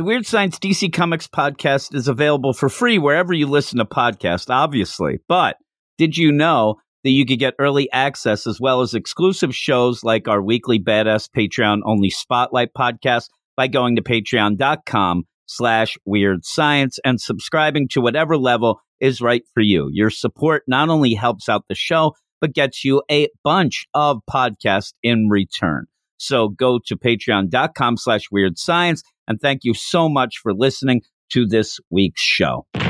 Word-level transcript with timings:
The 0.00 0.04
Weird 0.04 0.24
Science 0.24 0.58
DC 0.58 0.94
Comics 0.94 1.26
podcast 1.28 1.94
is 1.94 2.08
available 2.08 2.54
for 2.54 2.70
free 2.70 2.96
wherever 2.96 3.34
you 3.34 3.46
listen 3.46 3.76
to 3.80 3.84
podcasts, 3.84 4.48
obviously. 4.48 5.18
But 5.28 5.58
did 5.98 6.16
you 6.16 6.32
know 6.32 6.76
that 7.04 7.10
you 7.10 7.26
could 7.26 7.38
get 7.38 7.52
early 7.58 7.92
access 7.92 8.46
as 8.46 8.58
well 8.58 8.80
as 8.80 8.94
exclusive 8.94 9.54
shows 9.54 10.02
like 10.02 10.26
our 10.26 10.40
weekly 10.40 10.78
Badass 10.78 11.28
Patreon 11.28 11.80
only 11.84 12.08
Spotlight 12.08 12.72
podcast 12.72 13.28
by 13.58 13.66
going 13.66 13.94
to 13.96 14.02
patreon.com 14.02 15.24
slash 15.44 15.98
weird 16.06 16.46
science 16.46 16.98
and 17.04 17.20
subscribing 17.20 17.86
to 17.88 18.00
whatever 18.00 18.38
level 18.38 18.80
is 19.00 19.20
right 19.20 19.42
for 19.52 19.60
you. 19.60 19.90
Your 19.92 20.08
support 20.08 20.62
not 20.66 20.88
only 20.88 21.12
helps 21.12 21.46
out 21.46 21.66
the 21.68 21.74
show, 21.74 22.14
but 22.40 22.54
gets 22.54 22.86
you 22.86 23.02
a 23.10 23.28
bunch 23.44 23.86
of 23.92 24.20
podcasts 24.30 24.94
in 25.02 25.28
return. 25.28 25.88
So 26.20 26.48
go 26.48 26.78
to 26.86 26.96
patreon.com 26.96 27.96
slash 27.96 28.30
weird 28.30 28.56
science 28.58 29.02
and 29.26 29.40
thank 29.40 29.64
you 29.64 29.74
so 29.74 30.08
much 30.08 30.36
for 30.42 30.52
listening 30.52 31.02
to 31.30 31.46
this 31.46 31.80
week's 31.90 32.20
show. 32.20 32.66
You 32.74 32.80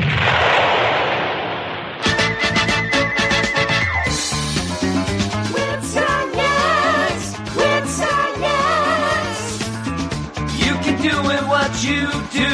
can 10.82 11.00
do 11.00 11.30
it 11.30 11.42
what 11.46 11.84
you 11.84 12.10
do. 12.32 12.48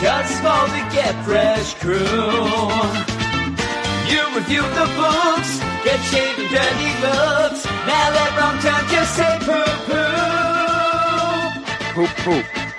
Cause 0.00 0.30
it's 0.30 0.40
the 0.40 0.88
Get 0.94 1.14
Fresh 1.24 1.74
crew. 1.74 2.70
You 4.10 4.20
review 4.36 4.62
the 4.62 4.86
books, 4.96 5.60
and 6.14 6.50
dirty 6.50 6.92
looks. 7.04 7.64
Now 7.86 8.10
let 8.16 8.30
wrong 8.38 8.58
turn 8.60 8.84
just 8.88 9.16
say 9.16 9.38
poo 9.46 9.64
poo. 9.86 10.06
Poop, 11.94 12.12
poop. 12.24 12.69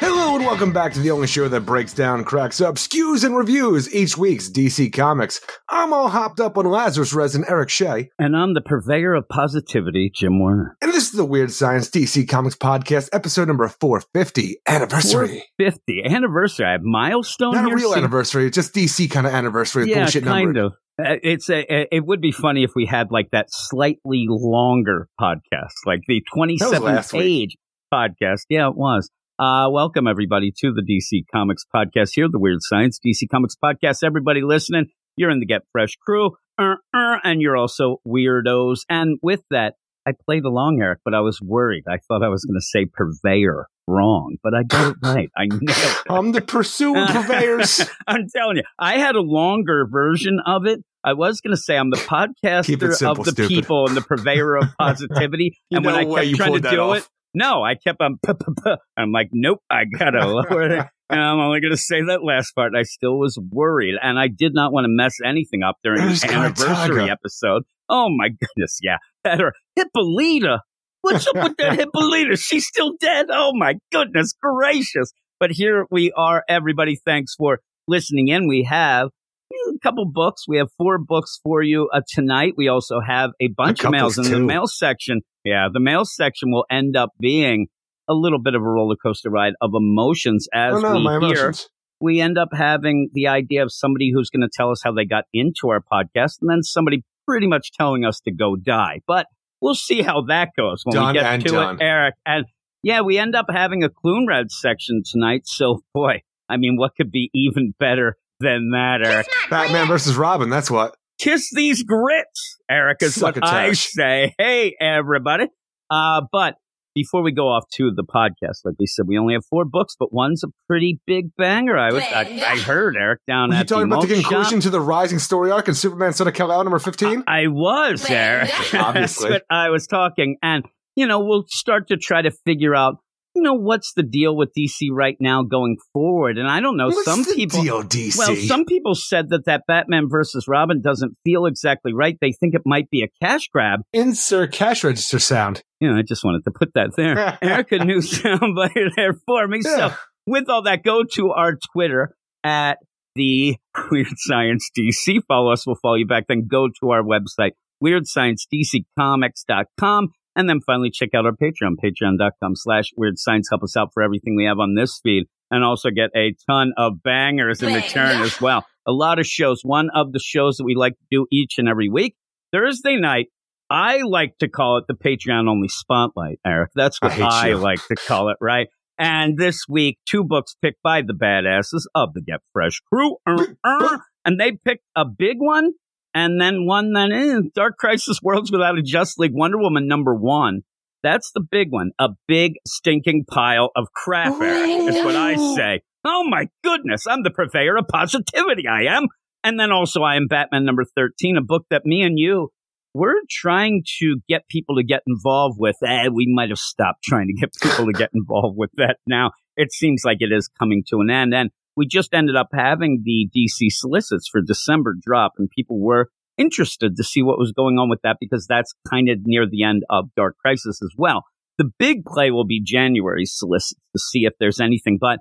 And 0.42 0.48
welcome 0.48 0.74
back 0.74 0.92
to 0.94 1.00
the 1.00 1.12
only 1.12 1.28
show 1.28 1.48
that 1.50 1.68
breaks 1.68 1.94
down, 1.94 2.24
cracks 2.24 2.62
up, 2.62 2.74
skews, 2.74 3.24
and 3.24 3.38
reviews 3.38 3.94
each 3.94 4.18
week's 4.18 4.50
DC 4.50 4.92
Comics. 4.92 5.40
I'm 5.70 5.94
all 5.94 6.08
hopped 6.10 6.40
up 6.40 6.58
on 6.58 6.66
Lazarus 6.66 7.14
resin 7.14 7.46
Eric 7.48 7.70
Shea, 7.70 8.10
And 8.18 8.36
I'm 8.36 8.56
the 8.56 8.62
purveyor 8.62 9.14
of 9.14 9.30
positivity, 9.30 10.12
Jim 10.12 10.40
Warner. 10.40 10.76
and 10.82 10.92
this 10.92 11.04
is 11.06 11.12
the 11.12 11.26
Weird 11.26 11.52
Science 11.52 11.92
DC 11.92 12.28
Comics 12.28 12.56
Podcast, 12.56 13.10
episode 13.14 13.50
number 13.50 13.68
450, 13.68 14.58
anniversary. 14.68 15.44
50 15.60 16.06
anniversary. 16.10 16.66
I 16.66 16.72
have 16.72 16.82
milestone 16.82 17.54
Not 17.54 17.72
a 17.72 17.76
real 17.76 17.94
anniversary, 17.94 18.50
just 18.50 18.74
DC 18.74 19.12
kind 19.12 19.28
of 19.28 19.34
anniversary, 19.34 19.92
Yeah, 19.92 20.00
bullshit 20.00 20.24
kind 20.24 20.54
number. 20.54 20.60
of. 20.66 20.74
Uh, 21.00 21.18
It's 21.22 21.52
a. 21.52 21.96
It 21.96 22.04
would 22.04 22.20
be 22.20 22.32
funny 22.32 22.64
if 22.64 22.72
we 22.76 22.88
had 22.88 23.12
like 23.12 23.30
that 23.32 23.46
slightly 23.50 24.26
longer 24.28 25.08
podcast, 25.22 25.76
like 25.86 26.00
the 26.08 26.24
twenty-seven 26.34 26.82
last 26.82 27.14
week. 27.14 27.22
page 27.52 27.58
podcast. 27.94 28.46
Yeah, 28.50 28.70
it 28.70 28.76
was. 28.76 29.08
Uh, 29.42 29.68
welcome 29.72 30.06
everybody 30.06 30.54
to 30.56 30.72
the 30.72 30.84
DC 30.84 31.24
Comics 31.34 31.66
podcast 31.76 32.12
here, 32.14 32.28
the 32.32 32.38
Weird 32.38 32.60
Science 32.62 33.00
DC 33.04 33.28
Comics 33.28 33.56
podcast. 33.56 34.04
Everybody 34.04 34.44
listening, 34.44 34.92
you're 35.16 35.32
in 35.32 35.40
the 35.40 35.48
Get 35.48 35.64
Fresh 35.72 35.96
crew, 35.96 36.34
uh, 36.60 36.76
uh, 36.94 37.16
and 37.24 37.42
you're 37.42 37.58
also 37.58 37.98
weirdos. 38.08 38.82
And 38.88 39.18
with 39.24 39.42
that, 39.50 39.78
I 40.06 40.12
played 40.28 40.46
along, 40.46 40.80
Eric, 40.80 41.00
but 41.04 41.16
I 41.16 41.22
was 41.22 41.42
worried. 41.42 41.86
I 41.90 41.98
thought 42.08 42.22
I 42.22 42.28
was 42.28 42.46
going 42.46 42.54
to 42.54 42.62
say 42.62 42.86
purveyor 42.86 43.66
wrong, 43.88 44.36
but 44.44 44.54
I 44.54 44.62
got 44.62 44.92
it 44.92 44.98
right. 45.04 45.32
I 45.36 45.46
nailed 45.48 45.64
it. 45.64 45.98
I'm 46.08 46.34
the 46.34 46.42
pursuing 46.42 47.08
purveyors. 47.08 47.82
I'm 48.06 48.28
telling 48.30 48.58
you, 48.58 48.64
I 48.78 49.00
had 49.00 49.16
a 49.16 49.22
longer 49.22 49.88
version 49.92 50.40
of 50.46 50.68
it. 50.68 50.84
I 51.04 51.14
was 51.14 51.42
going 51.42 51.56
to 51.56 51.60
say 51.60 51.78
I'm 51.78 51.90
the 51.90 51.98
podcaster 51.98 52.94
simple, 52.94 53.22
of 53.22 53.26
the 53.26 53.32
stupid. 53.32 53.50
people 53.50 53.88
and 53.88 53.98
the 53.98 54.02
purveyor 54.02 54.58
of 54.58 54.66
positivity. 54.78 55.58
And 55.72 55.84
when 55.84 55.96
I 55.96 56.06
kept 56.06 56.36
trying 56.36 56.54
to 56.54 56.60
do 56.60 56.80
off. 56.80 56.98
it, 56.98 57.08
no, 57.34 57.64
I 57.64 57.76
kept 57.76 58.02
on. 58.02 58.18
Puh, 58.22 58.36
puh, 58.36 58.54
puh. 58.64 58.78
I'm 58.98 59.12
like, 59.12 59.30
nope, 59.32 59.60
I 59.70 59.86
gotta 59.86 60.28
lower 60.28 60.64
it. 60.64 60.86
And 61.10 61.20
I'm 61.20 61.40
only 61.40 61.60
going 61.60 61.72
to 61.72 61.78
say 61.78 62.02
that 62.04 62.24
last 62.24 62.54
part. 62.56 62.72
I 62.74 62.84
still 62.84 63.20
was 63.20 63.38
worried, 63.52 63.96
and 64.02 64.18
I 64.18 64.30
did 64.30 64.54
not 64.54 64.72
want 64.72 64.86
to 64.86 64.90
mess 64.90 65.16
anything 65.26 65.62
up 65.62 65.76
during 65.84 66.00
the 66.00 66.30
anniversary 66.32 67.10
episode. 67.10 67.64
Oh 67.90 68.08
my 68.10 68.30
goodness, 68.30 68.80
yeah, 68.82 68.98
that 69.26 69.42
her 69.42 69.52
Hippolyta. 69.76 70.62
What's 71.02 71.28
up 71.28 71.36
with 71.36 71.58
that 71.58 71.74
Hippolyta? 71.80 72.38
She's 72.38 72.66
still 72.66 72.94
dead. 73.00 73.26
Oh 73.30 73.52
my 73.54 73.76
goodness 73.92 74.34
gracious! 74.42 75.12
But 75.38 75.52
here 75.52 75.86
we 75.92 76.14
are, 76.16 76.46
everybody. 76.48 76.98
Thanks 77.04 77.36
for 77.36 77.60
listening 77.90 78.30
in. 78.30 78.48
We 78.48 78.66
have 78.70 79.10
a 79.52 79.80
couple 79.84 80.06
books. 80.10 80.44
We 80.48 80.60
have 80.60 80.70
four 80.78 80.98
books 80.98 81.40
for 81.44 81.62
you 81.62 81.90
uh, 81.94 82.02
tonight. 82.08 82.54
We 82.56 82.70
also 82.70 83.00
have 83.06 83.32
a 83.42 83.50
bunch 83.50 83.84
of 83.84 83.92
mails 83.92 84.18
in 84.18 84.32
the 84.32 84.40
mail 84.40 84.68
section. 84.68 85.22
Yeah, 85.46 85.68
the 85.72 85.80
male 85.80 86.06
section 86.06 86.52
will 86.52 86.66
end 86.70 86.96
up 86.96 87.12
being 87.20 87.68
a 88.10 88.14
little 88.14 88.40
bit 88.40 88.56
of 88.56 88.62
a 88.62 88.68
roller 88.68 88.96
coaster 88.96 89.30
ride 89.30 89.54
of 89.62 89.72
emotions 89.74 90.48
as 90.54 90.74
oh 90.76 90.80
no, 90.80 90.94
we 90.98 91.04
my 91.04 91.12
hear 91.12 91.20
emotions. 91.20 91.70
we 92.00 92.20
end 92.22 92.38
up 92.38 92.50
having 92.54 93.10
the 93.14 93.28
idea 93.28 93.64
of 93.64 93.72
somebody 93.72 94.12
who's 94.14 94.30
going 94.30 94.42
to 94.42 94.50
tell 94.52 94.72
us 94.72 94.82
how 94.84 94.92
they 94.92 95.06
got 95.06 95.26
into 95.34 95.70
our 95.70 95.80
podcast 95.82 96.38
and 96.42 96.50
then 96.50 96.62
somebody 96.64 97.04
pretty 97.28 97.48
much 97.48 97.72
telling 97.72 98.04
us 98.06 98.20
to 98.22 98.32
go 98.32 98.56
die. 98.56 99.00
But 99.08 99.28
we'll 99.62 99.76
see 99.76 100.02
how 100.02 100.24
that 100.28 100.50
goes 100.58 100.82
when 100.84 100.96
Done 100.96 101.14
we 101.14 101.20
get 101.20 101.42
to 101.42 101.48
done. 101.50 101.76
it, 101.76 101.84
Eric. 101.84 102.16
And 102.26 102.46
yeah, 102.84 103.02
we 103.02 103.18
end 103.18 103.36
up 103.36 103.46
having 103.50 103.84
a 103.84 103.90
Clune 103.90 104.26
Red 104.28 104.52
section 104.52 105.04
tonight. 105.06 105.44
So, 105.46 105.82
boy, 105.94 106.22
I 106.50 106.58
mean, 106.58 106.76
what 106.78 106.92
could 106.98 107.12
be 107.12 107.30
even 107.34 107.74
better 107.80 108.18
than 108.40 108.72
that, 108.72 109.02
Eric? 109.06 109.28
Batman 109.50 109.88
versus 109.88 110.16
Robin, 110.18 110.50
that's 110.50 110.70
what. 110.72 110.96
Kiss 111.20 111.52
these 111.54 111.84
grits, 111.84 112.58
Eric, 112.72 113.00
is 113.02 113.22
what 113.22 113.38
I 113.44 113.74
say. 113.74 114.34
Hey, 114.38 114.76
everybody. 114.80 115.48
Uh, 115.90 116.22
but 116.32 116.56
before 116.96 117.22
we 117.22 117.34
go 117.34 117.48
off 117.48 117.66
to 117.74 117.92
the 117.94 118.04
podcast, 118.04 118.60
like 118.64 118.76
we 118.80 118.86
said, 118.86 119.06
we 119.08 119.18
only 119.18 119.34
have 119.34 119.44
four 119.50 119.66
books, 119.66 119.96
but 120.00 120.14
one's 120.14 120.44
a 120.44 120.48
pretty 120.68 121.00
big 121.06 121.36
banger. 121.38 121.78
I 121.78 121.92
was, 121.92 122.04
I, 122.04 122.22
I 122.46 122.58
heard 122.60 122.96
Eric 122.96 123.20
down 123.28 123.50
Were 123.50 123.56
you 123.56 123.62
at 123.62 123.68
the 123.68 123.76
talking 123.76 123.92
about 123.92 124.02
the 124.04 124.08
Mulch 124.08 124.22
Shop. 124.22 124.32
conclusion 124.32 124.60
to 124.62 124.70
the 124.70 124.80
Rising 124.80 125.20
story 125.20 125.52
arc 125.52 125.68
in 125.68 125.74
Superman 125.74 126.14
Son 126.14 126.28
of 126.28 126.34
Kal-El 126.34 126.64
number 126.64 126.80
15? 126.80 127.26
I 127.28 127.48
was 127.48 128.04
there. 128.04 128.46
That's 128.72 128.74
Obviously. 128.74 129.32
what 129.32 129.44
I 129.50 129.70
was 129.70 129.86
talking. 129.88 130.38
And, 130.42 130.64
you 130.96 131.08
know, 131.08 131.20
we'll 131.20 131.46
start 131.50 131.90
to 131.90 131.98
try 131.98 132.22
to 132.22 132.32
figure 132.46 132.74
out, 132.74 132.96
you 133.36 133.42
know, 133.42 133.54
what's 133.54 133.94
the 133.94 134.04
deal 134.04 134.36
with 134.36 134.50
DC 134.58 134.90
right 134.92 135.16
now 135.20 135.44
going 135.44 135.78
forward. 135.94 136.38
And 136.38 136.50
I 136.50 136.60
don't 136.60 136.78
know, 136.78 136.88
What's 136.88 137.06
some 137.06 137.24
the 137.24 137.34
people. 137.36 137.62
deal, 137.64 137.84
DC? 137.84 138.18
Well, 138.18 138.36
some 138.36 138.66
people 138.66 138.96
said 138.96 139.30
that 139.30 139.46
that 139.46 139.64
Batman 139.68 140.10
versus 140.10 140.48
Robin 140.48 140.82
doesn't 140.82 141.16
feel 141.24 141.46
exactly 141.46 141.94
right. 141.94 142.18
They 142.20 142.32
think 142.34 142.54
it 142.56 142.62
might 142.66 142.90
be 142.90 143.04
a 143.04 143.26
cash 143.26 143.48
grab. 143.48 143.82
Insert 143.94 144.52
cash 144.52 144.84
register 144.84 145.20
sound. 145.20 145.64
You 145.80 145.92
know, 145.92 145.98
I 145.98 146.02
just 146.02 146.24
wanted 146.24 146.44
to 146.46 146.52
put 146.52 146.74
that 146.76 146.92
there. 146.98 147.38
Erica 147.42 147.84
new 147.86 148.00
soundbite 148.00 148.96
there 148.96 149.14
for 149.26 149.48
me. 149.48 149.62
So, 149.62 149.78
Yeah. 149.78 149.96
with 150.28 150.50
all 150.50 150.64
that, 150.64 150.84
go 150.84 151.04
to 151.14 151.32
our 151.32 151.54
Twitter 151.74 152.16
at 152.44 152.78
the 153.16 153.56
Weird 153.92 154.08
Science 154.18 154.70
DC. 154.78 155.20
Follow 155.28 155.52
us, 155.52 155.66
we'll 155.66 155.76
follow 155.82 155.96
you 155.96 156.08
back. 156.08 156.26
Then 156.28 156.48
go 156.50 156.68
to 156.82 156.90
our 156.92 157.02
website, 157.04 157.52
WeirdScienceDCComics.com. 157.84 160.10
And 160.36 160.48
then 160.48 160.62
finally 160.66 160.90
check 160.92 161.10
out 161.14 161.26
our 161.26 161.34
Patreon, 161.34 161.76
patreon.com 161.84 162.56
slash 162.56 162.92
weird 162.96 163.18
science. 163.18 163.48
Help 163.50 163.64
us 163.64 163.76
out 163.76 163.90
for 163.94 164.02
everything 164.02 164.36
we 164.36 164.46
have 164.46 164.60
on 164.60 164.76
this 164.76 165.00
feed 165.04 165.26
and 165.52 165.64
also 165.64 165.90
get 165.90 166.10
a 166.16 166.34
ton 166.50 166.72
of 166.78 167.04
bangers 167.04 167.62
in 167.62 167.74
return 167.74 168.22
as 168.22 168.40
well. 168.40 168.66
A 168.88 168.92
lot 168.92 169.20
of 169.20 169.28
shows. 169.28 169.62
One 169.64 169.90
of 169.94 170.14
the 170.14 170.20
shows 170.20 170.58
that 170.58 170.64
we 170.64 170.74
like 170.74 170.94
to 170.94 171.06
do 171.12 171.28
each 171.32 171.56
and 171.58 171.68
every 171.68 171.90
week, 171.90 172.16
Thursday 172.54 172.96
night, 172.96 173.28
I 173.70 174.00
like 174.04 174.38
to 174.40 174.50
call 174.50 174.78
it 174.78 174.86
the 174.88 174.96
Patreon 174.96 175.50
only 175.50 175.68
spotlight, 175.68 176.40
Eric. 176.46 176.72
That's 176.76 177.02
what 177.02 177.12
hate 177.12 177.24
I, 177.24 177.54
like 177.54 177.86
to 177.88 177.96
call 177.96 178.30
it, 178.30 178.38
right? 178.42 178.68
And 178.98 179.38
this 179.38 179.66
week, 179.68 180.00
two 180.08 180.24
books 180.24 180.56
picked 180.62 180.82
by 180.84 181.02
the 181.02 181.14
badasses 181.14 181.84
of 181.96 182.14
the 182.14 182.22
Get 182.22 182.42
Fresh 182.54 182.82
crew. 182.92 183.18
Uh, 183.26 183.46
uh, 183.64 183.98
and 184.26 184.40
they 184.40 184.52
picked 184.52 184.84
a 184.96 185.06
big 185.06 185.38
one 185.40 185.72
and 186.14 186.40
then 186.40 186.66
one 186.66 186.94
that 186.94 187.12
is 187.12 187.44
Dark 187.54 187.78
Crisis 187.78 188.20
Worlds 188.22 188.52
Without 188.52 188.78
a 188.78 188.82
Justice 188.82 189.18
League 189.18 189.34
Wonder 189.34 189.58
Woman 189.58 189.88
number 189.88 190.16
one. 190.16 190.62
That's 191.04 191.32
the 191.34 191.42
big 191.42 191.72
one. 191.72 191.92
A 192.00 192.10
big 192.28 192.54
stinking 192.68 193.26
pile 193.30 193.72
of 193.76 193.88
crap, 193.94 194.40
Eric, 194.40 194.94
is 194.94 195.04
what 195.04 195.16
I 195.16 195.36
say. 195.56 195.82
Oh 196.06 196.24
my 196.28 196.48
goodness, 196.64 197.06
I'm 197.08 197.24
the 197.24 197.32
purveyor 197.32 197.78
of 197.78 197.88
positivity, 197.88 198.68
I 198.68 198.84
am. 198.84 199.08
And 199.44 199.60
then 199.60 199.72
also 199.72 200.04
I 200.04 200.16
am 200.16 200.28
Batman 200.28 200.66
number 200.66 200.84
13, 200.96 201.38
a 201.38 201.42
book 201.42 201.66
that 201.70 201.86
me 201.86 202.02
and 202.04 202.20
you 202.20 202.50
we're 202.94 203.22
trying 203.30 203.84
to 204.00 204.18
get 204.28 204.48
people 204.50 204.76
to 204.76 204.84
get 204.84 205.02
involved 205.08 205.58
with. 205.60 205.78
Eh, 205.86 206.10
we 206.10 206.28
might 206.28 206.50
have 206.50 206.60
stopped 206.60 207.04
trying 207.04 207.28
to 207.28 207.34
get 207.34 207.54
people 207.62 207.86
to 207.86 207.94
get 207.94 208.10
involved 208.14 208.58
with 208.58 208.72
that 208.78 208.98
now. 209.08 209.32
It 209.56 209.72
seems 209.72 210.02
like 210.06 210.18
it 210.20 210.32
is 210.32 210.50
coming 210.60 210.84
to 210.90 211.00
an 211.00 211.10
end. 211.10 211.34
And 211.34 211.52
we 211.76 211.88
just 211.88 212.14
ended 212.14 212.36
up 212.36 212.48
having 212.54 213.04
the 213.06 213.30
DC 213.36 213.68
solicits 213.72 214.28
for 214.32 214.42
December 214.42 214.96
drop, 215.00 215.34
and 215.38 215.50
people 215.50 215.80
were 215.80 216.10
interested 216.38 216.96
to 216.96 217.04
see 217.04 217.22
what 217.22 217.38
was 217.38 217.52
going 217.52 217.78
on 217.78 217.90
with 217.90 218.00
that 218.04 218.18
because 218.20 218.48
that's 218.48 218.74
kind 218.90 219.10
of 219.10 219.20
near 219.26 219.46
the 219.48 219.64
end 219.64 219.84
of 219.90 220.06
Dark 220.16 220.36
Crisis 220.44 220.80
as 220.82 220.92
well. 220.98 221.24
The 221.58 221.70
big 221.78 222.06
play 222.06 222.32
will 222.32 222.46
be 222.46 222.62
January 222.64 223.26
solicits 223.26 223.80
to 223.96 224.00
see 224.00 224.22
if 224.26 224.34
there's 224.40 224.60
anything, 224.60 224.98
but 225.00 225.20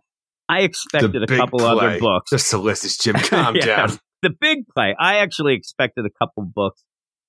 I 0.48 0.60
expected 0.60 1.22
a 1.22 1.26
couple 1.26 1.58
play. 1.58 1.68
other 1.68 1.98
books. 2.00 2.30
The 2.30 2.38
solicits, 2.38 2.96
Jim. 2.98 3.14
Calm 3.18 3.54
Yeah. 3.56 3.66
down. 3.86 3.98
The 4.22 4.30
big 4.40 4.66
play. 4.74 4.94
I 4.98 5.16
actually 5.18 5.54
expected 5.54 6.04
a 6.06 6.10
couple 6.10 6.44
books 6.54 6.82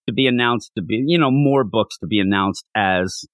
to 0.08 0.14
be 0.14 0.28
announced 0.28 0.72
to 0.78 0.82
be, 0.84 1.04
you 1.06 1.18
know, 1.18 1.30
more 1.32 1.64
books 1.64 1.98
to 2.00 2.08
be 2.08 2.20
announced 2.20 2.66
as 2.76 3.26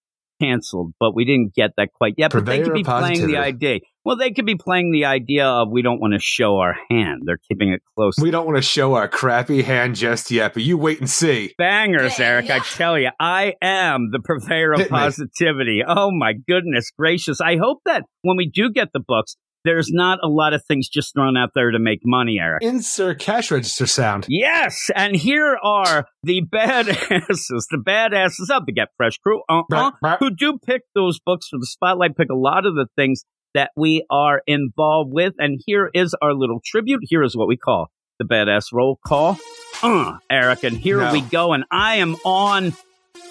canceled, 0.42 0.94
but 1.00 1.16
we 1.16 1.26
didn't 1.26 1.54
get 1.56 1.72
that 1.78 1.90
quite 1.94 2.16
yet. 2.18 2.32
But 2.32 2.46
they 2.46 2.62
could 2.62 2.74
be 2.74 2.84
playing 2.84 3.28
the 3.28 3.38
idea. 3.38 3.80
Well, 4.06 4.16
they 4.16 4.32
could 4.32 4.46
be 4.46 4.56
playing 4.56 4.92
the 4.94 5.04
idea 5.06 5.46
of 5.46 5.68
we 5.70 5.82
don't 5.82 6.00
want 6.00 6.14
to 6.14 6.20
show 6.22 6.60
our 6.60 6.78
hand. 6.90 7.24
They're 7.26 7.40
keeping 7.50 7.74
it 7.74 7.82
close. 7.96 8.14
We 8.22 8.32
don't 8.32 8.46
want 8.46 8.56
to 8.58 8.62
show 8.62 8.94
our 8.94 9.10
crappy 9.10 9.64
hand 9.64 9.96
just 9.96 10.32
yet, 10.32 10.54
but 10.54 10.64
you 10.64 10.78
wait 10.78 11.00
and 11.02 11.10
see. 11.10 11.54
Bangers, 11.58 12.18
Eric. 12.20 12.50
I 12.50 12.60
tell 12.60 12.98
you, 12.98 13.10
I 13.20 13.56
am 13.62 14.12
the 14.12 14.20
purveyor 14.20 14.74
of 14.74 14.80
Hit 14.80 14.92
me. 14.92 14.98
positivity. 14.98 15.82
Oh 15.86 16.12
my 16.12 16.34
goodness 16.48 16.90
gracious! 16.98 17.42
I 17.42 17.58
hope 17.58 17.80
that 17.86 18.04
when 18.22 18.38
we 18.38 18.50
do 18.50 18.72
get 18.72 18.90
the 18.94 19.02
books, 19.06 19.36
there's 19.66 19.90
not 19.92 20.20
a 20.24 20.28
lot 20.28 20.54
of 20.54 20.64
things 20.66 20.88
just 20.88 21.14
thrown 21.14 21.36
out 21.38 21.50
there 21.56 21.72
to 21.72 21.80
make 21.80 22.00
money, 22.06 22.38
Eric. 22.42 22.64
Insert 22.64 23.20
cash 23.20 23.52
register 23.52 23.86
sound. 23.86 24.26
Yes, 24.30 24.90
and 24.96 25.16
here 25.16 25.58
are 25.64 26.06
the 26.24 26.42
badasses, 26.42 27.66
the 27.70 27.82
badasses 27.86 28.50
of 28.56 28.66
the 28.66 28.72
Get 28.74 28.90
Fresh 28.98 29.18
crew, 29.18 29.42
uh-uh, 29.50 29.64
Bah, 29.70 29.92
bah. 30.02 30.18
who 30.20 30.30
do 30.34 30.58
pick 30.66 30.84
those 30.96 31.20
books 31.26 31.48
for 31.50 31.58
the 31.60 31.66
spotlight, 31.66 32.16
pick 32.16 32.30
a 32.30 32.36
lot 32.36 32.66
of 32.66 32.76
the 32.76 32.88
things 32.96 33.24
that 33.54 33.72
we 33.76 34.06
are 34.10 34.42
involved 34.48 35.12
with. 35.14 35.34
And 35.40 35.60
here 35.66 35.90
is 35.94 36.16
our 36.22 36.34
little 36.34 36.60
tribute. 36.64 37.00
Here 37.04 37.24
is 37.24 37.36
what 37.36 37.48
we 37.48 37.58
call 37.58 37.88
the 38.20 38.26
badass 38.26 38.66
roll 38.74 39.00
call. 39.06 39.38
Uh, 39.84 40.18
Eric, 40.30 40.64
and 40.64 40.78
here 40.78 41.00
No. 41.00 41.12
we 41.14 41.22
go. 41.22 41.54
And 41.54 41.64
I 41.72 41.96
am 41.98 42.16
on 42.26 42.74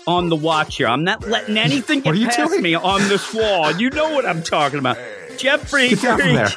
on 0.07 0.29
the 0.29 0.37
watch 0.37 0.77
here. 0.77 0.87
I'm 0.87 1.03
not 1.05 1.27
letting 1.27 1.57
anything 1.59 1.99
What 1.99 2.05
get 2.05 2.11
are 2.13 2.17
you 2.17 2.27
past 2.29 2.51
doing? 2.51 2.63
me 2.63 2.75
on 2.77 3.01
this 3.09 3.35
wall. 3.35 3.73
You 3.73 3.91
know 3.91 4.15
what 4.15 4.25
I'm 4.25 4.43
talking 4.43 4.79
about. 4.79 4.97
Jeffrey 5.39 5.91
Get 5.91 6.03
down 6.03 6.21
from 6.21 6.35
there. 6.35 6.49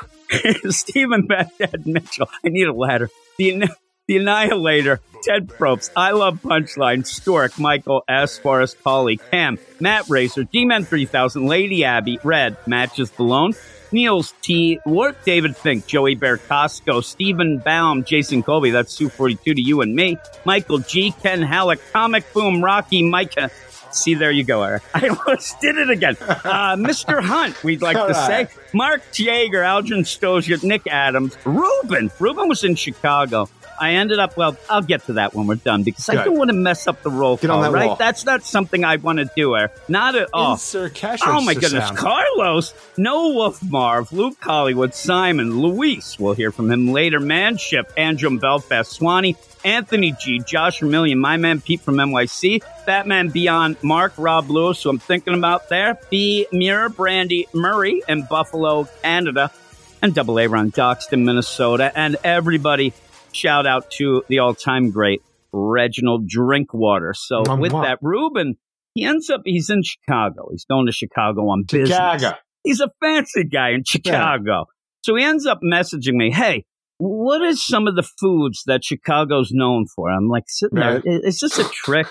Stephen 0.72 1.26
Baghdad 1.26 1.86
Mitchell. 1.86 2.30
I 2.44 2.50
need 2.50 2.68
a 2.68 2.74
ladder. 2.74 3.10
The, 3.38 3.68
the 4.08 4.18
Annihilator, 4.18 5.00
Ted 5.24 5.48
Probst, 5.48 5.92
I 5.96 6.12
Love 6.12 6.42
Punchline, 6.42 7.06
Stork, 7.06 7.60
Michael 7.60 8.04
S. 8.08 8.38
Forrest 8.38 8.82
Polly, 8.84 9.18
Cam, 9.18 9.58
Matt 9.80 10.10
Racer, 10.10 10.44
D-Man 10.44 10.86
3000, 10.86 11.46
Lady 11.46 11.84
Abby, 11.84 12.20
Red, 12.24 12.58
Matches 12.68 13.12
Balone, 13.12 13.56
Niels 13.92 14.34
T. 14.42 14.80
Wart, 14.86 15.18
David 15.26 15.56
Fink, 15.56 15.86
Joey 15.88 16.16
Bear 16.16 16.38
Costco, 16.38 17.04
Stephen 17.04 17.60
Baum, 17.60 18.04
Jason 18.04 18.44
Colby, 18.44 18.72
that's 18.72 18.96
242 18.96 19.54
to 19.54 19.62
you 19.62 19.82
and 19.82 19.96
me, 19.96 20.18
Michael 20.46 20.80
G. 20.80 21.12
Ken 21.12 21.42
Halleck, 21.42 21.80
Comic 21.92 22.32
Boom, 22.34 22.64
Rocky, 22.64 23.04
Micah. 23.04 23.50
See, 23.92 24.14
there 24.14 24.32
you 24.32 24.44
go, 24.44 24.64
Eric. 24.64 24.84
I 24.94 25.08
almost 25.08 25.60
did 25.62 25.78
it 25.78 25.90
again. 25.90 26.16
Uh, 26.22 26.76
Mr. 26.76 27.22
Hunt, 27.22 27.64
we'd 27.64 27.82
like 27.82 27.98
All 27.98 28.08
to 28.08 28.14
right. 28.14 28.50
say. 28.50 28.56
Mark 28.74 29.02
Jaeger, 29.14 29.62
Aldrin 29.62 30.06
Stozier, 30.06 30.62
Nick 30.64 30.86
Adams, 30.88 31.36
Ruben. 31.46 32.12
Ruben 32.20 32.48
was 32.48 32.64
in 32.64 32.76
Chicago. 32.76 33.50
I 33.80 33.92
ended 33.94 34.20
up, 34.20 34.36
well, 34.38 34.58
I'll 34.70 34.82
get 34.82 35.06
to 35.06 35.14
that 35.14 35.34
when 35.34 35.48
we're 35.48 35.56
done 35.56 35.84
because 35.84 36.08
I 36.10 36.24
don't 36.24 36.38
want 36.38 36.50
to 36.50 36.56
mess 36.56 36.88
up 36.88 37.02
the 37.04 37.10
roll 37.10 37.38
Get 37.38 37.50
on 37.50 37.56
call, 37.64 37.72
that 37.72 37.78
right? 37.78 37.88
wall. 37.88 37.96
That's 37.96 38.26
not 38.26 38.44
something 38.44 38.84
I 38.84 38.98
want 38.98 39.20
to 39.20 39.30
do, 39.36 39.56
Eric. 39.56 39.72
Not 39.90 40.16
at 40.16 40.30
all. 40.34 40.54
Insert 40.54 40.94
cash 40.96 41.20
Oh 41.24 41.32
register 41.34 41.46
my 41.46 41.54
goodness. 41.54 41.86
sound. 41.88 41.98
Carlos, 41.98 42.74
Noah 42.98 43.34
Wolf 43.34 43.64
Marv, 43.64 44.12
Luke 44.12 44.38
Hollywood, 44.42 44.94
Simon, 44.94 45.60
Luis, 45.62 46.20
we'll 46.20 46.34
hear 46.34 46.52
from 46.52 46.70
him 46.72 46.92
later. 46.92 47.20
Manship, 47.20 47.92
Andrew 47.98 48.38
Belfast, 48.40 48.92
Swanee, 48.92 49.36
Anthony 49.64 50.14
G, 50.14 50.40
Josh 50.40 50.80
Vermillion, 50.80 51.20
my 51.20 51.38
man 51.38 51.60
Pete 51.62 51.82
from 51.82 51.96
NYC, 51.96 52.62
Batman 52.86 53.30
Beyond, 53.30 53.76
Mark, 53.84 54.14
Rob 54.18 54.50
Lewis, 54.50 54.82
who 54.84 54.90
I'm 54.90 55.00
thinking 55.00 55.34
about 55.34 55.70
there, 55.70 55.98
B, 56.10 56.48
Mirror, 56.52 56.90
Brandy, 56.90 57.48
Murray, 57.54 58.02
in 58.08 58.24
Buffalo, 58.24 58.88
Canada, 59.04 59.52
and 60.02 60.16
Double 60.16 60.40
A 60.40 60.48
Ron 60.48 60.72
Doxton, 60.72 61.26
Minnesota, 61.26 61.92
and 61.94 62.16
everybody. 62.24 62.94
Shout 63.32 63.66
out 63.68 63.90
to 63.98 64.24
the 64.28 64.40
all 64.40 64.54
time 64.54 64.92
great 64.92 65.22
Reginald 65.52 66.28
Drinkwater. 66.28 67.14
So 67.16 67.44
with 67.58 67.72
that, 67.72 68.00
Ruben, 68.02 68.56
he 68.94 69.04
ends 69.06 69.30
up, 69.30 69.42
he's 69.46 69.70
in 69.70 69.82
Chicago. 69.84 70.48
He's 70.52 70.66
going 70.66 70.86
to 70.86 70.92
Chicago 70.92 71.42
on 71.50 71.64
business. 71.64 71.90
Chicago. 71.90 72.32
He's 72.64 72.80
a 72.82 72.90
fancy 73.02 73.44
guy 73.46 73.70
in 73.72 73.84
Chicago. 73.86 74.66
So 75.04 75.16
he 75.16 75.24
ends 75.24 75.46
up 75.46 75.60
messaging 75.64 76.14
me, 76.16 76.32
hey, 76.32 76.66
what 76.98 77.42
is 77.42 77.66
some 77.66 77.88
of 77.88 77.96
the 77.96 78.04
foods 78.04 78.64
that 78.66 78.84
Chicago's 78.84 79.50
known 79.52 79.86
for? 79.96 80.12
I'm 80.12 80.28
like 80.28 80.44
sitting 80.48 80.78
there, 80.80 80.96
Right. 80.96 81.04
"I- 81.08 81.28
is 81.28 81.40
this 81.40 81.58
a 81.58 81.64
trick? 81.70 82.08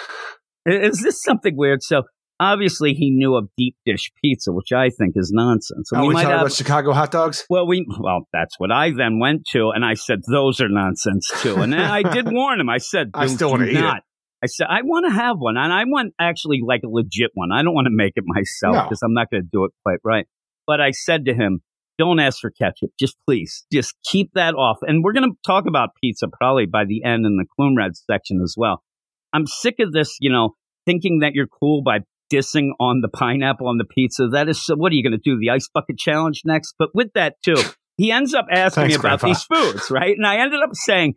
Is 0.65 1.03
this 1.03 1.23
something 1.23 1.57
weird? 1.57 1.83
So 1.83 2.05
obviously 2.41 2.95
he 2.95 3.11
knew 3.11 3.35
of 3.37 3.49
deep 3.57 3.77
dish 3.85 4.11
pizza, 4.23 4.53
which 4.53 4.73
I 4.73 4.91
think 4.91 5.15
is 5.17 5.31
nonsense. 5.33 5.91
So 5.91 5.97
Oh, 5.99 6.03
we 6.03 6.09
we 6.09 6.15
might 6.15 6.23
talking 6.23 6.33
have 6.37 6.47
about 6.47 6.53
Chicago 6.57 6.93
hot 6.93 7.11
dogs? 7.11 7.45
well, 7.51 7.67
we 7.67 7.87
well, 8.01 8.27
that's 8.33 8.55
what 8.59 8.71
I 8.71 8.91
then 8.97 9.19
went 9.19 9.47
to, 9.53 9.71
and 9.75 9.85
I 9.85 9.95
said 9.95 10.21
those 10.31 10.61
are 10.61 10.69
nonsense 10.69 11.31
too. 11.43 11.57
And 11.57 11.75
I 11.75 12.03
did 12.03 12.27
warn 12.33 12.61
him. 12.61 12.69
I 12.69 12.79
said, 12.79 13.11
I 13.15 13.27
still 13.27 13.51
wanna 13.51 13.67
eat 13.67 13.77
it." 13.77 14.03
I 14.41 14.47
said, 14.47 14.69
"I 14.71 14.83
want 14.83 15.07
to 15.09 15.13
have 15.13 15.37
one, 15.39 15.57
and 15.57 15.73
I 15.73 15.83
want 15.85 16.15
actually 16.21 16.61
like 16.65 16.83
a 16.85 16.89
legit 16.89 17.33
one. 17.35 17.51
I 17.53 17.63
don't 17.63 17.75
want 17.75 17.87
to 17.87 17.93
make 17.93 18.13
it 18.15 18.23
myself 18.27 18.75
No. 18.77 18.83
because 18.85 19.03
I'm 19.03 19.13
not 19.13 19.31
going 19.33 19.43
to 19.43 19.49
do 19.53 19.65
it 19.65 19.73
quite 19.85 19.99
right." 20.05 20.27
But 20.65 20.81
I 20.81 20.93
said 20.93 21.25
to 21.25 21.35
him, 21.35 21.61
"Don't 21.99 22.21
ask 22.21 22.39
for 22.41 22.51
ketchup. 22.53 22.91
Just 23.01 23.17
please, 23.27 23.65
just 23.73 23.97
keep 24.05 24.31
that 24.35 24.55
off." 24.55 24.79
And 24.83 25.03
we're 25.03 25.13
going 25.13 25.29
to 25.29 25.37
talk 25.45 25.65
about 25.67 25.89
pizza 26.01 26.29
probably 26.29 26.67
by 26.67 26.85
the 26.85 27.03
end 27.03 27.27
in 27.27 27.37
the 27.37 27.47
Clune 27.57 27.75
section 27.95 28.41
as 28.41 28.55
well. 28.57 28.85
I'm 29.33 29.47
sick 29.49 29.75
of 29.81 29.91
this, 29.93 30.17
you 30.21 30.31
know, 30.31 30.55
thinking 30.87 31.19
that 31.23 31.33
you're 31.35 31.49
cool 31.49 31.83
by 31.83 31.99
dissing 32.33 32.71
on 32.81 33.01
the 33.01 33.09
pineapple 33.09 33.69
on 33.69 33.79
the 33.79 33.85
pizza. 33.85 34.29
That 34.29 34.49
is 34.49 34.65
so. 34.65 34.77
What 34.77 34.93
are 34.93 34.95
you 34.95 35.03
going 35.03 35.19
to 35.19 35.31
do? 35.31 35.39
The 35.39 35.51
ice 35.51 35.69
bucket 35.73 35.99
challenge 35.99 36.43
next? 36.45 36.75
But 36.79 36.91
with 36.95 37.09
that 37.15 37.37
too, 37.45 37.57
he 37.97 38.13
ends 38.13 38.35
up 38.35 38.47
asking 38.51 38.83
Thanks, 38.83 38.95
me 38.97 39.01
about 39.01 39.21
Grandpa. 39.21 39.27
these 39.29 39.43
foods, 39.45 39.91
right? 39.91 40.17
And 40.17 40.27
I 40.27 40.37
ended 40.39 40.61
up 40.63 40.71
saying. 40.75 41.15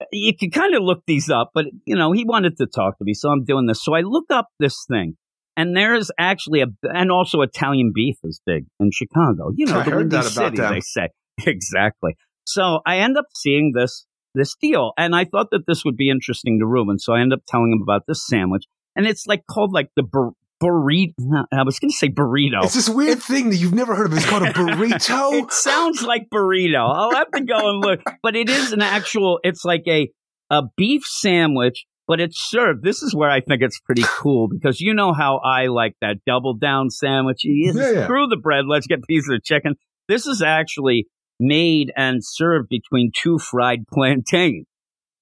Uh, 0.00 0.04
you 0.12 0.32
can 0.32 0.50
kind 0.52 0.76
of 0.76 0.82
look 0.84 1.02
these 1.08 1.28
up, 1.28 1.50
but 1.54 1.64
you 1.84 1.96
know 1.96 2.12
he 2.12 2.24
wanted 2.24 2.56
to 2.58 2.66
talk 2.66 2.96
to 2.98 3.04
me, 3.04 3.14
so 3.14 3.30
I'm 3.30 3.44
doing 3.44 3.66
this. 3.66 3.82
So 3.82 3.94
I 3.96 4.02
look 4.02 4.26
up 4.30 4.46
this 4.60 4.84
thing, 4.88 5.16
and 5.56 5.76
there 5.76 5.96
is 5.96 6.12
actually 6.20 6.60
a, 6.60 6.66
and 6.84 7.10
also 7.10 7.40
Italian 7.40 7.90
beef 7.92 8.14
is 8.22 8.40
big 8.46 8.66
in 8.78 8.90
Chicago. 8.92 9.50
You 9.56 9.66
know, 9.66 9.80
I 9.80 9.82
the 9.84 9.90
heard 9.90 9.96
Windy 9.98 10.16
that 10.16 10.32
about 10.32 10.44
City, 10.52 10.56
them. 10.58 10.72
they 10.72 10.80
say 10.80 11.08
exactly. 11.46 12.16
So 12.44 12.78
I 12.86 12.98
end 12.98 13.18
up 13.18 13.24
seeing 13.34 13.72
this 13.74 14.06
this 14.36 14.54
deal, 14.60 14.92
and 14.96 15.16
I 15.16 15.24
thought 15.24 15.48
that 15.50 15.64
this 15.66 15.84
would 15.84 15.96
be 15.96 16.10
interesting 16.10 16.60
to 16.60 16.66
Ruben. 16.66 17.00
So 17.00 17.14
I 17.14 17.20
end 17.20 17.32
up 17.32 17.40
telling 17.48 17.72
him 17.72 17.82
about 17.82 18.02
this 18.06 18.24
sandwich, 18.24 18.66
and 18.98 19.06
it's 19.06 19.26
like 19.26 19.46
called 19.46 19.72
like 19.72 19.88
the 19.96 20.02
bur- 20.02 20.32
burrito. 20.62 21.44
I 21.52 21.62
was 21.62 21.78
going 21.78 21.90
to 21.90 21.96
say 21.96 22.08
burrito. 22.08 22.64
It's 22.64 22.74
this 22.74 22.88
weird 22.88 23.22
thing 23.22 23.50
that 23.50 23.56
you've 23.56 23.72
never 23.74 23.94
heard 23.94 24.12
of. 24.12 24.18
It's 24.18 24.26
called 24.26 24.42
a 24.42 24.52
jibarito. 24.52 25.42
It 25.44 25.52
sounds 25.52 26.02
like 26.02 26.28
burrito. 26.34 26.78
I'll 26.94 27.14
have 27.14 27.30
to 27.30 27.40
go 27.44 27.70
and 27.70 27.80
look, 27.80 28.00
but 28.22 28.36
it 28.36 28.50
is 28.50 28.72
an 28.72 28.82
actual. 28.82 29.38
It's 29.42 29.64
like 29.64 29.84
a 29.86 30.10
a 30.50 30.62
beef 30.76 31.04
sandwich, 31.04 31.84
but 32.06 32.20
it's 32.20 32.38
served. 32.50 32.82
This 32.82 33.02
is 33.02 33.14
where 33.14 33.30
I 33.30 33.40
think 33.40 33.62
it's 33.62 33.80
pretty 33.80 34.02
cool 34.18 34.48
because 34.48 34.80
you 34.80 34.94
know 34.94 35.12
how 35.12 35.38
I 35.38 35.66
like 35.66 35.94
that 36.00 36.16
double 36.26 36.54
down 36.54 36.90
sandwich. 36.90 37.42
Yeah, 37.44 37.72
yeah. 37.74 38.04
Screw 38.04 38.26
the 38.26 38.36
bread. 38.36 38.64
Let's 38.66 38.86
get 38.86 39.06
pieces 39.06 39.30
of 39.30 39.44
chicken. 39.44 39.76
This 40.08 40.26
is 40.26 40.42
actually 40.42 41.06
made 41.38 41.92
and 41.96 42.18
served 42.22 42.68
between 42.68 43.12
two 43.14 43.38
fried 43.38 43.84
plantains. 43.92 44.66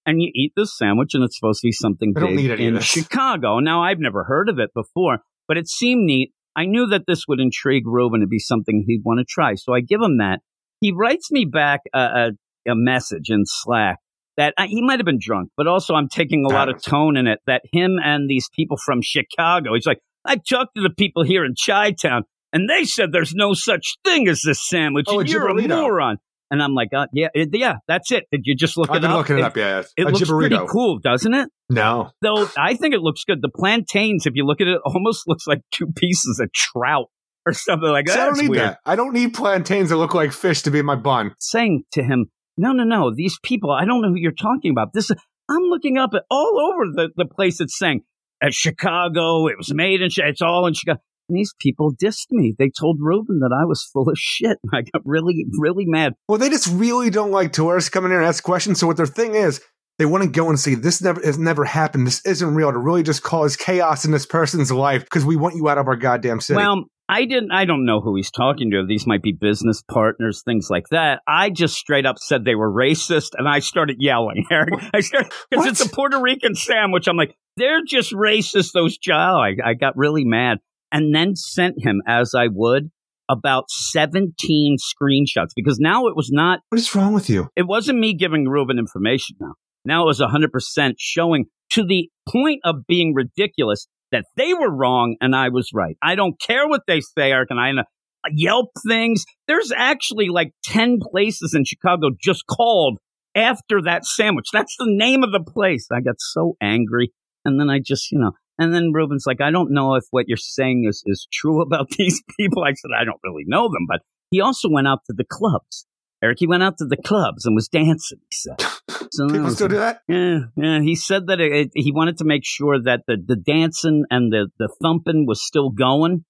And 0.06 0.22
you 0.22 0.30
eat 0.34 0.52
this 0.56 0.76
sandwich, 0.78 1.14
and 1.14 1.24
it's 1.24 1.36
supposed 1.36 1.60
to 1.62 1.66
be 1.66 1.72
something 1.72 2.14
big 2.14 2.36
need 2.36 2.50
any 2.52 2.68
of 2.68 2.76
in. 2.76 2.80
Chicago. 2.80 3.58
Now, 3.58 3.82
I've 3.82 3.98
never 3.98 4.22
heard 4.24 4.48
of 4.48 4.60
it 4.60 4.70
before, 4.72 5.18
but 5.48 5.58
it 5.58 5.68
seemed 5.68 6.04
neat. 6.04 6.32
I 6.54 6.64
knew 6.64 6.86
that 6.86 7.02
this 7.06 7.24
would 7.28 7.40
intrigue 7.40 7.86
Ruben 7.86 8.20
to 8.20 8.26
be 8.26 8.38
something 8.38 8.84
he'd 8.86 9.02
want 9.04 9.18
to 9.18 9.26
try. 9.28 9.56
So 9.56 9.74
I 9.74 9.80
give 9.80 10.00
him 10.00 10.18
that. 10.18 10.40
He 10.80 10.92
writes 10.92 11.30
me 11.32 11.44
back 11.44 11.80
a, 11.92 11.98
a, 11.98 12.30
a 12.70 12.74
message 12.74 13.30
in 13.30 13.42
Slack 13.44 13.98
that 14.36 14.54
I, 14.56 14.66
he 14.66 14.80
might 14.80 14.98
have 14.98 15.06
been 15.06 15.18
drunk, 15.20 15.50
but 15.56 15.66
also 15.66 15.94
I'm 15.94 16.08
taking 16.08 16.44
a 16.44 16.48
lot 16.48 16.68
of 16.68 16.80
tone 16.80 17.16
in 17.16 17.26
it 17.26 17.40
that 17.46 17.62
him 17.72 17.98
and 18.02 18.28
these 18.28 18.48
people 18.54 18.76
from 18.76 19.00
Chicago, 19.02 19.74
he's 19.74 19.86
like, 19.86 20.00
I 20.24 20.36
talked 20.36 20.74
to 20.76 20.82
the 20.82 20.90
people 20.90 21.24
here 21.24 21.44
in 21.44 21.54
Chi 21.54 21.92
Town 21.92 22.24
and 22.52 22.68
they 22.68 22.84
said 22.84 23.12
there's 23.12 23.34
no 23.34 23.54
such 23.54 23.96
thing 24.04 24.28
as 24.28 24.42
this 24.42 24.66
sandwich. 24.66 25.06
Oh, 25.08 25.20
and 25.20 25.28
you're 25.28 25.48
a 25.48 25.68
moron. 25.68 26.18
And 26.50 26.62
I'm 26.62 26.74
like, 26.74 26.88
uh, 26.96 27.06
yeah, 27.12 27.28
it- 27.34 27.48
yeah, 27.52 27.76
that's 27.88 28.12
it. 28.12 28.24
Did 28.30 28.42
you 28.44 28.54
just 28.54 28.76
look 28.76 28.90
I've 28.90 28.96
it 28.96 29.00
been 29.02 29.10
up? 29.10 29.16
looking 29.18 29.38
it 29.38 29.44
up. 29.44 29.56
Yeah, 29.56 29.82
It 29.96 30.06
a 30.06 30.10
looks 30.10 30.28
pretty 30.28 30.56
cool, 30.68 30.98
doesn't 31.00 31.34
it? 31.34 31.48
No, 31.70 32.10
Though 32.22 32.48
I 32.56 32.74
think 32.74 32.94
it 32.94 33.00
looks 33.00 33.24
good. 33.24 33.42
The 33.42 33.48
plantains, 33.48 34.26
if 34.26 34.34
you 34.36 34.44
look 34.46 34.60
at 34.60 34.68
it, 34.68 34.80
almost 34.84 35.24
looks 35.26 35.46
like 35.48 35.62
two 35.72 35.86
pieces 35.96 36.38
of 36.40 36.52
trout 36.52 37.06
or 37.44 37.52
something 37.52 37.88
like 37.88 38.08
See, 38.08 38.14
that. 38.14 38.22
I 38.22 38.26
don't 38.26 38.38
need 38.38 38.48
weird. 38.50 38.62
that. 38.62 38.78
I 38.86 38.94
don't 38.96 39.12
need 39.12 39.34
plantains 39.34 39.88
that 39.90 39.96
look 39.96 40.14
like 40.14 40.32
fish 40.32 40.62
to 40.62 40.70
be 40.70 40.82
my 40.82 40.94
bun. 40.94 41.34
Saying 41.40 41.82
to 41.92 42.02
him, 42.04 42.26
no, 42.56 42.72
no, 42.72 42.84
no, 42.84 43.12
these 43.14 43.36
people, 43.42 43.72
I 43.72 43.84
don't 43.84 44.00
know 44.02 44.08
who 44.10 44.16
you're 44.16 44.30
talking 44.32 44.70
about. 44.70 44.92
This, 44.92 45.10
I'm 45.10 45.62
looking 45.64 45.98
up 45.98 46.10
at 46.14 46.22
all 46.30 46.72
over 46.72 46.92
the, 46.94 47.08
the 47.16 47.24
place 47.26 47.60
it's 47.60 47.76
saying 47.78 48.02
at 48.40 48.54
Chicago. 48.54 49.48
It 49.48 49.56
was 49.58 49.74
made 49.74 50.00
in, 50.02 50.08
it's 50.16 50.42
all 50.42 50.66
in 50.66 50.74
Chicago. 50.74 51.00
And 51.28 51.36
these 51.36 51.54
people 51.60 51.92
dissed 51.92 52.30
me. 52.30 52.54
They 52.58 52.70
told 52.70 52.98
Ruben 53.00 53.40
that 53.40 53.56
I 53.56 53.64
was 53.64 53.82
full 53.92 54.08
of 54.08 54.16
shit. 54.18 54.58
I 54.72 54.82
got 54.82 55.02
really, 55.04 55.46
really 55.58 55.84
mad. 55.86 56.14
Well, 56.28 56.38
they 56.38 56.48
just 56.48 56.68
really 56.68 57.10
don't 57.10 57.30
like 57.30 57.52
tourists 57.52 57.90
coming 57.90 58.12
in 58.12 58.18
and 58.18 58.26
ask 58.26 58.42
questions. 58.42 58.80
So 58.80 58.86
what 58.86 58.96
their 58.96 59.06
thing 59.06 59.34
is, 59.34 59.60
they 59.98 60.06
want 60.06 60.24
to 60.24 60.30
go 60.30 60.50
and 60.50 60.60
say 60.60 60.74
this 60.74 61.00
never 61.00 61.20
has 61.22 61.38
never 61.38 61.64
happened. 61.64 62.06
This 62.06 62.24
isn't 62.26 62.54
real. 62.54 62.70
To 62.70 62.78
really 62.78 63.02
just 63.02 63.22
cause 63.22 63.56
chaos 63.56 64.04
in 64.04 64.10
this 64.10 64.26
person's 64.26 64.70
life 64.70 65.04
because 65.04 65.24
we 65.24 65.36
want 65.36 65.56
you 65.56 65.68
out 65.68 65.78
of 65.78 65.88
our 65.88 65.96
goddamn 65.96 66.40
city. 66.40 66.56
Well, 66.56 66.84
I 67.08 67.24
didn't. 67.24 67.52
I 67.52 67.64
don't 67.64 67.86
know 67.86 68.00
who 68.00 68.16
he's 68.16 68.30
talking 68.30 68.70
to. 68.72 68.84
These 68.86 69.06
might 69.06 69.22
be 69.22 69.32
business 69.32 69.82
partners, 69.90 70.42
things 70.44 70.68
like 70.68 70.88
that. 70.90 71.20
I 71.26 71.50
just 71.50 71.76
straight 71.76 72.04
up 72.04 72.18
said 72.18 72.44
they 72.44 72.56
were 72.56 72.70
racist, 72.70 73.30
and 73.38 73.48
I 73.48 73.60
started 73.60 73.96
yelling. 74.00 74.44
Eric, 74.50 74.74
I 74.92 75.00
started 75.00 75.32
because 75.50 75.66
it's 75.66 75.84
a 75.84 75.88
Puerto 75.88 76.20
Rican 76.20 76.54
sandwich. 76.54 77.06
I'm 77.08 77.16
like, 77.16 77.34
they're 77.56 77.82
just 77.86 78.12
racist. 78.12 78.72
Those 78.74 78.98
child. 78.98 79.40
I, 79.40 79.70
I 79.70 79.74
got 79.74 79.96
really 79.96 80.24
mad. 80.24 80.58
And 80.92 81.14
then 81.14 81.36
sent 81.36 81.74
him, 81.78 82.02
as 82.06 82.32
I 82.36 82.46
would, 82.50 82.90
about 83.28 83.70
17 83.70 84.76
screenshots 84.78 85.50
because 85.56 85.78
now 85.80 86.06
it 86.06 86.16
was 86.16 86.30
not, 86.30 86.60
What 86.68 86.80
is 86.80 86.94
wrong 86.94 87.12
with 87.12 87.28
you? 87.28 87.48
it 87.56 87.66
wasn't 87.66 87.98
me 87.98 88.14
giving 88.14 88.48
Ruben 88.48 88.78
information 88.78 89.36
now. 89.40 89.54
Now 89.84 90.02
it 90.02 90.06
was 90.06 90.20
100% 90.20 90.94
showing 90.98 91.46
to 91.72 91.84
the 91.84 92.08
point 92.28 92.60
of 92.64 92.86
being 92.86 93.14
ridiculous 93.14 93.86
that 94.12 94.24
they 94.36 94.54
were 94.54 94.70
wrong 94.70 95.16
and 95.20 95.34
I 95.34 95.48
was 95.48 95.70
right. 95.74 95.96
I 96.02 96.14
don't 96.14 96.40
care 96.40 96.68
what 96.68 96.82
they 96.86 97.00
say, 97.00 97.32
Eric, 97.32 97.48
and 97.50 97.60
I 97.60 97.72
know 97.72 97.82
Yelp 98.30 98.70
things. 98.88 99.24
There's 99.46 99.72
actually 99.76 100.28
like 100.28 100.52
10 100.64 100.98
places 101.00 101.54
in 101.54 101.64
Chicago 101.64 102.08
just 102.20 102.44
called 102.46 102.98
after 103.34 103.82
that 103.82 104.04
sandwich. 104.04 104.46
That's 104.52 104.74
the 104.78 104.86
name 104.88 105.22
of 105.22 105.32
the 105.32 105.44
place. 105.44 105.86
I 105.92 106.00
got 106.00 106.16
so 106.18 106.56
angry. 106.60 107.12
And 107.44 107.60
then 107.60 107.70
I 107.70 107.78
just, 107.78 108.10
you 108.10 108.18
know, 108.18 108.32
and 108.58 108.74
then 108.74 108.92
Ruben's 108.94 109.24
like, 109.26 109.40
I 109.40 109.50
don't 109.50 109.72
know 109.72 109.94
if 109.94 110.04
what 110.10 110.26
you're 110.28 110.36
saying 110.36 110.84
is, 110.88 111.02
is 111.06 111.26
true 111.32 111.62
about 111.66 111.90
these 111.90 112.22
people. 112.38 112.64
I 112.64 112.72
said, 112.74 112.90
I 112.98 113.04
don't 113.04 113.20
really 113.24 113.44
know 113.46 113.64
them, 113.68 113.86
but 113.88 114.00
he 114.30 114.40
also 114.40 114.68
went 114.70 114.88
out 114.88 115.00
to 115.06 115.14
the 115.16 115.24
clubs. 115.24 115.86
Eric, 116.22 116.38
he 116.40 116.46
went 116.46 116.62
out 116.62 116.78
to 116.78 116.86
the 116.86 116.96
clubs 116.96 117.44
and 117.44 117.54
was 117.54 117.68
dancing, 117.68 118.18
he 118.30 118.32
said. 118.34 118.56
So 119.12 119.28
People 119.28 119.44
was- 119.44 119.54
still 119.54 119.68
do 119.68 119.76
that? 119.76 120.00
yeah, 120.08 120.38
yeah. 120.56 120.80
He 120.80 120.96
said 120.96 121.28
that 121.28 121.40
it, 121.40 121.52
it- 121.52 121.70
he 121.74 121.92
wanted 121.92 122.18
to 122.18 122.24
make 122.24 122.42
sure 122.44 122.82
that 122.82 123.02
the, 123.06 123.16
the 123.24 123.36
dancing 123.36 124.04
and 124.10 124.32
the, 124.32 124.48
the 124.58 124.68
thumping 124.82 125.26
was 125.26 125.40
still 125.44 125.70
going. 125.70 126.24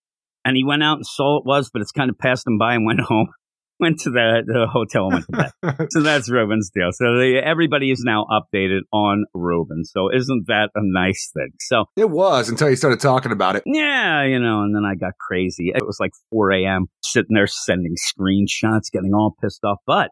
And 0.45 0.57
he 0.57 0.63
went 0.65 0.83
out 0.83 0.97
and 0.99 1.07
saw 1.07 1.39
it 1.39 1.45
was, 1.47 1.71
but 1.73 1.81
it's 1.83 1.91
kind 1.91 2.11
of 2.11 2.19
passed 2.19 2.47
him 2.47 2.59
by 2.59 2.75
and 2.75 2.85
went 2.87 3.01
home. 3.09 3.29
Went 3.79 4.01
to 4.01 4.11
the, 4.11 4.43
the 4.47 4.67
hotel 4.71 5.09
and 5.11 5.13
went 5.13 5.27
to 5.27 5.77
bed. 5.77 5.89
so 5.91 6.01
that's 6.01 6.31
Ruben's 6.31 6.71
deal. 6.75 6.91
So 6.93 7.05
the, 7.05 7.41
everybody 7.45 7.91
is 7.91 8.03
now 8.05 8.25
updated 8.31 8.81
on 8.93 9.25
Ruben. 9.35 9.85
So 9.85 10.09
isn't 10.15 10.47
that 10.47 10.71
a 10.75 10.81
nice 10.83 11.31
thing? 11.35 11.51
So 11.61 11.85
It 11.97 12.09
was 12.09 12.49
until 12.49 12.71
you 12.71 12.77
started 12.77 13.01
talking 13.01 13.33
about 13.33 13.57
it. 13.57 13.65
yeah, 13.67 14.25
you 14.25 14.39
know, 14.39 14.63
and 14.63 14.75
then 14.75 14.85
I 14.85 14.95
got 14.95 15.13
crazy. 15.19 15.73
It 15.75 15.87
was 15.87 15.99
like 16.01 16.13
4 16.31 16.53
a.m. 16.53 16.87
sitting 17.03 17.35
there 17.35 17.47
sending 17.47 17.95
screenshots, 17.97 18.91
getting 18.93 19.13
all 19.15 19.35
pissed 19.43 19.63
off. 19.65 19.79
But 19.87 20.11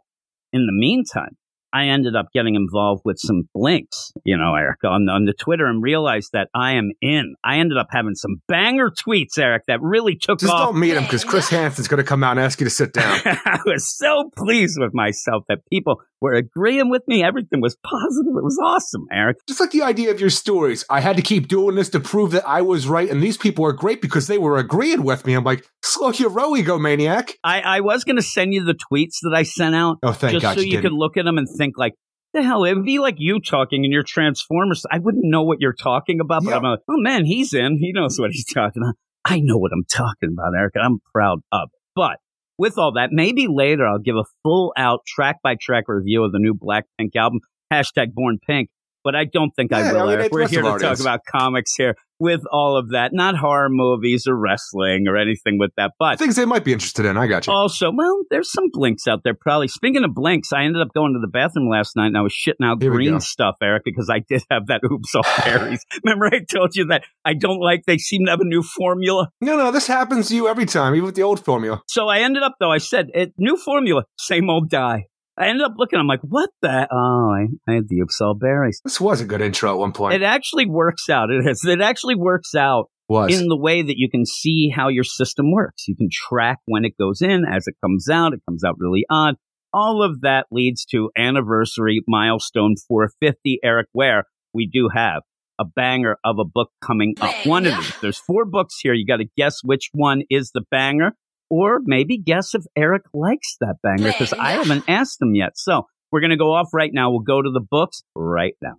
in 0.53 0.67
the 0.67 0.73
meantime, 0.73 1.37
I 1.75 1.87
ended 1.87 2.15
up 2.15 2.27
getting 2.33 2.55
involved 2.55 3.03
with 3.05 3.19
some 3.19 3.49
blinks, 3.53 4.13
you 4.25 4.37
know, 4.37 4.55
Eric, 4.55 4.85
on, 4.85 5.09
on 5.09 5.25
the 5.25 5.33
Twitter 5.33 5.67
and 5.67 5.83
realized 5.83 6.31
that 6.33 6.49
I 6.55 6.75
am 6.75 6.93
in. 7.03 7.35
I 7.43 7.59
ended 7.59 7.77
up 7.79 7.89
having 7.91 8.15
some 8.15 8.41
banger 8.47 8.93
tweets, 8.93 9.37
Eric, 9.37 9.65
that 9.67 9.83
really 9.83 10.15
took 10.15 10.41
me. 10.41 10.47
Just 10.47 10.53
off. 10.53 10.69
don't 10.69 10.79
meet 10.79 10.95
him 10.95 11.03
because 11.03 11.25
Chris 11.25 11.49
Hansen's 11.49 11.89
going 11.89 11.99
to 11.99 12.09
come 12.09 12.23
out 12.23 12.33
and 12.33 12.41
ask 12.41 12.61
you 12.61 12.65
to 12.65 12.71
sit 12.71 12.93
down. 12.93 13.21
I 13.25 13.59
was 13.67 13.93
so 13.93 14.31
pleased 14.37 14.79
with 14.79 14.95
myself 14.95 15.43
that 15.49 15.69
people 15.69 16.01
were 16.25 16.33
agreeing 16.33 16.89
with 16.89 17.03
me. 17.07 17.23
Everything 17.23 17.61
was 17.61 17.77
positive. 17.85 18.33
It 18.37 18.43
was 18.43 18.59
awesome, 18.65 19.07
Eric. 19.13 19.37
Just 19.47 19.61
like 19.61 19.71
the 19.71 19.83
idea 19.83 20.11
of 20.11 20.19
your 20.19 20.31
stories. 20.31 20.85
I 20.89 21.01
had 21.01 21.17
to 21.17 21.23
keep 21.23 21.49
doing 21.49 21.77
this 21.77 21.91
to 21.91 22.01
prove 22.01 22.31
that 22.31 22.49
I 22.49 22.63
was 22.63 22.87
right, 22.89 23.11
and 23.11 23.23
these 23.23 23.37
people 23.37 23.65
are 23.67 23.73
great 23.73 24.01
because 24.01 24.27
they 24.27 24.39
were 24.39 24.57
agreeing 24.57 25.05
with 25.05 25.27
me. 25.27 25.35
I'm 25.35 25.45
like, 25.45 25.67
slow 25.83 26.11
your 26.13 26.31
egomaniac. 26.31 27.33
I, 27.45 27.61
I 27.61 27.81
was 27.81 28.05
going 28.05 28.17
to 28.17 28.23
send 28.23 28.55
you 28.55 28.65
the 28.65 28.75
tweets 28.75 29.19
that 29.23 29.35
I 29.35 29.43
sent 29.43 29.75
out. 29.75 29.99
Oh, 30.03 30.13
thank 30.13 30.33
just 30.33 30.43
God 30.43 30.55
so 30.55 30.61
you 30.61 30.73
you 30.77 30.81
could 30.81 30.93
look 30.93 31.17
at 31.17 31.25
them 31.27 31.37
and 31.37 31.47
think 31.59 31.77
like, 31.77 31.93
the 32.33 32.43
hell, 32.43 32.65
it 32.65 32.75
would 32.75 32.85
be 32.85 32.99
like 32.99 33.17
you 33.19 33.39
talking 33.41 33.85
in 33.85 33.93
your 33.93 34.03
Transformers. 34.03 34.85
I 34.91 34.99
wouldn't 34.99 35.25
know 35.25 35.43
what 35.43 35.59
you're 35.61 35.75
talking 35.75 36.21
about, 36.21 36.43
but 36.43 36.51
Yeah. 36.51 36.57
I'm 36.57 36.63
like, 36.63 36.81
oh 36.89 36.97
man, 36.97 37.27
he's 37.27 37.53
in. 37.53 37.79
He 37.79 37.93
knows 37.93 38.19
what 38.19 38.31
he's 38.33 38.47
talking 38.47 38.83
about. 38.83 38.95
I 39.25 39.41
know 39.41 39.57
what 39.57 39.73
I'm 39.73 39.85
talking 39.85 40.31
about, 40.33 40.53
Eric, 40.59 40.73
and 40.75 40.85
I'm 40.85 40.99
proud 41.15 41.41
of 41.53 41.69
it. 41.73 41.79
But 41.95 42.17
with 42.59 42.79
all 42.79 42.93
that, 42.93 43.11
maybe 43.13 43.47
later 43.49 43.87
I'll 43.87 43.99
give 43.99 44.17
a 44.17 44.25
full 44.43 44.73
out 44.77 45.01
track 45.07 45.41
by 45.43 45.57
track 45.61 45.85
review 45.89 46.25
of 46.25 46.33
the 46.33 46.39
new 46.39 46.55
Blackpink 46.55 47.17
album, 47.17 47.41
hashtag 47.73 48.15
Born 48.15 48.39
Pink. 48.45 48.69
But 49.05 49.15
I 49.15 49.25
don't 49.25 49.51
think 49.55 49.73
I 49.73 49.93
will, 49.93 50.03
I 50.03 50.07
mean, 50.07 50.15
Eric. 50.21 50.33
We're 50.33 50.49
here 50.49 50.63
to 50.63 50.79
talk 50.79 50.99
about 50.99 51.21
comics 51.31 51.75
here 51.77 51.95
with 52.19 52.41
all 52.51 52.79
of 52.79 52.91
that, 52.91 53.13
not 53.13 53.37
horror 53.37 53.69
movies 53.69 54.27
or 54.27 54.37
wrestling 54.37 55.07
or 55.09 55.17
anything 55.17 55.59
with 55.59 55.73
that. 55.77 55.93
But 55.99 56.19
Things 56.19 56.37
they 56.37 56.45
might 56.45 56.65
be 56.65 56.73
interested 56.73 57.05
in. 57.05 57.17
I 57.17 57.27
got 57.27 57.47
you. 57.47 57.53
also, 57.53 57.91
well, 57.95 58.23
there's 58.31 58.51
some 58.51 58.71
blinks 58.73 59.07
out 59.07 59.21
there 59.25 59.35
probably. 59.39 59.69
Speaking 59.69 60.05
of 60.05 60.15
blinks, 60.15 60.53
I 60.53 60.65
ended 60.65 60.81
up 60.81 60.89
going 60.95 61.13
to 61.15 61.21
the 61.21 61.29
bathroom 61.29 61.69
last 61.69 61.97
night 61.97 62.07
and 62.07 62.17
I 62.17 62.23
was 62.23 62.33
shitting 62.33 62.65
out 62.65 62.81
Here 62.81 62.91
green 62.91 63.21
stuff, 63.21 63.57
Eric, 63.63 63.83
because 63.85 64.09
I 64.11 64.21
did 64.27 64.43
have 64.51 64.69
that 64.69 64.81
oops 64.91 65.15
all 65.15 65.23
berries. 65.45 65.85
Remember 66.03 66.27
I 66.27 66.41
told 66.51 66.75
you 66.75 66.87
that 66.87 67.05
I 67.25 67.35
don't 67.35 67.61
like 67.61 67.83
they 67.87 67.99
seem 67.99 68.25
to 68.27 68.31
have 68.31 68.41
a 68.41 68.45
new 68.45 68.63
formula? 68.63 69.29
No, 69.41 69.57
no, 69.57 69.71
this 69.71 69.87
happens 69.87 70.29
to 70.29 70.37
you 70.37 70.49
every 70.49 70.67
time, 70.67 70.95
even 70.95 71.07
with 71.07 71.17
the 71.17 71.23
old 71.23 71.45
formula. 71.45 71.83
So 71.89 72.09
I 72.09 72.21
ended 72.21 72.43
up 72.43 72.55
though, 72.59 72.73
I 72.73 72.79
said, 72.79 73.09
it, 73.13 73.35
new 73.37 73.57
formula, 73.57 74.05
same 74.19 74.49
old 74.49 74.71
die. 74.71 75.07
I 75.37 75.49
ended 75.49 75.65
up 75.65 75.73
looking, 75.77 75.99
I'm 75.99 76.07
like, 76.07 76.21
what 76.23 76.51
the 76.63 76.87
oh, 76.91 77.31
I, 77.35 77.71
I 77.71 77.75
had 77.75 77.89
the 77.89 78.01
oops 78.01 78.21
all 78.21 78.35
berries. 78.35 78.81
This 78.85 79.01
was 79.01 79.21
a 79.21 79.25
good 79.25 79.41
intro 79.41 79.73
at 79.73 79.79
one 79.79 79.93
point. 79.93 80.15
It 80.15 80.23
actually 80.23 80.67
works 80.67 81.09
out. 81.09 81.31
It 81.31 81.47
is 81.47 81.65
it 81.65 81.81
actually 81.81 82.15
works 82.15 82.55
out 82.55 82.91
was. 83.09 83.39
in 83.39 83.49
the 83.49 83.57
way 83.57 83.83
that 83.83 83.97
you 83.97 84.09
can 84.09 84.25
see 84.25 84.71
how 84.75 84.89
your 84.89 85.05
system 85.05 85.53
works. 85.53 85.89
You 85.89 85.97
can 85.97 86.09
track 86.11 86.59
when 86.67 86.85
it 86.85 86.93
goes 86.99 87.21
in, 87.21 87.45
as 87.51 87.67
it 87.67 87.75
comes 87.83 88.09
out. 88.09 88.33
It 88.33 88.41
comes 88.49 88.63
out 88.65 88.77
really 88.79 89.05
odd. 89.11 89.35
All 89.73 90.05
of 90.05 90.21
that 90.21 90.47
leads 90.53 90.85
to 90.87 91.11
anniversary 91.19 92.03
milestone 92.07 92.77
450. 92.87 93.59
Eric, 93.65 93.89
where 93.93 94.25
we 94.53 94.69
do 94.73 94.89
have 94.95 95.23
a 95.59 95.65
banger 95.65 96.17
of 96.25 96.37
a 96.39 96.45
book 96.45 96.71
coming 96.81 97.15
up. 97.21 97.35
One 97.47 97.67
of 97.67 97.77
these. 97.77 97.93
There's 98.01 98.19
four 98.19 98.45
books 98.45 98.77
here. 98.81 98.95
You 98.95 99.07
got 99.07 99.17
to 99.17 99.27
guess 99.37 99.59
which 99.63 99.91
one 99.93 100.23
is 100.31 100.51
the 100.55 100.63
banger, 100.71 101.13
or 101.51 101.81
maybe 101.85 102.19
guess 102.19 102.55
if 102.55 102.63
Eric 102.77 103.03
likes 103.13 103.57
that 103.61 103.77
banger 103.83 104.13
because 104.13 104.33
I 104.33 104.53
haven't 104.53 104.85
asked 104.89 105.21
him 105.21 105.35
yet. 105.35 105.53
So 105.57 105.87
we're 106.11 106.21
gonna 106.21 106.37
go 106.37 106.55
off 106.55 106.69
right 106.73 106.91
now. 106.93 107.11
We'll 107.11 107.21
go 107.21 107.43
to 107.43 107.51
the 107.51 107.61
books 107.61 108.03
right. 108.15 108.55
Now 108.63 108.75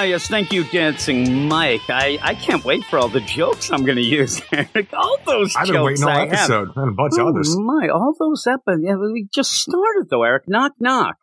Oh, 0.00 0.04
yes, 0.04 0.28
thank 0.28 0.52
you, 0.52 0.62
Dancing 0.62 1.48
Mike. 1.48 1.80
I, 1.88 2.20
I 2.22 2.34
can't 2.36 2.64
wait 2.64 2.84
for 2.84 3.00
all 3.00 3.08
the 3.08 3.18
jokes 3.20 3.72
I'm 3.72 3.84
going 3.84 3.96
to 3.96 4.02
use, 4.04 4.40
Eric. 4.52 4.92
All 4.92 5.18
those 5.26 5.52
jokes 5.52 5.56
I've 5.56 5.66
been 5.66 5.74
jokes 5.74 5.84
waiting 6.00 6.04
all 6.04 6.10
I 6.10 6.20
have. 6.20 6.32
episode 6.34 6.68
and 6.76 6.88
a 6.90 6.92
bunch 6.94 7.14
Oh, 7.18 7.22
of 7.22 7.34
others. 7.34 7.56
my, 7.58 7.88
all 7.92 8.14
those 8.16 8.46
episodes. 8.46 8.82
Yeah, 8.84 8.94
we 8.94 9.26
just 9.34 9.50
started, 9.54 10.06
though, 10.08 10.22
Eric. 10.22 10.44
Knock, 10.46 10.74
knock. 10.78 11.16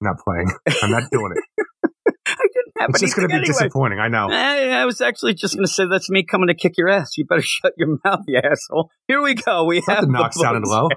Not 0.00 0.16
playing. 0.24 0.52
I'm 0.84 0.90
not 0.92 1.10
doing 1.10 1.32
it. 1.34 1.66
I 2.26 2.46
didn't 2.54 2.72
have 2.78 2.90
It's 2.90 3.00
just 3.00 3.16
going 3.16 3.24
to 3.28 3.32
be 3.32 3.34
anyway. 3.38 3.46
disappointing. 3.46 3.98
I 3.98 4.06
know. 4.08 4.28
I, 4.30 4.68
I 4.68 4.84
was 4.84 5.00
actually 5.00 5.34
just 5.34 5.54
going 5.54 5.66
to 5.66 5.72
say 5.72 5.84
that's 5.90 6.08
me 6.10 6.22
coming 6.24 6.46
to 6.48 6.54
kick 6.54 6.74
your 6.78 6.88
ass. 6.88 7.16
You 7.18 7.24
better 7.26 7.42
shut 7.42 7.72
your 7.76 7.98
mouth, 8.04 8.20
you 8.28 8.40
asshole. 8.42 8.90
Here 9.08 9.20
we 9.20 9.34
go. 9.34 9.64
We 9.64 9.82
have 9.88 10.02
the 10.02 10.06
knock 10.12 10.32
sounded 10.32 10.62
low. 10.64 10.88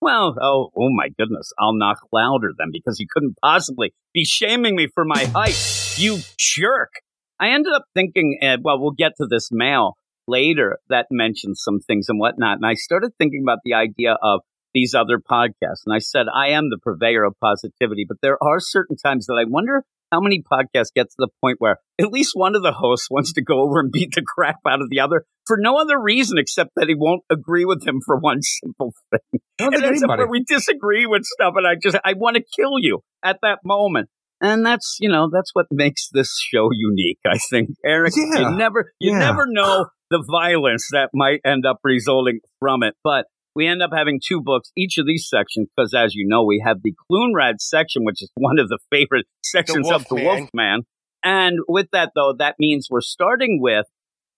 Well, 0.00 0.36
oh, 0.40 0.70
oh 0.76 0.90
my 0.90 1.08
goodness. 1.18 1.52
I'll 1.58 1.76
knock 1.76 1.98
louder 2.12 2.50
then 2.56 2.68
because 2.72 3.00
you 3.00 3.06
couldn't 3.10 3.36
possibly 3.42 3.94
be 4.12 4.24
shaming 4.24 4.76
me 4.76 4.88
for 4.94 5.04
my 5.04 5.24
height. 5.24 5.96
You 5.98 6.18
jerk. 6.38 6.90
I 7.40 7.48
ended 7.50 7.72
up 7.72 7.84
thinking, 7.94 8.38
uh, 8.42 8.58
well, 8.62 8.80
we'll 8.80 8.92
get 8.92 9.12
to 9.18 9.26
this 9.26 9.48
mail 9.50 9.96
later 10.26 10.78
that 10.88 11.06
mentions 11.10 11.62
some 11.62 11.80
things 11.80 12.08
and 12.08 12.18
whatnot. 12.18 12.56
And 12.56 12.66
I 12.66 12.74
started 12.74 13.12
thinking 13.18 13.42
about 13.44 13.58
the 13.64 13.74
idea 13.74 14.16
of 14.22 14.40
these 14.74 14.94
other 14.94 15.18
podcasts. 15.18 15.84
And 15.86 15.94
I 15.94 15.98
said, 15.98 16.26
I 16.32 16.48
am 16.48 16.68
the 16.68 16.78
purveyor 16.82 17.24
of 17.24 17.34
positivity, 17.40 18.04
but 18.06 18.18
there 18.20 18.42
are 18.42 18.60
certain 18.60 18.96
times 18.96 19.26
that 19.26 19.38
I 19.40 19.44
wonder 19.48 19.84
how 20.12 20.20
many 20.20 20.42
podcasts 20.42 20.92
get 20.94 21.06
to 21.10 21.16
the 21.18 21.28
point 21.40 21.56
where 21.58 21.78
at 21.98 22.12
least 22.12 22.32
one 22.34 22.54
of 22.54 22.62
the 22.62 22.72
hosts 22.72 23.08
wants 23.10 23.32
to 23.32 23.42
go 23.42 23.62
over 23.62 23.80
and 23.80 23.90
beat 23.90 24.14
the 24.14 24.22
crap 24.22 24.58
out 24.66 24.82
of 24.82 24.90
the 24.90 25.00
other 25.00 25.24
for 25.46 25.56
no 25.60 25.76
other 25.78 26.00
reason 26.00 26.38
except 26.38 26.70
that 26.76 26.88
he 26.88 26.94
won't 26.94 27.22
agree 27.30 27.64
with 27.64 27.86
him 27.86 28.00
for 28.04 28.18
one 28.18 28.42
simple 28.42 28.92
thing. 29.10 29.40
I 29.58 29.64
don't 29.64 29.74
And 29.74 29.82
think 29.82 29.94
it's 29.96 30.06
where 30.06 30.26
we 30.28 30.44
disagree 30.44 31.06
with 31.06 31.24
stuff, 31.24 31.54
and 31.56 31.66
I 31.66 31.74
just 31.80 31.96
I 32.04 32.14
want 32.14 32.36
to 32.36 32.42
kill 32.56 32.78
you 32.78 33.00
at 33.24 33.38
that 33.42 33.60
moment. 33.64 34.08
And 34.40 34.66
that's 34.66 34.98
you 35.00 35.08
know 35.08 35.30
that's 35.32 35.50
what 35.54 35.66
makes 35.70 36.08
this 36.12 36.38
show 36.52 36.68
unique. 36.72 37.18
I 37.26 37.38
think 37.38 37.70
Eric, 37.84 38.12
Yeah. 38.16 38.50
you 38.50 38.56
never 38.56 38.92
you 39.00 39.12
Yeah. 39.12 39.18
never 39.18 39.46
know 39.48 39.86
the 40.10 40.22
violence 40.30 40.86
that 40.92 41.10
might 41.14 41.40
end 41.44 41.64
up 41.66 41.78
resulting 41.84 42.40
from 42.60 42.82
it, 42.82 42.94
but. 43.02 43.26
We 43.58 43.66
end 43.66 43.82
up 43.82 43.88
having 43.90 44.20
two 44.22 44.42
books, 44.42 44.70
each 44.76 44.98
of 44.98 45.06
these 45.06 45.26
sections, 45.30 45.68
because 45.74 45.94
as 45.94 46.14
you 46.14 46.26
know, 46.28 46.44
we 46.44 46.62
have 46.62 46.82
the 46.82 46.92
Clunrad 47.10 47.54
section, 47.60 48.04
which 48.04 48.20
is 48.20 48.30
one 48.34 48.58
of 48.58 48.68
the 48.68 48.78
favorite 48.90 49.24
sections 49.42 49.90
of 49.90 50.04
the 50.08 50.16
Wolfman. 50.16 50.38
Wolfman. 50.42 50.80
And 51.24 51.58
with 51.66 51.86
that, 51.94 52.10
though, 52.14 52.34
that 52.38 52.56
means 52.58 52.88
we're 52.90 53.00
starting 53.00 53.58
with 53.62 53.86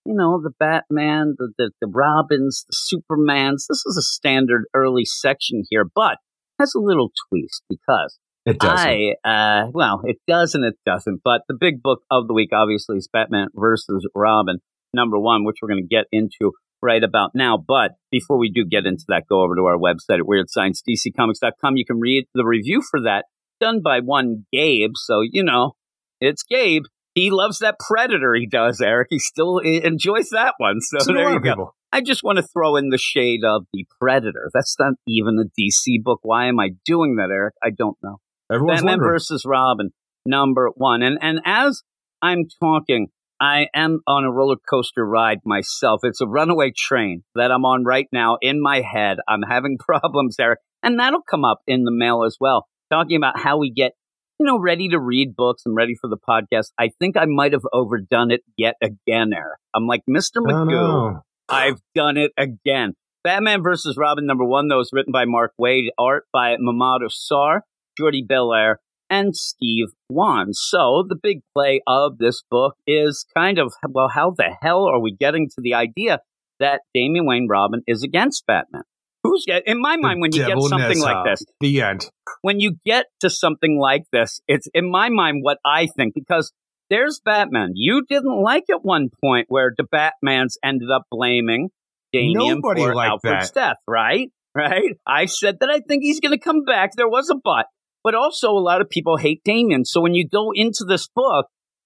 you 0.09 0.15
know, 0.15 0.41
the 0.41 0.49
Batman, 0.59 1.35
the, 1.37 1.53
the, 1.59 1.69
the 1.79 1.87
Robins, 1.87 2.65
the 2.67 2.75
Supermans. 2.75 3.67
This 3.69 3.83
is 3.85 3.95
a 3.95 4.01
standard 4.01 4.65
early 4.73 5.05
section 5.05 5.63
here, 5.69 5.85
but 5.85 6.17
has 6.59 6.73
a 6.75 6.81
little 6.81 7.11
twist 7.29 7.61
because 7.69 8.17
It 8.43 8.57
doesn't. 8.57 8.89
I, 8.89 9.13
uh, 9.23 9.69
well, 9.71 10.01
it 10.03 10.17
does 10.27 10.55
and 10.55 10.65
it 10.65 10.73
doesn't. 10.83 11.21
But 11.23 11.41
the 11.47 11.55
big 11.57 11.83
book 11.83 12.01
of 12.09 12.27
the 12.27 12.33
week, 12.33 12.49
obviously, 12.51 12.97
is 12.97 13.07
Batman 13.07 13.49
versus 13.53 14.07
Robin, 14.15 14.57
number 14.95 15.19
one, 15.19 15.45
which 15.45 15.57
we're 15.61 15.69
going 15.69 15.87
to 15.87 15.95
get 15.95 16.05
into 16.11 16.53
right 16.81 17.03
about 17.03 17.31
now. 17.35 17.57
But 17.57 17.91
before 18.09 18.39
we 18.39 18.51
do 18.51 18.65
get 18.65 18.87
into 18.87 19.05
that, 19.09 19.25
go 19.29 19.43
over 19.43 19.55
to 19.55 19.65
our 19.65 19.77
website 19.77 20.17
at 20.19 20.25
WeirdScienceDCComics.com. 20.25 21.75
You 21.75 21.85
can 21.85 21.99
read 21.99 22.25
the 22.33 22.45
review 22.45 22.81
for 22.81 23.01
that 23.01 23.25
done 23.61 23.81
by 23.83 23.99
one 23.99 24.47
Gabe. 24.51 24.93
So, 24.95 25.21
you 25.21 25.43
know, 25.43 25.73
it's 26.19 26.41
Gabe. 26.41 26.85
He 27.19 27.31
loves 27.31 27.59
that 27.59 27.75
Predator. 27.79 28.33
He 28.35 28.47
does, 28.47 28.79
Eric. 28.81 29.07
He 29.09 29.19
still 29.19 29.57
enjoys 29.59 30.29
that 30.29 30.53
one. 30.57 30.79
So, 30.81 30.99
So 30.99 31.13
there 31.13 31.31
you 31.31 31.39
go. 31.39 31.51
people. 31.51 31.75
I 31.91 32.01
just 32.01 32.23
want 32.23 32.37
to 32.37 32.43
throw 32.43 32.75
in 32.75 32.89
the 32.89 32.97
shade 32.97 33.43
of 33.43 33.65
the 33.73 33.85
Predator. 33.99 34.49
That's 34.53 34.75
not 34.79 34.93
even 35.07 35.37
a 35.39 35.45
DC 35.59 36.03
book. 36.03 36.19
Why 36.21 36.47
am 36.47 36.59
I 36.59 36.69
doing 36.85 37.15
that, 37.15 37.29
Eric? 37.31 37.55
I 37.63 37.71
don't 37.71 37.97
know. 38.03 38.17
Everyone's 38.51 38.81
Batman 38.81 38.91
wondering. 38.93 39.11
versus 39.13 39.43
Robin, 39.45 39.89
number 40.25 40.69
one. 40.75 41.01
And 41.01 41.17
and 41.21 41.39
as 41.45 41.81
I'm 42.21 42.43
talking, 42.61 43.07
I 43.41 43.67
am 43.73 44.01
on 44.07 44.23
a 44.23 44.31
roller 44.31 44.57
coaster 44.69 45.05
ride 45.05 45.39
myself. 45.45 46.01
It's 46.03 46.21
a 46.21 46.27
runaway 46.27 46.71
train 46.75 47.23
that 47.35 47.51
I'm 47.51 47.65
on 47.65 47.85
right 47.85 48.07
now 48.11 48.37
in 48.41 48.61
my 48.61 48.81
head. 48.81 49.17
I'm 49.27 49.41
having 49.49 49.77
problems, 49.79 50.35
Eric, 50.39 50.59
and 50.83 50.99
that'll 50.99 51.21
come 51.21 51.43
up 51.45 51.59
in 51.67 51.83
the 51.85 51.91
mail 51.91 52.23
as 52.23 52.37
well. 52.39 52.67
Talking 52.91 53.17
about 53.17 53.39
how 53.39 53.57
we 53.57 53.71
get, 53.71 53.93
you 54.39 54.45
know, 54.45 54.57
ready 54.59 54.87
to 54.89 54.99
read 54.99 55.35
books 55.35 55.63
and 55.65 55.75
ready 55.75 55.95
for 55.99 56.09
the 56.09 56.17
podcast. 56.17 56.67
I 56.79 56.89
think 56.99 57.17
I 57.17 57.25
might 57.25 57.51
have 57.51 57.63
overdone 57.73 58.31
it 58.31 58.41
yet 58.57 58.75
again, 58.81 59.33
Eric. 59.33 59.59
I'm 59.75 59.85
like 59.85 60.01
Mr. 60.09 60.37
Oh, 60.37 60.43
Magoo. 60.43 60.67
no. 60.69 61.21
I've 61.49 61.81
done 61.93 62.15
it 62.17 62.31
again. 62.37 62.93
Batman 63.23 63.61
versus 63.61 63.97
Robin 63.97 64.25
number 64.25 64.45
one, 64.45 64.69
though, 64.69 64.79
is 64.79 64.91
written 64.93 65.11
by 65.11 65.25
Mark 65.25 65.51
Waid, 65.59 65.87
art 65.97 66.23
by 66.31 66.55
Mahmud 66.57 67.01
Asrar, 67.01 67.61
Jordie 67.97 68.25
Bellaire, 68.25 68.75
and 69.09 69.35
Steve 69.35 69.87
Wan. 70.09 70.53
So 70.53 71.03
the 71.07 71.17
big 71.21 71.41
play 71.53 71.81
of 71.85 72.17
this 72.17 72.41
book 72.49 72.75
is 72.87 73.25
kind 73.35 73.57
of, 73.59 73.73
well, 73.89 74.07
how 74.07 74.31
the 74.31 74.55
hell 74.61 74.85
are 74.85 75.01
we 75.01 75.13
getting 75.13 75.49
to 75.49 75.61
the 75.61 75.73
idea 75.73 76.19
that 76.59 76.81
Damian 76.93 77.25
Wayne 77.25 77.47
Robin 77.49 77.81
is 77.87 78.03
against 78.03 78.45
Batman? 78.45 78.83
Who's 79.23 79.45
in 79.47 79.81
my 79.81 79.97
mind 79.97 80.21
when 80.21 80.31
you 80.33 80.45
get 80.45 80.61
something 80.61 80.99
like 80.99 81.25
this? 81.25 81.43
The 81.59 81.81
end. 81.81 82.09
when 82.41 82.59
you 82.59 82.75
get 82.85 83.07
to 83.19 83.29
something 83.29 83.77
like 83.77 84.03
this, 84.11 84.39
it's 84.47 84.67
in 84.73 84.89
my 84.89 85.09
mind 85.09 85.39
what 85.41 85.57
I 85.65 85.87
think 85.97 86.13
because 86.15 86.53
there's 86.89 87.19
Batman. 87.23 87.71
You 87.75 88.03
didn't 88.07 88.41
like 88.41 88.63
at 88.71 88.83
one 88.83 89.09
point 89.21 89.47
where 89.49 89.73
the 89.77 89.83
Batmans 89.83 90.53
ended 90.63 90.89
up 90.89 91.03
blaming 91.11 91.69
Damian 92.13 92.61
Nobody 92.61 92.81
for 92.81 92.95
liked 92.95 93.11
Alfred's 93.25 93.51
death, 93.51 93.77
right? 93.87 94.29
Right? 94.55 94.97
I 95.07 95.25
said 95.27 95.57
that 95.59 95.69
I 95.69 95.79
think 95.79 96.01
he's 96.03 96.19
going 96.19 96.31
to 96.31 96.39
come 96.43 96.63
back. 96.65 96.91
There 96.97 97.07
was 97.07 97.29
a 97.29 97.35
but, 97.35 97.67
but 98.03 98.15
also 98.15 98.49
a 98.49 98.59
lot 98.59 98.81
of 98.81 98.89
people 98.89 99.15
hate 99.15 99.41
Damian. 99.45 99.85
So 99.85 100.01
when 100.01 100.15
you 100.15 100.27
go 100.27 100.49
into 100.53 100.85
this 100.87 101.07
book, 101.07 101.45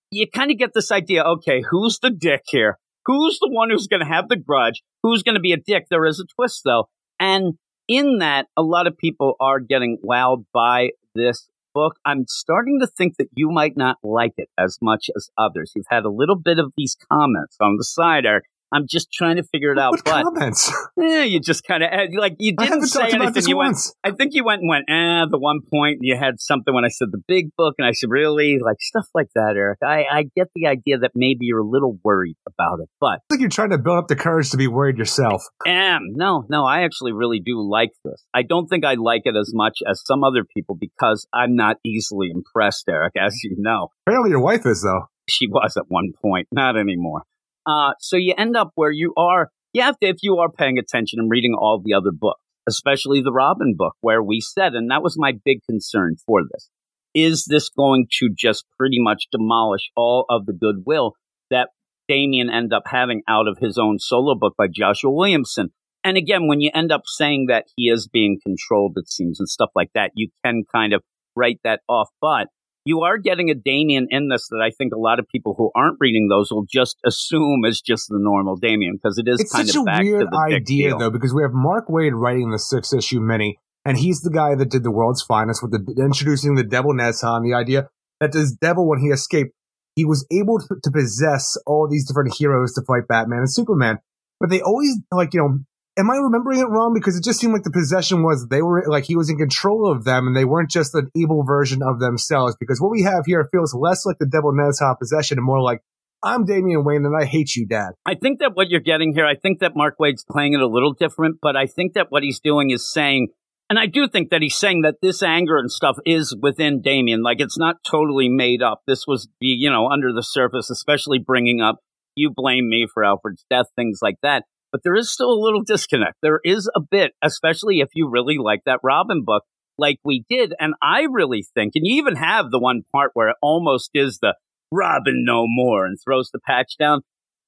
you 0.10 0.28
kind 0.34 0.50
of 0.50 0.58
get 0.58 0.72
this 0.74 0.90
idea. 0.90 1.24
Okay, 1.24 1.62
who's 1.70 2.00
the 2.02 2.10
dick 2.10 2.44
here? 2.48 2.80
Who's 3.06 3.38
the 3.40 3.50
one 3.52 3.70
who's 3.70 3.88
going 3.88 4.00
to 4.00 4.08
have 4.08 4.30
the 4.30 4.38
grudge? 4.38 4.82
Who's 5.04 5.24
going 5.24 5.36
to 5.36 5.42
be 5.42 5.52
a 5.52 5.58
dick? 5.58 5.88
There 5.90 6.06
is 6.06 6.22
a 6.22 6.26
twist 6.36 6.62
though, 6.64 6.88
and 7.24 7.54
in 7.88 8.18
that, 8.18 8.48
a 8.58 8.62
lot 8.62 8.86
of 8.86 8.98
people 8.98 9.36
are 9.40 9.62
getting 9.62 9.98
wowed 10.06 10.44
by 10.54 10.90
this 11.16 11.48
book. 11.74 11.96
I'm 12.06 12.26
starting 12.28 12.80
to 12.82 12.88
think 12.88 13.16
that 13.18 13.30
you 13.34 13.50
might 13.50 13.78
not 13.78 13.96
like 14.04 14.34
it 14.36 14.50
as 14.58 14.78
much 14.82 15.10
as 15.16 15.30
others. 15.38 15.72
You've 15.74 15.86
had 15.90 16.04
a 16.04 16.10
little 16.10 16.36
bit 16.36 16.60
of 16.60 16.74
these 16.76 16.98
comments 17.10 17.56
on 17.62 17.78
the 17.78 17.86
side, 17.86 18.26
Eric. 18.26 18.44
I'm 18.74 18.86
just 18.90 19.12
trying 19.14 19.36
to 19.36 19.44
figure 19.44 19.72
it 19.72 19.78
out. 19.78 19.92
What 19.92 20.06
but 20.06 20.24
comments? 20.24 20.72
eh, 21.02 21.24
you 21.24 21.40
just 21.40 21.64
kind 21.64 21.84
of 21.84 21.90
like 22.18 22.36
you 22.40 22.56
didn't 22.56 22.88
say 22.88 23.10
anything. 23.12 23.44
You 23.46 23.58
went. 23.58 23.78
I 24.04 24.12
think 24.12 24.34
you 24.34 24.44
went 24.44 24.62
and 24.62 24.70
went, 24.70 24.86
eh, 24.90 25.26
the 25.30 25.38
one 25.38 25.60
point 25.72 26.00
you 26.02 26.18
had 26.18 26.40
something 26.40 26.74
when 26.74 26.84
I 26.84 26.88
said 26.88 27.10
the 27.12 27.22
big 27.28 27.50
book, 27.56 27.76
and 27.78 27.88
I 27.88 27.92
said, 27.92 28.10
really? 28.10 28.58
Like 28.64 28.78
stuff 28.80 29.06
like 29.14 29.28
that, 29.36 29.54
Eric. 29.56 29.80
I, 29.84 30.06
I 30.12 30.24
get 30.36 30.48
the 30.56 30.68
idea 30.68 30.98
that 31.00 31.12
maybe 31.14 31.46
you're 31.46 31.60
a 31.60 31.68
little 31.68 32.00
worried 32.04 32.38
about 32.48 32.80
it, 32.80 32.90
but 33.00 33.20
I 33.20 33.30
think 33.30 33.42
you're 33.42 33.50
trying 33.50 33.70
to 33.72 33.78
build 33.78 34.00
up 34.00 34.08
the 34.08 34.16
courage 34.16 34.50
to 34.52 34.58
be 34.58 34.68
worried 34.68 34.98
yourself. 34.98 35.44
am. 35.68 36.14
No, 36.14 36.46
no, 36.50 36.66
I 36.66 36.84
actually 36.84 37.12
really 37.12 37.40
do 37.40 37.62
like 37.62 37.92
this. 38.04 38.24
I 38.34 38.42
don't 38.42 38.68
think 38.68 38.86
I 38.86 38.96
like 38.96 39.22
it 39.26 39.36
as 39.40 39.52
much 39.54 39.80
as 39.88 40.02
some 40.06 40.24
other 40.24 40.44
people 40.44 40.76
because 40.80 41.28
I'm 41.34 41.56
not 41.56 41.78
easily 41.86 42.30
impressed, 42.34 42.86
Eric, 42.90 43.14
as 43.20 43.36
you 43.44 43.56
know. 43.58 43.90
Apparently, 44.08 44.32
your 44.32 44.42
wife 44.42 44.66
is 44.66 44.82
though. 44.82 45.08
She 45.30 45.48
was 45.48 45.78
at 45.78 45.86
one 45.88 46.12
point, 46.22 46.48
not 46.52 46.78
anymore. 46.78 47.24
Uh, 47.66 47.92
so 48.00 48.18
you 48.18 48.34
end 48.38 48.58
up 48.58 48.72
where 48.76 48.92
you 48.92 49.14
are, 49.18 49.50
you 49.74 49.82
have 49.82 49.98
to, 50.00 50.08
if 50.08 50.18
you 50.22 50.38
are 50.38 50.52
paying 50.52 50.78
attention 50.78 51.20
and 51.20 51.30
reading 51.30 51.56
all 51.58 51.82
the 51.84 51.94
other 51.94 52.12
books, 52.12 52.42
especially 52.68 53.22
the 53.22 53.32
Robin 53.32 53.76
book, 53.78 53.96
where 54.02 54.22
we 54.22 54.40
said, 54.40 54.74
and 54.74 54.90
that 54.92 55.04
was 55.04 55.18
my 55.18 55.34
big 55.46 55.60
concern 55.70 56.16
for 56.26 56.42
this, 56.52 56.70
is 57.14 57.46
this 57.46 57.70
going 57.70 58.08
to 58.20 58.30
just 58.36 58.66
pretty 58.78 58.98
much 59.00 59.28
demolish 59.32 59.92
all 59.96 60.26
of 60.30 60.46
the 60.46 60.54
goodwill 60.54 61.14
that 61.50 61.70
Damian 62.08 62.50
end 62.50 62.74
up 62.74 62.84
having 62.88 63.22
out 63.28 63.48
of 63.48 63.58
his 63.60 63.78
own 63.78 64.00
solo 64.00 64.36
book 64.36 64.54
by 64.58 64.68
Joshua 64.72 65.12
Williamson? 65.12 65.70
And 66.04 66.18
again, 66.18 66.48
when 66.48 66.60
you 66.60 66.70
end 66.74 66.92
up 66.92 67.04
saying 67.06 67.46
that 67.48 67.66
he 67.78 67.84
is 67.84 68.10
being 68.12 68.40
controlled, 68.46 68.94
it 68.98 69.10
seems, 69.10 69.40
and 69.40 69.48
stuff 69.48 69.70
like 69.74 69.90
that, 69.94 70.12
you 70.16 70.30
can 70.44 70.64
kind 70.74 70.94
of 70.94 71.02
write 71.36 71.60
that 71.64 71.80
off. 71.88 72.10
But 72.20 72.48
you 72.86 73.02
are 73.02 73.18
getting 73.18 73.50
a 73.50 73.56
Damian 73.56 74.08
in 74.10 74.30
this 74.30 74.48
that 74.50 74.62
I 74.62 74.72
think 74.72 74.94
a 74.94 75.00
lot 75.00 75.20
of 75.20 75.28
people 75.28 75.56
who 75.58 75.72
aren't 75.76 75.98
reading 76.00 76.28
those 76.28 76.52
will 76.52 76.66
just 76.70 76.98
assume 77.06 77.64
is 77.66 77.82
just 77.82 78.10
the 78.10 78.20
normal 78.20 78.58
Damian 78.58 79.00
because 79.02 79.18
it 79.18 79.28
is 79.28 79.40
It's 79.40 79.54
kind 79.54 79.68
such 79.68 79.76
of 79.76 79.84
a 79.84 79.86
back 79.86 80.02
weird 80.02 80.22
to 80.22 80.28
the 80.30 80.56
idea 80.56 80.96
though, 80.96 81.10
because 81.10 81.34
we 81.34 81.44
have 81.44 81.54
Mark 81.54 81.88
Waid 81.88 82.12
writing 82.14 82.52
the 82.52 82.60
six 82.60 82.94
issue 82.94 83.22
mini, 83.22 83.60
and 83.86 83.98
he's 83.98 84.22
the 84.22 84.32
guy 84.32 84.56
that 84.56 84.70
did 84.70 84.84
the 84.84 84.92
world's 84.92 85.22
finest 85.22 85.62
with 85.64 85.72
the 85.72 86.04
introducing 86.04 86.56
the 86.56 86.64
Devil 86.64 86.94
Nezha 86.94 87.38
and 87.38 87.46
the 87.46 87.56
idea 87.56 87.90
that 88.20 88.34
this 88.34 88.52
devil, 88.52 88.88
when 88.88 89.00
he 89.00 89.08
escaped, 89.08 89.52
he 89.96 90.06
was 90.06 90.26
able 90.32 90.60
to, 90.60 90.76
to 90.82 90.92
possess 90.92 91.58
all 91.66 91.88
these 91.90 92.08
different 92.08 92.34
heroes 92.36 92.74
to 92.74 92.82
fight 92.86 93.08
Batman 93.08 93.40
and 93.40 93.54
Superman. 93.54 94.00
But 94.40 94.50
they 94.50 94.62
always 94.62 95.00
like 95.12 95.34
you 95.34 95.40
know. 95.40 95.60
Am 95.96 96.10
I 96.10 96.16
remembering 96.16 96.60
it 96.60 96.70
wrong? 96.70 96.94
Because 96.94 97.16
it 97.16 97.24
just 97.24 97.40
seemed 97.40 97.54
like 97.54 97.64
the 97.64 97.72
possession 97.72 98.24
was 98.24 98.48
they 98.50 98.64
were 98.64 98.84
like 98.88 99.04
he 99.04 99.16
was 99.16 99.30
in 99.30 99.38
control 99.38 99.92
of 99.92 100.06
them, 100.06 100.28
and 100.28 100.36
they 100.36 100.46
weren't 100.46 100.72
just 100.72 100.96
an 100.96 101.10
evil 101.16 101.44
version 101.44 101.82
of 101.84 102.00
themselves. 102.00 102.56
Because 102.60 102.82
what 102.82 102.92
we 102.92 103.04
have 103.04 103.26
here 103.26 103.48
feels 103.52 103.76
less 103.76 104.06
like 104.06 104.18
the 104.20 104.26
Devil 104.26 104.54
Nezha 104.54 104.98
possession 104.98 105.38
and 105.38 105.46
more 105.46 105.62
like 105.62 105.82
I'm 106.24 106.46
Damian 106.46 106.86
Wayne 106.86 107.06
and 107.06 107.16
I 107.16 107.26
hate 107.26 107.56
you, 107.56 107.68
Dad. 107.68 107.92
I 108.06 108.16
think 108.16 108.40
that 108.40 108.56
what 108.56 108.70
you're 108.70 108.80
getting 108.80 109.14
here, 109.14 109.26
I 109.26 109.36
think 109.36 109.60
that 109.60 109.76
Mark 109.76 109.96
Waid's 110.00 110.24
playing 110.24 110.54
it 110.54 110.62
a 110.62 110.68
little 110.68 110.94
different, 110.94 111.38
but 111.42 111.58
I 111.58 111.66
think 111.68 111.94
that 111.94 112.08
what 112.10 112.24
he's 112.24 112.40
doing 112.40 112.70
is 112.70 112.90
saying, 112.90 113.28
and 113.70 113.78
I 113.78 113.88
do 113.88 114.08
think 114.08 114.30
that 114.30 114.42
he's 114.42 114.56
saying 114.56 114.84
that 114.84 114.96
this 115.02 115.22
anger 115.22 115.58
and 115.58 115.70
stuff 115.70 115.98
is 116.06 116.34
within 116.42 116.82
Damian. 116.82 117.24
Like 117.24 117.42
it's 117.42 117.58
not 117.58 117.76
totally 117.86 118.30
made 118.30 118.62
up. 118.62 118.84
This 118.88 119.06
was, 119.06 119.28
you 119.42 119.70
know, 119.70 119.90
under 119.90 120.14
the 120.14 120.24
surface, 120.24 120.70
especially 120.70 121.20
bringing 121.20 121.60
up, 121.60 121.80
you 122.16 122.32
blame 122.34 122.70
me 122.70 122.88
for 122.92 123.04
Alfred's 123.04 123.46
death, 123.50 123.66
things 123.76 124.00
like 124.02 124.16
that. 124.24 124.46
But 124.74 124.82
there 124.84 124.96
is 124.96 125.14
still 125.14 125.32
a 125.32 125.40
little 125.40 125.64
disconnect. 125.64 126.16
There 126.22 126.42
is 126.44 126.70
a 126.76 126.82
bit, 126.82 127.12
especially 127.22 127.80
if 127.80 127.90
you 127.94 128.10
really 128.10 128.38
like 128.38 128.64
that 128.66 128.82
Robin 128.84 129.24
book, 129.24 129.44
like 129.78 130.00
we 130.04 130.26
did. 130.30 130.54
And 130.60 130.74
I 130.82 131.04
really 131.10 131.46
think, 131.54 131.74
and 131.76 131.86
you 131.86 132.02
even 132.02 132.18
have 132.18 132.52
the 132.52 132.60
one 132.60 132.82
part 132.92 133.12
where 133.14 133.30
it 133.30 133.38
almost 133.42 133.92
is 133.94 134.20
the 134.22 134.36
Robin 134.72 135.24
no 135.26 135.46
more 135.48 135.86
and 135.86 135.98
throws 136.04 136.30
the 136.34 136.40
patch 136.46 136.76
down 136.78 137.04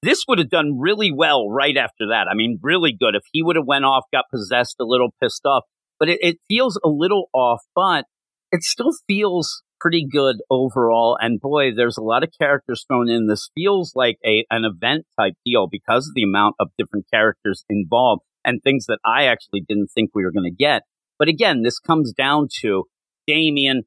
this 0.05 0.23
would 0.27 0.37
have 0.37 0.49
done 0.49 0.77
really 0.79 1.11
well 1.11 1.49
right 1.49 1.75
after 1.75 2.09
that. 2.11 2.27
I 2.29 2.35
mean, 2.35 2.59
really 2.61 2.95
good. 2.97 3.15
If 3.15 3.23
he 3.31 3.41
would 3.41 3.55
have 3.55 3.65
went 3.65 3.85
off, 3.85 4.03
got 4.13 4.25
possessed, 4.31 4.75
a 4.79 4.85
little 4.85 5.09
pissed 5.21 5.45
off, 5.45 5.63
but 5.99 6.09
it, 6.09 6.19
it 6.21 6.37
feels 6.47 6.79
a 6.85 6.87
little 6.87 7.27
off, 7.33 7.61
but 7.73 8.05
it 8.51 8.61
still 8.63 8.91
feels 9.07 9.63
pretty 9.79 10.07
good 10.09 10.37
overall. 10.49 11.17
And 11.19 11.39
boy, 11.39 11.73
there's 11.75 11.97
a 11.97 12.03
lot 12.03 12.23
of 12.23 12.29
characters 12.39 12.85
thrown 12.87 13.09
in. 13.09 13.27
This 13.27 13.49
feels 13.55 13.93
like 13.95 14.17
a 14.25 14.45
an 14.49 14.63
event 14.65 15.05
type 15.19 15.33
deal 15.45 15.67
because 15.69 16.07
of 16.07 16.13
the 16.15 16.23
amount 16.23 16.55
of 16.59 16.69
different 16.77 17.05
characters 17.11 17.63
involved 17.69 18.23
and 18.43 18.61
things 18.61 18.85
that 18.87 18.99
I 19.05 19.25
actually 19.25 19.61
didn't 19.67 19.89
think 19.93 20.11
we 20.13 20.23
were 20.23 20.31
going 20.31 20.49
to 20.49 20.55
get. 20.55 20.83
But 21.17 21.27
again, 21.27 21.63
this 21.63 21.79
comes 21.79 22.13
down 22.13 22.47
to 22.61 22.85
Damian 23.27 23.83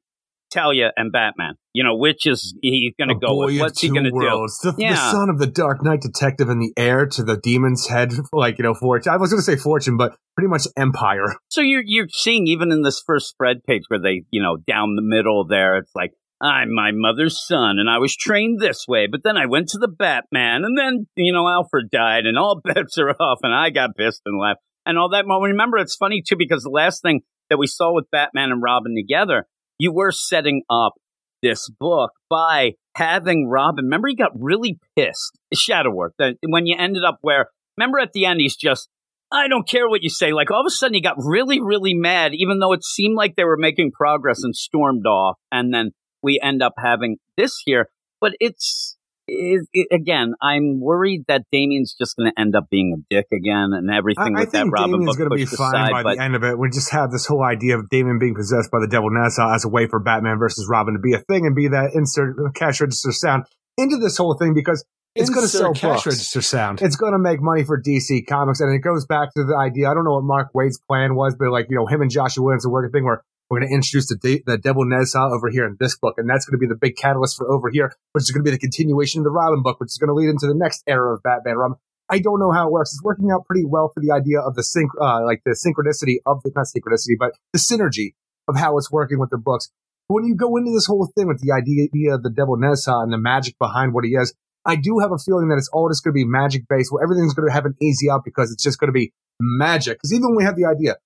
Talia 0.51 0.91
and 0.97 1.11
Batman. 1.11 1.55
You 1.73 1.83
know, 1.83 1.95
which 1.95 2.25
is 2.25 2.55
he 2.61 2.93
going 2.97 3.09
to 3.09 3.15
go 3.15 3.27
boy 3.27 3.45
with? 3.45 3.59
What's 3.59 3.81
he 3.81 3.89
going 3.89 4.03
to 4.05 4.11
do? 4.11 4.17
The, 4.17 4.73
the 4.77 4.95
son 4.95 5.29
of 5.29 5.39
the 5.39 5.47
Dark 5.47 5.83
Knight 5.83 6.01
detective 6.01 6.49
and 6.49 6.61
the 6.61 6.73
heir 6.75 7.05
to 7.05 7.23
the 7.23 7.37
demon's 7.37 7.87
head, 7.87 8.13
like 8.33 8.57
you 8.57 8.63
know, 8.63 8.73
fortune. 8.73 9.13
I 9.13 9.17
was 9.17 9.31
going 9.31 9.39
to 9.39 9.43
say 9.43 9.55
fortune, 9.55 9.97
but 9.97 10.15
pretty 10.35 10.49
much 10.49 10.63
empire. 10.77 11.35
So 11.49 11.61
you're 11.61 11.83
you're 11.85 12.07
seeing 12.09 12.47
even 12.47 12.71
in 12.71 12.81
this 12.81 13.01
first 13.05 13.29
spread 13.29 13.63
page 13.63 13.83
where 13.87 14.01
they, 14.01 14.23
you 14.31 14.41
know, 14.41 14.57
down 14.57 14.95
the 14.95 15.03
middle 15.03 15.45
there, 15.47 15.77
it's 15.77 15.91
like 15.95 16.11
I'm 16.41 16.73
my 16.73 16.91
mother's 16.93 17.45
son, 17.45 17.79
and 17.79 17.89
I 17.89 17.97
was 17.97 18.15
trained 18.15 18.59
this 18.59 18.85
way, 18.87 19.07
but 19.11 19.23
then 19.23 19.35
I 19.35 19.45
went 19.45 19.69
to 19.69 19.77
the 19.77 19.89
Batman, 19.89 20.63
and 20.63 20.77
then 20.77 21.07
you 21.17 21.33
know 21.33 21.47
Alfred 21.47 21.89
died, 21.91 22.25
and 22.25 22.37
all 22.37 22.61
bets 22.63 22.97
are 22.97 23.11
off, 23.11 23.39
and 23.43 23.53
I 23.53 23.69
got 23.69 23.95
pissed 23.97 24.21
and 24.25 24.39
left, 24.39 24.61
and 24.85 24.97
all 24.97 25.09
that. 25.09 25.25
Well, 25.27 25.41
remember, 25.41 25.77
it's 25.77 25.95
funny 25.95 26.23
too 26.25 26.37
because 26.37 26.63
the 26.63 26.69
last 26.69 27.01
thing 27.01 27.21
that 27.49 27.57
we 27.57 27.67
saw 27.67 27.93
with 27.93 28.09
Batman 28.11 28.51
and 28.51 28.63
Robin 28.63 28.95
together, 28.95 29.45
you 29.79 29.91
were 29.91 30.11
setting 30.11 30.61
up 30.69 30.93
this 31.41 31.69
book 31.79 32.11
by 32.29 32.73
having 32.95 33.47
Robin. 33.47 33.85
Remember, 33.85 34.09
he 34.09 34.15
got 34.15 34.31
really 34.35 34.77
pissed. 34.95 35.39
Shadow 35.53 35.91
work. 35.91 36.13
When 36.45 36.67
you 36.67 36.75
ended 36.77 37.03
up 37.03 37.17
where, 37.21 37.47
remember 37.77 37.99
at 37.99 38.11
the 38.13 38.25
end, 38.25 38.41
he's 38.41 38.57
just 38.57 38.89
I 39.31 39.47
don't 39.47 39.67
care 39.67 39.87
what 39.87 40.01
you 40.01 40.09
say. 40.09 40.33
Like 40.33 40.51
all 40.51 40.61
of 40.61 40.65
a 40.67 40.71
sudden, 40.71 40.95
he 40.95 41.01
got 41.01 41.15
really, 41.17 41.61
really 41.61 41.93
mad, 41.93 42.33
even 42.33 42.59
though 42.59 42.73
it 42.73 42.83
seemed 42.83 43.15
like 43.15 43.35
they 43.35 43.43
were 43.43 43.57
making 43.57 43.91
progress 43.91 44.43
and 44.43 44.55
stormed 44.55 45.05
off. 45.05 45.37
And 45.51 45.73
then 45.73 45.91
we 46.23 46.39
end 46.41 46.63
up 46.63 46.73
having 46.77 47.17
this 47.37 47.61
here. 47.63 47.87
But 48.19 48.33
it's 48.39 48.97
it, 49.29 49.67
it, 49.73 49.87
again, 49.91 50.33
I'm 50.41 50.79
worried 50.79 51.25
that 51.27 51.43
Damian's 51.51 51.95
just 51.97 52.15
going 52.15 52.31
to 52.31 52.39
end 52.39 52.55
up 52.55 52.69
being 52.69 52.95
a 52.97 53.13
dick 53.13 53.27
again, 53.31 53.71
and 53.73 53.89
everything 53.89 54.35
I 54.35 54.41
with 54.41 54.51
that 54.51 54.67
Robin 54.67 54.91
Damian's 54.91 55.17
book 55.17 55.17
going 55.17 55.29
to 55.29 55.35
be 55.35 55.45
fine 55.45 55.75
aside. 55.75 55.91
by 55.91 56.03
But 56.03 56.15
the 56.15 56.23
end 56.23 56.35
of 56.35 56.43
it. 56.43 56.57
We 56.57 56.69
just 56.69 56.91
have 56.91 57.11
this 57.11 57.25
whole 57.25 57.43
idea 57.43 57.77
of 57.77 57.89
Damian 57.89 58.19
being 58.19 58.35
possessed 58.35 58.71
by 58.71 58.79
the 58.79 58.87
devil 58.87 59.09
Nezha 59.09 59.55
as 59.55 59.65
a 59.65 59.69
way 59.69 59.87
for 59.87 59.99
Batman 59.99 60.37
versus 60.39 60.67
Robin 60.69 60.93
to 60.93 60.99
be 60.99 61.13
a 61.13 61.19
thing 61.19 61.45
and 61.45 61.55
be 61.55 61.67
that 61.69 61.91
insert 61.93 62.37
uh, 62.39 62.51
cash 62.51 62.81
register 62.81 63.11
sound 63.11 63.45
into 63.77 63.97
this 63.97 64.17
whole 64.17 64.35
thing 64.37 64.53
because 64.53 64.83
it's 65.15 65.29
going 65.29 65.45
to 65.45 65.49
sell 65.49 65.73
cash 65.73 65.81
books. 65.81 66.05
register 66.05 66.41
sound. 66.41 66.81
It's 66.81 66.95
going 66.95 67.13
to 67.13 67.19
make 67.19 67.41
money 67.41 67.63
for 67.63 67.81
DC 67.81 68.27
Comics, 68.27 68.59
and 68.59 68.73
it 68.73 68.79
goes 68.79 69.05
back 69.05 69.33
to 69.35 69.43
the 69.43 69.55
idea. 69.55 69.89
I 69.89 69.93
don't 69.93 70.05
know 70.05 70.13
what 70.13 70.23
Mark 70.23 70.49
Waid's 70.53 70.79
plan 70.87 71.15
was, 71.15 71.35
but 71.37 71.49
like 71.49 71.67
you 71.69 71.77
know, 71.77 71.87
him 71.87 72.01
and 72.01 72.11
Joshua 72.11 72.43
Williams 72.43 72.65
are 72.65 72.71
working 72.71 72.91
thing 72.91 73.05
where 73.05 73.23
we're 73.49 73.59
going 73.59 73.69
to 73.69 73.75
introduce 73.75 74.07
the 74.07 74.15
de- 74.15 74.43
the 74.45 74.57
Devil 74.57 74.85
Nezha 74.85 75.31
over 75.31 75.49
here 75.49 75.65
in 75.65 75.77
this 75.79 75.97
book, 75.97 76.15
and 76.17 76.29
that's 76.29 76.45
going 76.45 76.57
to 76.57 76.61
be 76.61 76.67
the 76.67 76.77
big 76.79 76.95
catalyst 76.95 77.37
for 77.37 77.49
over 77.51 77.69
here, 77.69 77.93
which 78.13 78.23
is 78.23 78.31
going 78.31 78.43
to 78.43 78.49
be 78.49 78.55
the 78.55 78.59
continuation 78.59 79.21
of 79.21 79.23
the 79.25 79.31
Robin 79.31 79.63
book, 79.63 79.79
which 79.79 79.87
is 79.87 79.97
going 79.97 80.09
to 80.09 80.13
lead 80.13 80.29
into 80.29 80.45
the 80.45 80.55
next 80.55 80.83
era 80.87 81.13
of 81.13 81.23
Batman 81.23 81.57
Robin. 81.57 81.77
I 82.09 82.19
don't 82.19 82.39
know 82.39 82.51
how 82.51 82.67
it 82.67 82.71
works. 82.71 82.91
It's 82.93 83.03
working 83.03 83.29
out 83.31 83.45
pretty 83.45 83.65
well 83.65 83.91
for 83.93 84.01
the 84.01 84.11
idea 84.11 84.39
of 84.39 84.55
the 84.55 84.63
sync, 84.63 84.91
uh, 84.99 85.23
like 85.25 85.41
the 85.45 85.51
synchronicity 85.57 86.17
of 86.25 86.41
the 86.43 86.51
not 86.55 86.65
synchronicity, 86.65 87.17
but 87.19 87.33
the 87.53 87.59
synergy 87.59 88.13
of 88.47 88.57
how 88.57 88.77
it's 88.77 88.91
working 88.91 89.19
with 89.19 89.29
the 89.29 89.37
books. 89.37 89.69
But 90.07 90.15
when 90.15 90.25
you 90.25 90.35
go 90.35 90.57
into 90.57 90.71
this 90.71 90.87
whole 90.87 91.07
thing 91.15 91.27
with 91.27 91.41
the 91.41 91.53
idea 91.53 92.15
of 92.15 92.23
the 92.23 92.31
Devil 92.31 92.57
Nezha 92.57 93.03
and 93.03 93.13
the 93.13 93.17
magic 93.17 93.57
behind 93.59 93.93
what 93.93 94.05
he 94.05 94.11
is, 94.11 94.33
I 94.65 94.75
do 94.75 94.99
have 94.99 95.11
a 95.11 95.17
feeling 95.17 95.49
that 95.49 95.57
it's 95.57 95.69
all 95.71 95.87
just 95.89 96.03
going 96.03 96.13
to 96.13 96.17
be 96.17 96.25
magic 96.25 96.63
based, 96.67 96.91
where 96.91 97.03
everything's 97.03 97.33
going 97.33 97.47
to 97.47 97.53
have 97.53 97.65
an 97.65 97.75
easy 97.81 98.09
out 98.09 98.25
because 98.25 98.51
it's 98.51 98.63
just 98.63 98.79
going 98.79 98.89
to 98.89 98.93
be 98.93 99.13
magic. 99.39 99.97
Because 99.97 100.13
even 100.13 100.29
when 100.29 100.37
we 100.37 100.43
have 100.43 100.55
the 100.55 100.65
idea, 100.65 100.97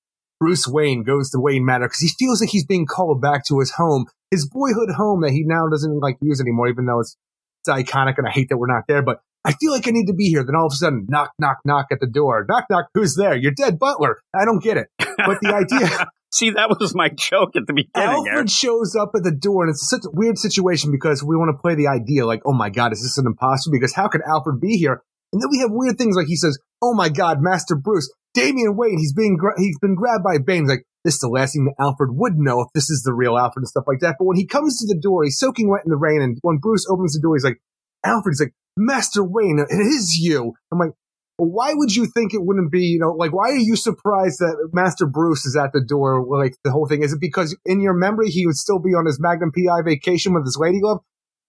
Bruce 0.43 0.67
Wayne 0.67 1.03
goes 1.03 1.29
to 1.29 1.39
Wayne 1.39 1.63
Manor 1.63 1.85
because 1.85 2.01
he 2.01 2.09
feels 2.19 2.41
like 2.41 2.49
he's 2.49 2.65
being 2.65 2.85
called 2.85 3.21
back 3.21 3.45
to 3.45 3.61
his 3.61 3.71
home, 3.71 4.07
his 4.29 4.45
boyhood 4.45 4.89
home 4.93 5.21
that 5.21 5.31
he 5.31 5.45
now 5.45 5.69
doesn't 5.71 5.99
like 5.99 6.17
use 6.21 6.41
anymore, 6.41 6.67
even 6.67 6.85
though 6.85 6.99
it's, 6.99 7.15
it's 7.61 7.69
iconic 7.69 8.15
and 8.17 8.27
I 8.27 8.31
hate 8.31 8.49
that 8.49 8.57
we're 8.57 8.67
not 8.67 8.83
there. 8.89 9.01
But 9.01 9.21
I 9.45 9.53
feel 9.53 9.71
like 9.71 9.87
I 9.87 9.91
need 9.91 10.07
to 10.07 10.13
be 10.13 10.27
here. 10.27 10.43
Then 10.43 10.57
all 10.57 10.65
of 10.65 10.73
a 10.73 10.75
sudden, 10.75 11.05
knock, 11.07 11.31
knock, 11.39 11.59
knock 11.63 11.85
at 11.93 12.01
the 12.01 12.07
door. 12.07 12.45
Knock, 12.49 12.65
knock. 12.69 12.87
Who's 12.93 13.15
there? 13.15 13.37
You're 13.37 13.53
dead, 13.55 13.79
Butler. 13.79 14.19
I 14.35 14.43
don't 14.43 14.61
get 14.61 14.75
it. 14.75 14.87
But 14.99 15.39
the 15.41 15.53
idea. 15.55 16.09
see, 16.33 16.49
that 16.49 16.69
was 16.69 16.93
my 16.93 17.07
joke 17.07 17.55
at 17.55 17.65
the 17.65 17.73
beginning. 17.73 18.27
Alfred 18.27 18.51
shows 18.51 18.97
up 18.99 19.11
at 19.15 19.23
the 19.23 19.31
door, 19.31 19.63
and 19.63 19.69
it's 19.69 19.89
such 19.89 20.03
a 20.03 20.11
weird 20.11 20.37
situation 20.37 20.91
because 20.91 21.23
we 21.23 21.37
want 21.37 21.55
to 21.55 21.61
play 21.61 21.75
the 21.75 21.87
idea 21.87 22.25
like, 22.25 22.41
oh 22.45 22.51
my 22.51 22.69
god, 22.69 22.91
is 22.91 23.01
this 23.01 23.17
an 23.17 23.27
imposter? 23.27 23.71
Because 23.71 23.93
how 23.93 24.09
could 24.09 24.21
Alfred 24.27 24.59
be 24.59 24.75
here? 24.75 25.03
And 25.31 25.41
then 25.41 25.47
we 25.49 25.59
have 25.59 25.71
weird 25.71 25.97
things 25.97 26.17
like 26.17 26.27
he 26.27 26.35
says, 26.35 26.59
oh 26.81 26.93
my 26.93 27.07
god, 27.07 27.37
Master 27.39 27.77
Bruce, 27.77 28.11
Damian 28.33 28.75
Wayne, 28.75 28.97
he's 28.97 29.13
being 29.13 29.37
gra- 29.37 29.59
he's 29.59 29.77
been 29.79 29.95
grabbed 29.95 30.23
by 30.23 30.37
Bane. 30.37 30.63
He's 30.63 30.69
like, 30.69 30.85
this 31.03 31.15
is 31.15 31.19
the 31.19 31.27
last 31.27 31.53
thing 31.53 31.65
that 31.65 31.83
Alfred 31.83 32.11
would 32.13 32.37
know 32.37 32.61
if 32.61 32.67
this 32.73 32.89
is 32.89 33.03
the 33.03 33.13
real 33.13 33.37
Alfred 33.37 33.63
and 33.63 33.67
stuff 33.67 33.83
like 33.87 33.99
that. 33.99 34.15
But 34.17 34.25
when 34.25 34.37
he 34.37 34.47
comes 34.47 34.79
to 34.79 34.87
the 34.87 34.99
door, 34.99 35.23
he's 35.23 35.37
soaking 35.37 35.69
wet 35.69 35.81
in 35.85 35.89
the 35.91 35.97
rain, 35.97 36.21
and 36.21 36.37
when 36.41 36.57
Bruce 36.57 36.85
opens 36.89 37.13
the 37.13 37.21
door, 37.21 37.35
he's 37.35 37.43
like, 37.43 37.61
Alfred, 38.05 38.33
he's 38.33 38.41
like, 38.41 38.53
Master 38.77 39.23
Wayne, 39.23 39.59
it 39.59 39.73
is 39.73 40.17
you. 40.17 40.53
I'm 40.71 40.79
like, 40.79 40.91
well, 41.37 41.49
why 41.49 41.73
would 41.73 41.95
you 41.95 42.05
think 42.05 42.33
it 42.33 42.43
wouldn't 42.43 42.71
be, 42.71 42.85
you 42.85 42.99
know, 42.99 43.11
like, 43.11 43.33
why 43.33 43.49
are 43.49 43.57
you 43.57 43.75
surprised 43.75 44.39
that 44.39 44.69
Master 44.71 45.05
Bruce 45.05 45.45
is 45.45 45.55
at 45.55 45.71
the 45.73 45.83
door? 45.83 46.25
Like, 46.25 46.55
the 46.63 46.71
whole 46.71 46.87
thing. 46.87 47.03
Is 47.03 47.13
it 47.13 47.19
because 47.21 47.57
in 47.65 47.81
your 47.81 47.93
memory 47.93 48.29
he 48.29 48.45
would 48.45 48.55
still 48.55 48.79
be 48.79 48.91
on 48.91 49.05
his 49.05 49.19
Magnum 49.19 49.51
PI 49.51 49.81
vacation 49.83 50.33
with 50.33 50.45
his 50.45 50.57
lady 50.59 50.79
glove? 50.79 50.99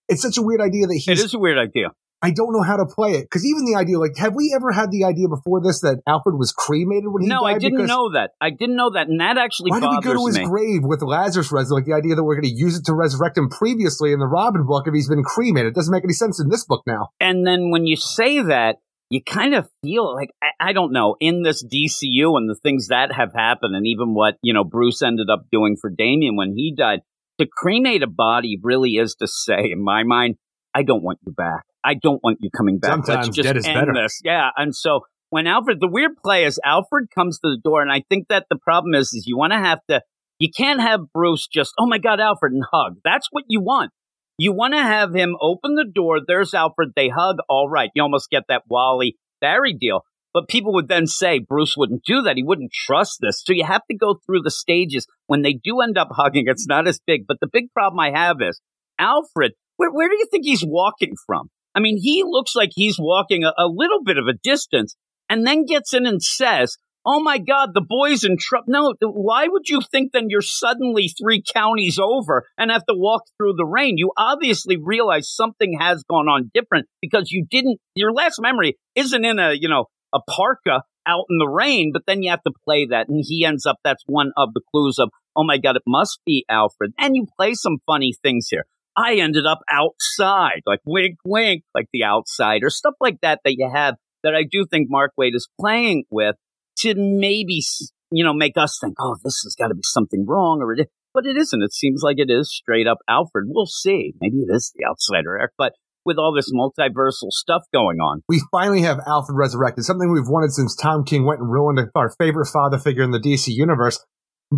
It's 0.08 0.22
such 0.22 0.36
a 0.36 0.42
weird 0.42 0.60
idea 0.60 0.86
that 0.86 0.94
It 0.94 1.02
he's, 1.04 1.24
is 1.24 1.34
a 1.34 1.38
weird 1.38 1.58
idea. 1.58 1.92
I 2.22 2.30
don't 2.30 2.52
know 2.52 2.62
how 2.62 2.76
to 2.76 2.86
play 2.86 3.12
it. 3.12 3.28
Cause 3.30 3.44
even 3.44 3.66
the 3.66 3.76
idea, 3.78 3.98
like, 3.98 4.16
have 4.16 4.34
we 4.34 4.52
ever 4.56 4.72
had 4.72 4.90
the 4.90 5.04
idea 5.04 5.28
before 5.28 5.60
this 5.60 5.80
that 5.80 6.00
Alfred 6.08 6.36
was 6.38 6.52
cremated 6.52 7.12
when 7.12 7.22
he 7.22 7.28
No, 7.28 7.40
died? 7.40 7.40
No, 7.40 7.46
I 7.46 7.58
didn't 7.58 7.76
Because 7.76 7.88
know 7.88 8.12
that. 8.12 8.30
I 8.40 8.50
didn't 8.50 8.76
know 8.76 8.90
that, 8.92 9.08
and 9.08 9.20
that 9.20 9.36
actually 9.36 9.70
Why 9.72 9.80
did 9.80 9.90
we 9.90 10.00
go 10.00 10.14
to 10.14 10.26
his 10.26 10.38
me. 10.38 10.44
grave 10.44 10.80
with 10.84 11.02
Lazarus 11.02 11.52
res? 11.52 11.70
Like 11.70 11.84
the 11.84 11.92
idea 11.92 12.14
that 12.14 12.24
we're 12.24 12.36
going 12.40 12.48
to 12.48 12.56
use 12.56 12.78
it 12.78 12.84
to 12.86 12.94
resurrect 12.94 13.36
him 13.36 13.50
previously 13.50 14.12
in 14.12 14.20
the 14.20 14.26
Robin 14.26 14.64
book 14.66 14.86
if 14.86 14.94
he's 14.94 15.08
been 15.08 15.22
cremated. 15.22 15.68
It 15.72 15.74
doesn't 15.74 15.92
make 15.92 16.04
any 16.04 16.14
sense 16.14 16.40
in 16.40 16.48
this 16.48 16.64
book 16.64 16.82
now. 16.86 17.08
And 17.20 17.46
then 17.46 17.70
when 17.70 17.86
you 17.86 17.96
say 17.96 18.40
that, 18.42 18.76
you 19.10 19.22
kind 19.22 19.54
of 19.54 19.68
feel 19.82 20.14
like 20.14 20.30
I, 20.42 20.70
I 20.70 20.72
don't 20.72 20.92
know 20.92 21.16
in 21.20 21.42
this 21.42 21.62
DCU 21.62 22.36
and 22.38 22.48
the 22.48 22.58
things 22.62 22.88
that 22.88 23.12
have 23.12 23.34
happened, 23.34 23.76
and 23.76 23.86
even 23.86 24.14
what 24.14 24.36
you 24.42 24.54
know 24.54 24.64
Bruce 24.64 25.02
ended 25.02 25.28
up 25.30 25.46
doing 25.52 25.76
for 25.78 25.90
Damian 25.90 26.36
when 26.36 26.54
he 26.56 26.74
died. 26.76 27.00
To 27.38 27.46
cremate 27.46 28.02
a 28.02 28.06
body 28.06 28.58
really 28.62 28.92
is 28.92 29.16
to 29.16 29.26
say, 29.26 29.72
in 29.72 29.82
my 29.82 30.04
mind, 30.04 30.36
I 30.72 30.84
don't 30.84 31.02
want 31.02 31.18
you 31.26 31.32
back. 31.32 31.64
I 31.84 31.94
don't 31.94 32.22
want 32.22 32.38
you 32.40 32.50
coming 32.56 32.78
back. 32.78 32.90
Sometimes 32.90 33.26
Let's 33.26 33.36
just 33.36 33.46
dead 33.46 33.56
is 33.56 33.66
end 33.66 33.74
better. 33.74 33.92
this. 33.94 34.20
Yeah, 34.24 34.48
and 34.56 34.74
so 34.74 35.00
when 35.30 35.46
Alfred, 35.46 35.80
the 35.80 35.88
weird 35.88 36.12
play 36.24 36.44
is 36.44 36.60
Alfred 36.64 37.08
comes 37.14 37.38
to 37.40 37.50
the 37.50 37.60
door, 37.62 37.82
and 37.82 37.92
I 37.92 38.02
think 38.08 38.28
that 38.28 38.46
the 38.50 38.56
problem 38.56 38.94
is, 38.94 39.12
is 39.12 39.24
you 39.26 39.36
want 39.36 39.52
to 39.52 39.58
have 39.58 39.80
to. 39.90 40.00
You 40.38 40.48
can't 40.50 40.80
have 40.80 41.12
Bruce 41.12 41.46
just, 41.46 41.72
oh 41.78 41.86
my 41.86 41.98
God, 41.98 42.20
Alfred, 42.20 42.52
and 42.52 42.64
hug. 42.72 42.96
That's 43.04 43.28
what 43.30 43.44
you 43.48 43.60
want. 43.60 43.92
You 44.36 44.52
want 44.52 44.74
to 44.74 44.82
have 44.82 45.14
him 45.14 45.36
open 45.40 45.76
the 45.76 45.84
door. 45.84 46.18
There's 46.26 46.54
Alfred. 46.54 46.92
They 46.96 47.08
hug. 47.08 47.36
All 47.48 47.68
right. 47.68 47.90
You 47.94 48.02
almost 48.02 48.30
get 48.30 48.44
that 48.48 48.62
Wally 48.68 49.16
Barry 49.40 49.72
deal. 49.72 50.00
But 50.32 50.48
people 50.48 50.72
would 50.74 50.88
then 50.88 51.06
say 51.06 51.38
Bruce 51.38 51.76
wouldn't 51.76 52.02
do 52.04 52.22
that. 52.22 52.36
He 52.36 52.42
wouldn't 52.42 52.72
trust 52.72 53.18
this. 53.20 53.42
So 53.44 53.52
you 53.52 53.64
have 53.64 53.82
to 53.88 53.96
go 53.96 54.18
through 54.26 54.42
the 54.42 54.50
stages. 54.50 55.06
When 55.28 55.42
they 55.42 55.52
do 55.52 55.80
end 55.80 55.96
up 55.96 56.08
hugging, 56.10 56.46
it's 56.48 56.66
not 56.66 56.88
as 56.88 57.00
big. 57.06 57.26
But 57.28 57.38
the 57.40 57.46
big 57.46 57.72
problem 57.72 58.00
I 58.00 58.10
have 58.10 58.38
is 58.40 58.60
Alfred, 58.98 59.52
where, 59.76 59.92
where 59.92 60.08
do 60.08 60.16
you 60.16 60.26
think 60.28 60.44
he's 60.44 60.64
walking 60.66 61.14
from? 61.24 61.50
I 61.74 61.80
mean, 61.80 61.98
he 62.00 62.22
looks 62.22 62.54
like 62.54 62.70
he's 62.72 62.98
walking 62.98 63.44
a, 63.44 63.52
a 63.58 63.66
little 63.66 64.02
bit 64.02 64.18
of 64.18 64.26
a 64.26 64.38
distance 64.42 64.96
and 65.28 65.46
then 65.46 65.66
gets 65.66 65.92
in 65.92 66.06
and 66.06 66.22
says, 66.22 66.76
Oh 67.06 67.22
my 67.22 67.36
God, 67.36 67.74
the 67.74 67.84
boy's 67.86 68.24
in 68.24 68.38
trouble. 68.38 68.64
No, 68.68 68.94
why 69.02 69.46
would 69.46 69.68
you 69.68 69.82
think 69.82 70.12
then 70.12 70.28
you're 70.30 70.40
suddenly 70.40 71.08
three 71.08 71.42
counties 71.54 71.98
over 71.98 72.46
and 72.56 72.70
have 72.70 72.86
to 72.86 72.94
walk 72.96 73.24
through 73.36 73.54
the 73.58 73.66
rain? 73.66 73.98
You 73.98 74.12
obviously 74.16 74.78
realize 74.82 75.30
something 75.30 75.78
has 75.78 76.02
gone 76.08 76.28
on 76.28 76.50
different 76.54 76.86
because 77.02 77.30
you 77.30 77.46
didn't, 77.50 77.78
your 77.94 78.12
last 78.12 78.40
memory 78.40 78.78
isn't 78.94 79.22
in 79.22 79.38
a, 79.38 79.52
you 79.52 79.68
know, 79.68 79.86
a 80.14 80.20
parka 80.30 80.82
out 81.06 81.24
in 81.28 81.36
the 81.38 81.48
rain, 81.48 81.90
but 81.92 82.04
then 82.06 82.22
you 82.22 82.30
have 82.30 82.42
to 82.44 82.52
play 82.64 82.86
that. 82.86 83.08
And 83.08 83.22
he 83.26 83.44
ends 83.44 83.66
up, 83.66 83.76
that's 83.84 84.04
one 84.06 84.32
of 84.38 84.54
the 84.54 84.62
clues 84.70 84.98
of, 84.98 85.10
oh 85.36 85.44
my 85.44 85.58
God, 85.58 85.76
it 85.76 85.82
must 85.86 86.20
be 86.24 86.46
Alfred. 86.48 86.92
And 86.98 87.14
you 87.14 87.26
play 87.36 87.52
some 87.52 87.78
funny 87.86 88.14
things 88.22 88.48
here. 88.50 88.64
I 88.96 89.16
ended 89.16 89.46
up 89.46 89.60
outside, 89.70 90.62
like 90.66 90.80
wink, 90.84 91.18
wink, 91.24 91.64
like 91.74 91.88
the 91.92 92.04
outsider, 92.04 92.70
stuff 92.70 92.94
like 93.00 93.20
that 93.22 93.40
that 93.44 93.54
you 93.56 93.70
have 93.72 93.96
that 94.22 94.34
I 94.34 94.44
do 94.50 94.66
think 94.68 94.88
Mark 94.90 95.12
Waid 95.18 95.34
is 95.34 95.48
playing 95.60 96.04
with 96.10 96.36
to 96.78 96.94
maybe, 96.94 97.62
you 98.10 98.24
know, 98.24 98.32
make 98.32 98.56
us 98.56 98.78
think, 98.80 98.94
oh, 99.00 99.16
this 99.22 99.40
has 99.44 99.54
got 99.58 99.68
to 99.68 99.74
be 99.74 99.82
something 99.84 100.24
wrong 100.26 100.60
or 100.60 100.72
it, 100.72 100.88
but 101.12 101.26
it 101.26 101.36
isn't. 101.36 101.62
It 101.62 101.72
seems 101.72 102.02
like 102.02 102.18
it 102.18 102.30
is 102.30 102.52
straight 102.52 102.86
up 102.86 102.98
Alfred. 103.08 103.46
We'll 103.48 103.66
see. 103.66 104.14
Maybe 104.20 104.38
it 104.38 104.54
is 104.54 104.72
the 104.76 104.86
outsider, 104.86 105.38
Eric, 105.38 105.52
but 105.58 105.74
with 106.04 106.18
all 106.18 106.34
this 106.34 106.52
multiversal 106.52 107.30
stuff 107.30 107.62
going 107.72 107.98
on. 107.98 108.22
We 108.28 108.42
finally 108.52 108.82
have 108.82 109.00
Alfred 109.06 109.36
resurrected, 109.36 109.84
something 109.84 110.12
we've 110.12 110.28
wanted 110.28 110.52
since 110.52 110.74
Tom 110.74 111.04
King 111.04 111.24
went 111.24 111.40
and 111.40 111.50
ruined 111.50 111.80
our 111.94 112.10
favorite 112.18 112.46
father 112.46 112.78
figure 112.78 113.02
in 113.02 113.10
the 113.10 113.20
DC 113.20 113.48
universe. 113.48 114.04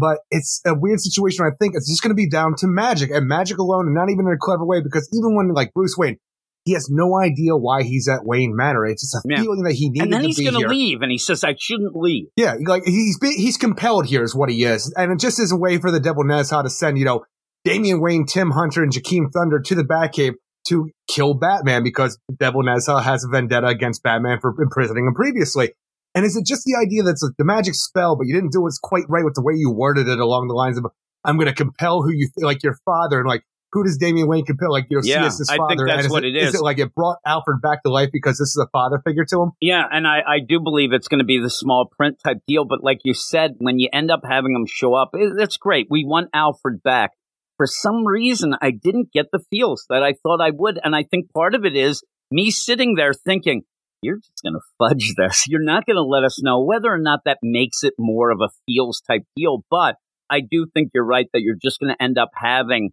But 0.00 0.18
it's 0.30 0.60
a 0.66 0.74
weird 0.74 1.00
situation. 1.00 1.44
I 1.44 1.54
think 1.60 1.74
it's 1.74 1.88
just 1.88 2.02
going 2.02 2.10
to 2.10 2.14
be 2.14 2.28
down 2.28 2.54
to 2.58 2.66
magic 2.66 3.10
and 3.10 3.26
magic 3.26 3.58
alone, 3.58 3.86
and 3.86 3.94
not 3.94 4.10
even 4.10 4.26
in 4.26 4.32
a 4.32 4.38
clever 4.40 4.64
way. 4.64 4.80
Because 4.82 5.08
even 5.12 5.36
when 5.36 5.52
like 5.54 5.72
Bruce 5.74 5.96
Wayne, 5.96 6.16
he 6.64 6.72
has 6.72 6.88
no 6.90 7.16
idea 7.18 7.56
why 7.56 7.82
he's 7.84 8.08
at 8.08 8.24
Wayne 8.24 8.54
Manor. 8.56 8.84
It's 8.86 9.02
just 9.02 9.14
a 9.14 9.20
Yeah. 9.28 9.40
feeling 9.42 9.62
that 9.62 9.74
he 9.74 9.88
needed 9.90 10.04
And 10.04 10.12
then 10.12 10.20
to 10.22 10.26
he's 10.26 10.40
going 10.40 10.60
to 10.60 10.68
leave 10.68 11.00
and 11.02 11.10
he 11.12 11.18
says, 11.18 11.44
I 11.44 11.54
shouldn't 11.58 11.94
leave. 11.94 12.26
Yeah, 12.36 12.54
like 12.66 12.82
he's 12.84 13.18
be- 13.18 13.36
he's 13.36 13.56
compelled 13.56 14.06
here 14.06 14.22
is 14.24 14.34
what 14.34 14.50
he 14.50 14.64
is, 14.64 14.92
and 14.96 15.12
it 15.12 15.20
just 15.20 15.38
is 15.40 15.52
a 15.52 15.56
way 15.56 15.78
for 15.78 15.90
the 15.92 16.00
Devil 16.00 16.24
Nezha 16.24 16.62
to 16.62 16.68
send 16.70 16.98
you 16.98 17.04
know 17.04 17.24
Damian 17.64 18.00
Wayne, 18.00 18.26
Tim 18.26 18.50
Hunter, 18.50 18.82
and 18.82 18.92
Jakeem 18.92 19.32
Thunder 19.32 19.60
to 19.60 19.74
the 19.74 19.84
Batcave 19.84 20.34
to 20.68 20.90
kill 21.08 21.34
Batman 21.34 21.84
because 21.84 22.18
Devil 22.36 22.62
Nezha 22.64 23.00
has 23.02 23.24
a 23.24 23.28
vendetta 23.28 23.68
against 23.68 24.02
Batman 24.02 24.38
for 24.40 24.52
imprisoning 24.60 25.06
him 25.06 25.14
previously. 25.14 25.70
And 26.16 26.24
is 26.24 26.34
it 26.34 26.46
just 26.46 26.64
the 26.64 26.74
idea 26.82 27.02
that's 27.02 27.22
like 27.22 27.36
the 27.36 27.44
magic 27.44 27.74
spell, 27.74 28.16
but 28.16 28.26
you 28.26 28.34
didn't 28.34 28.50
do 28.50 28.66
it 28.66 28.74
quite 28.82 29.04
right 29.08 29.24
with 29.24 29.34
the 29.34 29.42
way 29.42 29.52
you 29.54 29.70
worded 29.70 30.08
it 30.08 30.18
along 30.18 30.48
the 30.48 30.54
lines 30.54 30.78
of 30.78 30.86
I'm 31.24 31.36
going 31.36 31.46
to 31.46 31.54
compel 31.54 32.02
who 32.02 32.10
you 32.10 32.30
like 32.38 32.62
your 32.62 32.78
father 32.86 33.20
and 33.20 33.28
like 33.28 33.42
who 33.72 33.84
does 33.84 33.98
Damian 33.98 34.26
Wayne 34.26 34.44
compel? 34.46 34.70
Like 34.72 34.86
you 34.88 34.96
know, 34.96 35.02
Yeah, 35.04 35.22
see 35.22 35.26
as 35.26 35.38
his 35.38 35.50
I 35.50 35.58
father. 35.58 35.76
think 35.76 35.88
that's 35.88 36.06
is 36.06 36.10
what 36.10 36.24
it 36.24 36.34
it 36.34 36.42
is. 36.42 36.48
Is 36.48 36.60
it 36.60 36.62
like 36.62 36.78
it 36.78 36.94
brought 36.94 37.18
Alfred 37.26 37.60
back 37.60 37.82
to 37.82 37.90
life 37.90 38.08
because 38.10 38.38
this 38.38 38.48
is 38.48 38.56
a 38.56 38.68
father 38.70 39.02
figure 39.04 39.26
to 39.26 39.42
him? 39.42 39.50
Yeah, 39.60 39.84
and 39.90 40.06
I, 40.06 40.20
I 40.26 40.38
do 40.46 40.60
believe 40.60 40.92
it's 40.92 41.08
going 41.08 41.18
to 41.18 41.26
be 41.26 41.38
the 41.38 41.50
small 41.50 41.86
print 41.94 42.16
type 42.24 42.38
deal. 42.46 42.64
But 42.64 42.82
like 42.82 43.00
you 43.04 43.12
said, 43.12 43.56
when 43.58 43.78
you 43.78 43.90
end 43.92 44.10
up 44.10 44.20
having 44.26 44.54
him 44.54 44.64
show 44.66 44.94
up, 44.94 45.10
it, 45.12 45.34
that's 45.36 45.58
great. 45.58 45.88
We 45.90 46.04
want 46.06 46.30
Alfred 46.32 46.82
back. 46.82 47.10
For 47.58 47.66
some 47.66 48.06
reason, 48.06 48.54
I 48.62 48.70
didn't 48.70 49.12
get 49.12 49.26
the 49.32 49.44
feels 49.50 49.84
that 49.90 50.02
I 50.02 50.14
thought 50.22 50.40
I 50.40 50.50
would. 50.54 50.78
And 50.82 50.94
I 50.96 51.02
think 51.02 51.32
part 51.32 51.54
of 51.54 51.64
it 51.66 51.76
is 51.76 52.02
me 52.30 52.50
sitting 52.50 52.94
there 52.94 53.12
thinking, 53.12 53.62
you're 54.02 54.18
just 54.18 54.42
going 54.42 54.54
to 54.60 54.60
fudge 54.78 55.14
this. 55.16 55.44
You're 55.46 55.64
not 55.64 55.86
going 55.86 55.96
to 55.96 56.02
let 56.02 56.24
us 56.24 56.42
know 56.42 56.62
whether 56.62 56.92
or 56.92 56.98
not 56.98 57.20
that 57.24 57.38
makes 57.42 57.82
it 57.82 57.94
more 57.98 58.30
of 58.30 58.38
a 58.40 58.48
feels 58.66 59.00
type 59.00 59.22
deal. 59.36 59.64
But 59.70 59.96
I 60.30 60.40
do 60.40 60.66
think 60.72 60.90
you're 60.94 61.06
right 61.06 61.26
that 61.32 61.40
you're 61.40 61.56
just 61.60 61.80
going 61.80 61.94
to 61.94 62.02
end 62.02 62.18
up 62.18 62.30
having 62.34 62.90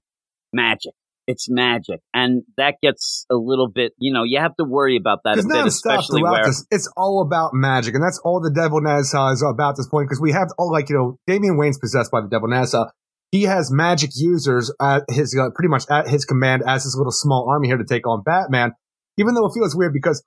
magic. 0.51 0.93
It's 1.25 1.47
magic. 1.49 2.01
And 2.13 2.43
that 2.57 2.75
gets 2.83 3.25
a 3.31 3.35
little 3.35 3.69
bit, 3.69 3.93
you 3.97 4.13
know, 4.13 4.23
you 4.23 4.39
have 4.39 4.55
to 4.57 4.65
worry 4.65 4.97
about 4.97 5.19
that 5.23 5.39
a 5.39 5.47
bit, 5.47 5.65
especially 5.65 6.21
where. 6.21 6.43
this, 6.43 6.65
it's 6.69 6.91
all 6.97 7.21
about 7.21 7.51
magic, 7.53 7.95
and 7.95 8.03
that's 8.03 8.19
all 8.25 8.41
the 8.41 8.51
Devil 8.51 8.81
Nezha 8.81 9.31
is 9.31 9.41
about 9.41 9.77
this 9.77 9.87
point. 9.87 10.09
Because 10.09 10.19
we 10.19 10.33
have 10.33 10.49
all 10.57 10.69
like 10.69 10.89
you 10.89 10.97
know, 10.97 11.17
Damian 11.25 11.57
Wayne's 11.57 11.79
possessed 11.79 12.11
by 12.11 12.19
the 12.19 12.27
Devil 12.27 12.49
Nezha. 12.49 12.89
He 13.31 13.43
has 13.43 13.71
magic 13.71 14.11
users 14.15 14.71
at 14.81 15.03
his 15.09 15.35
uh, 15.39 15.49
pretty 15.55 15.69
much 15.69 15.85
at 15.89 16.09
his 16.09 16.25
command 16.25 16.61
as 16.67 16.83
his 16.83 16.95
little 16.97 17.11
small 17.11 17.47
army 17.49 17.69
here 17.69 17.77
to 17.77 17.85
take 17.85 18.05
on 18.05 18.21
Batman. 18.21 18.73
Even 19.17 19.33
though 19.33 19.45
it 19.45 19.53
feels 19.53 19.75
weird 19.75 19.93
because 19.93 20.23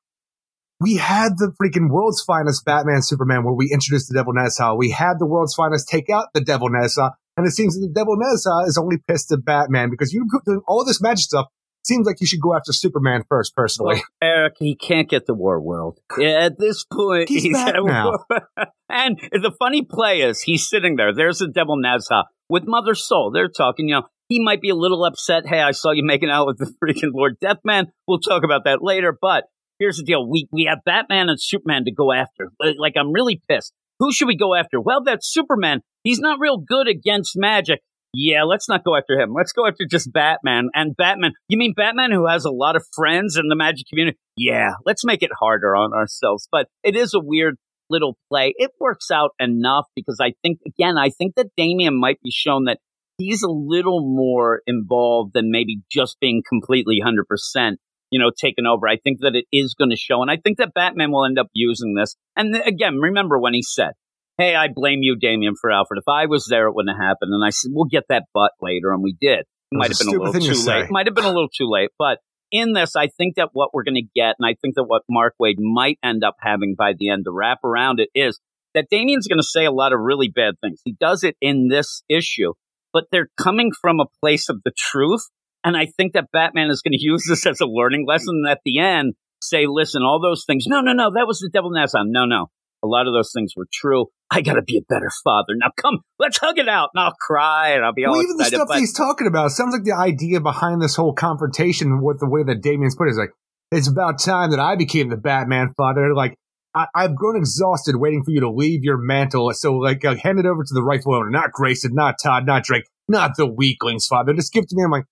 we 0.81 0.97
had 0.97 1.39
the 1.39 1.53
freaking 1.61 1.91
world's 1.91 2.23
finest 2.23 2.65
Batman 2.65 3.03
Superman 3.03 3.45
where 3.45 3.55
we 3.55 3.71
introduced 3.73 4.09
the 4.09 4.15
Devil 4.15 4.35
Nezha. 4.35 4.77
We 4.77 4.91
had 4.91 5.15
the 5.19 5.27
world's 5.27 5.55
finest 5.55 5.89
take 5.89 6.11
out 6.11 6.29
the 6.35 6.41
Devil 6.41 6.69
Nezha, 6.69 7.13
and 7.37 7.47
it 7.47 7.53
seems 7.53 7.75
that 7.75 7.87
the 7.87 7.93
Devil 7.93 8.17
Nezha 8.17 8.67
is 8.67 8.77
only 8.79 8.99
pissed 9.09 9.33
at 9.33 9.45
Batman 9.45 9.91
because 9.91 10.13
you 10.13 10.27
doing 10.45 10.61
all 10.67 10.85
this 10.85 11.01
magic 11.01 11.25
stuff. 11.25 11.47
Seems 11.85 12.05
like 12.05 12.21
you 12.21 12.27
should 12.27 12.41
go 12.41 12.53
after 12.53 12.73
Superman 12.73 13.23
first, 13.29 13.55
personally. 13.55 13.95
Well, 13.95 14.31
Eric, 14.31 14.55
he 14.59 14.75
can't 14.75 15.09
get 15.09 15.27
the 15.27 15.35
War 15.35 15.61
World. 15.61 16.01
At 16.21 16.59
this 16.59 16.85
point, 16.85 17.29
He's 17.29 17.53
back 17.53 17.77
at 17.77 17.85
now. 17.85 18.25
and 18.89 19.21
the 19.31 19.53
funny 19.57 19.87
play 19.89 20.23
is 20.23 20.41
he's 20.41 20.69
sitting 20.69 20.97
there. 20.97 21.15
There's 21.15 21.39
the 21.39 21.47
devil 21.47 21.77
Nezha 21.81 22.25
with 22.49 22.65
Mother 22.67 22.97
Soul. 22.97 23.31
They're 23.33 23.49
talking, 23.49 23.87
you 23.87 23.95
know, 23.95 24.03
he 24.29 24.43
might 24.43 24.61
be 24.61 24.71
a 24.71 24.75
little 24.75 25.05
upset. 25.05 25.47
Hey, 25.47 25.61
I 25.61 25.71
saw 25.71 25.93
you 25.93 26.05
making 26.05 26.29
out 26.29 26.49
with 26.49 26.59
the 26.59 26.65
freaking 26.83 27.13
Lord 27.15 27.39
Deathman. 27.39 27.87
We'll 28.09 28.19
talk 28.19 28.43
about 28.43 28.65
that 28.65 28.83
later. 28.83 29.17
But 29.19 29.45
here's 29.79 29.99
the 29.99 30.05
deal. 30.05 30.29
We, 30.29 30.49
we 30.53 30.67
have 30.69 30.79
Batman 30.85 31.29
and 31.29 31.41
Superman 31.41 31.85
to 31.85 31.93
go 31.93 32.13
after. 32.13 32.51
Like, 32.79 32.95
I'm 32.99 33.13
really 33.13 33.41
pissed. 33.49 33.73
Who 33.99 34.13
should 34.13 34.29
we 34.29 34.37
go 34.37 34.55
after? 34.55 34.81
Well, 34.81 35.03
that's 35.03 35.33
Superman. 35.33 35.81
He's 36.05 36.19
not 36.19 36.39
real 36.41 36.59
good 36.59 36.89
against 36.89 37.33
magic. 37.37 37.81
Yeah, 38.15 38.45
let's 38.45 38.69
not 38.69 38.85
go 38.85 38.97
after 38.97 39.19
him. 39.19 39.35
Let's 39.35 39.53
go 39.53 39.67
after 39.67 39.85
just 39.89 40.13
Batman. 40.13 40.69
And 40.75 40.97
Batman, 40.97 41.33
you 41.49 41.59
mean 41.59 41.75
Batman 41.77 42.13
who 42.13 42.27
has 42.27 42.45
a 42.45 42.51
lot 42.51 42.77
of 42.77 42.85
friends 42.95 43.37
in 43.37 43.49
the 43.49 43.57
magic 43.57 43.87
community? 43.89 44.19
Yeah, 44.37 44.73
let's 44.85 45.05
make 45.05 45.23
it 45.23 45.31
harder 45.39 45.77
on 45.77 45.93
ourselves. 45.93 46.49
But 46.51 46.69
it 46.83 46.97
is 46.97 47.13
a 47.15 47.21
weird 47.21 47.57
little 47.91 48.17
play. 48.31 48.55
It 48.57 48.71
works 48.81 49.11
out 49.11 49.31
enough 49.39 49.87
because 49.95 50.19
I 50.21 50.33
think, 50.43 50.61
again, 50.67 50.97
I 50.99 51.11
think 51.11 51.35
that 51.37 51.51
Damian 51.57 51.99
might 51.99 52.21
be 52.23 52.31
shown 52.31 52.65
that 52.65 52.79
he's 53.19 53.43
a 53.43 53.51
little 53.51 54.01
more 54.03 54.63
involved 54.67 55.33
than 55.35 55.51
maybe 55.51 55.81
just 55.91 56.17
being 56.21 56.43
completely 56.49 57.01
100%, 57.05 57.77
you 58.11 58.19
know, 58.19 58.31
taken 58.37 58.67
over. 58.67 58.89
I 58.89 58.97
think 58.97 59.21
that 59.21 59.35
it 59.35 59.47
is 59.53 59.75
going 59.75 59.91
to 59.91 59.97
show. 59.97 60.23
And 60.23 60.31
I 60.31 60.37
think 60.37 60.59
that 60.59 60.75
Batman 60.75 61.13
will 61.13 61.25
end 61.25 61.39
up 61.39 61.49
using 61.53 61.95
this. 61.95 62.17
And 62.37 62.55
th- 62.55 62.67
again, 62.67 62.97
remember 62.97 63.39
when 63.39 63.55
he 63.55 63.63
said, 63.63 63.93
Hey, 64.39 64.55
I 64.55 64.69
blame 64.69 64.99
you, 65.03 65.17
Damian, 65.17 65.55
for 65.59 65.71
Alfred. 65.71 65.99
If 65.99 66.09
I 66.09 66.27
was 66.27 66.47
there, 66.51 66.69
it 66.69 66.75
wouldn't 66.75 66.95
have 66.95 67.03
happened. 67.03 67.33
And 67.33 67.43
I 67.45 67.51
said, 67.51 67.71
we'll 67.73 67.87
get 67.87 68.05
that 68.11 68.25
butt 68.35 68.53
later. 68.61 68.93
And 68.93 69.03
we 69.03 69.17
did. 69.19 69.41
It 69.41 69.47
might 69.73 69.89
have 69.89 69.99
been 69.99 70.09
a 70.09 70.23
little 70.23 70.41
too 70.41 70.67
late. 70.67 70.91
Might 70.91 71.07
have 71.07 71.15
been 71.15 71.25
a 71.25 71.29
little 71.29 71.49
too 71.49 71.69
late. 71.71 71.89
But 71.99 72.19
in 72.53 72.75
this, 72.75 72.97
I 72.97 73.09
think 73.09 73.37
that 73.37 73.51
what 73.53 73.71
we're 73.73 73.85
going 73.85 73.95
to 73.95 74.09
get, 74.15 74.37
and 74.39 74.47
I 74.47 74.55
think 74.61 74.75
that 74.77 74.85
what 74.85 75.03
Mark 75.09 75.35
Waid 75.41 75.55
might 75.59 75.99
end 76.05 76.23
up 76.23 76.37
having 76.41 76.75
by 76.77 76.93
the 76.97 77.09
end, 77.09 77.25
to 77.25 77.33
wrap 77.33 77.65
around 77.65 77.99
it 77.99 78.11
is 78.15 78.39
that 78.75 78.89
Damian's 78.91 79.27
going 79.27 79.39
to 79.39 79.47
say 79.47 79.65
a 79.65 79.73
lot 79.73 79.93
of 79.93 80.01
really 80.01 80.29
bad 80.29 80.55
things. 80.61 80.81
He 80.85 80.95
does 81.01 81.25
it 81.25 81.37
in 81.41 81.69
this 81.69 82.03
issue, 82.09 82.53
but 82.93 83.05
they're 83.11 83.31
coming 83.37 83.73
from 83.81 84.01
a 84.01 84.07
place 84.21 84.49
of 84.49 84.61
the 84.65 84.73
truth. 84.77 85.23
And 85.67 85.77
I 85.77 85.87
think 85.97 86.13
that 86.15 86.31
Batman 86.33 86.71
is 86.71 86.81
going 86.81 86.93
to 86.99 87.03
use 87.03 87.25
this 87.29 87.45
as 87.45 87.61
a 87.61 87.67
learning 87.67 88.07
lesson. 88.09 88.43
And 88.45 88.49
at 88.49 88.61
the 88.65 88.79
end, 88.79 89.15
say, 89.43 89.67
listen, 89.69 90.03
all 90.03 90.21
those 90.23 90.45
things. 90.47 90.65
No, 90.67 90.81
no, 90.81 90.93
no, 90.93 91.11
that 91.13 91.27
was 91.27 91.41
the 91.41 91.51
devil 91.53 91.71
Nezha. 91.71 92.05
No, 92.07 92.25
no. 92.25 92.47
A 92.85 92.87
lot 92.87 93.09
of 93.09 93.15
those 93.15 93.33
things 93.35 93.55
were 93.57 93.67
true. 93.73 94.07
I 94.31 94.43
got 94.43 94.55
to 94.55 94.63
be 94.63 94.79
a 94.79 94.83
better 94.89 95.11
father. 95.25 95.55
Now 95.57 95.71
come, 95.77 96.01
let's 96.19 96.39
hug 96.39 96.59
it 96.59 96.69
out. 96.69 96.91
And 96.95 97.03
I'll 97.03 97.15
cry 97.15 97.71
and 97.71 97.85
I'll 97.85 97.93
be 97.93 98.05
all 98.05 98.13
Well, 98.13 98.23
even 98.23 98.37
the 98.37 98.45
stuff 98.45 98.69
but- 98.69 98.79
he's 98.79 98.93
talking 98.93 99.27
about 99.27 99.51
sounds 99.51 99.73
like 99.75 99.85
the 99.85 99.97
idea 99.97 100.41
behind 100.41 100.81
this 100.81 100.95
whole 100.95 101.13
confrontation 101.13 102.01
with 102.03 102.21
the 102.21 102.29
way 102.29 102.45
that 102.45 102.63
Damian's 102.63 102.95
put 102.95 103.09
it 103.09 103.13
is 103.13 103.19
like, 103.19 103.33
it's 103.73 103.89
about 103.89 104.21
time 104.21 104.53
that 104.53 104.61
I 104.61 104.77
became 104.77 105.09
the 105.09 105.17
Batman 105.17 105.73
father. 105.77 106.15
Like, 106.15 106.37
I, 106.75 106.87
I've 106.95 107.17
grown 107.17 107.37
exhausted 107.37 107.97
waiting 107.97 108.23
for 108.23 108.31
you 108.31 108.41
to 108.41 108.51
leave 108.51 108.85
your 108.85 108.99
mantle. 108.99 109.51
So, 109.55 109.75
like, 109.75 110.05
uh, 110.05 110.15
hand 110.15 110.39
it 110.39 110.47
over 110.47 110.63
to 110.63 110.75
the 110.75 110.83
rightful 110.83 111.15
owner, 111.15 111.31
not 111.31 111.51
Grayson, 111.51 111.93
not 111.95 112.17
Todd, 112.23 112.47
not 112.47 112.63
Drake, 112.63 112.85
not 113.09 113.33
the 113.37 113.47
weaklings, 113.47 114.07
father. 114.07 114.35
Just 114.35 114.53
give 114.53 114.65
it 114.65 114.69
to 114.69 114.77
me. 114.77 114.85
I'm 114.85 114.91
like, 114.93 115.07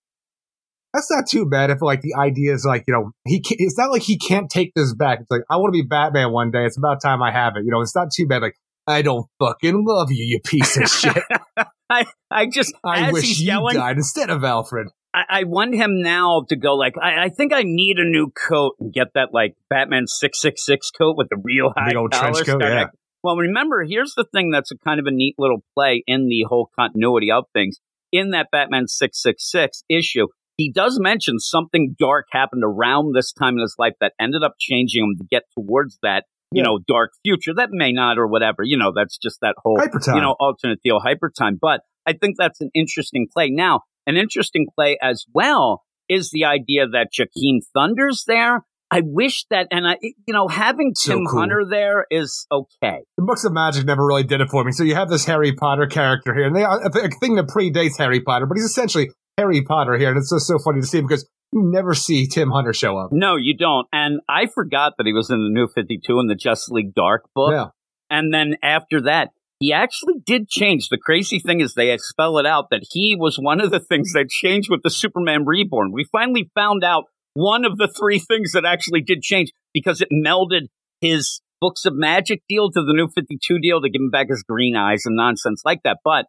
that's 0.95 1.11
not 1.11 1.25
too 1.29 1.45
bad 1.45 1.69
if, 1.69 1.81
like, 1.81 2.01
the 2.01 2.15
idea 2.15 2.53
is 2.53 2.65
like, 2.65 2.85
you 2.87 2.93
know, 2.93 3.11
he 3.25 3.41
can't, 3.41 3.59
it's 3.59 3.77
not 3.77 3.91
like 3.91 4.01
he 4.01 4.17
can't 4.17 4.49
take 4.49 4.73
this 4.75 4.93
back. 4.93 5.19
It's 5.21 5.29
like, 5.29 5.41
I 5.49 5.57
want 5.57 5.73
to 5.73 5.81
be 5.81 5.87
Batman 5.87 6.31
one 6.31 6.51
day. 6.51 6.65
It's 6.65 6.77
about 6.77 7.01
time 7.01 7.21
I 7.21 7.31
have 7.31 7.53
it. 7.57 7.65
You 7.65 7.71
know, 7.71 7.81
it's 7.81 7.95
not 7.95 8.07
too 8.11 8.27
bad. 8.27 8.41
Like, 8.41 8.55
I 8.87 9.01
don't 9.01 9.27
fucking 9.39 9.85
love 9.85 10.11
you, 10.11 10.23
you 10.23 10.39
piece 10.39 10.77
of 10.77 10.87
shit. 10.87 11.23
I, 11.89 12.05
I 12.31 12.47
just, 12.47 12.73
I 12.83 13.11
wish 13.11 13.39
you 13.39 13.47
yelling, 13.47 13.75
died 13.75 13.97
instead 13.97 14.29
of 14.29 14.43
Alfred. 14.43 14.87
I, 15.13 15.23
I 15.29 15.43
want 15.43 15.75
him 15.75 16.01
now 16.01 16.45
to 16.49 16.55
go 16.55 16.75
like, 16.75 16.93
I, 17.01 17.25
I 17.25 17.29
think 17.29 17.53
I 17.53 17.61
need 17.63 17.97
a 17.97 18.09
new 18.09 18.31
coat 18.31 18.75
and 18.79 18.91
get 18.93 19.07
that 19.15 19.29
like 19.33 19.55
Batman 19.69 20.07
666 20.07 20.91
coat 20.91 21.15
with 21.17 21.29
the 21.29 21.37
real 21.43 21.71
high 21.75 21.89
Big 21.89 21.97
old 21.97 22.11
trench 22.11 22.45
coat, 22.45 22.61
yeah. 22.61 22.81
like- 22.81 22.89
well, 23.23 23.37
remember, 23.37 23.83
here's 23.83 24.13
the 24.15 24.25
thing 24.31 24.51
that's 24.51 24.71
a 24.71 24.77
kind 24.77 24.99
of 24.99 25.07
a 25.07 25.11
neat 25.11 25.33
little 25.39 25.63
play 25.73 26.03
in 26.05 26.27
the 26.27 26.45
whole 26.47 26.69
continuity 26.79 27.31
of 27.31 27.45
things. 27.53 27.79
In 28.11 28.29
that 28.31 28.49
Batman 28.51 28.87
666 28.87 29.83
issue, 29.89 30.27
he 30.57 30.71
does 30.71 30.99
mention 30.99 31.39
something 31.39 31.95
dark 31.99 32.25
happened 32.31 32.63
around 32.65 33.13
this 33.13 33.31
time 33.33 33.55
in 33.55 33.61
his 33.61 33.75
life 33.77 33.93
that 33.99 34.13
ended 34.19 34.43
up 34.43 34.53
changing 34.59 35.03
him 35.03 35.15
to 35.17 35.25
get 35.29 35.43
towards 35.57 35.97
that, 36.01 36.25
you 36.51 36.61
Yeah. 36.61 36.67
know, 36.69 36.79
dark 36.87 37.11
future. 37.23 37.53
That 37.53 37.69
may 37.71 37.91
not 37.91 38.17
or 38.17 38.27
whatever. 38.27 38.63
You 38.63 38.77
know, 38.77 38.91
that's 38.95 39.17
just 39.17 39.39
that 39.41 39.55
whole 39.57 39.77
Hyper 39.79 39.99
time. 39.99 40.15
you 40.15 40.21
know, 40.21 40.35
alternate 40.39 40.79
deal 40.83 40.99
hyper 40.99 41.31
time. 41.37 41.57
But 41.61 41.81
I 42.05 42.13
think 42.13 42.35
that's 42.37 42.61
an 42.61 42.69
interesting 42.73 43.27
play. 43.33 43.49
Now, 43.49 43.81
an 44.07 44.15
interesting 44.17 44.67
play 44.75 44.97
as 45.01 45.25
well 45.33 45.83
is 46.07 46.29
the 46.31 46.45
idea 46.45 46.87
that 46.87 47.07
Jakeem 47.11 47.59
Thunder's 47.73 48.23
there. 48.27 48.63
I 48.91 49.01
wish 49.03 49.45
that, 49.49 49.67
and 49.71 49.87
I, 49.87 49.97
you 50.01 50.33
know, 50.33 50.47
having 50.47 50.93
So 50.95 51.13
Tim 51.13 51.25
cool. 51.25 51.39
Hunter 51.39 51.63
there 51.67 52.05
is 52.11 52.45
okay. 52.51 52.99
the 53.17 53.23
books 53.23 53.43
of 53.43 53.51
magic 53.51 53.83
never 53.85 54.05
really 54.05 54.23
did 54.23 54.41
it 54.41 54.49
for 54.49 54.63
me. 54.63 54.71
So 54.71 54.83
you 54.83 54.93
have 54.93 55.09
this 55.09 55.25
Harry 55.25 55.53
Potter 55.53 55.87
character 55.87 56.35
here, 56.35 56.45
and 56.45 56.55
they 56.55 56.63
are 56.63 56.79
a 56.85 56.91
thing 57.19 57.35
that 57.35 57.47
predates 57.47 57.97
Harry 57.97 58.21
Potter, 58.21 58.45
but 58.45 58.55
he's 58.55 58.65
essentially 58.65 59.09
Harry 59.37 59.61
Potter 59.63 59.97
here, 59.97 60.09
and 60.09 60.17
it's 60.17 60.31
just 60.31 60.47
so 60.47 60.57
funny 60.59 60.81
to 60.81 60.87
see 60.87 61.01
because 61.01 61.27
you 61.51 61.61
never 61.63 61.93
see 61.93 62.27
Tim 62.27 62.51
Hunter 62.51 62.73
show 62.73 62.97
up. 62.97 63.09
No, 63.11 63.35
you 63.35 63.55
don't. 63.55 63.87
And 63.91 64.19
I 64.29 64.47
forgot 64.47 64.93
that 64.97 65.05
he 65.05 65.13
was 65.13 65.29
in 65.29 65.43
the 65.43 65.49
New 65.49 65.67
52 65.67 66.19
in 66.19 66.27
the 66.27 66.35
Justice 66.35 66.69
League 66.69 66.93
Dark 66.93 67.29
book. 67.35 67.51
Yeah, 67.51 67.67
And 68.09 68.33
then 68.33 68.55
after 68.63 69.01
that, 69.01 69.29
he 69.59 69.71
actually 69.73 70.15
did 70.25 70.49
change. 70.49 70.89
The 70.89 70.97
crazy 70.97 71.39
thing 71.39 71.61
is 71.61 71.73
they 71.73 71.95
spell 71.97 72.37
it 72.37 72.45
out 72.45 72.69
that 72.71 72.85
he 72.91 73.15
was 73.17 73.37
one 73.37 73.61
of 73.61 73.71
the 73.71 73.79
things 73.79 74.13
that 74.13 74.29
changed 74.29 74.69
with 74.69 74.81
the 74.83 74.89
Superman 74.89 75.45
Reborn. 75.45 75.91
We 75.91 76.05
finally 76.11 76.49
found 76.55 76.83
out 76.83 77.05
one 77.33 77.65
of 77.65 77.77
the 77.77 77.87
three 77.87 78.19
things 78.19 78.53
that 78.53 78.65
actually 78.65 79.01
did 79.01 79.21
change 79.21 79.51
because 79.73 80.01
it 80.01 80.09
melded 80.11 80.67
his 81.01 81.41
books 81.61 81.85
of 81.85 81.93
magic 81.95 82.41
deal 82.49 82.69
to 82.69 82.81
the 82.81 82.93
new 82.93 83.07
52 83.07 83.59
deal 83.59 83.81
to 83.81 83.89
give 83.89 84.01
him 84.01 84.09
back 84.09 84.27
his 84.29 84.43
green 84.43 84.75
eyes 84.75 85.03
and 85.05 85.15
nonsense 85.15 85.61
like 85.65 85.81
that. 85.83 85.97
But 86.03 86.25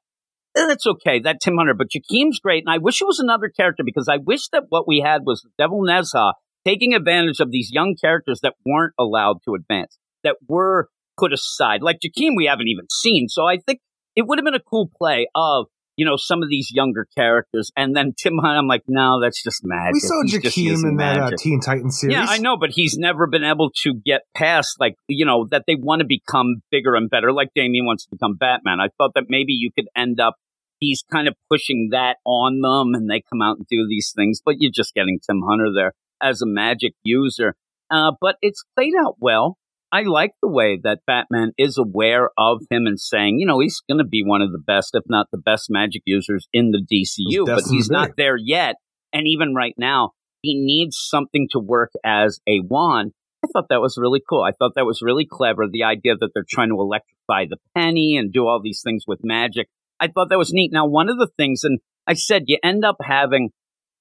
that's 0.56 0.86
okay. 0.86 1.20
That 1.20 1.40
Tim 1.40 1.56
Hunter, 1.56 1.74
but 1.74 1.88
Jakeem's 1.88 2.40
great. 2.40 2.64
And 2.66 2.72
I 2.72 2.78
wish 2.78 3.00
it 3.00 3.06
was 3.06 3.18
another 3.18 3.48
character 3.48 3.82
because 3.84 4.08
I 4.08 4.16
wish 4.16 4.48
that 4.48 4.64
what 4.68 4.88
we 4.88 5.00
had 5.04 5.22
was 5.24 5.46
Devil 5.58 5.82
Nezha 5.82 6.32
taking 6.64 6.94
advantage 6.94 7.40
of 7.40 7.50
these 7.50 7.70
young 7.72 7.94
characters 8.00 8.40
that 8.42 8.54
weren't 8.64 8.94
allowed 8.98 9.38
to 9.44 9.54
advance, 9.54 9.98
that 10.24 10.36
were 10.48 10.88
put 11.18 11.32
aside. 11.32 11.82
Like 11.82 11.98
Jakeem, 12.04 12.36
we 12.36 12.46
haven't 12.46 12.68
even 12.68 12.86
seen. 12.90 13.28
So 13.28 13.46
I 13.46 13.58
think 13.58 13.80
it 14.16 14.26
would 14.26 14.38
have 14.38 14.44
been 14.44 14.54
a 14.54 14.60
cool 14.60 14.90
play 14.98 15.28
of, 15.34 15.66
you 15.96 16.04
know, 16.04 16.16
some 16.16 16.42
of 16.42 16.50
these 16.50 16.70
younger 16.72 17.06
characters. 17.16 17.70
And 17.76 17.96
then 17.96 18.12
Tim 18.18 18.34
Hunter. 18.38 18.58
I'm 18.58 18.66
like, 18.66 18.82
no, 18.86 19.20
that's 19.22 19.42
just 19.42 19.62
magic. 19.64 19.94
we 19.94 20.00
saw 20.00 20.22
He's 20.22 20.40
just 20.40 20.56
Jakeem 20.56 20.62
using 20.62 20.90
in 20.90 20.96
that 20.96 21.18
uh. 21.18 21.30
Teen 21.38 21.60
Titans 21.60 22.00
series. 22.00 22.16
Yeah, 22.16 22.26
I 22.28 22.38
know, 22.38 22.56
but 22.56 22.70
he's 22.70 22.96
never 22.98 23.26
been 23.26 23.44
able 23.44 23.70
to 23.82 23.94
get 24.04 24.22
past, 24.34 24.76
like, 24.80 24.94
you 25.08 25.24
know, 25.24 25.46
that 25.50 25.64
they 25.66 25.74
want 25.74 26.00
to 26.00 26.06
become 26.06 26.56
bigger 26.70 26.94
and 26.96 27.08
better, 27.08 27.32
like 27.32 27.48
Damian 27.54 27.86
wants 27.86 28.04
to 28.04 28.10
become 28.10 28.36
Batman. 28.36 28.78
I 28.80 28.88
thought 28.98 29.12
that 29.14 29.24
maybe 29.28 29.52
you 29.52 29.70
could 29.74 29.86
end 29.96 30.20
up, 30.20 30.34
he's 30.80 31.04
kind 31.10 31.28
of 31.28 31.34
pushing 31.50 31.88
that 31.92 32.16
on 32.24 32.60
them 32.60 32.94
and 32.94 33.10
they 33.10 33.22
come 33.30 33.42
out 33.42 33.58
and 33.58 33.66
do 33.68 33.86
these 33.88 34.12
things, 34.14 34.40
but 34.44 34.56
you're 34.58 34.72
just 34.74 34.94
getting 34.94 35.18
Tim 35.24 35.42
Hunter 35.46 35.68
there 35.74 35.92
as 36.22 36.42
a 36.42 36.46
magic 36.46 36.92
user. 37.04 37.54
Uh, 37.90 38.12
but 38.20 38.36
it's 38.42 38.64
played 38.76 38.94
out 38.98 39.16
well. 39.20 39.58
I 39.92 40.02
like 40.02 40.32
the 40.42 40.48
way 40.48 40.78
that 40.82 41.00
Batman 41.06 41.52
is 41.56 41.78
aware 41.78 42.30
of 42.36 42.62
him 42.70 42.86
and 42.86 42.98
saying, 42.98 43.38
you 43.38 43.46
know, 43.46 43.60
he's 43.60 43.80
going 43.88 43.98
to 43.98 44.04
be 44.04 44.24
one 44.24 44.42
of 44.42 44.50
the 44.50 44.58
best, 44.58 44.90
if 44.94 45.04
not 45.08 45.28
the 45.30 45.38
best 45.38 45.66
magic 45.70 46.02
users 46.04 46.48
in 46.52 46.72
the 46.72 46.82
DCU, 46.84 47.46
but 47.46 47.64
he's 47.70 47.88
not 47.88 48.10
there 48.16 48.36
yet. 48.36 48.74
And 49.12 49.26
even 49.26 49.54
right 49.54 49.74
now, 49.78 50.10
he 50.42 50.54
needs 50.54 50.98
something 51.00 51.48
to 51.52 51.60
work 51.60 51.92
as 52.04 52.40
a 52.48 52.60
wand. 52.60 53.12
I 53.44 53.48
thought 53.52 53.68
that 53.70 53.80
was 53.80 53.96
really 53.96 54.20
cool. 54.28 54.42
I 54.42 54.50
thought 54.52 54.72
that 54.74 54.84
was 54.84 55.02
really 55.02 55.26
clever. 55.30 55.66
The 55.70 55.84
idea 55.84 56.16
that 56.18 56.30
they're 56.34 56.44
trying 56.48 56.70
to 56.70 56.80
electrify 56.80 57.46
the 57.48 57.58
penny 57.76 58.16
and 58.16 58.32
do 58.32 58.46
all 58.46 58.60
these 58.60 58.82
things 58.82 59.04
with 59.06 59.20
magic. 59.22 59.68
I 60.00 60.08
thought 60.08 60.28
that 60.30 60.38
was 60.38 60.52
neat. 60.52 60.70
Now, 60.72 60.86
one 60.86 61.08
of 61.08 61.18
the 61.18 61.28
things, 61.36 61.62
and 61.64 61.78
I 62.06 62.14
said 62.14 62.44
you 62.46 62.58
end 62.62 62.84
up 62.84 62.96
having 63.02 63.50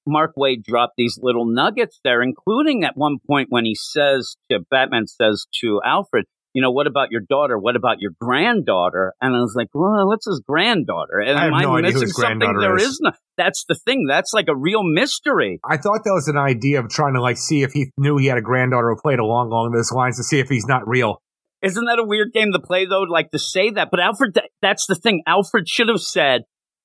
Mark 0.07 0.33
Waid 0.37 0.63
drop 0.63 0.91
these 0.97 1.19
little 1.21 1.45
nuggets 1.45 1.99
there, 2.03 2.21
including 2.21 2.83
at 2.83 2.95
one 2.95 3.17
point 3.25 3.47
when 3.49 3.65
he 3.65 3.75
says 3.75 4.35
to 4.51 4.59
Batman 4.69 5.07
says 5.07 5.45
to 5.61 5.81
Alfred, 5.83 6.25
you 6.53 6.61
know, 6.61 6.71
what 6.71 6.87
about 6.87 7.11
your 7.11 7.19
daughter? 7.19 7.59
What 7.59 7.75
about 7.75 7.97
your 7.99 8.11
granddaughter? 8.21 9.13
And 9.19 9.35
I 9.35 9.39
was 9.39 9.53
like, 9.57 9.67
well, 9.73 10.07
what's 10.07 10.25
his 10.25 10.41
granddaughter? 10.47 11.19
And 11.19 11.37
I 11.37 11.45
have 11.45 11.53
am 11.53 11.59
no 11.59 11.75
I 11.75 11.79
idea 11.79 11.91
who 11.91 11.99
missing 11.99 12.01
his 12.07 12.15
something? 12.15 12.57
There 12.61 12.77
is. 12.77 12.83
is 12.83 12.99
no. 13.01 13.11
That's 13.37 13.65
the 13.67 13.75
thing. 13.75 14.05
That's 14.07 14.31
like 14.33 14.47
a 14.47 14.55
real 14.55 14.81
mystery. 14.81 15.59
I 15.69 15.75
thought 15.75 16.05
that 16.05 16.13
was 16.13 16.29
an 16.29 16.37
idea 16.37 16.79
of 16.79 16.87
trying 16.87 17.15
to 17.15 17.21
like 17.21 17.35
see 17.35 17.63
if 17.63 17.73
he 17.73 17.91
knew 17.97 18.15
he 18.15 18.27
had 18.27 18.37
a 18.37 18.41
granddaughter 18.41 18.89
who 18.89 19.01
played 19.01 19.19
along 19.19 19.47
along 19.47 19.73
those 19.73 19.91
lines 19.91 20.15
to 20.15 20.23
see 20.23 20.39
if 20.39 20.47
he's 20.47 20.65
not 20.65 20.87
real. 20.87 21.21
Isn't 21.61 21.85
that 21.85 21.99
a 21.99 22.03
weird 22.03 22.31
game 22.33 22.51
to 22.51 22.59
play 22.59 22.85
though? 22.85 23.01
Like 23.01 23.31
to 23.31 23.39
say 23.39 23.71
that, 23.71 23.89
but 23.91 23.99
Alfred, 23.99 24.37
that's 24.61 24.85
the 24.85 24.95
thing. 24.95 25.23
Alfred 25.25 25.67
should 25.67 25.89
have 25.89 26.01
said, 26.01 26.43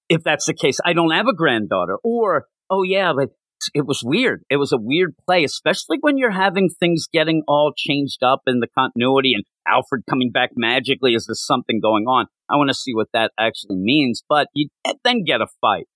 if 0.09 0.23
that's 0.25 0.47
the 0.47 0.55
case, 0.55 0.79
I 0.85 0.93
don't 0.93 1.13
have 1.13 1.27
a 1.27 1.35
granddaughter, 1.35 1.99
or 2.03 2.47
oh 2.69 2.83
yeah, 2.83 3.13
but 3.15 3.31
it 3.75 3.87
was 3.87 4.03
weird. 4.03 4.43
It 4.49 4.57
was 4.57 4.73
a 4.73 4.79
weird 4.79 5.15
play, 5.27 5.45
especially 5.45 5.99
when 6.01 6.17
you're 6.17 6.31
having 6.31 6.69
things 6.69 7.09
getting 7.13 7.43
all 7.47 7.73
changed 7.77 8.23
up 8.23 8.41
in 8.47 8.61
the 8.61 8.69
continuity 8.77 9.35
and 9.35 9.45
Alfred 9.69 10.05
coming 10.09 10.31
back 10.31 10.51
magically. 10.57 11.15
Is 11.15 11.27
there 11.27 11.35
something 11.35 11.79
going 11.81 12.05
on? 12.07 12.27
I 12.49 12.57
want 12.57 12.71
to 12.71 12.75
see 12.75 12.95
what 12.95 13.09
that 13.13 13.33
actually 13.39 13.77
means. 13.77 14.23
But 14.27 14.49
you 14.55 14.69
then 15.05 15.25
get 15.25 15.43
a 15.43 15.47
fight, 15.61 15.87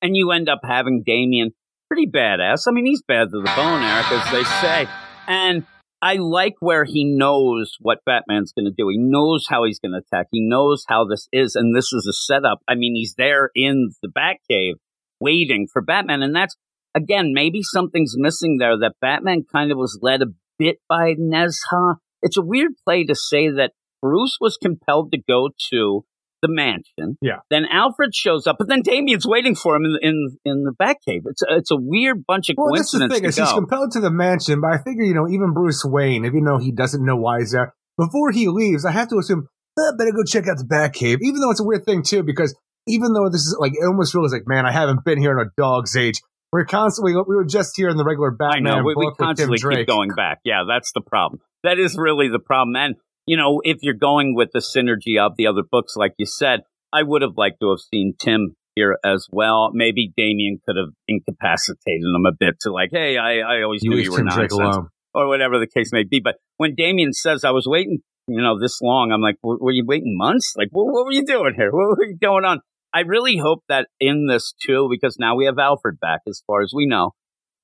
and 0.00 0.16
you 0.16 0.30
end 0.30 0.48
up 0.48 0.60
having 0.62 1.02
Damian 1.04 1.50
pretty 1.88 2.06
badass. 2.06 2.62
I 2.68 2.70
mean, 2.70 2.86
he's 2.86 3.02
bad 3.02 3.30
to 3.30 3.40
the 3.40 3.52
bone, 3.56 3.82
Eric, 3.82 4.12
as 4.12 4.32
they 4.32 4.44
say, 4.44 4.86
and. 5.26 5.66
I 6.00 6.14
like 6.14 6.54
where 6.60 6.84
he 6.84 7.04
knows 7.04 7.76
what 7.80 8.04
Batman's 8.06 8.52
going 8.52 8.66
to 8.66 8.74
do. 8.76 8.88
He 8.88 8.98
knows 8.98 9.46
how 9.48 9.64
he's 9.64 9.80
going 9.80 9.92
to 9.92 9.98
attack. 9.98 10.28
He 10.30 10.40
knows 10.40 10.84
how 10.88 11.04
this 11.04 11.28
is, 11.32 11.56
and 11.56 11.74
this 11.74 11.92
is 11.92 12.06
a 12.08 12.12
setup. 12.12 12.60
I 12.68 12.76
mean, 12.76 12.94
he's 12.94 13.14
there 13.16 13.50
in 13.54 13.90
the 14.02 14.08
Batcave 14.08 14.74
waiting 15.20 15.66
for 15.72 15.82
Batman, 15.82 16.22
and 16.22 16.34
that's 16.34 16.56
again 16.94 17.32
maybe 17.34 17.62
something's 17.62 18.14
missing 18.16 18.58
there. 18.58 18.78
That 18.78 18.94
Batman 19.00 19.44
kind 19.50 19.72
of 19.72 19.78
was 19.78 19.98
led 20.00 20.22
a 20.22 20.32
bit 20.58 20.76
by 20.88 21.14
Nezha. 21.14 21.96
It's 22.22 22.36
a 22.36 22.42
weird 22.42 22.72
play 22.84 23.04
to 23.04 23.14
say 23.14 23.48
that 23.50 23.72
Bruce 24.00 24.38
was 24.40 24.56
compelled 24.60 25.10
to 25.12 25.18
go 25.18 25.50
to 25.70 26.04
the 26.42 26.48
mansion. 26.50 27.16
Yeah. 27.20 27.38
Then 27.50 27.64
Alfred 27.70 28.14
shows 28.14 28.46
up, 28.46 28.56
but 28.58 28.68
then 28.68 28.82
Damian's 28.82 29.26
waiting 29.26 29.54
for 29.54 29.76
him 29.76 29.84
in 29.84 29.98
in, 30.02 30.38
in 30.44 30.64
the 30.64 30.72
Batcave. 30.72 31.22
It's 31.26 31.42
a, 31.42 31.56
it's 31.56 31.70
a 31.70 31.76
weird 31.76 32.24
bunch 32.26 32.48
of 32.48 32.56
Well, 32.56 32.72
that's 32.74 32.92
the 32.92 32.98
coincidences 32.98 33.20
thing 33.20 33.28
is 33.28 33.36
he's 33.36 33.52
compelled 33.52 33.92
to 33.92 34.00
the 34.00 34.10
mansion, 34.10 34.60
but 34.60 34.72
I 34.72 34.78
figure 34.78 35.04
you 35.04 35.14
know 35.14 35.28
even 35.28 35.52
Bruce 35.52 35.84
Wayne, 35.84 36.24
even 36.24 36.44
though 36.44 36.58
he 36.58 36.72
doesn't 36.72 37.04
know 37.04 37.16
why 37.16 37.40
he's 37.40 37.52
there, 37.52 37.74
before 37.96 38.30
he 38.30 38.48
leaves, 38.48 38.84
I 38.84 38.92
have 38.92 39.08
to 39.08 39.18
assume 39.18 39.48
I 39.78 39.92
better 39.96 40.12
go 40.12 40.24
check 40.24 40.44
out 40.48 40.58
the 40.58 40.64
Batcave. 40.64 41.18
Even 41.22 41.40
though 41.40 41.50
it's 41.50 41.60
a 41.60 41.64
weird 41.64 41.84
thing 41.84 42.02
too, 42.02 42.22
because 42.22 42.56
even 42.86 43.12
though 43.12 43.28
this 43.28 43.42
is 43.42 43.56
like 43.58 43.72
it 43.72 43.84
almost 43.84 44.12
feels 44.12 44.32
like 44.32 44.46
man, 44.46 44.66
I 44.66 44.72
haven't 44.72 45.04
been 45.04 45.18
here 45.20 45.32
in 45.32 45.38
a 45.38 45.50
dog's 45.56 45.96
age. 45.96 46.20
We're 46.50 46.64
constantly 46.64 47.12
we 47.12 47.36
were 47.36 47.44
just 47.44 47.76
here 47.76 47.90
in 47.90 47.96
the 47.96 48.04
regular 48.04 48.32
I 48.32 48.54
Batman 48.54 48.78
know. 48.78 48.82
We, 48.84 48.94
we 48.96 49.04
book 49.04 49.18
with 49.18 49.36
Tim 49.36 49.48
constantly 49.48 49.76
keep 49.76 49.86
going 49.86 50.10
back. 50.16 50.38
Yeah, 50.44 50.62
that's 50.66 50.92
the 50.94 51.02
problem. 51.02 51.40
That 51.64 51.78
is 51.78 51.96
really 51.98 52.28
the 52.28 52.38
problem. 52.38 52.76
And, 52.76 52.94
you 53.28 53.36
know, 53.36 53.60
if 53.62 53.76
you're 53.82 53.94
going 53.94 54.34
with 54.34 54.48
the 54.54 54.60
synergy 54.60 55.20
of 55.20 55.32
the 55.36 55.46
other 55.46 55.62
books, 55.70 55.94
like 55.96 56.14
you 56.18 56.24
said, 56.24 56.60
I 56.92 57.02
would 57.02 57.20
have 57.20 57.36
liked 57.36 57.60
to 57.60 57.68
have 57.70 57.80
seen 57.80 58.14
Tim 58.18 58.56
here 58.74 58.96
as 59.04 59.26
well. 59.30 59.70
Maybe 59.74 60.12
Damian 60.16 60.60
could 60.66 60.76
have 60.76 60.94
incapacitated 61.06 62.02
him 62.02 62.24
a 62.26 62.32
bit 62.32 62.54
to 62.62 62.72
like, 62.72 62.88
hey, 62.90 63.18
I, 63.18 63.40
I 63.40 63.62
always 63.62 63.82
You 63.82 63.90
knew 63.90 63.96
you 63.98 64.12
were 64.12 64.18
Tim 64.18 64.28
Drake 64.28 64.50
nonsense 64.50 64.76
alone. 64.76 64.88
or 65.12 65.28
whatever 65.28 65.58
the 65.58 65.66
case 65.66 65.90
may 65.92 66.04
be. 66.04 66.20
But 66.20 66.36
when 66.56 66.74
Damian 66.74 67.12
says, 67.12 67.44
I 67.44 67.50
was 67.50 67.66
waiting, 67.66 67.98
you 68.28 68.40
know, 68.40 68.58
this 68.58 68.80
long, 68.80 69.12
I'm 69.12 69.20
like, 69.20 69.36
were 69.42 69.72
you 69.72 69.84
waiting 69.86 70.16
months? 70.16 70.54
Like, 70.56 70.68
what, 70.70 70.86
what 70.86 71.04
were 71.04 71.12
you 71.12 71.26
doing 71.26 71.52
here? 71.54 71.70
What 71.70 71.98
were 71.98 72.06
you 72.06 72.16
going 72.16 72.46
on? 72.46 72.60
I 72.94 73.00
really 73.00 73.36
hope 73.36 73.62
that 73.68 73.88
in 74.00 74.26
this 74.26 74.54
too, 74.66 74.88
because 74.90 75.18
now 75.18 75.36
we 75.36 75.44
have 75.44 75.58
Alfred 75.58 76.00
back 76.00 76.20
as 76.26 76.42
far 76.46 76.62
as 76.62 76.72
we 76.74 76.86
know. 76.86 77.10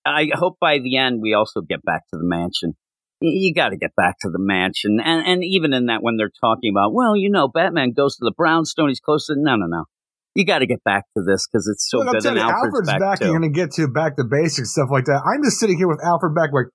I 0.05 0.29
hope 0.35 0.59
by 0.61 0.79
the 0.79 0.99
end 0.99 1.23
we 1.23 1.33
also 1.33 1.63
get 1.63 1.83
back 1.83 2.03
to 2.13 2.19
the 2.19 2.25
mansion. 2.27 2.75
You 3.27 3.55
got 3.55 3.71
to 3.71 3.77
get 3.77 3.95
back 3.97 4.17
to 4.21 4.31
the 4.31 4.39
mansion. 4.39 5.01
And, 5.03 5.27
and 5.27 5.45
even 5.45 5.73
in 5.73 5.87
that, 5.87 6.03
when 6.03 6.17
they're 6.17 6.33
talking 6.41 6.73
about, 6.75 6.93
well, 6.93 7.17
you 7.17 7.31
know, 7.31 7.49
Batman 7.49 7.93
goes 7.93 8.17
to 8.17 8.25
the 8.25 8.35
brownstone, 8.37 8.89
he's 8.89 9.01
close 9.01 9.27
to, 9.27 9.35
no, 9.37 9.57
no, 9.57 9.67
no. 9.67 9.85
You 10.35 10.45
got 10.45 10.59
to 10.59 10.67
get 10.67 10.83
back 10.85 11.05
to 11.17 11.23
this 11.25 11.47
because 11.47 11.69
it's 11.69 11.89
so 11.89 11.99
Look, 11.99 12.09
I'm 12.09 12.13
good. 12.15 12.27
And 12.27 12.37
you, 12.37 12.43
Alfred's, 12.43 12.65
Alfred's 12.65 12.91
back, 12.91 13.01
back 13.01 13.21
you're 13.21 13.39
going 13.39 13.53
to 13.53 13.57
get 13.57 13.71
to 13.73 13.89
back 13.89 14.17
to 14.17 14.25
basics 14.25 14.73
stuff 14.73 14.89
like 14.91 15.05
that. 15.05 15.23
I'm 15.25 15.43
just 15.45 15.59
sitting 15.61 15.79
here 15.79 15.89
with 15.89 16.01
Alfred 16.05 16.35
back, 16.35 16.51
like, 16.53 16.67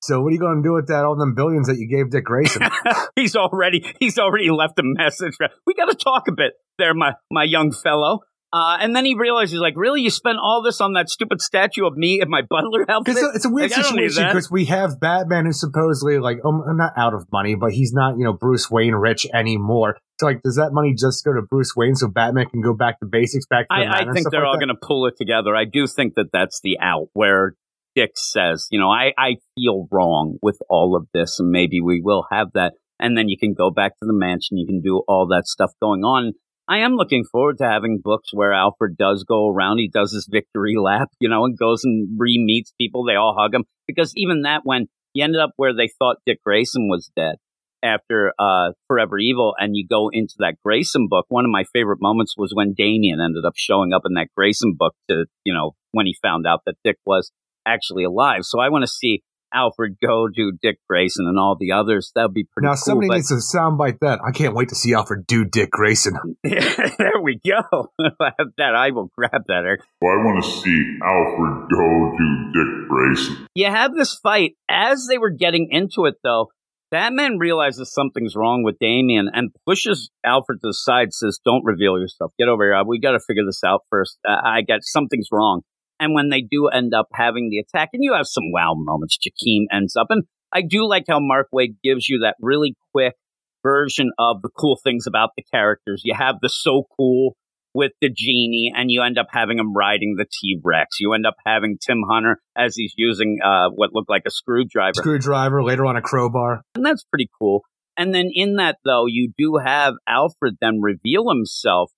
so 0.00 0.20
what 0.20 0.28
are 0.28 0.32
you 0.32 0.38
going 0.38 0.62
to 0.62 0.68
do 0.68 0.74
with 0.74 0.88
that? 0.88 1.04
All 1.04 1.16
them 1.16 1.34
billions 1.34 1.66
that 1.66 1.76
you 1.76 1.88
gave 1.88 2.10
Dick 2.10 2.24
Grayson? 2.24 2.62
he's 3.16 3.34
already 3.34 3.84
he's 3.98 4.18
already 4.18 4.50
left 4.50 4.78
a 4.78 4.82
message. 4.84 5.34
We 5.66 5.74
got 5.74 5.86
to 5.86 5.96
talk 5.96 6.28
a 6.28 6.32
bit 6.32 6.52
there, 6.78 6.94
my 6.94 7.14
my 7.30 7.44
young 7.44 7.72
fellow. 7.72 8.20
Uh, 8.50 8.78
and 8.80 8.96
then 8.96 9.04
he 9.04 9.14
realizes, 9.14 9.60
like, 9.60 9.74
really, 9.76 10.00
you 10.00 10.08
spent 10.08 10.38
all 10.42 10.62
this 10.62 10.80
on 10.80 10.94
that 10.94 11.10
stupid 11.10 11.42
statue 11.42 11.84
of 11.84 11.96
me 11.96 12.20
in 12.22 12.30
my 12.30 12.40
butler 12.48 12.86
outfit? 12.88 13.14
Because 13.14 13.36
it's 13.36 13.44
a 13.44 13.50
weird 13.50 13.70
Like, 13.70 13.78
I 13.78 13.82
don't 13.82 13.96
need 13.96 14.08
situation 14.10 14.34
because 14.34 14.50
we 14.50 14.64
have 14.66 14.98
Batman 14.98 15.44
who's 15.44 15.60
supposedly 15.60 16.18
like 16.18 16.38
um, 16.44 16.62
not 16.76 16.92
out 16.96 17.12
of 17.12 17.26
money, 17.30 17.56
but 17.56 17.72
he's 17.72 17.92
not 17.92 18.16
you 18.16 18.24
know 18.24 18.32
Bruce 18.32 18.70
Wayne 18.70 18.94
rich 18.94 19.26
anymore. 19.34 19.98
So 20.18 20.26
like, 20.26 20.42
does 20.42 20.56
that 20.56 20.70
money 20.72 20.94
just 20.94 21.24
go 21.24 21.34
to 21.34 21.42
Bruce 21.42 21.74
Wayne 21.76 21.94
so 21.94 22.08
Batman 22.08 22.46
can 22.46 22.62
go 22.62 22.74
back 22.74 22.98
to 23.00 23.06
basics, 23.06 23.46
back 23.46 23.68
to 23.68 23.76
the 23.78 23.86
I, 23.86 24.08
I 24.08 24.12
think 24.12 24.30
they're 24.30 24.40
like 24.40 24.48
all 24.48 24.58
going 24.58 24.68
to 24.68 24.80
pull 24.80 25.06
it 25.06 25.14
together. 25.18 25.54
I 25.54 25.64
do 25.64 25.86
think 25.86 26.14
that 26.14 26.32
that's 26.32 26.60
the 26.62 26.78
out 26.80 27.08
where 27.12 27.54
Dick 27.94 28.12
says, 28.14 28.66
you 28.70 28.80
know, 28.80 28.90
I, 28.90 29.12
I 29.18 29.36
feel 29.54 29.88
wrong 29.90 30.38
with 30.40 30.58
all 30.70 30.96
of 30.96 31.06
this, 31.12 31.38
and 31.38 31.50
maybe 31.50 31.80
we 31.80 32.00
will 32.00 32.26
have 32.30 32.48
that. 32.54 32.74
And 32.98 33.16
then 33.16 33.28
you 33.28 33.36
can 33.38 33.54
go 33.54 33.70
back 33.70 33.92
to 33.98 34.06
the 34.06 34.12
mansion. 34.12 34.56
You 34.56 34.66
can 34.66 34.80
do 34.80 35.02
all 35.06 35.28
that 35.28 35.46
stuff 35.46 35.70
going 35.80 36.02
on. 36.02 36.32
I 36.68 36.78
am 36.78 36.96
looking 36.96 37.24
forward 37.24 37.56
to 37.58 37.64
having 37.64 38.00
books 38.02 38.28
where 38.32 38.52
Alfred 38.52 38.98
does 38.98 39.24
go 39.24 39.48
around. 39.48 39.78
He 39.78 39.88
does 39.88 40.12
his 40.12 40.28
victory 40.30 40.74
lap, 40.80 41.08
you 41.18 41.28
know, 41.28 41.44
and 41.44 41.58
goes 41.58 41.82
and 41.82 42.08
re 42.18 42.38
meets 42.44 42.72
people. 42.78 43.04
They 43.04 43.14
all 43.14 43.34
hug 43.38 43.54
him. 43.54 43.64
Because 43.86 44.12
even 44.16 44.42
that, 44.42 44.60
when 44.64 44.88
he 45.14 45.22
ended 45.22 45.40
up 45.40 45.50
where 45.56 45.74
they 45.74 45.88
thought 45.98 46.18
Dick 46.26 46.38
Grayson 46.44 46.88
was 46.88 47.10
dead 47.16 47.36
after 47.82 48.32
uh, 48.38 48.72
Forever 48.86 49.18
Evil, 49.18 49.54
and 49.58 49.76
you 49.76 49.86
go 49.88 50.10
into 50.12 50.34
that 50.40 50.56
Grayson 50.62 51.06
book, 51.08 51.26
one 51.28 51.44
of 51.44 51.50
my 51.50 51.64
favorite 51.72 52.02
moments 52.02 52.34
was 52.36 52.52
when 52.54 52.74
Damian 52.76 53.20
ended 53.20 53.44
up 53.46 53.54
showing 53.56 53.92
up 53.94 54.02
in 54.04 54.14
that 54.14 54.28
Grayson 54.36 54.74
book 54.76 54.94
to, 55.08 55.24
you 55.44 55.54
know, 55.54 55.72
when 55.92 56.06
he 56.06 56.16
found 56.20 56.46
out 56.46 56.60
that 56.66 56.74
Dick 56.84 56.96
was 57.06 57.32
actually 57.64 58.04
alive. 58.04 58.40
So 58.42 58.60
I 58.60 58.68
want 58.68 58.82
to 58.82 58.90
see 58.90 59.22
Alfred 59.52 59.96
go 60.02 60.28
do 60.28 60.52
Dick 60.60 60.78
Grayson 60.88 61.26
and 61.26 61.38
all 61.38 61.56
the 61.58 61.72
others. 61.72 62.12
That'd 62.14 62.34
be 62.34 62.44
pretty 62.44 62.66
now 62.66 62.72
cool. 62.72 62.76
somebody 62.76 63.08
but- 63.08 63.14
needs 63.16 63.28
to 63.28 63.34
soundbite 63.36 63.98
that. 64.00 64.20
I 64.26 64.32
can't 64.32 64.54
wait 64.54 64.68
to 64.70 64.74
see 64.74 64.94
Alfred 64.94 65.26
do 65.26 65.44
Dick 65.44 65.70
Grayson. 65.70 66.36
there 66.42 67.20
we 67.22 67.40
go. 67.44 67.92
that 67.98 68.74
I 68.74 68.90
will 68.90 69.10
grab 69.16 69.42
that. 69.48 69.64
Eric. 69.64 69.80
Well, 70.00 70.12
I 70.12 70.24
want 70.24 70.44
to 70.44 70.50
see 70.50 70.98
Alfred 71.02 71.70
go 71.70 72.16
do 72.16 72.52
Dick 72.52 72.88
Grayson. 72.88 73.46
You 73.54 73.66
have 73.66 73.94
this 73.94 74.14
fight. 74.14 74.52
As 74.68 75.06
they 75.08 75.18
were 75.18 75.30
getting 75.30 75.68
into 75.70 76.04
it, 76.04 76.16
though, 76.22 76.48
Batman 76.90 77.38
realizes 77.38 77.92
something's 77.92 78.34
wrong 78.34 78.62
with 78.62 78.78
Damian 78.78 79.28
and 79.32 79.50
pushes 79.66 80.10
Alfred 80.24 80.60
to 80.62 80.68
the 80.68 80.74
side. 80.74 81.12
Says, 81.12 81.38
"Don't 81.44 81.64
reveal 81.64 81.98
yourself. 81.98 82.32
Get 82.38 82.48
over 82.48 82.64
here. 82.64 82.82
We 82.86 82.98
got 82.98 83.12
to 83.12 83.20
figure 83.20 83.44
this 83.44 83.62
out 83.64 83.82
first. 83.90 84.18
Uh, 84.26 84.36
I 84.42 84.62
got 84.62 84.80
something's 84.82 85.28
wrong." 85.30 85.62
And 86.00 86.14
when 86.14 86.28
they 86.28 86.40
do 86.40 86.68
end 86.68 86.94
up 86.94 87.08
having 87.14 87.50
the 87.50 87.58
attack, 87.58 87.90
and 87.92 88.02
you 88.02 88.14
have 88.14 88.26
some 88.26 88.52
wow 88.52 88.74
moments, 88.76 89.18
Jakeem 89.18 89.64
ends 89.72 89.96
up, 89.96 90.06
and 90.10 90.24
I 90.52 90.62
do 90.62 90.88
like 90.88 91.04
how 91.08 91.18
Mark 91.20 91.48
Waid 91.54 91.76
gives 91.82 92.08
you 92.08 92.20
that 92.20 92.36
really 92.40 92.76
quick 92.92 93.14
version 93.62 94.10
of 94.18 94.42
the 94.42 94.48
cool 94.56 94.78
things 94.82 95.06
about 95.06 95.30
the 95.36 95.42
characters. 95.52 96.02
You 96.04 96.14
have 96.14 96.36
the 96.40 96.48
so 96.48 96.84
cool 96.96 97.36
with 97.74 97.92
the 98.00 98.08
genie, 98.08 98.72
and 98.74 98.90
you 98.90 99.02
end 99.02 99.18
up 99.18 99.26
having 99.30 99.58
him 99.58 99.74
riding 99.74 100.14
the 100.16 100.24
T 100.24 100.58
Rex. 100.64 101.00
You 101.00 101.12
end 101.12 101.26
up 101.26 101.36
having 101.46 101.78
Tim 101.84 102.02
Hunter 102.08 102.38
as 102.56 102.76
he's 102.76 102.94
using 102.96 103.38
uh, 103.44 103.68
what 103.74 103.90
looked 103.92 104.08
like 104.08 104.22
a 104.26 104.30
screwdriver, 104.30 104.94
Screwdriver, 104.94 105.62
later 105.62 105.84
on 105.84 105.96
a 105.96 106.02
crowbar. 106.02 106.62
and 106.74 106.84
that's 106.84 107.04
pretty 107.04 107.28
cool. 107.38 107.62
And 107.96 108.14
then 108.14 108.30
in 108.32 108.56
that, 108.56 108.76
though, 108.84 109.06
you 109.06 109.32
do 109.36 109.58
have 109.64 109.94
Alfred 110.08 110.56
then 110.60 110.80
reveal 110.80 111.28
himself 111.28 111.90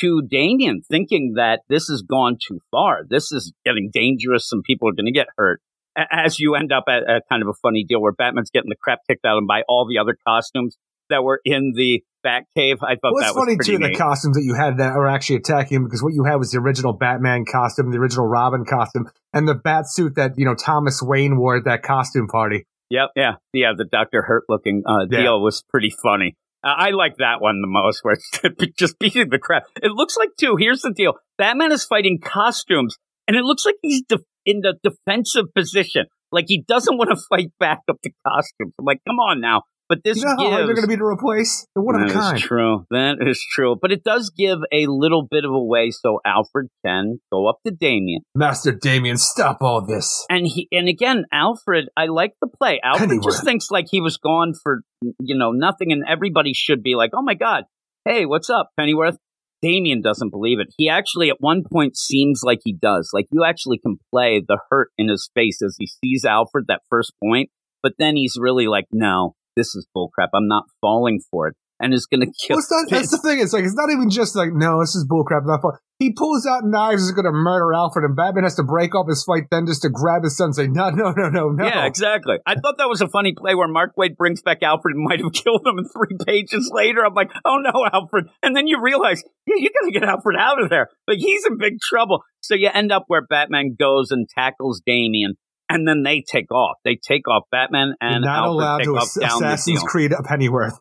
to 0.00 0.22
Damian, 0.22 0.82
thinking 0.82 1.34
that 1.36 1.60
this 1.68 1.86
has 1.88 2.02
gone 2.02 2.38
too 2.44 2.60
far. 2.70 3.02
This 3.08 3.32
is 3.32 3.52
getting 3.64 3.90
dangerous, 3.92 4.50
and 4.52 4.62
people 4.62 4.88
are 4.88 4.92
going 4.92 5.06
to 5.06 5.12
get 5.12 5.28
hurt. 5.36 5.60
As 5.96 6.40
you 6.40 6.54
end 6.54 6.72
up 6.72 6.84
at, 6.88 7.08
at 7.08 7.24
kind 7.28 7.42
of 7.42 7.48
a 7.48 7.54
funny 7.62 7.84
deal 7.86 8.00
where 8.00 8.12
Batman's 8.12 8.50
getting 8.50 8.70
the 8.70 8.76
crap 8.80 9.00
kicked 9.08 9.26
out 9.26 9.36
of 9.36 9.42
him 9.42 9.46
by 9.46 9.62
all 9.68 9.86
the 9.86 9.98
other 9.98 10.16
costumes 10.26 10.76
that 11.10 11.22
were 11.22 11.40
in 11.44 11.72
the 11.76 12.02
Batcave. 12.24 12.78
I 12.82 12.96
thought 12.96 13.12
Well, 13.12 13.22
that 13.22 13.34
was 13.34 13.44
funny 13.44 13.56
too 13.62 13.78
the 13.78 13.94
costumes 13.94 14.36
that 14.36 14.44
you 14.44 14.54
had 14.54 14.78
that 14.78 14.92
are 14.92 15.06
actually 15.06 15.36
attacking 15.36 15.76
him 15.76 15.84
because 15.84 16.02
what 16.02 16.14
you 16.14 16.24
had 16.24 16.36
was 16.36 16.52
the 16.52 16.58
original 16.58 16.92
Batman 16.92 17.44
costume, 17.44 17.90
the 17.90 17.98
original 17.98 18.26
Robin 18.26 18.64
costume, 18.64 19.10
and 19.32 19.46
the 19.46 19.54
bat 19.54 19.90
suit 19.90 20.14
that 20.14 20.32
you 20.38 20.44
know 20.44 20.54
Thomas 20.54 21.02
Wayne 21.02 21.36
wore 21.36 21.56
at 21.56 21.64
that 21.64 21.82
costume 21.82 22.28
party. 22.28 22.64
Yep, 22.90 23.10
yeah, 23.16 23.32
yeah. 23.52 23.72
The 23.76 23.84
Doctor 23.84 24.22
Hurt 24.22 24.44
looking 24.48 24.82
uh, 24.86 25.06
Yeah. 25.10 25.22
deal 25.22 25.42
was 25.42 25.62
pretty 25.68 25.90
funny. 26.02 26.36
Uh, 26.64 26.74
I 26.76 26.90
like 26.90 27.16
that 27.18 27.40
one 27.40 27.60
the 27.60 27.68
most, 27.68 28.00
where 28.02 28.14
it's 28.14 28.74
just 28.78 28.98
beating 28.98 29.30
the 29.30 29.38
crap. 29.38 29.64
It 29.82 29.92
looks 29.92 30.16
like 30.16 30.30
too. 30.38 30.56
Here's 30.58 30.82
the 30.82 30.92
deal: 30.92 31.14
Batman 31.38 31.72
is 31.72 31.84
fighting 31.84 32.20
costumes, 32.22 32.96
and 33.26 33.36
it 33.36 33.42
looks 33.42 33.64
like 33.64 33.76
he's 33.82 34.02
def- 34.02 34.20
in 34.44 34.60
the 34.60 34.74
defensive 34.82 35.46
position, 35.54 36.06
like 36.30 36.46
he 36.48 36.64
doesn't 36.66 36.96
want 36.96 37.10
to 37.10 37.16
fight 37.28 37.50
back 37.58 37.80
up 37.88 37.96
the 38.02 38.12
costumes. 38.26 38.72
I'm 38.78 38.84
like, 38.84 39.00
come 39.06 39.16
on 39.16 39.40
now. 39.40 39.62
But 39.92 40.04
this 40.04 40.16
You 40.16 40.24
know 40.24 40.36
how 40.38 40.50
hard 40.52 40.68
they're 40.68 40.74
going 40.74 40.86
to 40.86 40.88
be 40.88 40.96
to 40.96 41.04
replace? 41.04 41.66
They're 41.74 41.82
one 41.82 41.96
of 41.96 42.00
a 42.00 42.04
that 42.04 42.10
is 42.12 42.16
kind. 42.16 42.38
true. 42.38 42.86
That 42.90 43.16
is 43.20 43.44
true. 43.52 43.76
But 43.78 43.92
it 43.92 44.02
does 44.02 44.32
give 44.34 44.60
a 44.72 44.86
little 44.86 45.28
bit 45.30 45.44
of 45.44 45.50
a 45.50 45.62
way 45.62 45.90
so 45.90 46.18
Alfred 46.24 46.68
can 46.82 47.20
go 47.30 47.46
up 47.46 47.58
to 47.66 47.74
Damian. 47.78 48.22
Master 48.34 48.72
Damian, 48.72 49.18
stop 49.18 49.58
all 49.60 49.84
this. 49.84 50.24
And 50.30 50.46
he 50.46 50.66
and 50.72 50.88
again, 50.88 51.26
Alfred, 51.30 51.90
I 51.94 52.06
like 52.06 52.32
the 52.40 52.48
play. 52.48 52.80
Alfred 52.82 53.10
Pennyworth. 53.10 53.34
just 53.34 53.44
thinks 53.44 53.70
like 53.70 53.84
he 53.90 54.00
was 54.00 54.16
gone 54.16 54.54
for 54.62 54.80
you 55.02 55.36
know 55.36 55.50
nothing, 55.50 55.92
and 55.92 56.04
everybody 56.08 56.54
should 56.54 56.82
be 56.82 56.94
like, 56.94 57.10
"Oh 57.12 57.20
my 57.20 57.34
god, 57.34 57.64
hey, 58.06 58.24
what's 58.24 58.48
up, 58.48 58.70
Pennyworth?" 58.80 59.18
Damian 59.60 60.00
doesn't 60.00 60.30
believe 60.30 60.58
it. 60.58 60.68
He 60.78 60.88
actually, 60.88 61.28
at 61.28 61.36
one 61.38 61.64
point, 61.70 61.98
seems 61.98 62.40
like 62.42 62.60
he 62.64 62.72
does. 62.72 63.10
Like 63.12 63.26
you 63.30 63.44
actually 63.44 63.76
can 63.76 63.98
play 64.10 64.40
the 64.40 64.58
hurt 64.70 64.88
in 64.96 65.10
his 65.10 65.28
face 65.34 65.60
as 65.60 65.76
he 65.78 65.86
sees 65.86 66.24
Alfred 66.24 66.64
that 66.68 66.80
first 66.88 67.12
point, 67.22 67.50
but 67.82 67.92
then 67.98 68.16
he's 68.16 68.38
really 68.40 68.68
like, 68.68 68.86
"No, 68.90 69.34
this 69.56 69.74
is 69.74 69.86
bullcrap. 69.96 70.28
I'm 70.34 70.48
not 70.48 70.64
falling 70.80 71.20
for 71.30 71.48
it," 71.48 71.56
and 71.82 71.92
it's 71.92 72.06
going 72.06 72.20
to 72.20 72.32
kill. 72.46 72.56
Well, 72.56 72.66
not, 72.70 72.90
that's 72.90 73.10
the 73.10 73.18
thing. 73.18 73.40
It's 73.40 73.52
like, 73.52 73.64
it's 73.64 73.74
not 73.74 73.90
even 73.90 74.08
just 74.08 74.36
like, 74.36 74.50
no, 74.52 74.80
this 74.80 74.94
is 74.94 75.04
bullcrap. 75.04 75.42
Not 75.44 75.60
fun. 75.60 75.72
He 75.98 76.12
pulls 76.12 76.46
out 76.46 76.64
knives, 76.64 77.02
is 77.02 77.12
going 77.12 77.26
to 77.26 77.32
murder 77.32 77.72
Alfred, 77.74 78.04
and 78.04 78.16
Batman 78.16 78.44
has 78.44 78.56
to 78.56 78.62
break 78.62 78.94
off 78.94 79.06
his 79.08 79.22
fight 79.22 79.44
then 79.50 79.66
just 79.66 79.82
to 79.82 79.90
grab 79.90 80.24
his 80.24 80.36
son 80.36 80.46
and 80.46 80.54
say, 80.54 80.66
no, 80.66 80.90
no, 80.90 81.12
no, 81.12 81.28
no, 81.28 81.50
no. 81.50 81.64
Yeah, 81.64 81.86
exactly. 81.86 82.38
I 82.46 82.54
thought 82.54 82.78
that 82.78 82.88
was 82.88 83.00
a 83.00 83.08
funny 83.08 83.34
play 83.36 83.54
where 83.54 83.68
Mark 83.68 83.92
Waid 83.98 84.16
brings 84.16 84.42
back 84.42 84.62
Alfred 84.62 84.96
and 84.96 85.04
might 85.08 85.20
have 85.20 85.32
killed 85.32 85.66
him, 85.66 85.78
and 85.78 85.86
three 85.92 86.16
pages 86.24 86.70
later, 86.72 87.04
I'm 87.04 87.14
like, 87.14 87.30
oh 87.44 87.58
no, 87.58 87.86
Alfred. 87.92 88.26
And 88.42 88.56
then 88.56 88.66
you 88.66 88.80
realize, 88.80 89.22
yeah, 89.46 89.56
you 89.58 89.70
gotta 89.80 89.92
get 89.92 90.08
Alfred 90.08 90.36
out 90.38 90.62
of 90.62 90.70
there. 90.70 90.88
Like, 91.06 91.18
he's 91.18 91.44
in 91.46 91.58
big 91.58 91.80
trouble. 91.80 92.22
So 92.40 92.54
you 92.54 92.70
end 92.72 92.90
up 92.90 93.04
where 93.06 93.22
Batman 93.22 93.76
goes 93.78 94.10
and 94.10 94.28
tackles 94.28 94.82
Damian, 94.84 95.34
and 95.72 95.88
then 95.88 96.02
they 96.02 96.22
take 96.26 96.50
off. 96.52 96.76
They 96.84 96.96
take 96.96 97.26
off. 97.28 97.44
Batman 97.50 97.94
You're 98.00 98.10
and 98.10 98.24
not 98.24 98.36
Alfred 98.36 98.50
allowed 98.52 98.78
take 98.78 98.86
to 98.86 98.96
ass- 98.98 99.18
down 99.18 99.44
Assassin's. 99.44 99.82
Creed 99.82 100.12
Pennyworth. 100.24 100.78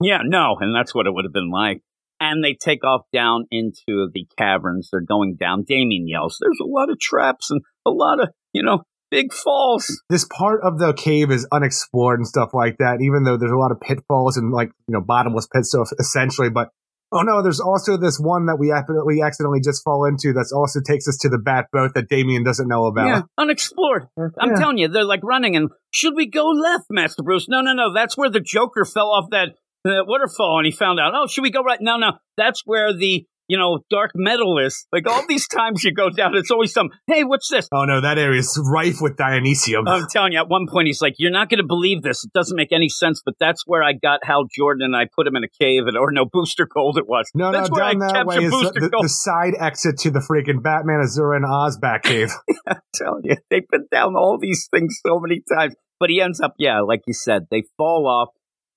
Yeah, 0.00 0.18
no, 0.24 0.56
and 0.60 0.74
that's 0.74 0.94
what 0.94 1.06
it 1.06 1.14
would 1.14 1.24
have 1.24 1.32
been 1.32 1.50
like. 1.50 1.82
And 2.18 2.42
they 2.42 2.54
take 2.54 2.82
off 2.84 3.02
down 3.12 3.46
into 3.50 4.08
the 4.12 4.26
caverns. 4.38 4.88
They're 4.90 5.00
going 5.00 5.36
down. 5.38 5.64
Damian 5.64 6.08
yells, 6.08 6.38
There's 6.40 6.58
a 6.60 6.66
lot 6.66 6.90
of 6.90 6.98
traps 6.98 7.50
and 7.50 7.60
a 7.86 7.90
lot 7.90 8.22
of, 8.22 8.30
you 8.52 8.62
know, 8.62 8.82
big 9.10 9.32
falls. 9.32 10.02
This 10.08 10.24
part 10.24 10.60
of 10.62 10.78
the 10.78 10.92
cave 10.92 11.30
is 11.30 11.46
unexplored 11.52 12.18
and 12.18 12.26
stuff 12.26 12.50
like 12.54 12.78
that, 12.78 13.00
even 13.02 13.24
though 13.24 13.36
there's 13.36 13.52
a 13.52 13.56
lot 13.56 13.70
of 13.70 13.80
pitfalls 13.80 14.36
and 14.36 14.50
like, 14.50 14.70
you 14.88 14.92
know, 14.94 15.02
bottomless 15.02 15.46
pits, 15.46 15.70
so 15.70 15.84
essentially, 15.98 16.50
but 16.50 16.70
Oh 17.16 17.22
no, 17.22 17.42
there's 17.42 17.60
also 17.60 17.96
this 17.96 18.18
one 18.20 18.46
that 18.46 18.56
we 18.58 18.72
accidentally, 18.72 19.22
accidentally 19.22 19.60
just 19.60 19.82
fall 19.82 20.04
into 20.04 20.32
that 20.34 20.52
also 20.54 20.80
takes 20.80 21.08
us 21.08 21.16
to 21.18 21.28
the 21.28 21.38
bat 21.38 21.66
boat 21.72 21.92
that 21.94 22.08
Damian 22.08 22.44
doesn't 22.44 22.68
know 22.68 22.86
about. 22.86 23.06
Yeah, 23.06 23.22
unexplored. 23.38 24.08
I'm 24.18 24.50
Yeah. 24.50 24.54
telling 24.56 24.78
you, 24.78 24.88
they're 24.88 25.04
like 25.04 25.20
running. 25.22 25.56
And 25.56 25.70
should 25.90 26.14
we 26.14 26.26
go 26.26 26.46
left, 26.48 26.84
Master 26.90 27.22
Bruce? 27.22 27.46
No, 27.48 27.60
no, 27.60 27.72
no. 27.72 27.92
That's 27.94 28.16
where 28.16 28.30
the 28.30 28.40
Joker 28.40 28.84
fell 28.84 29.08
off 29.08 29.30
that 29.30 29.48
uh, 29.86 30.02
waterfall, 30.06 30.58
and 30.58 30.66
he 30.66 30.72
found 30.72 30.98
out. 31.00 31.12
Oh, 31.14 31.26
should 31.26 31.42
we 31.42 31.50
go 31.50 31.62
right? 31.62 31.78
No, 31.80 31.96
no. 31.96 32.12
That's 32.36 32.62
where 32.66 32.92
the 32.92 33.24
you 33.48 33.58
know 33.58 33.80
dark 33.90 34.12
metal 34.14 34.58
is. 34.58 34.86
Like 34.92 35.06
all 35.08 35.24
these 35.28 35.46
times 35.48 35.84
you 35.84 35.92
go 35.92 36.10
down, 36.10 36.34
it's 36.34 36.50
always 36.50 36.72
some. 36.72 36.90
Hey, 37.06 37.24
what's 37.24 37.48
this? 37.50 37.68
Oh 37.72 37.84
no, 37.84 38.00
that 38.00 38.18
area 38.18 38.40
is 38.40 38.60
rife 38.72 39.00
with 39.00 39.16
Dionysium. 39.16 39.84
I'm 39.86 40.06
telling 40.10 40.32
you, 40.32 40.38
at 40.38 40.48
one 40.48 40.66
point 40.70 40.86
he's 40.86 41.00
like, 41.00 41.14
"You're 41.18 41.30
not 41.30 41.48
going 41.48 41.58
to 41.58 41.66
believe 41.66 42.02
this. 42.02 42.24
It 42.24 42.32
doesn't 42.32 42.56
make 42.56 42.72
any 42.72 42.88
sense." 42.88 43.22
But 43.24 43.34
that's 43.38 43.62
where 43.66 43.82
I 43.82 43.92
got 43.92 44.20
Hal 44.24 44.44
Jordan, 44.54 44.84
and 44.84 44.96
I 44.96 45.06
put 45.14 45.26
him 45.26 45.36
in 45.36 45.44
a 45.44 45.48
cave, 45.60 45.86
and 45.86 45.96
or 45.96 46.12
no 46.12 46.24
Booster 46.24 46.66
Gold 46.66 46.98
it 46.98 47.08
was. 47.08 47.30
no, 47.34 47.52
that's 47.52 47.70
no, 47.70 47.74
where 47.74 47.84
I 47.84 47.92
down 47.92 48.12
that 48.12 48.26
way 48.26 48.36
is 48.36 48.50
the, 48.50 48.50
Booster 48.50 48.80
the, 48.80 48.88
Gold. 48.90 49.04
the 49.04 49.08
side 49.08 49.54
exit 49.58 49.98
to 49.98 50.10
the 50.10 50.20
freaking 50.20 50.62
Batman 50.62 51.00
Azura 51.00 51.36
and 51.36 51.44
Oz 51.46 51.76
back 51.78 52.04
cave. 52.04 52.30
I'm 52.66 52.80
telling 52.94 53.22
you, 53.24 53.36
they've 53.50 53.68
been 53.70 53.86
down 53.90 54.16
all 54.16 54.38
these 54.40 54.68
things 54.70 54.98
so 55.06 55.18
many 55.20 55.42
times. 55.52 55.74
But 55.98 56.10
he 56.10 56.20
ends 56.20 56.40
up, 56.40 56.54
yeah, 56.58 56.80
like 56.80 57.00
you 57.06 57.14
said, 57.14 57.46
they 57.50 57.62
fall 57.78 58.06
off. 58.06 58.28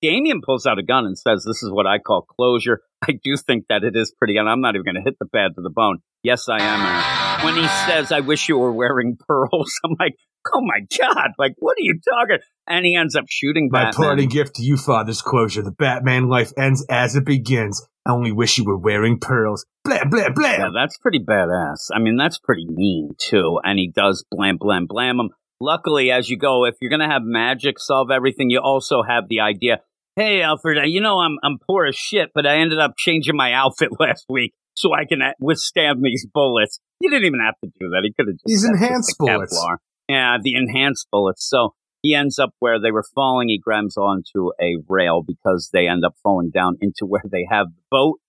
Damian 0.02 0.42
pulls 0.42 0.66
out 0.66 0.80
a 0.80 0.84
gun 0.84 1.06
and 1.06 1.18
says, 1.18 1.44
This 1.46 1.62
is 1.62 1.70
what 1.72 1.86
I 1.86 2.00
call 2.00 2.22
closure. 2.22 2.82
I 3.08 3.14
do 3.24 3.38
think 3.38 3.66
that 3.70 3.84
it 3.84 3.96
is 3.96 4.14
pretty, 4.18 4.38
and 4.38 4.50
I'm 4.50 4.62
not 4.62 4.76
even 4.76 4.86
going 4.86 4.96
to 4.96 5.02
hit 5.02 5.18
the 5.20 5.26
bad 5.26 5.56
to 5.56 5.62
the 5.62 5.70
bone. 5.70 6.00
Yes, 6.24 6.50
I 6.50 6.62
am. 6.62 6.82
Aaron. 6.82 7.46
When 7.46 7.64
he 7.64 7.68
says, 7.88 8.12
I 8.12 8.20
wish 8.20 8.50
you 8.50 8.58
were 8.58 8.74
wearing 8.74 9.18
pearls, 9.28 9.72
I'm 9.86 9.96
like, 10.00 10.16
Oh 10.54 10.62
my 10.62 10.80
God, 10.98 11.32
like, 11.38 11.54
what 11.58 11.74
are 11.78 11.82
you 11.84 12.00
talking? 12.08 12.38
And 12.68 12.86
he 12.86 12.96
ends 12.96 13.16
up 13.16 13.26
shooting 13.28 13.70
My 13.72 13.86
Batman. 13.86 14.08
parting 14.08 14.30
gift 14.30 14.56
to 14.56 14.64
you, 14.64 14.78
Father's 14.78 15.22
closure. 15.22 15.62
The 15.62 15.72
Batman 15.72 16.30
life 16.30 16.54
ends 16.58 16.86
as 16.90 17.16
it 17.16 17.26
begins. 17.26 17.86
I 18.06 18.12
only 18.12 18.32
wish 18.32 18.58
you 18.58 18.64
were 18.64 18.78
wearing 18.78 19.20
pearls. 19.20 19.66
Blah, 19.84 20.06
blah, 20.06 20.30
blah. 20.30 20.50
Yeah, 20.50 20.70
that's 20.74 20.98
pretty 20.98 21.20
badass. 21.20 21.90
I 21.94 22.00
mean, 22.00 22.18
that's 22.18 22.40
pretty 22.40 22.66
mean 22.68 23.16
too. 23.20 23.60
And 23.64 23.78
he 23.78 23.92
does 23.94 24.24
blam, 24.32 24.58
blam, 24.58 24.86
blam 24.88 25.20
him. 25.20 25.30
Luckily, 25.62 26.10
as 26.10 26.30
you 26.30 26.38
go, 26.38 26.66
if 26.66 26.76
you're 26.82 26.90
gonna 26.92 27.12
have 27.12 27.24
magic 27.24 27.78
solve 27.80 28.10
everything, 28.10 28.50
you 28.50 28.60
also 28.60 29.04
have 29.04 29.28
the 29.28 29.42
idea. 29.42 29.82
Hey, 30.20 30.42
Alfred, 30.42 30.78
uh, 30.78 30.82
you 30.84 31.00
know 31.00 31.20
I'm 31.20 31.38
I'm 31.44 31.60
poor 31.66 31.86
as 31.86 31.96
shit, 31.96 32.32
but 32.36 32.46
I 32.46 32.58
ended 32.58 32.78
up 32.78 32.96
changing 32.98 33.38
my 33.38 33.54
outfit 33.54 33.88
last 34.02 34.26
week 34.28 34.54
so 34.74 34.94
I 34.94 35.06
can 35.06 35.22
uh, 35.22 35.32
withstand 35.40 36.04
these 36.04 36.28
bullets. 36.34 36.82
You 37.00 37.10
didn't 37.10 37.24
even 37.24 37.40
have 37.40 37.56
to 37.64 37.72
do 37.80 37.88
that. 37.88 38.02
He 38.04 38.12
could 38.12 38.28
have 38.28 38.36
just 38.36 38.46
These 38.46 38.66
enhanced 38.66 39.16
the 39.18 39.26
bullets. 39.26 39.58
Kevlar. 39.58 39.78
Yeah, 40.10 40.36
the 40.44 40.56
enhanced 40.56 41.08
bullets. 41.10 41.48
So 41.48 41.74
he 42.02 42.16
ends 42.16 42.38
up 42.38 42.50
where 42.60 42.82
they 42.82 42.92
were 42.92 43.06
falling. 43.16 43.48
He 43.48 43.60
grabs 43.64 43.96
onto 43.96 44.52
a 44.62 44.84
rail 44.90 45.24
because 45.26 45.70
they 45.72 45.88
end 45.88 46.04
up 46.04 46.16
falling 46.22 46.52
down 46.54 46.76
into 46.82 47.06
where 47.08 47.24
they 47.32 47.48
have 47.50 47.68
the 47.68 47.82
boat 47.90 48.20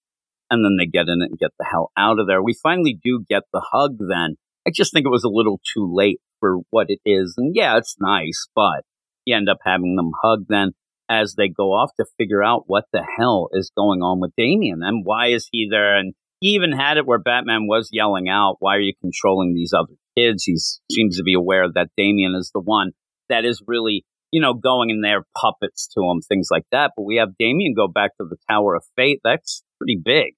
and 0.49 0.64
then 0.64 0.76
they 0.78 0.86
get 0.86 1.09
in 1.09 1.22
it 1.22 1.30
and 1.30 1.41
get 1.41 1.51
the 1.59 1.66
hell 1.68 1.91
out 1.97 2.20
of 2.20 2.28
there. 2.28 2.41
We 2.41 2.55
finally 2.55 2.97
do 3.03 3.24
get 3.28 3.43
the 3.53 3.66
hug 3.72 3.97
then. 3.99 4.36
I 4.64 4.70
just 4.72 4.93
think 4.93 5.07
it 5.07 5.11
was 5.11 5.24
a 5.24 5.28
little 5.28 5.61
too 5.74 5.93
late 5.93 6.20
for 6.38 6.59
what 6.70 6.86
it 6.88 7.01
is. 7.05 7.34
And 7.36 7.51
yeah, 7.53 7.78
it's 7.78 7.97
nice, 7.99 8.47
but 8.55 8.84
you 9.24 9.34
end 9.36 9.49
up 9.49 9.59
having 9.64 9.97
them 9.97 10.12
hug 10.22 10.45
then 10.49 10.70
as 11.11 11.34
they 11.36 11.48
go 11.48 11.72
off 11.72 11.90
to 11.98 12.06
figure 12.16 12.42
out 12.42 12.64
what 12.68 12.84
the 12.92 13.04
hell 13.18 13.48
is 13.52 13.72
going 13.76 14.00
on 14.00 14.20
with 14.20 14.30
Damian 14.36 14.80
and 14.82 15.04
why 15.04 15.26
is 15.28 15.48
he 15.50 15.66
there? 15.68 15.96
And 15.96 16.14
he 16.40 16.50
even 16.50 16.72
had 16.72 16.96
it 16.96 17.06
where 17.06 17.18
Batman 17.18 17.66
was 17.66 17.90
yelling 17.92 18.28
out, 18.28 18.56
Why 18.61 18.76
are 18.76 18.80
you 18.80 18.94
controlling 19.00 19.52
these 19.52 19.72
other 19.76 19.94
kids? 20.16 20.44
He 20.44 20.56
seems 20.90 21.16
to 21.18 21.22
be 21.24 21.34
aware 21.34 21.66
that 21.74 21.88
Damian 21.96 22.34
is 22.38 22.50
the 22.54 22.61
one 22.61 22.92
that 23.28 23.44
is 23.44 23.62
really, 23.66 24.04
you 24.30 24.40
know, 24.40 24.54
going 24.54 24.88
in 24.90 25.00
there 25.00 25.24
puppets 25.36 25.88
to 25.94 26.00
him, 26.00 26.20
things 26.28 26.48
like 26.50 26.64
that. 26.70 26.92
But 26.96 27.02
we 27.02 27.16
have 27.16 27.36
Damian 27.38 27.74
go 27.76 27.88
back 27.88 28.16
to 28.18 28.26
the 28.28 28.36
Tower 28.48 28.76
of 28.76 28.84
Fate. 28.96 29.20
That's 29.24 29.62
pretty 29.78 30.00
big. 30.02 30.34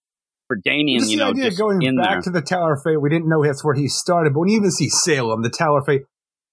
For 0.48 0.56
Damian, 0.62 1.00
Just 1.00 1.10
you 1.10 1.18
know, 1.18 1.30
idea 1.30 1.44
just 1.44 1.58
going 1.58 1.82
in 1.82 1.96
back 1.96 2.10
there. 2.10 2.22
to 2.22 2.30
the 2.30 2.42
Tower 2.42 2.74
of 2.74 2.82
Fate, 2.82 3.00
we 3.00 3.08
didn't 3.08 3.28
know 3.28 3.44
that's 3.44 3.64
where 3.64 3.74
he 3.74 3.88
started, 3.88 4.34
but 4.34 4.40
when 4.40 4.48
you 4.48 4.56
even 4.56 4.70
see 4.70 4.88
Salem, 4.88 5.42
the 5.42 5.50
Tower 5.50 5.78
of 5.78 5.86
Fate, 5.86 6.02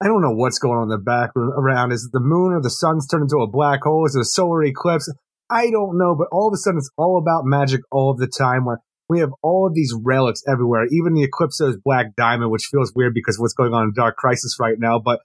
I 0.02 0.08
don't 0.08 0.22
know 0.22 0.34
what's 0.34 0.60
going 0.60 0.78
on 0.78 0.84
in 0.84 0.90
the 0.90 0.98
background 0.98 1.54
around. 1.58 1.92
Is 1.92 2.06
it 2.06 2.12
the 2.14 2.24
moon 2.24 2.54
or 2.54 2.62
the 2.62 2.70
sun's 2.70 3.08
turned 3.08 3.24
into 3.24 3.44
a 3.44 3.50
black 3.50 3.84
hole? 3.84 4.06
Is 4.06 4.16
it 4.16 4.22
a 4.22 4.26
solar 4.26 4.64
eclipse? 4.64 5.12
I 5.50 5.70
don't 5.72 5.98
know, 5.98 6.16
but 6.16 6.28
all 6.32 6.48
of 6.48 6.54
a 6.54 6.58
sudden 6.58 6.78
it's 6.78 6.92
all 6.98 7.18
about 7.18 7.44
magic 7.44 7.82
all 7.92 8.12
of 8.12 8.18
the 8.18 8.28
time 8.28 8.66
where 8.66 8.80
we 9.10 9.20
have 9.20 9.32
all 9.42 9.68
of 9.68 9.74
these 9.74 9.94
relics 10.04 10.42
everywhere. 10.48 10.86
Even 10.86 11.14
the 11.14 11.28
Eclipso's 11.28 11.78
black 11.84 12.16
diamond, 12.16 12.52
which 12.52 12.70
feels 12.72 12.94
weird 12.96 13.14
because 13.14 13.40
what's 13.40 13.56
going 13.56 13.74
on 13.74 13.86
in 13.86 13.94
Dark 13.94 14.16
Crisis 14.16 14.58
right 14.60 14.76
now, 14.78 15.00
but 15.00 15.20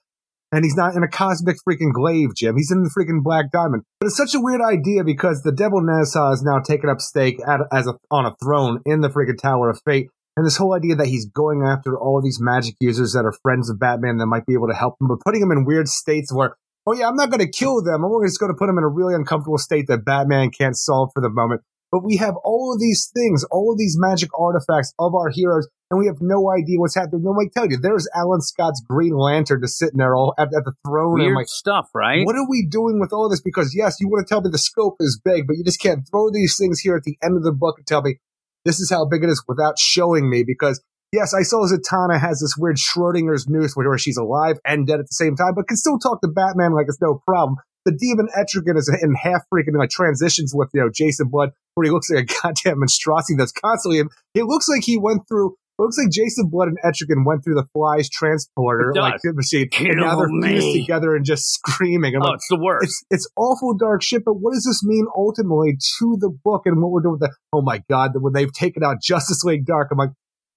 and 0.51 0.63
he's 0.63 0.75
not 0.75 0.95
in 0.95 1.03
a 1.03 1.07
cosmic 1.07 1.57
freaking 1.67 1.91
glaive, 1.91 2.29
Jim. 2.35 2.55
He's 2.55 2.71
in 2.71 2.83
the 2.83 2.89
freaking 2.89 3.23
black 3.23 3.51
diamond. 3.51 3.83
But 3.99 4.07
it's 4.07 4.17
such 4.17 4.35
a 4.35 4.39
weird 4.39 4.61
idea 4.61 5.03
because 5.03 5.41
the 5.41 5.51
devil 5.51 5.81
Nezha 5.81 6.33
is 6.33 6.43
now 6.43 6.59
taken 6.59 6.89
up 6.89 7.01
stake 7.01 7.39
at, 7.45 7.61
as 7.73 7.87
a, 7.87 7.95
on 8.09 8.25
a 8.25 8.35
throne 8.41 8.81
in 8.85 9.01
the 9.01 9.09
freaking 9.09 9.41
Tower 9.41 9.69
of 9.69 9.81
Fate. 9.85 10.07
And 10.37 10.45
this 10.45 10.57
whole 10.57 10.73
idea 10.73 10.95
that 10.95 11.07
he's 11.07 11.25
going 11.25 11.63
after 11.63 11.97
all 11.97 12.17
of 12.17 12.23
these 12.23 12.39
magic 12.41 12.75
users 12.79 13.13
that 13.13 13.23
are 13.25 13.31
friends 13.31 13.69
of 13.69 13.79
Batman 13.79 14.17
that 14.17 14.25
might 14.25 14.45
be 14.45 14.53
able 14.53 14.67
to 14.67 14.75
help 14.75 14.95
him, 14.99 15.07
but 15.07 15.21
putting 15.25 15.41
him 15.41 15.51
in 15.51 15.65
weird 15.65 15.87
states 15.87 16.33
where, 16.33 16.57
oh 16.85 16.93
yeah, 16.93 17.07
I'm 17.07 17.15
not 17.15 17.29
going 17.29 17.39
to 17.39 17.49
kill 17.49 17.81
them. 17.81 18.03
I'm 18.03 18.11
just 18.25 18.39
going 18.39 18.51
to 18.51 18.57
put 18.57 18.69
him 18.69 18.77
in 18.77 18.83
a 18.83 18.89
really 18.89 19.15
uncomfortable 19.15 19.57
state 19.57 19.87
that 19.87 20.03
Batman 20.03 20.51
can't 20.51 20.75
solve 20.75 21.11
for 21.13 21.21
the 21.21 21.29
moment. 21.29 21.61
But 21.91 22.03
we 22.03 22.17
have 22.17 22.35
all 22.43 22.73
of 22.73 22.81
these 22.81 23.09
things, 23.15 23.45
all 23.45 23.71
of 23.71 23.77
these 23.77 23.95
magic 23.97 24.29
artifacts 24.37 24.93
of 24.99 25.15
our 25.15 25.29
heroes, 25.29 25.69
and 25.89 25.97
we 25.97 26.07
have 26.07 26.17
no 26.19 26.51
idea 26.51 26.79
what's 26.79 26.95
happening. 26.95 27.23
No, 27.23 27.31
I 27.39 27.47
tell 27.53 27.71
you, 27.71 27.77
there's 27.77 28.09
Alan 28.13 28.41
Scott's 28.41 28.83
Green 28.85 29.15
Lantern 29.15 29.61
just 29.61 29.77
sitting 29.77 29.99
there 29.99 30.15
all 30.15 30.33
at, 30.37 30.47
at 30.47 30.65
the 30.65 30.73
throne. 30.85 31.21
and 31.21 31.27
Weird 31.27 31.37
like, 31.37 31.47
stuff, 31.47 31.89
right? 31.93 32.25
what 32.25 32.35
are 32.35 32.49
we 32.49 32.67
doing 32.69 32.99
with 32.99 33.13
all 33.13 33.29
this? 33.29 33.39
Because 33.39 33.73
yes, 33.73 34.01
you 34.01 34.09
want 34.09 34.27
to 34.27 34.29
tell 34.29 34.41
me 34.41 34.49
the 34.51 34.57
scope 34.57 34.97
is 34.99 35.21
big, 35.23 35.47
but 35.47 35.55
you 35.55 35.63
just 35.63 35.79
can't 35.79 36.05
throw 36.09 36.29
these 36.29 36.57
things 36.59 36.81
here 36.81 36.97
at 36.97 37.03
the 37.03 37.17
end 37.23 37.37
of 37.37 37.43
the 37.43 37.53
book 37.53 37.75
and 37.77 37.87
tell 37.87 38.01
me 38.01 38.17
this 38.65 38.79
is 38.79 38.89
how 38.89 39.05
big 39.05 39.23
it 39.23 39.29
is 39.29 39.43
without 39.47 39.79
showing 39.79 40.29
me. 40.29 40.43
Because 40.45 40.81
yes, 41.13 41.33
I 41.33 41.43
saw 41.43 41.65
Zatanna 41.65 42.19
has 42.19 42.39
this 42.39 42.55
weird 42.57 42.77
Schrodinger's 42.77 43.47
noose 43.47 43.73
where 43.75 43.97
she's 43.97 44.17
alive 44.17 44.57
and 44.65 44.85
dead 44.85 44.99
at 44.99 45.07
the 45.07 45.15
same 45.15 45.35
time, 45.35 45.53
but 45.55 45.67
can 45.67 45.77
still 45.77 45.99
talk 45.99 46.21
to 46.21 46.27
Batman 46.27 46.73
like 46.73 46.87
it's 46.89 47.01
no 47.01 47.21
problem. 47.25 47.57
The 47.85 47.91
demon 47.91 48.27
Etrigan 48.35 48.77
is 48.77 48.89
in 49.01 49.13
half 49.13 49.43
freaking 49.53 49.77
like 49.77 49.91
transitions 49.91 50.53
with 50.55 50.69
you 50.73 50.81
know 50.81 50.89
Jason 50.93 51.29
Blood, 51.29 51.51
where 51.75 51.85
he 51.85 51.91
looks 51.91 52.09
like 52.09 52.23
a 52.23 52.33
goddamn 52.41 52.79
monstrosity 52.79 53.35
that's 53.37 53.51
constantly. 53.51 54.01
It 54.33 54.45
looks 54.45 54.67
like 54.67 54.83
he 54.83 54.97
went 54.97 55.27
through 55.27 55.55
looks 55.79 55.97
like 55.97 56.09
Jason 56.11 56.49
Blood 56.49 56.69
and 56.69 56.77
Etrigan 56.85 57.25
went 57.25 57.43
through 57.43 57.55
the 57.55 57.65
Fly's 57.73 58.09
transporter 58.09 58.93
like 58.95 59.19
machine, 59.23 59.67
Kill 59.69 59.91
and 59.91 59.99
now 59.99 60.15
they're 60.17 60.27
fused 60.27 60.65
me. 60.67 60.81
together 60.81 61.15
and 61.15 61.25
just 61.25 61.45
screaming. 61.53 62.15
I'm 62.15 62.21
Oh, 62.21 62.25
like, 62.25 62.35
it's 62.35 62.47
the 62.49 62.59
worst. 62.59 62.83
it's 62.85 63.03
it's 63.09 63.29
awful 63.37 63.73
dark 63.75 64.01
shit. 64.01 64.23
But 64.25 64.35
what 64.35 64.53
does 64.53 64.63
this 64.65 64.83
mean 64.83 65.05
ultimately 65.15 65.77
to 65.99 66.17
the 66.19 66.29
book 66.43 66.63
and 66.65 66.81
what 66.81 66.91
we're 66.91 67.01
doing 67.01 67.13
with 67.19 67.21
the? 67.21 67.35
Oh 67.53 67.61
my 67.61 67.83
god, 67.89 68.11
when 68.15 68.33
they've 68.33 68.51
taken 68.53 68.83
out 68.83 69.01
Justice 69.01 69.43
League 69.43 69.65
Dark, 69.65 69.89
I'm 69.91 69.97
like, 69.97 70.11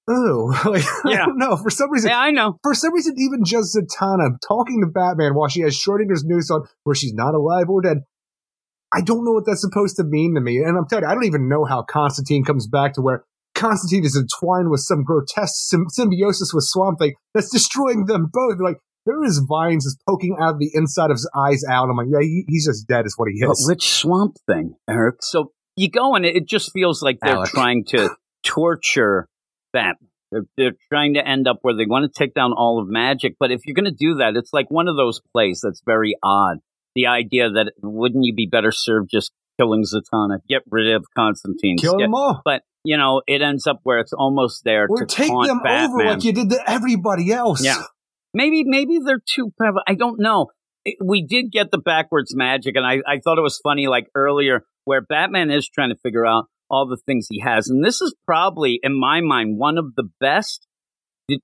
oh, 0.09 0.61
like, 0.71 0.85
I 1.05 1.11
Yeah. 1.11 1.27
don't 1.27 1.39
know. 1.39 1.57
For 1.57 1.71
some 1.71 1.91
reason, 1.91 2.11
yeah, 2.11 2.19
I 2.21 2.31
know. 2.31 2.57
for 2.62 2.75
some 2.75 2.95
reason, 2.95 3.14
even 3.19 3.45
just 3.45 3.77
Zatanna 3.77 4.37
talking 4.47 4.81
to 4.83 4.87
Batman 4.87 5.35
while 5.35 5.49
she 5.49 5.61
has 5.62 5.75
Schrodinger's 5.79 6.25
noose 6.25 6.51
on, 6.51 6.62
where 6.85 6.95
she's 6.95 7.12
not 7.14 7.35
alive 7.35 7.69
or 7.69 7.81
dead. 7.83 7.99
I 8.95 9.03
don't 9.03 9.25
know 9.25 9.33
what 9.33 9.45
that's 9.45 9.61
supposed 9.61 9.97
to 9.97 10.05
mean 10.05 10.35
to 10.35 10.41
me, 10.41 10.59
and 10.59 10.79
I'm 10.79 10.87
telling 10.89 11.05
you, 11.05 11.11
I 11.11 11.14
don't 11.14 11.27
even 11.27 11.47
know 11.49 11.64
how 11.66 11.83
Constantine 11.83 12.43
comes 12.45 12.66
back 12.66 12.95
to 12.95 13.03
where 13.03 13.25
Constantine 13.59 14.05
is 14.05 14.17
entwined 14.17 14.71
with 14.71 14.81
some 14.81 15.05
grotesque 15.05 15.55
sym- 15.69 15.89
symbiosis 15.89 16.53
with 16.55 16.65
Swamp 16.65 16.99
Thing 16.99 17.15
that's 17.35 17.51
destroying 17.51 18.07
them 18.07 18.29
both. 18.33 18.59
Like 18.61 18.79
there 19.07 19.23
is 19.25 19.45
vines 19.49 19.85
just 19.85 19.99
poking 20.09 20.37
out 20.41 20.55
of 20.55 20.59
the 20.59 20.71
inside 20.75 21.11
of 21.11 21.17
his 21.17 21.31
eyes 21.37 21.63
out. 21.69 21.89
I'm 21.91 21.97
like, 21.97 22.09
yeah, 22.11 22.21
he, 22.21 22.45
he's 22.49 22.67
just 22.67 22.87
dead, 22.87 23.07
is 23.07 23.15
what 23.17 23.29
he 23.31 23.39
is. 23.41 23.47
But 23.47 23.53
is. 23.59 23.67
which 23.69 23.89
swamp 23.91 24.37
thing, 24.47 24.75
Eric? 24.89 25.17
So 25.21 25.53
you 25.77 25.91
go 25.91 26.15
and 26.15 26.25
it 26.25 26.47
just 26.47 26.73
feels 26.73 27.03
like 27.03 27.19
they're 27.23 27.35
Alec. 27.35 27.51
trying 27.51 27.85
to 27.89 28.11
torture 28.45 29.29
Batman. 29.73 30.09
They're, 30.31 30.43
they're 30.59 30.73
trying 30.93 31.15
to 31.15 31.27
end 31.27 31.49
up 31.49 31.59
where 31.63 31.75
they 31.75 31.87
want 31.87 32.13
to 32.13 32.19
take 32.19 32.35
down 32.35 32.53
all 32.53 32.81
of 32.83 32.89
magic. 32.89 33.37
But 33.41 33.51
if 33.51 33.61
you're 33.65 33.75
going 33.75 33.87
to 33.87 33.91
do 33.91 34.17
that, 34.17 34.37
it's 34.37 34.53
like 34.53 34.71
one 34.71 34.87
of 34.89 34.97
those 34.97 35.21
plays 35.33 35.61
that's 35.63 35.81
very 35.87 36.17
odd. 36.23 36.59
The 36.95 37.07
idea 37.07 37.49
that 37.51 37.73
wouldn't 37.83 38.25
you 38.25 38.35
be 38.35 38.47
better 38.47 38.71
served 38.73 39.09
just 39.11 39.33
killing 39.59 39.85
Zatanna, 39.85 40.39
get 40.49 40.63
rid 40.71 40.95
of 40.95 41.05
Constantine, 41.17 41.77
Kill 41.79 41.97
get- 41.97 42.05
them 42.05 42.15
all. 42.15 42.43
But 42.45 42.63
you 42.85 42.97
know, 42.97 43.22
it 43.26 43.43
ends 43.43 43.66
up 43.66 43.81
where 43.83 43.99
it's 43.99 44.12
almost 44.12 44.62
there 44.64 44.87
Or 44.89 45.05
to 45.05 45.07
take 45.07 45.29
them 45.29 45.61
Batman. 45.62 45.91
over 45.91 46.05
like 46.05 46.24
you 46.24 46.33
did 46.33 46.51
to 46.51 46.70
everybody 46.70 47.33
else. 47.33 47.64
Yeah. 47.64 47.83
Maybe 48.35 48.62
maybe 48.64 48.99
they're 49.05 49.22
too. 49.26 49.53
I 49.87 49.95
don't 49.95 50.20
know. 50.20 50.47
We 51.05 51.26
did 51.26 51.51
get 51.51 51.70
the 51.70 51.79
backwards 51.79 52.35
magic, 52.37 52.76
and 52.76 52.87
I, 52.87 52.99
I 53.07 53.18
thought 53.22 53.37
it 53.39 53.43
was 53.43 53.61
funny, 53.62 53.89
like 53.89 54.07
earlier, 54.14 54.64
where 54.85 55.01
Batman 55.01 55.51
is 55.51 55.68
trying 55.68 55.91
to 55.91 55.97
figure 56.03 56.24
out 56.24 56.45
all 56.70 56.87
the 56.87 56.99
things 57.05 57.26
he 57.29 57.41
has. 57.41 57.68
And 57.68 57.85
this 57.85 58.01
is 58.01 58.14
probably, 58.26 58.79
in 58.83 58.99
my 58.99 59.20
mind, 59.20 59.59
one 59.59 59.76
of 59.76 59.95
the 59.97 60.09
best 60.20 60.68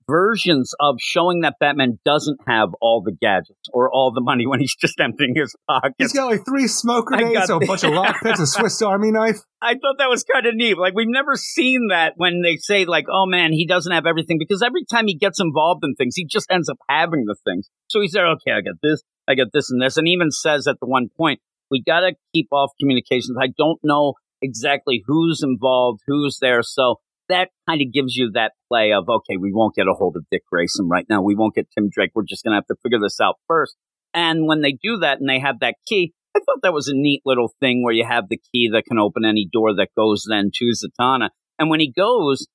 versions 0.09 0.72
of 0.80 0.97
showing 0.99 1.41
that 1.41 1.57
Batman 1.61 1.99
doesn't 2.05 2.41
have 2.47 2.70
all 2.80 3.03
the 3.03 3.12
gadgets 3.12 3.68
or 3.72 3.91
all 3.93 4.12
the 4.12 4.20
money 4.20 4.47
when 4.47 4.61
he's 4.61 4.74
just 4.74 4.99
emptying 5.01 5.35
his 5.37 5.55
pockets. 5.68 5.97
He's 5.99 6.12
got 6.12 6.30
like 6.30 6.45
three 6.45 6.66
smoke 6.66 7.07
grenades, 7.07 7.47
got 7.47 7.62
a 7.62 7.66
bunch 7.66 7.85
of 7.85 7.91
lockpicks, 7.91 8.41
a 8.41 8.47
Swiss 8.47 8.80
Army 8.82 9.11
knife. 9.11 9.41
I 9.61 9.74
thought 9.74 9.97
that 9.99 10.09
was 10.09 10.24
kind 10.24 10.47
of 10.47 10.55
neat. 10.55 10.78
Like 10.78 10.95
we've 10.95 11.09
never 11.09 11.37
seen 11.37 11.89
that 11.91 12.14
when 12.16 12.43
they 12.43 12.57
say 12.57 12.85
like, 12.85 13.07
"Oh 13.11 13.26
man, 13.26 13.53
he 13.53 13.66
doesn't 13.66 13.93
have 13.93 14.07
everything," 14.07 14.39
because 14.39 14.62
every 14.62 14.85
time 14.85 15.07
he 15.07 15.14
gets 15.14 15.41
involved 15.41 15.85
in 15.85 15.95
things, 15.95 16.14
he 16.16 16.26
just 16.26 16.51
ends 16.51 16.68
up 16.68 16.78
having 16.89 17.24
the 17.26 17.37
things. 17.45 17.68
So 17.89 18.01
he's 18.01 18.12
there. 18.12 18.26
Okay, 18.26 18.53
I 18.53 18.61
got 18.61 18.76
this, 18.82 19.03
I 19.28 19.35
got 19.35 19.49
this, 19.53 19.70
and 19.70 19.80
this, 19.80 19.97
and 19.97 20.09
even 20.09 20.30
says 20.30 20.66
at 20.66 20.80
the 20.80 20.87
one 20.87 21.09
point, 21.16 21.41
"We 21.70 21.82
got 21.82 22.01
to 22.01 22.12
keep 22.35 22.49
off 22.53 22.70
communications." 22.78 23.37
I 23.41 23.49
don't 23.57 23.80
know 23.82 24.14
exactly 24.43 25.03
who's 25.07 25.43
involved, 25.43 26.01
who's 26.07 26.39
there, 26.41 26.62
so 26.62 27.01
that 27.29 27.51
kind 27.68 27.81
of 27.81 27.93
gives 27.93 28.16
you 28.16 28.31
that 28.35 28.53
play 28.68 28.93
of, 28.93 29.09
okay, 29.09 29.37
we 29.41 29.53
won't 29.53 29.75
get 29.75 29.87
a 29.87 29.95
hold 29.95 30.16
of 30.16 30.25
Dick 30.31 30.43
Grayson 30.51 30.89
right 30.89 31.07
now. 31.09 31.22
We 31.22 31.35
won't 31.35 31.55
get 31.55 31.68
Tim 31.70 31.89
Drake. 31.91 32.11
We're 32.14 32.25
just 32.25 32.45
gonna 32.45 32.57
have 32.57 32.66
to 32.66 32.77
figure 32.83 33.01
this 33.01 33.20
out 33.20 33.37
first. 33.47 33.77
And 34.12 34.47
when 34.47 34.62
they 34.62 34.72
do 34.72 34.99
that 34.99 35.18
and 35.20 35.29
they 35.29 35.41
have 35.41 35.61
that 35.61 35.77
key, 35.87 36.12
I 36.37 36.41
thought 36.41 36.62
that 36.62 36.72
was 36.72 36.89
a 36.89 36.95
neat 36.95 37.22
little 37.25 37.53
thing 37.61 37.83
where 37.83 37.95
you 37.95 38.05
have 38.05 38.29
the 38.29 38.41
key 38.53 38.70
that 38.72 38.85
can 38.89 38.99
open 38.99 39.25
any 39.25 39.49
door 39.51 39.75
that 39.77 39.89
goes 39.97 40.25
then 40.29 40.51
to 40.55 40.72
Zatanna. 40.72 41.31
And 41.59 41.70
when 41.70 41.81
he 41.81 41.91
goes, 41.91 42.47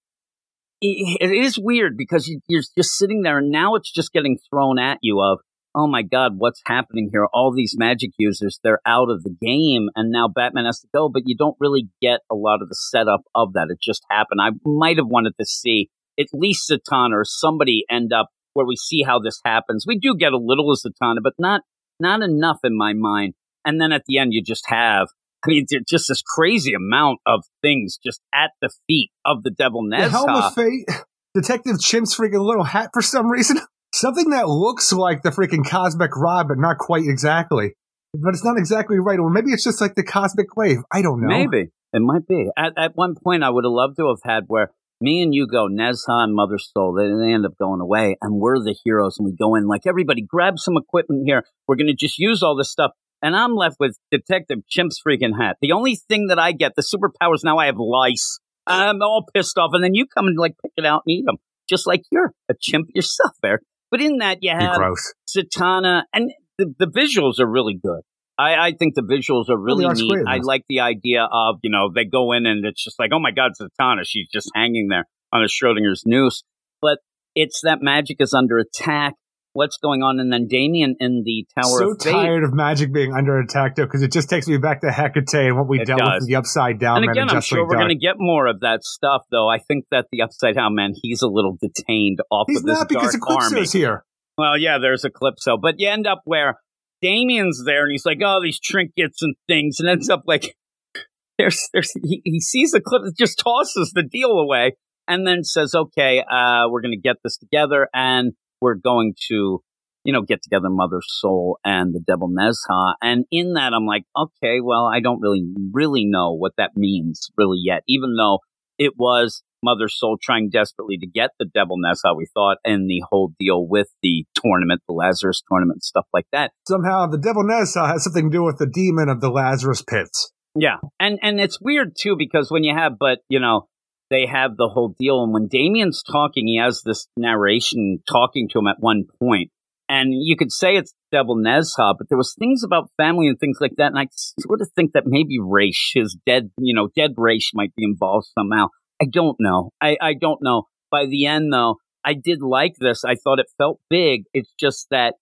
it 0.81 1.31
is 1.31 1.59
weird 1.59 1.97
because 1.97 2.33
you're 2.47 2.63
just 2.77 2.97
sitting 2.97 3.21
there 3.21 3.39
and 3.39 3.51
now 3.51 3.75
it's 3.75 3.91
just 3.91 4.13
getting 4.13 4.37
thrown 4.49 4.79
at 4.79 4.99
you 5.01 5.21
of, 5.21 5.39
oh 5.79 5.87
my 5.87 6.01
God, 6.01 6.33
what's 6.37 6.61
happening 6.65 7.09
here? 7.09 7.25
All 7.31 7.53
these 7.55 7.75
magic 7.77 8.11
users, 8.17 8.59
they're 8.61 8.81
out 8.85 9.09
of 9.09 9.23
the 9.23 9.33
game 9.41 9.87
and 9.95 10.11
now 10.11 10.27
Batman 10.27 10.65
has 10.65 10.81
to 10.81 10.87
go, 10.93 11.07
but 11.07 11.23
you 11.25 11.37
don't 11.37 11.55
really 11.59 11.87
get 12.01 12.19
a 12.29 12.35
lot 12.35 12.61
of 12.61 12.67
the 12.67 12.75
setup 12.75 13.21
of 13.33 13.53
that. 13.53 13.67
It 13.69 13.79
just 13.81 14.03
happened. 14.11 14.41
I 14.41 14.49
might 14.65 14.97
have 14.97 15.07
wanted 15.07 15.35
to 15.39 15.45
see 15.45 15.89
at 16.19 16.27
least 16.33 16.69
Zatanna 16.69 17.13
or 17.13 17.23
somebody 17.23 17.85
end 17.89 18.11
up 18.11 18.27
where 18.53 18.65
we 18.65 18.75
see 18.75 19.03
how 19.03 19.19
this 19.19 19.39
happens. 19.45 19.85
We 19.87 19.97
do 19.97 20.17
get 20.17 20.33
a 20.33 20.37
little 20.37 20.69
of 20.69 20.79
Zatanna, 20.79 21.19
but 21.23 21.33
not 21.39 21.61
not 21.97 22.21
enough 22.21 22.59
in 22.63 22.77
my 22.77 22.93
mind. 22.93 23.35
And 23.63 23.79
then 23.79 23.93
at 23.93 24.03
the 24.05 24.17
end, 24.17 24.33
you 24.33 24.43
just 24.43 24.65
have, 24.67 25.07
I 25.45 25.49
mean, 25.49 25.65
just 25.87 26.09
this 26.09 26.21
crazy 26.21 26.73
amount 26.73 27.19
of 27.25 27.45
things 27.61 27.97
just 28.03 28.19
at 28.33 28.51
the 28.61 28.69
feet 28.87 29.11
of 29.25 29.43
the 29.43 29.51
Devil 29.51 29.87
The 29.89 30.09
Helm 30.09 30.29
of 30.29 30.53
Fate, 30.53 30.89
Detective 31.33 31.79
Chimp's 31.79 32.17
freaking 32.17 32.45
little 32.45 32.65
hat 32.65 32.89
for 32.93 33.01
some 33.01 33.29
reason. 33.29 33.59
Something 33.93 34.29
that 34.29 34.47
looks 34.47 34.93
like 34.93 35.23
the 35.23 35.29
freaking 35.29 35.67
Cosmic 35.67 36.15
Rod, 36.15 36.47
but 36.47 36.57
not 36.57 36.77
quite 36.77 37.03
exactly. 37.05 37.73
But 38.13 38.33
it's 38.33 38.45
not 38.45 38.57
exactly 38.57 38.97
right. 38.99 39.19
Or 39.19 39.29
maybe 39.29 39.51
it's 39.51 39.63
just 39.63 39.81
like 39.81 39.95
the 39.95 40.03
Cosmic 40.03 40.55
Wave. 40.55 40.79
I 40.91 41.01
don't 41.01 41.21
know. 41.21 41.27
Maybe 41.27 41.69
it 41.93 42.01
might 42.01 42.27
be. 42.27 42.49
At 42.57 42.73
at 42.77 42.95
one 42.95 43.15
point, 43.15 43.43
I 43.43 43.49
would 43.49 43.63
have 43.63 43.71
loved 43.71 43.97
to 43.97 44.07
have 44.07 44.21
had 44.23 44.43
where 44.47 44.71
me 45.01 45.21
and 45.21 45.33
you 45.33 45.47
go 45.47 45.67
Nezha 45.67 46.09
and 46.09 46.35
Mother 46.35 46.57
Soul. 46.57 46.93
They, 46.93 47.07
they 47.07 47.33
end 47.33 47.45
up 47.45 47.57
going 47.57 47.81
away, 47.81 48.17
and 48.21 48.39
we're 48.39 48.59
the 48.59 48.75
heroes, 48.83 49.17
and 49.17 49.25
we 49.25 49.35
go 49.35 49.55
in 49.55 49.67
like 49.67 49.85
everybody 49.85 50.21
grab 50.21 50.59
some 50.59 50.75
equipment 50.77 51.23
here. 51.25 51.43
We're 51.67 51.75
going 51.75 51.87
to 51.87 51.93
just 51.93 52.19
use 52.19 52.43
all 52.43 52.55
this 52.55 52.71
stuff, 52.71 52.91
and 53.21 53.35
I'm 53.35 53.55
left 53.55 53.77
with 53.79 53.97
Detective 54.11 54.59
Chimp's 54.67 55.01
freaking 55.05 55.39
hat. 55.39 55.57
The 55.61 55.71
only 55.71 55.95
thing 55.95 56.27
that 56.27 56.39
I 56.39 56.51
get, 56.51 56.73
the 56.75 56.83
superpowers 56.83 57.43
now, 57.43 57.57
I 57.57 57.67
have 57.67 57.77
lice. 57.77 58.39
I'm 58.67 59.01
all 59.01 59.25
pissed 59.33 59.57
off, 59.57 59.71
and 59.73 59.83
then 59.83 59.95
you 59.95 60.05
come 60.05 60.27
and 60.27 60.37
like 60.37 60.55
pick 60.61 60.73
it 60.77 60.85
out 60.85 61.03
and 61.05 61.15
eat 61.15 61.25
them, 61.25 61.37
just 61.67 61.87
like 61.87 62.03
you're 62.11 62.33
a 62.49 62.53
chimp 62.59 62.89
yourself, 62.93 63.31
there. 63.41 63.61
But 63.91 64.01
in 64.01 64.17
that, 64.17 64.39
you 64.41 64.51
have 64.51 64.77
gross. 64.77 65.13
Zatanna, 65.27 66.03
and 66.13 66.31
the, 66.57 66.73
the 66.77 66.85
visuals 66.85 67.39
are 67.39 67.49
really 67.49 67.79
good. 67.81 68.01
I, 68.37 68.67
I 68.67 68.73
think 68.77 68.95
the 68.95 69.01
visuals 69.01 69.49
are 69.49 69.57
really 69.57 69.83
art's 69.83 69.99
neat. 69.99 70.11
great 70.11 70.25
I 70.27 70.37
like 70.41 70.63
the 70.69 70.79
idea 70.79 71.27
of, 71.29 71.57
you 71.61 71.69
know, 71.69 71.91
they 71.93 72.05
go 72.05 72.31
in 72.31 72.45
and 72.45 72.65
it's 72.65 72.81
just 72.81 72.97
like, 72.97 73.11
oh 73.13 73.19
my 73.19 73.31
God, 73.31 73.51
Zatanna, 73.59 74.03
she's 74.05 74.27
just 74.31 74.49
hanging 74.55 74.87
there 74.89 75.05
on 75.33 75.43
a 75.43 75.47
Schrodinger's 75.47 76.03
noose. 76.05 76.43
But 76.81 76.99
it's 77.35 77.61
that 77.63 77.79
magic 77.81 78.17
is 78.19 78.33
under 78.33 78.57
attack. 78.57 79.15
What's 79.53 79.77
going 79.77 80.03
on? 80.03 80.19
And 80.19 80.31
then 80.31 80.47
Damian 80.47 80.95
in 80.99 81.23
the 81.25 81.45
Tower 81.55 81.79
so 81.79 81.91
of 81.91 82.01
Fate. 82.01 82.11
tired 82.11 82.43
of 82.43 82.53
magic 82.53 82.93
being 82.93 83.13
under 83.13 83.39
attack 83.39 83.75
though, 83.75 83.85
because 83.85 84.03
it 84.03 84.11
just 84.11 84.29
takes 84.29 84.47
me 84.47 84.57
back 84.57 84.81
to 84.81 84.91
Hecate 84.91 85.33
and 85.33 85.57
what 85.57 85.67
we 85.67 85.81
It 85.81 85.87
dealt 85.87 85.99
does. 85.99 86.21
with 86.21 86.27
the 86.29 86.35
Upside 86.35 86.79
Down 86.79 86.97
and 86.97 87.07
Man 87.07 87.13
again, 87.13 87.21
and 87.29 87.31
I'm 87.37 87.41
sure 87.41 87.61
Like 87.61 87.69
we're 87.69 87.77
going 87.77 87.89
to 87.89 87.95
get 87.95 88.15
more 88.17 88.45
of 88.45 88.59
that 88.59 88.83
stuff, 88.83 89.23
though. 89.31 89.49
I 89.49 89.57
think 89.57 89.85
that 89.91 90.05
the 90.11 90.21
Upside 90.21 90.55
Down 90.55 90.75
Man, 90.75 90.93
he's 91.01 91.21
a 91.21 91.27
little 91.27 91.57
detained 91.59 92.19
off 92.29 92.45
He's 92.47 92.59
of 92.59 92.65
this 92.65 92.77
not 92.77 92.89
because 92.89 93.13
dark 93.13 93.29
army. 93.43 93.61
Eclipso's 93.61 93.71
here. 93.73 94.05
Well, 94.37 94.57
yeah, 94.57 94.77
there's 94.77 95.03
Eclipso, 95.03 95.57
but 95.59 95.75
you 95.79 95.89
end 95.89 96.05
up 96.07 96.21
where 96.25 96.59
Damian's 97.01 97.63
there, 97.65 97.83
and 97.83 97.91
he's 97.91 98.05
like, 98.05 98.19
"Oh, 98.23 98.39
these 98.41 98.59
trinkets 98.59 99.21
and 99.21 99.35
things," 99.47 99.79
and 99.79 99.89
ends 99.89 100.09
up 100.09 100.23
like 100.27 100.55
there's 101.37 101.67
there's 101.73 101.91
he, 102.03 102.21
he 102.23 102.39
sees 102.39 102.73
Eclipse, 102.73 103.13
just 103.17 103.39
tosses 103.39 103.91
the 103.95 104.03
deal 104.03 104.31
away, 104.31 104.73
and 105.07 105.25
then 105.25 105.43
says, 105.43 105.73
"Okay, 105.75 106.19
uh, 106.19 106.69
we're 106.69 106.81
going 106.81 106.93
to 106.93 107.01
get 107.01 107.17
this 107.23 107.37
together, 107.37 107.89
and 107.93 108.33
we're 108.61 108.75
going 108.75 109.15
to." 109.29 109.61
You 110.05 110.13
know, 110.13 110.21
get 110.21 110.41
together 110.41 110.69
Mother 110.69 111.01
Soul 111.05 111.59
and 111.65 111.93
the 111.93 111.99
Devil 111.99 112.29
Nezha. 112.29 112.93
And 113.01 113.25
in 113.31 113.53
that, 113.55 113.73
I'm 113.73 113.85
like, 113.85 114.03
okay, 114.15 114.59
well, 114.63 114.85
I 114.85 115.01
don't 115.01 115.19
really, 115.19 115.43
really 115.73 116.05
know 116.05 116.33
what 116.33 116.53
that 116.57 116.71
means 116.77 117.29
really 117.37 117.59
yet, 117.61 117.83
even 117.85 118.15
though 118.17 118.39
it 118.79 118.93
was 118.97 119.43
Mother 119.63 119.87
Soul 119.89 120.17
trying 120.21 120.49
desperately 120.49 120.97
to 120.97 121.07
get 121.07 121.31
the 121.37 121.45
Devil 121.45 121.77
Nezha, 121.77 122.15
we 122.15 122.27
thought, 122.33 122.57
and 122.63 122.89
the 122.89 123.03
whole 123.09 123.33
deal 123.39 123.67
with 123.67 123.87
the 124.01 124.25
tournament, 124.41 124.81
the 124.87 124.93
Lazarus 124.93 125.43
tournament, 125.49 125.83
stuff 125.83 126.05
like 126.13 126.27
that. 126.31 126.51
Somehow 126.67 127.07
the 127.07 127.17
Devil 127.17 127.43
Nezha 127.43 127.87
has 127.87 128.03
something 128.03 128.31
to 128.31 128.37
do 128.37 128.43
with 128.43 128.57
the 128.57 128.67
demon 128.67 129.09
of 129.09 129.21
the 129.21 129.29
Lazarus 129.29 129.83
pits. 129.83 130.31
Yeah, 130.55 130.77
and 130.99 131.19
and 131.21 131.39
it's 131.39 131.61
weird 131.61 131.95
too 131.99 132.15
because 132.17 132.49
when 132.49 132.63
you 132.63 132.75
have, 132.75 132.93
but 132.99 133.19
you 133.29 133.39
know, 133.39 133.67
they 134.09 134.25
have 134.25 134.57
the 134.57 134.69
whole 134.73 134.95
deal, 134.99 135.23
and 135.23 135.33
when 135.33 135.47
Damian's 135.47 136.03
talking, 136.03 136.47
he 136.47 136.59
has 136.59 136.81
this 136.83 137.07
narration 137.17 137.99
talking 138.09 138.47
to 138.49 138.59
him 138.59 138.67
at 138.67 138.77
one 138.79 139.05
point, 139.19 139.51
and 139.87 140.13
you 140.13 140.35
could 140.37 140.51
say 140.51 140.75
it's 140.75 140.93
Devil 141.11 141.35
Nezha, 141.35 141.95
but 141.97 142.09
there 142.09 142.17
was 142.17 142.35
things 142.37 142.63
about 142.63 142.91
family 142.97 143.27
and 143.27 143.39
things 143.39 143.57
like 143.59 143.73
that, 143.77 143.87
and 143.87 143.99
I 143.99 144.07
sort 144.39 144.61
of 144.61 144.69
think 144.75 144.93
that 144.93 145.05
maybe 145.05 145.37
Ra's, 145.41 145.91
his 145.93 146.17
dead, 146.25 146.51
you 146.59 146.75
know, 146.75 146.89
dead 146.95 147.11
Ra's 147.17 147.49
might 147.53 147.73
be 147.75 147.83
involved 147.83 148.27
somehow. 148.37 148.67
I 149.01 149.05
don't 149.11 149.37
know. 149.39 149.71
I 149.81 149.97
I 150.01 150.13
don't 150.13 150.41
know. 150.41 150.63
By 150.91 151.05
the 151.05 151.25
end, 151.25 151.53
though, 151.53 151.75
I 152.03 152.13
did 152.13 152.41
like 152.41 152.73
this. 152.79 153.03
I 153.05 153.15
thought 153.15 153.39
it 153.39 153.47
felt 153.57 153.79
big. 153.89 154.23
It's 154.33 154.53
just 154.59 154.87
that 154.91 155.15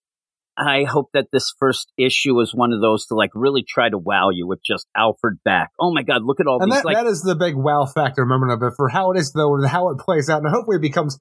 I 0.58 0.84
hope 0.84 1.10
that 1.14 1.26
this 1.32 1.54
first 1.58 1.92
issue 1.96 2.40
is 2.40 2.52
one 2.52 2.72
of 2.72 2.80
those 2.80 3.06
to 3.06 3.14
like 3.14 3.30
really 3.34 3.64
try 3.66 3.88
to 3.88 3.98
wow 3.98 4.30
you 4.32 4.46
with 4.46 4.58
just 4.64 4.86
Alfred 4.96 5.38
back. 5.44 5.70
Oh 5.78 5.92
my 5.94 6.02
God, 6.02 6.22
look 6.24 6.40
at 6.40 6.46
all 6.46 6.60
And 6.60 6.72
these 6.72 6.78
that, 6.78 6.84
like 6.84 6.96
that 6.96 7.06
is 7.06 7.22
the 7.22 7.36
big 7.36 7.54
wow 7.54 7.86
factor 7.86 8.26
moment 8.26 8.52
of 8.52 8.62
it 8.62 8.74
for 8.76 8.88
how 8.88 9.12
it 9.12 9.18
is 9.18 9.32
though 9.32 9.54
and 9.54 9.66
how 9.66 9.90
it 9.90 9.98
plays 9.98 10.28
out. 10.28 10.42
And 10.42 10.52
hopefully 10.52 10.76
it 10.76 10.82
becomes 10.82 11.18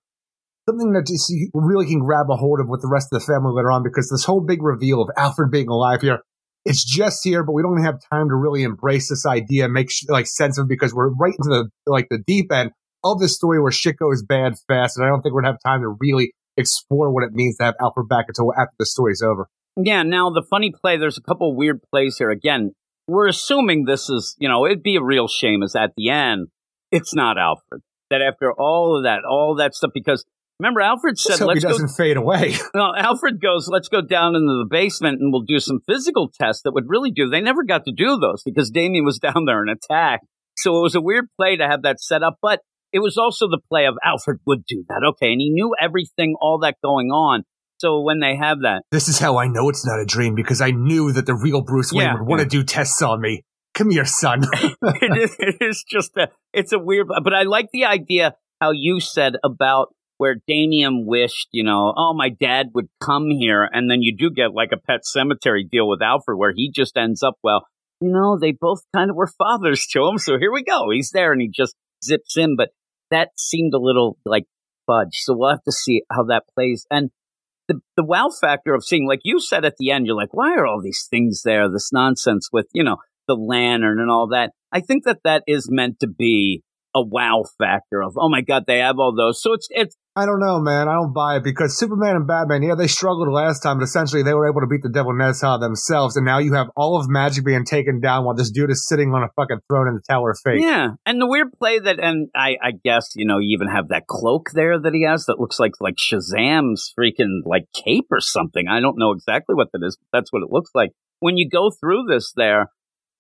something 0.68 0.92
that 0.94 1.08
you 1.30 1.50
really 1.54 1.86
can 1.86 2.00
grab 2.00 2.26
a 2.32 2.36
hold 2.36 2.60
of 2.60 2.68
with 2.68 2.82
the 2.82 2.90
rest 2.92 3.10
of 3.12 3.20
the 3.20 3.26
family 3.26 3.54
later 3.54 3.72
on 3.72 3.84
because 3.84 4.10
this 4.10 4.26
whole 4.26 4.42
big 4.42 4.64
reveal 4.64 5.02
of 5.02 5.10
Alfred 5.16 5.52
being 5.52 5.70
alive 5.70 6.02
here, 6.02 6.20
it's 6.66 6.84
just 6.84 7.24
here, 7.24 7.44
but 7.44 7.54
we 7.54 7.62
don't 7.62 7.84
have 7.84 8.00
time 8.12 8.30
to 8.30 8.36
really 8.36 8.64
embrace 8.64 9.10
this 9.10 9.26
idea 9.26 9.66
and 9.66 9.74
make 9.74 9.92
sh- 9.92 10.10
like 10.10 10.26
sense 10.26 10.58
of 10.58 10.66
it 10.66 10.70
because 10.70 10.94
we're 10.94 11.14
right 11.14 11.36
into 11.38 11.50
the 11.50 11.70
like 11.86 12.08
the 12.10 12.20
deep 12.26 12.52
end 12.52 12.72
of 13.04 13.20
the 13.20 13.30
story 13.30 13.62
where 13.62 13.72
shit 13.72 13.98
goes 13.98 14.24
bad 14.24 14.56
fast, 14.68 14.98
and 14.98 15.06
I 15.06 15.10
don't 15.10 15.22
think 15.22 15.34
we're 15.34 15.44
gonna 15.44 15.54
have 15.54 15.62
time 15.66 15.82
to 15.82 15.96
really 16.00 16.34
explore 16.58 17.12
what 17.12 17.24
it 17.24 17.32
means 17.34 17.58
to 17.58 17.66
have 17.66 17.76
Alfred 17.80 18.08
back 18.10 18.26
until 18.28 18.54
after 18.54 18.76
the 18.80 18.86
story's 18.86 19.22
over. 19.22 19.48
Yeah, 19.82 20.04
now 20.04 20.30
the 20.32 20.42
funny 20.42 20.72
play, 20.72 20.98
there's 20.98 21.18
a 21.18 21.22
couple 21.22 21.56
weird 21.56 21.82
plays 21.92 22.18
here. 22.18 22.32
Again, 22.32 22.72
we're 23.08 23.28
assuming 23.28 23.86
this 23.86 24.10
is, 24.10 24.36
you 24.40 24.50
know, 24.50 24.66
it'd 24.66 24.84
be 24.84 24.96
a 24.96 25.04
real 25.04 25.28
shame 25.28 25.64
is 25.64 25.76
at 25.76 25.92
the 25.96 26.10
end, 26.10 26.48
it's 26.92 27.14
not 27.14 27.38
Alfred. 27.38 27.82
That 28.10 28.22
after 28.22 28.52
all 28.52 28.98
of 28.98 29.04
that, 29.04 29.20
all 29.30 29.56
that 29.56 29.76
stuff, 29.76 29.92
because 29.94 30.26
remember, 30.60 30.82
Alfred 30.82 31.20
said, 31.20 31.34
Just 31.34 31.40
hope 31.42 31.50
let's 31.50 31.64
go. 31.64 31.70
doesn't 31.70 31.90
fade 31.90 32.18
away. 32.18 32.56
No, 32.76 32.94
Alfred 32.96 33.40
goes, 33.42 33.68
let's 33.68 33.90
go 33.90 34.02
down 34.02 34.36
into 34.36 34.64
the 34.64 34.68
basement 34.70 35.22
and 35.22 35.32
we'll 35.32 35.44
do 35.44 35.60
some 35.60 35.80
physical 35.88 36.30
tests 36.30 36.64
that 36.64 36.74
would 36.74 36.86
really 36.90 37.12
do. 37.12 37.30
They 37.30 37.42
never 37.42 37.64
got 37.64 37.86
to 37.86 37.92
do 37.92 38.18
those 38.18 38.42
because 38.44 38.72
Damian 38.72 39.06
was 39.06 39.20
down 39.22 39.46
there 39.46 39.62
and 39.62 39.70
attacked. 39.70 40.26
So 40.56 40.80
it 40.80 40.82
was 40.82 40.96
a 40.96 41.02
weird 41.02 41.26
play 41.40 41.56
to 41.58 41.68
have 41.68 41.84
that 41.84 42.00
set 42.00 42.24
up, 42.24 42.38
but 42.42 42.62
it 42.92 43.00
was 43.00 43.18
also 43.18 43.48
the 43.48 43.60
play 43.70 43.86
of 43.86 43.96
Alfred 44.04 44.40
would 44.46 44.66
do 44.66 44.84
that. 44.90 45.02
Okay. 45.12 45.32
And 45.32 45.42
he 45.42 45.50
knew 45.50 45.76
everything, 45.80 46.36
all 46.40 46.60
that 46.60 46.76
going 46.84 47.08
on. 47.08 47.44
So 47.80 48.02
when 48.02 48.20
they 48.20 48.36
have 48.36 48.62
that, 48.62 48.84
this 48.92 49.08
is 49.08 49.20
how 49.20 49.38
I 49.38 49.48
know 49.48 49.70
it's 49.70 49.86
not 49.86 50.00
a 50.00 50.06
dream 50.06 50.34
because 50.34 50.62
I 50.62 50.72
knew 50.72 51.12
that 51.12 51.26
the 51.26 51.36
real 51.36 51.62
Bruce 51.62 51.94
Wayne 51.94 52.06
Yeah, 52.06 52.14
would 52.16 52.28
want 52.28 52.42
to 52.42 52.48
do 52.48 52.64
tests 52.64 53.02
on 53.02 53.22
me. 53.22 53.44
Come 53.76 53.92
here, 53.92 54.06
son. 54.06 54.42
it, 54.54 55.18
is, 55.18 55.36
it 55.38 55.58
is 55.62 55.86
just 55.88 56.18
a 56.18 56.30
it's 56.54 56.74
a 56.74 56.80
weird 56.80 57.08
but 57.24 57.34
i 57.34 57.44
like 57.44 57.68
the 57.72 57.86
idea 57.86 58.34
how 58.60 58.72
you 58.72 59.00
said 59.00 59.34
about 59.44 59.94
where 60.18 60.36
Damian 60.48 61.06
wished, 61.06 61.48
you 61.52 61.64
know, 61.64 61.94
oh, 61.96 62.14
my 62.14 62.30
dad 62.30 62.72
would 62.74 62.88
come 63.00 63.30
here. 63.30 63.68
And 63.72 63.90
then 63.90 64.02
you 64.02 64.16
do 64.16 64.32
get 64.32 64.54
like 64.54 64.72
a 64.74 64.78
pet 64.78 65.06
cemetery 65.06 65.68
deal 65.72 65.88
with 65.88 66.02
Alfred 66.02 66.38
where 66.38 66.54
he 66.56 66.72
just 66.74 66.98
ends 66.98 67.24
up, 67.24 67.36
well, 67.44 67.68
you 68.02 68.12
know, 68.12 68.38
they 68.40 68.52
both 68.52 68.82
kind 68.96 69.10
of 69.10 69.16
were 69.16 69.30
fathers 69.38 69.86
to 69.92 70.08
him. 70.08 70.18
So 70.18 70.38
here 70.40 70.52
we 70.52 70.64
go. 70.64 70.90
He's 70.92 71.12
there 71.12 71.32
and 71.32 71.42
he 71.42 71.50
just 71.50 71.76
zips 72.04 72.38
in. 72.38 72.56
But 72.56 72.70
that 73.12 73.30
seemed 73.38 73.74
a 73.74 73.80
little 73.80 74.18
like 74.26 74.46
fudge. 74.86 75.14
So 75.14 75.36
we'll 75.36 75.52
have 75.52 75.64
to 75.64 75.72
see 75.72 76.04
how 76.12 76.24
that 76.26 76.44
plays. 76.54 76.86
And 76.90 77.12
the, 77.68 77.82
the 77.96 78.04
wow 78.04 78.30
factor 78.30 78.74
of 78.74 78.86
seeing, 78.86 79.08
like 79.08 79.22
you 79.24 79.40
said 79.40 79.66
at 79.66 79.76
the 79.78 79.92
end, 79.92 80.06
you're 80.06 80.16
like, 80.16 80.34
why 80.34 80.56
are 80.56 80.66
all 80.66 80.82
these 80.82 81.08
things 81.10 81.42
there? 81.44 81.70
This 81.70 81.92
nonsense 81.92 82.50
with, 82.52 82.68
you 82.74 82.84
know, 82.84 82.98
the 83.28 83.36
lantern 83.36 84.00
and 84.00 84.10
all 84.10 84.30
that. 84.30 84.52
I 84.72 84.80
think 84.80 85.04
that 85.04 85.20
that 85.24 85.44
is 85.48 85.70
meant 85.70 86.00
to 86.00 86.08
be 86.08 86.64
a 86.96 87.02
wow 87.06 87.44
factor 87.58 88.02
of, 88.02 88.14
oh 88.18 88.30
my 88.30 88.42
God, 88.42 88.64
they 88.68 88.80
have 88.80 89.00
all 89.00 89.14
those. 89.16 89.42
So 89.42 89.54
it's, 89.54 89.68
it's, 89.70 89.96
I 90.18 90.26
don't 90.26 90.40
know, 90.40 90.60
man. 90.60 90.90
I 90.90 90.96
don't 90.96 91.14
buy 91.14 91.38
it 91.38 91.44
because 91.44 91.78
Superman 91.78 92.16
and 92.16 92.26
Batman, 92.26 92.64
yeah, 92.64 92.74
they 92.74 92.88
struggled 92.88 93.30
last 93.30 93.60
time, 93.60 93.78
but 93.78 93.84
essentially 93.84 94.24
they 94.24 94.34
were 94.34 94.50
able 94.50 94.62
to 94.62 94.68
beat 94.68 94.82
the 94.82 94.90
Devil 94.90 95.14
Nezha 95.14 95.60
themselves, 95.60 96.18
and 96.18 96.26
now 96.26 96.40
you 96.40 96.54
have 96.54 96.72
all 96.76 97.00
of 97.00 97.08
magic 97.08 97.46
being 97.46 97.66
taken 97.66 98.02
down 98.02 98.26
while 98.26 98.34
this 98.34 98.50
dude 98.50 98.72
is 98.72 98.88
sitting 98.88 99.14
on 99.14 99.22
a 99.22 99.28
fucking 99.36 99.60
throne 99.70 99.88
in 99.88 99.94
the 99.94 100.02
Tower 100.10 100.32
of 100.32 100.40
Fate. 100.44 100.62
yeah. 100.62 100.90
And 101.06 101.22
the 101.22 101.28
weird 101.28 101.50
play 101.60 101.78
that, 101.78 102.00
and 102.00 102.30
I, 102.36 102.58
I 102.60 102.72
guess, 102.84 103.12
you 103.16 103.28
know, 103.28 103.38
you 103.38 103.54
even 103.54 103.68
have 103.68 103.90
that 103.90 104.08
cloak 104.08 104.50
there 104.56 104.80
that 104.80 104.92
he 104.92 105.06
has 105.08 105.26
that 105.26 105.40
looks 105.40 105.60
like, 105.60 105.74
like 105.80 105.98
Shazam's 105.98 106.92
freaking 106.98 107.42
like 107.46 107.66
cape 107.74 108.08
or 108.10 108.20
something. 108.20 108.68
I 108.68 108.80
don't 108.80 108.98
know 108.98 109.12
exactly 109.12 109.54
what 109.54 109.68
that 109.74 109.86
is, 109.86 109.98
but 109.98 110.18
that's 110.18 110.34
what 110.34 110.42
it 110.42 110.50
looks 110.50 110.72
like. 110.74 110.94
When 111.20 111.38
you 111.38 111.48
go 111.48 111.70
through 111.70 112.06
this 112.10 112.34
there, 112.36 112.72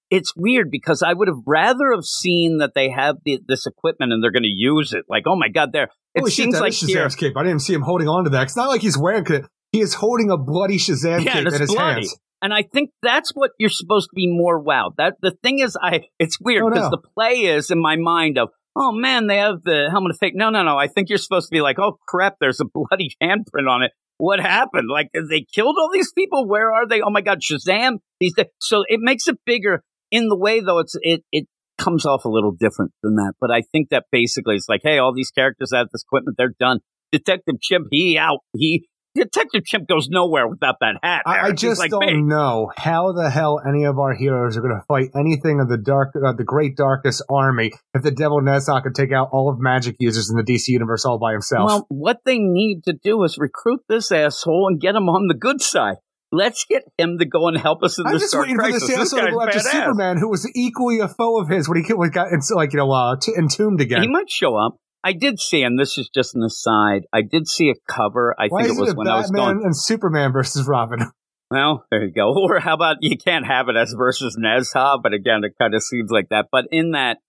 it's 0.09 0.33
weird 0.35 0.69
because 0.71 1.03
I 1.03 1.13
would 1.13 1.27
have 1.27 1.41
rather 1.45 1.91
have 1.93 2.03
seen 2.05 2.59
that 2.59 2.71
they 2.75 2.89
have 2.89 3.17
the, 3.25 3.39
this 3.47 3.65
equipment 3.65 4.13
and 4.13 4.23
they're 4.23 4.31
going 4.31 4.43
to 4.43 4.47
use 4.55 4.93
it. 4.93 5.05
Like, 5.09 5.23
oh 5.27 5.35
my 5.35 5.49
God, 5.49 5.71
there. 5.73 5.89
It 6.15 6.19
Holy 6.21 6.31
shit, 6.31 6.43
seems 6.45 6.55
that 6.55 6.61
like 6.61 6.73
here, 6.73 7.05
Shazam's 7.05 7.15
cape. 7.15 7.33
I 7.37 7.43
didn't 7.43 7.61
see 7.61 7.73
him 7.73 7.81
holding 7.81 8.07
on 8.07 8.23
to 8.23 8.29
that. 8.31 8.43
It's 8.43 8.55
not 8.55 8.69
like 8.69 8.81
he's 8.81 8.97
wearing 8.97 9.25
it. 9.27 9.45
He 9.71 9.81
is 9.81 9.93
holding 9.93 10.29
a 10.31 10.37
bloody 10.37 10.77
Shazam 10.77 11.23
Yeah, 11.23 11.33
cape 11.33 11.47
in 11.47 11.53
his 11.59 11.73
bloody. 11.73 11.93
hands. 12.01 12.15
And 12.41 12.53
I 12.53 12.61
think 12.63 12.91
that's 13.01 13.31
what 13.33 13.51
you're 13.59 13.69
supposed 13.69 14.09
to 14.11 14.15
be 14.15 14.27
more 14.27 14.63
wowed. 14.63 14.91
That 14.97 15.15
the 15.21 15.31
thing 15.43 15.59
is, 15.59 15.75
I 15.81 16.01
it's 16.19 16.39
weird 16.39 16.63
Oh, 16.63 16.69
because 16.69 16.91
no. 16.91 16.97
the 17.01 17.09
play 17.15 17.33
is 17.45 17.71
in 17.71 17.81
my 17.81 17.95
mind 17.97 18.37
of, 18.37 18.49
oh 18.75 18.91
man, 18.91 19.27
they 19.27 19.37
have 19.37 19.63
the 19.63 19.87
helmet 19.91 20.11
of 20.11 20.17
fate. 20.19 20.33
No, 20.35 20.49
no, 20.51 20.63
no. 20.63 20.77
I 20.77 20.87
think 20.87 21.09
you're 21.09 21.17
supposed 21.17 21.49
to 21.49 21.51
be 21.53 21.61
like, 21.61 21.79
oh 21.79 21.97
crap, 22.07 22.35
there's 22.39 22.59
a 22.61 22.65
bloody 22.65 23.11
handprint 23.23 23.67
on 23.69 23.83
it. 23.83 23.91
What 24.19 24.39
happened? 24.39 24.87
Like 24.89 25.09
they 25.13 25.45
killed 25.53 25.75
all 25.79 25.89
these 25.91 26.11
people. 26.13 26.47
Where 26.47 26.71
are 26.71 26.87
they? 26.87 27.01
Oh 27.01 27.09
my 27.09 27.21
god, 27.21 27.39
Shazam! 27.41 27.97
These 28.19 28.33
so 28.61 28.83
it 28.87 28.99
makes 29.01 29.27
it 29.27 29.37
bigger 29.45 29.83
in 30.11 30.27
the 30.29 30.37
way 30.37 30.59
though. 30.59 30.79
It's 30.79 30.95
it 31.01 31.23
it 31.31 31.47
comes 31.77 32.05
off 32.05 32.25
a 32.25 32.29
little 32.29 32.51
different 32.51 32.91
than 33.03 33.15
that. 33.15 33.33
But 33.39 33.51
I 33.51 33.61
think 33.71 33.89
that 33.89 34.05
basically 34.11 34.55
it's 34.55 34.69
like, 34.69 34.81
hey, 34.83 34.97
all 34.97 35.13
these 35.13 35.31
characters 35.31 35.71
have 35.73 35.87
this 35.91 36.03
equipment. 36.03 36.37
They're 36.37 36.53
done. 36.59 36.79
Detective 37.11 37.55
Chimp, 37.61 37.87
he 37.91 38.17
out. 38.17 38.39
He 38.53 38.87
Detective 39.17 39.65
Chimp 39.65 39.87
goes 39.87 40.07
nowhere 40.09 40.47
without 40.47 40.75
that 40.81 40.95
hat. 41.01 41.23
I, 41.25 41.47
I 41.47 41.51
just 41.51 41.79
like 41.79 41.89
don't 41.89 42.05
me. 42.05 42.21
know 42.21 42.71
how 42.77 43.13
the 43.13 43.29
hell 43.29 43.59
any 43.67 43.83
of 43.85 43.97
our 43.97 44.13
heroes 44.13 44.57
are 44.57 44.61
going 44.61 44.75
to 44.75 44.85
fight 44.87 45.09
anything 45.15 45.59
of 45.59 45.69
the 45.69 45.77
dark, 45.77 46.09
uh, 46.15 46.33
the 46.33 46.43
Great 46.43 46.77
Darkest 46.77 47.23
Army 47.29 47.71
if 47.93 48.03
the 48.03 48.11
Devil 48.11 48.41
Nezha 48.41 48.81
could 48.83 48.93
take 48.93 49.11
out 49.11 49.29
all 49.31 49.49
of 49.49 49.59
magic 49.59 49.95
users 49.99 50.29
in 50.29 50.37
the 50.37 50.43
DC 50.43 50.67
universe 50.67 51.03
all 51.03 51.17
by 51.17 51.31
himself. 51.31 51.65
Well, 51.65 51.85
what 51.89 52.19
they 52.25 52.37
need 52.37 52.83
to 52.85 52.93
do 52.93 53.23
is 53.23 53.37
recruit 53.39 53.81
this 53.89 54.11
asshole 54.11 54.67
and 54.69 54.79
get 54.79 54.95
him 54.95 55.09
on 55.09 55.27
the 55.27 55.33
good 55.33 55.61
side. 55.61 55.97
Let's 56.31 56.65
get 56.69 56.83
him 56.97 57.19
to 57.19 57.25
go 57.25 57.47
and 57.47 57.57
help 57.57 57.83
us 57.83 57.97
in 57.97 58.05
I'm 58.05 58.13
this 58.13 58.23
just 58.23 58.37
waiting 58.37 58.57
for 58.57 58.63
crisis. 58.63 58.87
this 58.87 58.97
This 58.97 59.09
to 59.11 59.31
go 59.31 59.41
after 59.41 59.59
badass. 59.59 59.71
Superman, 59.71 60.17
who 60.17 60.29
was 60.29 60.49
equally 60.55 60.99
a 60.99 61.07
foe 61.07 61.39
of 61.39 61.47
his 61.47 61.69
when 61.69 61.77
he 61.77 61.83
killed- 61.83 61.99
when 61.99 62.09
he 62.09 62.13
got 62.13 62.27
like 62.51 62.73
you 62.73 62.79
know 62.79 62.91
uh, 62.91 63.15
t- 63.15 63.33
entombed 63.37 63.79
again. 63.81 64.01
He 64.01 64.07
might 64.09 64.29
show 64.29 64.55
up. 64.57 64.77
I 65.03 65.13
did 65.13 65.39
see, 65.39 65.63
and 65.63 65.79
this 65.79 65.97
is 65.97 66.09
just 66.13 66.35
an 66.35 66.43
aside. 66.43 67.03
I 67.13 67.21
did 67.21 67.47
see 67.47 67.69
a 67.69 67.75
cover. 67.87 68.35
I 68.37 68.47
Why 68.49 68.63
think 68.63 68.77
it 68.77 68.81
was 68.81 68.89
it 68.91 68.97
when 68.97 69.07
I 69.07 69.15
was 69.17 69.31
going. 69.31 69.61
and 69.63 69.75
Superman 69.77 70.31
versus 70.33 70.67
Robin? 70.67 70.99
Well, 71.49 71.85
there 71.89 72.03
you 72.03 72.11
go. 72.11 72.33
Or 72.35 72.59
how 72.59 72.73
about 72.73 72.97
you 72.99 73.17
can't 73.17 73.45
have 73.47 73.69
it 73.69 73.77
as 73.77 73.93
versus 73.97 74.37
Nezha, 74.37 75.01
but 75.01 75.13
again, 75.13 75.45
it 75.45 75.53
kind 75.57 75.73
of 75.73 75.81
seems 75.81 76.11
like 76.11 76.27
that. 76.27 76.47
But 76.51 76.65
in 76.71 76.91
that, 76.91 77.19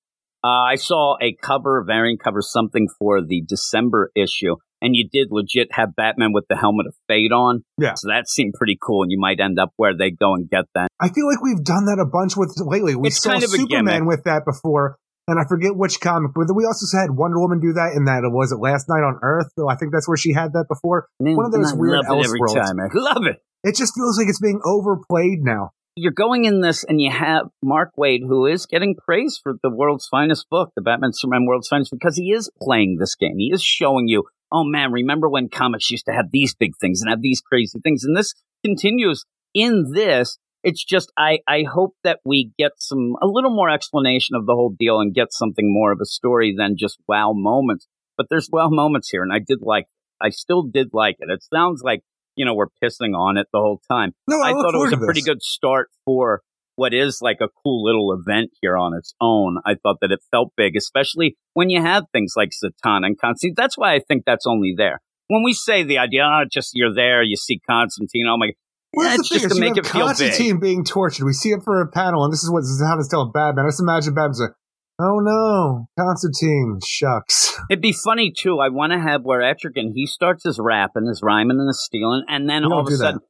uh, 0.43 0.49
I 0.49 0.75
saw 0.75 1.17
a 1.23 1.37
cover, 1.41 1.85
variant 1.87 2.21
cover, 2.21 2.41
something 2.43 2.89
for 2.99 3.23
the 3.25 3.45
December 3.47 4.11
issue, 4.17 4.57
and 4.81 4.95
you 4.95 5.09
did 5.13 5.29
legit 5.31 5.69
have 5.73 5.97
Batman 5.97 6.33
with 6.33 6.45
the 6.49 6.57
helmet 6.57 6.87
of 6.87 6.95
fate 7.09 7.33
on. 7.33 7.65
Yeah. 7.81 7.95
So 7.97 8.09
that 8.09 8.29
seemed 8.29 8.55
pretty 8.55 8.79
cool, 8.81 9.03
and 9.03 9.13
you 9.13 9.19
might 9.21 9.41
end 9.41 9.59
up 9.59 9.73
where 9.77 9.97
they 9.97 10.11
go 10.11 10.35
and 10.35 10.49
get 10.49 10.65
that. 10.75 10.89
I 11.01 11.09
feel 11.09 11.27
like 11.27 11.43
we've 11.43 11.63
done 11.65 11.87
that 11.87 11.99
a 12.01 12.07
bunch 12.07 12.37
with 12.37 12.55
lately. 12.59 12.95
We 12.97 13.09
It's 13.09 13.23
saw 13.23 13.33
kind 13.33 13.43
of 13.45 13.51
Superman 13.51 14.07
with 14.07 14.25
that 14.25 14.43
before, 14.47 14.97
and 15.27 15.39
I 15.39 15.45
forget 15.49 15.77
which 15.77 16.01
comic, 16.01 16.33
but 16.35 16.47
we 16.55 16.65
also 16.65 16.87
had 16.97 17.11
Wonder 17.11 17.39
Woman 17.41 17.61
do 17.61 17.73
that 17.75 17.93
in 17.97 18.05
that 18.07 18.25
it 18.25 18.33
was 18.33 18.53
it 18.53 18.59
Last 18.61 18.87
Night 18.89 19.05
on 19.05 19.19
Earth. 19.23 19.49
Though 19.57 19.69
I 19.69 19.77
think 19.77 19.93
that's 19.93 20.09
where 20.09 20.17
she 20.17 20.33
had 20.33 20.53
that 20.55 20.67
before. 20.69 21.07
One 21.19 21.45
of 21.47 21.53
those 21.53 21.75
weird 21.75 22.05
love 22.09 22.25
every 22.25 22.41
time. 22.55 22.81
I 22.81 22.89
love 22.95 23.25
it. 23.27 23.37
It 23.65 23.75
just 23.77 23.95
feels 23.95 24.17
like 24.19 24.29
it's 24.29 24.41
being 24.41 24.61
overplayed 24.65 25.41
now. 25.43 25.71
you're 25.97 26.13
going 26.13 26.45
in 26.45 26.61
this 26.61 26.85
and 26.85 27.01
you 27.01 27.11
have 27.11 27.49
Mark 27.61 27.91
Waid, 27.99 28.21
who 28.21 28.47
is 28.47 28.67
getting 28.67 28.95
praise 28.95 29.39
for 29.43 29.55
the 29.65 29.69
world's 29.71 30.07
finest 30.07 30.47
book, 30.49 30.71
the 30.77 30.81
Batman 30.81 31.11
Superman 31.13 31.45
World's 31.45 31.67
Finest, 31.67 31.91
because 31.91 32.17
he 32.17 32.31
is 32.31 32.49
playing 32.63 32.99
this 33.01 33.17
game. 33.17 33.35
He 33.37 33.51
is 33.53 33.61
showing 33.63 34.07
you, 34.07 34.23
oh 34.53 34.65
man, 34.65 34.93
remember 34.93 35.29
when 35.29 35.49
comics 35.49 35.91
used 35.91 36.07
to 36.07 36.13
have 36.13 36.31
these 36.33 36.55
big 36.55 36.73
things 36.81 37.01
and 37.01 37.11
have 37.11 37.23
these 37.23 37.41
crazy 37.41 37.79
things? 37.81 38.05
And 38.05 38.17
this 38.17 38.35
continues 38.65 39.25
in 39.55 39.93
this. 39.93 40.39
It's 40.65 40.85
just 40.85 41.13
I, 41.17 41.39
I 41.47 41.63
hope 41.63 41.95
that 42.03 42.19
we 42.25 42.53
get 42.59 42.73
some 42.79 43.15
a 43.23 43.27
little 43.27 43.55
more 43.55 43.71
explanation 43.71 44.35
of 44.35 44.47
the 44.47 44.55
whole 44.55 44.75
deal 44.77 45.01
and 45.01 45.15
get 45.15 45.33
something 45.33 45.73
more 45.73 45.93
of 45.93 46.01
a 46.03 46.07
story 46.07 46.55
than 46.57 46.77
just 46.77 46.99
wow 47.07 47.33
moments. 47.33 47.87
But 48.17 48.27
there's 48.29 48.49
wow 48.51 48.69
moments 48.69 49.09
here, 49.11 49.23
and 49.23 49.33
I 49.33 49.39
did 49.39 49.59
like 49.63 49.87
I 50.21 50.31
still 50.31 50.63
did 50.63 50.89
like 50.93 51.17
it. 51.21 51.31
It 51.31 51.43
sounds 51.43 51.83
like, 51.85 52.01
you 52.35 52.45
know, 52.45 52.55
we're 52.55 52.67
pissing 52.83 53.17
on 53.17 53.37
it 53.37 53.47
the 53.53 53.61
whole 53.61 53.81
time. 53.91 54.13
No, 54.29 54.41
I, 54.41 54.49
I 54.49 54.53
thought 54.53 54.75
it 54.75 54.79
was 54.79 54.93
a 54.93 54.99
pretty 54.99 55.23
good 55.23 55.43
start 55.43 55.91
for 56.05 56.43
what 56.79 56.95
is 56.95 57.19
like 57.21 57.39
a 57.41 57.49
cool 57.65 57.83
little 57.83 58.17
event 58.17 58.51
here 58.63 58.77
on 58.77 58.97
its 58.97 59.13
own. 59.21 59.59
I 59.67 59.75
thought 59.75 59.97
that 60.01 60.13
it 60.13 60.21
felt 60.31 60.53
big, 60.57 60.77
especially 60.77 61.37
when 61.55 61.71
you 61.71 61.83
have 61.83 62.05
things 62.13 62.35
like 62.37 62.51
Zatanna 62.51 63.07
and 63.07 63.19
Constantine. 63.19 63.55
That's 63.57 63.77
why 63.77 63.95
I 63.95 63.99
think 63.99 64.23
that's 64.25 64.47
only 64.47 64.75
there. 64.77 65.01
When 65.27 65.43
we 65.43 65.55
say 65.55 65.83
the 65.83 65.99
idea, 65.99 66.23
oh, 66.23 66.45
just 66.51 66.71
you're 66.75 66.95
there, 66.95 67.23
you 67.23 67.37
see 67.37 67.61
Constantine, 67.69 68.27
oh 68.29 68.37
my, 68.39 68.53
Well, 68.95 69.09
that's 69.09 69.29
the 69.29 69.41
thing 69.41 69.49
just 69.49 69.55
to 69.57 69.61
make 69.61 69.77
it 69.77 69.87
feel 69.87 70.07
big. 70.07 70.17
Constantine 70.17 70.61
being 70.61 70.85
tortured. 70.85 71.27
We 71.27 71.33
see 71.33 71.51
it 71.51 71.63
for 71.65 71.81
a 71.81 71.89
panel, 71.89 72.23
and 72.23 72.33
this 72.33 72.45
is 72.45 72.51
what 72.51 72.63
Zatanna's 72.63 73.09
telling 73.09 73.33
Batman. 73.33 73.65
Let's 73.65 73.81
imagine 73.81 74.15
Batman's 74.15 74.41
like, 74.41 74.53
"Oh 75.01 75.19
no, 75.19 75.89
Constantine, 75.99 76.79
shucks." 76.87 77.59
It'd 77.71 77.83
be 77.83 77.93
funny 77.93 78.33
too. 78.35 78.61
I 78.61 78.69
want 78.69 78.93
to 78.93 79.01
have 79.01 79.23
where 79.23 79.41
Etrigan 79.41 79.91
he 79.95 80.07
starts 80.07 80.45
his 80.45 80.61
rapping, 80.63 81.07
his 81.07 81.23
rhyming, 81.25 81.59
and 81.59 81.67
his 81.67 81.85
stealing, 81.85 82.23
and 82.29 82.49
then 82.49 82.65
all 82.65 82.81
of 82.81 82.87
a 82.87 82.97
sudden, 82.97 83.21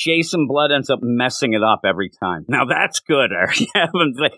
Jason 0.00 0.46
Blood 0.46 0.70
ends 0.72 0.90
up 0.90 1.00
messing 1.02 1.52
it 1.54 1.62
up 1.62 1.80
every 1.84 2.10
time. 2.10 2.44
Now 2.48 2.64
that's 2.64 3.00
good. 3.00 3.30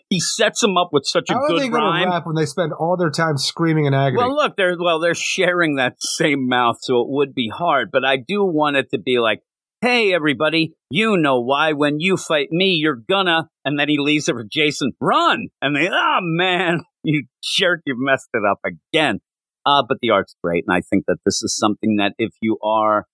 He 0.08 0.20
sets 0.20 0.62
him 0.62 0.76
up 0.76 0.90
with 0.92 1.04
such 1.06 1.30
a 1.30 1.34
How 1.34 1.40
are 1.44 1.58
they 1.58 1.68
good 1.68 1.76
rhyme. 1.76 2.08
rap 2.08 2.26
when 2.26 2.34
they 2.36 2.46
spend 2.46 2.72
all 2.72 2.96
their 2.96 3.10
time 3.10 3.36
screaming 3.38 3.86
in 3.86 3.94
agony? 3.94 4.18
Well, 4.18 4.34
look, 4.34 4.56
they're 4.56 4.76
well, 4.78 4.98
they're 4.98 5.14
sharing 5.14 5.76
that 5.76 5.96
same 6.00 6.48
mouth, 6.48 6.76
so 6.80 7.00
it 7.00 7.08
would 7.08 7.34
be 7.34 7.48
hard. 7.48 7.90
But 7.92 8.04
I 8.04 8.16
do 8.16 8.44
want 8.44 8.76
it 8.76 8.90
to 8.90 8.98
be 8.98 9.18
like, 9.18 9.40
"Hey, 9.80 10.12
everybody, 10.12 10.74
you 10.90 11.16
know 11.16 11.40
why 11.40 11.72
when 11.72 12.00
you 12.00 12.16
fight 12.16 12.48
me, 12.50 12.76
you're 12.80 13.00
gonna." 13.08 13.48
And 13.64 13.78
then 13.78 13.88
he 13.88 13.98
leaves 13.98 14.28
it 14.28 14.32
for 14.34 14.44
Jason, 14.50 14.92
"Run!" 15.00 15.48
And 15.62 15.74
they, 15.76 15.88
"Oh 15.90 16.18
man, 16.22 16.82
you 17.04 17.24
jerk, 17.42 17.80
you 17.86 17.94
messed 17.96 18.30
it 18.34 18.42
up 18.48 18.60
again." 18.64 19.20
Uh, 19.66 19.82
but 19.86 19.98
the 20.00 20.10
art's 20.10 20.34
great, 20.42 20.64
and 20.66 20.74
I 20.76 20.80
think 20.80 21.04
that 21.06 21.18
this 21.24 21.42
is 21.42 21.56
something 21.56 21.96
that 21.96 22.14
if 22.18 22.30
you 22.40 22.58
are, 22.64 23.06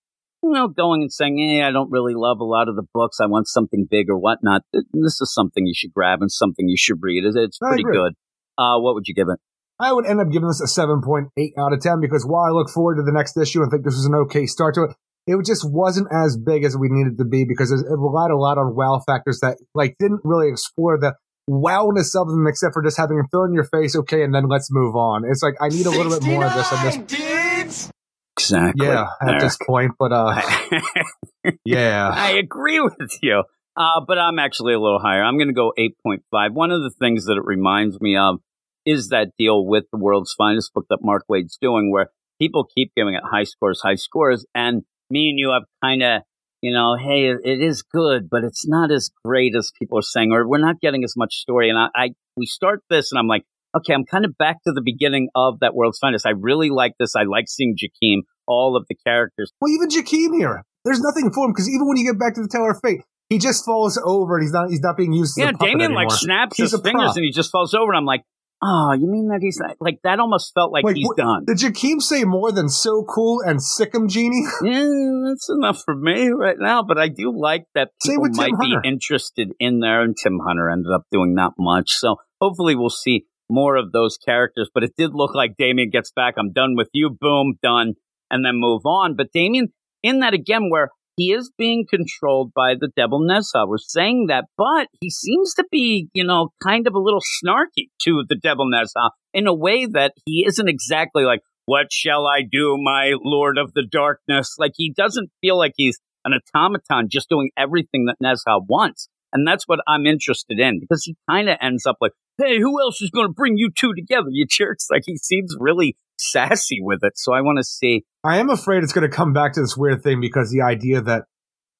you 0.43 0.51
know, 0.51 0.67
going 0.67 1.01
and 1.01 1.11
saying, 1.11 1.37
"Hey, 1.37 1.63
I 1.63 1.71
don't 1.71 1.91
really 1.91 2.13
love 2.15 2.39
a 2.39 2.45
lot 2.45 2.69
of 2.69 2.75
the 2.75 2.85
books. 2.93 3.17
I 3.21 3.25
want 3.25 3.47
something 3.47 3.87
big 3.89 4.09
or 4.09 4.17
whatnot," 4.17 4.63
this 4.71 5.21
is 5.21 5.33
something 5.33 5.65
you 5.65 5.73
should 5.75 5.93
grab 5.93 6.21
and 6.21 6.31
something 6.31 6.67
you 6.67 6.77
should 6.77 6.97
read. 7.01 7.23
It's, 7.25 7.35
it's 7.35 7.57
pretty 7.57 7.83
good. 7.83 8.13
Uh, 8.57 8.79
what 8.79 8.95
would 8.95 9.07
you 9.07 9.13
give 9.13 9.27
it? 9.29 9.39
I 9.79 9.93
would 9.93 10.07
end 10.07 10.19
up 10.19 10.31
giving 10.31 10.47
this 10.47 10.61
a 10.61 10.65
7.8 10.65 11.29
out 11.59 11.73
of 11.73 11.79
10 11.79 12.01
because 12.01 12.25
while 12.25 12.43
I 12.43 12.49
look 12.49 12.69
forward 12.69 12.95
to 12.95 13.03
the 13.03 13.11
next 13.11 13.37
issue 13.37 13.61
and 13.61 13.69
think 13.69 13.85
this 13.85 13.93
was 13.93 14.05
an 14.05 14.15
okay 14.25 14.47
start 14.47 14.73
to 14.75 14.85
it, 14.85 14.91
it 15.27 15.45
just 15.45 15.69
wasn't 15.69 16.07
as 16.11 16.37
big 16.37 16.63
as 16.63 16.75
we 16.75 16.87
needed 16.89 17.17
to 17.19 17.25
be 17.25 17.45
because 17.45 17.71
it 17.71 17.85
relied 17.89 18.31
a 18.31 18.37
lot 18.37 18.57
on 18.57 18.75
wow 18.75 18.99
factors 19.05 19.39
that 19.41 19.57
like 19.75 19.95
didn't 19.99 20.21
really 20.23 20.49
explore 20.49 20.97
the 20.97 21.13
wowness 21.49 22.15
of 22.19 22.27
them 22.27 22.47
except 22.47 22.73
for 22.73 22.81
just 22.81 22.97
having 22.97 23.17
them 23.17 23.27
thrown 23.29 23.49
in 23.49 23.53
your 23.53 23.65
face, 23.65 23.95
okay, 23.95 24.23
and 24.23 24.33
then 24.33 24.47
let's 24.47 24.69
move 24.71 24.95
on. 24.95 25.23
It's 25.29 25.43
like 25.43 25.55
I 25.61 25.69
need 25.69 25.85
a 25.85 25.91
little 25.91 26.11
bit 26.11 26.23
more 26.23 26.45
of 26.45 26.53
this. 26.53 26.71
And 26.71 26.87
this 26.87 27.19
dudes! 27.19 27.91
Exactly. 28.37 28.85
yeah, 28.87 29.07
at 29.21 29.25
There. 29.27 29.39
this 29.39 29.57
point, 29.65 29.91
but 29.99 30.11
uh, 30.13 30.39
yeah, 31.65 32.09
I 32.13 32.31
agree 32.33 32.79
with 32.79 33.17
you. 33.21 33.43
Uh, 33.75 34.01
but 34.07 34.17
I'm 34.17 34.39
actually 34.39 34.73
a 34.73 34.79
little 34.79 34.99
higher. 34.99 35.23
I'm 35.23 35.37
going 35.37 35.49
to 35.49 35.53
go 35.53 35.71
8.5. 35.77 36.53
One 36.53 36.71
of 36.71 36.81
the 36.81 36.89
things 36.99 37.25
that 37.25 37.37
it 37.37 37.45
reminds 37.45 37.99
me 38.01 38.17
of 38.17 38.37
is 38.85 39.09
that 39.09 39.29
deal 39.37 39.65
with 39.65 39.83
the 39.91 39.99
world's 39.99 40.33
finest 40.35 40.73
book 40.73 40.85
that 40.89 40.99
Mark 41.01 41.23
Waid's 41.29 41.57
doing, 41.61 41.91
where 41.91 42.09
people 42.41 42.65
keep 42.75 42.91
giving 42.95 43.13
it 43.13 43.21
high 43.23 43.43
scores, 43.43 43.81
high 43.83 43.95
scores. 43.95 44.45
And 44.55 44.83
me 45.11 45.29
and 45.29 45.37
you 45.37 45.51
have 45.51 45.63
kind 45.83 46.01
of, 46.01 46.21
you 46.61 46.73
know, 46.73 46.95
hey, 46.99 47.27
it- 47.27 47.41
it 47.43 47.61
is 47.61 47.83
good, 47.83 48.29
but 48.31 48.43
it's 48.43 48.67
not 48.67 48.89
as 48.91 49.11
great 49.23 49.55
as 49.55 49.71
people 49.77 49.99
are 49.99 50.03
saying, 50.03 50.31
or 50.31 50.47
we're 50.47 50.57
not 50.57 50.79
getting 50.81 51.03
as 51.03 51.13
much 51.15 51.35
story. 51.35 51.69
And 51.69 51.77
I, 51.77 51.87
I 51.95 52.09
we 52.35 52.45
start 52.47 52.81
this, 52.89 53.11
and 53.11 53.19
I'm 53.19 53.27
like, 53.27 53.43
okay, 53.77 53.93
I'm 53.93 54.05
kind 54.05 54.25
of 54.25 54.37
back 54.37 54.57
to 54.65 54.71
the 54.73 54.81
beginning 54.83 55.29
of 55.35 55.59
that 55.61 55.73
world's 55.75 55.99
finest. 55.99 56.25
I 56.25 56.31
really 56.31 56.69
like 56.69 56.93
this. 56.99 57.15
I 57.15 57.23
like 57.23 57.45
seeing 57.47 57.75
Jakeem, 57.75 58.19
all 58.47 58.75
of 58.75 58.85
the 58.89 58.95
characters. 59.05 59.51
well, 59.61 59.71
even 59.71 59.89
Jakeem 59.89 60.35
here, 60.37 60.63
there's 60.85 61.01
nothing 61.01 61.31
for 61.33 61.45
him 61.45 61.51
because 61.51 61.69
even 61.69 61.87
when 61.87 61.97
you 61.97 62.11
get 62.11 62.19
back 62.19 62.35
to 62.35 62.41
the 62.41 62.47
Tower 62.49 62.71
of 62.71 62.79
Fate, 62.83 63.01
he 63.29 63.39
just 63.39 63.65
falls 63.65 63.99
over 64.05 64.37
and 64.37 64.43
he's 64.43 64.53
not 64.53 64.69
he's 64.69 64.79
not 64.81 64.95
being 64.95 65.11
used 65.13 65.37
Yeah, 65.37 65.51
Damian 65.51 65.93
like 65.93 66.11
snaps 66.11 66.55
He's 66.57 66.71
his 66.71 66.79
fingers 66.81 67.07
prop. 67.07 67.15
and 67.17 67.25
he 67.25 67.31
just 67.31 67.51
falls 67.51 67.73
over. 67.73 67.91
And 67.91 67.97
I'm 67.97 68.05
like, 68.05 68.23
oh, 68.63 68.93
you 68.93 69.05
mean 69.05 69.27
that 69.27 69.39
he's 69.41 69.59
not, 69.59 69.75
like 69.81 69.99
that? 70.03 70.19
Almost 70.19 70.53
felt 70.53 70.71
like 70.71 70.85
Like, 70.85 70.95
he's 70.95 71.09
done. 71.17 71.43
Did 71.45 71.57
Jakeem 71.57 72.01
say 72.01 72.23
more 72.23 72.53
than 72.53 72.69
so 72.69 73.03
cool 73.03 73.41
and 73.45 73.61
sick 73.61 73.93
him, 73.93 74.07
Genie? 74.07 74.45
Yeah, 74.63 75.29
that's 75.29 75.49
enough 75.49 75.81
for 75.83 75.93
me 75.93 76.29
right 76.29 76.55
now. 76.57 76.83
But 76.83 76.97
I 76.97 77.09
do 77.09 77.37
like 77.37 77.65
that 77.75 77.89
people 78.01 78.29
might 78.31 78.57
be 78.61 78.75
interested 78.85 79.49
in 79.59 79.81
there. 79.81 80.01
And 80.03 80.15
Tim 80.15 80.39
Hunter 80.47 80.69
ended 80.69 80.91
up 80.93 81.03
doing 81.11 81.35
not 81.35 81.53
much. 81.59 81.91
So 81.91 82.15
hopefully 82.39 82.75
we'll 82.75 82.89
see 82.89 83.25
more 83.49 83.75
of 83.75 83.91
those 83.91 84.17
characters. 84.17 84.69
But 84.73 84.83
it 84.83 84.93
did 84.97 85.11
look 85.13 85.35
like 85.35 85.57
Damian 85.57 85.89
gets 85.89 86.11
back. 86.11 86.35
I'm 86.37 86.51
done 86.51 86.75
with 86.75 86.89
you. 86.93 87.15
Boom, 87.19 87.55
done. 87.61 87.93
And 88.29 88.45
then 88.45 88.55
move 88.55 88.81
on. 88.85 89.15
But 89.15 89.31
Damian, 89.33 89.69
in 90.03 90.19
that 90.19 90.33
again, 90.33 90.69
where 90.69 90.89
he 91.17 91.31
is 91.31 91.51
being 91.57 91.85
controlled 91.89 92.51
by 92.55 92.75
the 92.79 92.89
Devil 92.95 93.19
Nezha. 93.19 93.67
We're 93.67 93.79
saying 93.79 94.27
that, 94.27 94.45
but 94.55 94.87
he 95.01 95.09
seems 95.09 95.53
to 95.55 95.65
be, 95.71 96.09
you 96.13 96.23
know, 96.23 96.49
kind 96.63 96.85
of 96.85 96.93
a 96.93 96.99
little 96.99 97.21
snarky 97.21 97.89
to 98.03 98.23
the 98.29 98.35
Devil 98.35 98.69
Nezha 98.71 99.09
in 99.33 99.47
a 99.47 99.53
way 99.53 99.87
that 99.87 100.13
he 100.25 100.45
isn't 100.47 100.69
exactly 100.69 101.23
like, 101.23 101.39
what 101.65 101.87
shall 101.91 102.27
I 102.27 102.41
do, 102.49 102.77
my 102.79 103.13
Lord 103.21 103.57
of 103.57 103.73
the 103.73 103.85
Darkness? 103.89 104.55
Like 104.59 104.73
he 104.75 104.93
doesn't 104.95 105.31
feel 105.41 105.57
like 105.57 105.73
he's 105.75 105.99
an 106.23 106.33
automaton 106.55 107.07
just 107.09 107.29
doing 107.29 107.49
everything 107.57 108.05
that 108.05 108.17
Nezha 108.23 108.61
wants. 108.69 109.09
And 109.33 109.47
that's 109.47 109.67
what 109.67 109.79
I'm 109.87 110.05
interested 110.05 110.59
in 110.59 110.79
because 110.79 111.03
he 111.03 111.15
kind 111.29 111.49
of 111.49 111.57
ends 111.61 111.85
up 111.85 111.97
like, 111.99 112.13
hey, 112.37 112.59
who 112.59 112.81
else 112.81 113.01
is 113.01 113.09
going 113.09 113.27
to 113.27 113.33
bring 113.33 113.57
you 113.57 113.69
two 113.75 113.93
together, 113.93 114.27
you 114.31 114.45
jerks? 114.49 114.87
Like 114.89 115.03
he 115.05 115.17
seems 115.17 115.55
really 115.59 115.95
sassy 116.17 116.79
with 116.81 117.03
it. 117.03 117.13
So 117.17 117.33
I 117.33 117.41
want 117.41 117.57
to 117.57 117.63
see. 117.63 118.05
I 118.23 118.37
am 118.37 118.49
afraid 118.49 118.83
it's 118.83 118.93
going 118.93 119.09
to 119.09 119.15
come 119.15 119.33
back 119.33 119.53
to 119.53 119.61
this 119.61 119.77
weird 119.77 120.03
thing 120.03 120.21
because 120.21 120.51
the 120.51 120.61
idea 120.61 121.01
that 121.01 121.23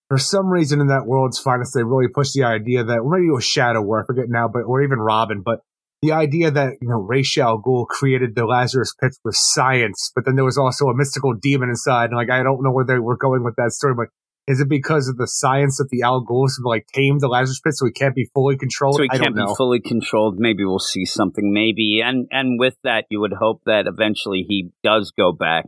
for 0.09 0.17
some 0.17 0.47
reason 0.47 0.79
in 0.79 0.87
that 0.87 1.05
world's 1.05 1.39
finest, 1.39 1.73
they 1.73 1.83
really 1.83 2.07
push 2.07 2.31
the 2.31 2.43
idea 2.43 2.83
that, 2.83 2.99
maybe 3.03 3.27
it 3.27 3.33
was 3.33 3.43
Shadow 3.43 3.81
War, 3.81 4.03
I 4.03 4.05
forget 4.05 4.25
now, 4.29 4.47
but, 4.47 4.61
or 4.61 4.81
even 4.81 4.99
Robin, 4.99 5.41
but 5.43 5.59
the 6.01 6.11
idea 6.11 6.51
that, 6.51 6.73
you 6.79 6.87
know, 6.87 7.01
Ra's 7.01 7.35
al 7.37 7.61
Ghul 7.61 7.87
created 7.87 8.35
the 8.35 8.45
Lazarus 8.45 8.93
Pits 9.01 9.19
with 9.25 9.35
science, 9.35 10.11
but 10.15 10.25
then 10.25 10.35
there 10.35 10.45
was 10.45 10.57
also 10.57 10.85
a 10.85 10.95
mystical 10.95 11.33
demon 11.33 11.69
inside. 11.69 12.11
And 12.11 12.15
like, 12.15 12.29
I 12.29 12.43
don't 12.43 12.63
know 12.63 12.71
where 12.71 12.85
they 12.85 12.99
were 12.99 13.17
going 13.17 13.43
with 13.43 13.55
that 13.57 13.71
story, 13.71 13.95
but 13.95 14.07
is 14.47 14.61
it 14.61 14.69
because 14.69 15.09
of 15.09 15.17
the 15.17 15.27
science 15.27 15.77
that 15.77 15.89
the 15.91 16.03
Al 16.03 16.25
Ghuls 16.25 16.55
have 16.57 16.65
like 16.65 16.87
tamed 16.93 17.19
the 17.19 17.27
Lazarus 17.27 17.59
Pit 17.59 17.73
so 17.75 17.85
he 17.85 17.91
can't 17.91 18.15
be 18.15 18.29
fully 18.33 18.55
controlled? 18.57 18.95
So 18.95 19.03
he 19.03 19.09
can't 19.09 19.35
be 19.35 19.45
fully 19.57 19.81
controlled. 19.81 20.35
Maybe 20.37 20.63
we'll 20.63 20.79
see 20.79 21.05
something. 21.05 21.51
Maybe, 21.53 22.01
and 22.03 22.27
and 22.31 22.57
with 22.57 22.75
that, 22.83 23.05
you 23.09 23.19
would 23.19 23.33
hope 23.33 23.61
that 23.65 23.87
eventually 23.87 24.45
he 24.47 24.69
does 24.83 25.11
go 25.15 25.33
back 25.33 25.65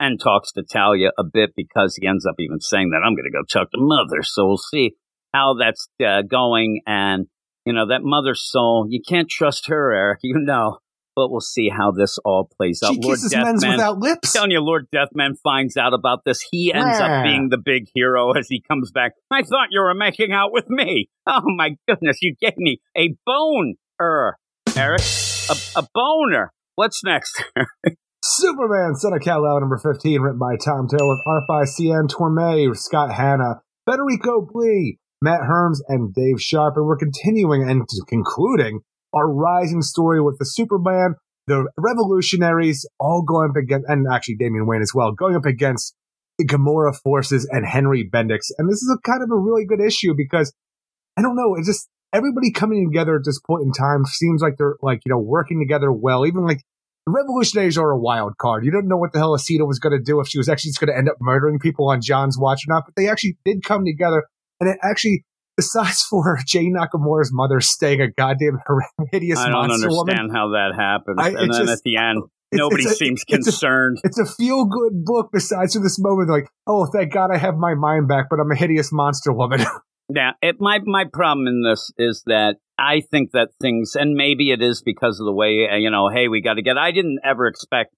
and 0.00 0.18
talks 0.18 0.50
to 0.52 0.62
Talia 0.62 1.10
a 1.18 1.24
bit 1.24 1.50
because 1.54 1.96
he 2.00 2.08
ends 2.08 2.26
up 2.26 2.36
even 2.38 2.60
saying 2.60 2.90
that 2.90 3.02
I'm 3.06 3.14
going 3.14 3.30
to 3.30 3.30
go 3.30 3.44
talk 3.44 3.70
to 3.70 3.78
Mother. 3.78 4.22
So 4.22 4.46
we'll 4.46 4.56
see 4.56 4.96
how 5.34 5.54
that's 5.58 5.88
uh, 6.04 6.22
going. 6.22 6.80
And 6.86 7.26
you 7.66 7.74
know 7.74 7.86
that 7.88 8.00
Mother 8.02 8.34
soul, 8.34 8.86
you 8.88 9.02
can't 9.06 9.28
trust 9.28 9.68
her, 9.68 9.92
Eric. 9.92 10.20
You 10.22 10.38
know, 10.38 10.78
but 11.14 11.30
we'll 11.30 11.40
see 11.40 11.68
how 11.68 11.90
this 11.90 12.18
all 12.24 12.48
plays 12.56 12.82
out. 12.82 12.94
she 12.94 13.00
kisses 13.00 13.34
men's 13.34 13.62
Deathman- 13.64 13.72
without 13.72 13.98
lips. 13.98 14.34
I'm 14.34 14.38
telling 14.40 14.50
you, 14.52 14.60
Lord 14.60 14.86
Death 14.92 15.08
Man 15.14 15.34
finds 15.42 15.76
out 15.76 15.94
about 15.94 16.20
this. 16.24 16.40
He 16.50 16.72
ends 16.72 16.98
Nah. 16.98 17.04
up 17.18 17.24
being 17.24 17.48
the 17.50 17.58
big 17.58 17.86
hero 17.94 18.32
as 18.32 18.46
he 18.48 18.62
comes 18.66 18.90
back. 18.92 19.12
I 19.30 19.42
thought 19.42 19.68
you 19.70 19.80
were 19.80 19.94
making 19.94 20.32
out 20.32 20.52
with 20.52 20.68
me. 20.68 21.08
Oh 21.26 21.42
my 21.56 21.76
goodness, 21.88 22.18
you 22.22 22.34
gave 22.40 22.56
me 22.56 22.80
a 22.96 23.14
bone, 23.24 23.74
er, 24.00 24.36
Eric, 24.76 25.02
a, 25.50 25.56
a 25.80 25.86
boner. 25.94 26.52
What's 26.74 27.04
next? 27.04 27.42
Superman, 28.24 28.94
Son 28.94 29.12
of 29.12 29.20
Kal-El, 29.20 29.60
number 29.60 29.78
15, 29.78 30.20
written 30.20 30.38
by 30.38 30.56
Tom 30.56 30.86
Taylor 30.88 31.08
with 31.10 31.20
art 31.26 31.42
by 31.48 31.64
Cian 31.64 32.06
Tormey, 32.08 32.74
Scott 32.76 33.12
Hanna, 33.12 33.60
Federico 33.88 34.46
Blee, 34.50 34.98
Matt 35.20 35.40
Herms, 35.40 35.78
and 35.88 36.14
Dave 36.14 36.40
Sharpe. 36.40 36.76
And 36.76 36.86
we're 36.86 36.96
continuing 36.96 37.68
and 37.68 37.86
concluding 38.08 38.80
our 39.12 39.30
rising 39.30 39.82
story 39.82 40.20
with 40.20 40.38
the 40.38 40.44
Superman, 40.44 41.14
the 41.46 41.68
revolutionaries, 41.76 42.88
all 42.98 43.22
going 43.22 43.50
up 43.50 43.56
against, 43.56 43.88
and 43.88 44.06
actually 44.10 44.36
Damian 44.36 44.66
Wayne 44.66 44.82
as 44.82 44.92
well, 44.94 45.12
going 45.12 45.36
up 45.36 45.46
against 45.46 45.94
the 46.38 46.46
Gamorra 46.46 46.94
forces 47.02 47.48
and 47.50 47.66
Henry 47.66 48.08
Bendix. 48.08 48.50
And 48.58 48.68
this 48.68 48.82
is 48.82 48.96
a 48.96 49.00
kind 49.08 49.22
of 49.22 49.30
a 49.30 49.36
really 49.36 49.66
good 49.66 49.80
issue 49.80 50.14
because 50.16 50.52
I 51.16 51.22
don't 51.22 51.36
know, 51.36 51.54
it's 51.56 51.66
just 51.66 51.88
everybody 52.12 52.52
coming 52.52 52.88
together 52.88 53.16
at 53.16 53.24
this 53.24 53.40
point 53.40 53.62
in 53.62 53.72
time 53.72 54.04
seems 54.04 54.42
like 54.42 54.56
they're 54.58 54.76
like, 54.82 55.02
you 55.04 55.10
know, 55.10 55.18
working 55.18 55.60
together 55.60 55.92
well. 55.92 56.26
Even 56.26 56.44
like 56.46 56.62
the 57.06 57.12
revolutionaries 57.12 57.78
are 57.78 57.90
a 57.90 57.98
wild 57.98 58.38
card. 58.38 58.64
You 58.64 58.70
don't 58.70 58.88
know 58.88 58.96
what 58.96 59.12
the 59.12 59.18
hell 59.18 59.36
Asita 59.36 59.66
was 59.66 59.78
going 59.78 59.96
to 59.96 60.02
do 60.02 60.20
if 60.20 60.28
she 60.28 60.38
was 60.38 60.48
actually 60.48 60.70
just 60.70 60.80
going 60.80 60.92
to 60.92 60.96
end 60.96 61.08
up 61.08 61.16
murdering 61.20 61.58
people 61.58 61.90
on 61.90 62.00
John's 62.00 62.38
watch 62.38 62.62
or 62.66 62.74
not. 62.74 62.84
But 62.86 62.94
they 62.96 63.08
actually 63.08 63.36
did 63.44 63.64
come 63.64 63.84
together, 63.84 64.24
and 64.60 64.70
it 64.70 64.78
actually, 64.82 65.24
besides 65.56 66.02
for 66.08 66.38
Jane 66.46 66.74
Nakamura's 66.76 67.30
mother 67.32 67.60
staying 67.60 68.00
a 68.00 68.10
goddamn 68.10 68.58
hideous 69.10 69.36
monster. 69.38 69.48
I 69.48 69.52
don't 69.52 69.68
monster 69.68 69.88
understand 69.88 70.28
woman, 70.28 70.30
how 70.34 70.48
that 70.50 70.72
happened. 70.76 71.20
I- 71.20 71.28
and 71.28 71.52
then 71.52 71.66
just- 71.66 71.72
at 71.72 71.78
the 71.84 71.96
end, 71.96 72.18
it's- 72.52 72.58
nobody 72.58 72.82
it's 72.84 72.92
a- 72.92 72.96
seems 72.96 73.22
it's 73.28 73.46
a- 73.46 73.50
concerned. 73.50 73.98
it's 74.04 74.18
a 74.18 74.26
feel 74.26 74.64
good 74.66 75.04
book. 75.04 75.30
Besides 75.32 75.74
for 75.74 75.82
this 75.82 75.98
moment, 75.98 76.28
like, 76.30 76.48
oh, 76.66 76.86
thank 76.86 77.12
God 77.12 77.30
I 77.32 77.38
have 77.38 77.56
my 77.56 77.74
mind 77.74 78.08
back, 78.08 78.26
but 78.30 78.38
I'm 78.40 78.50
a 78.50 78.56
hideous 78.56 78.92
monster 78.92 79.32
woman. 79.32 79.60
Now, 80.10 80.32
it, 80.42 80.56
my 80.58 80.78
my 80.84 81.04
problem 81.10 81.46
in 81.46 81.62
this 81.62 81.90
is 81.96 82.22
that 82.26 82.56
I 82.76 83.00
think 83.10 83.30
that 83.32 83.48
things, 83.62 83.94
and 83.94 84.14
maybe 84.14 84.50
it 84.50 84.60
is 84.60 84.82
because 84.84 85.18
of 85.18 85.24
the 85.24 85.32
way 85.32 85.66
uh, 85.72 85.76
you 85.76 85.90
know, 85.90 86.10
hey, 86.12 86.28
we 86.28 86.42
got 86.42 86.54
to 86.54 86.62
get. 86.62 86.76
I 86.76 86.90
didn't 86.90 87.20
ever 87.24 87.46
expect 87.46 87.94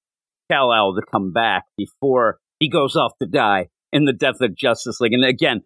Kal 0.49 0.73
El 0.73 0.95
to 0.95 1.03
come 1.11 1.33
back 1.33 1.65
before 1.77 2.39
he 2.61 2.69
goes 2.69 2.95
off 2.95 3.13
to 3.21 3.27
die 3.27 3.69
in 3.91 4.05
the 4.05 4.13
death 4.13 4.41
of 4.43 4.55
Justice 4.55 5.01
League. 5.01 5.15
And 5.15 5.25
again, 5.25 5.63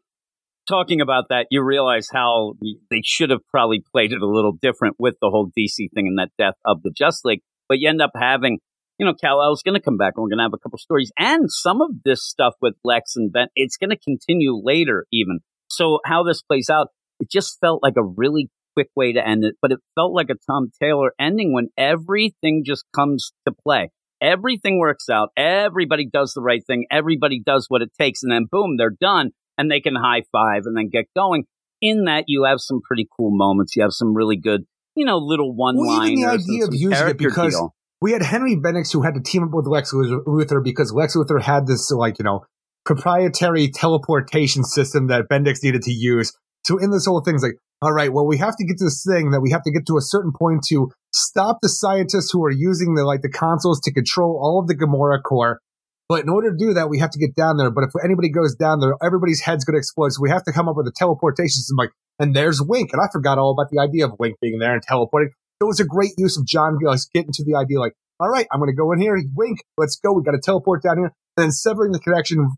talking 0.68 1.00
about 1.00 1.24
that, 1.30 1.46
you 1.50 1.62
realize 1.62 2.08
how 2.12 2.54
they 2.90 3.02
should 3.04 3.30
have 3.30 3.40
probably 3.50 3.82
played 3.92 4.12
it 4.12 4.22
a 4.22 4.26
little 4.26 4.52
different 4.60 4.96
with 4.98 5.14
the 5.20 5.30
whole 5.30 5.50
DC 5.58 5.88
thing 5.94 6.06
and 6.06 6.18
that 6.18 6.30
death 6.38 6.54
of 6.64 6.82
the 6.82 6.90
Justice 6.90 7.24
League. 7.24 7.42
But 7.68 7.78
you 7.78 7.88
end 7.88 8.02
up 8.02 8.12
having. 8.14 8.58
You 9.00 9.06
know, 9.06 9.14
Kal 9.14 9.40
El's 9.40 9.62
going 9.62 9.76
to 9.76 9.80
come 9.80 9.96
back, 9.96 10.14
and 10.16 10.24
we're 10.24 10.28
going 10.28 10.38
to 10.38 10.42
have 10.42 10.54
a 10.54 10.58
couple 10.58 10.76
stories, 10.76 11.12
and 11.16 11.48
some 11.52 11.80
of 11.80 12.02
this 12.04 12.26
stuff 12.26 12.54
with 12.60 12.74
Lex 12.82 13.14
and 13.14 13.32
Ben. 13.32 13.46
It's 13.54 13.76
going 13.76 13.90
to 13.90 13.96
continue 13.96 14.60
later, 14.60 15.06
even. 15.12 15.38
So 15.68 16.00
how 16.04 16.24
this 16.24 16.42
plays 16.42 16.68
out, 16.68 16.88
it 17.20 17.30
just 17.30 17.60
felt 17.60 17.80
like 17.80 17.94
a 17.96 18.02
really 18.02 18.50
quick 18.74 18.88
way 18.96 19.12
to 19.12 19.24
end 19.24 19.44
it, 19.44 19.54
but 19.62 19.70
it 19.70 19.78
felt 19.94 20.14
like 20.14 20.30
a 20.30 20.34
Tom 20.50 20.72
Taylor 20.82 21.12
ending 21.16 21.52
when 21.52 21.68
everything 21.76 22.64
just 22.66 22.86
comes 22.92 23.30
to 23.46 23.54
play. 23.54 23.90
Everything 24.20 24.80
works 24.80 25.08
out. 25.08 25.28
Everybody 25.36 26.08
does 26.12 26.32
the 26.32 26.42
right 26.42 26.62
thing. 26.66 26.86
Everybody 26.90 27.40
does 27.44 27.66
what 27.68 27.82
it 27.82 27.90
takes. 27.98 28.24
And 28.24 28.32
then 28.32 28.46
boom, 28.50 28.76
they're 28.76 28.90
done 28.90 29.30
and 29.59 29.70
they 29.70 29.80
can 29.80 29.94
high 29.96 30.22
five 30.32 30.62
and 30.64 30.76
then 30.76 30.88
get 30.88 31.06
going. 31.14 31.44
In 31.82 32.04
that, 32.04 32.24
you 32.26 32.44
have 32.44 32.61
some 32.61 32.80
pretty 32.80 33.06
cool 33.16 33.30
moments. 33.36 33.76
You 33.76 33.82
have 33.82 33.92
some 33.92 34.14
really 34.14 34.36
good, 34.36 34.62
you 34.96 35.04
know, 35.04 35.18
little 35.18 35.54
one 35.54 35.76
Well, 35.76 35.98
liners. 35.98 36.11
even 36.11 36.20
the 36.22 36.28
idea 36.32 36.64
of 36.66 36.74
using 36.74 37.09
it 37.09 37.18
because 37.18 37.62
we 38.00 38.12
had 38.12 38.22
Henry 38.22 38.56
Bendix 38.56 38.92
who 38.92 39.02
had 39.02 39.14
to 39.14 39.20
team 39.20 39.42
up 39.44 39.50
with 39.52 39.66
Lex 39.66 39.92
Luthor 39.92 40.62
because 40.64 40.92
Lex 40.92 41.16
Luthor 41.16 41.42
had 41.42 41.66
this 41.66 41.90
like 41.90 42.18
you 42.18 42.24
know 42.24 42.44
proprietary 42.84 43.68
teleportation 43.68 44.64
system 44.64 45.09
that 45.09 45.28
Bendix 45.30 45.62
needed 45.62 45.82
to 45.82 45.92
use. 45.92 46.32
So 46.64 46.78
in 46.78 46.90
this 46.90 47.06
whole 47.06 47.20
thing, 47.20 47.34
it's 47.34 47.44
like, 47.44 47.56
all 47.80 47.92
right, 47.92 48.12
well, 48.12 48.26
we 48.26 48.38
have 48.38 48.56
to 48.56 48.64
get 48.64 48.78
to 48.78 48.84
this 48.84 49.04
thing 49.06 49.30
that 49.30 49.40
we 49.40 49.50
have 49.50 49.62
to 49.62 49.70
get 49.70 49.86
to 49.86 49.96
a 49.96 50.00
certain 50.00 50.32
point 50.36 50.64
to 50.68 50.90
stop 51.12 51.59
the 51.62 51.68
scientists 51.68 52.30
who 52.32 52.42
are 52.44 52.50
using 52.50 52.94
the 52.94 53.04
like 53.04 53.22
the 53.22 53.28
consoles 53.30 53.80
to 53.82 53.92
control 53.92 54.38
all 54.42 54.61
of 54.61 54.66
the 54.68 54.74
Gamorra 54.76 55.22
core. 55.22 55.61
But 56.09 56.22
in 56.22 56.30
order 56.30 56.50
to 56.50 56.56
do 56.56 56.72
that, 56.74 56.88
we 56.88 56.98
have 57.00 57.11
to 57.11 57.18
get 57.18 57.34
down 57.34 57.59
there. 57.59 57.70
But 57.70 57.84
if 57.84 57.90
anybody 58.02 58.30
goes 58.30 58.54
down 58.54 58.80
there, 58.80 58.94
everybody's 59.02 59.42
head's 59.42 59.64
going 59.64 59.74
to 59.74 59.78
explode. 59.78 60.12
So 60.12 60.22
we 60.22 60.30
have 60.30 60.44
to 60.44 60.52
come 60.52 60.68
up 60.68 60.76
with 60.76 60.86
a 60.86 60.92
teleportation 60.92 61.48
system. 61.50 61.76
Like, 61.76 61.90
and 62.18 62.34
there's 62.34 62.62
Wink, 62.62 62.90
and 62.92 63.02
I 63.02 63.09
forgot 63.12 63.38
all 63.38 63.52
about 63.52 63.70
the 63.70 63.78
idea 63.78 64.06
of 64.06 64.12
Wink 64.18 64.36
being 64.40 64.59
there 64.59 64.72
and 64.72 64.82
teleporting. 64.82 65.30
It 65.61 65.64
was 65.64 65.80
a 65.80 65.84
great 65.84 66.12
use 66.16 66.38
of 66.38 66.46
John 66.46 66.78
Gillis 66.78 67.09
getting 67.12 67.32
to 67.34 67.44
the 67.44 67.56
idea, 67.56 67.78
like, 67.78 67.92
all 68.20 68.28
right, 68.28 68.46
I'm 68.52 68.59
going 68.59 68.70
to 68.70 68.76
go 68.76 68.90
in 68.92 69.00
here. 69.00 69.20
Wink, 69.36 69.59
let's 69.76 69.96
go. 69.96 70.12
We 70.12 70.22
got 70.22 70.32
to 70.32 70.40
teleport 70.40 70.82
down 70.82 70.98
here. 70.98 71.12
And 71.36 71.44
then 71.44 71.50
severing 71.50 71.92
the 71.92 72.00
connection, 72.00 72.50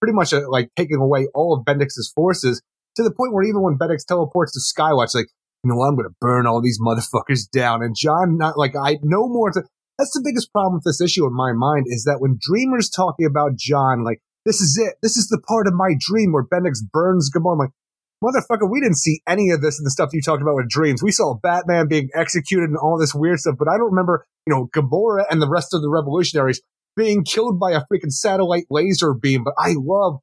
pretty 0.00 0.14
much 0.14 0.32
uh, 0.32 0.48
like 0.48 0.70
taking 0.76 0.96
away 0.96 1.28
all 1.34 1.54
of 1.54 1.64
Bendix's 1.64 2.12
forces 2.14 2.62
to 2.96 3.02
the 3.02 3.10
point 3.10 3.32
where 3.32 3.44
even 3.44 3.62
when 3.62 3.76
Bendix 3.76 4.06
teleports 4.06 4.52
to 4.52 4.60
Skywatch, 4.60 5.14
like, 5.14 5.26
you 5.64 5.70
know 5.70 5.76
what, 5.76 5.88
I'm 5.88 5.96
going 5.96 6.08
to 6.08 6.14
burn 6.20 6.46
all 6.46 6.62
these 6.62 6.80
motherfuckers 6.80 7.50
down. 7.50 7.82
And 7.82 7.94
John, 7.96 8.38
not 8.38 8.56
like 8.56 8.74
I 8.76 8.98
no 9.02 9.28
more. 9.28 9.50
To, 9.50 9.64
that's 9.98 10.12
the 10.12 10.22
biggest 10.24 10.52
problem 10.52 10.74
with 10.74 10.84
this 10.84 11.00
issue 11.00 11.26
in 11.26 11.32
my 11.32 11.52
mind 11.52 11.86
is 11.88 12.04
that 12.04 12.20
when 12.20 12.38
Dreamer's 12.40 12.90
talking 12.90 13.26
about 13.26 13.56
John, 13.56 14.04
like, 14.04 14.20
this 14.44 14.60
is 14.60 14.78
it. 14.78 14.94
This 15.02 15.16
is 15.16 15.28
the 15.28 15.40
part 15.40 15.66
of 15.66 15.74
my 15.74 15.94
dream 15.98 16.32
where 16.32 16.44
Bendix 16.44 16.78
burns 16.92 17.30
Gamorra. 17.30 17.52
I'm 17.52 17.58
like, 17.58 17.70
motherfucker, 18.22 18.70
we 18.70 18.80
didn't 18.80 18.98
see 18.98 19.20
any 19.26 19.50
of 19.50 19.60
this 19.60 19.78
in 19.78 19.84
the 19.84 19.90
stuff 19.90 20.10
you 20.12 20.22
talked 20.22 20.42
about 20.42 20.54
with 20.54 20.68
dreams. 20.68 21.02
We 21.02 21.10
saw 21.10 21.34
Batman 21.34 21.88
being 21.88 22.10
executed 22.14 22.68
and 22.68 22.76
all 22.76 22.98
this 22.98 23.14
weird 23.14 23.40
stuff, 23.40 23.56
but 23.58 23.68
I 23.68 23.76
don't 23.76 23.90
remember, 23.90 24.24
you 24.46 24.54
know, 24.54 24.68
Gamorra 24.68 25.24
and 25.30 25.42
the 25.42 25.48
rest 25.48 25.74
of 25.74 25.82
the 25.82 25.90
revolutionaries 25.90 26.60
being 26.96 27.24
killed 27.24 27.58
by 27.58 27.72
a 27.72 27.82
freaking 27.92 28.12
satellite 28.12 28.66
laser 28.70 29.14
beam. 29.14 29.44
But 29.44 29.54
I 29.58 29.74
love 29.76 30.20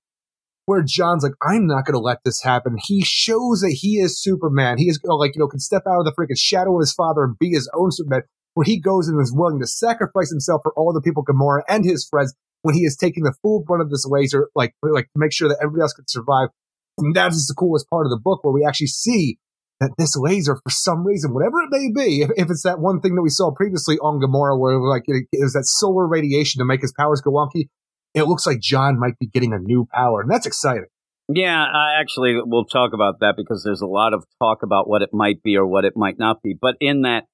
where 0.65 0.81
John's 0.81 1.23
like, 1.23 1.33
I'm 1.41 1.67
not 1.67 1.85
going 1.85 1.93
to 1.93 1.99
let 1.99 2.19
this 2.23 2.41
happen. 2.41 2.77
He 2.81 3.03
shows 3.03 3.59
that 3.61 3.77
he 3.81 3.97
is 3.97 4.21
Superman. 4.21 4.77
He 4.77 4.85
is 4.85 4.99
like, 5.03 5.35
you 5.35 5.39
know, 5.39 5.47
can 5.47 5.59
step 5.59 5.83
out 5.87 5.99
of 5.99 6.05
the 6.05 6.13
freaking 6.17 6.37
shadow 6.37 6.75
of 6.75 6.79
his 6.79 6.93
father 6.93 7.23
and 7.23 7.37
be 7.37 7.49
his 7.49 7.69
own 7.75 7.91
Superman, 7.91 8.23
where 8.53 8.65
he 8.65 8.79
goes 8.79 9.07
and 9.07 9.21
is 9.21 9.33
willing 9.35 9.59
to 9.59 9.67
sacrifice 9.67 10.29
himself 10.29 10.61
for 10.63 10.73
all 10.75 10.93
the 10.93 11.01
people, 11.01 11.23
Gamorra 11.23 11.61
and 11.67 11.85
his 11.85 12.07
friends, 12.09 12.33
when 12.61 12.75
he 12.75 12.81
is 12.81 12.95
taking 12.95 13.23
the 13.23 13.33
full 13.41 13.63
brunt 13.63 13.81
of 13.81 13.89
this 13.89 14.05
laser, 14.07 14.49
like, 14.55 14.73
like 14.81 15.05
to 15.05 15.17
make 15.17 15.33
sure 15.33 15.49
that 15.49 15.59
everybody 15.61 15.81
else 15.81 15.93
can 15.93 16.07
survive. 16.07 16.49
And 16.97 17.15
that 17.15 17.31
is 17.31 17.47
the 17.47 17.55
coolest 17.55 17.89
part 17.89 18.05
of 18.05 18.11
the 18.11 18.19
book 18.21 18.43
where 18.43 18.53
we 18.53 18.65
actually 18.65 18.87
see 18.87 19.37
that 19.79 19.91
this 19.97 20.15
laser, 20.15 20.55
for 20.55 20.69
some 20.69 21.05
reason, 21.05 21.33
whatever 21.33 21.61
it 21.61 21.69
may 21.71 21.89
be, 21.93 22.21
if, 22.21 22.29
if 22.37 22.49
it's 22.49 22.63
that 22.63 22.79
one 22.79 23.01
thing 23.01 23.15
that 23.15 23.21
we 23.21 23.29
saw 23.29 23.51
previously 23.51 23.97
on 23.97 24.21
Gamorra 24.21 24.57
where 24.57 24.79
like 24.79 25.03
it, 25.07 25.27
it 25.31 25.43
was 25.43 25.53
that 25.53 25.65
solar 25.65 26.07
radiation 26.07 26.59
to 26.59 26.65
make 26.65 26.81
his 26.81 26.93
powers 26.97 27.21
go 27.21 27.31
wonky, 27.31 27.67
it 28.13 28.23
looks 28.23 28.45
like 28.45 28.59
John 28.59 28.99
might 28.99 29.17
be 29.19 29.27
getting 29.27 29.53
a 29.53 29.59
new 29.59 29.87
power. 29.91 30.21
And 30.21 30.29
that's 30.29 30.45
exciting. 30.45 30.85
Yeah, 31.29 31.63
I 31.63 31.99
actually 31.99 32.37
we'll 32.43 32.65
talk 32.65 32.93
about 32.93 33.21
that 33.21 33.35
because 33.37 33.63
there's 33.63 33.81
a 33.81 33.87
lot 33.87 34.13
of 34.13 34.25
talk 34.41 34.61
about 34.61 34.89
what 34.89 35.01
it 35.01 35.09
might 35.13 35.41
be 35.41 35.57
or 35.57 35.65
what 35.65 35.85
it 35.85 35.93
might 35.95 36.19
not 36.19 36.41
be. 36.43 36.55
But 36.59 36.75
in 36.79 37.01
that, 37.03 37.25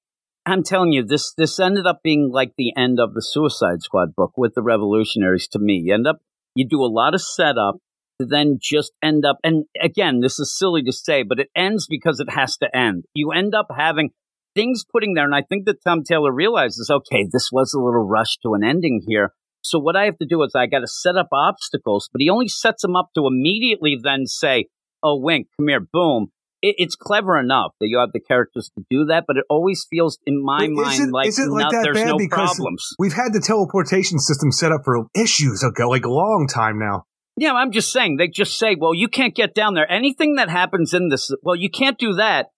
I'm 0.46 0.62
telling 0.62 0.92
you, 0.92 1.04
this 1.04 1.32
this 1.36 1.60
ended 1.60 1.86
up 1.86 2.00
being 2.02 2.30
like 2.32 2.52
the 2.56 2.72
end 2.76 2.98
of 2.98 3.14
the 3.14 3.22
Suicide 3.22 3.82
Squad 3.82 4.14
book 4.16 4.32
with 4.36 4.54
the 4.54 4.62
Revolutionaries. 4.62 5.48
To 5.48 5.58
me, 5.58 5.82
you 5.84 5.94
end 5.94 6.06
up 6.06 6.20
you 6.54 6.66
do 6.66 6.82
a 6.82 6.86
lot 6.86 7.14
of 7.14 7.22
setup 7.22 7.76
to 8.20 8.26
then 8.26 8.58
just 8.60 8.92
end 9.02 9.24
up, 9.24 9.38
and 9.42 9.64
again, 9.80 10.20
this 10.20 10.38
is 10.38 10.56
silly 10.56 10.82
to 10.82 10.92
say, 10.92 11.22
but 11.22 11.40
it 11.40 11.48
ends 11.56 11.86
because 11.88 12.20
it 12.20 12.30
has 12.30 12.56
to 12.58 12.76
end. 12.76 13.04
You 13.14 13.32
end 13.32 13.54
up 13.54 13.68
having 13.76 14.10
things 14.54 14.84
putting 14.90 15.14
there, 15.14 15.24
and 15.24 15.34
I 15.34 15.42
think 15.42 15.66
that 15.66 15.82
Tom 15.82 16.02
Taylor 16.04 16.32
realizes, 16.32 16.90
okay, 16.90 17.26
this 17.30 17.50
was 17.52 17.72
a 17.72 17.80
little 17.80 18.06
rush 18.06 18.36
to 18.42 18.54
an 18.54 18.64
ending 18.64 19.02
here. 19.06 19.32
So 19.62 19.78
what 19.78 19.96
I 19.96 20.04
have 20.04 20.18
to 20.18 20.26
do 20.26 20.42
is 20.42 20.54
I 20.54 20.66
got 20.66 20.80
to 20.80 20.86
set 20.86 21.16
up 21.16 21.28
obstacles, 21.32 22.08
but 22.12 22.20
he 22.20 22.30
only 22.30 22.48
sets 22.48 22.82
them 22.82 22.96
up 22.96 23.10
to 23.14 23.26
immediately 23.26 23.98
then 24.02 24.26
say, 24.26 24.66
"Oh, 25.02 25.18
Wink, 25.18 25.48
come 25.58 25.68
here, 25.68 25.80
boom." 25.80 26.28
It, 26.62 26.74
it's 26.78 26.96
clever 26.96 27.38
enough 27.38 27.72
that 27.80 27.88
you 27.88 27.98
have 27.98 28.10
the 28.12 28.20
characters 28.20 28.70
to 28.76 28.84
do 28.90 29.06
that, 29.06 29.24
but 29.26 29.36
it 29.36 29.44
always 29.48 29.86
feels 29.88 30.18
in 30.26 30.42
my 30.44 30.64
Is 30.64 30.70
mind 30.70 31.00
it- 31.08 31.12
like, 31.12 31.28
is 31.28 31.38
it 31.38 31.48
like 31.50 31.70
that 31.70 31.82
there's 31.82 31.98
bad? 31.98 32.06
no 32.08 32.18
Because 32.18 32.54
problems. 32.56 32.94
We've 32.98 33.12
had 33.14 33.32
the 33.32 33.40
teleportation 33.40 34.18
system 34.18 34.52
set 34.52 34.72
up 34.72 34.82
for 34.84 35.06
issues 35.14 35.62
ago, 35.62 35.88
like 35.88 36.04
a 36.04 36.10
long 36.10 36.46
time 36.52 36.78
now. 36.78 37.04
Yeah, 37.36 37.52
I'm 37.54 37.70
just 37.72 37.90
saying. 37.92 38.16
They 38.16 38.28
just 38.28 38.58
say, 38.58 38.76
well, 38.78 38.92
you 38.94 39.08
can't 39.08 39.34
get 39.34 39.54
down 39.54 39.72
there. 39.74 39.90
Anything 39.90 40.34
that 40.34 40.50
happens 40.50 40.92
in 40.92 41.08
this, 41.08 41.30
well, 41.42 41.56
you 41.56 41.70
can't 41.70 41.96
do 41.96 42.12
that. 42.14 42.48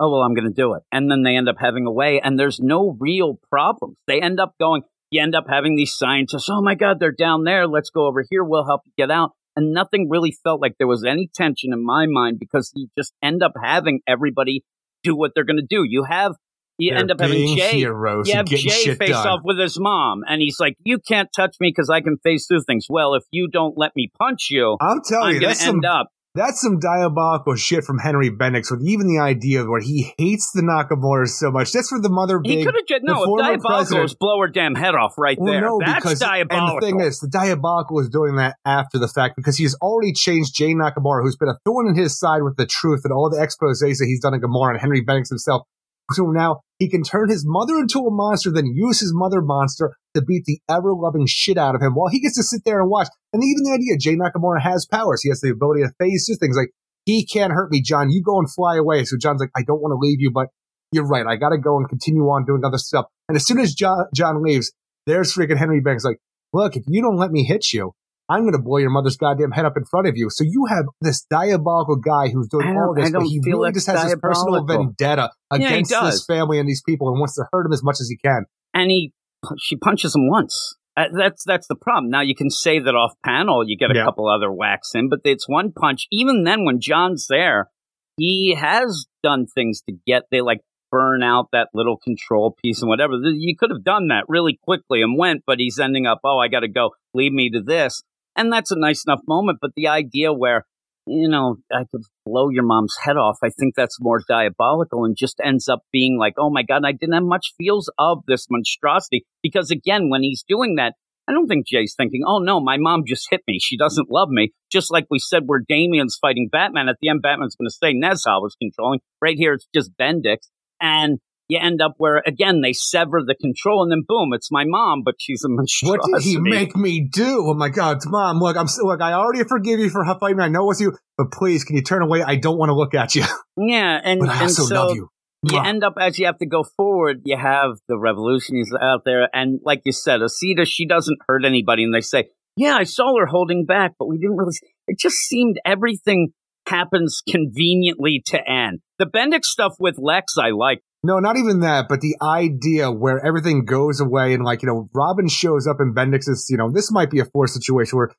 Oh, 0.00 0.10
well, 0.10 0.22
I'm 0.22 0.34
going 0.34 0.48
to 0.48 0.54
do 0.54 0.74
it. 0.74 0.82
And 0.90 1.08
then 1.08 1.22
they 1.22 1.36
end 1.36 1.48
up 1.48 1.56
having 1.60 1.86
a 1.86 1.92
way, 1.92 2.20
and 2.20 2.36
there's 2.36 2.58
no 2.58 2.96
real 2.98 3.38
problems. 3.50 3.96
They 4.08 4.20
end 4.20 4.40
up 4.40 4.54
going, 4.58 4.82
you 5.10 5.22
end 5.22 5.36
up 5.36 5.44
having 5.48 5.76
these 5.76 5.94
scientists, 5.94 6.48
oh 6.50 6.60
my 6.62 6.74
God, 6.74 6.98
they're 6.98 7.12
down 7.12 7.44
there. 7.44 7.68
Let's 7.68 7.90
go 7.90 8.06
over 8.08 8.24
here. 8.28 8.42
We'll 8.42 8.66
help 8.66 8.80
you 8.86 8.92
get 8.96 9.12
out. 9.12 9.32
And 9.54 9.72
nothing 9.72 10.08
really 10.08 10.32
felt 10.44 10.60
like 10.60 10.76
there 10.78 10.86
was 10.86 11.04
any 11.04 11.28
tension 11.32 11.72
in 11.72 11.84
my 11.84 12.06
mind 12.06 12.38
because 12.38 12.72
you 12.74 12.88
just 12.96 13.12
end 13.22 13.42
up 13.42 13.52
having 13.62 14.00
everybody 14.06 14.64
do 15.02 15.14
what 15.14 15.32
they're 15.34 15.44
going 15.44 15.58
to 15.58 15.66
do. 15.68 15.84
You 15.86 16.04
have, 16.04 16.36
you 16.78 16.90
They're 16.90 17.00
end 17.00 17.10
up 17.10 17.20
having 17.20 17.56
Jay. 17.56 17.78
heroes 17.80 18.28
You 18.28 18.36
have 18.36 18.46
Jay 18.46 18.94
face 18.94 19.10
done. 19.10 19.26
off 19.26 19.40
with 19.44 19.58
his 19.58 19.78
mom, 19.78 20.22
and 20.26 20.40
he's 20.40 20.58
like, 20.58 20.76
"You 20.84 20.98
can't 20.98 21.28
touch 21.34 21.56
me 21.60 21.68
because 21.68 21.90
I 21.90 22.00
can 22.00 22.16
face 22.18 22.46
through 22.46 22.62
things." 22.62 22.86
Well, 22.88 23.14
if 23.14 23.24
you 23.30 23.48
don't 23.48 23.76
let 23.76 23.94
me 23.94 24.10
punch 24.18 24.48
you, 24.50 24.78
I'm 24.80 25.02
telling 25.04 25.28
I'm 25.28 25.34
you, 25.34 25.40
that's 25.40 25.58
to 25.58 25.64
some 25.66 25.76
end 25.76 25.84
up. 25.84 26.08
That's 26.34 26.62
some 26.62 26.78
diabolical 26.78 27.56
shit 27.56 27.84
from 27.84 27.98
Henry 27.98 28.30
Bendix 28.30 28.70
with 28.70 28.82
even 28.82 29.06
the 29.06 29.18
idea 29.20 29.60
of 29.60 29.68
where 29.68 29.82
he 29.82 30.14
hates 30.16 30.50
the 30.52 30.62
Nakamura 30.62 31.28
so 31.28 31.50
much. 31.50 31.72
That's 31.72 31.90
for 31.90 32.00
the 32.00 32.08
mother 32.08 32.40
He 32.42 32.64
could 32.64 32.74
have 32.74 32.86
just 32.86 33.02
no. 33.04 33.36
Diabolical 33.36 34.02
is 34.02 34.14
blow 34.14 34.40
her 34.40 34.48
damn 34.48 34.74
head 34.74 34.94
off 34.94 35.18
right 35.18 35.36
Well, 35.38 35.52
there. 35.52 35.60
no, 35.60 35.78
That's 35.84 36.02
because 36.02 36.20
diabolical. 36.20 36.68
And 36.68 36.82
the 36.82 36.86
thing 36.86 37.00
is, 37.06 37.20
the 37.20 37.28
diabolical 37.28 38.00
is 38.00 38.08
doing 38.08 38.36
that 38.36 38.56
after 38.64 38.98
the 38.98 39.08
fact 39.08 39.36
because 39.36 39.58
he's 39.58 39.74
already 39.82 40.14
changed 40.14 40.54
Jay 40.54 40.72
Nakamura, 40.74 41.22
who's 41.22 41.36
been 41.36 41.50
a 41.50 41.58
thorn 41.66 41.86
in 41.86 41.96
his 41.96 42.18
side 42.18 42.42
with 42.42 42.56
the 42.56 42.66
truth 42.66 43.02
and 43.04 43.12
all 43.12 43.28
the 43.28 43.36
exposés 43.36 43.98
that 43.98 44.06
he's 44.06 44.20
done 44.20 44.32
in 44.32 44.40
Gamorra 44.40 44.70
and 44.70 44.80
Henry 44.80 45.04
Bendix 45.04 45.28
himself. 45.28 45.66
So 46.12 46.30
now 46.30 46.60
he 46.78 46.88
can 46.88 47.02
turn 47.02 47.28
his 47.28 47.44
mother 47.46 47.78
into 47.78 47.98
a 48.00 48.10
monster, 48.10 48.50
then 48.50 48.66
use 48.66 49.00
his 49.00 49.12
mother 49.14 49.42
monster 49.42 49.96
to 50.14 50.22
beat 50.22 50.44
the 50.44 50.60
ever 50.68 50.92
loving 50.94 51.26
shit 51.26 51.56
out 51.56 51.74
of 51.74 51.82
him 51.82 51.94
while 51.94 52.08
he 52.08 52.20
gets 52.20 52.36
to 52.36 52.42
sit 52.42 52.62
there 52.64 52.80
and 52.80 52.90
watch. 52.90 53.08
And 53.32 53.42
even 53.42 53.64
the 53.64 53.72
idea 53.72 53.96
Jay 53.98 54.16
Nakamura 54.16 54.60
has 54.60 54.86
powers. 54.86 55.22
He 55.22 55.28
has 55.30 55.40
the 55.40 55.50
ability 55.50 55.82
to 55.82 55.90
phase 55.98 56.26
through 56.26 56.36
things 56.36 56.56
like, 56.56 56.70
he 57.04 57.26
can't 57.26 57.52
hurt 57.52 57.70
me, 57.70 57.82
John. 57.82 58.10
You 58.10 58.22
go 58.22 58.38
and 58.38 58.52
fly 58.52 58.76
away. 58.76 59.04
So 59.04 59.16
John's 59.16 59.40
like, 59.40 59.50
I 59.56 59.62
don't 59.62 59.80
want 59.80 59.92
to 59.92 59.98
leave 59.98 60.20
you, 60.20 60.30
but 60.30 60.48
you're 60.92 61.06
right. 61.06 61.26
I 61.26 61.36
got 61.36 61.48
to 61.50 61.58
go 61.58 61.76
and 61.78 61.88
continue 61.88 62.22
on 62.24 62.44
doing 62.44 62.62
other 62.64 62.78
stuff. 62.78 63.06
And 63.28 63.36
as 63.36 63.46
soon 63.46 63.58
as 63.58 63.74
John, 63.74 64.04
John 64.14 64.42
leaves, 64.42 64.72
there's 65.06 65.34
freaking 65.34 65.56
Henry 65.58 65.80
Bendix 65.80 66.04
like, 66.04 66.18
look, 66.52 66.76
if 66.76 66.84
you 66.86 67.02
don't 67.02 67.16
let 67.16 67.32
me 67.32 67.44
hit 67.44 67.72
you, 67.72 67.92
I'm 68.28 68.42
going 68.42 68.52
to 68.52 68.60
blow 68.60 68.78
your 68.78 68.90
mother's 68.90 69.16
goddamn 69.16 69.50
head 69.50 69.64
up 69.64 69.76
in 69.76 69.84
front 69.84 70.06
of 70.06 70.16
you. 70.16 70.30
So 70.30 70.44
you 70.44 70.66
have 70.68 70.84
this 71.00 71.26
diabolical 71.28 71.96
guy 71.96 72.28
who's 72.28 72.46
doing 72.48 72.68
all 72.68 72.94
this, 72.94 73.10
but 73.10 73.22
he 73.24 73.40
really 73.44 73.72
just 73.72 73.88
has 73.88 74.04
this 74.04 74.16
personal 74.20 74.64
vendetta 74.64 75.32
against 75.50 75.90
does. 75.90 76.14
this 76.14 76.24
family 76.24 76.58
and 76.60 76.68
these 76.68 76.82
people 76.86 77.08
and 77.08 77.18
wants 77.18 77.34
to 77.34 77.44
hurt 77.52 77.64
them 77.64 77.72
as 77.72 77.82
much 77.82 77.96
as 78.00 78.08
he 78.08 78.16
can. 78.16 78.44
and 78.74 78.90
he 78.90 79.12
she 79.58 79.76
punches 79.76 80.14
him 80.14 80.28
once. 80.28 80.74
Uh, 80.96 81.04
that's 81.16 81.42
that's 81.44 81.66
the 81.68 81.74
problem. 81.76 82.10
Now 82.10 82.20
you 82.20 82.34
can 82.34 82.50
say 82.50 82.78
that 82.78 82.94
off 82.94 83.12
panel, 83.24 83.62
you 83.66 83.76
get 83.78 83.90
a 83.90 83.94
Yeah. 83.94 84.04
couple 84.04 84.28
other 84.28 84.52
whacks 84.52 84.90
in, 84.94 85.08
but 85.08 85.20
it's 85.24 85.48
one 85.48 85.72
punch. 85.72 86.06
Even 86.12 86.44
then, 86.44 86.64
when 86.64 86.80
John's 86.80 87.26
there, 87.28 87.70
he 88.18 88.54
has 88.58 89.06
done 89.22 89.46
things 89.46 89.80
to 89.88 89.94
get 90.06 90.24
they 90.30 90.40
like 90.42 90.60
burn 90.90 91.22
out 91.22 91.46
that 91.52 91.68
little 91.72 91.96
control 91.96 92.54
piece 92.62 92.82
and 92.82 92.88
whatever. 92.90 93.14
You 93.22 93.56
could 93.58 93.70
have 93.70 93.82
done 93.82 94.08
that 94.08 94.24
really 94.28 94.58
quickly 94.62 95.00
and 95.00 95.18
went, 95.18 95.42
but 95.46 95.58
he's 95.58 95.78
ending 95.78 96.06
up, 96.06 96.20
oh, 96.22 96.38
I 96.38 96.48
got 96.48 96.60
to 96.60 96.68
go. 96.68 96.90
Leave 97.14 97.32
me 97.32 97.48
to 97.50 97.62
this, 97.62 98.02
and 98.36 98.52
that's 98.52 98.70
a 98.70 98.78
nice 98.78 99.04
enough 99.06 99.20
moment. 99.26 99.58
But 99.62 99.70
the 99.74 99.88
idea 99.88 100.34
where 100.34 100.66
you 101.06 101.28
know, 101.28 101.56
I 101.72 101.84
could 101.90 102.02
blow 102.24 102.48
your 102.50 102.64
mom's 102.64 102.96
head 103.02 103.16
off. 103.16 103.38
I 103.42 103.48
think 103.48 103.74
that's 103.74 103.98
more 104.00 104.20
diabolical 104.28 105.04
and 105.04 105.16
just 105.16 105.40
ends 105.44 105.68
up 105.68 105.80
being 105.92 106.18
like, 106.18 106.34
oh 106.38 106.50
my 106.50 106.62
God, 106.62 106.82
I 106.84 106.92
didn't 106.92 107.14
have 107.14 107.24
much 107.24 107.54
feels 107.58 107.90
of 107.98 108.22
this 108.26 108.46
monstrosity. 108.50 109.24
Because 109.42 109.70
again, 109.70 110.10
when 110.10 110.22
he's 110.22 110.44
doing 110.48 110.76
that, 110.76 110.94
I 111.28 111.32
don't 111.32 111.46
think 111.46 111.66
Jay's 111.66 111.94
thinking, 111.96 112.22
oh 112.26 112.38
no, 112.38 112.60
my 112.60 112.76
mom 112.78 113.02
just 113.06 113.28
hit 113.30 113.42
me. 113.46 113.58
She 113.60 113.76
doesn't 113.76 114.10
love 114.10 114.28
me. 114.28 114.52
Just 114.70 114.92
like 114.92 115.06
we 115.10 115.18
said, 115.18 115.44
where 115.46 115.62
Damian's 115.66 116.18
fighting 116.20 116.48
Batman. 116.50 116.88
At 116.88 116.96
the 117.00 117.08
end, 117.08 117.22
Batman's 117.22 117.56
going 117.56 117.68
to 117.68 117.74
say 117.74 117.94
Nezha 117.94 118.40
was 118.40 118.56
controlling. 118.60 119.00
Right 119.20 119.36
here, 119.36 119.54
it's 119.54 119.68
just 119.74 119.92
Bendix. 119.96 120.48
And 120.80 121.18
you 121.52 121.60
end 121.62 121.80
up 121.80 121.94
where, 121.98 122.22
again, 122.26 122.60
they 122.62 122.72
sever 122.72 123.20
the 123.24 123.34
control 123.34 123.82
and 123.82 123.92
then 123.92 124.02
boom, 124.06 124.32
it's 124.32 124.50
my 124.50 124.64
mom, 124.66 125.02
but 125.04 125.14
she's 125.18 125.44
a 125.44 125.48
monstrosity. 125.50 126.00
What 126.12 126.22
did 126.22 126.24
he 126.24 126.38
make 126.38 126.74
me 126.74 127.00
do? 127.00 127.44
Oh 127.46 127.54
my 127.54 127.68
God, 127.68 127.98
mom! 128.06 128.40
Look, 128.40 128.56
I'm 128.56 128.66
look. 128.82 129.00
I 129.00 129.12
already 129.12 129.44
forgive 129.44 129.78
you 129.80 129.90
for 129.90 130.04
fighting 130.18 130.38
me. 130.38 130.44
I 130.44 130.48
know 130.48 130.70
it's 130.70 130.80
you, 130.80 130.96
but 131.16 131.30
please, 131.30 131.64
can 131.64 131.76
you 131.76 131.82
turn 131.82 132.02
away? 132.02 132.22
I 132.22 132.36
don't 132.36 132.58
want 132.58 132.70
to 132.70 132.74
look 132.74 132.94
at 132.94 133.14
you, 133.14 133.24
Yeah, 133.56 134.00
and, 134.02 134.20
but 134.20 134.30
I 134.30 134.32
and 134.34 134.42
also 134.42 134.64
so 134.64 134.74
love 134.74 134.96
you. 134.96 135.08
you 135.44 135.60
end 135.60 135.84
up 135.84 135.94
as 136.00 136.18
you 136.18 136.26
have 136.26 136.38
to 136.38 136.46
go 136.46 136.64
forward, 136.76 137.22
you 137.24 137.36
have 137.36 137.72
the 137.88 137.98
revolutionaries 137.98 138.72
out 138.80 139.02
there, 139.04 139.28
and 139.32 139.60
like 139.64 139.82
you 139.84 139.92
said, 139.92 140.20
Asita, 140.20 140.66
she 140.66 140.86
doesn't 140.86 141.18
hurt 141.28 141.44
anybody, 141.44 141.84
and 141.84 141.94
they 141.94 142.00
say, 142.00 142.30
"Yeah, 142.56 142.74
I 142.76 142.84
saw 142.84 143.18
her 143.18 143.26
holding 143.26 143.66
back, 143.66 143.92
but 143.98 144.06
we 144.08 144.18
didn't 144.18 144.36
really." 144.36 144.50
s-" 144.54 144.70
It 144.88 144.98
just 144.98 145.16
seemed 145.16 145.58
everything 145.64 146.32
happens 146.66 147.22
conveniently 147.28 148.22
to 148.26 148.38
end. 148.48 148.80
The 148.98 149.06
Bendix 149.06 149.44
stuff 149.44 149.74
with 149.78 149.96
Lex, 149.98 150.34
I 150.38 150.50
like. 150.50 150.80
No, 151.04 151.18
not 151.18 151.36
even 151.36 151.60
that, 151.60 151.86
but 151.88 152.00
the 152.00 152.16
idea 152.22 152.90
where 152.90 153.24
everything 153.24 153.64
goes 153.64 154.00
away 154.00 154.34
and 154.34 154.44
like, 154.44 154.62
you 154.62 154.68
know, 154.68 154.88
Robin 154.94 155.28
shows 155.28 155.66
up 155.66 155.78
in 155.80 155.94
Bendix's, 155.94 156.46
you 156.48 156.56
know, 156.56 156.70
this 156.70 156.92
might 156.92 157.10
be 157.10 157.18
a 157.18 157.24
forced 157.24 157.54
situation 157.54 157.98
where 157.98 158.10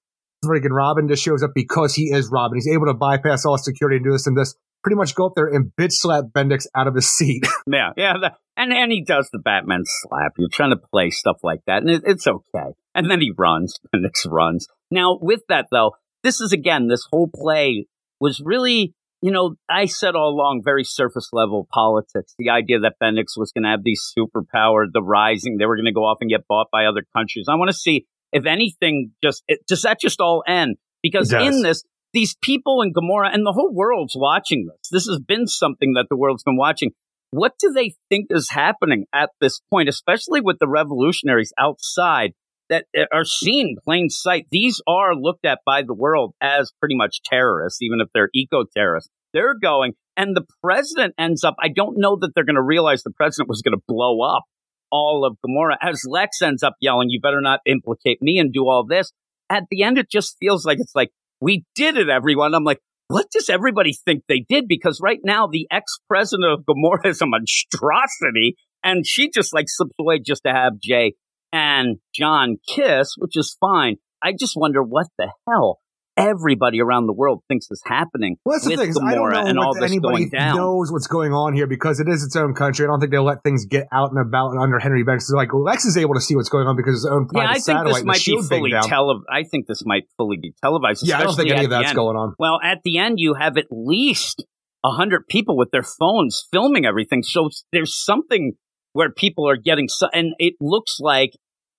freaking 0.44 0.72
Robin 0.72 1.08
just 1.08 1.24
shows 1.24 1.44
up 1.44 1.52
because 1.56 1.96
he 1.96 2.12
is 2.12 2.30
Robin. 2.30 2.58
He's 2.58 2.68
able 2.68 2.88
to 2.88 2.94
bypass 2.94 3.46
all 3.46 3.58
security 3.58 3.98
and 3.98 4.06
do 4.06 4.12
this 4.12 4.28
and 4.28 4.38
this. 4.38 4.56
Pretty 4.84 4.98
much 4.98 5.16
go 5.16 5.28
up 5.28 5.32
there 5.36 5.48
and 5.48 5.72
bitch 5.80 5.94
slap 5.94 6.26
Bendix 6.36 6.68
out 6.76 6.88
of 6.88 6.96
his 6.96 7.10
seat. 7.10 7.46
Yeah, 7.66 7.92
yeah, 7.96 8.16
and 8.58 8.74
and 8.74 8.92
he 8.92 9.02
does 9.02 9.30
the 9.32 9.40
Batman 9.40 9.84
slap. 9.86 10.34
You're 10.38 10.50
trying 10.50 10.72
to 10.72 10.82
play 10.92 11.10
stuff 11.10 11.38
like 11.42 11.62
that, 11.66 11.82
and 11.82 11.90
it, 11.90 12.04
it's 12.06 12.28
okay. 12.28 12.74
And 12.94 13.10
then 13.10 13.22
he 13.22 13.32
runs, 13.38 13.80
Bendix 13.96 14.30
runs. 14.30 14.68
Now, 14.92 15.18
with 15.22 15.40
that 15.48 15.68
though, 15.72 15.94
this 16.24 16.42
is 16.42 16.52
again, 16.52 16.90
this 16.90 17.08
whole 17.10 17.30
play 17.34 17.88
was 18.20 18.42
really 18.44 18.94
you 19.24 19.32
know, 19.32 19.56
I 19.70 19.86
said 19.86 20.16
all 20.16 20.32
along, 20.32 20.64
very 20.66 20.84
surface 20.84 21.30
level 21.32 21.66
politics. 21.72 22.36
The 22.38 22.50
idea 22.50 22.80
that 22.82 22.96
Bendix 23.02 23.38
was 23.38 23.54
going 23.54 23.64
to 23.64 23.70
have 23.70 23.82
these 23.82 24.14
superpower, 24.18 24.84
the 24.92 25.02
rising, 25.02 25.56
they 25.58 25.66
were 25.66 25.78
going 25.78 25.86
to 25.86 25.94
go 25.94 26.04
off 26.04 26.18
and 26.20 26.30
get 26.30 26.46
bought 26.46 26.68
by 26.74 26.88
other 26.88 27.06
countries. 27.16 27.46
I 27.50 27.56
want 27.56 27.72
to 27.72 27.78
see 27.78 28.06
if 28.34 28.46
anything. 28.46 29.12
Just 29.24 29.44
it, 29.48 29.62
does 29.66 29.84
that 29.84 30.02
just 30.02 30.20
all 30.20 30.44
end? 30.46 30.76
Because 31.02 31.32
in 31.32 31.62
this, 31.62 31.86
these 32.12 32.36
people 32.42 32.82
in 32.82 32.94
Gamorra 32.94 33.34
and 33.34 33.46
the 33.46 33.54
whole 33.54 33.74
world's 33.74 34.14
watching 34.14 34.68
this. 34.68 34.90
This 34.92 35.06
has 35.06 35.22
been 35.26 35.48
something 35.48 35.94
that 35.94 36.08
the 36.10 36.18
world's 36.18 36.44
been 36.44 36.58
watching. 36.58 36.92
What 37.32 37.54
do 37.58 37.72
they 37.72 37.94
think 38.10 38.28
is 38.30 38.50
happening 38.50 39.06
at 39.14 39.30
this 39.40 39.62
point, 39.72 39.88
especially 39.88 40.42
with 40.42 40.60
the 40.60 40.68
revolutionaries 40.68 41.54
outside 41.58 42.34
that 42.74 43.08
are 43.12 43.24
seen 43.24 43.78
plain 43.84 44.10
sight? 44.10 44.48
These 44.52 44.82
are 44.88 45.16
looked 45.16 45.46
at 45.46 45.60
by 45.66 45.84
the 45.84 45.94
world 45.94 46.34
as 46.42 46.72
pretty 46.80 46.96
much 46.96 47.22
terrorists, 47.24 47.82
even 47.82 48.02
if 48.02 48.08
they're 48.14 48.30
eco 48.34 48.64
terrorists. 48.76 49.10
They're 49.34 49.56
going, 49.58 49.94
and 50.18 50.36
the 50.36 50.46
president 50.64 51.16
ends 51.18 51.44
up. 51.44 51.56
I 51.62 51.70
don't 51.70 51.98
know 51.98 52.18
that 52.20 52.32
they're 52.36 52.46
going 52.46 52.56
to 52.56 52.62
realize 52.64 53.04
the 53.04 53.12
president 53.12 53.50
was 53.50 53.62
going 53.62 53.78
to 53.78 53.84
blow 53.88 54.22
up 54.22 54.44
all 54.92 55.26
of 55.26 55.38
Gamorra 55.46 55.76
as 55.82 56.04
Lex 56.08 56.42
ends 56.42 56.62
up 56.62 56.76
yelling, 56.80 57.10
"You 57.10 57.20
better 57.20 57.42
not 57.42 57.62
implicate 57.66 58.22
me 58.22 58.38
and 58.38 58.54
do 58.54 58.68
all 58.68 58.86
this." 58.86 59.12
At 59.50 59.64
the 59.70 59.84
end, 59.84 59.98
it 59.98 60.10
just 60.10 60.38
feels 60.40 60.66
like 60.66 60.78
it's 60.80 60.96
like 60.96 61.10
we 61.42 61.66
did 61.76 61.98
it, 61.98 62.10
everyone. 62.10 62.54
I'm 62.54 62.64
like, 62.64 62.80
what 63.08 63.28
does 63.32 63.50
everybody 63.50 63.94
think 64.06 64.24
they 64.28 64.46
did? 64.48 64.68
Because 64.68 65.00
right 65.02 65.20
now, 65.24 65.48
the 65.48 65.68
ex 65.72 66.00
president 66.08 66.52
of 66.52 66.66
Gamorra 66.66 67.08
is 67.08 67.22
a 67.22 67.26
monstrosity, 67.26 68.56
and 68.84 69.06
she 69.06 69.30
just 69.30 69.54
like 69.54 69.66
slips 69.68 69.96
away 70.00 70.20
just 70.20 70.44
to 70.46 70.54
have 70.54 70.80
Jay 70.82 71.14
and 71.54 71.98
John 72.14 72.58
kiss, 72.68 73.14
which 73.18 73.38
is 73.38 73.56
fine. 73.62 73.96
I 74.22 74.34
just 74.38 74.54
wonder 74.58 74.84
what 74.84 75.08
the 75.18 75.32
hell 75.48 75.80
everybody 76.16 76.80
around 76.80 77.08
the 77.08 77.14
world 77.14 77.42
thinks 77.48 77.66
is 77.72 77.82
happening 77.88 78.36
Well, 78.46 78.54
that's 78.56 78.66
the 78.68 78.76
thing. 78.78 78.90
is 78.90 79.02
I 79.04 79.16
don't 79.16 79.32
know 79.32 79.48
and 79.48 79.58
all 79.58 79.74
this 79.74 79.90
anybody 79.90 80.26
going 80.26 80.30
down. 80.30 80.58
knows 80.58 80.92
what's 80.92 81.08
going 81.08 81.34
on 81.34 81.54
here 81.56 81.66
because 81.66 82.00
it 82.00 82.08
is 82.08 82.24
its 82.24 82.36
own 82.36 82.54
country. 82.54 82.86
I 82.86 82.88
don't 82.88 83.00
think 83.00 83.12
they'll 83.12 83.24
let 83.24 83.42
things 83.44 83.66
get 83.66 83.88
out 83.92 84.12
and 84.12 84.20
about 84.20 84.56
under 84.56 84.78
Henry 84.78 85.04
Bendix. 85.04 85.32
Like 85.34 85.50
Lex 85.54 85.86
is 85.86 85.98
able 85.98 86.14
to 86.14 86.22
see 86.22 86.36
what's 86.36 86.50
going 86.50 86.68
on 86.68 86.76
because 86.76 86.94
his 86.94 87.06
own 87.08 87.28
Yeah, 87.34 87.42
private 87.42 87.50
I 87.50 87.54
think 87.54 87.64
satellite 87.64 87.96
this 87.96 88.04
might 88.06 88.26
be 88.26 88.42
fully 88.48 88.72
tele. 88.88 89.22
I 89.28 89.44
think 89.44 89.66
this 89.66 89.82
might 89.86 90.04
fully 90.16 90.38
be 90.40 90.54
televised. 90.62 91.08
yeah, 91.08 91.18
I 91.18 91.24
don't 91.24 91.36
think 91.36 91.50
any 91.50 91.64
of 91.66 91.72
that's 91.72 91.94
going 91.94 92.16
on. 92.16 92.36
Well, 92.38 92.60
at 92.64 92.82
the 92.84 93.00
end, 93.00 93.16
you 93.18 93.34
have 93.34 93.58
at 93.58 93.66
least 93.72 94.46
a 94.86 94.92
hundred 94.92 95.28
people 95.28 95.58
with 95.58 95.72
their 95.72 95.82
phones 95.82 96.46
filming 96.52 96.86
everything. 96.86 97.24
So 97.24 97.50
there's 97.72 97.96
something 97.96 98.54
where 98.92 99.10
people 99.12 99.50
are 99.50 99.58
getting, 99.58 99.88
so, 99.88 100.10
and 100.14 100.36
it 100.38 100.54
looks 100.62 100.98
like 101.00 101.32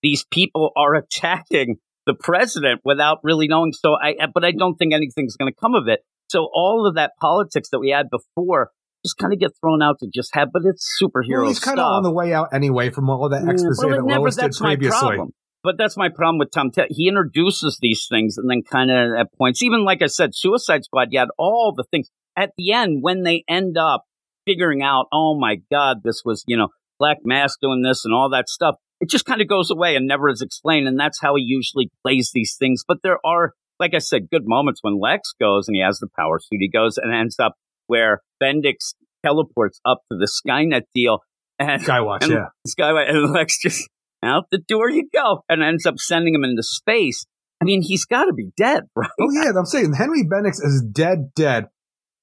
these 0.04 0.24
people 0.30 0.70
are 0.76 0.94
attacking 0.94 1.76
the 2.06 2.14
president 2.14 2.82
without 2.84 3.18
really 3.22 3.48
knowing. 3.48 3.72
So 3.72 3.94
I, 4.00 4.14
but 4.32 4.44
I 4.44 4.52
don't 4.52 4.76
think 4.76 4.92
anything's 4.92 5.36
going 5.36 5.50
to 5.50 5.58
come 5.58 5.74
of 5.74 5.88
it. 5.88 6.00
So 6.28 6.48
all 6.54 6.86
of 6.86 6.96
that 6.96 7.12
politics 7.20 7.70
that 7.72 7.80
we 7.80 7.90
had 7.90 8.06
before 8.10 8.70
just 9.04 9.16
kind 9.18 9.32
of 9.32 9.38
get 9.38 9.52
thrown 9.60 9.82
out 9.82 9.96
to 10.00 10.08
just 10.14 10.34
have, 10.34 10.48
but 10.52 10.62
it's 10.64 10.88
superhero 11.02 11.40
Well, 11.40 11.48
he's 11.48 11.60
kind 11.60 11.78
of 11.78 11.86
on 11.86 12.02
the 12.02 12.10
way 12.10 12.32
out 12.32 12.48
anyway 12.52 12.90
from 12.90 13.08
all 13.10 13.24
of 13.24 13.30
that 13.32 13.48
expose 13.50 13.78
Well, 13.78 13.88
that 13.96 14.04
never, 14.04 14.20
Lois 14.20 14.36
did 14.36 14.52
previously. 14.52 15.18
But 15.62 15.76
that's 15.78 15.96
my 15.96 16.10
problem 16.10 16.38
with 16.38 16.50
Tom. 16.52 16.70
He 16.90 17.08
introduces 17.08 17.78
these 17.80 18.06
things 18.10 18.36
and 18.36 18.50
then 18.50 18.62
kind 18.62 18.90
of 18.90 19.18
at 19.18 19.28
points, 19.38 19.62
even 19.62 19.84
like 19.84 20.02
I 20.02 20.06
said, 20.06 20.34
Suicide 20.34 20.84
Squad, 20.84 21.08
you 21.10 21.18
had 21.18 21.28
all 21.38 21.72
the 21.74 21.84
things 21.90 22.10
at 22.36 22.50
the 22.58 22.72
end 22.72 22.98
when 23.00 23.22
they 23.22 23.44
end 23.48 23.78
up 23.78 24.04
figuring 24.46 24.82
out, 24.82 25.06
oh 25.10 25.38
my 25.38 25.56
God, 25.70 25.98
this 26.04 26.20
was, 26.22 26.44
you 26.46 26.58
know, 26.58 26.68
Black 26.98 27.18
Mask 27.24 27.58
doing 27.62 27.82
this 27.82 28.04
and 28.04 28.12
all 28.12 28.28
that 28.30 28.50
stuff. 28.50 28.76
It 29.04 29.10
just 29.10 29.26
kind 29.26 29.42
of 29.42 29.48
goes 29.48 29.70
away 29.70 29.96
and 29.96 30.06
never 30.06 30.30
is 30.30 30.40
explained. 30.40 30.88
And 30.88 30.98
that's 30.98 31.20
how 31.20 31.36
he 31.36 31.42
usually 31.42 31.90
plays 32.02 32.30
these 32.32 32.56
things. 32.58 32.84
But 32.88 32.98
there 33.02 33.18
are, 33.22 33.52
like 33.78 33.92
I 33.92 33.98
said, 33.98 34.30
good 34.30 34.44
moments 34.46 34.80
when 34.82 34.98
Lex 34.98 35.34
goes 35.38 35.68
and 35.68 35.76
he 35.76 35.82
has 35.82 35.98
the 35.98 36.08
power 36.18 36.38
suit. 36.38 36.56
He 36.58 36.70
goes 36.70 36.96
and 36.96 37.14
ends 37.14 37.38
up 37.38 37.52
where 37.86 38.22
Bendix 38.42 38.94
teleports 39.22 39.78
up 39.84 39.98
to 40.10 40.16
the 40.18 40.26
Skynet 40.26 40.84
deal. 40.94 41.18
And 41.58 41.82
Skywatch, 41.82 42.22
and 42.22 42.32
yeah. 42.32 42.46
Skyway 42.66 43.10
and 43.10 43.30
Lex 43.30 43.60
just 43.60 43.88
out 44.22 44.46
the 44.50 44.58
door 44.58 44.88
you 44.88 45.06
go, 45.12 45.42
and 45.50 45.62
ends 45.62 45.84
up 45.84 45.98
sending 45.98 46.34
him 46.34 46.44
into 46.44 46.62
space. 46.62 47.26
I 47.60 47.66
mean, 47.66 47.82
he's 47.82 48.06
got 48.06 48.24
to 48.24 48.32
be 48.32 48.48
dead, 48.56 48.84
right? 48.96 49.10
Oh 49.20 49.30
yeah, 49.30 49.52
I'm 49.56 49.66
saying 49.66 49.92
Henry 49.92 50.24
Bendix 50.24 50.64
is 50.64 50.82
dead, 50.90 51.34
dead. 51.36 51.66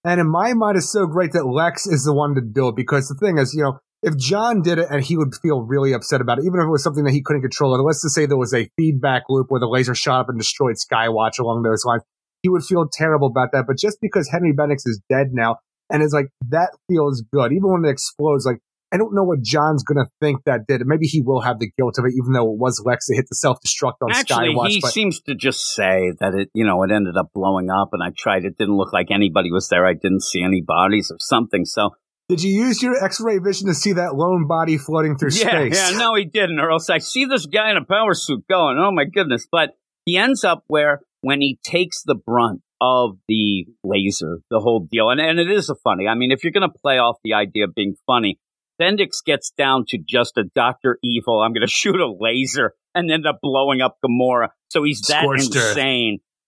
And 0.04 0.20
in 0.20 0.28
my 0.28 0.54
mind, 0.54 0.78
it's 0.78 0.92
so 0.92 1.06
great 1.06 1.34
that 1.34 1.46
Lex 1.46 1.86
is 1.86 2.04
the 2.06 2.14
one 2.14 2.34
to 2.34 2.42
do 2.42 2.70
it 2.70 2.76
because 2.76 3.08
the 3.08 3.16
thing 3.16 3.38
is, 3.38 3.54
you 3.54 3.62
know, 3.62 3.80
if 4.04 4.18
John 4.18 4.62
did 4.62 4.80
it 4.80 4.88
and 4.90 5.04
he 5.04 5.16
would 5.16 5.34
feel 5.42 5.62
really 5.62 5.94
upset 5.94 6.22
about 6.22 6.40
it, 6.40 6.46
even 6.46 6.60
if 6.60 6.66
it 6.66 6.72
was 6.72 6.84
something 6.84 7.04
that 7.04 7.14
he 7.14 7.22
couldn't 7.22 7.44
control, 7.44 7.76
and 7.76 7.84
let's 7.84 8.02
just 8.02 8.16
say 8.16 8.26
there 8.26 8.38
was 8.38 8.54
a 8.54 8.70
feedback 8.78 9.24
loop 9.30 9.48
where 9.50 9.60
the 9.60 9.68
laser 9.68 9.94
shot 9.94 10.22
up 10.22 10.30
and 10.30 10.40
destroyed 10.40 10.76
Skywatch 10.76 11.40
along 11.40 11.62
those 11.62 11.86
lines, 11.86 12.02
he 12.42 12.50
would 12.50 12.64
feel 12.64 12.88
terrible 12.92 13.28
about 13.28 13.52
that. 13.52 13.66
But 13.68 13.78
just 13.78 13.98
because 14.02 14.30
Henry 14.32 14.54
Bendix 14.54 14.82
is 14.86 15.00
dead 15.10 15.28
now, 15.34 15.58
and 15.92 16.02
it's 16.02 16.14
like 16.14 16.28
that 16.50 16.70
feels 16.90 17.24
good, 17.32 17.52
even 17.52 17.72
when 17.72 17.86
it 17.86 17.92
explodes, 17.92 18.46
like 18.46 18.58
I 18.94 18.98
don't 18.98 19.14
know 19.14 19.24
what 19.24 19.42
John's 19.42 19.84
gonna 19.84 20.08
think 20.20 20.44
that 20.46 20.62
did. 20.68 20.82
Maybe 20.86 21.06
he 21.06 21.22
will 21.22 21.42
have 21.42 21.60
the 21.60 21.72
guilt 21.78 21.96
of 22.00 22.06
it, 22.06 22.14
even 22.18 22.34
though 22.34 22.52
it 22.52 22.58
was 22.58 22.82
Lex 22.84 23.08
that 23.08 23.16
hit 23.16 23.26
the 23.30 23.36
self 23.36 23.58
destruct 23.66 24.02
on 24.02 24.12
Actually, 24.12 24.56
Skywatch. 24.56 24.68
he 24.68 24.80
but 24.82 24.92
seems 24.92 25.22
to 25.22 25.36
just 25.36 25.74
say 25.76 26.12
that 26.20 26.34
it, 26.34 26.50
you 26.54 26.66
know, 26.66 26.82
it 26.84 26.92
ended 26.92 27.16
up 27.18 27.30
blowing 27.34 27.70
up, 27.70 27.90
and 27.94 28.02
I 28.02 28.12
tried. 28.18 28.46
It 28.46 28.58
didn't 28.58 28.76
look 28.76 28.92
like 28.92 29.12
anybody 29.12 29.52
was 29.52 29.70
there. 29.70 29.86
I 29.86 29.94
didn't 29.94 30.24
see 30.24 30.42
any 30.42 30.62
bodies 30.62 31.12
or 31.12 31.18
something. 31.20 31.66
So 31.66 31.92
did 32.32 32.42
you 32.42 32.66
use 32.66 32.82
your 32.82 32.96
X-ray 33.04 33.40
vision 33.40 33.68
to 33.68 33.74
see 33.74 33.92
that 33.92 34.16
lone 34.16 34.48
body 34.48 34.78
floating 34.78 35.18
through 35.18 35.32
yeah, 35.34 35.50
space? 35.50 35.92
yeah, 35.92 35.98
no, 35.98 36.16
he 36.16 36.24
didn't. 36.24 36.62
Or 36.62 36.72
else 36.72 36.90
I 36.90 37.00
see 37.00 37.26
this 37.26 37.46
guy 37.46 37.72
in 37.72 37.76
a 37.76 37.84
power 37.84 38.14
suit 38.14 38.48
going. 38.48 38.78
Oh 38.80 38.90
my 38.90 39.04
goodness! 39.04 39.46
But 39.52 39.72
he 40.06 40.16
ends 40.16 40.46
up 40.46 40.64
where 40.68 41.02
when 41.20 41.42
he 41.42 41.60
takes 41.62 42.04
the 42.04 42.16
brunt 42.16 42.62
of 42.80 43.18
the 43.28 43.66
laser, 43.84 44.40
the 44.50 44.62
whole 44.62 44.88
deal, 44.90 45.10
and 45.10 45.20
and 45.20 45.40
it 45.40 45.52
is 45.52 45.70
a 45.70 45.76
funny. 45.76 46.08
I 46.08 46.16
mean, 46.16 46.32
if 46.32 46.46
you're 46.46 46.54
going 46.54 46.70
to 46.70 46.80
play 46.82 47.00
off 47.00 47.18
the 47.22 47.34
idea 47.34 47.66
of 47.66 47.76
being 47.76 47.96
funny, 48.08 48.40
Bendix 48.82 49.22
gets 49.26 49.52
down 49.52 49.84
to 49.90 49.98
just 49.98 50.38
a 50.38 50.46
Doctor 50.56 51.00
Evil. 51.04 51.42
I'm 51.42 51.52
going 51.52 51.62
to 51.68 51.68
shoot 51.68 52.00
a 52.00 52.10
laser 52.10 52.76
and 52.96 53.12
end 53.12 53.28
up 53.28 53.40
blowing 53.42 53.82
up 53.82 53.98
Gamorra. 54.06 54.52
So 54.70 54.84
he's 54.84 55.02
that 55.10 55.24
Scorched 55.24 55.54
Earth. 55.54 55.76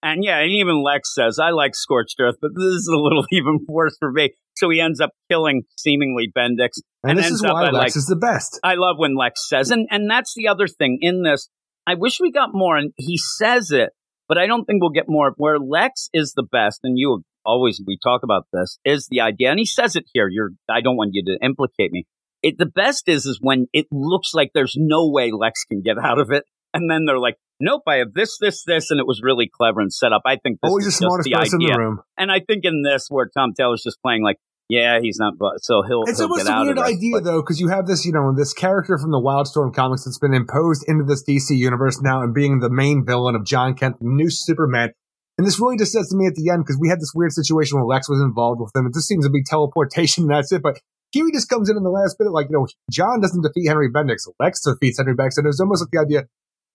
And 0.03 0.21
yeah, 0.21 0.39
and 0.39 0.51
even 0.51 0.83
Lex 0.83 1.15
says, 1.15 1.39
I 1.39 1.51
like 1.51 1.75
Scorched 1.75 2.17
Earth, 2.19 2.35
but 2.41 2.51
this 2.53 2.65
is 2.65 2.91
a 2.93 2.97
little 2.97 3.25
even 3.31 3.59
worse 3.69 3.95
for 3.97 4.11
me. 4.11 4.31
So 4.55 4.69
he 4.69 4.81
ends 4.81 4.99
up 4.99 5.11
killing 5.31 5.63
seemingly 5.77 6.29
Bendix. 6.37 6.71
and, 7.03 7.11
and 7.11 7.19
this 7.19 7.27
ends 7.27 7.39
is 7.39 7.45
up 7.45 7.53
why 7.53 7.69
Lex 7.69 7.73
like- 7.73 7.95
is 7.95 8.05
the 8.07 8.17
best. 8.17 8.59
I 8.63 8.75
love 8.75 8.97
when 8.97 9.15
Lex 9.15 9.47
says, 9.47 9.71
and 9.71 9.87
and 9.89 10.11
that's 10.11 10.33
the 10.35 10.49
other 10.49 10.67
thing 10.67 10.99
in 11.01 11.23
this. 11.23 11.49
I 11.87 11.95
wish 11.95 12.19
we 12.19 12.31
got 12.31 12.49
more, 12.53 12.75
and 12.75 12.91
he 12.97 13.17
says 13.17 13.71
it, 13.71 13.91
but 14.27 14.37
I 14.37 14.45
don't 14.45 14.65
think 14.65 14.81
we'll 14.81 14.91
get 14.91 15.05
more. 15.07 15.33
Where 15.37 15.57
Lex 15.57 16.09
is 16.13 16.33
the 16.33 16.43
best, 16.43 16.81
and 16.83 16.97
you 16.97 17.23
always 17.45 17.81
we 17.85 17.97
talk 18.03 18.23
about 18.23 18.47
this 18.51 18.79
is 18.83 19.07
the 19.09 19.21
idea, 19.21 19.51
and 19.51 19.59
he 19.59 19.65
says 19.65 19.95
it 19.95 20.05
here. 20.13 20.27
You're, 20.29 20.51
I 20.69 20.81
don't 20.81 20.97
want 20.97 21.11
you 21.13 21.23
to 21.25 21.45
implicate 21.45 21.91
me. 21.91 22.05
It 22.41 22.57
the 22.57 22.65
best 22.65 23.07
is 23.07 23.25
is 23.25 23.39
when 23.41 23.67
it 23.71 23.87
looks 23.89 24.33
like 24.33 24.51
there's 24.53 24.75
no 24.77 25.09
way 25.09 25.31
Lex 25.31 25.63
can 25.63 25.81
get 25.81 25.97
out 25.97 26.19
of 26.19 26.29
it, 26.29 26.43
and 26.73 26.91
then 26.91 27.05
they're 27.05 27.19
like, 27.19 27.37
nope, 27.63 27.83
I 27.87 27.95
have 27.95 28.13
this, 28.13 28.37
this, 28.39 28.63
this, 28.65 28.91
and 28.91 28.99
it 28.99 29.07
was 29.07 29.21
really 29.23 29.49
clever 29.51 29.79
and 29.79 29.91
set 29.91 30.11
up. 30.13 30.21
I 30.25 30.35
think 30.35 30.59
this 30.61 30.69
Always 30.69 30.85
the 30.85 30.89
is 30.89 30.97
smartest 30.97 31.29
the 31.29 31.35
person 31.35 31.59
idea, 31.61 31.67
in 31.69 31.73
the 31.73 31.79
room. 31.79 32.01
and 32.17 32.31
I 32.31 32.39
think 32.39 32.65
in 32.65 32.83
this 32.83 33.07
where 33.09 33.29
Tom 33.35 33.53
Taylor's 33.57 33.83
just 33.83 34.01
playing 34.01 34.23
like, 34.23 34.37
yeah, 34.69 34.99
he's 35.01 35.17
not, 35.19 35.33
but 35.37 35.59
so 35.63 35.83
he'll 35.83 36.03
It's 36.07 36.19
he'll 36.19 36.29
almost 36.29 36.47
a 36.47 36.61
weird 36.63 36.79
idea 36.79 37.11
But- 37.17 37.23
though, 37.25 37.41
because 37.41 37.59
you 37.59 37.67
have 37.69 37.85
this, 37.87 38.05
you 38.05 38.11
know, 38.13 38.33
this 38.35 38.53
character 38.53 38.97
from 38.97 39.11
the 39.11 39.19
Wildstorm 39.19 39.73
comics 39.73 40.05
that's 40.05 40.19
been 40.19 40.33
imposed 40.33 40.83
into 40.87 41.03
this 41.03 41.23
DC 41.23 41.55
universe 41.55 42.01
now 42.01 42.21
and 42.21 42.33
being 42.33 42.59
the 42.59 42.69
main 42.69 43.05
villain 43.05 43.35
of 43.35 43.45
John 43.45 43.75
Kent, 43.75 43.97
new 44.01 44.29
Superman. 44.29 44.91
And 45.37 45.45
this 45.47 45.59
really 45.59 45.77
just 45.77 45.91
says 45.91 46.09
to 46.09 46.15
me 46.15 46.27
at 46.27 46.35
the 46.35 46.49
end, 46.51 46.63
because 46.63 46.77
we 46.79 46.89
had 46.89 46.99
this 46.99 47.11
weird 47.15 47.31
situation 47.33 47.77
where 47.77 47.85
Lex 47.85 48.07
was 48.07 48.21
involved 48.21 48.61
with 48.61 48.71
them. 48.73 48.85
It 48.85 48.93
just 48.93 49.07
seems 49.07 49.25
to 49.25 49.31
be 49.31 49.43
teleportation 49.43 50.23
and 50.25 50.31
that's 50.31 50.51
it. 50.51 50.61
But 50.61 50.79
Huey 51.11 51.31
just 51.33 51.49
comes 51.49 51.69
in 51.69 51.77
in 51.77 51.83
the 51.83 51.89
last 51.89 52.17
bit, 52.17 52.29
like, 52.31 52.47
you 52.49 52.57
know, 52.57 52.67
John 52.91 53.19
doesn't 53.19 53.41
defeat 53.41 53.67
Henry 53.67 53.91
Bendix. 53.91 54.27
Lex 54.39 54.61
defeats 54.63 54.97
Henry 54.97 55.15
Bendix. 55.15 55.37
And 55.37 55.45
it 55.45 55.49
was 55.49 55.59
almost 55.59 55.83
like 55.83 55.89
the 55.91 55.99
idea, 55.99 56.23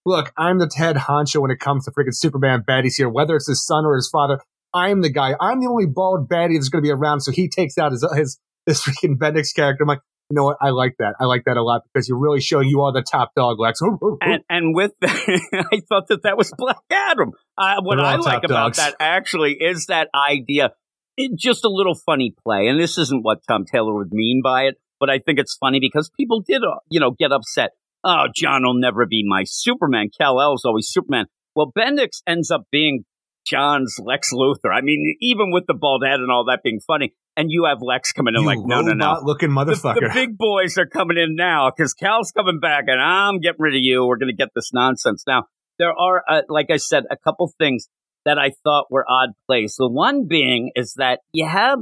look, 0.05 0.33
I'm 0.37 0.59
the 0.59 0.69
Ted 0.69 0.97
honcho 0.97 1.41
when 1.41 1.51
it 1.51 1.61
comes 1.61 1.85
to 1.85 1.91
freaking 1.91 2.15
Superman 2.15 2.65
baddies 2.67 2.95
here, 2.97 3.09
whether 3.09 3.37
it's 3.37 3.49
his 3.49 3.65
son 3.65 3.85
or 3.85 3.95
his 3.95 4.09
father. 4.09 4.41
I'm 4.75 5.01
the 5.01 5.11
guy. 5.11 5.35
I'm 5.41 5.61
the 5.61 5.67
only 5.67 5.87
bald 5.87 6.29
baddie 6.29 6.57
that's 6.57 6.69
going 6.69 6.83
to 6.83 6.87
be 6.87 6.93
around. 6.93 7.21
So 7.21 7.33
he 7.33 7.49
takes 7.49 7.79
out 7.79 7.93
his, 7.93 8.07
his, 8.15 8.39
this 8.67 8.83
freaking 8.87 9.17
Bendix 9.17 9.55
character. 9.55 9.83
I'm 9.83 9.89
like, 9.89 10.01
you 10.31 10.35
know 10.35 10.45
what? 10.45 10.59
I 10.61 10.71
like 10.71 10.97
that. 10.99 11.15
I 11.19 11.25
like 11.25 11.45
that 11.47 11.57
a 11.57 11.63
lot 11.63 11.83
because 11.93 12.07
you're 12.07 12.19
really 12.19 12.41
showing 12.41 12.69
you 12.69 12.83
are 12.83 12.93
the 12.93 13.03
top 13.03 13.35
dog, 13.35 13.59
Lex. 13.59 13.81
and 13.81 14.45
and 14.51 14.75
with 14.75 14.93
I 15.03 15.81
thought 15.89 16.09
that 16.09 16.21
that 16.25 16.37
was 16.37 16.53
Black 16.57 16.77
Adam. 16.91 17.33
Uh, 17.57 17.77
what 17.81 17.99
I 17.99 18.17
like 18.17 18.45
about 18.45 18.75
dogs. 18.75 18.77
that 18.77 18.95
actually 19.01 19.57
is 19.59 19.87
that 19.87 20.09
idea. 20.15 20.73
It, 21.17 21.33
just 21.39 21.65
a 21.65 21.71
little 21.71 21.95
funny 21.95 22.35
play, 22.45 22.69
and 22.69 22.79
this 22.79 22.99
isn't 22.99 23.23
what 23.23 23.39
Tom 23.49 23.65
Taylor 23.65 23.95
would 23.95 24.13
mean 24.13 24.43
by 24.45 24.65
it, 24.65 24.75
but 25.01 25.09
I 25.09 25.19
think 25.19 25.39
it's 25.39 25.57
funny 25.57 25.81
because 25.81 26.11
people 26.15 26.43
did, 26.47 26.63
uh, 26.63 26.77
you 26.91 27.01
know, 27.01 27.11
get 27.11 27.33
upset. 27.33 27.71
Oh, 28.05 28.27
John 28.35 28.63
will 28.63 28.79
never 28.79 29.07
be 29.07 29.25
my 29.27 29.45
Superman. 29.45 30.09
Kal 30.17 30.55
is 30.55 30.63
always 30.65 30.89
Superman. 30.89 31.27
Well, 31.55 31.73
Bendix 31.77 32.23
ends 32.27 32.51
up 32.51 32.63
being 32.71 33.05
John's 33.47 33.97
Lex 33.99 34.33
Luthor. 34.33 34.73
I 34.73 34.83
mean, 34.83 35.17
even 35.21 35.51
with 35.51 35.65
the 35.67 35.75
bald 35.75 36.05
head 36.05 36.21
and 36.21 36.31
all 36.31 36.45
that 36.47 36.63
being 36.63 36.81
funny, 36.87 37.15
and 37.37 37.51
you 37.51 37.65
have 37.65 37.79
Lex 37.81 38.13
coming 38.13 38.35
in 38.35 38.43
you 38.43 38.47
like, 38.47 38.59
no, 38.61 38.81
no, 38.81 38.93
no, 38.93 39.21
looking 39.23 39.51
the, 39.51 39.55
motherfucker. 39.55 40.01
the 40.01 40.11
big 40.13 40.37
boys 40.37 40.77
are 40.77 40.87
coming 40.87 41.17
in 41.17 41.35
now 41.37 41.71
because 41.75 41.95
Kal's 41.95 42.33
coming 42.33 42.61
back 42.61 42.85
and 42.89 43.01
I'm 43.01 43.39
getting 43.41 43.61
rid 43.61 43.75
of 43.75 43.81
you. 43.81 44.05
We're 44.07 44.19
going 44.19 44.31
to 44.31 44.37
get 44.37 44.51
this 44.55 44.73
nonsense. 44.73 45.25
Now, 45.27 45.45
there 45.79 45.93
are, 45.93 46.23
uh, 46.29 46.43
like 46.49 46.71
I 46.71 46.77
said, 46.77 47.05
a 47.11 47.17
couple 47.17 47.51
things 47.59 47.89
that 48.25 48.39
I 48.39 48.51
thought 48.65 48.91
were 48.91 49.07
odd 49.09 49.31
plays. 49.47 49.77
The 49.79 49.89
one 49.89 50.27
being 50.27 50.73
is 50.75 50.95
that 50.99 51.21
you 51.33 51.47
have 51.47 51.79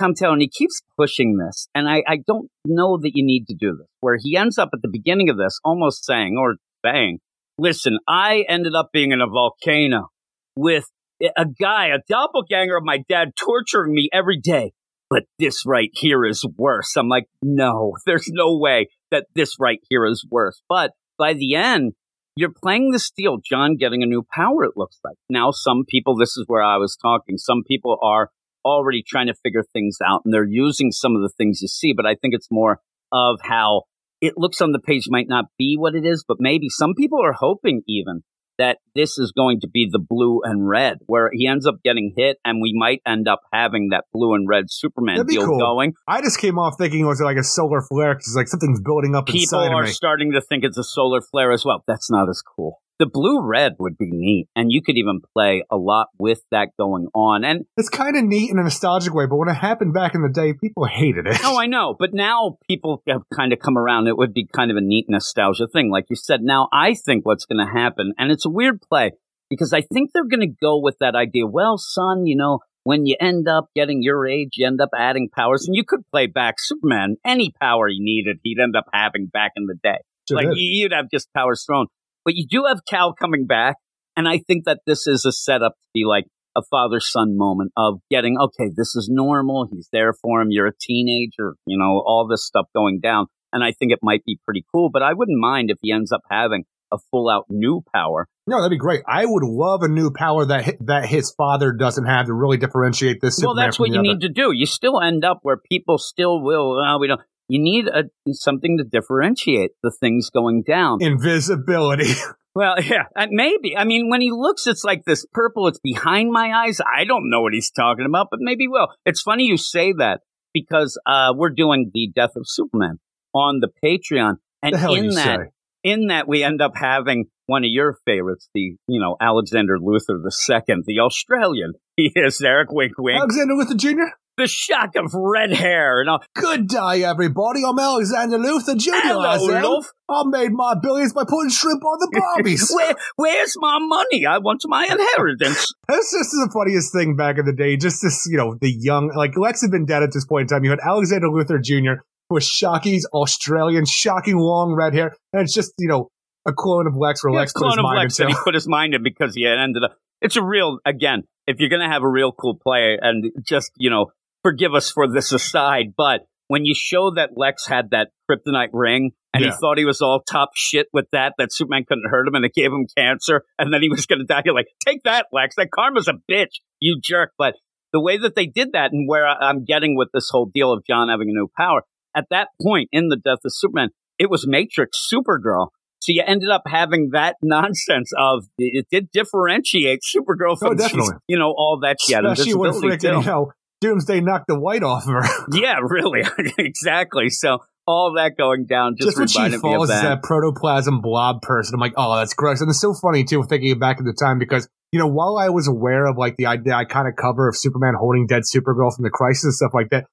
Tom 0.00 0.14
Taylor, 0.14 0.32
and 0.32 0.42
he 0.42 0.48
keeps 0.48 0.82
pushing 0.96 1.36
this, 1.36 1.68
and 1.74 1.88
I, 1.88 2.02
I 2.08 2.16
don't 2.26 2.48
know 2.64 2.98
that 3.02 3.12
you 3.14 3.24
need 3.24 3.44
to 3.48 3.54
do 3.54 3.76
this, 3.76 3.86
where 4.00 4.16
he 4.20 4.36
ends 4.36 4.58
up 4.58 4.70
at 4.72 4.80
the 4.82 4.88
beginning 4.90 5.28
of 5.28 5.36
this 5.36 5.60
almost 5.64 6.04
saying, 6.04 6.36
or 6.38 6.56
saying, 6.84 7.18
listen, 7.58 7.98
I 8.08 8.44
ended 8.48 8.74
up 8.74 8.88
being 8.92 9.12
in 9.12 9.20
a 9.20 9.26
volcano 9.28 10.08
with 10.56 10.86
a 11.22 11.44
guy, 11.60 11.88
a 11.88 11.98
doppelganger 12.08 12.76
of 12.76 12.84
my 12.84 13.04
dad, 13.08 13.32
torturing 13.38 13.94
me 13.94 14.08
every 14.12 14.40
day. 14.40 14.72
But 15.10 15.24
this 15.40 15.66
right 15.66 15.90
here 15.92 16.24
is 16.24 16.46
worse. 16.56 16.96
I'm 16.96 17.08
like, 17.08 17.26
no, 17.42 17.94
there's 18.06 18.28
no 18.30 18.56
way 18.56 18.88
that 19.10 19.26
this 19.34 19.56
right 19.58 19.80
here 19.88 20.06
is 20.06 20.24
worse. 20.30 20.62
But 20.68 20.92
by 21.18 21.34
the 21.34 21.56
end, 21.56 21.92
you're 22.36 22.52
playing 22.52 22.92
the 22.92 23.00
steel, 23.00 23.38
John 23.44 23.76
getting 23.76 24.02
a 24.02 24.06
new 24.06 24.24
power, 24.32 24.64
it 24.64 24.76
looks 24.76 24.98
like. 25.04 25.16
Now, 25.28 25.50
some 25.50 25.84
people, 25.86 26.16
this 26.16 26.36
is 26.36 26.44
where 26.46 26.62
I 26.62 26.76
was 26.76 26.96
talking, 26.96 27.38
some 27.38 27.64
people 27.66 27.98
are 28.02 28.30
already 28.64 29.02
trying 29.06 29.26
to 29.26 29.34
figure 29.42 29.64
things 29.72 29.98
out 30.04 30.22
and 30.24 30.32
they're 30.32 30.44
using 30.44 30.90
some 30.92 31.16
of 31.16 31.22
the 31.22 31.30
things 31.36 31.60
you 31.62 31.68
see, 31.68 31.92
but 31.96 32.06
I 32.06 32.14
think 32.14 32.34
it's 32.34 32.48
more 32.50 32.80
of 33.12 33.40
how 33.42 33.82
it 34.20 34.34
looks 34.36 34.60
on 34.60 34.72
the 34.72 34.78
page 34.78 35.06
might 35.08 35.28
not 35.28 35.46
be 35.58 35.76
what 35.78 35.94
it 35.94 36.04
is, 36.04 36.24
but 36.26 36.36
maybe 36.40 36.68
some 36.68 36.94
people 36.94 37.20
are 37.24 37.32
hoping 37.32 37.82
even 37.88 38.22
that 38.60 38.76
this 38.94 39.16
is 39.16 39.32
going 39.32 39.58
to 39.60 39.68
be 39.68 39.88
the 39.90 39.98
blue 39.98 40.42
and 40.44 40.68
red, 40.68 40.98
where 41.06 41.30
he 41.32 41.48
ends 41.48 41.66
up 41.66 41.76
getting 41.82 42.12
hit, 42.14 42.36
and 42.44 42.60
we 42.60 42.74
might 42.76 43.00
end 43.06 43.26
up 43.26 43.40
having 43.50 43.88
that 43.88 44.04
blue 44.12 44.34
and 44.34 44.46
red 44.46 44.64
Superman 44.68 45.16
That'd 45.16 45.28
be 45.28 45.36
deal 45.36 45.46
cool. 45.46 45.58
going. 45.58 45.94
I 46.06 46.20
just 46.20 46.38
came 46.38 46.58
off 46.58 46.74
thinking 46.76 47.00
it 47.00 47.06
was 47.06 47.22
like 47.22 47.38
a 47.38 47.42
solar 47.42 47.80
flare 47.80 48.14
because 48.14 48.36
like 48.36 48.48
something's 48.48 48.82
building 48.82 49.14
up 49.14 49.24
People 49.26 49.40
inside 49.40 49.72
are 49.72 49.86
starting 49.86 50.32
to 50.32 50.42
think 50.42 50.64
it's 50.64 50.76
a 50.76 50.84
solar 50.84 51.22
flare 51.22 51.52
as 51.52 51.64
well. 51.64 51.82
That's 51.86 52.10
not 52.10 52.28
as 52.28 52.42
cool. 52.42 52.82
The 53.00 53.06
blue 53.06 53.40
red 53.42 53.76
would 53.78 53.96
be 53.96 54.10
neat, 54.10 54.48
and 54.54 54.70
you 54.70 54.82
could 54.82 54.98
even 54.98 55.22
play 55.32 55.64
a 55.70 55.76
lot 55.78 56.08
with 56.18 56.42
that 56.50 56.68
going 56.78 57.08
on. 57.14 57.44
And 57.44 57.64
It's 57.78 57.88
kind 57.88 58.14
of 58.14 58.24
neat 58.24 58.50
in 58.50 58.58
a 58.58 58.62
nostalgic 58.62 59.14
way, 59.14 59.24
but 59.24 59.38
when 59.38 59.48
it 59.48 59.54
happened 59.54 59.94
back 59.94 60.14
in 60.14 60.20
the 60.20 60.28
day, 60.28 60.52
people 60.52 60.84
hated 60.84 61.26
it. 61.26 61.40
Oh, 61.42 61.58
I 61.58 61.64
know. 61.64 61.96
But 61.98 62.10
now 62.12 62.58
people 62.68 63.02
have 63.08 63.22
kind 63.34 63.54
of 63.54 63.58
come 63.58 63.78
around. 63.78 64.06
It 64.06 64.18
would 64.18 64.34
be 64.34 64.46
kind 64.54 64.70
of 64.70 64.76
a 64.76 64.82
neat 64.82 65.06
nostalgia 65.08 65.66
thing. 65.66 65.90
Like 65.90 66.04
you 66.10 66.16
said, 66.16 66.42
now 66.42 66.68
I 66.74 66.92
think 66.92 67.24
what's 67.24 67.46
going 67.46 67.66
to 67.66 67.72
happen, 67.72 68.12
and 68.18 68.30
it's 68.30 68.44
a 68.44 68.50
weird 68.50 68.82
play 68.82 69.12
because 69.48 69.72
I 69.72 69.80
think 69.80 70.10
they're 70.12 70.28
going 70.28 70.46
to 70.46 70.54
go 70.60 70.78
with 70.78 70.98
that 71.00 71.14
idea. 71.14 71.46
Well, 71.46 71.78
son, 71.78 72.26
you 72.26 72.36
know, 72.36 72.58
when 72.84 73.06
you 73.06 73.16
end 73.18 73.48
up 73.48 73.70
getting 73.74 74.02
your 74.02 74.28
age, 74.28 74.50
you 74.56 74.66
end 74.66 74.82
up 74.82 74.90
adding 74.94 75.30
powers, 75.34 75.66
and 75.66 75.74
you 75.74 75.84
could 75.84 76.00
play 76.12 76.26
back 76.26 76.56
Superman. 76.58 77.16
Any 77.24 77.50
power 77.58 77.88
he 77.88 77.98
needed, 77.98 78.40
he'd 78.42 78.60
end 78.62 78.76
up 78.76 78.86
having 78.92 79.26
back 79.26 79.52
in 79.56 79.64
the 79.64 79.76
day. 79.82 80.00
Sure 80.28 80.36
like 80.36 80.48
did. 80.48 80.58
you'd 80.58 80.92
have 80.92 81.10
just 81.10 81.32
powers 81.32 81.64
thrown. 81.66 81.86
But 82.24 82.34
you 82.34 82.46
do 82.48 82.64
have 82.68 82.80
Kal 82.88 83.14
coming 83.18 83.46
back, 83.46 83.76
and 84.16 84.28
I 84.28 84.38
think 84.38 84.64
that 84.64 84.80
this 84.86 85.06
is 85.06 85.24
a 85.24 85.32
setup 85.32 85.72
to 85.72 85.88
be 85.94 86.04
like 86.04 86.24
a 86.56 86.62
father 86.70 87.00
son 87.00 87.36
moment 87.36 87.72
of 87.76 88.00
getting 88.10 88.36
okay, 88.38 88.70
this 88.76 88.94
is 88.94 89.08
normal. 89.10 89.68
He's 89.70 89.88
there 89.92 90.12
for 90.12 90.40
him. 90.40 90.48
You're 90.50 90.66
a 90.66 90.76
teenager, 90.80 91.54
you 91.66 91.78
know, 91.78 92.02
all 92.04 92.26
this 92.28 92.44
stuff 92.44 92.66
going 92.74 93.00
down, 93.00 93.26
and 93.52 93.62
I 93.64 93.72
think 93.72 93.92
it 93.92 94.00
might 94.02 94.24
be 94.24 94.38
pretty 94.44 94.64
cool. 94.72 94.90
But 94.92 95.02
I 95.02 95.12
wouldn't 95.14 95.38
mind 95.38 95.70
if 95.70 95.78
he 95.80 95.92
ends 95.92 96.12
up 96.12 96.22
having 96.30 96.64
a 96.92 96.98
full 97.10 97.30
out 97.30 97.46
new 97.48 97.82
power. 97.94 98.26
No, 98.46 98.56
that'd 98.56 98.70
be 98.70 98.76
great. 98.76 99.02
I 99.06 99.24
would 99.24 99.44
love 99.44 99.82
a 99.82 99.88
new 99.88 100.10
power 100.10 100.44
that 100.46 100.76
that 100.80 101.06
his 101.06 101.32
father 101.36 101.72
doesn't 101.72 102.06
have 102.06 102.26
to 102.26 102.34
really 102.34 102.56
differentiate 102.56 103.20
this. 103.20 103.38
well, 103.38 103.52
Superman 103.52 103.66
that's 103.66 103.78
what 103.78 103.90
you 103.90 104.00
other. 104.00 104.02
need 104.02 104.20
to 104.22 104.28
do. 104.28 104.50
You 104.52 104.66
still 104.66 105.00
end 105.00 105.24
up 105.24 105.38
where 105.42 105.56
people 105.56 105.98
still 105.98 106.42
will. 106.42 106.98
We 106.98 107.06
don't. 107.06 107.20
You 107.50 107.60
need 107.60 107.88
a 107.88 108.04
something 108.32 108.78
to 108.78 108.84
differentiate 108.84 109.72
the 109.82 109.90
things 109.90 110.30
going 110.30 110.62
down. 110.62 111.02
Invisibility. 111.02 112.12
Well, 112.52 112.82
yeah, 112.82 113.04
uh, 113.14 113.28
maybe. 113.30 113.76
I 113.76 113.84
mean, 113.84 114.10
when 114.10 114.20
he 114.20 114.32
looks, 114.32 114.66
it's 114.66 114.82
like 114.82 115.04
this 115.04 115.24
purple. 115.32 115.68
It's 115.68 115.78
behind 115.78 116.32
my 116.32 116.50
eyes. 116.52 116.80
I 116.80 117.04
don't 117.04 117.30
know 117.30 117.42
what 117.42 117.52
he's 117.52 117.70
talking 117.70 118.06
about, 118.06 118.26
but 118.28 118.40
maybe 118.42 118.64
he 118.64 118.68
will. 118.68 118.88
It's 119.06 119.22
funny 119.22 119.44
you 119.44 119.56
say 119.56 119.92
that 119.98 120.22
because 120.52 121.00
uh, 121.06 121.32
we're 121.36 121.50
doing 121.50 121.92
the 121.94 122.10
Death 122.12 122.32
of 122.34 122.42
Superman 122.46 122.98
on 123.32 123.60
the 123.60 123.68
Patreon, 123.84 124.38
and 124.64 124.74
the 124.74 124.92
in 124.92 125.10
that, 125.10 125.38
say? 125.38 125.50
in 125.84 126.08
that, 126.08 126.26
we 126.26 126.42
end 126.42 126.60
up 126.60 126.72
having 126.74 127.26
one 127.46 127.62
of 127.62 127.70
your 127.70 127.96
favorites, 128.04 128.48
the 128.52 128.74
you 128.88 129.00
know 129.00 129.16
Alexander 129.20 129.78
Luthor 129.78 130.20
the 130.20 130.32
second, 130.32 130.84
the 130.86 130.98
Australian. 131.00 131.74
He 131.96 132.10
is 132.14 132.40
Eric 132.40 132.72
Wink 132.72 132.92
Wink. 132.98 133.18
Alexander 133.18 133.54
Luthor 133.54 133.76
Jr. 133.76 134.14
the 134.40 134.48
shock 134.48 134.96
of 134.96 135.12
red 135.14 135.52
hair 135.52 136.00
and 136.00 136.08
all. 136.08 136.22
Good 136.34 136.66
day, 136.66 137.04
everybody. 137.04 137.62
I'm 137.66 137.78
Alexander 137.78 138.38
Luthor 138.38 138.76
Jr. 138.76 138.90
Hello, 138.94 139.20
I 139.28 139.80
I 140.08 140.22
made 140.26 140.50
my 140.52 140.74
billions 140.80 141.12
by 141.12 141.24
putting 141.24 141.50
shrimp 141.50 141.84
on 141.84 141.98
the 142.00 142.20
Barbies. 142.42 142.74
Where, 142.74 142.94
where's 143.16 143.54
my 143.58 143.78
money? 143.80 144.24
I 144.24 144.38
want 144.38 144.62
my 144.64 144.84
inheritance. 144.84 145.66
That's 145.88 146.10
just 146.10 146.30
the 146.30 146.50
funniest 146.52 146.92
thing 146.92 147.16
back 147.16 147.38
in 147.38 147.44
the 147.44 147.52
day. 147.52 147.76
Just 147.76 148.00
this, 148.02 148.26
you 148.30 148.38
know, 148.38 148.56
the 148.60 148.70
young, 148.70 149.12
like 149.14 149.36
Lex 149.36 149.60
had 149.60 149.70
been 149.70 149.84
dead 149.84 150.02
at 150.02 150.12
this 150.12 150.24
point 150.24 150.50
in 150.50 150.56
time. 150.56 150.64
You 150.64 150.70
had 150.70 150.80
Alexander 150.80 151.28
Luthor 151.28 151.62
Jr., 151.62 152.02
who 152.28 152.34
was 152.34 152.46
shocking, 152.46 152.94
he's 152.94 153.06
Australian, 153.12 153.84
shocking 153.86 154.38
long 154.38 154.74
red 154.74 154.94
hair. 154.94 155.14
And 155.34 155.42
it's 155.42 155.54
just, 155.54 155.74
you 155.78 155.88
know, 155.88 156.08
a 156.48 156.52
clone 156.52 156.86
of 156.86 156.96
Lex 156.96 157.22
where 157.22 157.34
Yeah, 157.34 157.40
Lex 157.40 157.52
put 157.52 157.66
his 157.66 157.78
of 157.78 157.82
mind 157.82 157.98
Lex 157.98 158.18
into. 158.18 158.32
he 158.32 158.38
put 158.42 158.54
his 158.54 158.66
mind 158.66 158.94
in 158.94 159.02
because 159.02 159.34
he 159.34 159.44
had 159.44 159.58
ended 159.58 159.84
up. 159.84 159.98
It's 160.22 160.36
a 160.36 160.42
real, 160.42 160.78
again, 160.86 161.24
if 161.46 161.60
you're 161.60 161.68
going 161.68 161.82
to 161.82 161.88
have 161.88 162.02
a 162.02 162.08
real 162.08 162.32
cool 162.32 162.56
play 162.56 162.96
and 163.00 163.30
just, 163.46 163.72
you 163.76 163.90
know, 163.90 164.12
forgive 164.42 164.74
us 164.74 164.90
for 164.90 165.06
this 165.08 165.32
aside, 165.32 165.94
but 165.96 166.22
when 166.48 166.64
you 166.64 166.74
show 166.74 167.12
that 167.14 167.30
Lex 167.36 167.68
had 167.68 167.90
that 167.90 168.08
kryptonite 168.28 168.70
ring 168.72 169.12
and 169.32 169.44
Yeah. 169.44 169.50
he 169.50 169.56
thought 169.60 169.78
he 169.78 169.84
was 169.84 170.00
all 170.00 170.20
top 170.20 170.50
shit 170.56 170.88
with 170.92 171.06
that, 171.12 171.34
that 171.38 171.52
Superman 171.52 171.84
couldn't 171.86 172.10
hurt 172.10 172.26
him 172.26 172.34
and 172.34 172.44
it 172.44 172.54
gave 172.54 172.72
him 172.72 172.86
cancer 172.96 173.44
and 173.56 173.72
then 173.72 173.82
he 173.82 173.88
was 173.88 174.06
going 174.06 174.18
to 174.18 174.24
die, 174.24 174.42
you're 174.44 174.54
like, 174.54 174.66
take 174.84 175.04
that, 175.04 175.26
Lex. 175.32 175.54
That 175.54 175.70
karma's 175.70 176.08
a 176.08 176.14
bitch, 176.28 176.56
you 176.80 176.98
jerk. 177.00 177.32
But 177.38 177.54
the 177.92 178.00
way 178.00 178.18
that 178.18 178.34
they 178.34 178.46
did 178.46 178.72
that 178.72 178.90
and 178.92 179.08
where 179.08 179.26
I'm 179.26 179.64
getting 179.64 179.96
with 179.96 180.08
this 180.12 180.28
whole 180.30 180.50
deal 180.52 180.72
of 180.72 180.84
John 180.84 181.08
having 181.08 181.28
a 181.28 181.32
new 181.32 181.48
power, 181.56 181.82
at 182.16 182.26
that 182.30 182.48
point 182.60 182.88
in 182.90 183.10
the 183.10 183.16
death 183.16 183.38
of 183.44 183.52
Superman, 183.54 183.90
it 184.18 184.28
was 184.28 184.46
Matrix 184.46 185.08
Supergirl. 185.12 185.68
So 186.00 186.12
you 186.12 186.24
ended 186.26 186.48
up 186.50 186.62
having 186.66 187.10
that 187.12 187.36
nonsense 187.42 188.10
of 188.18 188.46
it 188.58 188.86
did 188.90 189.10
differentiate 189.12 190.00
Supergirl 190.02 190.56
oh, 190.62 190.76
from 190.76 190.78
Oh, 190.80 191.18
you 191.28 191.38
know 191.38 191.54
all 191.56 191.78
that 191.82 191.98
had 192.10 192.24
Especially 192.24 192.54
when 192.54 192.72
freaking, 192.72 193.02
you 193.02 193.26
know, 193.26 193.52
Doomsday 193.80 194.20
knocked 194.20 194.46
the 194.48 194.58
white 194.58 194.82
off 194.82 195.04
of 195.04 195.10
her. 195.10 195.22
Yeah, 195.52 195.78
really, 195.82 196.22
exactly. 196.58 197.30
So 197.30 197.58
all 197.86 198.14
that 198.16 198.36
going 198.36 198.66
down 198.66 198.96
just, 198.96 199.08
Just 199.08 199.18
when 199.18 199.28
she 199.28 199.56
me 199.56 199.58
falls 199.58 199.88
that. 199.88 200.02
that 200.02 200.22
protoplasm 200.22 201.00
blob 201.00 201.42
person, 201.42 201.74
I'm 201.74 201.80
like, 201.80 201.94
oh, 201.96 202.16
that's 202.16 202.34
gross. 202.34 202.60
And 202.60 202.68
it's 202.70 202.80
so 202.80 202.94
funny 202.94 203.24
too, 203.24 203.42
thinking 203.42 203.78
back 203.78 203.98
at 203.98 204.04
the 204.04 204.12
time 204.12 204.38
because 204.38 204.68
you 204.92 204.98
know, 204.98 205.06
while 205.06 205.38
I 205.38 205.50
was 205.50 205.68
aware 205.68 206.06
of 206.06 206.18
like 206.18 206.36
the 206.36 206.46
idea, 206.46 206.72
iconic 206.72 207.16
cover 207.16 207.48
of 207.48 207.56
Superman 207.56 207.94
holding 207.98 208.26
dead 208.26 208.42
Supergirl 208.42 208.94
from 208.94 209.04
the 209.04 209.10
Crisis 209.10 209.44
and 209.44 209.54
stuff 209.54 209.70
like 209.72 209.90
that, 209.90 210.06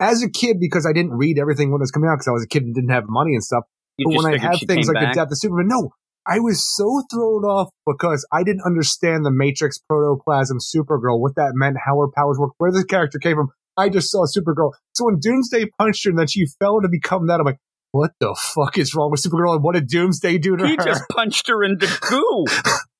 as 0.00 0.22
a 0.22 0.30
kid, 0.30 0.58
because 0.58 0.86
I 0.86 0.92
didn't 0.92 1.12
read 1.12 1.38
everything 1.38 1.70
when 1.70 1.80
it 1.80 1.86
was 1.86 1.92
coming 1.92 2.08
out 2.10 2.16
because 2.16 2.28
I 2.28 2.32
was 2.32 2.44
a 2.44 2.48
kid 2.48 2.64
and 2.64 2.74
didn't 2.74 2.90
have 2.90 3.04
money 3.08 3.34
and 3.34 3.44
stuff. 3.44 3.64
You 3.96 4.08
but 4.08 4.24
when 4.24 4.34
I 4.34 4.38
have 4.38 4.58
things 4.66 4.88
like 4.88 4.94
back. 4.94 5.14
the 5.14 5.20
death 5.20 5.30
of 5.30 5.38
Superman, 5.38 5.68
no, 5.68 5.90
I 6.26 6.38
was 6.38 6.64
so 6.64 7.02
thrown 7.10 7.44
off 7.44 7.68
because 7.86 8.26
I 8.32 8.44
didn't 8.44 8.62
understand 8.64 9.26
the 9.26 9.30
Matrix 9.30 9.78
protoplasm 9.78 10.58
Supergirl, 10.58 11.20
what 11.20 11.36
that 11.36 11.52
meant, 11.54 11.76
how 11.84 12.00
her 12.00 12.08
powers 12.08 12.38
work, 12.38 12.52
where 12.58 12.72
this 12.72 12.84
character 12.84 13.18
came 13.18 13.36
from. 13.36 13.50
I 13.76 13.88
just 13.88 14.10
saw 14.10 14.24
Supergirl. 14.24 14.72
So 14.94 15.04
when 15.06 15.18
Doomsday 15.20 15.66
punched 15.78 16.04
her 16.04 16.10
and 16.10 16.18
then 16.18 16.26
she 16.26 16.46
fell 16.58 16.80
to 16.80 16.88
become 16.88 17.26
that, 17.26 17.40
I'm 17.40 17.46
like, 17.46 17.58
what 17.92 18.12
the 18.20 18.34
fuck 18.38 18.78
is 18.78 18.94
wrong 18.94 19.10
with 19.10 19.22
Supergirl 19.22 19.54
and 19.54 19.62
what 19.62 19.74
did 19.74 19.88
Doomsday 19.88 20.38
do 20.38 20.56
to 20.56 20.66
he 20.66 20.76
her? 20.76 20.82
He 20.82 20.88
just 20.90 21.04
punched 21.10 21.48
her 21.48 21.62
into 21.62 21.86
goo. 22.00 22.46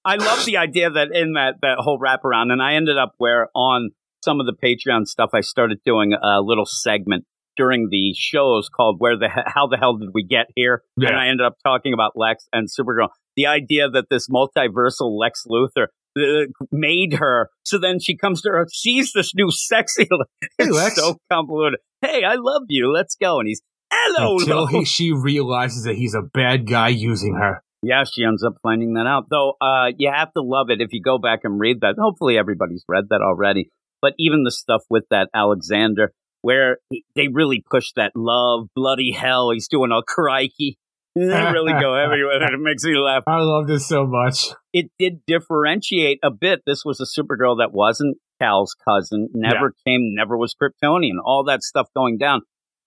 I 0.04 0.16
love 0.16 0.44
the 0.44 0.58
idea 0.58 0.90
that 0.90 1.08
in 1.12 1.32
that 1.32 1.54
that 1.62 1.78
whole 1.78 1.98
wraparound, 1.98 2.52
and 2.52 2.62
I 2.62 2.74
ended 2.74 2.98
up 2.98 3.14
where 3.16 3.48
on 3.54 3.90
some 4.22 4.38
of 4.38 4.46
the 4.46 4.52
Patreon 4.52 5.06
stuff, 5.06 5.30
I 5.32 5.40
started 5.40 5.80
doing 5.84 6.12
a 6.12 6.40
little 6.42 6.66
segment 6.66 7.24
during 7.56 7.88
the 7.90 8.14
shows 8.16 8.68
called 8.68 8.96
"Where 8.98 9.16
the 9.18 9.28
How 9.46 9.66
the 9.66 9.76
Hell 9.76 9.96
Did 9.96 10.10
We 10.12 10.24
Get 10.24 10.46
Here?" 10.56 10.82
Yeah. 10.96 11.08
and 11.08 11.16
I 11.18 11.28
ended 11.28 11.46
up 11.46 11.54
talking 11.64 11.92
about 11.92 12.12
Lex 12.14 12.46
and 12.52 12.68
Supergirl. 12.68 13.08
The 13.36 13.46
idea 13.46 13.88
that 13.90 14.06
this 14.10 14.28
multiversal 14.28 15.18
Lex 15.18 15.44
Luthor 15.50 15.86
uh, 16.16 16.46
made 16.70 17.14
her, 17.14 17.50
so 17.64 17.78
then 17.78 17.98
she 17.98 18.16
comes 18.16 18.42
to 18.42 18.50
her, 18.50 18.66
sees 18.72 19.12
this 19.12 19.34
new 19.34 19.50
sexy. 19.50 20.06
Hey, 20.58 20.66
it's 20.66 20.76
Lex. 20.76 20.96
so 20.96 21.16
convoluted. 21.32 21.80
Hey, 22.00 22.22
I 22.22 22.34
love 22.34 22.62
you. 22.68 22.92
Let's 22.92 23.16
go. 23.16 23.40
And 23.40 23.48
he's 23.48 23.60
hello. 23.92 24.36
Until 24.38 24.66
he, 24.66 24.84
she 24.84 25.12
realizes 25.12 25.82
that 25.84 25.96
he's 25.96 26.14
a 26.14 26.22
bad 26.22 26.68
guy 26.68 26.88
using 26.88 27.34
her. 27.34 27.60
Yeah, 27.82 28.04
she 28.04 28.24
ends 28.24 28.44
up 28.44 28.54
finding 28.62 28.94
that 28.94 29.06
out. 29.06 29.24
Though 29.30 29.54
uh, 29.60 29.86
you 29.98 30.10
have 30.14 30.32
to 30.34 30.42
love 30.42 30.70
it 30.70 30.80
if 30.80 30.88
you 30.92 31.02
go 31.02 31.18
back 31.18 31.40
and 31.44 31.58
read 31.58 31.80
that. 31.80 31.96
Hopefully, 31.98 32.38
everybody's 32.38 32.84
read 32.88 33.04
that 33.10 33.20
already. 33.20 33.68
But 34.00 34.12
even 34.18 34.44
the 34.44 34.50
stuff 34.50 34.82
with 34.88 35.04
that 35.10 35.28
Alexander, 35.34 36.12
where 36.44 36.76
he, 36.90 37.04
they 37.16 37.28
really 37.28 37.64
push 37.70 37.92
that 37.96 38.12
love, 38.14 38.68
bloody 38.76 39.12
hell. 39.12 39.50
He's 39.50 39.66
doing 39.66 39.90
a 39.92 40.02
crikey. 40.06 40.76
They 41.16 41.22
really 41.24 41.72
go 41.72 41.94
everywhere. 42.04 42.42
and 42.42 42.54
It 42.54 42.60
makes 42.60 42.84
me 42.84 42.96
laugh. 42.98 43.22
I 43.26 43.38
love 43.38 43.66
this 43.66 43.88
so 43.88 44.06
much. 44.06 44.48
It 44.72 44.90
did 44.98 45.24
differentiate 45.26 46.18
a 46.22 46.30
bit. 46.30 46.60
This 46.66 46.84
was 46.84 47.00
a 47.00 47.06
Supergirl 47.06 47.58
that 47.58 47.72
wasn't 47.72 48.18
Kal's 48.42 48.76
cousin, 48.86 49.28
never 49.32 49.72
came, 49.86 50.12
never 50.14 50.36
was 50.36 50.54
Kryptonian, 50.60 51.16
all 51.24 51.44
that 51.44 51.62
stuff 51.62 51.86
going 51.96 52.18
down. 52.18 52.42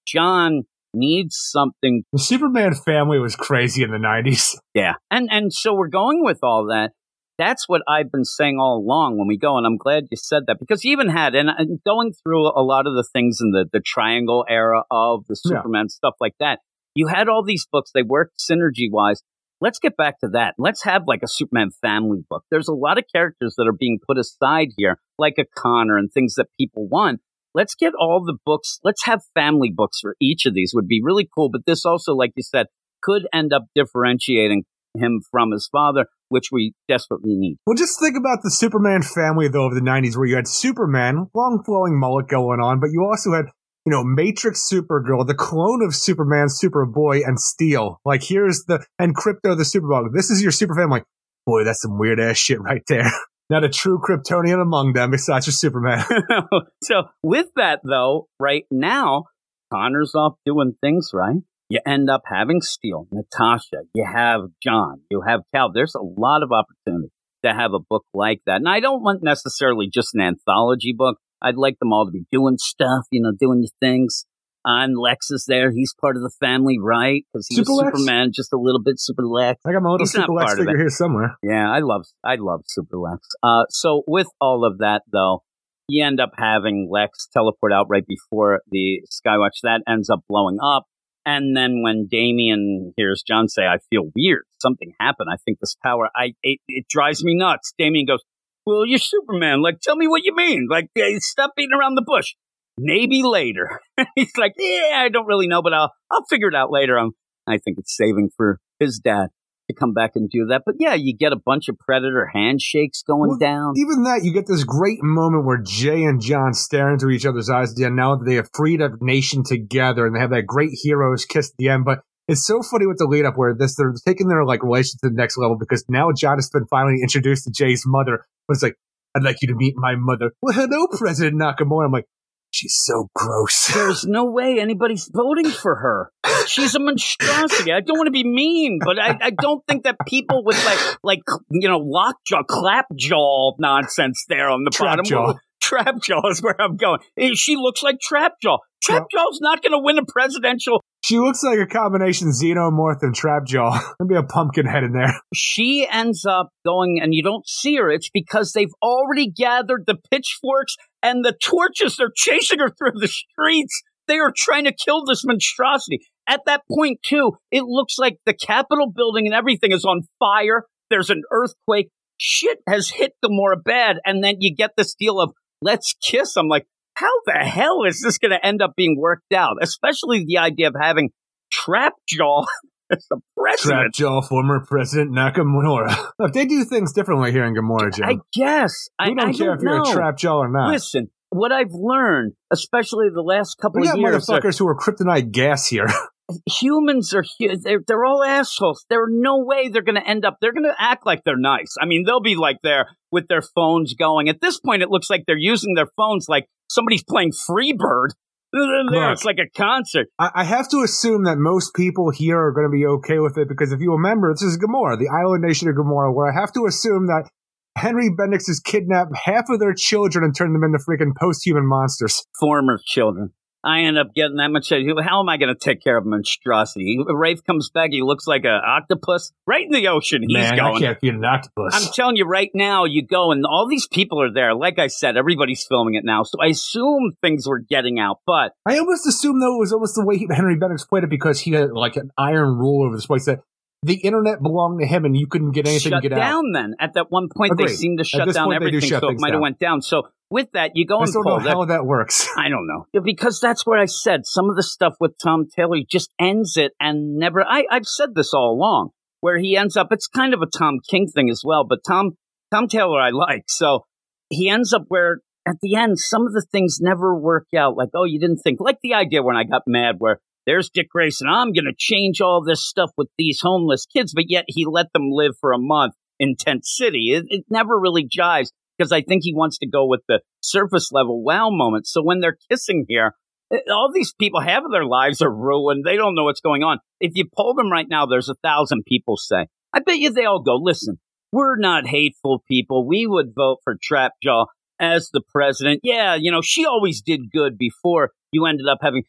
John 0.06 0.64
needs 0.94 1.36
something 1.40 2.04
The 2.14 2.20
Superman 2.20 2.76
family 2.76 3.18
was 3.18 3.36
crazy 3.36 3.82
in 3.82 3.92
the 3.92 3.98
90s. 3.98 4.56
Yeah. 4.74 4.94
And 5.10 5.30
and 5.32 5.52
so 5.52 5.74
we're 5.74 5.88
going 5.88 6.24
with 6.24 6.40
all 6.44 6.68
that. 6.68 6.92
That's 7.38 7.66
what 7.68 7.84
I've 7.88 8.12
been 8.12 8.26
saying 8.26 8.58
all 8.60 8.78
along 8.78 9.18
when 9.18 9.28
we 9.28 9.38
go, 9.38 9.58
and 9.58 9.66
I'm 9.66 9.78
glad 9.78 10.06
you 10.10 10.18
said 10.18 10.44
that 10.48 10.58
because 10.60 10.84
you 10.84 10.92
even 10.92 11.10
had 11.10 11.36
and, 11.36 11.50
and 11.56 11.80
going 11.86 12.14
through 12.14 12.48
a 12.48 12.64
lot 12.64 12.88
of 12.88 12.94
the 12.94 13.08
things 13.14 13.38
in 13.42 13.52
the 13.52 13.66
the 13.72 13.82
Triangle 13.86 14.44
era 14.50 14.84
of 14.90 15.26
the 15.28 15.38
Yeah. 15.46 15.58
Superman 15.58 15.90
stuff 15.90 16.16
like 16.20 16.36
that. 16.40 16.60
You 16.96 17.08
had 17.08 17.28
all 17.30 17.44
these 17.44 17.68
books; 17.72 17.92
they 17.94 18.02
worked 18.04 18.40
synergy 18.40 18.90
wise. 18.92 19.22
Let's 19.60 19.80
get 19.80 19.98
back 19.98 20.20
to 20.20 20.30
that. 20.30 20.54
Let's 20.58 20.84
have 20.84 21.04
like 21.08 21.22
a 21.24 21.28
Superman 21.28 21.70
family 21.82 22.20
book. 22.30 22.44
There's 22.52 22.68
a 22.68 22.74
lot 22.74 22.98
of 22.98 23.06
characters 23.12 23.56
that 23.58 23.68
are 23.68 23.78
being 23.78 24.00
put 24.06 24.18
aside 24.18 24.70
here, 24.78 25.00
like 25.18 25.36
a 25.40 25.46
Conner 25.46 25.98
and 25.98 26.12
things 26.12 26.36
that 26.36 26.48
people 26.60 26.88
want. 26.88 27.22
Let's 27.56 27.74
get 27.74 27.94
all 28.00 28.24
the 28.24 28.38
books. 28.46 28.80
Let's 28.84 29.06
have 29.06 29.22
family 29.34 29.72
books 29.76 30.00
for 30.00 30.16
each 30.22 30.46
of 30.46 30.54
these. 30.54 30.74
Would 30.76 30.88
be 30.88 31.02
really 31.04 31.28
cool. 31.34 31.50
But 31.52 31.66
this 31.66 31.86
also, 31.86 32.14
like 32.14 32.34
you 32.36 32.44
said, 32.44 32.68
could 33.02 33.28
end 33.34 33.52
up 33.52 33.64
differentiating 33.74 34.64
him 35.00 35.22
from 35.32 35.52
his 35.52 35.68
father, 35.72 36.06
which 36.30 36.50
we 36.52 36.74
desperately 36.88 37.36
need. 37.36 37.58
Well, 37.66 37.76
just 37.76 38.00
think 38.00 38.18
about 38.18 38.40
the 38.44 38.52
Superman 38.52 39.02
family, 39.02 39.48
though, 39.48 39.68
of 39.68 39.76
the 39.76 39.82
90s, 39.82 40.18
where 40.18 40.28
you 40.28 40.36
had 40.36 40.48
Superman, 40.48 41.28
long 41.34 41.64
flowing 41.66 42.00
mullet 42.00 42.28
going 42.28 42.60
on, 42.60 42.80
but 42.80 42.90
you 42.92 43.04
also 43.04 43.34
had, 43.34 43.46
you 43.86 43.92
know, 43.92 44.04
Matrix 44.04 44.70
Supergirl, 44.72 45.26
the 45.26 45.36
clone 45.36 45.84
of 45.84 45.96
Superman, 45.96 46.48
Superboy, 46.48 47.22
and 47.26 47.40
Steel. 47.40 48.00
Like, 48.06 48.24
here's 48.24 48.66
the, 48.66 48.86
and 49.00 49.16
Krypto 49.16 49.56
the 49.56 49.64
Superbug. 49.64 50.14
This 50.14 50.30
is 50.30 50.42
your 50.42 50.52
super 50.52 50.76
family. 50.76 51.04
Boy, 51.46 51.64
that's 51.64 51.82
some 51.82 51.98
weird 51.98 52.20
ass 52.20 52.38
shit 52.38 52.62
right 52.62 52.84
there. 52.88 53.10
Not 53.50 53.64
a 53.64 53.70
true 53.70 54.00
Kryptonian 54.00 54.62
among 54.62 54.94
them 54.94 55.12
besides 55.12 55.48
your 55.48 55.54
Superman. 55.54 56.04
so 56.84 57.04
with 57.24 57.48
that 57.56 57.80
though, 57.84 58.28
right 58.40 58.66
now, 58.70 59.26
Conner's 59.74 60.14
off 60.16 60.34
doing 60.46 60.74
things 60.82 61.12
right. 61.14 61.38
You 61.70 61.82
end 61.86 62.10
up 62.10 62.22
having 62.26 62.62
Steel, 62.62 63.08
Natasha, 63.12 63.84
you 63.94 64.06
have 64.06 64.42
John, 64.64 65.02
you 65.12 65.22
have 65.28 65.42
Kal. 65.54 65.72
There's 65.74 65.96
a 65.96 66.02
lot 66.02 66.42
of 66.44 66.52
opportunity 66.52 67.12
to 67.44 67.54
have 67.54 67.74
a 67.74 67.80
book 67.80 68.06
like 68.14 68.42
that. 68.46 68.58
And 68.58 68.70
I 68.70 68.80
don't 68.80 69.04
want 69.04 69.22
necessarily 69.22 69.90
just 69.94 70.16
an 70.16 70.22
anthology 70.22 70.94
book. 70.98 71.18
I'd 71.42 71.56
like 71.56 71.78
them 71.80 71.94
all 71.94 72.06
to 72.06 72.12
be 72.12 72.26
doing 72.32 72.58
stuff, 72.58 73.06
you 73.12 73.22
know, 73.22 73.32
doing 73.38 73.66
things. 73.80 74.26
And 74.70 74.98
Lex 74.98 75.32
is 75.32 75.46
there. 75.48 75.72
He's 75.72 75.94
part 76.00 76.18
of 76.18 76.24
the 76.24 76.32
family, 76.42 76.78
right? 76.78 77.24
Because 77.32 77.48
he's 77.48 77.60
Super 77.60 77.86
Superman, 77.86 78.32
just 78.34 78.52
a 78.52 78.58
little 78.58 78.82
bit 78.82 78.96
Super 78.98 79.26
Lex. 79.26 79.62
I 79.66 79.72
got 79.72 79.82
my 79.82 79.92
little 79.92 80.06
He's 80.06 80.12
Super 80.12 80.34
Lex 80.34 80.56
figure 80.56 80.78
here 80.78 80.90
somewhere. 80.90 81.38
Yeah, 81.42 81.72
I 81.72 81.80
love 81.80 82.06
I 82.24 82.36
love 82.36 82.62
Super 82.66 82.98
Lex. 82.98 83.28
Uh, 83.42 83.64
so 83.70 84.04
with 84.08 84.28
all 84.42 84.66
of 84.66 84.80
that 84.80 85.04
though, 85.12 85.44
you 85.88 86.06
end 86.06 86.20
up 86.20 86.32
having 86.38 86.90
Lex 86.92 87.28
teleport 87.32 87.72
out 87.72 87.88
right 87.90 88.06
before 88.06 88.62
the 88.70 89.02
Skywatch. 89.10 89.62
That 89.64 89.84
ends 89.88 90.10
up 90.10 90.20
blowing 90.28 90.58
up, 90.62 90.84
and 91.28 91.58
then 91.58 91.82
when 91.84 92.08
Damian 92.10 92.94
hears 92.96 93.22
John 93.28 93.50
say, 93.50 93.64
"I 93.64 93.80
feel 93.90 94.10
weird. 94.16 94.44
Something 94.62 94.94
happened. 94.98 95.28
I 95.32 95.36
think 95.44 95.60
this 95.60 95.76
power. 95.84 96.10
I 96.16 96.34
it, 96.42 96.60
it 96.70 96.86
drives 96.90 97.24
me 97.24 97.36
nuts." 97.36 97.74
Damian 97.78 98.06
goes, 98.06 98.24
"Well, 98.66 98.86
you're 98.86 98.98
Superman. 98.98 99.62
Like, 99.62 99.82
tell 99.82 99.98
me 99.98 100.08
what 100.08 100.24
you 100.24 100.34
mean. 100.34 100.68
Like, 100.70 100.88
eh, 100.96 101.18
stop 101.20 101.52
beating 101.56 101.78
around 101.78 101.96
the 101.96 102.02
bush." 102.02 102.34
Maybe 102.80 103.24
later. 103.24 103.82
He's 104.16 104.38
like, 104.38 104.54
"Yeah, 104.58 105.02
I 105.04 105.10
don't 105.10 105.28
really 105.28 105.48
know, 105.48 105.62
but 105.62 105.74
I'll 105.74 105.92
I'll 106.10 106.26
figure 106.30 106.48
it 106.48 106.56
out 106.56 106.72
later." 106.72 106.98
Um, 106.98 107.12
I 107.46 107.58
think 107.58 107.78
it's 107.78 107.96
saving 107.96 108.30
for 108.38 108.60
his 108.80 109.00
dad 109.04 109.28
to 109.68 109.74
come 109.74 109.94
back 109.94 110.12
and 110.16 110.30
do 110.30 110.46
that. 110.48 110.64
But 110.66 110.76
yeah, 110.80 110.94
you 110.94 111.16
get 111.16 111.34
a 111.34 111.38
bunch 111.38 111.68
of 111.70 111.78
predator 111.78 112.26
handshakes 112.34 113.04
going 113.04 113.30
Well, 113.30 113.38
down. 113.38 113.74
Even 113.78 114.04
that, 114.04 114.22
you 114.24 114.34
get 114.34 114.48
this 114.48 114.64
great 114.64 115.00
moment 115.02 115.46
where 115.46 115.62
Jay 115.64 116.04
and 116.04 116.22
John 116.22 116.54
stare 116.54 116.92
into 116.92 117.10
each 117.10 117.26
other's 117.26 117.50
eyes 117.50 117.72
at 117.72 117.78
the 117.78 117.86
end 117.86 117.96
now 117.96 118.16
that 118.16 118.26
they 118.26 118.36
have 118.36 118.50
freed 118.54 118.82
a 118.82 118.92
nation 119.02 119.44
together 119.44 120.06
and 120.06 120.16
they 120.16 120.20
have 120.20 120.32
that 120.32 120.46
great 120.46 120.72
hero's 120.74 121.26
kiss 121.26 121.50
at 121.50 121.58
the 121.58 121.70
end. 121.70 121.86
But 121.86 122.00
it's 122.28 122.46
so 122.46 122.62
funny 122.62 122.86
with 122.88 122.98
the 122.98 123.06
lead 123.06 123.26
up 123.26 123.38
where 123.38 123.54
this 123.58 123.76
they're 123.76 123.94
taking 124.06 124.28
their 124.28 124.44
like 124.46 124.64
relationship 124.64 125.00
to 125.02 125.10
the 125.10 125.16
next 125.16 125.38
level 125.38 125.58
because 125.58 125.86
now 125.88 126.12
John 126.12 126.38
has 126.38 126.50
been 126.50 126.66
finally 126.68 127.02
introduced 127.02 127.46
to 127.46 127.52
Jay's 127.52 127.84
mother. 127.86 128.26
But 128.48 128.56
it's 128.56 128.64
like, 128.64 128.76
I'd 129.16 129.24
like 129.24 129.38
you 129.42 129.48
to 129.50 129.56
meet 129.56 129.74
my 129.78 129.96
mother. 129.96 130.32
Well, 130.42 130.54
hello, 130.54 130.88
President 130.98 131.42
Nakamura. 131.42 131.86
I'm 131.86 131.92
like, 131.92 132.06
she's 132.52 132.76
so 132.84 133.10
gross. 133.16 133.68
There's 133.74 134.06
no 134.06 134.26
way 134.26 134.60
anybody's 134.60 135.10
voting 135.14 135.50
for 135.50 135.76
her. 135.76 136.12
She's 136.48 136.76
a 136.76 136.80
monstrosity. 136.80 137.72
I 137.72 137.82
don't 137.82 137.98
want 137.98 138.08
to 138.08 138.12
be 138.12 138.24
mean, 138.24 138.80
but 138.84 139.00
I, 139.00 139.18
I 139.22 139.30
don't 139.32 139.66
think 139.68 139.84
that 139.84 139.98
people 140.08 140.44
with 140.44 140.64
like 140.66 140.98
like 141.04 141.20
you 141.52 141.68
know 141.68 141.80
lockjaw, 141.80 142.44
clapjaw 142.44 143.52
nonsense 143.60 144.26
there 144.28 144.50
on 144.50 144.64
the 144.64 144.76
bottom. 144.78 145.06
Trapjaw. 145.06 145.36
Trapjaw 145.64 146.32
is 146.32 146.42
where 146.42 146.60
I'm 146.62 146.78
going. 146.78 147.00
Eh, 147.18 147.32
She 147.34 147.56
looks 147.56 147.84
like 147.84 148.00
trap 148.00 148.34
jaw. 148.42 148.60
Trapjaw. 148.84 149.08
Trapjaw's 149.14 149.42
not 149.42 149.62
going 149.62 149.72
to 149.74 149.80
win 149.80 149.98
a 149.98 150.06
presidential. 150.06 150.82
She 151.04 151.20
looks 151.20 151.44
like 151.44 151.60
a 151.60 151.66
combination 151.66 152.30
xenomorph 152.30 153.02
and 153.02 153.16
trapjaw. 153.16 153.82
Maybe 154.00 154.16
a 154.16 154.24
pumpkin 154.24 154.66
head 154.66 154.84
in 154.84 154.94
there. 154.94 155.20
She 155.34 155.88
ends 155.90 156.26
up 156.26 156.50
going, 156.66 157.00
and 157.02 157.14
you 157.14 157.24
don't 157.24 157.48
see 157.48 157.76
her. 157.78 157.90
It's 157.90 158.10
because 158.10 158.54
they've 158.54 158.74
already 158.82 159.30
gathered 159.30 159.86
the 159.88 159.96
pitchforks 160.12 160.76
and 161.02 161.24
the 161.24 161.34
torches. 161.34 161.96
They're 161.98 162.12
chasing 162.16 162.60
her 162.60 162.70
through 162.70 163.00
the 163.00 163.08
streets. 163.08 163.82
They 164.08 164.20
are 164.20 164.34
trying 164.36 164.66
to 164.66 164.74
kill 164.74 165.06
this 165.06 165.24
monstrosity. 165.26 166.00
At 166.28 166.42
that 166.46 166.62
point, 166.72 167.00
too, 167.04 167.34
it 167.52 167.64
looks 167.64 167.98
like 167.98 168.18
the 168.26 168.34
Capitol 168.34 168.92
building 168.94 169.26
and 169.26 169.36
everything 169.36 169.72
is 169.72 169.86
on 169.86 170.02
fire. 170.20 170.64
There's 170.90 171.10
an 171.10 171.24
earthquake. 171.32 171.90
Shit 172.18 172.60
has 172.68 172.90
hit 172.90 173.14
Gamorra 173.24 173.64
bad. 173.64 173.98
And 174.06 174.24
then 174.24 174.36
you 174.40 174.56
get 174.56 174.72
this 174.78 174.96
deal 174.96 175.20
of 175.20 175.32
let's 175.62 175.96
kiss. 176.02 176.36
I'm 176.36 176.48
like, 176.48 176.66
how 176.96 177.12
the 177.26 177.34
hell 177.34 177.84
is 177.84 178.02
this 178.02 178.18
going 178.18 178.32
to 178.32 178.46
end 178.46 178.62
up 178.62 178.74
being 178.76 178.98
worked 179.00 179.34
out? 179.34 179.58
Especially 179.62 180.26
the 180.26 180.40
idea 180.40 180.68
of 180.68 180.76
having 180.80 181.12
Trapjaw 181.54 182.46
as 182.92 183.06
the 183.10 183.20
president. 183.36 183.94
Trapjaw, 183.94 184.28
former 184.28 184.66
President 184.66 185.12
Nakamura. 185.12 186.12
Look, 186.20 186.34
they 186.34 186.46
do 186.46 186.64
things 186.64 186.94
differently 186.94 187.32
here 187.32 187.46
in 187.46 187.56
Gamorra, 187.56 187.94
Jim. 187.94 188.06
I 188.08 188.18
guess. 188.34 188.90
I 189.00 189.10
we 189.10 189.16
don't 189.16 189.30
I 189.30 189.34
care 189.34 189.48
don't 189.48 189.58
if 189.58 189.64
you're 189.64 189.84
know. 189.84 189.92
a 189.92 189.96
Trapjaw 189.96 190.36
or 190.36 190.50
not. 190.50 190.72
Listen, 190.72 191.10
what 191.30 191.52
I've 191.52 191.72
learned, 191.72 192.34
especially 192.52 193.08
the 193.14 193.22
last 193.22 193.56
couple 193.62 193.82
we 193.82 193.90
of 193.90 193.98
years, 193.98 194.30
are 194.30 194.40
motherfuckers 194.40 194.58
who 194.60 194.68
are 194.68 194.76
kryptonite 194.76 195.32
gas 195.32 195.68
here. 195.68 195.88
humans 196.60 197.14
are 197.14 197.24
they're, 197.40 197.80
they're 197.86 198.06
all 198.06 198.24
assholes. 198.24 198.86
There's 198.90 199.08
no 199.10 199.44
way 199.44 199.70
they're 199.70 199.82
going 199.82 199.96
to 199.96 200.08
end 200.08 200.26
up. 200.26 200.38
They're 200.42 200.54
going 200.54 200.64
to 200.64 200.76
act 200.78 201.06
like 201.06 201.24
they're 201.24 201.38
nice. 201.38 201.76
I 201.80 201.86
mean, 201.86 202.04
they'll 202.06 202.22
be 202.22 202.36
like 202.36 202.58
there 202.64 202.88
with 203.12 203.28
their 203.28 203.42
phones 203.42 203.94
going. 203.94 204.30
At 204.30 204.42
this 204.42 204.60
point, 204.60 204.82
it 204.82 204.90
looks 204.90 205.10
like 205.10 205.24
they're 205.26 205.38
using 205.38 205.74
their 205.74 205.88
phones 205.98 206.28
like 206.28 206.48
somebody's 206.70 207.04
playing 207.04 207.32
Freebird. 207.32 208.10
There, 208.54 208.84
Look. 208.84 209.14
it's 209.14 209.26
like 209.26 209.40
a 209.40 209.50
concert. 209.58 210.08
I, 210.18 210.32
I 210.36 210.44
have 210.44 210.70
to 210.70 210.82
assume 210.82 211.26
that 211.26 211.38
most 211.38 211.76
people 211.76 212.12
here 212.12 212.40
are 212.40 212.52
going 212.52 212.66
to 212.66 212.72
be 212.72 212.86
okay 212.86 213.20
with 213.20 213.38
it 213.38 213.50
because 213.50 213.72
if 213.72 213.82
you 213.82 213.92
remember, 213.92 214.34
this 214.34 214.42
is 214.42 214.58
Gamorra, 214.58 214.98
the 214.98 215.10
island 215.10 215.44
nation 215.44 215.68
of 215.68 215.76
Gamorra, 215.76 216.14
where 216.14 216.32
I 216.32 216.40
have 216.40 216.54
to 216.54 216.66
assume 216.66 217.08
that 217.08 217.30
Henry 217.78 218.10
Bendix 218.10 218.48
has 218.48 218.60
kidnapped 218.60 219.12
half 219.26 219.50
of 219.50 219.60
their 219.60 219.74
children 219.74 220.24
and 220.24 220.36
turned 220.36 220.56
them 220.56 220.64
into 220.64 220.80
freaking 220.80 221.16
post-human 221.16 221.68
monsters. 221.68 222.26
Former 222.40 222.80
children. 222.86 223.34
I 223.64 223.82
end 223.82 223.98
up 223.98 224.14
getting 224.14 224.38
that 224.38 224.50
much. 224.50 224.70
How 224.70 225.20
am 225.20 225.30
I 225.30 225.38
going 225.38 225.54
to 225.54 225.60
take 225.60 225.84
care 225.84 225.98
of 225.98 226.06
a 226.06 226.10
monstrosity? 226.10 226.98
Rafe 227.08 227.44
comes 227.44 227.70
back. 227.70 227.90
He 227.92 228.02
looks 228.02 228.28
like 228.28 228.44
an 228.46 228.62
octopus 228.66 229.32
right 229.46 229.66
in 229.66 229.72
the 229.72 229.88
ocean. 229.88 230.22
He's 230.22 230.34
Man, 230.34 230.56
going. 230.56 230.76
I 230.78 230.88
can't 230.88 231.00
feed 231.00 231.16
an 231.16 231.26
octopus. 231.26 231.74
I'm 231.74 231.92
telling 231.94 232.16
you 232.16 232.26
right 232.26 232.52
now, 232.54 232.86
you 232.86 233.06
go 233.06 233.32
and 233.32 233.46
all 233.46 233.68
these 233.68 233.88
people 233.88 234.22
are 234.22 234.32
there. 234.32 234.54
Like 234.54 234.80
I 234.80 234.88
said, 234.88 235.18
everybody's 235.18 235.66
filming 235.66 235.96
it 235.96 236.06
now. 236.06 236.24
So 236.24 236.38
I 236.42 236.48
assume 236.48 237.14
things 237.22 237.48
were 237.48 237.60
getting 237.60 238.00
out, 238.00 238.20
but 238.26 238.54
I 238.66 238.78
almost 238.78 239.08
assume 239.08 239.40
though 239.40 239.56
it 239.56 239.60
was 239.60 239.74
almost 239.74 239.96
the 239.96 240.06
way 240.06 240.18
he, 240.18 240.28
Henry 240.30 240.58
Bendix 240.58 240.88
played 240.88 241.04
it 241.04 241.10
because 241.10 241.40
he 241.40 241.52
had 241.52 241.72
like 241.72 241.96
an 241.96 242.12
iron 242.18 242.58
rule 242.58 242.86
over 242.86 242.96
this 242.96 243.08
place 243.08 243.26
that 243.26 243.42
the 243.84 243.96
internet 243.96 244.42
belonged 244.42 244.80
to 244.80 244.88
him 244.88 245.06
and 245.06 245.16
you 245.16 245.28
couldn't 245.28 245.52
get 245.52 245.68
anything 245.68 245.92
shut 245.92 246.02
to 246.02 246.10
get 246.10 246.18
out. 246.18 246.22
down 246.22 246.52
then. 246.52 246.76
At 246.80 246.94
that 246.96 247.12
one 247.12 247.30
point, 247.36 247.58
they 247.58 247.68
seemed 247.68 248.00
to 248.00 248.04
shut 248.04 248.34
down 248.34 248.46
point, 248.46 248.56
everything. 248.56 248.90
shut 248.90 249.02
So 249.02 249.10
it 249.10 249.20
might 249.20 249.34
have 249.34 249.42
went 249.42 249.60
down. 249.60 249.82
So 249.82 250.10
with 250.30 250.52
that, 250.54 250.72
you 250.74 250.86
go 250.86 251.00
I 251.00 251.04
and 251.04 251.14
don't 251.14 251.24
pull. 251.24 251.40
know 251.40 251.50
how 251.50 251.66
that 251.66 251.86
works. 251.86 252.28
I 252.38 252.50
don't 252.50 252.68
know 252.68 252.86
Yeah, 252.94 253.02
because 253.04 253.40
that's 253.40 253.66
where 253.66 253.80
I 253.80 253.86
said 253.86 254.26
some 254.26 254.50
of 254.50 254.56
the 254.56 254.64
stuff 254.64 254.96
with 255.00 255.14
Tom 255.24 255.46
Taylor 255.56 255.78
just 255.88 256.12
ends 256.20 256.58
it 256.58 256.74
and 256.80 257.18
never. 257.18 257.44
I, 257.44 257.66
I've 257.70 257.86
said 257.86 258.16
this 258.16 258.34
all 258.34 258.52
along 258.52 258.90
where 259.22 259.38
he 259.38 259.56
ends 259.56 259.78
up. 259.78 259.88
It's 259.92 260.08
kind 260.08 260.34
of 260.34 260.42
a 260.42 260.48
Tom 260.48 260.80
King 260.90 261.08
thing 261.08 261.30
as 261.30 261.44
well, 261.46 261.64
but 261.64 261.80
Tom 261.88 262.18
Tom 262.52 262.68
Taylor 262.68 263.00
I 263.00 263.12
like. 263.12 263.44
So 263.48 263.86
he 264.30 264.50
ends 264.50 264.74
up 264.74 264.86
where 264.88 265.20
at 265.48 265.58
the 265.62 265.76
end 265.76 266.00
some 266.00 266.26
of 266.26 266.34
the 266.34 266.46
things 266.52 266.80
never 266.82 267.16
work 267.16 267.48
out. 267.56 267.78
Like 267.78 267.90
oh, 267.96 268.06
you 268.06 268.20
didn't 268.20 268.40
think 268.40 268.60
like 268.60 268.80
the 268.82 268.96
idea 268.96 269.22
when 269.22 269.36
I 269.36 269.44
got 269.44 269.62
mad 269.68 269.96
where. 270.00 270.20
There's 270.48 270.70
Dick 270.70 270.88
Grayson. 270.90 271.28
I'm 271.28 271.52
going 271.52 271.66
to 271.66 271.76
change 271.78 272.22
all 272.22 272.42
this 272.42 272.66
stuff 272.66 272.92
with 272.98 273.10
these 273.18 273.42
homeless 273.44 273.86
kids, 273.86 274.14
but 274.16 274.30
yet 274.30 274.46
he 274.48 274.66
let 274.66 274.88
them 274.94 275.10
live 275.12 275.34
for 275.42 275.52
a 275.52 275.60
month 275.60 275.94
in 276.20 276.36
Tent 276.40 276.66
City. 276.66 277.12
It, 277.12 277.26
it 277.28 277.46
never 277.50 277.78
really 277.78 278.08
jives 278.08 278.52
because 278.78 278.94
I 278.94 279.02
think 279.02 279.24
he 279.24 279.34
wants 279.36 279.58
to 279.58 279.68
go 279.68 279.86
with 279.86 280.02
the 280.08 280.22
surface 280.40 280.90
level 280.94 281.22
wow 281.22 281.50
moment. 281.52 281.86
So 281.86 282.02
when 282.02 282.22
they're 282.22 282.38
kissing 282.50 282.86
here, 282.88 283.12
eh, 283.52 283.58
all 283.70 283.92
these 283.94 284.14
people, 284.18 284.40
of 284.40 284.72
their 284.72 284.86
lives 284.86 285.22
are 285.22 285.34
ruined. 285.34 285.84
They 285.86 285.98
don't 285.98 286.16
know 286.16 286.24
what's 286.24 286.40
going 286.40 286.64
on. 286.64 286.80
If 287.02 287.12
you 287.16 287.26
poll 287.36 287.54
them 287.54 287.70
right 287.70 287.88
now, 287.90 288.06
there's 288.06 288.30
a 288.30 288.36
thousand 288.42 288.86
people 288.88 289.18
say. 289.18 289.48
I 289.74 289.80
bet 289.80 290.00
you 290.00 290.12
they 290.12 290.24
all 290.24 290.42
go, 290.42 290.56
listen, 290.56 290.98
we're 291.34 291.58
not 291.58 291.88
hateful 291.88 292.42
people. 292.48 292.88
We 292.88 293.06
would 293.06 293.34
vote 293.36 293.58
for 293.66 293.76
Trapjaw 293.76 294.46
as 294.80 295.10
the 295.12 295.22
president. 295.30 295.82
Yeah, 295.84 296.16
you 296.16 296.32
know, 296.32 296.42
she 296.42 296.66
always 296.66 297.02
did 297.02 297.32
good 297.34 297.58
before 297.58 298.12
you 298.32 298.46
ended 298.46 298.68
up 298.72 298.78
having 298.82 299.04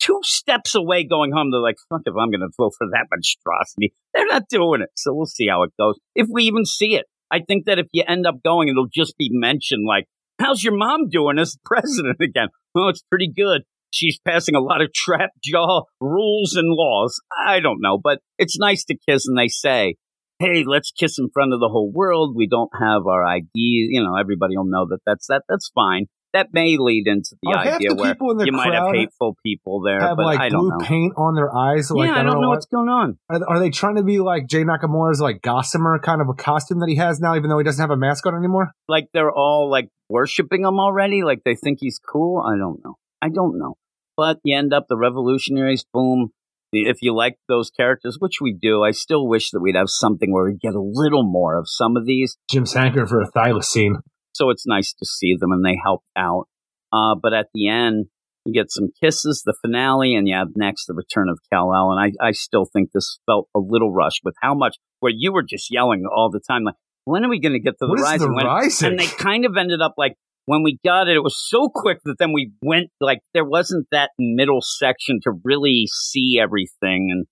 two 0.00 0.20
steps 0.22 0.74
away 0.74 1.04
going 1.04 1.32
home. 1.32 1.50
They're 1.50 1.60
like, 1.60 1.76
fuck 1.88 2.02
if 2.06 2.14
I'm 2.18 2.30
going 2.30 2.40
to 2.40 2.50
vote 2.56 2.72
for 2.78 2.86
that 2.92 3.06
monstrosity. 3.10 3.92
They're 4.14 4.26
not 4.26 4.48
doing 4.48 4.82
it. 4.82 4.90
So 4.96 5.12
we'll 5.14 5.26
see 5.26 5.48
how 5.48 5.62
it 5.62 5.72
goes. 5.78 5.98
If 6.14 6.28
we 6.30 6.44
even 6.44 6.64
see 6.64 6.94
it. 6.94 7.06
I 7.30 7.40
think 7.46 7.66
that 7.66 7.78
if 7.78 7.86
you 7.92 8.04
end 8.08 8.26
up 8.26 8.36
going, 8.42 8.68
it'll 8.68 8.88
just 8.90 9.18
be 9.18 9.28
mentioned 9.30 9.84
like, 9.86 10.06
how's 10.40 10.64
your 10.64 10.76
mom 10.76 11.10
doing 11.10 11.38
as 11.38 11.56
president 11.64 12.16
again? 12.22 12.48
Oh, 12.74 12.88
it's 12.88 13.02
pretty 13.02 13.30
good. 13.34 13.62
She's 13.90 14.18
passing 14.26 14.54
a 14.54 14.60
lot 14.60 14.82
of 14.82 14.92
trap 14.92 15.30
jaw 15.42 15.82
rules 16.00 16.54
and 16.54 16.68
laws. 16.70 17.20
I 17.46 17.60
don't 17.60 17.80
know, 17.80 17.98
but 18.02 18.20
it's 18.38 18.58
nice 18.58 18.84
to 18.84 18.96
kiss 19.08 19.26
and 19.26 19.38
they 19.38 19.48
say, 19.48 19.96
Hey, 20.38 20.62
let's 20.64 20.92
kiss 20.92 21.18
in 21.18 21.30
front 21.34 21.52
of 21.52 21.58
the 21.58 21.68
whole 21.68 21.90
world. 21.92 22.36
We 22.36 22.46
don't 22.46 22.70
have 22.80 23.06
our 23.06 23.24
ID. 23.24 23.48
You 23.54 24.02
know, 24.02 24.14
everybody 24.14 24.56
will 24.56 24.66
know 24.66 24.86
that 24.88 25.00
that's 25.04 25.26
that. 25.26 25.42
That's 25.48 25.70
fine. 25.74 26.06
That 26.34 26.48
may 26.52 26.76
lead 26.78 27.06
into 27.06 27.36
the 27.42 27.56
half 27.56 27.66
idea 27.76 27.94
where 27.94 28.14
the 28.14 28.44
you 28.44 28.52
might 28.52 28.74
have 28.74 28.92
hateful 28.94 29.36
people 29.42 29.80
there, 29.80 29.98
have 30.00 30.16
but 30.18 30.26
like 30.26 30.40
I 30.40 30.48
don't 30.50 30.60
blue 30.60 30.68
know. 30.78 30.84
paint 30.84 31.14
on 31.16 31.34
their 31.34 31.54
eyes. 31.54 31.90
Like, 31.90 32.08
yeah, 32.08 32.16
I 32.20 32.22
don't 32.22 32.34
know 32.40 32.48
what- 32.48 32.56
what's 32.56 32.66
going 32.66 32.88
on. 32.90 33.18
Are, 33.30 33.40
are 33.48 33.58
they 33.58 33.70
trying 33.70 33.96
to 33.96 34.02
be 34.02 34.18
like 34.20 34.46
Jay 34.46 34.62
Nakamura's 34.62 35.20
like 35.20 35.40
gossamer 35.40 35.98
kind 35.98 36.20
of 36.20 36.28
a 36.28 36.34
costume 36.34 36.80
that 36.80 36.88
he 36.90 36.96
has 36.96 37.18
now, 37.18 37.34
even 37.34 37.48
though 37.48 37.58
he 37.58 37.64
doesn't 37.64 37.80
have 37.80 37.90
a 37.90 37.96
mask 37.96 38.26
on 38.26 38.34
anymore? 38.36 38.72
like 38.88 39.08
they're 39.14 39.32
all 39.32 39.70
like 39.70 39.88
worshiping 40.10 40.62
him 40.64 40.78
already 40.80 41.22
like 41.22 41.42
they 41.44 41.54
think 41.54 41.78
he's 41.80 41.98
cool 41.98 42.42
i 42.42 42.56
don't 42.56 42.82
know 42.82 42.94
i 43.20 43.28
don't 43.28 43.58
know 43.58 43.74
but 44.16 44.38
you 44.42 44.56
end 44.56 44.72
up 44.72 44.86
the 44.88 44.96
revolutionaries 44.96 45.84
boom 45.92 46.30
if 46.72 47.02
you 47.02 47.14
like 47.14 47.36
those 47.48 47.70
characters 47.70 48.16
which 48.18 48.40
we 48.40 48.56
do 48.58 48.82
i 48.82 48.90
still 48.90 49.28
wish 49.28 49.50
that 49.50 49.60
we'd 49.60 49.76
have 49.76 49.90
something 49.90 50.32
where 50.32 50.44
we 50.46 50.56
get 50.56 50.74
a 50.74 50.80
little 50.80 51.22
more 51.30 51.58
of 51.58 51.68
some 51.68 51.94
of 51.96 52.06
these 52.06 52.38
Jim 52.50 52.64
Sanker 52.64 53.06
for 53.06 53.20
a 53.20 53.30
thylacine. 53.30 53.96
So 54.38 54.50
it's 54.50 54.66
nice 54.66 54.92
to 54.94 55.04
see 55.04 55.34
them 55.38 55.52
and 55.52 55.64
they 55.64 55.76
help 55.82 56.02
out 56.16 56.44
uh, 56.92 57.14
but 57.20 57.32
at 57.34 57.48
the 57.54 57.68
end 57.68 58.06
you 58.44 58.52
get 58.54 58.70
some 58.70 58.88
kisses 59.02 59.42
the 59.44 59.54
finale 59.60 60.14
and 60.14 60.26
you 60.28 60.34
have 60.34 60.48
next 60.56 60.86
the 60.86 60.94
return 60.94 61.28
of 61.28 61.38
Kal 61.52 61.74
El. 61.74 61.90
and 61.92 62.00
I, 62.20 62.28
I 62.28 62.32
still 62.32 62.64
think 62.72 62.90
this 62.94 63.18
felt 63.26 63.48
a 63.54 63.58
little 63.58 63.92
rushed 63.92 64.22
with 64.24 64.36
how 64.40 64.54
much 64.54 64.76
where 65.00 65.12
you 65.14 65.32
were 65.32 65.42
just 65.42 65.66
yelling 65.70 66.04
all 66.06 66.30
the 66.30 66.40
time 66.40 66.62
like 66.64 66.76
when 67.04 67.24
are 67.24 67.28
we 67.28 67.40
going 67.40 67.52
to 67.54 67.58
get 67.58 67.72
to 67.80 67.86
the 67.86 68.00
rising 68.02 68.28
the 68.28 68.34
When- 68.34 68.46
rising? 68.46 68.88
and 68.90 68.98
they 68.98 69.06
kind 69.06 69.44
of 69.44 69.56
ended 69.58 69.80
up 69.82 69.94
like 69.98 70.14
when 70.46 70.62
we 70.62 70.78
got 70.82 71.08
it, 71.08 71.16
it 71.16 71.22
was 71.22 71.36
so 71.38 71.68
quick 71.68 71.98
that 72.06 72.16
then 72.18 72.32
we 72.32 72.52
went 72.62 72.88
like 73.02 73.18
there 73.34 73.44
wasn't 73.44 73.86
that 73.92 74.12
middle 74.18 74.60
section 74.62 75.20
to 75.24 75.32
really 75.44 75.84
see 75.92 76.40
everything, 76.42 77.00
and 77.12 77.26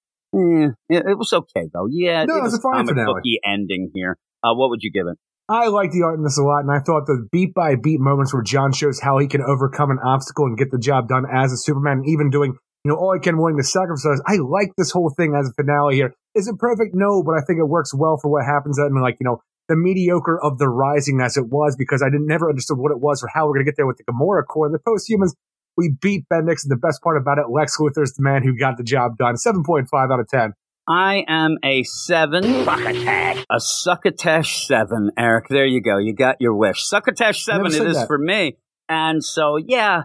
eh, 0.68 0.74
it, 0.98 1.04
it 1.12 1.16
was 1.16 1.32
okay 1.32 1.68
though. 1.72 1.86
Yeah, 1.90 2.26
No, 2.26 2.36
it 2.36 2.42
was 2.42 2.52
a 2.52 2.60
fine 2.60 2.74
comic 2.74 2.88
finale. 2.90 3.14
booky 3.14 3.40
ending 3.42 3.90
here. 3.94 4.18
Uh, 4.44 4.52
what 4.54 4.68
would 4.68 4.80
you 4.82 4.90
give 4.92 5.06
it? 5.06 5.16
I 5.48 5.68
like 5.68 5.92
the 5.92 6.02
art 6.02 6.18
in 6.18 6.24
this 6.24 6.38
a 6.38 6.42
lot, 6.42 6.60
and 6.66 6.72
I 6.72 6.80
thought 6.80 7.06
the 7.06 7.28
beat 7.30 7.54
by 7.54 7.76
beat 7.76 8.00
moments 8.00 8.34
where 8.34 8.42
John 8.42 8.72
shows 8.72 8.98
how 9.00 9.18
he 9.18 9.28
can 9.28 9.42
overcome 9.42 9.90
an 9.90 10.00
obstacle 10.04 10.46
and 10.46 10.58
get 10.58 10.72
the 10.72 10.78
job 10.78 11.06
done 11.06 11.24
as 11.32 11.52
a 11.52 11.56
Superman, 11.56 12.02
even 12.04 12.30
doing, 12.30 12.58
you 12.84 12.90
know, 12.90 12.96
all 12.96 13.14
he 13.14 13.20
can 13.20 13.38
willing 13.38 13.56
to 13.56 13.62
sacrifice. 13.62 14.20
I 14.26 14.38
like 14.42 14.72
this 14.76 14.90
whole 14.90 15.14
thing 15.16 15.36
as 15.38 15.48
a 15.48 15.52
finale 15.54 15.94
here. 15.94 16.14
Is 16.34 16.48
it 16.48 16.58
perfect? 16.58 16.94
No, 16.94 17.22
but 17.22 17.36
I 17.38 17.42
think 17.46 17.60
it 17.60 17.68
works 17.68 17.94
well 17.94 18.18
for 18.20 18.28
what 18.28 18.44
happens 18.44 18.76
and 18.78 19.00
like, 19.00 19.18
you 19.20 19.24
know, 19.24 19.40
the 19.68 19.76
mediocre 19.76 20.38
of 20.42 20.58
the 20.58 20.68
rising 20.68 21.20
as 21.20 21.36
it 21.36 21.46
was 21.46 21.76
because 21.76 22.02
I 22.02 22.10
didn't 22.10 22.26
never 22.26 22.48
understood 22.48 22.78
what 22.78 22.90
it 22.90 23.00
was 23.00 23.22
or 23.22 23.28
how 23.32 23.46
we're 23.46 23.54
gonna 23.54 23.64
get 23.64 23.76
there 23.76 23.86
with 23.86 23.98
the 23.98 24.04
Gamorra 24.04 24.46
core. 24.46 24.70
The 24.70 24.78
posthumans, 24.78 25.34
we 25.76 25.94
beat 26.00 26.24
Bendix, 26.32 26.64
and 26.64 26.70
the 26.70 26.76
best 26.76 27.02
part 27.02 27.16
about 27.16 27.38
it, 27.38 27.50
Lex 27.50 27.78
Luthor's 27.78 28.14
the 28.14 28.22
man 28.22 28.42
who 28.42 28.56
got 28.56 28.76
the 28.76 28.84
job 28.84 29.16
done. 29.16 29.36
Seven 29.36 29.62
point 29.62 29.88
five 29.90 30.10
out 30.10 30.20
of 30.20 30.28
ten. 30.28 30.54
I 30.88 31.24
am 31.26 31.58
a 31.64 31.82
seven. 31.82 32.42
Succotash. 32.64 33.44
A 33.50 33.60
succotash 33.60 34.66
seven, 34.66 35.10
Eric. 35.18 35.46
There 35.48 35.66
you 35.66 35.82
go. 35.82 35.98
You 35.98 36.14
got 36.14 36.36
your 36.40 36.54
wish. 36.54 36.86
Succotash 36.86 37.44
seven 37.44 37.66
it 37.66 37.74
is 37.74 37.96
that. 37.96 38.06
for 38.06 38.18
me. 38.18 38.56
And 38.88 39.24
so, 39.24 39.56
yeah, 39.56 40.02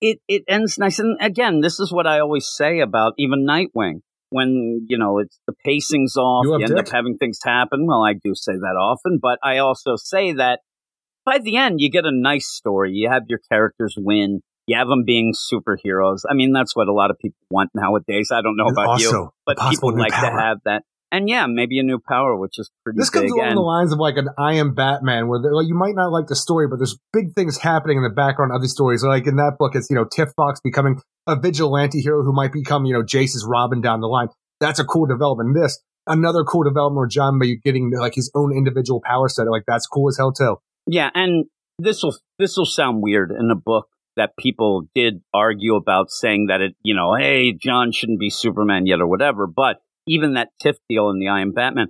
it, 0.00 0.18
it 0.28 0.42
ends 0.46 0.78
nice. 0.78 0.98
And 0.98 1.16
again, 1.20 1.60
this 1.60 1.80
is 1.80 1.90
what 1.92 2.06
I 2.06 2.20
always 2.20 2.46
say 2.46 2.80
about 2.80 3.14
even 3.18 3.46
Nightwing. 3.48 4.00
When, 4.28 4.86
you 4.88 4.96
know, 4.96 5.18
it's 5.18 5.40
the 5.48 5.54
pacing's 5.64 6.16
off, 6.16 6.44
You 6.44 6.56
you, 6.58 6.64
end 6.64 6.76
Dick? 6.76 6.86
up 6.86 6.92
having 6.92 7.16
things 7.16 7.38
happen. 7.42 7.86
Well, 7.88 8.04
I 8.04 8.12
do 8.12 8.32
say 8.34 8.52
that 8.52 8.76
often, 8.78 9.18
but 9.20 9.38
I 9.42 9.58
also 9.58 9.96
say 9.96 10.34
that 10.34 10.60
by 11.24 11.38
the 11.38 11.56
end, 11.56 11.80
you 11.80 11.90
get 11.90 12.04
a 12.04 12.12
nice 12.12 12.46
story. 12.46 12.92
You 12.92 13.10
have 13.10 13.24
your 13.28 13.40
characters 13.50 13.96
win. 13.98 14.42
Have 14.76 14.88
them 14.88 15.04
being 15.04 15.32
superheroes. 15.34 16.22
I 16.28 16.34
mean, 16.34 16.52
that's 16.52 16.74
what 16.74 16.88
a 16.88 16.92
lot 16.92 17.10
of 17.10 17.18
people 17.18 17.38
want 17.50 17.70
nowadays. 17.74 18.30
I 18.32 18.42
don't 18.42 18.56
know 18.56 18.66
And 18.68 18.76
about 18.78 19.00
you 19.00 19.30
but 19.46 19.58
people 19.70 19.96
like 19.96 20.12
power. 20.12 20.30
to 20.30 20.42
have 20.42 20.58
that. 20.64 20.82
And 21.12 21.28
yeah, 21.28 21.46
maybe 21.46 21.80
a 21.80 21.82
new 21.82 21.98
power, 21.98 22.36
which 22.36 22.56
is 22.56 22.70
pretty 22.84 22.98
This 22.98 23.10
comes 23.10 23.32
along 23.32 23.48
and 23.48 23.56
the 23.56 23.62
lines 23.62 23.92
of 23.92 23.98
like 23.98 24.16
an 24.16 24.28
I 24.38 24.54
am 24.54 24.74
Batman, 24.74 25.26
where 25.26 25.40
like, 25.40 25.66
you 25.66 25.74
might 25.74 25.96
not 25.96 26.12
like 26.12 26.28
the 26.28 26.36
story, 26.36 26.68
but 26.68 26.76
there's 26.76 26.96
big 27.12 27.34
things 27.34 27.58
happening 27.58 27.96
in 27.96 28.04
the 28.04 28.10
background 28.10 28.52
of 28.54 28.62
these 28.62 28.70
stories. 28.70 29.02
Like 29.02 29.26
in 29.26 29.34
that 29.36 29.56
book, 29.58 29.74
it's 29.74 29.90
you 29.90 29.96
know 29.96 30.04
Tiff 30.04 30.28
Fox 30.36 30.60
becoming 30.60 31.00
a 31.26 31.34
vigilante 31.34 32.00
hero 32.00 32.22
who 32.22 32.32
might 32.32 32.52
become 32.52 32.84
you 32.84 32.92
know 32.92 33.02
Jace's 33.02 33.44
Robin 33.44 33.80
down 33.80 34.00
the 34.00 34.06
line. 34.06 34.28
That's 34.60 34.78
a 34.78 34.84
cool 34.84 35.06
development. 35.06 35.56
This 35.60 35.82
another 36.06 36.44
cool 36.44 36.62
development 36.62 36.98
where 36.98 37.08
John 37.08 37.38
may 37.38 37.56
getting 37.56 37.90
like 37.90 38.14
his 38.14 38.30
own 38.36 38.56
individual 38.56 39.00
power 39.04 39.28
set. 39.28 39.48
Like 39.50 39.64
that's 39.66 39.88
cool 39.88 40.08
as 40.08 40.16
hell 40.16 40.32
too. 40.32 40.58
yeah, 40.86 41.10
and 41.12 41.46
this 41.80 42.04
will 42.04 42.16
this 42.38 42.56
will 42.56 42.66
sound 42.66 43.02
weird 43.02 43.32
in 43.32 43.50
a 43.50 43.56
book 43.56 43.88
that 44.16 44.36
people 44.38 44.88
did 44.94 45.22
argue 45.32 45.76
about 45.76 46.10
saying 46.10 46.46
that 46.48 46.60
it, 46.60 46.74
you 46.82 46.94
know, 46.94 47.14
hey, 47.18 47.52
John 47.52 47.92
shouldn't 47.92 48.20
be 48.20 48.30
Superman 48.30 48.86
yet 48.86 49.00
or 49.00 49.06
whatever. 49.06 49.46
But 49.46 49.76
even 50.06 50.34
that 50.34 50.48
Tiff 50.60 50.76
deal 50.88 51.10
in 51.10 51.18
the 51.18 51.28
I 51.28 51.40
Am 51.40 51.52
Batman, 51.52 51.88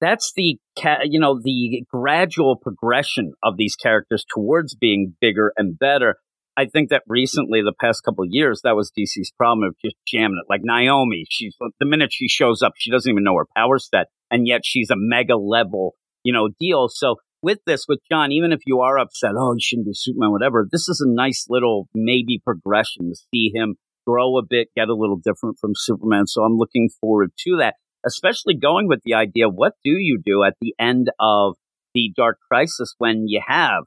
that's 0.00 0.32
the 0.36 0.58
you 1.04 1.20
know 1.20 1.40
the 1.42 1.84
gradual 1.90 2.56
progression 2.56 3.32
of 3.42 3.56
these 3.56 3.76
characters 3.76 4.24
towards 4.32 4.74
being 4.74 5.14
bigger 5.20 5.52
and 5.56 5.78
better. 5.78 6.16
I 6.58 6.66
think 6.66 6.88
that 6.88 7.02
recently, 7.06 7.60
the 7.60 7.74
past 7.78 8.02
couple 8.02 8.24
years, 8.26 8.62
that 8.64 8.76
was 8.76 8.90
DC's 8.90 9.30
problem 9.36 9.68
of 9.68 9.74
just 9.84 9.96
jamming 10.06 10.40
it. 10.42 10.50
Like 10.50 10.62
Naomi, 10.64 11.26
she's 11.28 11.54
the 11.58 11.86
minute 11.86 12.10
she 12.12 12.28
shows 12.28 12.62
up, 12.62 12.72
she 12.76 12.90
doesn't 12.90 13.10
even 13.10 13.24
know 13.24 13.36
her 13.36 13.46
power 13.54 13.78
set, 13.78 14.06
and 14.30 14.46
yet 14.46 14.62
she's 14.64 14.90
a 14.90 14.96
mega 14.96 15.36
level, 15.36 15.96
you 16.22 16.32
know, 16.32 16.48
deal. 16.58 16.88
So 16.88 17.16
with 17.42 17.58
this, 17.66 17.84
with 17.88 18.00
John, 18.10 18.32
even 18.32 18.52
if 18.52 18.60
you 18.66 18.80
are 18.80 18.98
upset, 18.98 19.32
oh, 19.36 19.52
you 19.54 19.60
shouldn't 19.60 19.86
be 19.86 19.92
Superman, 19.94 20.32
whatever, 20.32 20.66
this 20.70 20.88
is 20.88 21.04
a 21.04 21.10
nice 21.10 21.46
little 21.48 21.88
maybe 21.94 22.40
progression 22.44 23.10
to 23.10 23.16
see 23.32 23.52
him 23.54 23.76
grow 24.06 24.38
a 24.38 24.42
bit, 24.48 24.68
get 24.76 24.88
a 24.88 24.94
little 24.94 25.16
different 25.22 25.58
from 25.60 25.72
Superman. 25.74 26.26
So 26.26 26.42
I'm 26.42 26.56
looking 26.56 26.88
forward 27.00 27.30
to 27.44 27.56
that, 27.58 27.74
especially 28.06 28.54
going 28.54 28.88
with 28.88 29.00
the 29.04 29.14
idea, 29.14 29.48
what 29.48 29.74
do 29.84 29.90
you 29.90 30.20
do 30.24 30.44
at 30.44 30.54
the 30.60 30.74
end 30.78 31.08
of 31.20 31.54
the 31.94 32.12
Dark 32.16 32.38
Crisis 32.50 32.94
when 32.98 33.24
you 33.26 33.42
have 33.46 33.84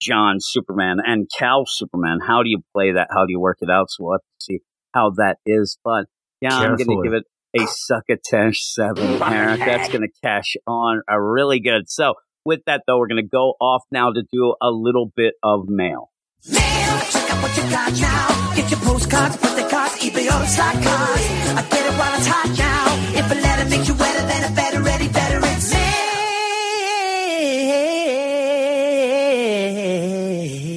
John 0.00 0.36
Superman 0.40 0.98
and 1.04 1.28
Kal 1.38 1.64
Superman? 1.66 2.18
How 2.26 2.42
do 2.42 2.50
you 2.50 2.60
play 2.74 2.92
that? 2.92 3.08
How 3.10 3.24
do 3.24 3.32
you 3.32 3.40
work 3.40 3.58
it 3.60 3.70
out? 3.70 3.86
So 3.90 4.04
we'll 4.04 4.14
have 4.14 4.20
to 4.20 4.44
see 4.44 4.58
how 4.92 5.10
that 5.16 5.36
is. 5.46 5.78
But 5.84 6.06
yeah, 6.40 6.58
I'm 6.58 6.76
going 6.76 6.88
to 6.88 7.00
give 7.02 7.14
it 7.14 7.24
a 7.58 7.66
succotash 7.66 8.60
seven, 8.62 9.22
Eric. 9.22 9.60
That's 9.60 9.88
going 9.88 10.02
to 10.02 10.12
cash 10.22 10.56
on 10.66 11.02
a 11.08 11.22
really 11.22 11.60
good. 11.60 11.88
So 11.88 12.14
with 12.44 12.60
that 12.66 12.82
though, 12.86 12.98
we're 12.98 13.08
going 13.08 13.22
to 13.22 13.28
go 13.28 13.54
off 13.60 13.82
now 13.90 14.10
to 14.12 14.22
do 14.32 14.54
a 14.60 14.70
little 14.70 15.10
bit 15.14 15.34
of 15.42 15.68
mail. 15.68 16.10
Mail, 16.50 16.98
check 17.10 17.30
out 17.30 17.42
what 17.42 17.56
you 17.56 17.62
got 17.70 17.92
now. 18.00 18.52
Get 18.54 18.70
your 18.70 18.80
postcards, 18.80 19.36
put 19.36 19.54
the 19.56 19.68
cards, 19.68 19.94
eBay 19.98 20.26
or 20.26 20.46
stock 20.46 20.74
cards. 20.74 21.22
I 21.54 21.66
get 21.70 21.86
it 21.86 21.98
while 21.98 22.14
it's 22.16 22.26
hot 22.26 22.48
now. 22.58 23.18
If 23.18 23.30
a 23.30 23.34
letter 23.34 23.68
makes 23.70 23.88
you 23.88 23.94
wetter, 23.94 24.26
then 24.26 24.52
a 24.52 24.54
better 24.54 24.82
ready, 24.82 25.08
better 25.08 25.38
it's 25.42 25.72
mail. 25.72 26.02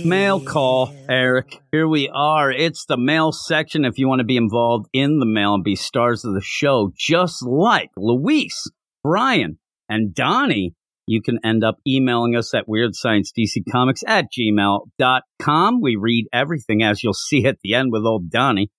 Mail 0.06 0.40
call, 0.40 0.94
Eric. 1.10 1.62
Here 1.72 1.88
we 1.88 2.10
are. 2.14 2.52
It's 2.52 2.86
the 2.86 2.98
mail 2.98 3.32
section. 3.32 3.86
If 3.86 3.98
you 3.98 4.08
want 4.08 4.20
to 4.20 4.26
be 4.26 4.38
involved 4.38 4.88
in 4.94 5.18
the 5.20 5.26
mail 5.26 5.56
and 5.56 5.64
be 5.64 5.76
stars 5.76 6.24
of 6.24 6.36
the 6.36 6.42
show, 6.44 6.92
just 6.96 7.44
like 7.44 7.90
Luis, 7.98 8.70
Brian, 9.04 9.58
and 9.90 10.14
Donnie, 10.14 10.76
you 11.08 11.22
can 11.22 11.40
end 11.44 11.64
up 11.64 11.78
emailing 11.88 12.36
us 12.36 12.54
at 12.54 12.68
weirdsciencedccomics 12.68 14.04
at 14.08 14.26
gmail.com. 14.38 15.82
We 15.82 15.96
read 15.96 16.28
everything, 16.34 16.84
as 16.84 17.04
you'll 17.04 17.14
see 17.14 17.46
at 17.46 17.58
the 17.64 17.74
end 17.74 17.92
with 17.92 18.04
old 18.06 18.30
Donnie. 18.30 18.70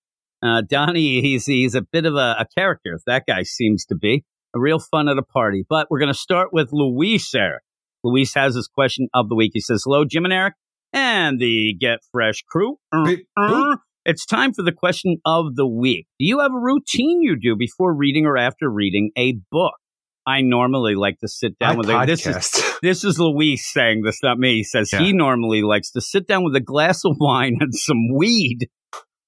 Uh, 0.42 0.62
Donnie, 0.68 1.20
he's, 1.22 1.46
he's 1.46 1.74
a 1.74 1.82
bit 1.82 2.04
of 2.04 2.14
a, 2.14 2.36
a 2.40 2.46
character. 2.56 2.98
That 3.06 3.24
guy 3.26 3.42
seems 3.42 3.84
to 3.86 3.94
be 3.96 4.24
a 4.54 4.60
real 4.60 4.78
fun 4.78 5.08
at 5.08 5.18
a 5.18 5.22
party. 5.22 5.64
But 5.68 5.86
we're 5.90 5.98
going 5.98 6.12
to 6.12 6.18
start 6.18 6.48
with 6.52 6.70
Luis, 6.72 7.34
Eric. 7.34 7.62
Luis 8.04 8.34
has 8.34 8.54
his 8.54 8.68
question 8.68 9.08
of 9.14 9.28
the 9.28 9.34
week. 9.34 9.52
He 9.54 9.60
says, 9.60 9.82
Hello, 9.84 10.04
Jim 10.04 10.24
and 10.24 10.32
Eric 10.34 10.54
and 10.92 11.38
the 11.38 11.74
Get 11.78 12.00
Fresh 12.12 12.42
crew. 12.48 12.78
Uh, 12.92 13.04
uh, 13.36 13.76
It's 14.04 14.24
time 14.24 14.52
for 14.52 14.62
the 14.62 14.72
question 14.72 15.16
of 15.24 15.56
the 15.56 15.66
week. 15.66 16.06
Do 16.20 16.26
you 16.26 16.38
have 16.40 16.52
a 16.52 16.58
routine 16.58 17.22
you 17.22 17.36
do 17.36 17.56
before 17.56 17.92
reading 17.94 18.24
or 18.26 18.36
after 18.36 18.70
reading 18.70 19.10
a 19.16 19.38
book? 19.50 19.74
I 20.26 20.40
normally 20.42 20.94
like 20.96 21.18
to 21.20 21.28
sit 21.28 21.58
down 21.58 21.74
I 21.74 21.76
with 21.76 21.88
a, 21.88 22.04
this 22.06 22.26
is 22.26 22.34
podcast. 22.36 22.78
this 22.82 23.04
is 23.04 23.18
Luis 23.20 23.70
saying 23.72 24.02
this, 24.02 24.20
not 24.22 24.38
me. 24.38 24.56
He 24.56 24.64
says 24.64 24.90
Yeah. 24.92 24.98
he 25.00 25.12
normally 25.12 25.62
likes 25.62 25.92
to 25.92 26.00
sit 26.00 26.26
down 26.26 26.44
with 26.44 26.56
a 26.56 26.60
glass 26.60 27.04
of 27.04 27.16
wine 27.20 27.58
and 27.60 27.74
some 27.74 28.08
weed 28.14 28.68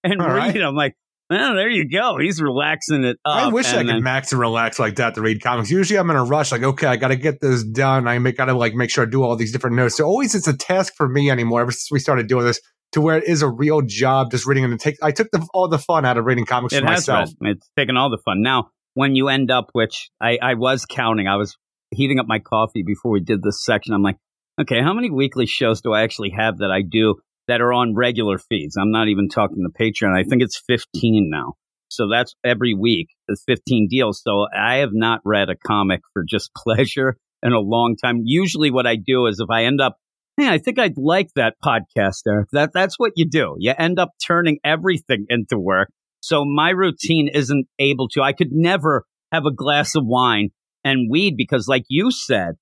and 0.03 0.20
All 0.20 0.27
read. 0.29 0.37
right. 0.37 0.62
I'm 0.62 0.75
like, 0.75 0.95
well, 1.31 1.55
there 1.55 1.69
you 1.69 1.89
go. 1.89 2.16
He's 2.19 2.41
relaxing 2.41 3.05
it 3.05 3.19
up. 3.25 3.37
I 3.37 3.49
wish 3.49 3.66
I 3.73 3.79
could 3.79 3.89
then- 3.89 4.03
max 4.03 4.33
and 4.33 4.41
relax 4.41 4.79
like 4.79 4.97
that 4.97 5.15
to 5.15 5.20
read 5.20 5.43
comics. 5.43 5.70
Usually 5.70 5.99
I'm 5.99 6.09
in 6.11 6.16
a 6.16 6.25
rush, 6.25 6.51
like, 6.51 6.62
okay, 6.62 6.87
I 6.87 6.97
got 6.97 7.09
to 7.09 7.16
get 7.16 7.41
this 7.41 7.62
done. 7.62 8.09
I 8.09 8.19
make, 8.19 8.37
got 8.39 8.47
to 8.47 8.55
like 8.55 8.75
make 8.75 8.91
sure 8.91 9.05
I 9.07 9.11
do 9.11 9.23
all 9.23 9.37
these 9.37 9.53
different 9.53 9.77
notes. 9.77 9.97
So 9.99 10.05
always 10.05 10.35
it's 10.35 10.49
a 10.49 10.57
task 10.57 10.95
for 10.97 11.07
me 11.09 11.31
anymore 11.31 11.61
ever 11.61 11.70
since 11.70 11.91
we 11.93 11.99
started 12.01 12.29
doing 12.29 12.47
this 12.47 12.61
to 12.93 13.03
where 13.03 13.19
it 13.19 13.25
is 13.29 13.43
a 13.43 13.49
real 13.49 13.83
job 13.83 14.31
just 14.31 14.47
reading 14.47 14.65
and 14.65 14.73
it 14.73 14.81
takes, 14.81 14.99
I 15.03 15.12
took 15.12 15.31
the, 15.31 15.47
all 15.53 15.69
the 15.69 15.79
fun 15.79 16.07
out 16.07 16.16
of 16.16 16.25
reading 16.25 16.47
comics 16.47 16.73
It 16.73 16.81
for 16.81 16.87
myself. 16.87 17.29
been. 17.39 17.51
It's 17.51 17.70
taken 17.77 17.99
all 17.99 18.09
the 18.09 18.19
fun. 18.25 18.41
Now, 18.41 18.70
when 18.99 19.15
you 19.15 19.29
end 19.29 19.49
up, 19.49 19.69
which 19.75 20.11
I, 20.20 20.39
I 20.43 20.55
was 20.55 20.85
counting, 20.85 21.29
I 21.29 21.37
was 21.37 21.57
heating 21.93 22.19
up 22.19 22.27
my 22.27 22.41
coffee 22.41 22.83
before 22.85 23.12
we 23.12 23.20
did 23.20 23.45
this 23.45 23.65
section. 23.65 23.95
I'm 23.95 24.03
like, 24.03 24.16
okay, 24.61 24.83
how 24.83 24.93
many 24.93 25.09
weekly 25.09 25.47
shows 25.47 25.81
do 25.81 25.93
I 25.93 26.03
actually 26.03 26.31
have 26.37 26.59
that 26.59 26.73
I 26.73 26.83
do 26.83 27.15
that 27.47 27.61
are 27.61 27.73
on 27.73 27.95
regular 27.95 28.39
feeds? 28.39 28.77
I'm 28.77 28.91
not 28.91 29.07
even 29.07 29.29
talking 29.29 29.59
the 29.62 29.70
Patreon. 29.70 30.19
I 30.19 30.25
think 30.25 30.43
it's 30.43 30.61
15 30.66 31.31
now. 31.31 31.53
So 31.87 32.09
that's 32.11 32.35
every 32.45 32.75
week, 32.75 33.11
it's 33.29 33.45
15 33.47 33.87
deals. 33.89 34.20
So 34.20 34.47
I 34.53 34.79
have 34.79 34.91
not 34.93 35.20
read 35.25 35.49
a 35.49 35.55
comic 35.55 36.01
for 36.12 36.25
just 36.29 36.51
pleasure 36.57 37.16
in 37.41 37.53
a 37.53 37.61
long 37.61 37.95
time. 38.03 38.23
Usually 38.25 38.73
what 38.73 38.89
I 38.89 38.97
do 38.97 39.27
is 39.27 39.39
if 39.39 39.49
I 39.49 39.66
end 39.66 39.81
up, 39.81 39.97
hey, 40.37 40.49
I 40.49 40.59
think 40.59 40.81
I'd 40.81 40.99
like 40.99 41.29
that 41.37 41.55
podcast, 41.65 42.23
Eric. 42.27 42.49
That, 42.51 42.73
that's 42.75 42.99
what 42.99 43.12
you 43.15 43.29
do. 43.29 43.55
You 43.61 43.75
end 43.79 44.01
up 44.01 44.11
turning 44.27 44.59
everything 44.65 45.27
into 45.29 45.57
work. 45.57 45.89
So 46.20 46.45
my 46.45 46.70
routine 46.70 47.28
isn't 47.32 47.66
able 47.78 48.09
to, 48.11 48.23
I 48.23 48.32
could 48.32 48.53
never 48.53 49.05
have 49.32 49.45
a 49.47 49.53
glass 49.53 49.95
of 49.95 50.05
wine 50.05 50.51
and 50.85 51.11
weed 51.11 51.35
because 51.36 51.69
like 51.69 51.85
you 51.89 52.11
said, 52.11 52.55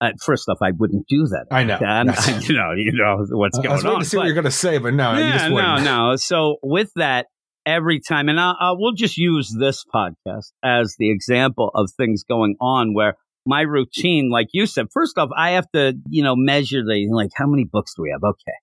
uh, 0.00 0.10
first 0.20 0.48
off, 0.48 0.58
I 0.60 0.72
wouldn't 0.72 1.06
do 1.06 1.26
that. 1.28 1.46
I 1.50 1.62
know. 1.64 1.78
That's- 1.78 2.48
you 2.48 2.56
know, 2.56 2.72
you 2.72 2.92
know 2.92 3.24
what's 3.30 3.58
I 3.58 3.62
going 3.62 3.74
was 3.74 3.84
waiting 3.84 3.96
on. 3.96 4.02
to 4.02 4.08
see 4.08 4.16
what 4.16 4.26
you're 4.26 4.34
going 4.34 4.44
to 4.44 4.50
say, 4.50 4.78
but 4.78 4.94
no, 4.94 5.12
you 5.12 5.20
yeah, 5.20 5.32
just 5.38 5.50
no, 5.50 5.76
no. 5.78 6.16
So 6.16 6.56
with 6.62 6.90
that, 6.96 7.26
every 7.64 8.00
time, 8.00 8.28
and 8.28 8.40
I, 8.40 8.52
I 8.58 8.72
we'll 8.76 8.94
just 8.94 9.16
use 9.16 9.54
this 9.56 9.84
podcast 9.84 10.50
as 10.64 10.96
the 10.98 11.12
example 11.12 11.70
of 11.74 11.90
things 11.96 12.24
going 12.24 12.56
on 12.60 12.94
where 12.94 13.16
my 13.46 13.60
routine, 13.60 14.30
like 14.30 14.48
you 14.52 14.66
said, 14.66 14.86
first 14.92 15.18
off, 15.18 15.30
I 15.36 15.50
have 15.52 15.70
to, 15.72 15.94
you 16.08 16.22
know, 16.24 16.34
measure 16.36 16.82
the 16.84 17.08
like 17.12 17.30
how 17.36 17.46
many 17.46 17.64
books 17.64 17.94
do 17.94 18.02
we 18.02 18.10
have? 18.10 18.22
Okay. 18.24 18.56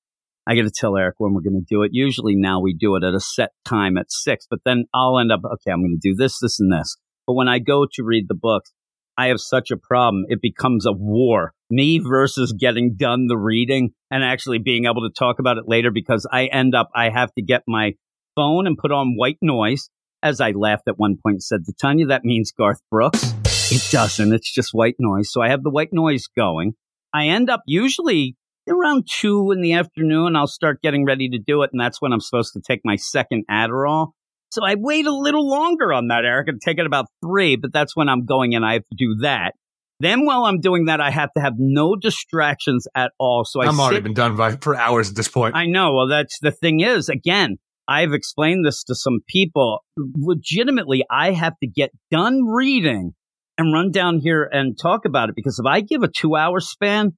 I 0.47 0.55
got 0.55 0.63
to 0.63 0.71
tell 0.75 0.97
Eric 0.97 1.15
when 1.19 1.33
we're 1.33 1.41
going 1.41 1.59
to 1.59 1.65
do 1.67 1.83
it. 1.83 1.91
Usually 1.93 2.35
now 2.35 2.59
we 2.59 2.73
do 2.73 2.95
it 2.95 3.03
at 3.03 3.13
a 3.13 3.19
set 3.19 3.51
time 3.65 3.97
at 3.97 4.11
six, 4.11 4.47
but 4.49 4.59
then 4.65 4.85
I'll 4.93 5.19
end 5.19 5.31
up, 5.31 5.41
okay, 5.45 5.71
I'm 5.71 5.81
going 5.81 5.99
to 6.01 6.09
do 6.09 6.15
this, 6.15 6.39
this, 6.39 6.59
and 6.59 6.71
this. 6.71 6.97
But 7.27 7.33
when 7.33 7.47
I 7.47 7.59
go 7.59 7.85
to 7.93 8.03
read 8.03 8.27
the 8.27 8.35
books, 8.35 8.71
I 9.17 9.27
have 9.27 9.39
such 9.39 9.69
a 9.69 9.77
problem. 9.77 10.25
It 10.29 10.41
becomes 10.41 10.85
a 10.85 10.91
war. 10.91 11.53
Me 11.69 11.99
versus 11.99 12.53
getting 12.57 12.95
done 12.95 13.27
the 13.27 13.37
reading 13.37 13.91
and 14.09 14.23
actually 14.23 14.59
being 14.59 14.85
able 14.85 15.07
to 15.07 15.13
talk 15.13 15.39
about 15.39 15.57
it 15.57 15.65
later 15.67 15.91
because 15.91 16.25
I 16.31 16.45
end 16.45 16.73
up, 16.73 16.89
I 16.95 17.09
have 17.09 17.31
to 17.33 17.43
get 17.43 17.63
my 17.67 17.93
phone 18.35 18.65
and 18.65 18.77
put 18.77 18.91
on 18.91 19.15
white 19.17 19.37
noise. 19.41 19.89
As 20.23 20.41
I 20.41 20.51
laughed 20.51 20.87
at 20.87 20.97
one 20.97 21.17
point 21.21 21.43
said 21.43 21.65
to 21.65 21.73
Tanya, 21.79 22.07
that 22.07 22.23
means 22.23 22.51
Garth 22.51 22.81
Brooks. 22.89 23.33
It 23.71 23.87
doesn't. 23.91 24.33
It's 24.33 24.51
just 24.51 24.69
white 24.73 24.95
noise. 24.97 25.31
So 25.31 25.41
I 25.41 25.49
have 25.49 25.63
the 25.63 25.69
white 25.69 25.93
noise 25.93 26.27
going. 26.35 26.73
I 27.13 27.27
end 27.27 27.49
up 27.49 27.61
usually 27.67 28.35
around 28.69 29.07
two 29.11 29.51
in 29.51 29.61
the 29.61 29.73
afternoon. 29.73 30.35
I'll 30.35 30.47
start 30.47 30.81
getting 30.81 31.05
ready 31.05 31.29
to 31.29 31.39
do 31.39 31.63
it. 31.63 31.71
And 31.71 31.79
that's 31.79 32.01
when 32.01 32.13
I'm 32.13 32.21
supposed 32.21 32.53
to 32.53 32.61
take 32.61 32.81
my 32.83 32.95
second 32.95 33.45
Adderall. 33.49 34.09
So 34.51 34.63
I 34.65 34.75
wait 34.75 35.05
a 35.05 35.13
little 35.13 35.47
longer 35.47 35.93
on 35.93 36.07
that, 36.07 36.25
Eric, 36.25 36.47
and 36.47 36.59
take 36.59 36.79
it 36.79 36.85
about 36.85 37.05
three, 37.23 37.55
but 37.55 37.71
that's 37.71 37.95
when 37.95 38.09
I'm 38.09 38.25
going 38.25 38.55
and 38.55 38.65
I 38.65 38.73
have 38.73 38.87
to 38.87 38.95
do 38.97 39.17
that. 39.21 39.53
Then 39.99 40.25
while 40.25 40.45
I'm 40.45 40.59
doing 40.59 40.85
that, 40.85 41.01
I 41.01 41.11
have 41.11 41.29
to 41.33 41.41
have 41.41 41.53
no 41.57 41.95
distractions 41.95 42.87
at 42.95 43.11
all. 43.19 43.43
So 43.45 43.61
I 43.61 43.67
I'm 43.67 43.79
already 43.79 43.99
been 43.99 44.13
done 44.13 44.35
by 44.35 44.55
for 44.55 44.75
hours 44.75 45.09
at 45.09 45.15
this 45.15 45.27
point. 45.27 45.55
I 45.55 45.65
know. 45.65 45.93
Well, 45.93 46.07
that's 46.07 46.39
the 46.39 46.51
thing 46.51 46.79
is, 46.79 47.09
again, 47.09 47.57
I've 47.87 48.13
explained 48.13 48.65
this 48.65 48.83
to 48.85 48.95
some 48.95 49.19
people. 49.27 49.83
Legitimately, 49.97 51.03
I 51.11 51.31
have 51.31 51.53
to 51.61 51.67
get 51.67 51.91
done 52.09 52.45
reading 52.45 53.13
and 53.57 53.73
run 53.73 53.91
down 53.91 54.19
here 54.19 54.49
and 54.49 54.79
talk 54.79 55.03
about 55.05 55.29
it 55.29 55.35
because 55.35 55.59
if 55.59 55.65
I 55.65 55.81
give 55.81 56.01
a 56.01 56.07
two 56.07 56.35
hour 56.35 56.61
span, 56.61 57.11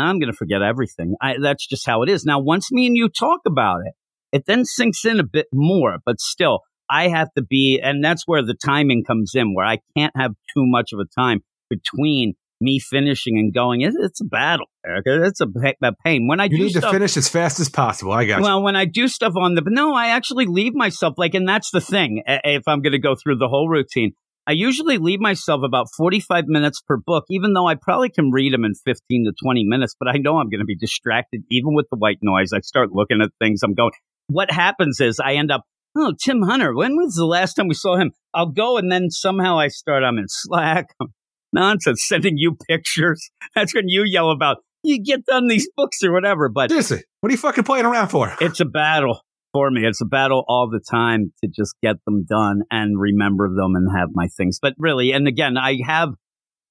I'm 0.00 0.18
going 0.18 0.30
to 0.30 0.36
forget 0.36 0.62
everything. 0.62 1.14
I, 1.20 1.36
that's 1.40 1.66
just 1.66 1.86
how 1.86 2.02
it 2.02 2.08
is. 2.08 2.24
Now, 2.24 2.40
once 2.40 2.70
me 2.70 2.86
and 2.86 2.96
you 2.96 3.08
talk 3.08 3.40
about 3.46 3.80
it, 3.86 3.94
it 4.32 4.44
then 4.46 4.64
sinks 4.64 5.04
in 5.04 5.20
a 5.20 5.24
bit 5.24 5.46
more, 5.52 5.98
but 6.04 6.20
still, 6.20 6.60
I 6.90 7.08
have 7.08 7.32
to 7.34 7.42
be, 7.42 7.80
and 7.82 8.04
that's 8.04 8.24
where 8.26 8.42
the 8.42 8.54
timing 8.54 9.04
comes 9.04 9.32
in, 9.34 9.54
where 9.54 9.66
I 9.66 9.78
can't 9.96 10.12
have 10.16 10.32
too 10.54 10.64
much 10.66 10.92
of 10.92 11.00
a 11.00 11.20
time 11.20 11.40
between 11.68 12.34
me 12.60 12.78
finishing 12.78 13.38
and 13.38 13.54
going. 13.54 13.82
It, 13.82 13.94
it's 13.98 14.20
a 14.20 14.24
battle, 14.24 14.66
Erica. 14.84 15.24
It's 15.24 15.40
a, 15.40 15.46
a 15.82 15.92
pain. 16.04 16.26
When 16.26 16.40
I 16.40 16.44
you 16.44 16.56
do 16.56 16.64
need 16.64 16.72
to 16.74 16.90
finish 16.90 17.16
as 17.16 17.28
fast 17.28 17.60
as 17.60 17.68
possible. 17.68 18.12
I 18.12 18.24
got 18.24 18.38
you. 18.38 18.44
well, 18.44 18.62
when 18.62 18.76
I 18.76 18.84
do 18.84 19.08
stuff 19.08 19.34
on 19.36 19.54
the, 19.54 19.62
no, 19.66 19.94
I 19.94 20.08
actually 20.08 20.46
leave 20.46 20.74
myself 20.74 21.14
like, 21.16 21.34
and 21.34 21.48
that's 21.48 21.70
the 21.70 21.80
thing. 21.80 22.22
If 22.26 22.64
I'm 22.66 22.82
going 22.82 22.92
to 22.92 22.98
go 22.98 23.14
through 23.14 23.36
the 23.36 23.48
whole 23.48 23.68
routine, 23.68 24.12
I 24.48 24.52
usually 24.52 24.96
leave 24.96 25.20
myself 25.20 25.60
about 25.62 25.88
45 25.94 26.46
minutes 26.46 26.80
per 26.80 26.96
book, 26.96 27.26
even 27.28 27.52
though 27.52 27.66
I 27.66 27.74
probably 27.74 28.08
can 28.08 28.30
read 28.30 28.54
them 28.54 28.64
in 28.64 28.72
15 28.74 29.26
to 29.26 29.32
20 29.44 29.64
minutes, 29.66 29.94
but 30.00 30.08
I 30.08 30.16
know 30.16 30.38
I'm 30.38 30.48
going 30.48 30.60
to 30.60 30.64
be 30.64 30.74
distracted 30.74 31.42
even 31.50 31.74
with 31.74 31.84
the 31.90 31.98
white 31.98 32.20
noise. 32.22 32.54
I 32.54 32.60
start 32.60 32.88
looking 32.90 33.20
at 33.20 33.28
things. 33.38 33.62
I'm 33.62 33.74
going, 33.74 33.90
what 34.28 34.50
happens 34.50 35.02
is 35.02 35.20
I 35.20 35.34
end 35.34 35.50
up, 35.50 35.64
oh, 35.94 36.14
Tim 36.18 36.40
Hunter, 36.40 36.74
when 36.74 36.96
was 36.96 37.14
the 37.14 37.26
last 37.26 37.54
time 37.54 37.68
we 37.68 37.74
saw 37.74 37.98
him? 37.98 38.12
I'll 38.32 38.50
go 38.50 38.78
and 38.78 38.90
then 38.90 39.10
somehow 39.10 39.58
I 39.58 39.68
start, 39.68 40.02
I'm 40.02 40.16
in 40.16 40.28
Slack. 40.28 40.94
Nonsense, 41.52 42.06
sending 42.06 42.38
you 42.38 42.56
pictures. 42.68 43.30
That's 43.54 43.74
when 43.74 43.88
you 43.88 44.04
yell 44.06 44.30
about, 44.30 44.58
you 44.82 45.02
get 45.02 45.26
done 45.26 45.48
these 45.48 45.68
books 45.76 46.02
or 46.02 46.10
whatever. 46.10 46.48
But 46.48 46.70
Seriously, 46.70 47.02
what 47.20 47.28
are 47.28 47.32
you 47.32 47.38
fucking 47.38 47.64
playing 47.64 47.84
around 47.84 48.08
for? 48.08 48.34
it's 48.40 48.60
a 48.60 48.64
battle 48.64 49.20
for 49.52 49.70
me. 49.70 49.86
It's 49.86 50.00
a 50.00 50.06
battle 50.06 50.44
all 50.48 50.68
the 50.70 50.80
time 50.80 51.32
to 51.42 51.50
just 51.54 51.74
get 51.82 51.96
them 52.04 52.24
done 52.28 52.62
and 52.70 52.98
remember 52.98 53.48
them 53.48 53.74
and 53.74 53.88
have 53.96 54.08
my 54.12 54.28
things. 54.28 54.58
But 54.60 54.74
really, 54.78 55.12
and 55.12 55.26
again, 55.28 55.56
I 55.56 55.78
have 55.86 56.10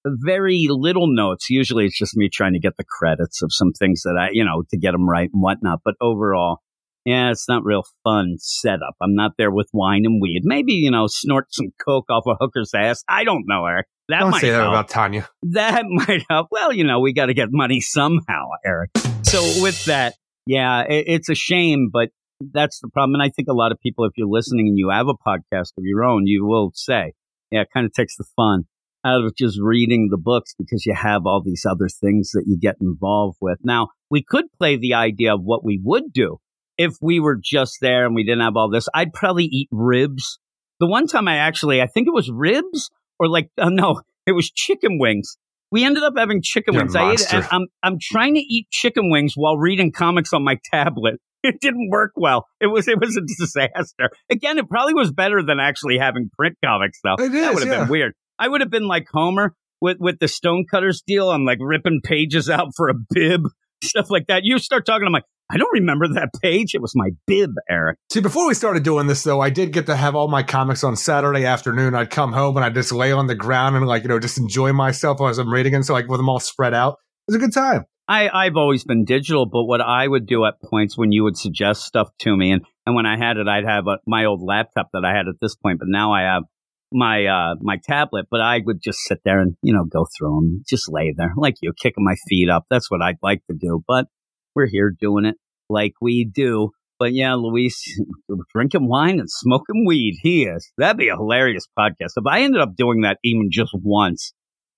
very 0.06 0.68
little 0.70 1.08
notes. 1.14 1.49
Usually 1.49 1.86
it's 1.86 1.98
just 1.98 2.16
me 2.16 2.30
trying 2.32 2.54
to 2.54 2.60
get 2.60 2.78
the 2.78 2.86
credits 2.86 3.41
of 3.41 3.49
some 3.52 3.72
things 3.74 4.04
that 4.04 4.18
I, 4.20 4.30
you 4.32 4.45
know, 4.45 4.64
to 4.70 4.78
get 4.78 4.91
them 4.91 5.10
right 5.10 5.30
and 5.32 5.41
whatnot. 5.41 5.80
But 5.84 5.95
overall, 6.02 6.60
yeah, 7.06 7.32
it's 7.32 7.48
not 7.48 7.64
real 7.64 7.84
fun 8.04 8.36
setup. 8.38 8.95
I'm 9.02 9.16
not 9.16 9.32
there 9.38 9.52
with 9.52 9.70
wine 9.74 10.04
and 10.06 10.22
weed. 10.22 10.41
Maybe, 10.44 10.74
you 10.74 10.91
know, 10.91 11.06
snort 11.08 11.48
some 11.52 11.68
coke 11.86 12.10
off 12.10 12.24
a 12.28 12.36
hooker's 12.40 12.72
ass. 12.76 13.04
I 13.08 13.24
don't 13.24 13.45
know, 13.48 13.66
Eric. 13.66 13.88
That 14.10 14.20
Don't 14.20 14.32
might 14.32 14.41
say 14.41 14.52
that 14.52 14.58
help 14.58 14.70
about 14.70 14.90
Tanya. 14.90 15.28
that 15.44 15.84
might 15.88 16.24
help. 16.30 16.48
Well, 16.52 16.74
you 16.74 16.84
know, 16.84 16.99
we 16.99 17.14
got 17.14 17.28
to 17.28 17.34
get 17.34 17.49
money 17.52 17.82
somehow, 17.82 18.48
Eric. 18.66 18.91
So 19.24 19.41
with 19.62 19.86
that, 19.86 20.16
yeah, 20.45 20.84
it, 20.84 21.06
it's 21.08 21.30
a 21.30 21.36
shame, 21.36 21.90
but 21.91 22.10
that's 22.39 22.80
the 22.80 22.89
problem. 22.89 23.15
And 23.15 23.23
I 23.23 23.30
think 23.30 23.47
a 23.49 23.53
lot 23.53 23.72
of 23.72 23.80
people, 23.80 24.05
if 24.05 24.14
you're 24.15 24.27
listening 24.27 24.68
and 24.68 24.77
you 24.77 24.89
have 24.89 25.07
a 25.07 25.14
podcast 25.14 25.72
of 25.77 25.84
your 25.84 26.03
own, 26.03 26.27
you 26.27 26.45
will 26.45 26.72
say, 26.73 27.14
yeah, 27.51 27.61
it 27.61 27.69
kind 27.73 27.85
of 27.85 27.93
takes 27.93 28.15
the 28.18 28.26
fun 28.35 28.64
out 29.05 29.23
of 29.23 29.35
just 29.35 29.59
reading 29.61 30.09
the 30.11 30.18
books 30.18 30.53
because 30.57 30.85
you 30.85 30.93
have 30.93 31.26
all 31.26 31.41
these 31.43 31.65
other 31.69 31.88
things 31.88 32.31
that 32.31 32.43
you 32.45 32.57
get 32.59 32.76
involved 32.81 33.38
with. 33.39 33.59
Now, 33.64 33.89
we 34.09 34.23
could 34.23 34.45
play 34.57 34.76
the 34.76 34.95
idea 34.95 35.34
of 35.34 35.41
what 35.43 35.64
we 35.64 35.80
would 35.84 36.11
do 36.14 36.38
if 36.77 36.93
we 37.01 37.19
were 37.19 37.39
just 37.41 37.77
there 37.81 38.05
and 38.05 38.15
we 38.15 38.23
didn't 38.23 38.41
have 38.41 38.57
all 38.57 38.69
this. 38.69 38.88
I'd 38.93 39.14
probably 39.14 39.45
eat 39.45 39.69
ribs. 39.72 40.39
The 40.80 40.88
one 40.88 41.07
time 41.07 41.27
I 41.27 41.38
actually, 41.38 41.81
I 41.81 41.88
think 41.88 42.07
it 42.07 42.14
was 42.14 42.30
ribs 42.31 42.89
or 43.19 43.30
like, 43.30 43.49
uh, 43.57 43.69
no, 43.69 44.01
it 44.26 44.34
was 44.34 44.51
chicken 44.51 44.99
wings. 44.99 45.38
We 45.72 45.84
ended 45.84 46.03
up 46.03 46.14
having 46.15 46.41
chicken 46.41 46.76
You're 46.76 46.84
wings. 46.84 46.95
I 46.95 47.11
ate, 47.11 47.53
I'm 47.53 47.68
I'm 47.84 47.97
trying 47.99 48.35
to 48.35 48.39
eat 48.39 48.69
chicken 48.72 49.11
wings 49.11 49.34
while 49.35 49.57
reading 49.57 49.91
comics 49.91 50.31
on 50.31 50.43
my 50.43 50.59
tablet. 50.72 51.19
It 51.53 51.61
didn't 51.61 51.90
work 51.90 52.11
well. 52.15 52.45
It 52.60 52.68
was 52.68 52.88
it 52.88 52.99
was 52.99 53.15
a 53.15 53.22
disaster. 53.22 54.10
Again, 54.30 54.57
it 54.57 54.69
probably 54.69 54.94
was 54.94 55.11
better 55.11 55.41
than 55.41 55.60
actually 55.60 55.98
having 55.98 56.30
print 56.38 56.57
comics 56.64 56.99
though. 57.03 57.15
It 57.24 57.32
that 57.32 57.36
is, 57.36 57.53
would 57.53 57.64
have 57.64 57.74
yeah. 57.74 57.84
been 57.84 57.90
weird. 57.90 58.14
I 58.38 58.48
would 58.48 58.61
have 58.61 58.69
been 58.69 58.88
like 58.88 59.07
Homer 59.11 59.56
with 59.82 59.98
with 59.99 60.19
the 60.19 60.28
Stonecutters 60.28 61.02
deal. 61.06 61.30
I'm 61.30 61.45
like 61.45 61.60
ripping 61.61 62.02
pages 62.03 62.49
out 62.49 62.69
for 62.76 62.90
a 62.90 62.94
bib, 62.94 63.44
stuff 63.84 64.10
like 64.10 64.28
that. 64.28 64.41
You 64.44 64.60
start 64.60 64.86
talking, 64.86 65.07
I'm 65.07 65.14
like, 65.14 65.24
I 65.49 65.57
don't 65.57 65.72
remember 65.72 66.07
that 66.10 66.30
page. 66.41 66.76
It 66.76 66.82
was 66.82 66.91
my 66.95 67.11
bib, 67.26 67.52
Eric. 67.69 67.98
See, 68.11 68.19
before 68.19 68.48
we 68.48 68.53
started 68.53 68.84
doing 68.84 69.07
this, 69.07 69.24
though, 69.24 69.40
I 69.40 69.49
did 69.49 69.72
get 69.72 69.86
to 69.86 69.95
have 69.95 70.14
all 70.14 70.28
my 70.28 70.44
comics 70.44 70.84
on 70.84 70.98
Saturday 70.98 71.45
afternoon. 71.45 71.95
I'd 71.95 72.10
come 72.10 72.34
home 72.34 72.57
and 72.57 72.65
I'd 72.65 72.74
just 72.74 72.91
lay 72.91 73.14
on 73.14 73.28
the 73.28 73.36
ground 73.36 73.78
and, 73.78 73.88
like, 73.88 74.03
you 74.03 74.10
know, 74.10 74.19
just 74.19 74.38
enjoy 74.38 74.74
myself 74.74 75.22
as 75.22 75.38
I'm 75.38 75.52
reading. 75.52 75.74
And 75.74 75.86
so, 75.86 75.94
like, 75.94 76.10
with 76.10 76.19
them 76.19 76.28
all 76.28 76.41
spread 76.41 76.74
out, 76.74 76.94
it 76.94 77.32
was 77.32 77.36
a 77.38 77.40
good 77.40 77.53
time. 77.53 77.86
I, 78.07 78.29
I've 78.29 78.55
always 78.55 78.85
been 78.85 79.03
digital, 79.03 79.45
but 79.45 79.65
what 79.65 79.81
I 79.81 80.07
would 80.07 80.25
do 80.25 80.45
at 80.45 80.61
points 80.61 80.97
when 80.97 81.11
you 81.11 81.23
would 81.25 81.38
suggest 81.38 81.84
stuff 81.84 82.09
to 82.19 82.38
me, 82.38 82.51
and, 82.51 82.61
and 82.85 82.95
when 82.95 83.05
I 83.05 83.17
had 83.17 83.38
it, 83.38 83.47
I'd 83.47 83.65
have 83.65 83.88
a, 83.88 83.97
my 84.07 84.25
old 84.25 84.41
laptop 84.41 84.89
that 84.93 85.03
I 85.03 85.09
had 85.09 85.27
at 85.27 85.35
this 85.41 85.55
point, 85.55 85.79
but 85.79 85.89
now 85.89 86.13
I 86.13 86.21
have 86.21 86.43
my 86.91 87.25
uh, 87.25 87.55
my 87.59 87.77
tablet. 87.84 88.27
But 88.31 88.41
I 88.41 88.61
would 88.65 88.81
just 88.81 88.99
sit 88.99 89.19
there 89.25 89.41
and 89.41 89.55
you 89.61 89.73
know 89.73 89.84
go 89.84 90.05
through 90.17 90.35
them, 90.35 90.63
just 90.67 90.91
lay 90.91 91.13
there 91.15 91.34
like 91.35 91.55
you, 91.61 91.73
kicking 91.73 92.03
my 92.03 92.15
feet 92.29 92.49
up. 92.49 92.65
That's 92.69 92.89
what 92.89 93.01
I'd 93.01 93.17
like 93.21 93.41
to 93.49 93.57
do. 93.59 93.84
But 93.88 94.07
we're 94.55 94.67
here 94.67 94.93
doing 94.97 95.25
it 95.25 95.35
like 95.69 95.93
we 96.01 96.23
do. 96.25 96.71
But 96.99 97.13
yeah, 97.13 97.35
Luis, 97.35 97.84
drinking 98.53 98.88
wine 98.88 99.19
and 99.19 99.29
smoking 99.29 99.85
weed. 99.85 100.17
He 100.21 100.45
is. 100.45 100.71
That'd 100.77 100.97
be 100.97 101.09
a 101.09 101.15
hilarious 101.15 101.67
podcast. 101.77 102.13
If 102.15 102.25
I 102.27 102.41
ended 102.41 102.61
up 102.61 102.75
doing 102.75 103.01
that 103.01 103.19
even 103.23 103.49
just 103.51 103.71
once, 103.73 104.34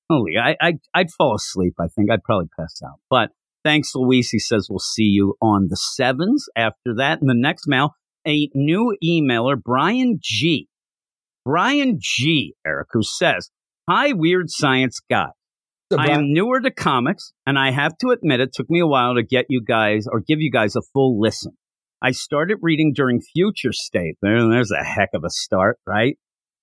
holy, 0.09 0.33
I, 0.41 0.55
I, 0.61 0.73
I'd 0.93 1.11
fall 1.11 1.35
asleep. 1.35 1.73
I 1.79 1.87
think 1.87 2.09
I'd 2.11 2.23
probably 2.23 2.49
pass 2.57 2.81
out. 2.85 2.99
But 3.09 3.29
thanks, 3.63 3.91
Luis. 3.95 4.29
He 4.29 4.39
says 4.39 4.67
we'll 4.69 4.79
see 4.79 5.03
you 5.03 5.35
on 5.41 5.67
the 5.69 5.77
sevens. 5.77 6.47
After 6.55 6.95
that, 6.97 7.21
in 7.21 7.27
the 7.27 7.33
next 7.35 7.67
mail, 7.67 7.91
a 8.27 8.49
new 8.53 8.95
emailer, 9.03 9.55
Brian 9.61 10.19
G. 10.21 10.67
Brian 11.45 11.97
G. 11.99 12.55
Eric, 12.65 12.89
who 12.91 13.03
says, 13.03 13.49
"Hi, 13.89 14.13
weird 14.13 14.49
science 14.49 14.99
guy." 15.09 15.29
I 15.97 16.11
am 16.11 16.31
newer 16.33 16.61
to 16.61 16.69
comics, 16.69 17.33
and 17.47 17.57
I 17.57 17.71
have 17.71 17.97
to 17.99 18.09
admit 18.09 18.41
it 18.41 18.53
took 18.53 18.69
me 18.69 18.79
a 18.79 18.85
while 18.85 19.15
to 19.15 19.23
get 19.23 19.47
you 19.49 19.63
guys 19.63 20.05
or 20.07 20.19
give 20.19 20.39
you 20.39 20.51
guys 20.51 20.75
a 20.75 20.81
full 20.93 21.19
listen. 21.19 21.53
I 22.01 22.11
started 22.11 22.59
reading 22.61 22.93
during 22.95 23.21
Future 23.21 23.71
State. 23.71 24.15
There, 24.21 24.47
there's 24.49 24.71
a 24.71 24.83
heck 24.83 25.09
of 25.15 25.23
a 25.23 25.29
start, 25.29 25.79
right? 25.87 26.17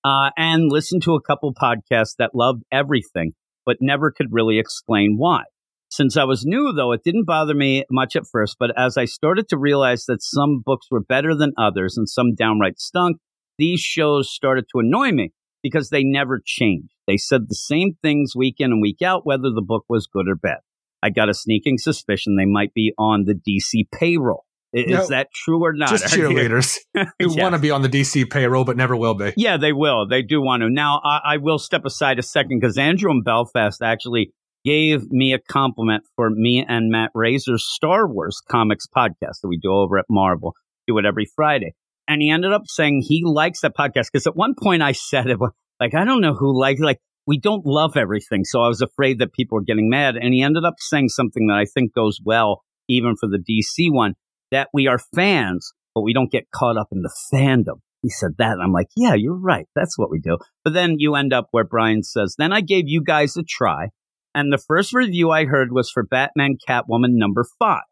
Uh, 0.06 0.30
and 0.36 0.70
listened 0.70 1.02
to 1.02 1.16
a 1.16 1.20
couple 1.20 1.52
podcasts 1.52 2.14
that 2.16 2.30
loved 2.32 2.62
everything. 2.70 3.32
but 3.64 3.78
never 3.80 4.12
could 4.12 4.28
really 4.30 4.60
explain 4.60 5.16
why. 5.18 5.42
Since 5.90 6.16
I 6.16 6.22
was 6.22 6.44
new, 6.46 6.72
though, 6.72 6.92
it 6.92 7.02
didn't 7.04 7.26
bother 7.26 7.54
me 7.54 7.84
much 7.90 8.14
at 8.14 8.28
first, 8.30 8.56
but 8.60 8.70
as 8.78 8.96
I 8.96 9.06
started 9.06 9.48
to 9.48 9.58
realize 9.58 10.04
that 10.04 10.22
some 10.22 10.62
books 10.64 10.86
were 10.88 11.02
better 11.02 11.34
than 11.34 11.52
others 11.58 11.96
and 11.96 12.08
some 12.08 12.36
downright 12.36 12.78
stunk, 12.78 13.16
these 13.58 13.80
shows 13.80 14.30
started 14.32 14.66
to 14.70 14.78
annoy 14.78 15.10
me 15.10 15.32
because 15.64 15.90
they 15.90 16.04
never 16.04 16.40
changed. 16.44 16.94
They 17.08 17.16
said 17.16 17.48
the 17.48 17.56
same 17.56 17.96
things 18.00 18.36
week 18.36 18.56
in 18.60 18.70
and 18.70 18.80
week 18.80 19.02
out, 19.02 19.26
whether 19.26 19.50
the 19.50 19.66
book 19.66 19.86
was 19.88 20.06
good 20.06 20.28
or 20.28 20.36
bad. 20.36 20.60
I 21.02 21.10
got 21.10 21.28
a 21.28 21.34
sneaking 21.34 21.78
suspicion 21.78 22.36
they 22.36 22.46
might 22.46 22.72
be 22.72 22.92
on 22.96 23.24
the 23.24 23.34
DC 23.34 23.88
payroll. 23.92 24.45
Is 24.78 24.90
No, 24.90 25.06
that 25.08 25.28
true 25.34 25.62
or 25.64 25.72
not? 25.72 25.88
Just 25.88 26.06
cheerleaders 26.14 26.76
who 26.94 27.04
Yes. 27.34 27.36
want 27.42 27.54
to 27.54 27.60
be 27.60 27.70
on 27.70 27.82
the 27.82 27.88
DC 27.88 28.28
payroll 28.30 28.64
but 28.64 28.76
never 28.76 28.94
will 28.96 29.14
be. 29.14 29.32
Yeah, 29.36 29.56
they 29.56 29.72
will. 29.72 30.06
They 30.08 30.22
do 30.22 30.40
want 30.42 30.62
to. 30.62 30.70
Now, 30.70 31.00
I, 31.04 31.20
I 31.24 31.36
will 31.38 31.58
step 31.58 31.84
aside 31.84 32.18
a 32.18 32.22
second 32.22 32.60
because 32.60 32.76
Andrew 32.76 33.10
in 33.10 33.22
Belfast 33.22 33.80
actually 33.82 34.32
gave 34.64 35.10
me 35.10 35.32
a 35.32 35.38
compliment 35.38 36.02
for 36.16 36.28
me 36.28 36.64
and 36.68 36.90
Matt 36.90 37.10
Razor's 37.14 37.64
Star 37.66 38.06
Wars 38.06 38.40
comics 38.50 38.86
podcast 38.94 39.40
that 39.42 39.48
we 39.48 39.58
do 39.58 39.70
over 39.70 39.98
at 39.98 40.06
Marvel. 40.10 40.54
Do 40.86 40.98
it 40.98 41.04
every 41.06 41.26
Friday. 41.36 41.74
And 42.08 42.20
he 42.20 42.30
ended 42.30 42.52
up 42.52 42.62
saying 42.66 43.02
he 43.06 43.22
likes 43.24 43.60
that 43.62 43.76
podcast 43.76 44.06
because 44.12 44.26
at 44.26 44.36
one 44.36 44.54
point 44.60 44.82
I 44.82 44.92
said 44.92 45.26
it, 45.28 45.38
like, 45.80 45.94
I 45.94 46.04
don't 46.04 46.20
know 46.20 46.34
who 46.34 46.58
likes, 46.58 46.80
like, 46.80 46.98
we 47.26 47.38
don't 47.40 47.64
love 47.66 47.96
everything. 47.96 48.44
So 48.44 48.60
I 48.60 48.68
was 48.68 48.80
afraid 48.82 49.18
that 49.18 49.32
people 49.32 49.56
were 49.56 49.64
getting 49.64 49.88
mad. 49.90 50.16
And 50.16 50.32
he 50.34 50.42
ended 50.42 50.64
up 50.64 50.74
saying 50.78 51.08
something 51.08 51.46
that 51.48 51.56
I 51.56 51.64
think 51.64 51.92
goes 51.94 52.20
well, 52.24 52.62
even 52.88 53.14
for 53.18 53.28
the 53.28 53.38
DC 53.38 53.92
one, 53.92 54.14
that 54.50 54.68
we 54.72 54.86
are 54.86 54.98
fans, 55.14 55.72
but 55.94 56.02
we 56.02 56.12
don't 56.12 56.30
get 56.30 56.50
caught 56.54 56.76
up 56.76 56.88
in 56.92 57.02
the 57.02 57.12
fandom. 57.32 57.80
He 58.02 58.10
said 58.10 58.32
that. 58.38 58.52
And 58.52 58.62
I'm 58.62 58.72
like, 58.72 58.88
yeah, 58.96 59.14
you're 59.14 59.38
right. 59.38 59.66
That's 59.74 59.98
what 59.98 60.10
we 60.10 60.20
do. 60.20 60.38
But 60.64 60.74
then 60.74 60.96
you 60.98 61.14
end 61.16 61.32
up 61.32 61.48
where 61.50 61.64
Brian 61.64 62.02
says, 62.02 62.34
then 62.38 62.52
I 62.52 62.60
gave 62.60 62.84
you 62.86 63.02
guys 63.02 63.36
a 63.36 63.42
try. 63.42 63.88
And 64.34 64.52
the 64.52 64.62
first 64.68 64.92
review 64.92 65.30
I 65.30 65.46
heard 65.46 65.72
was 65.72 65.90
for 65.90 66.04
Batman 66.04 66.56
Catwoman 66.68 67.12
number 67.14 67.44
five. 67.58 67.82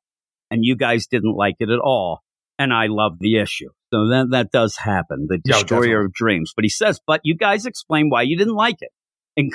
And 0.50 0.64
you 0.64 0.76
guys 0.76 1.06
didn't 1.06 1.34
like 1.34 1.56
it 1.58 1.70
at 1.70 1.80
all. 1.80 2.20
And 2.58 2.72
I 2.72 2.86
love 2.88 3.14
the 3.18 3.38
issue. 3.38 3.70
So 3.92 4.08
that, 4.10 4.28
that 4.30 4.50
does 4.52 4.76
happen, 4.76 5.26
the 5.28 5.40
Yeah, 5.44 5.54
destroyer 5.58 5.80
definitely. 5.80 6.04
of 6.06 6.12
dreams. 6.12 6.52
But 6.54 6.64
he 6.64 6.68
says, 6.68 7.00
but 7.06 7.20
you 7.24 7.34
guys 7.36 7.66
explain 7.66 8.10
why 8.10 8.22
you 8.22 8.36
didn't 8.36 8.54
like 8.54 8.76
it, 8.80 8.90
in- 9.36 9.50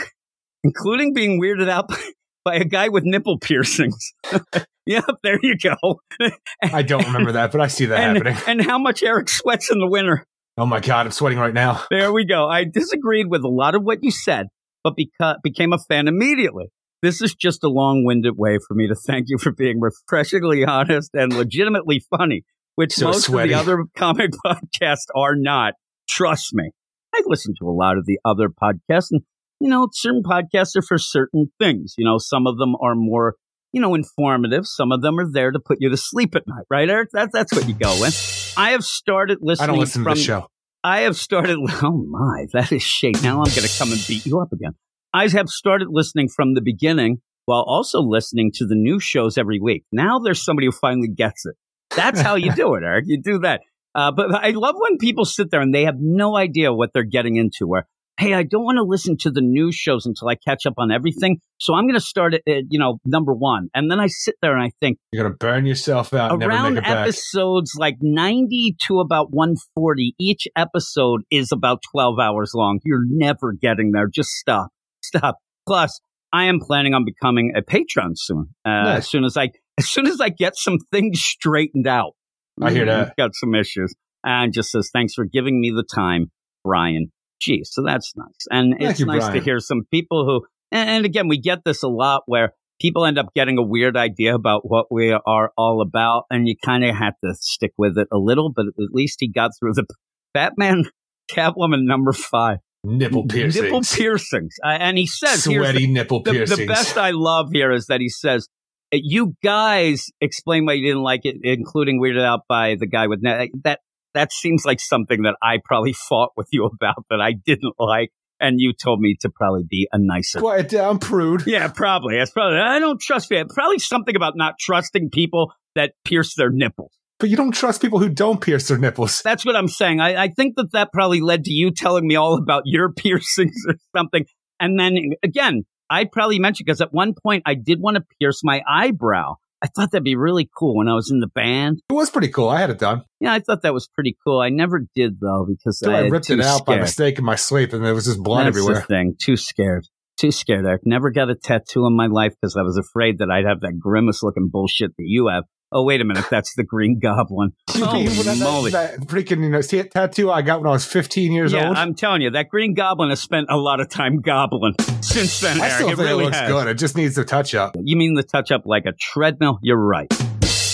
including 0.64 1.14
being 1.14 1.40
weirded 1.42 1.70
out 1.70 1.88
by, 1.88 1.98
by 2.44 2.56
a 2.56 2.66
guy 2.66 2.90
with 2.90 3.04
nipple 3.06 3.38
piercings. 3.40 4.12
yep, 4.90 5.06
there 5.24 5.40
you 5.42 5.56
go. 5.58 6.02
I 6.64 6.82
don't 6.82 7.06
remember 7.06 7.34
that, 7.34 7.52
but 7.52 7.62
I 7.62 7.68
see 7.68 7.86
that 7.86 8.00
and, 8.00 8.18
happening. 8.18 8.44
and 8.48 8.62
how 8.62 8.78
much 8.78 9.04
Eric 9.04 9.30
sweats 9.30 9.72
in 9.72 9.80
the 9.80 9.88
winter. 9.88 10.26
Oh 10.58 10.66
my 10.66 10.82
god, 10.82 11.06
I'm 11.06 11.12
sweating 11.12 11.40
right 11.40 11.54
now. 11.54 11.84
There 11.90 12.12
we 12.12 12.26
go. 12.26 12.48
I 12.50 12.66
disagreed 12.66 13.28
with 13.30 13.44
a 13.44 13.48
lot 13.50 13.76
of 13.76 13.84
what 13.84 14.00
you 14.02 14.12
said, 14.12 14.48
but 14.84 14.96
beca- 14.98 15.38
became 15.42 15.72
a 15.72 15.78
fan 15.78 16.08
immediately. 16.10 16.66
This 17.02 17.22
is 17.22 17.34
just 17.34 17.64
a 17.64 17.70
long 17.70 18.04
winded 18.04 18.34
way 18.38 18.58
for 18.68 18.74
me 18.74 18.90
to 18.90 18.96
thank 18.96 19.28
you 19.30 19.38
for 19.38 19.54
being 19.54 19.80
refreshingly 19.80 20.66
honest 20.66 21.12
and 21.14 21.32
legitimately 21.32 22.02
funny, 22.18 22.44
which 22.76 22.92
So 22.94 23.06
most 23.06 23.24
sweaty. 23.28 23.54
of 23.54 23.66
the 23.66 23.72
other 23.74 23.84
comic 23.96 24.32
podcasts 24.46 25.08
are 25.16 25.36
not. 25.38 25.76
Trust 26.10 26.50
me. 26.54 26.72
I 27.16 27.22
listen 27.26 27.54
to 27.62 27.70
a 27.70 27.72
lot 27.72 27.98
of 27.98 28.06
the 28.06 28.20
other 28.26 28.50
podcasts, 28.50 29.08
and, 29.12 29.22
you 29.62 29.70
know, 29.70 29.88
certain 29.94 30.24
podcasts 30.24 30.76
are 30.76 30.82
for 30.82 30.98
certain 30.98 31.52
things. 31.58 31.94
You 31.98 32.04
know, 32.06 32.18
some 32.18 32.46
of 32.46 32.58
them 32.58 32.76
are 32.82 32.96
more, 32.96 33.36
you 33.72 33.82
know, 33.82 33.96
informative. 33.96 34.66
Some 34.66 34.92
of 34.92 35.02
them 35.02 35.20
are 35.20 35.32
there 35.32 35.52
to 35.52 35.60
put 35.60 35.78
you 35.80 35.90
to 35.90 35.98
sleep 35.98 36.36
at 36.36 36.48
night, 36.48 36.66
right, 36.70 36.90
Eric? 36.90 37.10
That, 37.14 37.30
that's 37.32 37.54
what 37.54 37.68
you 37.68 37.74
go 37.74 38.00
with. 38.00 38.54
I 38.58 38.72
have 38.72 38.84
started 38.84 39.40
listening. 39.42 39.70
I 39.70 39.72
don't 39.72 39.80
listen 39.80 40.04
to 40.04 40.10
from 40.10 40.18
the 40.18 40.24
show. 40.24 40.48
I 40.84 41.02
have 41.02 41.18
started. 41.18 41.58
Oh 41.82 42.06
my, 42.10 42.46
that 42.54 42.72
is 42.72 42.84
shade. 42.84 43.22
Now 43.22 43.40
I'm 43.40 43.50
going 43.50 43.68
to 43.68 43.78
come 43.78 43.92
and 43.92 44.04
beat 44.08 44.26
you 44.26 44.40
up 44.40 44.52
again. 44.52 44.72
I 45.14 45.28
have 45.28 45.50
started 45.50 45.88
listening 45.90 46.30
from 46.30 46.54
the 46.54 46.62
beginning 46.62 47.22
while 47.46 47.64
also 47.68 48.00
listening 48.00 48.52
to 48.56 48.66
the 48.66 48.76
new 48.76 49.00
shows 49.00 49.38
every 49.38 49.60
week. 49.60 49.84
Now 49.92 50.20
there's 50.20 50.44
somebody 50.44 50.68
who 50.68 50.72
finally 50.72 51.08
gets 51.08 51.46
it. 51.46 51.56
That's 51.96 52.22
how 52.22 52.36
you 52.36 52.52
do 52.56 52.76
it, 52.76 52.84
Eric. 52.84 53.06
You 53.08 53.22
do 53.22 53.40
that. 53.40 53.62
Uh, 53.96 54.12
but 54.12 54.34
I 54.36 54.52
love 54.52 54.76
when 54.78 54.98
people 54.98 55.26
sit 55.26 55.50
there 55.50 55.62
and 55.62 55.74
they 55.74 55.86
have 55.86 55.96
no 56.00 56.38
idea 56.38 56.72
what 56.72 56.92
they're 56.94 57.04
getting 57.04 57.38
into. 57.38 57.66
Where, 57.66 57.88
hey, 58.20 58.34
I 58.34 58.44
don't 58.44 58.64
want 58.64 58.76
to 58.78 58.84
listen 58.84 59.16
to 59.22 59.32
the 59.32 59.42
news 59.42 59.76
shows 59.76 60.06
until 60.06 60.28
I 60.28 60.36
catch 60.36 60.66
up 60.66 60.74
on 60.78 60.92
everything. 60.92 61.40
So 61.58 61.74
I'm 61.74 61.86
going 61.86 61.96
to 61.96 62.02
start 62.02 62.34
at, 62.34 62.42
uh, 62.48 62.62
you 62.70 62.78
know, 62.78 63.00
number 63.06 63.34
one. 63.34 63.70
And 63.74 63.90
then 63.90 64.00
I 64.00 64.08
sit 64.08 64.36
there 64.42 64.54
and 64.54 64.62
I 64.62 64.72
think, 64.82 64.98
You're 65.14 65.24
gonna 65.24 65.36
burn 65.36 65.66
yourself 65.66 66.14
out 66.14 66.44
around 66.44 66.74
make 66.76 66.84
it 66.84 66.88
back. 66.88 67.08
episodes 67.08 67.72
like 67.78 67.96
90 68.02 68.76
to 68.88 69.00
about 69.00 69.32
140 69.32 70.16
each 70.20 70.48
episode 70.56 71.22
is 71.32 71.52
about 71.52 71.80
12 71.92 72.20
hours 72.20 72.52
long 72.54 72.80
you're 72.84 73.06
never 73.08 73.54
getting 73.54 73.92
there 73.92 74.08
just 74.08 74.30
stop 74.32 74.70
stop 75.04 75.38
plus 75.68 76.00
i 76.34 76.46
am 76.46 76.60
planning 76.60 76.94
on 76.94 77.06
becoming 77.06 77.54
a 77.56 77.62
patron 77.62 78.14
soon 78.16 78.48
uh, 78.66 78.70
Nice. 78.70 78.98
as 79.00 79.10
soon 79.10 79.24
as 79.24 79.38
i 79.38 79.50
as 79.78 79.90
soon 79.90 80.08
as 80.08 80.20
i 80.22 80.30
get 80.30 80.56
some 80.56 80.78
things 80.92 81.22
straightened 81.22 81.88
out 81.88 82.14
I 82.62 82.72
hear 82.72 82.86
that. 82.86 83.16
Got 83.18 83.32
some 83.36 83.56
issues 83.56 83.94
and 84.24 84.54
just 84.54 84.72
says 84.72 84.90
thanks 84.92 85.14
for 85.14 85.26
giving 85.26 85.60
me 85.62 85.72
the 85.72 85.84
time 85.84 86.32
brian 86.64 87.12
gee 87.40 87.64
so 87.64 87.84
that's 87.84 88.14
nice 88.16 88.48
and 88.52 88.76
Thank 88.78 88.92
it's 88.92 89.00
you, 89.00 89.06
nice 89.06 89.28
to 89.30 89.40
hear 89.40 89.60
some 89.60 89.84
people 89.92 90.26
who 90.26 90.46
and, 90.72 90.90
and 90.90 91.06
again 91.06 91.28
we 91.28 91.40
get 91.40 91.64
this 91.64 91.84
a 91.84 91.88
lot 91.88 92.24
where 92.26 92.54
people 92.80 93.06
end 93.06 93.18
up 93.18 93.34
getting 93.36 93.58
a 93.58 93.64
weird 93.64 93.98
idea 93.98 94.34
about 94.34 94.62
what 94.64 94.88
we 94.92 95.12
are 95.12 95.52
all 95.58 95.82
about, 95.82 96.24
and 96.30 96.48
you 96.48 96.56
kind 96.64 96.84
of 96.84 96.96
have 96.96 97.14
to 97.24 97.34
stick 97.36 97.74
with 97.78 97.98
it 97.98 98.08
a 98.12 98.18
little. 98.18 98.52
But 98.52 98.68
at 98.68 98.92
least 98.92 99.18
he 99.20 99.30
got 99.30 99.52
through 99.60 99.74
the 99.74 99.86
Batman 100.34 100.86
Catwoman 101.30 101.86
number 101.86 102.14
five. 102.14 102.60
Nipple 102.84 103.28
piercings. 103.28 103.62
Nipple 103.64 103.82
piercings. 103.82 104.56
Uh, 104.64 104.70
and 104.70 104.98
he 104.98 105.06
says, 105.06 105.44
Sweaty 105.44 105.86
nipple 105.88 106.24
the, 106.24 106.32
piercings. 106.32 106.60
the 106.60 106.66
best 106.66 106.98
I 106.98 107.12
love 107.12 107.50
here 107.52 107.74
is 107.74 107.88
that 107.88 108.00
he 108.00 108.08
says, 108.08 108.48
"Uh, 108.94 109.00
you 109.02 109.36
guys 109.44 110.06
explain 110.22 110.66
why 110.66 110.74
you 110.74 110.88
didn't 110.88 111.04
like 111.04 111.22
it, 111.26 111.38
including 111.44 112.00
weirded 112.02 112.24
out 112.24 112.42
by 112.48 112.76
the 112.80 112.88
guy 112.88 113.08
with 113.08 113.22
that. 113.24 113.80
That 114.14 114.32
seems 114.32 114.66
like 114.66 114.80
something 114.80 115.24
that 115.24 115.36
I 115.42 115.60
probably 115.64 115.94
fought 116.10 116.32
with 116.36 116.48
you 116.52 116.66
about 116.66 117.06
that 117.10 117.22
I 117.22 117.34
didn't 117.34 117.76
like, 117.80 118.12
and 118.40 118.60
you 118.60 118.74
told 118.74 119.00
me 119.00 119.16
to 119.22 119.30
probably 119.30 119.64
be 119.70 119.88
a 119.92 119.98
nicer 120.00 120.40
Quiet 120.40 120.70
down, 120.70 121.00
prude. 121.00 121.44
yeah, 121.46 121.68
probably. 121.68 122.18
It's 122.18 122.32
probably. 122.32 122.60
I 122.60 122.80
don't 122.80 123.00
trust 123.00 123.30
people. 123.30 123.54
Probably 123.54 123.80
something 123.80 124.16
about 124.16 124.34
not 124.36 124.56
trusting 124.60 125.10
people 125.12 125.54
that 125.76 125.94
pierce 126.06 126.36
their 126.36 126.50
nipples. 126.50 126.92
But 127.20 127.30
you 127.30 127.36
don't 127.36 127.52
trust 127.52 127.82
people 127.82 128.00
who 128.00 128.08
don't 128.08 128.40
pierce 128.40 128.70
their 128.70 128.78
nipples. 128.78 129.22
That's 129.24 129.46
what 129.46 129.58
I'm 129.58 129.68
saying. 129.68 130.00
I, 130.00 130.24
I 130.24 130.28
think 130.30 130.56
that 130.56 130.72
that 130.72 130.94
probably 130.94 131.20
led 131.20 131.44
to 131.44 131.52
you 131.52 131.72
telling 131.72 132.08
me 132.08 132.16
all 132.16 132.38
about 132.38 132.64
your 132.66 132.94
piercings 132.98 133.62
or 133.68 133.76
something. 133.96 134.26
And 134.60 134.80
then 134.80 134.98
again, 135.22 135.64
I 135.90 136.06
probably 136.06 136.40
mentioned 136.40 136.66
because 136.66 136.82
at 136.82 136.94
one 136.94 137.14
point 137.22 137.44
I 137.46 137.56
did 137.56 137.82
want 137.82 137.98
to 137.98 138.04
pierce 138.22 138.42
my 138.44 138.62
eyebrow. 138.70 139.36
I 139.62 139.68
thought 139.68 139.92
that'd 139.92 140.04
be 140.06 140.16
really 140.16 140.50
cool 140.58 140.76
when 140.78 140.88
I 140.88 140.94
was 140.94 141.12
in 141.12 141.20
the 141.20 141.28
band. 141.28 141.82
It 141.90 141.94
was 141.94 142.10
pretty 142.10 142.30
cool. 142.30 142.48
I 142.50 142.60
had 142.62 142.70
it 142.70 142.80
done. 142.80 143.04
Yeah, 143.20 143.34
I 143.34 143.40
thought 143.40 143.62
that 143.64 143.74
was 143.74 143.90
pretty 143.94 144.16
cool. 144.26 144.40
I 144.40 144.50
never 144.50 144.86
did 144.96 145.20
though 145.20 145.46
because 145.48 145.80
So 145.80 145.92
I, 145.92 145.98
I, 146.00 146.08
ripped 146.08 146.30
it 146.30 146.40
out 146.40 146.66
by 146.66 146.74
scared. 146.74 146.82
mistake 146.82 147.20
in 147.20 147.26
my 147.26 147.36
sleep, 147.36 147.74
and 147.74 147.84
there 147.84 147.94
was 147.94 148.06
just 148.06 148.24
blood 148.24 148.46
That's 148.46 148.58
everywhere. 148.58 148.82
thing. 148.84 149.16
Too 149.22 149.36
scared. 149.36 149.86
Too 150.18 150.32
scared. 150.32 150.66
I've 150.66 150.80
never 150.86 151.12
got 151.12 151.30
a 151.30 151.36
tattoo 151.36 151.86
in 151.88 151.96
my 151.96 152.08
life 152.08 152.34
because 152.42 152.56
I 152.58 152.62
was 152.62 152.78
afraid 152.78 153.20
that 153.20 153.30
I'd 153.30 153.46
have 153.46 153.62
that 153.62 153.80
grimace 153.80 154.24
looking 154.24 154.50
bullshit 154.52 154.92
that 154.98 155.06
you 155.06 155.28
have. 155.28 155.44
Oh, 155.72 155.84
wait 155.84 156.02
a 156.02 156.04
minute. 156.04 156.26
That's 156.32 156.56
the 156.56 156.64
Green 156.64 157.00
Goblin. 157.02 157.54
Holy 157.70 158.06
moly. 158.40 158.72
that, 158.72 159.00
that 159.00 159.08
freaking 159.08 159.44
you 159.44 159.50
know, 159.50 159.62
see 159.62 159.78
it 159.78 159.92
tattoo 159.92 160.32
I 160.32 160.42
got 160.42 160.62
when 160.62 160.68
I 160.68 160.72
was 160.72 160.86
15 160.86 161.32
years 161.32 161.54
yeah, 161.54 161.68
old? 161.68 161.78
I'm 161.78 161.94
telling 161.94 162.22
you, 162.22 162.32
that 162.32 162.50
Green 162.50 162.74
Goblin 162.74 163.10
has 163.10 163.22
spent 163.22 163.48
a 163.50 163.58
lot 163.58 163.80
of 163.80 163.90
time 163.90 164.22
gobbling 164.22 164.74
since 165.02 165.40
then. 165.40 165.62
I 165.62 165.66
Eric. 165.66 165.74
still 165.76 165.88
it 165.90 165.96
think 165.96 166.10
really 166.10 166.24
it 166.24 166.26
looks 166.26 166.40
has. 166.40 166.52
good. 166.52 166.68
It 166.68 166.74
just 166.76 166.98
needs 166.98 167.18
a 167.18 167.26
touch 167.26 167.54
up. 167.54 167.76
You 167.80 167.96
mean 167.98 168.16
the 168.16 168.24
touch 168.24 168.52
up 168.52 168.64
like 168.66 168.86
a 168.86 168.94
treadmill? 169.00 169.60
You're 169.62 169.78
right. 169.78 170.12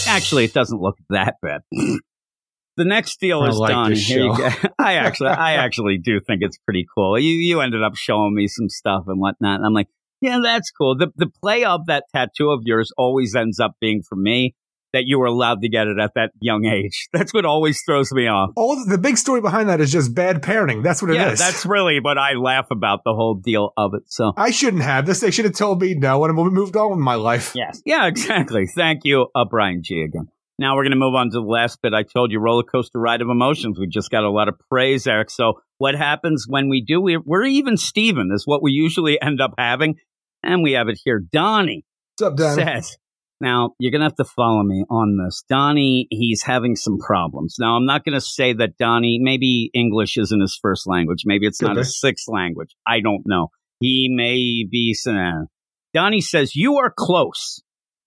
Actually, 0.07 0.45
it 0.45 0.53
doesn't 0.53 0.79
look 0.79 0.97
that 1.09 1.35
bad. 1.41 1.61
the 1.71 2.85
next 2.85 3.19
deal 3.19 3.41
I 3.41 3.49
is 3.49 3.57
like 3.57 3.71
done. 3.71 3.93
Here 3.93 4.23
you 4.23 4.37
go. 4.37 4.49
I 4.79 4.93
actually, 4.95 5.29
I 5.29 5.53
actually 5.55 5.97
do 5.97 6.21
think 6.21 6.41
it's 6.41 6.57
pretty 6.59 6.85
cool. 6.95 7.19
You, 7.19 7.31
you 7.31 7.59
ended 7.59 7.83
up 7.83 7.95
showing 7.95 8.33
me 8.33 8.47
some 8.47 8.69
stuff 8.69 9.05
and 9.07 9.19
whatnot, 9.19 9.57
and 9.57 9.65
I'm 9.65 9.73
like, 9.73 9.87
yeah, 10.21 10.39
that's 10.41 10.71
cool. 10.71 10.95
The 10.97 11.11
the 11.17 11.27
play 11.41 11.65
of 11.65 11.87
that 11.87 12.05
tattoo 12.15 12.51
of 12.51 12.61
yours 12.63 12.91
always 12.97 13.35
ends 13.35 13.59
up 13.59 13.73
being 13.81 14.01
for 14.01 14.15
me 14.15 14.55
that 14.95 15.05
you 15.05 15.19
were 15.19 15.25
allowed 15.25 15.61
to 15.61 15.69
get 15.69 15.87
it 15.87 15.99
at 15.99 16.13
that 16.15 16.31
young 16.39 16.65
age. 16.65 17.07
That's 17.13 17.33
what 17.33 17.45
always 17.45 17.81
throws 17.83 18.11
me 18.11 18.27
off. 18.27 18.51
All 18.55 18.83
the 18.85 18.97
big 18.97 19.17
story 19.17 19.41
behind 19.41 19.69
that 19.69 19.81
is 19.81 19.91
just 19.91 20.15
bad 20.15 20.41
parenting. 20.41 20.83
That's 20.83 21.01
what 21.01 21.11
it 21.11 21.15
is. 21.15 21.17
yeah, 21.17 21.35
that's 21.35 21.65
really 21.65 21.99
what 21.99 22.17
I 22.17 22.33
laugh 22.33 22.67
about 22.71 23.03
the 23.03 23.13
whole 23.13 23.35
deal 23.35 23.71
of 23.77 23.93
it. 23.93 24.03
So 24.07 24.33
I 24.37 24.51
shouldn't 24.51 24.83
have 24.83 25.05
this. 25.05 25.19
They 25.19 25.31
should 25.31 25.45
have 25.45 25.53
told 25.55 25.81
me 25.81 25.95
no, 25.95 26.23
and 26.23 26.37
I 26.37 26.43
moved 26.43 26.75
on 26.75 26.91
with 26.91 26.99
my 26.99 27.15
life. 27.15 27.53
Yes. 27.55 27.81
Yeah, 27.85 28.07
exactly. 28.07 28.67
Thank 28.67 29.01
you, 29.03 29.27
uh, 29.35 29.45
Brian 29.45 29.83
G. 29.83 30.01
again. 30.01 30.29
Now 30.57 30.75
we're 30.75 30.83
going 30.83 30.91
to 30.91 30.97
move 30.97 31.15
on 31.15 31.29
to 31.31 31.39
the 31.39 31.41
last 31.41 31.81
bit. 31.81 31.93
I 31.93 32.03
told 32.03 32.31
you 32.31 32.39
roller 32.39 32.63
coaster 32.63 32.99
ride 32.99 33.21
of 33.21 33.29
emotions. 33.29 33.77
We 33.77 33.87
just 33.87 34.09
got 34.09 34.23
a 34.23 34.29
lot 34.29 34.47
of 34.47 34.55
praise, 34.69 35.05
Eric. 35.05 35.29
So 35.29 35.59
what 35.77 35.95
happens 35.95 36.45
when 36.47 36.69
we 36.69 36.81
do? 36.81 37.01
We're, 37.01 37.21
we're 37.25 37.43
even 37.43 37.75
Steven 37.75 38.29
is 38.33 38.47
what 38.47 38.63
we 38.63 38.71
usually 38.71 39.21
end 39.21 39.41
up 39.41 39.55
having. 39.57 39.95
And 40.43 40.63
we 40.63 40.73
have 40.73 40.87
it 40.87 40.99
here. 41.03 41.19
Donnie 41.19 41.85
What's 42.17 42.31
up, 42.31 42.37
Dan? 42.37 42.55
says, 42.55 42.97
now 43.41 43.71
you're 43.79 43.91
going 43.91 44.01
to 44.01 44.05
have 44.05 44.15
to 44.15 44.23
follow 44.25 44.63
me 44.63 44.83
on 44.89 45.17
this. 45.23 45.43
Donnie, 45.49 46.07
he's 46.09 46.41
having 46.43 46.75
some 46.75 46.97
problems. 46.99 47.55
Now 47.59 47.75
I'm 47.75 47.85
not 47.85 48.03
going 48.05 48.13
to 48.13 48.21
say 48.21 48.53
that 48.53 48.77
Donnie, 48.77 49.19
maybe 49.21 49.69
English 49.73 50.17
isn't 50.17 50.41
his 50.41 50.57
first 50.61 50.87
language. 50.87 51.23
Maybe 51.25 51.45
it's 51.47 51.59
Could 51.59 51.67
not 51.67 51.73
be. 51.75 51.79
his 51.81 51.99
sixth 51.99 52.27
language. 52.27 52.75
I 52.87 53.01
don't 53.01 53.23
know. 53.25 53.49
he 53.79 54.07
may 54.09 54.65
be. 54.69 54.93
saying- 54.93 55.17
eh. 55.17 55.45
Donnie 55.93 56.21
says, 56.21 56.55
You 56.55 56.77
are 56.77 56.93
close. 56.95 57.61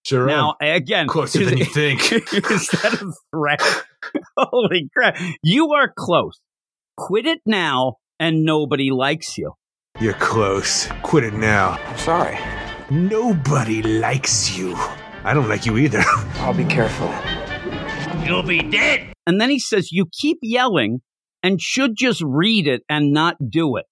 Sure. 0.05 0.27
Now, 0.27 0.55
again, 0.61 1.07
closer 1.09 1.45
than 1.45 1.59
you 1.59 1.65
think. 1.67 2.13
is 2.13 2.69
that 2.69 2.99
a 3.03 3.13
threat? 3.35 3.63
Holy 4.39 4.89
crap. 4.97 5.17
You 5.43 5.73
are 5.73 5.93
close. 5.95 6.39
Quit 6.97 7.27
it 7.27 7.41
now, 7.45 7.97
and 8.19 8.45
nobody 8.45 8.91
likes 8.91 9.37
you. 9.37 9.53
You're 10.01 10.15
close. 10.15 10.89
Quit 11.03 11.25
it 11.25 11.35
now. 11.35 11.79
I'm 11.87 11.99
sorry. 11.99 12.39
Nobody 12.91 13.83
likes 13.83 14.57
you. 14.57 14.75
I 15.29 15.35
don't 15.35 15.47
like 15.49 15.67
you 15.67 15.77
either. 15.77 16.01
I'll 16.37 16.55
be 16.55 16.65
careful. 16.65 17.13
You'll 18.27 18.43
be 18.43 18.61
dead. 18.63 19.13
And 19.27 19.39
then 19.39 19.51
he 19.51 19.59
says, 19.59 19.93
You 19.93 20.07
keep 20.11 20.39
yelling 20.41 21.01
and 21.43 21.61
should 21.61 21.97
just 21.97 22.23
read 22.25 22.67
it 22.67 22.83
and 22.89 23.13
not 23.13 23.37
do 23.51 23.77
it. 23.77 23.85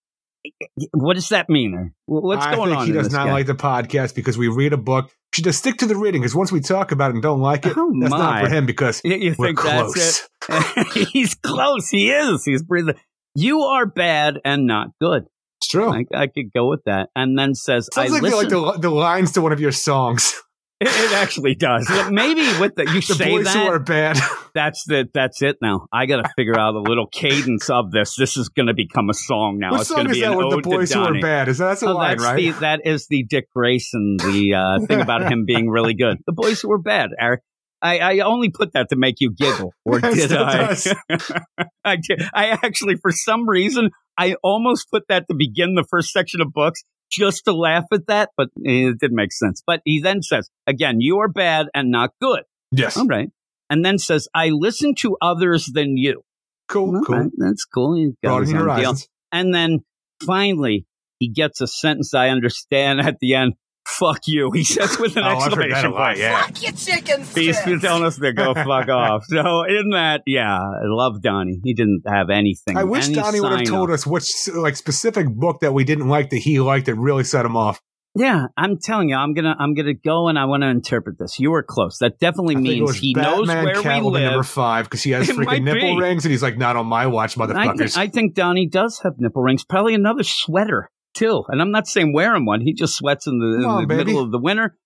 What 0.94 1.14
does 1.14 1.28
that 1.28 1.50
mean? 1.50 1.92
What's 2.06 2.46
I 2.46 2.54
going 2.54 2.70
think 2.70 2.80
on? 2.80 2.86
He 2.86 2.92
does 2.92 3.12
not 3.12 3.26
guy? 3.26 3.32
like 3.32 3.46
the 3.46 3.54
podcast 3.54 4.14
because 4.14 4.38
we 4.38 4.48
read 4.48 4.72
a 4.72 4.78
book. 4.78 5.10
Should 5.34 5.44
just 5.44 5.58
stick 5.58 5.76
to 5.78 5.86
the 5.86 5.96
reading 5.96 6.22
because 6.22 6.34
once 6.34 6.50
we 6.50 6.60
talk 6.60 6.90
about 6.90 7.10
it 7.10 7.14
and 7.14 7.22
don't 7.22 7.42
like 7.42 7.66
it, 7.66 7.74
Oh, 7.76 7.92
that's 8.00 8.10
my. 8.10 8.16
not 8.18 8.44
for 8.44 8.48
him 8.54 8.64
because 8.64 9.02
You- 9.04 9.16
you 9.16 9.34
we're 9.36 9.48
think 9.48 9.58
close. 9.58 10.28
that's 10.48 10.86
it? 10.94 11.08
He's 11.12 11.34
close. 11.34 11.90
He 11.90 12.10
is. 12.10 12.44
He's 12.46 12.62
breathing. 12.62 12.94
You 13.34 13.60
are 13.60 13.84
bad 13.84 14.38
and 14.42 14.66
not 14.66 14.88
good. 15.02 15.24
It's 15.60 15.68
true. 15.68 15.90
I, 15.92 16.04
I 16.14 16.28
could 16.28 16.50
go 16.54 16.70
with 16.70 16.80
that. 16.86 17.10
And 17.14 17.38
then 17.38 17.54
says, 17.54 17.90
Sounds 17.92 18.10
I 18.10 18.14
like, 18.14 18.22
listen. 18.22 18.38
like 18.38 18.48
the, 18.76 18.88
the 18.88 18.90
lines 18.90 19.32
to 19.32 19.42
one 19.42 19.52
of 19.52 19.60
your 19.60 19.72
songs. 19.72 20.32
It, 20.80 20.88
it 20.88 21.12
actually 21.12 21.54
does. 21.54 21.88
Maybe 22.10 22.42
with 22.60 22.74
the 22.74 22.84
you 22.84 22.94
The 23.00 23.02
say 23.02 23.30
boys 23.30 23.44
that. 23.44 23.56
who 23.56 23.70
are 23.72 23.78
bad. 23.78 24.18
that's 24.54 24.84
the 24.84 25.08
that's 25.12 25.40
it 25.42 25.56
now. 25.62 25.86
I 25.92 26.06
got 26.06 26.22
to 26.22 26.30
figure 26.36 26.58
out 26.58 26.74
a 26.74 26.80
little 26.80 27.06
cadence 27.06 27.70
of 27.70 27.90
this. 27.90 28.14
This 28.16 28.36
is 28.36 28.48
going 28.50 28.66
to 28.66 28.74
become 28.74 29.08
a 29.10 29.14
song 29.14 29.58
now. 29.58 29.72
what 29.72 29.80
it's 29.82 29.90
going 29.90 30.06
song 30.06 30.06
to 30.06 30.10
is 30.12 30.16
be 30.18 30.20
that 30.22 30.32
an 30.32 30.38
with 30.38 30.50
the 30.50 30.62
boys 30.62 30.92
who 30.92 31.00
are 31.02 31.20
bad? 31.20 31.48
Is 31.48 31.58
that 31.58 31.66
that's 31.68 31.82
a 31.82 31.86
Oh, 31.88 31.94
line, 31.94 32.18
that's 32.18 32.24
right? 32.24 32.36
the, 32.36 32.50
that 32.60 32.80
is 32.84 33.06
the 33.08 33.24
Dick 33.24 33.48
Grayson, 33.54 34.16
the 34.18 34.54
uh, 34.54 34.86
thing 34.86 35.00
about 35.00 35.30
him 35.30 35.44
being 35.46 35.68
really 35.70 35.94
good. 35.94 36.18
The 36.26 36.32
boys 36.32 36.60
who 36.60 36.68
were 36.68 36.78
bad, 36.78 37.10
Eric. 37.18 37.40
I, 37.82 37.98
I 37.98 38.18
only 38.20 38.50
put 38.50 38.72
that 38.72 38.88
to 38.88 38.96
make 38.96 39.16
you 39.20 39.32
giggle, 39.32 39.72
or 39.84 40.00
Yes, 40.02 40.28
did 40.28 40.32
I? 40.32 41.40
I 41.84 41.96
did. 41.96 42.22
I 42.34 42.46
actually, 42.62 42.96
for 42.96 43.12
some 43.12 43.48
reason, 43.48 43.90
I 44.18 44.34
almost 44.42 44.90
put 44.90 45.04
that 45.08 45.26
to 45.30 45.36
begin 45.36 45.74
the 45.74 45.84
first 45.88 46.10
section 46.10 46.40
of 46.40 46.52
books 46.52 46.82
just 47.10 47.44
to 47.46 47.52
laugh 47.52 47.84
at 47.92 48.06
that, 48.08 48.30
but 48.36 48.48
eh, 48.66 48.88
it 48.90 48.98
didn't 48.98 49.16
make 49.16 49.32
sense. 49.32 49.62
But 49.66 49.80
he 49.84 50.00
then 50.00 50.22
says, 50.22 50.48
again, 50.66 51.00
you 51.00 51.18
are 51.18 51.28
bad 51.28 51.66
and 51.74 51.90
not 51.90 52.10
good. 52.20 52.42
yes. 52.70 52.96
All 52.96 53.06
right. 53.06 53.30
And 53.68 53.84
then 53.84 53.98
says, 53.98 54.28
I 54.34 54.50
listen 54.50 54.94
to 55.00 55.16
others 55.20 55.66
than 55.72 55.96
you. 55.96 56.22
Cool, 56.68 56.96
All 56.96 57.04
cool. 57.04 57.16
right, 57.16 57.30
That's 57.36 57.64
cool. 57.64 57.96
He 57.96 58.12
got 58.22 58.42
his 58.42 58.54
own 58.54 58.76
deal. 58.76 58.94
And 59.32 59.52
then 59.54 59.80
finally, 60.24 60.86
he 61.18 61.28
gets 61.28 61.60
a 61.60 61.66
sentence 61.66 62.14
I 62.14 62.28
understand 62.28 63.00
at 63.00 63.18
the 63.20 63.34
end. 63.34 63.54
Fuck 63.86 64.20
you. 64.26 64.50
He 64.54 64.64
says 64.64 64.98
with 64.98 65.16
an 65.16 65.22
Oh, 65.24 65.36
I've 65.38 65.52
heard 65.52 65.70
that 65.70 65.84
exclamation 65.84 65.86
a 65.86 65.94
lot, 65.94 66.06
point. 66.08 66.18
yeah. 66.18 66.42
Fuck 66.42 66.62
your 66.62 66.72
chicken 66.72 67.24
He's 67.34 67.58
strips. 67.58 67.82
telling 67.82 68.04
us 68.04 68.16
to 68.18 68.32
go 68.32 68.52
fuck 68.54 68.88
off. 68.88 69.22
So 69.28 69.62
in 69.62 69.90
that, 69.90 70.22
yeah, 70.26 70.58
I 70.58 70.84
love 70.84 71.22
Donnie. 71.22 71.60
He 71.62 71.72
didn't 71.74 72.02
have 72.06 72.28
anything. 72.30 72.76
I 72.76 72.84
wish 72.84 73.06
any 73.06 73.14
Donnie 73.14 73.40
would 73.40 73.52
have 73.52 73.64
told 73.68 73.90
of- 73.90 73.94
us 73.94 74.06
which 74.06 74.28
like 74.54 74.76
specific 74.76 75.28
book 75.28 75.60
that 75.60 75.72
we 75.72 75.84
didn't 75.84 76.08
like 76.08 76.30
that 76.30 76.38
he 76.38 76.58
liked 76.60 76.86
that 76.86 76.96
really 76.96 77.24
set 77.24 77.44
him 77.46 77.56
off. 77.56 77.80
Yeah, 78.18 78.46
I'm 78.56 78.78
telling 78.82 79.10
you, 79.10 79.14
I'm 79.14 79.34
gonna, 79.34 79.54
I'm 79.58 79.74
gonna 79.74 79.92
go 79.92 80.28
and 80.28 80.38
I 80.38 80.46
want 80.46 80.62
to 80.62 80.68
interpret 80.68 81.18
this. 81.18 81.38
You 81.38 81.50
were 81.50 81.62
close. 81.62 81.98
That 81.98 82.18
definitely 82.18 82.56
I 82.56 82.60
means 82.60 82.96
he 82.96 83.12
Batman, 83.12 83.36
knows 83.36 83.48
where 83.48 83.74
Catwoman 83.74 84.04
we 84.06 84.10
live. 84.12 84.22
number 84.22 84.42
five 84.42 84.86
because 84.86 85.02
he 85.02 85.10
has 85.10 85.28
It 85.28 85.36
freaking 85.36 85.64
nipple 85.64 85.96
be. 85.96 86.00
rings 86.00 86.24
and 86.24 86.32
he's 86.32 86.42
like, 86.42 86.56
not 86.56 86.76
on 86.76 86.86
my 86.86 87.06
watch, 87.08 87.36
I 87.38 87.46
think, 87.46 87.58
motherfuckers. 87.58 87.96
I 87.98 88.06
think 88.08 88.32
Donnie 88.34 88.66
does 88.68 89.00
have 89.04 89.12
nipple 89.18 89.42
rings. 89.42 89.64
Probably 89.64 89.94
another 89.94 90.22
sweater 90.22 90.90
too. 91.16 91.42
And 91.48 91.60
I'm 91.60 91.70
not 91.70 91.86
saying 91.86 92.12
wear 92.12 92.34
him 92.34 92.46
one. 92.46 92.60
He 92.60 92.74
just 92.74 92.96
sweats 92.96 93.26
in 93.26 93.38
the, 93.38 93.56
in 93.58 93.64
on, 93.64 93.86
the 93.86 93.94
middle 93.94 94.22
of 94.22 94.30
the 94.30 94.38
winter. 94.38 94.76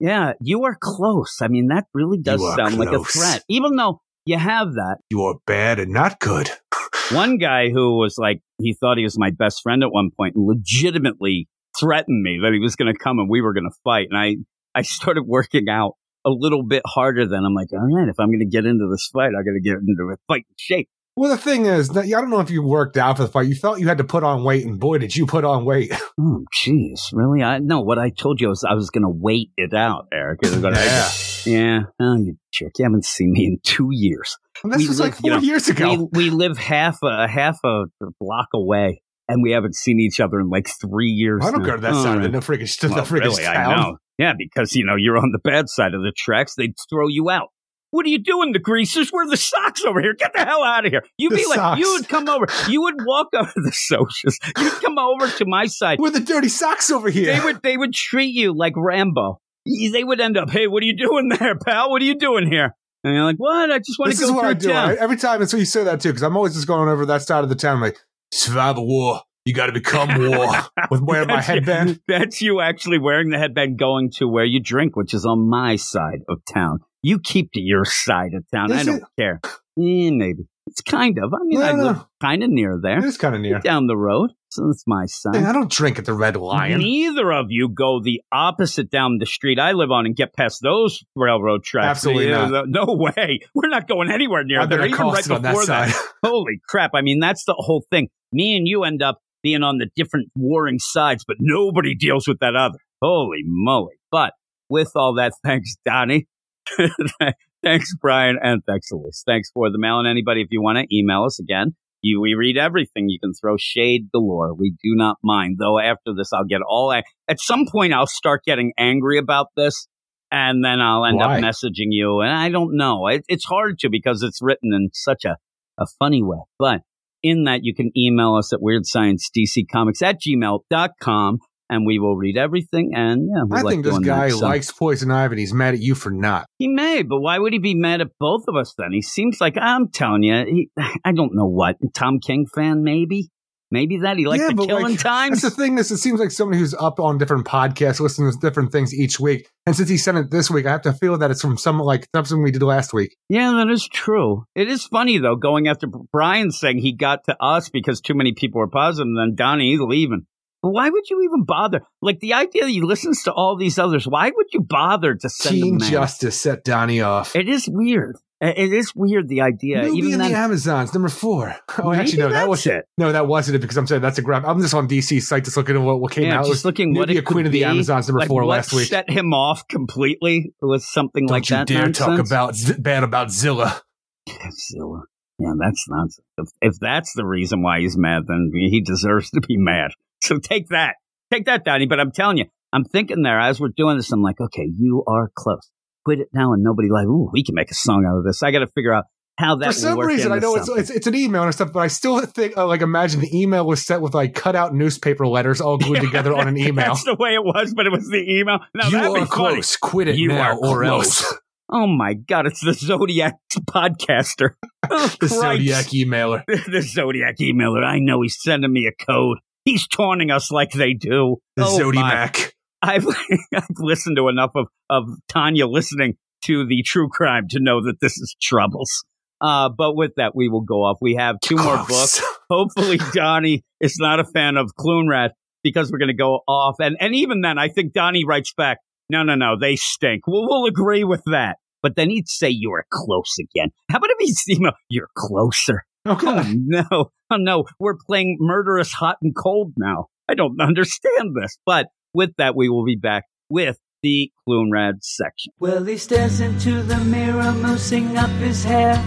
Yeah, 0.00 0.32
you 0.40 0.64
are 0.64 0.76
close. 0.80 1.38
I 1.40 1.48
mean, 1.48 1.68
that 1.68 1.86
really 1.94 2.18
does 2.18 2.40
sound 2.56 2.78
like 2.78 2.92
a 2.92 3.04
threat. 3.04 3.44
Even 3.48 3.76
though 3.76 4.00
you 4.24 4.38
have 4.38 4.74
that 4.74 4.98
you 5.10 5.22
are 5.22 5.36
bad 5.46 5.78
and 5.78 5.92
not 5.92 6.20
good. 6.20 6.50
one 7.12 7.38
guy 7.38 7.70
who 7.70 7.98
was 7.98 8.16
like, 8.18 8.40
he 8.58 8.74
thought 8.74 8.98
he 8.98 9.04
was 9.04 9.18
my 9.18 9.30
best 9.30 9.60
friend 9.62 9.82
at 9.82 9.92
one 9.92 10.10
point 10.16 10.34
and 10.34 10.46
legitimately 10.46 11.48
threatened 11.78 12.22
me 12.22 12.38
that 12.42 12.52
he 12.52 12.58
was 12.58 12.76
going 12.76 12.92
to 12.92 12.98
come 12.98 13.18
and 13.18 13.28
we 13.28 13.40
were 13.40 13.52
going 13.52 13.68
to 13.68 13.76
fight. 13.84 14.08
And 14.10 14.18
I, 14.18 14.36
I 14.78 14.82
started 14.82 15.24
working 15.26 15.68
out 15.68 15.92
a 16.24 16.30
little 16.30 16.64
bit 16.64 16.82
harder 16.86 17.26
than 17.26 17.44
I'm 17.44 17.54
like, 17.54 17.68
all 17.72 17.94
right, 17.94 18.08
if 18.08 18.18
I'm 18.18 18.28
going 18.28 18.38
to 18.40 18.46
get 18.46 18.64
into 18.64 18.88
this 18.90 19.08
fight, 19.12 19.30
I 19.38 19.42
got 19.42 19.54
to 19.54 19.60
get 19.62 19.74
into 19.74 20.12
a 20.12 20.16
fight 20.28 20.46
shape. 20.56 20.88
Well, 21.14 21.30
the 21.30 21.36
thing 21.36 21.66
is, 21.66 21.94
I 21.94 22.06
don't 22.06 22.30
know 22.30 22.40
if 22.40 22.50
you 22.50 22.62
worked 22.62 22.96
out 22.96 23.18
for 23.18 23.24
the 23.24 23.28
fight. 23.28 23.46
You 23.46 23.54
felt 23.54 23.78
you 23.80 23.86
had 23.86 23.98
to 23.98 24.04
put 24.04 24.24
on 24.24 24.44
weight, 24.44 24.64
and 24.64 24.80
boy, 24.80 24.96
did 24.96 25.14
you 25.14 25.26
put 25.26 25.44
on 25.44 25.64
weight. 25.64 25.92
Oh, 26.20 26.44
jeez, 26.62 27.00
really? 27.12 27.42
I 27.42 27.58
no. 27.58 27.80
What 27.80 27.98
I 27.98 28.10
told 28.10 28.40
you 28.40 28.48
was 28.48 28.64
I 28.68 28.74
was 28.74 28.90
going 28.90 29.02
to 29.02 29.08
wait 29.10 29.50
it 29.56 29.72
out, 29.74 30.08
Eric. 30.12 30.40
Gonna- 30.42 30.70
Yeah. 30.72 31.08
yeah. 31.46 31.80
Oh, 31.98 32.16
you 32.16 32.36
jerk! 32.52 32.72
You 32.78 32.84
haven't 32.84 33.06
seen 33.06 33.32
me 33.32 33.46
in 33.46 33.58
two 33.64 33.88
years. 33.90 34.36
And 34.62 34.70
this 34.72 34.80
We 34.82 34.88
was 34.88 35.00
like 35.00 35.12
live, 35.12 35.18
four 35.20 35.30
you 35.30 35.36
know, 35.36 35.42
years 35.42 35.68
ago. 35.68 36.08
We, 36.12 36.24
we 36.24 36.30
live 36.30 36.58
half 36.58 36.98
a 37.02 37.26
half 37.26 37.58
a 37.64 37.84
block 38.20 38.48
away, 38.54 39.00
and 39.26 39.42
we 39.42 39.52
haven't 39.52 39.74
seen 39.74 40.00
each 40.00 40.20
other 40.20 40.38
in 40.38 40.50
like 40.50 40.68
three 40.68 41.08
years. 41.10 41.40
I 41.44 41.50
don't 41.50 41.62
now. 41.62 41.66
go 41.66 41.76
to 41.76 41.82
that 41.82 41.94
Oh, 41.94 42.02
side 42.04 42.16
of 42.18 42.22
the 42.24 42.28
no 42.28 42.40
freaking, 42.40 42.78
the 42.80 42.88
freaking 43.02 43.10
really, 43.20 43.46
I 43.46 43.74
know. 43.74 43.96
Yeah, 44.18 44.34
because 44.36 44.74
you 44.76 44.84
know 44.84 44.94
you're 44.96 45.16
on 45.16 45.32
the 45.32 45.40
bad 45.42 45.68
side 45.70 45.94
of 45.94 46.02
the 46.02 46.12
tracks. 46.16 46.54
They'd 46.54 46.74
throw 46.90 47.08
you 47.08 47.30
out. 47.30 47.48
What 47.92 48.04
are 48.04 48.08
you 48.08 48.18
doing, 48.18 48.52
the 48.52 48.58
greasers? 48.58 49.10
Where 49.10 49.24
are 49.24 49.30
the 49.30 49.36
socks 49.36 49.84
over 49.84 50.00
here? 50.00 50.14
Get 50.14 50.32
the 50.32 50.44
hell 50.44 50.64
out 50.64 50.84
of 50.86 50.90
here! 50.90 51.02
You'd 51.18 51.32
The 51.32 51.36
be 51.36 51.46
like, 51.46 51.56
socks. 51.56 51.80
you 51.80 51.92
would 51.92 52.08
come 52.08 52.28
over. 52.28 52.46
You 52.68 52.82
would 52.82 52.96
walk 53.04 53.28
over 53.34 53.52
the 53.54 53.70
socials. 53.72 54.38
You'd 54.58 54.72
come 54.82 54.98
over 54.98 55.28
to 55.28 55.44
my 55.46 55.66
side. 55.66 56.00
Where 56.00 56.08
are 56.10 56.12
the 56.12 56.20
dirty 56.20 56.48
socks 56.48 56.90
over 56.90 57.08
here? 57.10 57.32
They 57.38 57.44
would 57.44 57.62
they 57.62 57.76
would 57.76 57.92
treat 57.92 58.34
you 58.34 58.56
like 58.56 58.72
Rambo. 58.76 59.40
They 59.64 60.02
would 60.02 60.20
end 60.20 60.36
up, 60.36 60.50
hey, 60.50 60.66
what 60.66 60.82
are 60.82 60.86
you 60.86 60.96
doing 60.96 61.28
there, 61.28 61.56
pal? 61.56 61.88
What 61.90 62.02
are 62.02 62.04
you 62.04 62.16
doing 62.18 62.50
here? 62.50 62.74
And 63.04 63.14
you're 63.14 63.24
like, 63.24 63.36
what? 63.36 63.70
I 63.70 63.78
just 63.78 63.98
want 63.98 64.10
to. 64.12 64.16
this 64.16 64.20
to 64.20 64.24
is 64.24 64.32
what 64.32 64.44
I 64.44 64.54
do. 64.54 64.68
town. 64.68 64.96
Every 64.98 65.16
time, 65.16 65.40
it's 65.42 65.52
what 65.52 65.60
you 65.60 65.64
say 65.66 65.84
that 65.84 66.00
too, 66.00 66.08
because 66.08 66.22
I'm 66.22 66.36
always 66.36 66.54
just 66.54 66.66
going 66.66 66.88
over 66.88 67.04
that 67.06 67.22
side 67.22 67.44
of 67.44 67.48
the 67.48 67.54
town. 67.54 67.80
like, 67.80 67.98
survive 68.32 68.76
a 68.78 68.82
war. 68.82 69.20
You 69.44 69.52
got 69.54 69.66
to 69.66 69.72
become 69.72 70.08
war 70.30 70.52
with 70.90 71.00
wearing 71.02 71.26
my 71.28 71.36
That's 71.36 71.48
you- 71.48 71.54
headband. 71.54 72.00
That's 72.08 72.40
you 72.40 72.60
actually 72.60 72.98
wearing 73.00 73.30
the 73.30 73.38
headband 73.38 73.78
going 73.78 74.10
to 74.18 74.26
where 74.28 74.44
you 74.44 74.60
drink, 74.60 74.96
which 74.96 75.12
is 75.14 75.26
on 75.26 75.48
my 75.48 75.76
side 75.76 76.20
of 76.28 76.38
town. 76.52 76.78
You 77.02 77.18
keep 77.18 77.52
to 77.52 77.60
your 77.60 77.84
side 77.86 78.34
of 78.34 78.44
town. 78.52 78.72
I 78.72 78.84
don't 78.84 79.04
care. 79.18 79.40
Eh, 79.78 80.10
maybe. 80.10 80.46
It's 80.68 80.80
kind 80.80 81.18
of. 81.18 81.34
I 81.34 81.38
mean, 81.44 81.58
No, 81.58 81.66
I 81.66 81.72
no. 81.72 81.84
live 81.84 82.04
kind 82.22 82.42
of 82.44 82.50
near 82.50 82.78
there. 82.80 82.98
It 82.98 83.04
is 83.04 83.18
kind 83.18 83.34
of 83.34 83.40
near. 83.40 83.58
Down 83.58 83.88
the 83.88 83.96
road. 83.96 84.30
So 84.50 84.68
it's 84.70 84.84
my 84.86 85.06
side. 85.06 85.36
Hey, 85.36 85.44
I 85.44 85.52
don't 85.52 85.70
drink 85.70 85.98
at 85.98 86.04
the 86.04 86.12
Red 86.12 86.36
Lion. 86.36 86.78
Neither 86.80 87.32
of 87.32 87.46
you 87.48 87.68
go 87.68 88.00
the 88.02 88.20
opposite 88.30 88.90
down 88.90 89.16
the 89.18 89.26
street 89.26 89.58
I 89.58 89.72
live 89.72 89.90
on 89.90 90.06
and 90.06 90.14
get 90.14 90.34
past 90.34 90.60
those 90.62 91.02
railroad 91.16 91.64
tracks. 91.64 91.86
Absolutely 91.98 92.28
Yeah, 92.28 92.46
not. 92.46 92.68
No 92.68 92.84
way. 92.88 93.40
We're 93.54 93.68
not 93.70 93.88
going 93.88 94.10
anywhere 94.10 94.44
near 94.44 94.60
I've 94.60 94.68
there. 94.68 94.86
Even 94.86 95.06
right 95.08 95.30
on 95.30 95.42
that 95.42 95.52
before 95.52 95.66
that. 95.66 95.94
Holy 96.24 96.60
crap. 96.68 96.90
I 96.94 97.00
mean, 97.00 97.18
that's 97.18 97.44
the 97.44 97.54
whole 97.56 97.84
thing. 97.90 98.08
Me 98.30 98.56
and 98.56 98.68
you 98.68 98.84
end 98.84 99.02
up 99.02 99.18
being 99.42 99.62
on 99.62 99.78
the 99.78 99.88
different 99.96 100.28
warring 100.36 100.78
sides, 100.78 101.24
but 101.26 101.38
nobody 101.40 101.94
deals 101.96 102.28
with 102.28 102.38
that 102.40 102.54
other. 102.54 102.78
Holy 103.00 103.40
moly. 103.44 103.94
But 104.10 104.32
with 104.68 104.92
all 104.94 105.14
that, 105.14 105.32
thanks, 105.44 105.74
Donnie. 105.84 106.26
thanks, 107.62 107.94
Brian. 108.00 108.38
And 108.42 108.62
thanks, 108.64 108.90
Elise. 108.90 109.22
Thanks 109.26 109.50
for 109.52 109.70
the 109.70 109.78
mail. 109.78 109.98
And 109.98 110.08
anybody, 110.08 110.42
if 110.42 110.48
you 110.50 110.62
want 110.62 110.78
to 110.78 110.96
email 110.96 111.24
us 111.24 111.38
again, 111.40 111.74
you, 112.02 112.20
we 112.20 112.34
read 112.34 112.58
everything. 112.58 113.08
You 113.08 113.18
can 113.20 113.32
throw 113.32 113.56
shade 113.56 114.10
galore. 114.12 114.54
We 114.54 114.70
do 114.82 114.94
not 114.94 115.18
mind. 115.22 115.56
Though 115.58 115.78
after 115.78 116.12
this, 116.16 116.32
I'll 116.32 116.44
get 116.44 116.60
all. 116.66 116.92
At 116.92 117.40
some 117.40 117.66
point, 117.70 117.92
I'll 117.92 118.06
start 118.06 118.42
getting 118.44 118.72
angry 118.76 119.18
about 119.18 119.46
this, 119.56 119.86
and 120.30 120.64
then 120.64 120.80
I'll 120.80 121.04
end 121.04 121.18
Why? 121.18 121.36
up 121.36 121.42
messaging 121.42 121.90
you. 121.90 122.20
And 122.20 122.32
I 122.32 122.48
don't 122.48 122.76
know. 122.76 123.06
It, 123.06 123.24
it's 123.28 123.44
hard 123.44 123.78
to 123.80 123.88
because 123.88 124.22
it's 124.22 124.40
written 124.42 124.72
in 124.74 124.90
such 124.92 125.24
a, 125.24 125.36
a 125.78 125.86
funny 125.98 126.22
way. 126.22 126.38
But 126.58 126.80
in 127.22 127.44
that, 127.44 127.60
you 127.62 127.74
can 127.74 127.92
email 127.96 128.34
us 128.34 128.52
at 128.52 128.58
weirdsciencedccomics 128.60 130.02
at 130.02 130.20
gmail.com, 130.20 131.38
and 131.72 131.86
we 131.86 131.98
will 131.98 132.16
read 132.16 132.36
everything. 132.36 132.92
And 132.94 133.28
yeah, 133.34 133.56
I 133.56 133.62
like 133.62 133.72
think 133.72 133.84
this 133.84 133.98
guy 134.00 134.28
that. 134.28 134.36
So- 134.36 134.46
likes 134.46 134.70
Poison 134.70 135.10
Ivy 135.10 135.32
and 135.32 135.40
he's 135.40 135.54
mad 135.54 135.74
at 135.74 135.80
you 135.80 135.94
for 135.94 136.10
not. 136.10 136.46
he 136.58 136.68
may, 136.68 137.02
but 137.02 137.20
why 137.20 137.38
would 137.38 137.52
he 137.52 137.58
be 137.58 137.74
mad 137.74 138.00
at 138.00 138.08
both 138.20 138.44
of 138.46 138.56
us 138.56 138.74
then? 138.76 138.92
He 138.92 139.02
seems 139.02 139.40
like 139.40 139.56
I'm 139.56 139.88
telling 139.88 140.22
you, 140.22 140.44
he, 140.44 140.70
I 141.04 141.12
don't 141.12 141.34
know 141.34 141.46
what 141.46 141.76
Tom 141.94 142.18
King 142.20 142.46
fan, 142.54 142.82
maybe, 142.84 143.30
maybe 143.70 144.00
that 144.00 144.18
he 144.18 144.26
likes 144.26 144.42
Yeah, 144.42 144.50
the 144.54 144.66
killing 144.66 144.92
like, 144.92 144.98
times. 144.98 145.40
That's 145.42 145.56
the 145.56 145.62
thing 145.62 145.78
is, 145.78 145.90
it 145.90 145.96
seems 145.96 146.20
like 146.20 146.30
somebody 146.30 146.58
who's 146.58 146.74
up 146.74 147.00
on 147.00 147.16
different 147.16 147.46
podcasts, 147.46 148.00
listening 148.00 148.30
to 148.30 148.38
different 148.38 148.70
things 148.70 148.92
each 148.92 149.18
week. 149.18 149.48
And 149.64 149.74
since 149.74 149.88
he 149.88 149.96
sent 149.96 150.18
it 150.18 150.30
this 150.30 150.50
week, 150.50 150.66
I 150.66 150.72
have 150.72 150.82
to 150.82 150.92
feel 150.92 151.16
that 151.18 151.30
it's 151.30 151.40
from 151.40 151.56
some 151.56 151.78
like 151.78 152.06
something 152.14 152.42
we 152.42 152.50
did 152.50 152.62
last 152.62 152.92
week. 152.92 153.16
Yeah, 153.30 153.52
that 153.52 153.70
is 153.72 153.88
true. 153.88 154.44
It 154.54 154.68
is 154.68 154.84
funny 154.84 155.18
though, 155.18 155.36
going 155.36 155.68
after 155.68 155.86
Brian 156.12 156.50
saying 156.50 156.78
he 156.78 156.92
got 156.94 157.24
to 157.24 157.36
us 157.42 157.70
because 157.70 158.00
too 158.00 158.14
many 158.14 158.32
people 158.34 158.58
were 158.58 158.68
positive, 158.68 159.06
and 159.06 159.16
then 159.16 159.36
Donnie 159.36 159.70
he's 159.70 159.80
leaving. 159.80 160.26
But 160.62 160.70
why 160.70 160.88
would 160.88 161.10
you 161.10 161.22
even 161.24 161.44
bother? 161.44 161.82
Like 162.00 162.20
the 162.20 162.34
idea 162.34 162.62
that 162.62 162.70
he 162.70 162.80
listens 162.80 163.24
to 163.24 163.32
all 163.32 163.56
these 163.56 163.78
others. 163.80 164.06
Why 164.06 164.30
would 164.34 164.46
you 164.52 164.60
bother 164.60 165.16
to 165.16 165.28
send 165.28 165.56
Teen? 165.56 165.78
Justice 165.80 166.40
set 166.40 166.62
Donnie 166.64 167.00
off. 167.00 167.34
It 167.34 167.48
is 167.48 167.68
weird. 167.68 168.16
It 168.40 168.58
it 168.58 168.72
is 168.72 168.94
weird 168.94 169.28
the 169.28 169.40
idea. 169.40 169.82
Nubia 169.82 169.98
Even 169.98 170.12
in 170.12 170.18
then, 170.20 170.32
the 170.32 170.38
Amazons, 170.38 170.94
number 170.94 171.08
four. 171.08 171.54
Oh, 171.78 171.92
actually, 171.92 172.18
no, 172.18 172.28
that 172.28 172.48
was 172.48 172.64
it. 172.66 172.84
No, 172.98 173.10
that 173.10 173.26
wasn't 173.26 173.56
it 173.56 173.58
because 173.60 173.76
I'm 173.76 173.86
saying 173.86 174.02
that's 174.02 174.18
a 174.18 174.22
graph. 174.22 174.44
I'm 174.44 174.60
just 174.60 174.74
on 174.74 174.86
DC 174.86 175.20
site, 175.22 175.44
just 175.44 175.56
looking 175.56 175.74
at 175.74 175.82
what, 175.82 176.00
what 176.00 176.12
came 176.12 176.24
yeah, 176.24 176.38
out. 176.38 176.46
It 176.46 176.50
just 176.50 176.64
looking 176.64 176.94
what 176.94 177.08
Nubia, 177.08 177.22
it 177.22 177.24
could 177.24 177.32
Queen 177.32 177.46
of 177.46 177.52
the. 177.52 177.64
Amazons, 177.64 178.08
number 178.08 178.20
like, 178.20 178.28
four 178.28 178.44
last 178.44 178.72
week. 178.72 178.88
set 178.88 179.10
him 179.10 179.32
off 179.32 179.66
completely 179.66 180.52
was 180.60 180.86
something 180.86 181.26
Don't 181.26 181.34
like 181.34 181.50
you 181.50 181.56
that. 181.56 181.66
dare 181.66 181.86
nonsense. 181.86 181.98
talk 181.98 182.18
about 182.18 182.82
bad 182.82 183.02
about 183.02 183.30
Zilla. 183.30 183.82
Zilla. 184.28 185.04
Yeah, 185.38 185.54
that's 185.58 185.86
nonsense. 185.88 186.26
If, 186.38 186.48
if 186.60 186.74
that's 186.78 187.14
the 187.14 187.24
reason 187.24 187.62
why 187.62 187.80
he's 187.80 187.96
mad, 187.96 188.24
then 188.28 188.52
he 188.52 188.80
deserves 188.80 189.30
to 189.30 189.40
be 189.40 189.56
mad. 189.56 189.92
So 190.26 190.38
take 190.38 190.68
that. 190.68 190.94
Take 191.32 191.46
that, 191.46 191.64
Donnie. 191.64 191.86
But 191.86 191.98
I'm 192.00 192.12
telling 192.12 192.38
you, 192.38 192.44
I'm 192.72 192.84
thinking 192.84 193.22
there 193.22 193.40
as 193.40 193.58
we're 193.60 193.70
doing 193.76 193.96
this, 193.96 194.12
I'm 194.12 194.22
like, 194.22 194.40
okay, 194.40 194.68
you 194.78 195.02
are 195.06 195.30
close. 195.34 195.68
Quit 196.04 196.20
it 196.20 196.28
now, 196.32 196.52
and 196.52 196.62
nobody 196.62 196.88
like, 196.90 197.06
ooh, 197.06 197.28
we 197.32 197.42
can 197.44 197.54
make 197.54 197.70
a 197.70 197.74
song 197.74 198.04
out 198.08 198.18
of 198.18 198.24
this. 198.24 198.42
I 198.42 198.50
got 198.50 198.60
to 198.60 198.66
figure 198.68 198.92
out 198.92 199.04
how 199.38 199.56
that 199.56 199.66
For 199.68 199.72
some 199.72 199.98
reason, 199.98 200.30
I 200.32 200.38
know 200.38 200.56
it's, 200.56 200.68
it's 200.68 200.90
it's 200.90 201.06
an 201.06 201.14
email 201.14 201.42
and 201.44 201.54
stuff, 201.54 201.72
but 201.72 201.80
I 201.80 201.86
still 201.88 202.20
think, 202.26 202.56
uh, 202.56 202.66
like, 202.66 202.82
imagine 202.82 203.20
the 203.20 203.30
email 203.36 203.66
was 203.66 203.84
set 203.84 204.00
with 204.02 204.14
like 204.14 204.34
cut 204.34 204.54
out 204.54 204.74
newspaper 204.74 205.26
letters 205.26 205.60
all 205.60 205.78
glued 205.78 206.00
together 206.02 206.34
on 206.34 206.48
an 206.48 206.56
email. 206.58 206.86
That's 206.86 207.04
the 207.04 207.14
way 207.18 207.34
it 207.34 207.42
was, 207.44 207.72
but 207.74 207.86
it 207.86 207.92
was 207.92 208.08
the 208.08 208.18
email. 208.28 208.58
Now, 208.74 208.88
you 208.88 208.98
are 208.98 209.14
funny. 209.14 209.26
close. 209.26 209.76
Quit 209.76 210.08
it 210.08 210.16
You 210.16 210.28
now, 210.28 210.40
are 210.40 210.54
or 210.54 210.82
close. 210.82 211.22
else. 211.22 211.34
Oh 211.70 211.86
my 211.86 212.14
God, 212.14 212.46
it's 212.46 212.60
the 212.60 212.74
Zodiac 212.74 213.36
podcaster. 213.70 214.50
Oh, 214.90 215.06
The 215.20 215.28
Christ. 215.28 215.34
Zodiac 215.40 215.86
emailer. 215.86 216.44
the 216.46 216.82
Zodiac 216.82 217.36
emailer. 217.38 217.84
I 217.84 217.98
know 217.98 218.22
he's 218.22 218.36
sending 218.40 218.72
me 218.72 218.86
a 218.86 219.04
code. 219.04 219.38
He's 219.64 219.86
taunting 219.86 220.30
us 220.30 220.50
like 220.50 220.72
they 220.72 220.94
do. 220.94 221.36
The 221.56 221.64
oh. 221.64 221.78
Zodiac. 221.78 222.54
I've, 222.82 223.06
I've 223.54 223.66
listened 223.78 224.16
to 224.16 224.28
enough 224.28 224.50
of, 224.54 224.66
of 224.90 225.04
Tanya 225.28 225.66
listening 225.66 226.16
to 226.44 226.66
the 226.66 226.82
true 226.82 227.08
crime 227.08 227.46
to 227.50 227.60
know 227.60 227.84
that 227.84 228.00
this 228.00 228.18
is 228.18 228.34
troubles. 228.42 229.04
Uh, 229.40 229.68
but 229.68 229.96
with 229.96 230.12
that, 230.16 230.34
we 230.34 230.48
will 230.48 230.62
go 230.62 230.84
off. 230.84 230.98
We 231.00 231.14
have 231.14 231.36
two 231.40 231.56
more 231.56 231.78
books. 231.88 232.22
Hopefully, 232.50 232.98
Donnie 233.12 233.62
is 233.80 233.96
not 233.98 234.20
a 234.20 234.24
fan 234.24 234.56
of 234.56 234.72
Clunrat 234.78 235.30
because 235.64 235.90
we're 235.90 235.98
going 235.98 236.08
to 236.08 236.14
go 236.14 236.40
off. 236.46 236.76
And, 236.80 236.96
and 237.00 237.14
even 237.14 237.40
then, 237.40 237.58
I 237.58 237.68
think 237.68 237.92
Donnie 237.92 238.24
writes 238.24 238.52
back, 238.56 238.78
no, 239.10 239.22
no, 239.22 239.34
no, 239.34 239.56
they 239.60 239.76
stink. 239.76 240.26
We'll, 240.26 240.48
we'll 240.48 240.66
agree 240.66 241.04
with 241.04 241.22
that. 241.26 241.56
But 241.82 241.96
then 241.96 242.10
he'd 242.10 242.28
say 242.28 242.48
you're 242.50 242.84
close 242.90 243.36
again. 243.40 243.70
How 243.90 243.98
about 243.98 244.10
if 244.10 244.16
he's, 244.20 244.42
you 244.46 244.60
know, 244.60 244.72
you're 244.88 245.10
closer? 245.16 245.84
Okay. 246.06 246.26
Oh 246.26 246.44
no, 246.54 246.84
oh 247.30 247.36
no, 247.36 247.64
we're 247.78 247.96
playing 248.06 248.38
murderous 248.40 248.92
hot 248.92 249.18
and 249.22 249.34
cold 249.34 249.74
now. 249.76 250.06
I 250.28 250.34
don't 250.34 250.60
understand 250.60 251.34
this. 251.40 251.58
But 251.64 251.86
with 252.14 252.30
that, 252.38 252.56
we 252.56 252.68
will 252.68 252.84
be 252.84 252.96
back 252.96 253.24
with 253.48 253.78
the 254.02 254.30
Clunrad 254.46 255.02
section. 255.02 255.52
Well, 255.60 255.84
he 255.84 255.96
stares 255.96 256.40
into 256.40 256.82
the 256.82 256.98
mirror, 256.98 257.52
moosing 257.52 258.16
up 258.16 258.30
his 258.40 258.64
hair. 258.64 259.02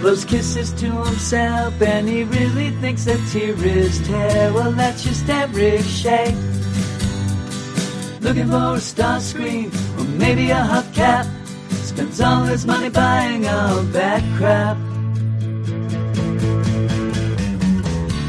Blows 0.00 0.24
kisses 0.24 0.72
to 0.74 0.90
himself, 1.04 1.80
and 1.80 2.08
he 2.08 2.24
really 2.24 2.70
thinks 2.70 3.06
that 3.06 3.18
tear 3.30 3.54
is 3.64 4.06
tear. 4.06 4.52
Well, 4.52 4.72
that's 4.72 5.02
just 5.02 5.28
Eric 5.28 5.82
Shea. 5.82 6.34
Looking 8.20 8.48
for 8.48 8.76
a 8.76 8.80
star 8.80 9.20
screen, 9.20 9.70
or 9.98 10.04
maybe 10.04 10.50
a 10.50 10.56
hubcap. 10.56 11.26
Spends 11.70 12.20
all 12.20 12.44
his 12.44 12.66
money 12.66 12.90
buying 12.90 13.46
all 13.46 13.82
that 13.82 14.22
crap. 14.36 14.76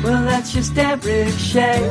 Well, 0.06 0.24
that's 0.24 0.54
just 0.54 0.78
Eric 0.78 1.02
Shea. 1.34 1.82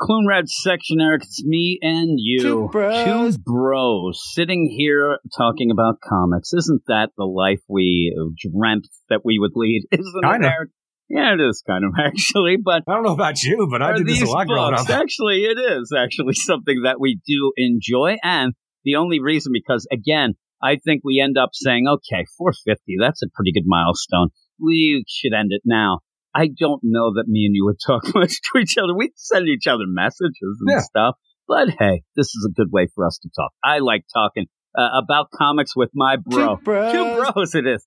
Clunrad 0.00 0.48
section, 0.48 0.98
Eric. 0.98 1.24
It's 1.24 1.44
me 1.44 1.78
and 1.82 2.18
you, 2.18 2.40
Two 2.40 2.68
bros. 2.72 3.36
Two 3.36 3.42
bros 3.42 4.18
sitting 4.32 4.74
here 4.78 5.18
talking 5.36 5.70
about 5.70 5.96
comics. 6.02 6.54
Isn't 6.54 6.80
that 6.88 7.10
the 7.18 7.26
life 7.26 7.60
we 7.68 8.16
dreamt 8.50 8.88
that 9.10 9.20
we 9.26 9.38
would 9.38 9.50
lead? 9.54 9.82
Isn't 9.92 10.22
Kinda. 10.24 10.46
it, 10.46 10.50
Eric? 10.50 10.70
Yeah, 11.10 11.34
it 11.34 11.40
is 11.42 11.62
kind 11.66 11.84
of 11.84 11.92
actually, 12.02 12.56
but 12.56 12.84
I 12.88 12.94
don't 12.94 13.04
know 13.04 13.12
about 13.12 13.42
you, 13.42 13.68
but 13.70 13.82
I 13.82 13.98
did 13.98 14.06
this 14.06 14.22
a 14.22 14.24
lot 14.24 14.46
growing 14.46 14.72
up. 14.72 14.88
Actually, 14.88 15.44
it 15.44 15.58
is 15.58 15.92
actually 15.94 16.32
something 16.32 16.84
that 16.84 16.98
we 16.98 17.20
do 17.26 17.52
enjoy, 17.58 18.16
and 18.22 18.54
the 18.84 18.94
only 18.94 19.20
reason 19.20 19.52
because 19.52 19.86
again, 19.92 20.32
I 20.62 20.76
think 20.82 21.02
we 21.04 21.20
end 21.22 21.36
up 21.36 21.50
saying, 21.52 21.84
okay, 21.86 22.24
450, 22.38 22.96
that's 22.98 23.20
a 23.22 23.26
pretty 23.34 23.52
good 23.52 23.66
milestone. 23.66 24.28
We 24.58 25.04
should 25.06 25.34
end 25.38 25.50
it 25.50 25.60
now. 25.66 25.98
I 26.34 26.48
don't 26.48 26.80
know 26.82 27.12
that 27.14 27.24
me 27.26 27.46
and 27.46 27.54
you 27.54 27.64
would 27.64 27.78
talk 27.86 28.02
much 28.14 28.40
to 28.52 28.58
each 28.60 28.76
other. 28.78 28.94
We'd 28.96 29.12
send 29.16 29.48
each 29.48 29.66
other 29.66 29.84
messages 29.86 30.58
and 30.60 30.70
Yeah. 30.70 30.80
stuff, 30.80 31.14
but 31.48 31.70
hey, 31.78 32.02
this 32.16 32.26
is 32.26 32.48
a 32.48 32.52
good 32.52 32.70
way 32.72 32.88
for 32.94 33.06
us 33.06 33.18
to 33.22 33.30
talk. 33.34 33.52
I 33.64 33.78
like 33.78 34.04
talking 34.12 34.46
uh, 34.76 34.88
about 35.02 35.30
comics 35.34 35.74
with 35.74 35.90
my 35.94 36.16
bro. 36.16 36.56
Two 36.56 36.62
bros. 36.62 36.92
Two 36.92 37.10
bros 37.10 37.54
it 37.54 37.66
is. 37.66 37.86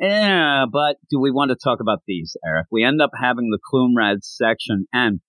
Yeah, 0.00 0.64
but 0.70 0.96
do 1.08 1.20
we 1.20 1.30
want 1.30 1.50
to 1.50 1.56
talk 1.62 1.78
about 1.80 2.00
these, 2.06 2.36
Eric? 2.44 2.66
We 2.72 2.82
end 2.84 3.00
up 3.00 3.10
having 3.20 3.50
the 3.50 3.60
Clunrad 3.62 4.18
section, 4.22 4.86
and 4.92 5.20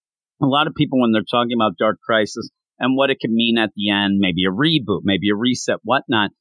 a 0.41 0.45
lot 0.47 0.65
of 0.65 0.73
people, 0.75 0.99
when 0.99 1.11
they're 1.11 1.21
talking 1.29 1.55
about 1.55 1.77
Dark 1.77 1.97
Crisis 2.03 2.49
and 2.79 2.97
what 2.97 3.11
it 3.11 3.19
could 3.21 3.29
mean 3.31 3.57
at 3.59 3.69
the 3.75 3.91
end, 3.91 4.17
maybe 4.17 4.41
a 4.43 4.51
reboot, 4.51 5.01
maybe 5.03 5.29
a 5.31 5.35
reset, 5.35 5.77
whatnot, 5.83 6.31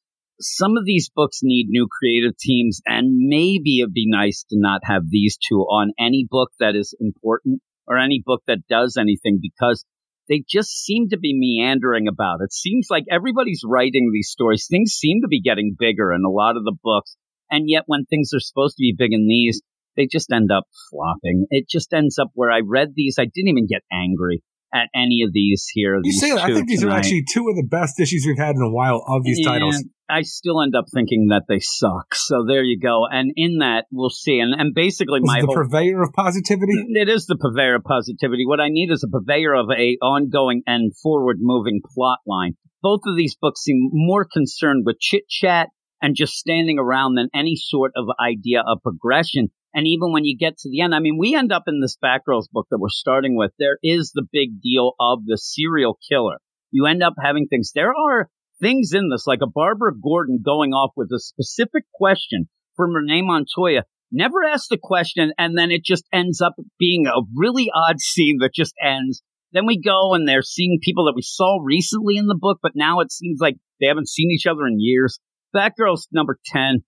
some 0.41 0.77
of 0.77 0.85
these 0.85 1.11
books 1.15 1.41
need 1.43 1.69
new 1.69 1.87
creative 1.91 2.37
teams, 2.37 2.81
and 2.87 3.29
maybe 3.29 3.81
it'd 3.81 3.93
be 3.93 4.07
nice 4.09 4.45
to 4.51 4.57
not 4.59 4.81
have 4.85 5.03
these 5.09 5.37
two 5.37 5.61
on 5.61 5.93
any 5.99 6.27
book 6.29 6.51
that 6.61 6.75
is 6.75 6.95
important 7.01 7.61
or 7.87 7.99
any 7.99 8.23
book 8.25 8.43
that 8.47 8.67
does 8.69 8.97
anything 8.99 9.39
because 9.41 9.85
they 10.29 10.43
just 10.49 10.71
seem 10.71 11.09
to 11.11 11.19
be 11.19 11.37
meandering 11.39 12.09
about. 12.09 12.41
It 12.41 12.53
seems 12.53 12.89
like 12.91 13.05
everybody's 13.11 13.63
writing 13.65 14.11
these 14.13 14.31
stories. 14.31 14.67
Things 14.69 14.93
seem 14.93 15.21
to 15.23 15.29
be 15.29 15.43
getting 15.43 15.77
bigger 15.79 16.13
in 16.13 16.23
a 16.25 16.31
lot 16.31 16.57
of 16.57 16.65
the 16.65 16.77
books. 16.83 17.17
And 17.51 17.69
yet 17.69 17.85
when 17.87 18.07
things 18.07 18.31
are 18.35 18.41
supposed 18.41 18.77
to 18.77 18.81
be 18.81 18.95
big 18.97 19.13
in 19.13 19.27
these, 19.29 19.61
they 19.97 20.09
just 20.11 20.33
end 20.33 20.51
up 20.51 20.65
flopping. 20.91 21.47
It 21.51 21.69
just 21.69 21.93
ends 21.93 22.19
up 22.19 22.31
where 22.35 22.51
I 22.51 22.61
read 22.65 22.95
these. 22.95 23.17
I 23.19 23.27
didn't 23.27 23.51
even 23.51 23.67
get 23.67 23.83
angry 23.93 24.43
at 24.75 24.89
any 24.95 25.23
of 25.25 25.33
these 25.33 25.67
here. 25.73 25.97
You 25.97 26.03
these 26.03 26.21
say 26.21 26.31
that. 26.31 26.41
I 26.41 26.53
think 26.53 26.69
these 26.69 26.83
are 26.83 26.91
actually 26.91 27.25
two 27.33 27.49
of 27.49 27.57
the 27.57 27.63
best 27.63 28.01
issues 28.01 28.25
we've 28.27 28.39
had 28.39 28.57
in 28.57 28.63
a 28.63 28.71
while 28.71 29.05
of 29.07 29.23
these 29.25 29.45
titles. 29.47 29.83
I 30.11 30.23
still 30.23 30.61
end 30.61 30.75
up 30.77 30.85
thinking 30.93 31.29
that 31.31 31.45
they 31.49 31.61
suck. 31.61 32.15
So 32.15 32.45
there 32.47 32.63
you 32.63 32.79
go. 32.79 33.07
And 33.11 33.33
in 33.37 33.59
that, 33.59 33.87
we'll 33.91 34.11
see. 34.11 34.39
And, 34.39 34.53
and 34.53 34.75
basically, 34.75 35.21
my 35.23 35.41
the 35.41 35.47
whole 35.47 35.55
purveyor 35.55 36.03
of 36.03 36.13
positivity. 36.13 36.73
it 36.89 37.09
is 37.09 37.27
the 37.27 37.37
purveyor 37.37 37.77
of 37.77 37.85
positivity. 37.85 38.45
What 38.47 38.61
I 38.61 38.69
need 38.69 38.91
is 38.91 39.03
a 39.03 39.09
purveyor 39.09 39.55
of 39.55 39.67
a 39.71 39.97
ongoing 40.03 40.63
and 40.67 40.93
forward 40.99 41.39
moving 41.41 41.81
plot 41.95 42.19
line. 42.27 42.57
Both 42.83 43.01
of 43.07 43.17
these 43.17 43.37
books 43.41 43.63
seem 43.63 43.89
more 43.93 44.27
concerned 44.31 44.83
with 44.85 45.01
chit 45.01 45.27
chat 45.29 45.69
and 46.03 46.15
just 46.15 46.35
standing 46.35 46.79
around 46.79 47.15
than 47.15 47.31
any 47.35 47.57
sort 47.57 47.93
of 47.97 48.05
idea 48.21 48.61
of 48.67 48.83
progression. 48.83 49.49
And 49.75 49.87
even 49.87 50.13
when 50.13 50.25
you 50.25 50.37
get 50.39 50.57
to 50.59 50.71
the 50.71 50.81
end, 50.81 50.95
I 50.95 51.01
mean, 51.01 51.19
we 51.19 51.35
end 51.35 51.53
up 51.53 51.65
in 51.67 51.81
this 51.81 51.97
Batgirls 52.03 52.49
book 52.53 52.67
that 52.71 52.79
we're 52.79 52.89
starting 52.89 53.37
with. 53.37 53.51
There 53.59 53.79
is 53.83 54.13
the 54.15 54.27
big 54.33 54.61
deal 54.63 54.93
of 55.01 55.27
the 55.27 55.37
serial 55.37 55.99
killer. 56.09 56.39
You 56.71 56.87
end 56.87 57.03
up 57.03 57.15
having 57.21 57.49
things. 57.49 57.73
There 57.75 57.93
are 57.93 58.29
things 58.61 58.93
in 58.93 59.11
this, 59.11 59.27
like 59.27 59.41
a 59.43 59.51
Barbara 59.51 59.93
Gordon 60.01 60.41
going 60.45 60.73
off 60.73 60.93
with 60.97 61.11
a 61.13 61.19
specific 61.19 61.85
question 61.95 62.49
from 62.77 62.95
Renee 62.95 63.23
Montoya 63.23 63.83
never 64.15 64.45
asked 64.45 64.71
the 64.71 64.79
question, 64.81 65.33
and 65.37 65.59
then 65.59 65.71
it 65.71 65.85
just 65.85 66.05
ends 66.13 66.41
up 66.41 66.55
being 66.79 67.07
a 67.07 67.23
really 67.35 67.71
odd 67.75 68.01
scene 68.01 68.39
that 68.41 68.55
just 68.55 68.75
ends. 68.83 69.23
Then 69.53 69.67
we 69.67 69.81
go 69.81 70.15
and 70.15 70.27
they're 70.27 70.43
seeing 70.43 70.79
people 70.83 71.05
that 71.07 71.17
we 71.17 71.23
saw 71.23 71.59
recently 71.63 72.17
in 72.17 72.27
the 72.27 72.39
book, 72.39 72.59
but 72.63 72.73
now 72.75 73.01
it 73.01 73.13
seems 73.13 73.39
like 73.41 73.57
they 73.81 73.87
haven't 73.87 74.09
seen 74.09 74.31
each 74.31 74.47
other 74.47 74.67
in 74.67 74.81
years. 74.81 75.19
Batgirl's 75.55 76.09
number 76.13 76.39
10, 76.47 76.83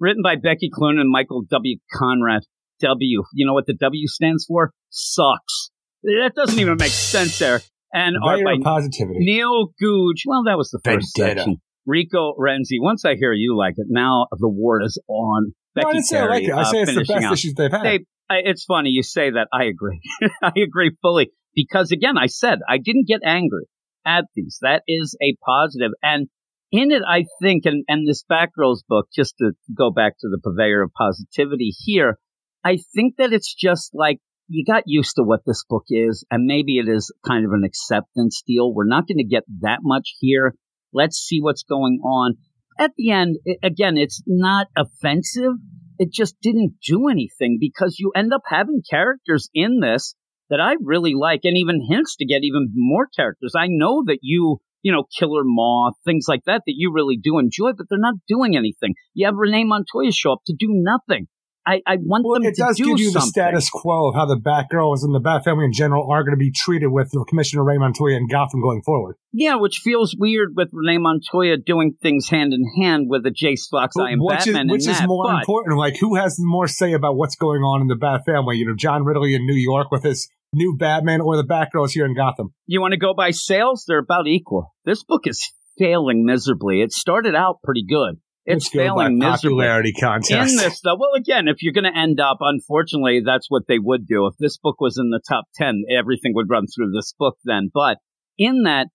written 0.00 0.22
by 0.22 0.36
Becky 0.36 0.70
Cloonan 0.72 1.00
and 1.00 1.10
Michael 1.10 1.42
W. 1.50 1.78
Conrad. 1.92 2.42
W. 2.80 3.22
You 3.32 3.46
know 3.46 3.54
what 3.54 3.66
the 3.66 3.74
W 3.74 4.06
stands 4.06 4.44
for? 4.46 4.72
Sucks. 4.90 5.70
That 6.02 6.32
doesn't 6.36 6.58
even 6.58 6.76
make 6.78 6.90
sense, 6.90 7.40
Eric. 7.40 7.64
And 7.92 8.16
art 8.22 8.40
by 8.44 8.56
positivity. 8.62 9.20
Neil 9.20 9.68
Googe. 9.82 10.22
Well, 10.26 10.44
that 10.44 10.58
was 10.58 10.70
the 10.70 10.80
first 10.84 11.16
Vendetta. 11.16 11.40
section. 11.40 11.56
Rico 11.86 12.34
Renzi. 12.38 12.78
Once 12.80 13.04
I 13.04 13.14
hear 13.14 13.32
you 13.32 13.56
like 13.56 13.74
it, 13.76 13.86
now 13.88 14.26
the 14.32 14.48
war 14.48 14.82
is 14.82 15.00
on. 15.08 15.54
No, 15.74 15.82
Becky 15.82 15.88
I 15.88 15.92
didn't 15.92 16.04
say 16.04 16.18
I 16.18 16.26
like 16.26 16.44
it. 16.44 16.50
I 16.50 16.60
uh, 16.60 16.64
say 16.64 16.82
it's 16.82 16.94
the 16.94 17.04
best 17.04 17.24
out. 17.24 17.32
issues 17.32 17.54
they've 17.54 17.70
had. 17.70 17.84
They, 17.84 17.98
I, 18.28 18.36
it's 18.44 18.64
funny 18.64 18.90
you 18.90 19.02
say 19.02 19.30
that. 19.30 19.48
I 19.52 19.64
agree. 19.64 20.00
I 20.42 20.52
agree 20.62 20.96
fully 21.00 21.30
because 21.54 21.92
again, 21.92 22.18
I 22.18 22.26
said 22.26 22.58
I 22.68 22.78
didn't 22.78 23.06
get 23.06 23.20
angry 23.24 23.66
at 24.04 24.24
these. 24.34 24.58
That 24.62 24.82
is 24.86 25.16
a 25.22 25.36
positive. 25.44 25.92
And 26.02 26.28
in 26.72 26.90
it, 26.90 27.02
I 27.08 27.24
think, 27.40 27.64
and, 27.64 27.84
and 27.88 28.08
this 28.08 28.24
Batgirls 28.30 28.80
book, 28.88 29.08
just 29.14 29.36
to 29.38 29.52
go 29.76 29.90
back 29.90 30.14
to 30.20 30.28
the 30.28 30.40
purveyor 30.42 30.82
of 30.82 30.92
positivity 30.92 31.70
here, 31.84 32.18
I 32.64 32.78
think 32.94 33.16
that 33.18 33.32
it's 33.32 33.54
just 33.54 33.90
like 33.94 34.18
you 34.48 34.64
got 34.64 34.84
used 34.86 35.16
to 35.16 35.22
what 35.22 35.40
this 35.46 35.64
book 35.68 35.84
is, 35.88 36.24
and 36.30 36.46
maybe 36.46 36.78
it 36.78 36.88
is 36.88 37.12
kind 37.26 37.44
of 37.44 37.52
an 37.52 37.64
acceptance 37.64 38.42
deal. 38.46 38.72
We're 38.72 38.86
not 38.86 39.06
going 39.06 39.18
to 39.18 39.24
get 39.24 39.44
that 39.60 39.80
much 39.82 40.14
here. 40.20 40.54
Let's 40.92 41.16
see 41.18 41.40
what's 41.40 41.62
going 41.62 42.00
on. 42.04 42.34
At 42.78 42.92
the 42.96 43.10
end, 43.10 43.36
i 43.46 43.66
again, 43.66 43.96
it's 43.96 44.22
not 44.26 44.66
offensive. 44.76 45.52
It 45.98 46.12
just 46.12 46.36
didn't 46.42 46.74
do 46.86 47.08
anything 47.08 47.58
because 47.58 47.96
you 47.98 48.12
end 48.14 48.32
up 48.32 48.42
having 48.46 48.82
characters 48.88 49.48
in 49.54 49.80
this 49.80 50.14
that 50.50 50.60
I 50.60 50.74
really 50.80 51.14
like 51.14 51.40
and 51.44 51.56
even 51.56 51.86
hints 51.88 52.16
to 52.16 52.26
get 52.26 52.44
even 52.44 52.70
more 52.74 53.08
characters. 53.16 53.54
I 53.56 53.66
know 53.68 54.04
that 54.06 54.18
you, 54.22 54.58
you 54.86 54.92
know, 54.92 55.02
Killer 55.18 55.42
Moth, 55.44 55.94
things 56.04 56.26
like 56.28 56.44
that 56.46 56.62
that 56.64 56.74
you 56.76 56.92
really 56.94 57.16
do 57.20 57.40
enjoy, 57.40 57.72
but 57.76 57.86
they're 57.90 57.98
not 57.98 58.14
doing 58.28 58.56
anything. 58.56 58.94
You 59.14 59.26
have 59.26 59.34
Renee 59.34 59.64
Montoya 59.64 60.12
show 60.12 60.32
up 60.34 60.42
to 60.46 60.54
do 60.56 60.68
nothing. 60.70 61.26
I, 61.68 61.80
I 61.84 61.96
want 62.00 62.24
Well, 62.24 62.34
them 62.38 62.44
it 62.44 62.54
to 62.54 62.62
does 62.62 62.76
do 62.76 62.84
give 62.84 63.00
you 63.00 63.10
something. 63.10 63.26
the 63.26 63.32
status 63.32 63.68
quo 63.68 64.08
of 64.08 64.14
how 64.14 64.24
the 64.26 64.36
Batgirls 64.36 65.02
and 65.02 65.12
the 65.12 65.18
Bat 65.18 65.42
family 65.42 65.64
in 65.64 65.72
general 65.72 66.08
are 66.08 66.22
going 66.22 66.34
to 66.34 66.38
be 66.38 66.52
treated 66.54 66.90
with 66.92 67.10
Commissioner 67.28 67.64
Ray 67.64 67.78
Montoya 67.78 68.14
and 68.16 68.30
Gotham 68.30 68.62
going 68.62 68.82
forward. 68.82 69.16
Yeah, 69.32 69.56
which 69.56 69.78
feels 69.78 70.14
weird 70.16 70.50
with 70.54 70.68
Renee 70.72 70.98
Montoya 70.98 71.56
doing 71.56 71.96
things 72.00 72.28
hand 72.28 72.52
in 72.54 72.62
hand 72.80 73.06
with 73.08 73.26
a 73.26 73.30
Jace 73.32 73.66
Fox 73.68 73.96
I 73.98 74.12
am 74.12 74.20
which 74.20 74.44
Batman 74.44 74.66
is, 74.66 74.70
which 74.70 74.86
is 74.86 75.00
that, 75.00 75.08
more 75.08 75.24
but- 75.26 75.40
important. 75.40 75.76
Like, 75.76 75.96
who 75.98 76.14
has 76.14 76.36
more 76.38 76.68
say 76.68 76.92
about 76.92 77.16
what's 77.16 77.34
going 77.34 77.62
on 77.62 77.80
in 77.80 77.88
the 77.88 77.96
Bat 77.96 78.20
family? 78.24 78.58
You 78.58 78.66
know, 78.68 78.76
John 78.76 79.04
Ridley 79.04 79.34
in 79.34 79.44
New 79.44 79.56
York 79.58 79.90
with 79.90 80.04
his 80.04 80.28
new 80.52 80.76
Batman, 80.78 81.20
or 81.20 81.36
the 81.36 81.44
Batgirls 81.44 81.90
here 81.90 82.06
in 82.06 82.14
Gotham. 82.14 82.54
You 82.66 82.80
want 82.80 82.92
to 82.92 82.98
go 82.98 83.14
by 83.14 83.30
sales? 83.30 83.84
They're 83.86 83.98
about 83.98 84.26
equal. 84.26 84.74
This 84.84 85.04
book 85.04 85.26
is 85.26 85.52
failing 85.78 86.24
miserably. 86.24 86.80
It 86.80 86.92
started 86.92 87.34
out 87.34 87.58
pretty 87.62 87.84
good. 87.88 88.20
It's 88.44 88.66
Let's 88.66 88.68
go 88.74 88.78
by 88.78 88.84
failing 88.84 89.18
miserably. 89.18 89.48
popularity 89.48 89.92
contest. 89.92 90.52
In 90.52 90.56
this, 90.56 90.80
though, 90.80 90.96
well, 90.98 91.14
again, 91.16 91.48
if 91.48 91.62
you're 91.62 91.72
going 91.72 91.92
to 91.92 91.98
end 91.98 92.20
up, 92.20 92.38
unfortunately, 92.40 93.22
that's 93.26 93.46
what 93.48 93.64
they 93.66 93.78
would 93.78 94.06
do. 94.06 94.26
If 94.26 94.34
this 94.38 94.56
book 94.56 94.80
was 94.80 94.98
in 94.98 95.10
the 95.10 95.20
top 95.28 95.46
10, 95.56 95.82
everything 95.90 96.32
would 96.34 96.48
run 96.48 96.66
through 96.74 96.92
this 96.92 97.12
book 97.18 97.36
then. 97.44 97.70
But 97.74 97.98
in 98.38 98.62
that, 98.62 98.86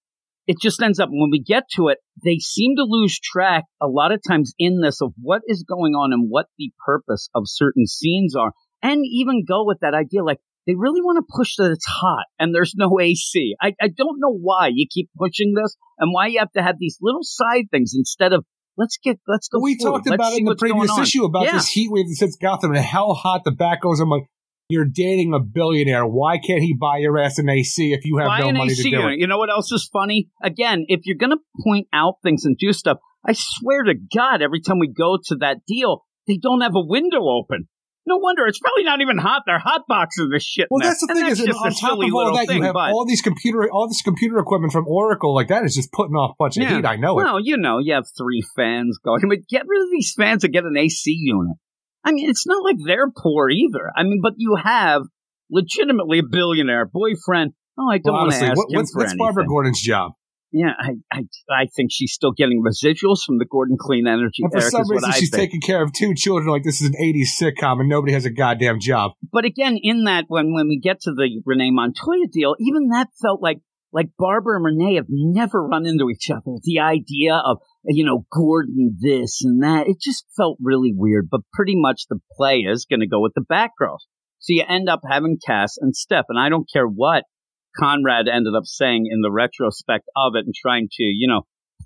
it 0.47 0.57
just 0.59 0.81
ends 0.81 0.99
up, 0.99 1.09
when 1.11 1.29
we 1.31 1.41
get 1.41 1.63
to 1.75 1.89
it, 1.89 1.97
they 2.23 2.37
seem 2.37 2.75
to 2.77 2.83
lose 2.87 3.19
track 3.19 3.65
a 3.81 3.87
lot 3.87 4.11
of 4.11 4.21
times 4.27 4.53
in 4.57 4.81
this 4.81 5.01
of 5.01 5.13
what 5.21 5.41
is 5.47 5.63
going 5.67 5.93
on 5.93 6.13
and 6.13 6.29
what 6.29 6.47
the 6.57 6.71
purpose 6.85 7.29
of 7.35 7.43
certain 7.45 7.85
scenes 7.85 8.35
are. 8.35 8.53
And 8.81 9.03
even 9.05 9.45
go 9.47 9.65
with 9.65 9.79
that 9.81 9.93
idea, 9.93 10.23
like, 10.23 10.39
they 10.67 10.73
really 10.75 11.01
want 11.01 11.17
to 11.17 11.33
push 11.35 11.55
that 11.57 11.71
it's 11.71 11.85
hot 11.85 12.25
and 12.39 12.53
there's 12.53 12.73
no 12.75 12.99
AC. 12.99 13.55
I, 13.61 13.73
I 13.81 13.87
don't 13.87 14.19
know 14.19 14.33
why 14.33 14.69
you 14.73 14.87
keep 14.89 15.09
pushing 15.17 15.53
this 15.55 15.75
and 15.99 16.13
why 16.13 16.27
you 16.27 16.39
have 16.39 16.51
to 16.53 16.61
have 16.61 16.75
these 16.79 16.97
little 17.01 17.23
side 17.23 17.65
things 17.71 17.93
instead 17.95 18.33
of 18.33 18.45
let's 18.77 18.97
get 19.03 19.19
let's 19.27 19.47
go. 19.47 19.59
we 19.61 19.77
forward. 19.77 19.99
talked 19.99 20.09
Let's 20.09 20.15
about 20.15 20.37
in 20.37 20.45
the 20.45 20.55
previous 20.55 20.97
issue 20.97 21.25
about 21.25 21.43
Yeah. 21.45 21.53
this 21.53 21.67
heat 21.69 21.89
wave 21.91 22.05
that 22.07 22.15
sits 22.15 22.37
Gotham 22.41 22.71
and 22.71 22.85
how 22.85 23.13
hot 23.13 23.43
the 23.43 23.51
back 23.51 23.81
goes. 23.81 23.99
I'm 23.99 24.09
like, 24.09 24.25
you're 24.69 24.85
dating 24.85 25.33
a 25.33 25.39
billionaire. 25.39 26.05
Why 26.05 26.37
can't 26.37 26.61
he 26.61 26.73
buy 26.79 26.99
your 26.99 27.17
ass 27.19 27.37
an 27.39 27.49
AC 27.49 27.91
if 27.91 28.05
you 28.05 28.17
have 28.19 28.27
Buy 28.27 28.39
no 28.39 28.51
money 28.53 28.71
AC 28.71 28.83
to 28.83 28.89
do 28.89 28.95
unit. 28.95 29.13
it? 29.15 29.19
You 29.19 29.27
know 29.27 29.37
what 29.37 29.49
else 29.49 29.69
is 29.73 29.89
funny? 29.91 30.29
Again, 30.41 30.85
if 30.87 31.01
you're 31.03 31.17
going 31.17 31.31
to 31.31 31.39
point 31.65 31.87
out 31.91 32.15
things 32.23 32.45
and 32.45 32.57
do 32.57 32.71
stuff, 32.71 32.99
I 33.27 33.33
swear 33.35 33.83
to 33.83 33.93
God, 34.15 34.41
every 34.41 34.61
time 34.61 34.79
we 34.79 34.87
go 34.87 35.17
to 35.25 35.35
that 35.41 35.57
deal, 35.67 36.05
they 36.25 36.37
don't 36.37 36.61
have 36.61 36.75
a 36.75 36.85
window 36.85 37.19
open. 37.27 37.67
No 38.05 38.17
wonder 38.17 38.47
it's 38.47 38.59
probably 38.59 38.83
not 38.83 38.99
even 39.01 39.17
hot. 39.17 39.43
They're 39.45 39.59
hot 39.59 39.83
boxes 39.87 40.29
this 40.31 40.43
shit. 40.43 40.67
Well, 40.71 40.79
that's 40.81 41.01
the 41.05 41.13
thing 41.13 41.27
is, 41.27 41.37
just 41.37 41.57
on 41.57 41.71
top 41.71 41.99
of 41.99 42.13
all 42.13 42.35
that, 42.35 42.47
thing, 42.47 42.57
you 42.57 42.63
have 42.63 42.73
but- 42.73 42.91
all 42.91 43.05
these 43.05 43.21
computer, 43.21 43.69
all 43.71 43.87
this 43.87 44.01
computer 44.01 44.39
equipment 44.39 44.73
from 44.73 44.87
Oracle. 44.87 45.35
Like 45.35 45.49
that 45.49 45.63
is 45.65 45.75
just 45.75 45.91
putting 45.91 46.15
off 46.15 46.31
a 46.31 46.35
bunch 46.39 46.57
of 46.57 46.67
heat. 46.67 46.85
I 46.85 46.95
know 46.95 47.19
it. 47.19 47.23
Well, 47.23 47.39
you 47.39 47.57
know, 47.57 47.77
you 47.77 47.93
have 47.93 48.05
three 48.17 48.43
fans 48.55 48.97
going, 49.03 49.21
but 49.29 49.47
get 49.47 49.63
rid 49.67 49.83
of 49.83 49.89
these 49.91 50.13
fans 50.17 50.43
and 50.43 50.51
get 50.51 50.63
an 50.63 50.75
AC 50.77 51.15
unit. 51.19 51.57
I 52.03 52.11
mean, 52.11 52.27
it's 52.29 52.47
not 52.47 52.63
like 52.63 52.77
they're 52.83 53.11
poor 53.15 53.49
either. 53.49 53.91
I 53.95 54.03
mean, 54.03 54.19
but 54.23 54.33
you 54.37 54.55
have 54.61 55.03
legitimately 55.51 56.19
a 56.19 56.23
billionaire 56.23 56.85
boyfriend. 56.85 57.51
Oh, 57.77 57.89
I 57.89 57.99
don't 57.99 58.13
Well, 58.13 58.23
want 58.23 58.31
to 58.33 58.37
honestly, 58.37 58.47
ask 58.49 58.57
what, 58.57 58.71
him 58.71 58.77
what's, 58.77 58.91
for 58.93 58.99
what's 58.99 59.13
Barbara 59.15 59.43
anything. 59.43 59.49
Gordon's 59.49 59.81
job? 59.81 60.11
Yeah, 60.51 60.71
I, 60.77 60.91
I, 61.11 61.23
I 61.49 61.65
think 61.75 61.91
she's 61.91 62.11
still 62.11 62.33
getting 62.33 62.61
residuals 62.61 63.23
from 63.25 63.37
the 63.37 63.45
Gordon 63.45 63.77
Clean 63.79 64.05
Energy. 64.05 64.43
And 64.43 64.51
for 64.51 64.59
Eric, 64.59 64.71
some 64.71 64.89
reason, 64.89 65.11
she's 65.13 65.29
think. 65.29 65.49
taking 65.49 65.61
care 65.61 65.81
of 65.81 65.93
two 65.93 66.13
children 66.13 66.51
like 66.51 66.63
this 66.63 66.81
is 66.81 66.89
an 66.89 66.95
80s 67.01 67.29
sitcom 67.39 67.79
and 67.79 67.87
nobody 67.87 68.13
has 68.13 68.25
a 68.25 68.29
goddamn 68.29 68.79
job. 68.79 69.13
but 69.31 69.45
again, 69.45 69.77
in 69.81 70.03
that 70.05 70.25
when 70.27 70.53
when 70.53 70.67
we 70.67 70.79
get 70.79 71.01
to 71.01 71.11
the 71.11 71.41
Renee 71.45 71.71
Montoya 71.71 72.27
deal, 72.31 72.55
even 72.59 72.89
that 72.89 73.07
felt 73.21 73.41
like 73.41 73.59
like 73.93 74.09
Barbara 74.17 74.57
and 74.57 74.65
Renee 74.65 74.95
have 74.95 75.07
never 75.09 75.65
run 75.65 75.85
into 75.85 76.09
each 76.09 76.29
other. 76.29 76.57
The 76.63 76.79
idea 76.79 77.35
of 77.35 77.57
you 77.85 78.05
know 78.05 78.25
Gordon 78.31 78.97
this 78.99 79.41
and 79.43 79.63
that, 79.63 79.87
it 79.87 79.97
just 80.01 80.25
felt 80.35 80.57
really 80.61 80.93
weird. 80.95 81.29
But 81.29 81.41
pretty 81.53 81.75
much 81.75 82.07
the 82.09 82.19
play 82.35 82.59
is 82.59 82.85
going 82.89 83.01
to 83.01 83.07
go 83.07 83.21
with 83.21 83.33
the 83.35 83.45
Batgirls. 83.49 84.03
So 84.39 84.53
you 84.53 84.63
end 84.67 84.89
up 84.89 85.01
having 85.07 85.37
Cass 85.45 85.77
and 85.79 85.95
Steph, 85.95 86.25
and 86.29 86.39
I 86.39 86.49
don't 86.49 86.69
care 86.71 86.87
what 86.87 87.23
Conrad 87.77 88.27
ended 88.27 88.53
up 88.55 88.65
saying 88.65 89.07
in 89.09 89.21
the 89.21 89.31
retrospect 89.31 90.05
of 90.15 90.33
it 90.35 90.45
and 90.45 90.53
trying 90.55 90.87
to 90.91 91.03
you 91.03 91.27
know 91.27 91.41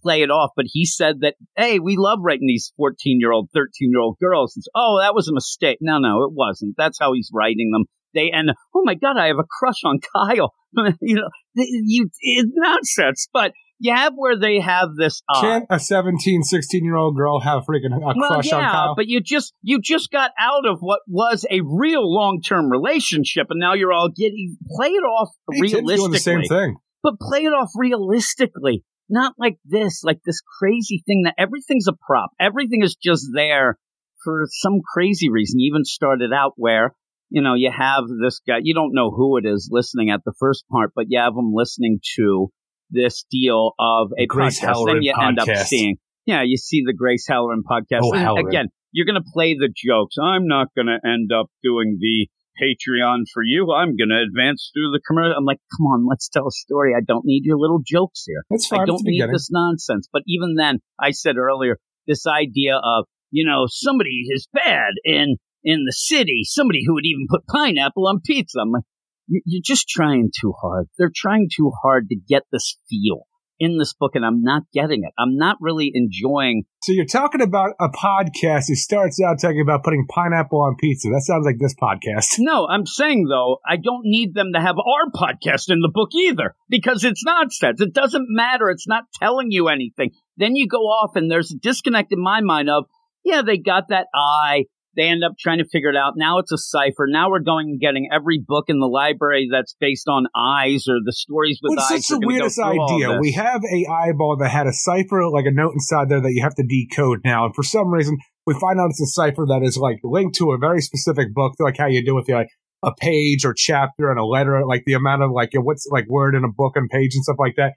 play 0.06 0.22
it 0.22 0.30
off. 0.30 0.52
But 0.56 0.66
he 0.70 0.86
said 0.86 1.22
that, 1.22 1.36
hey, 1.58 1.80
we 1.80 1.96
love 1.98 2.20
writing 2.22 2.48
these 2.48 2.72
14 2.78 3.20
year 3.20 3.32
old, 3.32 3.50
13 3.54 3.90
year 3.92 4.00
old 4.00 4.18
girls. 4.22 4.54
It's, 4.56 4.68
oh, 4.76 5.00
that 5.02 5.16
was 5.16 5.28
a 5.28 5.34
mistake. 5.34 5.80
No, 5.82 5.98
no, 5.98 6.24
it 6.24 6.32
wasn't. 6.32 6.76
That's 6.78 7.00
how 7.00 7.14
he's 7.14 7.32
writing 7.34 7.72
them. 7.72 7.86
They, 8.14 8.32
and 8.32 8.52
oh 8.74 8.82
my 8.86 8.94
God, 8.94 9.18
I 9.18 9.28
have 9.28 9.40
a 9.40 9.44
crush 9.60 9.84
on 9.84 10.00
Kyle. 10.16 10.54
you 11.02 11.16
know, 11.16 11.30
you, 11.56 12.10
it's 12.22 12.52
nonsense. 12.56 13.28
But 13.34 13.52
you 13.80 13.94
have 13.94 14.14
where 14.16 14.38
they 14.38 14.60
have 14.60 14.90
this, 14.98 15.22
uh, 15.34 15.42
Can't 15.42 15.66
a 15.70 15.80
17, 15.80 16.44
16 16.44 16.84
year 16.84 16.96
old 16.96 17.16
girl 17.16 17.40
have 17.42 17.64
freaking 17.64 17.96
a 17.96 18.00
well, 18.00 18.14
crush 18.14 18.48
yeah, 18.48 18.58
on 18.58 18.72
Kyle? 18.72 18.96
but 18.96 19.08
you 19.08 19.22
just 19.22 19.54
you 19.62 19.80
just 19.82 20.12
got 20.12 20.32
out 20.40 20.66
of 20.68 20.80
what 20.80 21.02
was 21.08 21.46
a 21.50 21.62
real 21.62 22.02
long 22.04 22.42
term 22.42 22.70
relationship, 22.70 23.48
and 23.50 23.60
now 23.60 23.74
you're 23.74 23.94
all 23.94 24.10
getting 24.10 24.58
play 24.68 24.90
it 24.90 25.04
off 25.04 25.30
Hey, 25.52 25.62
realistically 25.62 25.96
doing 25.96 26.12
the 26.12 26.20
same 26.20 26.44
thing. 26.44 26.78
but 27.04 27.20
play 27.20 27.44
it 27.44 27.54
off 27.54 27.70
realistically. 27.76 28.84
Not 29.08 29.34
like 29.38 29.58
this, 29.66 30.04
like 30.04 30.20
this 30.26 30.42
crazy 30.60 31.04
thing 31.06 31.24
that 31.26 31.36
everything's 31.38 31.88
a 31.88 31.94
prop. 31.94 32.32
Everything 32.40 32.82
is 32.82 32.96
just 32.96 33.28
there 33.36 33.78
for 34.24 34.46
some 34.50 34.82
crazy 34.94 35.30
reason. 35.30 35.60
You 35.60 35.72
even 35.72 35.86
started 35.86 36.32
out 36.34 36.54
where, 36.56 36.96
you 37.30 37.44
know, 37.44 37.54
you 37.54 37.72
have 37.72 38.06
this 38.08 38.42
guy, 38.48 38.58
you 38.64 38.74
don't 38.74 38.96
know 38.96 39.12
who 39.12 39.38
it 39.38 39.46
is 39.46 39.70
listening 39.72 40.10
at 40.10 40.22
the 40.26 40.34
first 40.40 40.66
part, 40.72 40.92
but 40.96 41.06
you 41.10 41.20
have 41.20 41.34
him 41.34 41.52
listening 41.54 42.00
to 42.16 42.50
this 42.90 43.26
deal 43.32 43.74
of 43.80 44.12
a 44.18 44.26
Grace 44.26 44.60
podcast. 44.60 44.66
Halloran 44.68 44.96
then 44.98 45.04
you 45.04 45.14
end 45.22 45.40
up 45.40 45.48
seeing, 45.66 45.98
yeah, 46.26 46.42
you 46.44 46.58
see 46.58 46.84
the 46.86 46.94
Grace 46.94 47.26
Halloran 47.28 47.64
podcast. 47.70 48.00
Oh, 48.04 48.12
Halloran. 48.14 48.48
Again, 48.48 48.68
you're 48.92 49.06
going 49.06 49.22
to 49.22 49.30
play 49.34 49.54
the 49.56 49.70
jokes. 49.76 50.16
I'm 50.22 50.48
not 50.48 50.68
going 50.76 50.88
to 50.88 51.00
end 51.08 51.32
up 51.34 51.48
doing 51.64 51.98
the 52.00 52.28
Patreon 52.62 53.24
for 53.34 53.44
you. 53.44 53.72
I'm 53.74 53.96
going 53.98 54.10
to 54.10 54.24
advance 54.26 54.72
through 54.74 54.92
the 54.92 55.02
commercial. 55.06 55.36
I'm 55.38 55.44
like, 55.46 55.60
come 55.78 55.88
on, 55.88 56.08
let's 56.10 56.30
tell 56.30 56.48
a 56.48 56.52
story. 56.52 56.94
I 56.96 57.02
don't 57.06 57.26
need 57.26 57.42
your 57.44 57.58
little 57.58 57.82
jokes 57.86 58.24
here. 58.26 58.44
That's 58.50 58.68
fine. 58.68 58.82
I 58.82 58.86
don't 58.86 59.02
need 59.12 59.20
this 59.34 59.50
nonsense. 59.52 60.08
But 60.12 60.22
even 60.28 60.56
then, 60.56 60.80
I 61.00 61.12
said 61.12 61.36
earlier, 61.38 61.78
this 62.08 62.26
idea 62.26 62.78
of, 62.78 63.06
you 63.32 63.46
know, 63.46 63.66
somebody 63.68 64.24
is 64.30 64.48
bad 64.54 64.94
in 65.04 65.36
in 65.68 65.84
the 65.86 65.94
city, 65.94 66.42
somebody 66.44 66.84
who 66.86 66.94
would 66.94 67.06
even 67.06 67.26
put 67.28 67.42
pineapple 67.48 68.08
on 68.08 68.22
pizza. 68.24 68.60
I'm 68.62 68.70
like, 68.70 68.84
"You- 68.84 68.95
you're 69.28 69.62
just 69.64 69.88
trying 69.88 70.32
too 70.40 70.54
hard. 70.60 70.88
They're 70.98 71.12
trying 71.14 71.50
too 71.54 71.72
hard 71.82 72.10
to 72.10 72.16
get 72.16 72.44
this 72.52 72.78
feel 72.90 73.26
in 73.60 73.78
this 73.78 73.94
book, 73.94 74.12
and 74.16 74.26
I'm 74.26 74.42
not 74.42 74.64
getting 74.74 75.04
it. 75.04 75.14
I'm 75.18 75.38
not 75.38 75.58
really 75.62 75.92
enjoying. 75.94 76.64
So 76.84 76.92
you're 76.92 77.06
talking 77.06 77.42
about 77.42 77.72
a 77.80 77.90
podcast 77.90 78.68
that 78.68 78.76
starts 78.76 79.22
out 79.22 79.40
talking 79.40 79.62
about 79.62 79.84
putting 79.84 80.06
pineapple 80.08 80.62
on 80.62 80.76
pizza. 80.80 81.10
That 81.10 81.22
sounds 81.22 81.46
like 81.46 81.58
this 81.60 81.76
podcast. 81.76 82.26
No, 82.46 82.68
I'm 82.68 82.86
saying 82.86 83.26
though, 83.28 83.58
I 83.68 83.78
don't 83.78 84.04
need 84.04 84.36
them 84.36 84.52
to 84.54 84.62
have 84.62 84.76
our 84.78 85.10
podcast 85.12 85.70
in 85.70 85.80
the 85.80 85.90
book 85.92 86.10
either 86.14 86.54
because 86.70 87.04
it's 87.04 87.24
nonsense. 87.26 87.82
It 87.82 87.92
doesn't 87.94 88.28
matter. 88.30 88.70
It's 88.70 88.88
not 88.88 89.06
telling 89.20 89.52
you 89.52 89.68
anything. 89.68 90.12
Then 90.38 90.56
you 90.56 90.68
go 90.68 90.82
off 90.82 91.16
and 91.16 91.32
there's 91.32 91.52
a 91.52 91.58
disconnect 91.58 92.14
in 92.14 92.22
my 92.22 92.42
mind 92.42 92.70
of, 92.70 92.86
yeah, 93.24 93.42
they 93.42 93.58
got 93.58 93.86
that 93.90 94.08
eye. 94.14 94.66
They 94.96 95.04
end 95.04 95.24
up 95.24 95.34
trying 95.40 95.58
to 95.58 95.66
figure 95.66 95.90
it 95.90 95.96
out. 95.96 96.14
Now 96.16 96.40
it's 96.40 96.52
a 96.52 96.58
cipher. 96.58 97.06
Now 97.08 97.30
we're 97.30 97.40
going 97.40 97.70
and 97.70 97.80
getting 97.80 98.10
every 98.12 98.40
book 98.46 98.66
in 98.68 98.80
the 98.80 98.88
library 98.88 99.50
that's 99.52 99.76
based 99.80 100.08
on 100.08 100.28
eyes 100.36 100.86
or 100.88 100.98
the 101.04 101.14
stories 101.14 101.60
with 101.62 101.72
What's 101.72 101.92
eyes. 101.92 102.08
such 102.08 102.16
are 102.16 102.20
the 102.20 102.28
weirdest 102.28 102.60
idea? 102.60 103.18
We 103.20 103.34
have 103.34 103.62
a 103.64 103.86
eyeball 103.88 104.38
that 104.40 104.50
had 104.50 104.68
a 104.68 104.74
cipher, 104.74 105.28
like 105.30 105.46
a 105.46 105.52
note 105.52 105.74
inside 105.74 106.10
there 106.10 106.22
that 106.22 106.32
you 106.32 106.42
have 106.44 106.56
to 106.56 106.64
decode 106.64 107.22
now. 107.26 107.46
And 107.46 107.56
for 107.56 107.64
some 107.64 107.90
reason, 107.90 108.18
we 108.46 108.54
find 108.54 108.80
out 108.80 108.90
it's 108.90 109.02
a 109.02 109.08
cipher 109.08 109.46
that 109.48 109.62
is 109.64 109.78
like 109.78 110.00
linked 110.04 110.36
to 110.36 110.52
a 110.52 110.58
very 110.58 110.82
specific 110.82 111.34
book, 111.34 111.54
like 111.60 111.78
how 111.78 111.88
you 111.88 112.04
do 112.04 112.16
with 112.16 112.26
the, 112.28 112.34
like 112.34 112.50
a 112.84 112.94
page 112.94 113.46
or 113.46 113.54
chapter 113.54 114.10
and 114.10 114.20
a 114.20 114.26
letter, 114.26 114.66
like 114.66 114.84
the 114.86 114.94
amount 114.94 115.24
of 115.24 115.32
like 115.32 115.52
what's 115.56 115.88
like 115.92 116.06
word 116.08 116.36
in 116.36 116.44
a 116.44 116.52
book 116.52 116.74
and 116.76 116.90
page 116.90 117.16
and 117.16 117.24
stuff 117.24 117.38
like 117.40 117.56
that. 117.58 117.74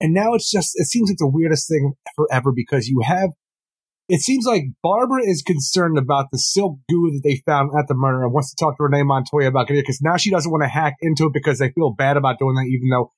And 0.00 0.12
now 0.12 0.34
it's 0.34 0.50
just 0.50 0.72
it 0.74 0.86
seems 0.86 1.10
like 1.10 1.18
the 1.18 1.30
weirdest 1.30 1.68
thing 1.68 1.94
forever 2.14 2.52
because 2.54 2.88
you 2.88 3.02
have 3.04 3.30
it 4.08 4.20
seems 4.20 4.46
like 4.46 4.64
Barbara 4.82 5.22
is 5.24 5.42
concerned 5.42 5.98
about 5.98 6.26
the 6.30 6.38
silk 6.38 6.78
goo 6.88 7.10
that 7.10 7.22
they 7.24 7.42
found 7.44 7.72
at 7.76 7.88
the 7.88 7.94
murder 7.94 8.22
and 8.22 8.32
wants 8.32 8.54
to 8.54 8.56
talk 8.56 8.76
to 8.76 8.84
Renee 8.84 9.02
Montoya 9.02 9.48
about 9.48 9.70
it 9.70 9.82
because 9.82 10.00
now 10.00 10.16
she 10.16 10.30
doesn't 10.30 10.50
want 10.50 10.62
to 10.62 10.68
hack 10.68 10.94
into 11.00 11.26
it 11.26 11.32
because 11.32 11.58
they 11.58 11.70
feel 11.72 11.92
bad 11.92 12.16
about 12.16 12.38
doing 12.38 12.54
that, 12.54 12.68
even 12.70 12.88
though 12.88 13.12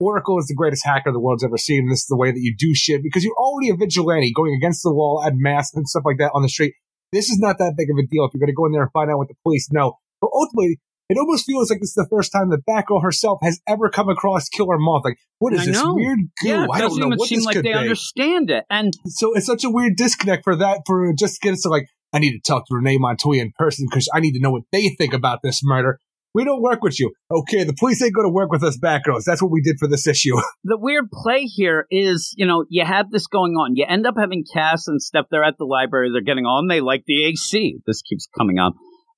Oracle 0.00 0.38
is 0.38 0.46
the 0.46 0.54
greatest 0.54 0.84
hacker 0.84 1.12
the 1.12 1.20
world's 1.20 1.44
ever 1.44 1.56
seen. 1.56 1.88
This 1.88 2.00
is 2.00 2.06
the 2.06 2.16
way 2.16 2.32
that 2.32 2.40
you 2.40 2.54
do 2.58 2.74
shit 2.74 3.02
because 3.04 3.22
you're 3.22 3.36
already 3.36 3.70
a 3.70 3.76
vigilante 3.76 4.32
going 4.34 4.54
against 4.54 4.82
the 4.82 4.92
wall 4.92 5.22
at 5.24 5.34
mass 5.36 5.72
and 5.74 5.86
stuff 5.86 6.02
like 6.04 6.18
that 6.18 6.32
on 6.34 6.42
the 6.42 6.48
street. 6.48 6.74
This 7.12 7.30
is 7.30 7.38
not 7.38 7.58
that 7.58 7.74
big 7.76 7.90
of 7.90 7.96
a 7.98 8.06
deal 8.06 8.24
if 8.24 8.34
you're 8.34 8.40
going 8.40 8.48
to 8.48 8.56
go 8.56 8.66
in 8.66 8.72
there 8.72 8.82
and 8.82 8.92
find 8.92 9.10
out 9.10 9.18
what 9.18 9.28
the 9.28 9.36
police 9.44 9.70
know. 9.70 9.98
But 10.20 10.30
ultimately, 10.34 10.80
it 11.08 11.18
almost 11.18 11.44
feels 11.44 11.70
like 11.70 11.80
this 11.80 11.90
is 11.90 11.94
the 11.94 12.06
first 12.10 12.32
time 12.32 12.50
that 12.50 12.64
Batgirl 12.68 13.02
herself 13.02 13.40
has 13.42 13.60
ever 13.66 13.90
come 13.90 14.08
across 14.08 14.48
Killer 14.48 14.78
Moth. 14.78 15.02
Like, 15.04 15.18
what 15.38 15.52
is 15.52 15.60
I 15.62 15.66
this 15.66 15.82
know. 15.82 15.94
weird 15.94 16.18
goo? 16.40 16.48
yeah, 16.48 16.66
I 16.72 16.80
don't 16.80 16.98
know 16.98 17.06
even 17.06 17.18
what 17.18 17.28
seem 17.28 17.38
this 17.38 17.46
like 17.46 17.56
could 17.56 17.64
they 17.64 17.72
be. 17.72 17.78
understand 17.78 18.50
it. 18.50 18.64
And 18.70 18.92
So 19.06 19.34
it's 19.34 19.46
such 19.46 19.64
a 19.64 19.70
weird 19.70 19.96
disconnect 19.96 20.44
for 20.44 20.56
that, 20.56 20.80
for 20.86 21.12
just 21.18 21.34
to 21.34 21.40
get 21.46 21.54
us 21.54 21.62
to 21.62 21.68
like, 21.68 21.88
I 22.12 22.18
need 22.18 22.32
to 22.32 22.40
talk 22.40 22.66
to 22.68 22.74
Renee 22.74 22.98
Montoya 22.98 23.42
in 23.42 23.52
person 23.58 23.86
because 23.90 24.08
I 24.14 24.20
need 24.20 24.32
to 24.32 24.40
know 24.40 24.50
what 24.50 24.62
they 24.70 24.88
think 24.90 25.12
about 25.12 25.40
this 25.42 25.60
murder. 25.62 25.98
We 26.34 26.44
don't 26.44 26.62
work 26.62 26.82
with 26.82 26.98
you. 26.98 27.12
Okay, 27.30 27.62
the 27.64 27.74
police 27.74 28.02
ain't 28.02 28.14
going 28.14 28.26
to 28.26 28.32
work 28.32 28.50
with 28.50 28.62
us, 28.62 28.78
Batgirls. 28.78 29.24
That's 29.26 29.42
what 29.42 29.50
we 29.50 29.60
did 29.60 29.76
for 29.78 29.86
this 29.86 30.06
issue. 30.06 30.34
the 30.64 30.78
weird 30.78 31.10
play 31.10 31.42
here 31.42 31.86
is, 31.90 32.32
you 32.38 32.46
know, 32.46 32.64
you 32.70 32.86
have 32.86 33.10
this 33.10 33.26
going 33.26 33.52
on. 33.52 33.76
You 33.76 33.84
end 33.86 34.06
up 34.06 34.14
having 34.18 34.44
Cass 34.50 34.88
and 34.88 35.02
Steph. 35.02 35.26
They're 35.30 35.44
at 35.44 35.58
the 35.58 35.66
library. 35.66 36.10
They're 36.10 36.22
getting 36.22 36.46
on. 36.46 36.68
They 36.68 36.80
like 36.80 37.04
the 37.06 37.26
AC. 37.26 37.80
This 37.86 38.00
keeps 38.00 38.28
coming 38.38 38.58
up. 38.58 38.72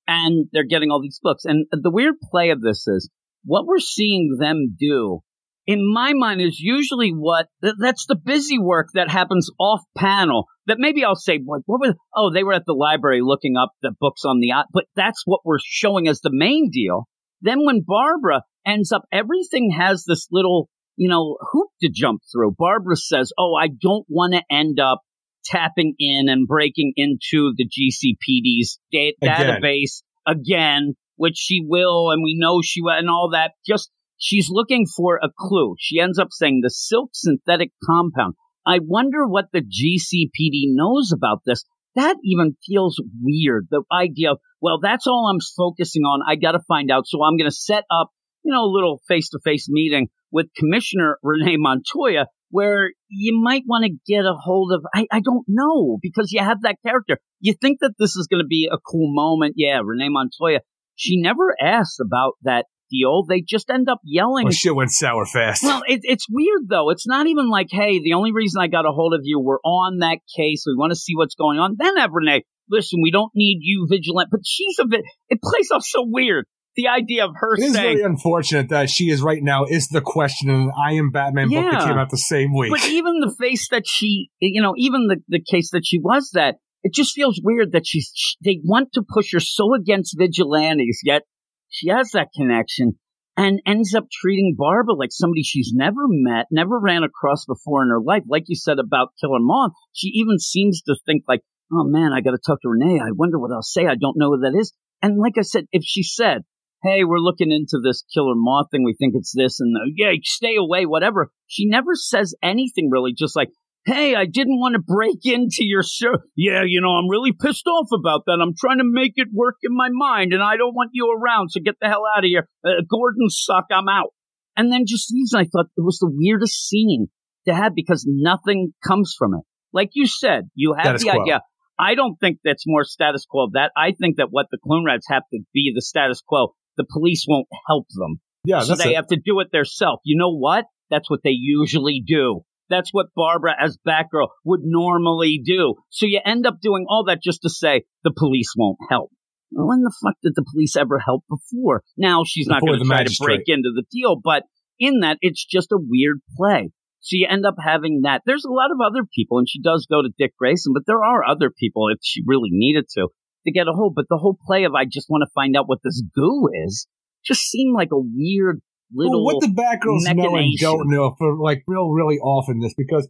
And 0.07 0.47
they're 0.51 0.63
getting 0.63 0.91
all 0.91 1.01
these 1.01 1.19
books. 1.21 1.45
And 1.45 1.65
the 1.71 1.91
weird 1.91 2.15
play 2.31 2.51
of 2.51 2.61
this 2.61 2.87
is 2.87 3.09
what 3.43 3.65
we're 3.65 3.79
seeing 3.79 4.37
them 4.39 4.75
do, 4.79 5.21
in 5.67 5.91
my 5.91 6.13
mind, 6.13 6.41
is 6.41 6.59
usually 6.59 7.09
what 7.09 7.47
th- 7.63 7.75
that's 7.79 8.05
the 8.05 8.15
busy 8.15 8.59
work 8.59 8.89
that 8.93 9.09
happens 9.09 9.49
off 9.59 9.81
panel. 9.97 10.45
That 10.67 10.77
maybe 10.79 11.03
I'll 11.03 11.15
say, 11.15 11.33
like, 11.33 11.63
what 11.65 11.79
was, 11.79 11.95
oh, 12.15 12.31
they 12.33 12.43
were 12.43 12.53
at 12.53 12.65
the 12.65 12.73
library 12.73 13.21
looking 13.23 13.55
up 13.55 13.71
the 13.81 13.93
books 13.99 14.25
on 14.25 14.39
the, 14.39 14.51
but 14.71 14.85
that's 14.95 15.23
what 15.25 15.41
we're 15.43 15.59
showing 15.63 16.07
as 16.07 16.21
the 16.21 16.31
main 16.31 16.69
deal. 16.71 17.07
Then 17.41 17.65
when 17.65 17.83
Barbara 17.85 18.41
ends 18.65 18.91
up, 18.91 19.03
everything 19.11 19.75
has 19.77 20.05
this 20.07 20.27
little, 20.31 20.69
you 20.95 21.09
know, 21.09 21.37
hoop 21.51 21.69
to 21.81 21.89
jump 21.93 22.21
through. 22.31 22.55
Barbara 22.57 22.95
says, 22.95 23.31
oh, 23.37 23.53
I 23.59 23.67
don't 23.67 24.05
want 24.09 24.33
to 24.33 24.43
end 24.49 24.79
up 24.79 25.01
tapping 25.45 25.95
in 25.99 26.27
and 26.27 26.47
breaking 26.47 26.93
into 26.95 27.53
the 27.55 27.65
GCPD's 27.65 28.79
da- 28.91 29.15
Again. 29.21 29.61
database 29.61 30.01
again, 30.27 30.93
which 31.15 31.37
she 31.37 31.61
will, 31.65 32.11
and 32.11 32.23
we 32.23 32.35
know 32.37 32.61
she 32.63 32.81
will, 32.81 32.93
and 32.93 33.09
all 33.09 33.29
that. 33.31 33.51
Just 33.65 33.89
she's 34.17 34.49
looking 34.49 34.85
for 34.85 35.19
a 35.21 35.29
clue. 35.37 35.75
She 35.79 35.99
ends 35.99 36.19
up 36.19 36.29
saying 36.31 36.61
the 36.63 36.69
silk 36.69 37.11
synthetic 37.13 37.71
compound. 37.85 38.35
I 38.65 38.79
wonder 38.81 39.27
what 39.27 39.45
the 39.53 39.61
GCPD 39.61 40.73
knows 40.73 41.11
about 41.13 41.41
this. 41.45 41.63
That 41.95 42.17
even 42.23 42.57
feels 42.65 43.01
weird. 43.21 43.67
The 43.69 43.83
idea 43.91 44.31
of, 44.31 44.39
well, 44.61 44.79
that's 44.81 45.07
all 45.07 45.29
I'm 45.31 45.39
focusing 45.55 46.01
on. 46.01 46.21
I 46.27 46.35
got 46.35 46.53
to 46.53 46.59
find 46.67 46.91
out. 46.91 47.07
So 47.07 47.23
I'm 47.23 47.37
going 47.37 47.49
to 47.49 47.55
set 47.55 47.85
up, 47.89 48.09
you 48.43 48.51
know, 48.51 48.63
a 48.63 48.73
little 48.73 49.01
face 49.07 49.29
to 49.29 49.39
face 49.43 49.67
meeting 49.69 50.07
with 50.31 50.47
Commissioner 50.57 51.17
Renee 51.23 51.55
Montoya 51.57 52.25
where 52.55 52.91
you 53.09 53.37
might 53.43 53.63
want 53.67 53.83
to 53.83 53.91
get 54.07 54.23
a 54.23 54.33
hold 54.33 54.71
of, 54.71 54.81
I, 54.93 55.07
I 55.11 55.19
don't 55.19 55.43
know, 55.47 55.97
because 56.01 56.31
you 56.31 56.41
have 56.41 56.61
that 56.61 56.77
character. 56.85 57.17
You 57.41 57.53
think 57.61 57.79
that 57.81 57.95
this 57.99 58.15
is 58.15 58.27
going 58.31 58.41
to 58.41 58.47
be 58.47 58.69
a 58.71 58.77
cool 58.77 59.13
moment. 59.13 59.55
Yeah, 59.57 59.81
Renee 59.83 60.07
Montoya. 60.09 60.59
She 60.95 61.19
never 61.19 61.53
asks 61.61 61.97
about 61.99 62.35
that 62.43 62.65
deal. 62.89 63.25
They 63.27 63.41
just 63.41 63.69
end 63.69 63.89
up 63.89 63.99
yelling. 64.05 64.45
Well, 64.45 64.53
shit 64.53 64.73
went 64.73 64.91
sour 64.91 65.25
fast. 65.25 65.63
Well, 65.63 65.81
it, 65.85 65.99
it's 66.03 66.27
weird 66.29 66.69
though. 66.69 66.91
It's 66.91 67.05
not 67.05 67.27
even 67.27 67.49
like, 67.49 67.67
hey, 67.71 67.99
the 68.01 68.13
only 68.13 68.31
reason 68.31 68.61
I 68.61 68.67
got 68.67 68.85
a 68.85 68.91
hold 68.91 69.13
of 69.13 69.21
you, 69.23 69.41
we're 69.41 69.59
on 69.65 69.99
that 69.99 70.19
case. 70.37 70.63
We 70.65 70.77
want 70.77 70.91
to 70.91 70.99
see 70.99 71.13
what's 71.15 71.35
going 71.35 71.59
on. 71.59 71.75
Then 71.77 71.97
have 71.97 72.11
Renee, 72.13 72.43
listen, 72.69 73.01
we 73.03 73.11
don't 73.11 73.31
need 73.35 73.57
you 73.61 73.87
vigilant, 73.89 74.29
but 74.31 74.41
she's 74.45 74.77
a 74.79 74.87
bit, 74.87 75.01
it 75.27 75.39
plays 75.41 75.71
off 75.73 75.83
so 75.83 76.05
weird. 76.07 76.45
The 76.75 76.87
idea 76.89 77.25
of 77.25 77.31
her 77.35 77.55
it 77.55 77.63
is 77.63 77.73
saying, 77.73 77.97
very 77.97 78.01
unfortunate 78.01 78.69
that 78.69 78.89
she 78.89 79.09
is 79.09 79.21
right 79.21 79.41
now 79.41 79.63
is 79.65 79.87
the 79.87 80.01
question 80.01 80.49
in 80.49 80.55
an 80.55 80.71
I 80.77 80.93
Am 80.93 81.09
Batman 81.09 81.49
book 81.49 81.71
that 81.71 81.87
came 81.87 81.97
out 81.97 82.09
the 82.09 82.17
same 82.17 82.53
week. 82.53 82.71
but 82.71 82.85
even 82.87 83.19
the 83.21 83.33
face 83.39 83.69
that 83.69 83.83
she, 83.85 84.29
you 84.39 84.61
know, 84.61 84.73
even 84.77 85.07
the, 85.07 85.21
the 85.29 85.41
case 85.41 85.71
that 85.71 85.83
she 85.85 85.99
was 85.99 86.31
that, 86.33 86.55
it 86.83 86.93
just 86.93 87.13
feels 87.13 87.39
weird 87.43 87.71
that 87.71 87.87
she's, 87.87 88.11
they 88.43 88.59
want 88.63 88.89
to 88.93 89.03
push 89.07 89.31
her 89.33 89.39
so 89.39 89.73
against 89.73 90.17
vigilantes, 90.17 90.99
yet 91.03 91.23
she 91.69 91.89
has 91.89 92.11
that 92.11 92.27
connection 92.35 92.99
and 93.37 93.61
ends 93.65 93.93
up 93.93 94.05
treating 94.11 94.55
Barbara 94.57 94.93
like 94.93 95.11
somebody 95.11 95.43
she's 95.43 95.71
never 95.73 96.07
met, 96.07 96.45
never 96.51 96.79
ran 96.79 97.03
across 97.03 97.45
before 97.45 97.83
in 97.83 97.89
her 97.89 98.01
life. 98.01 98.23
Like 98.27 98.43
you 98.47 98.55
said 98.55 98.79
about 98.79 99.09
Killer 99.19 99.39
Moth, 99.39 99.71
she 99.93 100.07
even 100.15 100.39
seems 100.39 100.81
to 100.83 100.95
think 101.05 101.23
like, 101.27 101.41
oh 101.71 101.83
man, 101.83 102.13
I 102.13 102.21
got 102.21 102.31
to 102.31 102.39
talk 102.45 102.61
to 102.61 102.69
Renee. 102.69 102.99
I 102.99 103.11
wonder 103.13 103.39
what 103.39 103.51
I'll 103.51 103.61
say. 103.61 103.87
I 103.87 103.95
don't 103.95 104.17
know 104.17 104.29
what 104.29 104.41
that 104.41 104.57
is. 104.57 104.73
And 105.01 105.17
like 105.19 105.33
I 105.37 105.41
said, 105.41 105.65
if 105.71 105.83
she 105.83 106.03
said, 106.03 106.43
hey, 106.85 107.03
we're 107.03 107.19
looking 107.19 107.51
into 107.51 107.79
this 107.83 108.03
killer 108.13 108.35
moth 108.35 108.67
thing. 108.71 108.83
We 108.83 108.95
think 108.97 109.13
it's 109.15 109.33
this 109.35 109.59
and 109.59 109.75
uh, 109.75 109.91
yeah, 109.95 110.11
stay 110.23 110.55
away, 110.57 110.85
whatever. 110.85 111.31
She 111.47 111.67
never 111.67 111.95
says 111.95 112.35
anything 112.43 112.89
really, 112.91 113.13
just 113.17 113.35
like, 113.35 113.49
hey, 113.85 114.15
I 114.15 114.25
didn't 114.25 114.59
want 114.59 114.73
to 114.73 114.81
break 114.81 115.19
into 115.23 115.61
your 115.61 115.83
show. 115.83 116.17
Yeah, 116.35 116.63
you 116.65 116.81
know, 116.81 116.89
I'm 116.89 117.09
really 117.09 117.31
pissed 117.31 117.67
off 117.67 117.89
about 117.93 118.23
that. 118.25 118.39
I'm 118.41 118.53
trying 118.59 118.79
to 118.79 118.83
make 118.85 119.13
it 119.15 119.27
work 119.33 119.55
in 119.63 119.75
my 119.75 119.89
mind 119.91 120.33
and 120.33 120.43
I 120.43 120.57
don't 120.57 120.73
want 120.73 120.91
you 120.93 121.11
around. 121.11 121.49
So 121.49 121.61
get 121.63 121.75
the 121.79 121.87
hell 121.87 122.03
out 122.15 122.23
of 122.23 122.27
here. 122.27 122.47
Uh, 122.65 122.81
Gordon 122.89 123.29
suck. 123.29 123.65
I'm 123.71 123.89
out. 123.89 124.09
And 124.57 124.71
then 124.71 124.85
just 124.87 125.11
leaves. 125.11 125.33
And 125.33 125.41
I 125.41 125.45
thought 125.45 125.67
it 125.77 125.83
was 125.83 125.99
the 125.99 126.11
weirdest 126.11 126.67
scene 126.67 127.07
to 127.47 127.53
have 127.53 127.73
because 127.75 128.05
nothing 128.07 128.73
comes 128.85 129.13
from 129.17 129.33
it. 129.35 129.41
Like 129.73 129.89
you 129.93 130.07
said, 130.07 130.49
you 130.55 130.75
have 130.77 130.99
the 130.99 131.05
quo. 131.05 131.21
idea. 131.21 131.41
I 131.77 131.95
don't 131.95 132.15
think 132.15 132.39
that's 132.43 132.63
more 132.65 132.85
status 132.85 133.25
quo 133.29 133.45
of 133.45 133.51
that. 133.53 133.71
I 133.75 133.91
think 133.99 134.17
that 134.17 134.27
what 134.31 134.47
the 134.49 134.57
Clone 134.57 134.85
Rats 134.85 135.07
have 135.09 135.23
to 135.33 135.39
be 135.53 135.73
the 135.75 135.81
status 135.81 136.21
quo. 136.25 136.53
The 136.77 136.85
police 136.89 137.25
won't 137.27 137.47
help 137.67 137.87
them. 137.89 138.19
yeah, 138.45 138.61
so 138.61 138.75
they 138.75 138.91
it. 138.91 138.95
have 138.95 139.07
to 139.07 139.17
do 139.17 139.39
it 139.39 139.51
themselves. 139.51 140.01
You 140.03 140.17
know 140.17 140.35
what? 140.35 140.65
That's 140.89 141.09
what 141.09 141.21
they 141.23 141.31
usually 141.31 142.03
do. 142.05 142.41
That's 142.69 142.89
what 142.91 143.07
Barbara 143.15 143.53
as 143.59 143.77
Batgirl 143.87 144.27
would 144.43 144.61
normally 144.63 145.39
do. 145.43 145.75
So 145.89 146.05
you 146.05 146.19
end 146.25 146.47
up 146.47 146.59
doing 146.61 146.85
all 146.89 147.05
that 147.05 147.21
just 147.21 147.41
to 147.43 147.49
say 147.49 147.83
the 148.03 148.13
police 148.15 148.53
won't 148.57 148.77
help. 148.89 149.11
Well, 149.51 149.67
When 149.67 149.81
the 149.81 149.93
fuck 150.03 150.15
did 150.23 150.33
the 150.35 150.45
police 150.51 150.75
ever 150.75 150.99
help 150.99 151.23
before? 151.29 151.83
Now 151.97 152.23
she's 152.25 152.47
not 152.47 152.61
going 152.61 152.79
to 152.79 152.85
try 152.85 153.03
to 153.03 153.15
break 153.23 153.43
into 153.47 153.71
the 153.73 153.83
deal, 153.91 154.19
but 154.21 154.43
in 154.79 154.99
that, 155.01 155.17
it's 155.21 155.45
just 155.45 155.71
a 155.71 155.77
weird 155.79 156.19
play. 156.35 156.71
So 156.99 157.17
you 157.17 157.27
end 157.29 157.45
up 157.45 157.55
having 157.63 158.01
that. 158.03 158.23
There's 158.25 158.45
a 158.45 158.51
lot 158.51 158.71
of 158.71 158.77
other 158.83 159.05
people, 159.15 159.37
and 159.37 159.47
she 159.47 159.61
does 159.61 159.85
go 159.89 160.01
to 160.01 160.09
Dick 160.17 160.33
Grayson, 160.39 160.73
but 160.73 160.83
there 160.87 161.03
are 161.03 161.23
other 161.23 161.51
people 161.51 161.87
if 161.89 161.99
she 162.01 162.23
really 162.25 162.49
needed 162.51 162.85
to 162.95 163.09
to 163.45 163.51
get 163.51 163.67
a 163.67 163.71
hold. 163.71 163.93
But 163.95 164.05
the 164.09 164.17
whole 164.17 164.37
play 164.45 164.63
of 164.63 164.73
I 164.73 164.85
just 164.85 165.07
want 165.09 165.23
to 165.27 165.31
find 165.33 165.55
out 165.55 165.67
what 165.67 165.79
this 165.83 166.03
goo 166.15 166.49
is 166.65 166.87
just 167.25 167.41
seemed 167.41 167.73
like 167.73 167.89
a 167.91 167.99
weird 167.99 168.61
little. 168.93 169.25
Well, 169.25 169.35
what 169.35 169.41
the 169.41 169.47
Batgirls 169.47 170.15
know 170.15 170.35
and 170.35 170.53
don't 170.59 170.89
know 170.89 171.15
for 171.17 171.37
like 171.37 171.63
real, 171.67 171.89
really 171.89 172.17
often 172.17 172.59
this 172.59 172.73
because 172.77 173.07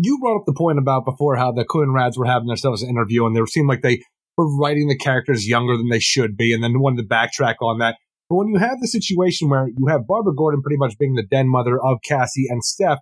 you 0.00 0.18
brought 0.20 0.40
up 0.40 0.46
the 0.46 0.54
point 0.54 0.78
about 0.78 1.04
before 1.04 1.36
how 1.36 1.52
the 1.52 1.64
Coen 1.64 1.92
Rads 1.94 2.16
were 2.16 2.26
having 2.26 2.46
themselves 2.46 2.82
an 2.82 2.90
interview 2.90 3.26
and 3.26 3.36
they 3.36 3.44
seemed 3.46 3.68
like 3.68 3.82
they 3.82 4.02
were 4.36 4.56
writing 4.56 4.88
the 4.88 4.96
characters 4.96 5.48
younger 5.48 5.76
than 5.76 5.88
they 5.88 5.98
should 5.98 6.36
be 6.36 6.52
and 6.52 6.62
then 6.62 6.78
wanted 6.80 7.02
to 7.02 7.08
backtrack 7.08 7.56
on 7.60 7.78
that. 7.78 7.96
But 8.28 8.36
when 8.36 8.48
you 8.48 8.58
have 8.58 8.80
the 8.80 8.86
situation 8.86 9.48
where 9.48 9.66
you 9.66 9.86
have 9.88 10.06
Barbara 10.06 10.34
Gordon 10.34 10.62
pretty 10.62 10.76
much 10.76 10.98
being 10.98 11.14
the 11.14 11.26
den 11.26 11.48
mother 11.48 11.78
of 11.82 11.98
Cassie 12.06 12.46
and 12.48 12.62
Steph, 12.62 13.00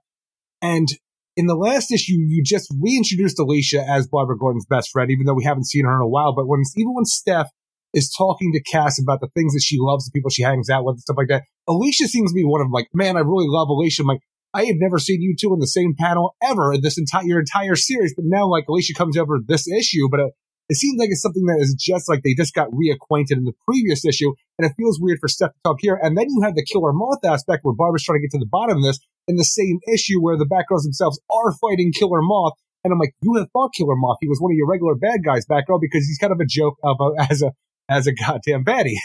and 0.62 0.88
in 1.36 1.46
the 1.46 1.54
last 1.54 1.92
issue, 1.92 2.14
you 2.16 2.42
just 2.42 2.72
reintroduced 2.80 3.38
Alicia 3.38 3.84
as 3.88 4.08
Barbara 4.08 4.38
Gordon's 4.38 4.66
best 4.66 4.90
friend, 4.90 5.10
even 5.10 5.26
though 5.26 5.34
we 5.34 5.44
haven't 5.44 5.66
seen 5.66 5.84
her 5.84 5.94
in 5.94 6.00
a 6.00 6.08
while. 6.08 6.34
But 6.34 6.48
when 6.48 6.62
even 6.76 6.94
when 6.94 7.04
Steph 7.04 7.48
is 7.92 8.12
talking 8.16 8.52
to 8.52 8.62
Cass 8.62 9.00
about 9.00 9.20
the 9.20 9.28
things 9.34 9.52
that 9.52 9.62
she 9.62 9.76
loves, 9.78 10.06
the 10.06 10.12
people 10.12 10.30
she 10.30 10.42
hangs 10.42 10.70
out 10.70 10.84
with, 10.84 10.94
and 10.94 11.00
stuff 11.00 11.16
like 11.18 11.28
that, 11.28 11.44
Alicia 11.68 12.08
seems 12.08 12.32
to 12.32 12.34
be 12.34 12.44
one 12.44 12.60
of 12.60 12.66
them. 12.66 12.72
Like, 12.72 12.88
man, 12.94 13.16
I 13.16 13.20
really 13.20 13.46
love 13.48 13.68
Alicia. 13.68 14.02
I'm 14.02 14.08
like, 14.08 14.20
I 14.54 14.64
have 14.64 14.76
never 14.78 14.98
seen 14.98 15.20
you 15.20 15.36
two 15.38 15.52
in 15.52 15.60
the 15.60 15.66
same 15.66 15.94
panel 15.98 16.34
ever 16.42 16.72
in 16.72 16.80
this 16.80 16.96
entire 16.98 17.24
your 17.24 17.40
entire 17.40 17.76
series. 17.76 18.14
But 18.16 18.24
now, 18.26 18.48
like, 18.48 18.66
Alicia 18.68 18.94
comes 18.94 19.18
over 19.18 19.38
this 19.46 19.68
issue, 19.68 20.08
but 20.10 20.20
uh, 20.20 20.28
it 20.68 20.76
seems 20.76 20.98
like 20.98 21.10
it's 21.10 21.22
something 21.22 21.46
that 21.46 21.58
is 21.60 21.74
just 21.78 22.08
like 22.08 22.22
they 22.22 22.34
just 22.34 22.54
got 22.54 22.68
reacquainted 22.70 23.38
in 23.38 23.44
the 23.44 23.54
previous 23.66 24.04
issue, 24.04 24.34
and 24.58 24.66
it 24.66 24.74
feels 24.76 24.98
weird 25.00 25.18
for 25.20 25.28
Steph 25.28 25.52
to 25.52 25.60
talk 25.64 25.76
here. 25.80 25.98
And 26.00 26.16
then 26.16 26.26
you 26.28 26.42
have 26.42 26.54
the 26.54 26.64
Killer 26.64 26.92
Moth 26.92 27.24
aspect 27.24 27.64
where 27.64 27.74
Barbara's 27.74 28.02
trying 28.02 28.18
to 28.18 28.22
get 28.22 28.32
to 28.32 28.38
the 28.38 28.50
bottom 28.50 28.78
of 28.78 28.82
this 28.82 28.98
in 29.28 29.36
the 29.36 29.44
same 29.44 29.78
issue 29.92 30.20
where 30.20 30.36
the 30.36 30.46
Batgirls 30.46 30.82
themselves 30.82 31.20
are 31.32 31.52
fighting 31.52 31.92
Killer 31.92 32.22
Moth. 32.22 32.54
And 32.84 32.92
I'm 32.92 32.98
like, 32.98 33.14
you 33.20 33.34
have 33.34 33.48
fought 33.52 33.74
Killer 33.74 33.96
Moth. 33.96 34.18
He 34.20 34.28
was 34.28 34.38
one 34.40 34.52
of 34.52 34.56
your 34.56 34.68
regular 34.68 34.94
bad 34.94 35.20
guys, 35.24 35.46
Batgirl, 35.46 35.80
because 35.80 36.06
he's 36.06 36.18
kind 36.18 36.32
of 36.32 36.40
a 36.40 36.46
joke 36.46 36.76
of 36.82 36.96
a, 37.00 37.22
as 37.30 37.42
a 37.42 37.52
as 37.88 38.06
a 38.06 38.12
goddamn 38.12 38.64
baddie. 38.64 38.98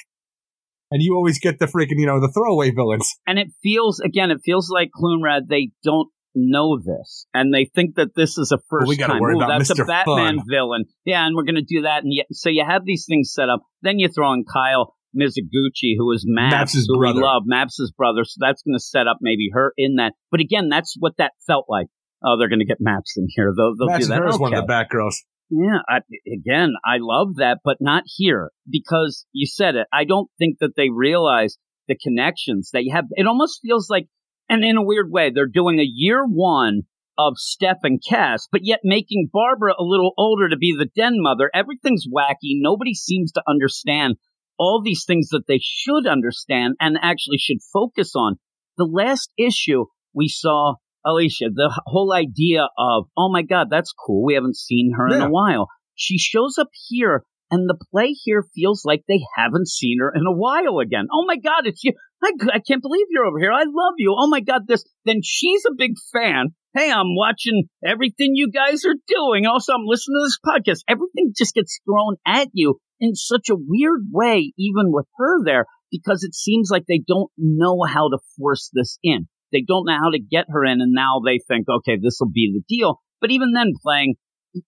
And 0.92 1.02
you 1.02 1.16
always 1.16 1.40
get 1.40 1.60
the 1.60 1.68
freaking, 1.68 2.00
you 2.00 2.06
know, 2.06 2.20
the 2.20 2.28
throwaway 2.28 2.72
villains. 2.72 3.16
and 3.26 3.40
it 3.40 3.50
feels 3.64 4.00
again, 4.00 4.32
it 4.32 4.42
feels 4.44 4.70
like 4.70 4.90
Clunrad. 4.96 5.48
They 5.48 5.70
don't 5.84 6.10
know 6.36 6.80
this, 6.80 7.26
and 7.34 7.54
they 7.54 7.66
think 7.74 7.96
that 7.96 8.10
this 8.16 8.38
is 8.38 8.52
a 8.52 8.58
first 8.70 8.88
we 8.88 8.98
gotta 8.98 9.14
time. 9.14 9.22
worry 9.22 9.34
Ooh, 9.34 9.38
about 9.38 9.60
that's 9.60 9.72
Mr. 9.72 9.84
a 9.84 9.86
Batman 9.86 10.38
Fun. 10.38 10.46
villain. 10.50 10.86
Yeah, 11.06 11.26
and 11.26 11.36
we're 11.36 11.44
going 11.44 11.56
to 11.56 11.62
do 11.62 11.82
that. 11.84 12.04
And 12.04 12.14
yet, 12.14 12.26
so 12.32 12.50
you 12.50 12.64
have 12.68 12.84
these 12.86 13.06
things 13.08 13.32
set 13.34 13.50
up. 13.50 13.62
Then 13.82 14.00
you 14.00 14.08
throw 14.10 14.34
in 14.34 14.44
Kyle 14.46 14.94
Mizoguchi, 15.16 15.96
who 15.98 16.12
is 16.14 16.24
Maps, 16.28 16.74
Maps' 16.76 16.86
who 16.88 16.98
brother. 16.98 17.20
we 17.20 17.24
love, 17.24 17.44
Maps' 17.46 17.92
brother. 17.98 18.24
So 18.24 18.38
that's 18.40 18.62
going 18.64 18.76
to 18.76 18.84
set 18.84 19.08
up 19.08 19.18
maybe 19.22 19.50
her 19.54 19.74
in 19.78 19.96
that. 19.96 20.14
But 20.30 20.40
again, 20.40 20.70
that's 20.70 20.96
what 21.00 21.14
that 21.18 21.32
felt 21.48 21.66
like. 21.70 21.88
Oh, 22.24 22.38
they're 22.38 22.50
going 22.50 22.60
to 22.60 22.66
get 22.66 22.78
Maps 22.80 23.16
in 23.18 23.28
here. 23.30 23.52
They'll, 23.56 23.74
they'll 23.78 23.88
Max 23.88 24.06
do 24.08 24.14
and 24.14 24.22
that. 24.22 24.24
her 24.24 24.30
is 24.30 24.40
one 24.40 24.54
of 24.54 24.60
Okay. 24.64 24.68
the 24.68 24.74
Batgirls. 24.74 25.16
Yeah, 25.50 25.80
I, 25.90 25.98
again, 26.32 26.74
I 26.86 26.98
love 27.02 27.36
that, 27.38 27.58
but 27.66 27.78
not 27.82 28.04
here 28.06 28.52
because 28.70 29.26
you 29.34 29.48
said 29.48 29.76
it. 29.76 29.88
I 29.92 30.06
don't 30.06 30.30
think 30.40 30.60
that 30.62 30.72
they 30.78 30.88
realize 30.90 31.58
the 31.90 31.98
connections 32.02 32.70
that 32.72 32.84
you 32.84 32.94
have. 32.96 33.06
It 33.12 33.28
almost 33.28 33.60
feels 33.62 33.90
like, 33.90 34.06
and 34.52 34.66
in 34.66 34.76
a 34.76 34.84
weird 34.84 35.10
way, 35.10 35.32
they're 35.34 35.48
doing 35.48 35.80
a 35.80 35.88
year 35.88 36.26
one 36.26 36.82
of 37.18 37.34
Steph 37.38 37.78
and 37.84 38.02
Cass, 38.06 38.48
but 38.52 38.62
yet 38.66 38.82
making 38.84 39.30
Barbara 39.32 39.74
a 39.80 39.84
little 39.84 40.12
older 40.18 40.50
to 40.50 40.58
be 40.58 40.76
the 40.78 40.90
den 40.94 41.16
mother. 41.22 41.50
Everything's 41.54 42.06
wacky. 42.06 42.60
Nobody 42.60 42.94
seems 42.94 43.32
to 43.32 43.44
understand 43.48 44.16
all 44.60 44.82
these 44.84 45.06
things 45.06 45.30
that 45.30 45.44
they 45.48 45.60
should 45.62 46.06
understand 46.06 46.76
and 46.82 46.98
actually 47.02 47.38
should 47.38 47.60
focus 47.72 48.12
on. 48.14 48.36
The 48.78 48.84
last 48.84 49.32
issue 49.38 49.86
we 50.14 50.28
saw 50.28 50.76
Alicia, 51.06 51.46
the 51.54 51.72
whole 51.86 52.14
idea 52.14 52.68
of, 52.78 53.06
oh 53.18 53.32
my 53.32 53.44
God, 53.44 53.68
that's 53.70 53.94
cool. 53.94 54.26
We 54.26 54.34
haven't 54.34 54.58
seen 54.58 54.92
her 54.98 55.08
in 55.08 55.22
a 55.22 55.30
while. 55.30 55.68
She 55.96 56.18
shows 56.18 56.58
up 56.58 56.70
here 56.90 57.24
And 57.52 57.70
the 57.70 57.78
play 57.92 58.14
here 58.14 58.46
feels 58.56 58.84
like 58.86 59.04
they 59.08 59.20
haven't 59.36 59.68
seen 59.68 59.98
her 60.00 60.12
in 60.16 60.26
a 60.26 60.32
while 60.32 60.80
again. 60.80 61.08
Oh 61.12 61.26
my 61.28 61.36
God, 61.36 61.66
it's 61.66 61.84
you. 61.84 61.92
I, 62.24 62.32
I 62.54 62.60
can't 62.66 62.82
believe 62.82 63.08
you're 63.10 63.26
over 63.26 63.40
here. 63.40 63.52
I 63.52 63.64
love 63.64 63.96
you. 63.98 64.16
Oh 64.18 64.28
my 64.28 64.40
God, 64.40 64.62
this. 64.68 64.86
Then 65.06 65.20
she's 65.22 65.64
a 65.66 65.76
big 65.76 65.96
fan. 66.14 66.56
Hey, 66.74 66.90
I'm 66.90 67.14
watching 67.16 67.64
everything 67.86 68.32
you 68.36 68.50
guys 68.50 68.86
are 68.86 68.96
doing. 69.06 69.46
Also, 69.46 69.74
I'm 69.74 69.86
listening 69.86 70.16
to 70.16 70.26
this 70.26 70.40
podcast. 70.46 70.84
Everything 70.88 71.34
just 71.38 71.54
gets 71.54 71.82
thrown 71.84 72.16
at 72.26 72.48
you 72.54 72.80
in 73.02 73.16
such 73.16 73.50
a 73.50 73.58
weird 73.58 74.04
way, 74.12 74.54
even 74.58 74.94
with 74.94 75.08
her 75.18 75.44
there, 75.44 75.66
because 75.92 76.24
it 76.24 76.34
seems 76.34 76.70
like 76.72 76.86
they 76.88 77.04
don't 77.06 77.32
know 77.38 77.84
how 77.86 78.08
to 78.08 78.20
force 78.38 78.70
this 78.74 78.98
in. 79.04 79.28
They 79.52 79.66
don't 79.68 79.86
know 79.86 79.98
how 79.98 80.12
to 80.12 80.22
get 80.22 80.46
her 80.48 80.64
in, 80.64 80.80
and 80.80 80.94
now 80.94 81.20
they 81.26 81.40
think, 81.46 81.66
okay, 81.68 81.98
this 82.02 82.18
will 82.22 82.32
be 82.32 82.54
the 82.54 82.64
deal. 82.74 83.02
But 83.20 83.32
even 83.32 83.52
then, 83.52 83.74
playing, 83.84 84.16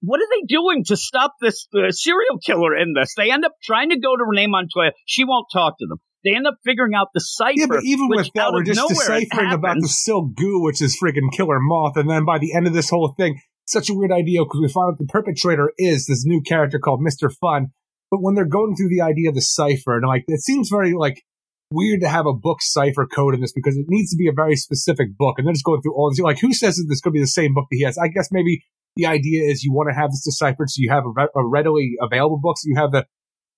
what 0.01 0.19
are 0.19 0.29
they 0.29 0.45
doing 0.47 0.83
to 0.85 0.97
stop 0.97 1.33
this 1.41 1.67
uh, 1.75 1.91
serial 1.91 2.39
killer 2.43 2.75
in 2.75 2.93
this? 2.93 3.13
They 3.15 3.31
end 3.31 3.45
up 3.45 3.53
trying 3.63 3.89
to 3.89 3.99
go 3.99 4.15
to 4.15 4.23
Renee 4.23 4.47
Montoya. 4.47 4.91
She 5.05 5.25
won't 5.25 5.47
talk 5.51 5.77
to 5.79 5.85
them. 5.87 5.99
They 6.23 6.35
end 6.35 6.47
up 6.47 6.55
figuring 6.63 6.93
out 6.93 7.07
the 7.13 7.19
cipher. 7.19 7.53
Yeah, 7.57 7.65
but 7.67 7.83
even 7.83 8.07
with 8.07 8.29
that, 8.35 8.53
we're 8.53 8.63
just 8.63 8.79
deciphering 8.87 9.51
about 9.51 9.77
the 9.81 9.89
silk 9.89 10.35
goo, 10.35 10.63
which 10.63 10.81
is 10.81 10.97
freaking 11.01 11.31
killer 11.35 11.59
moth. 11.59 11.97
And 11.97 12.09
then 12.09 12.23
by 12.23 12.39
the 12.39 12.55
end 12.55 12.65
of 12.65 12.73
this 12.73 12.89
whole 12.89 13.13
thing, 13.17 13.41
such 13.65 13.89
a 13.89 13.93
weird 13.93 14.11
idea 14.11 14.43
because 14.43 14.61
we 14.61 14.69
find 14.69 14.91
out 14.91 14.97
the 14.97 15.05
perpetrator 15.05 15.73
is 15.77 16.05
this 16.05 16.23
new 16.25 16.41
character 16.41 16.79
called 16.79 17.01
Mr. 17.01 17.29
Fun. 17.41 17.67
But 18.09 18.21
when 18.21 18.35
they're 18.35 18.45
going 18.45 18.75
through 18.75 18.89
the 18.89 19.01
idea 19.01 19.29
of 19.29 19.35
the 19.35 19.41
cipher, 19.41 19.97
and 19.97 20.07
like, 20.07 20.23
it 20.27 20.41
seems 20.41 20.69
very 20.69 20.93
like 20.93 21.23
weird 21.71 22.01
to 22.01 22.07
have 22.07 22.25
a 22.25 22.33
book 22.33 22.59
cipher 22.61 23.05
code 23.05 23.33
in 23.33 23.41
this 23.41 23.51
because 23.51 23.75
it 23.75 23.85
needs 23.89 24.11
to 24.11 24.17
be 24.17 24.27
a 24.27 24.33
very 24.33 24.55
specific 24.55 25.17
book. 25.17 25.35
And 25.37 25.47
they're 25.47 25.53
just 25.53 25.65
going 25.65 25.81
through 25.81 25.95
all 25.95 26.09
this. 26.09 26.19
Like, 26.19 26.39
who 26.39 26.53
says 26.53 26.77
that 26.77 26.85
this 26.87 27.01
could 27.01 27.13
be 27.13 27.19
the 27.19 27.27
same 27.27 27.53
book 27.53 27.65
that 27.69 27.77
he 27.77 27.83
has? 27.83 27.97
I 27.97 28.07
guess 28.07 28.29
maybe 28.31 28.63
the 28.95 29.05
idea 29.05 29.43
is 29.49 29.63
you 29.63 29.73
want 29.73 29.89
to 29.89 29.95
have 29.95 30.11
this 30.11 30.23
deciphered 30.23 30.69
so 30.69 30.79
you 30.79 30.89
have 30.89 31.05
a, 31.05 31.09
re- 31.09 31.29
a 31.35 31.45
readily 31.45 31.93
available 32.01 32.39
book. 32.39 32.57
So 32.57 32.67
you 32.67 32.75
have 32.75 32.91
the 32.91 33.05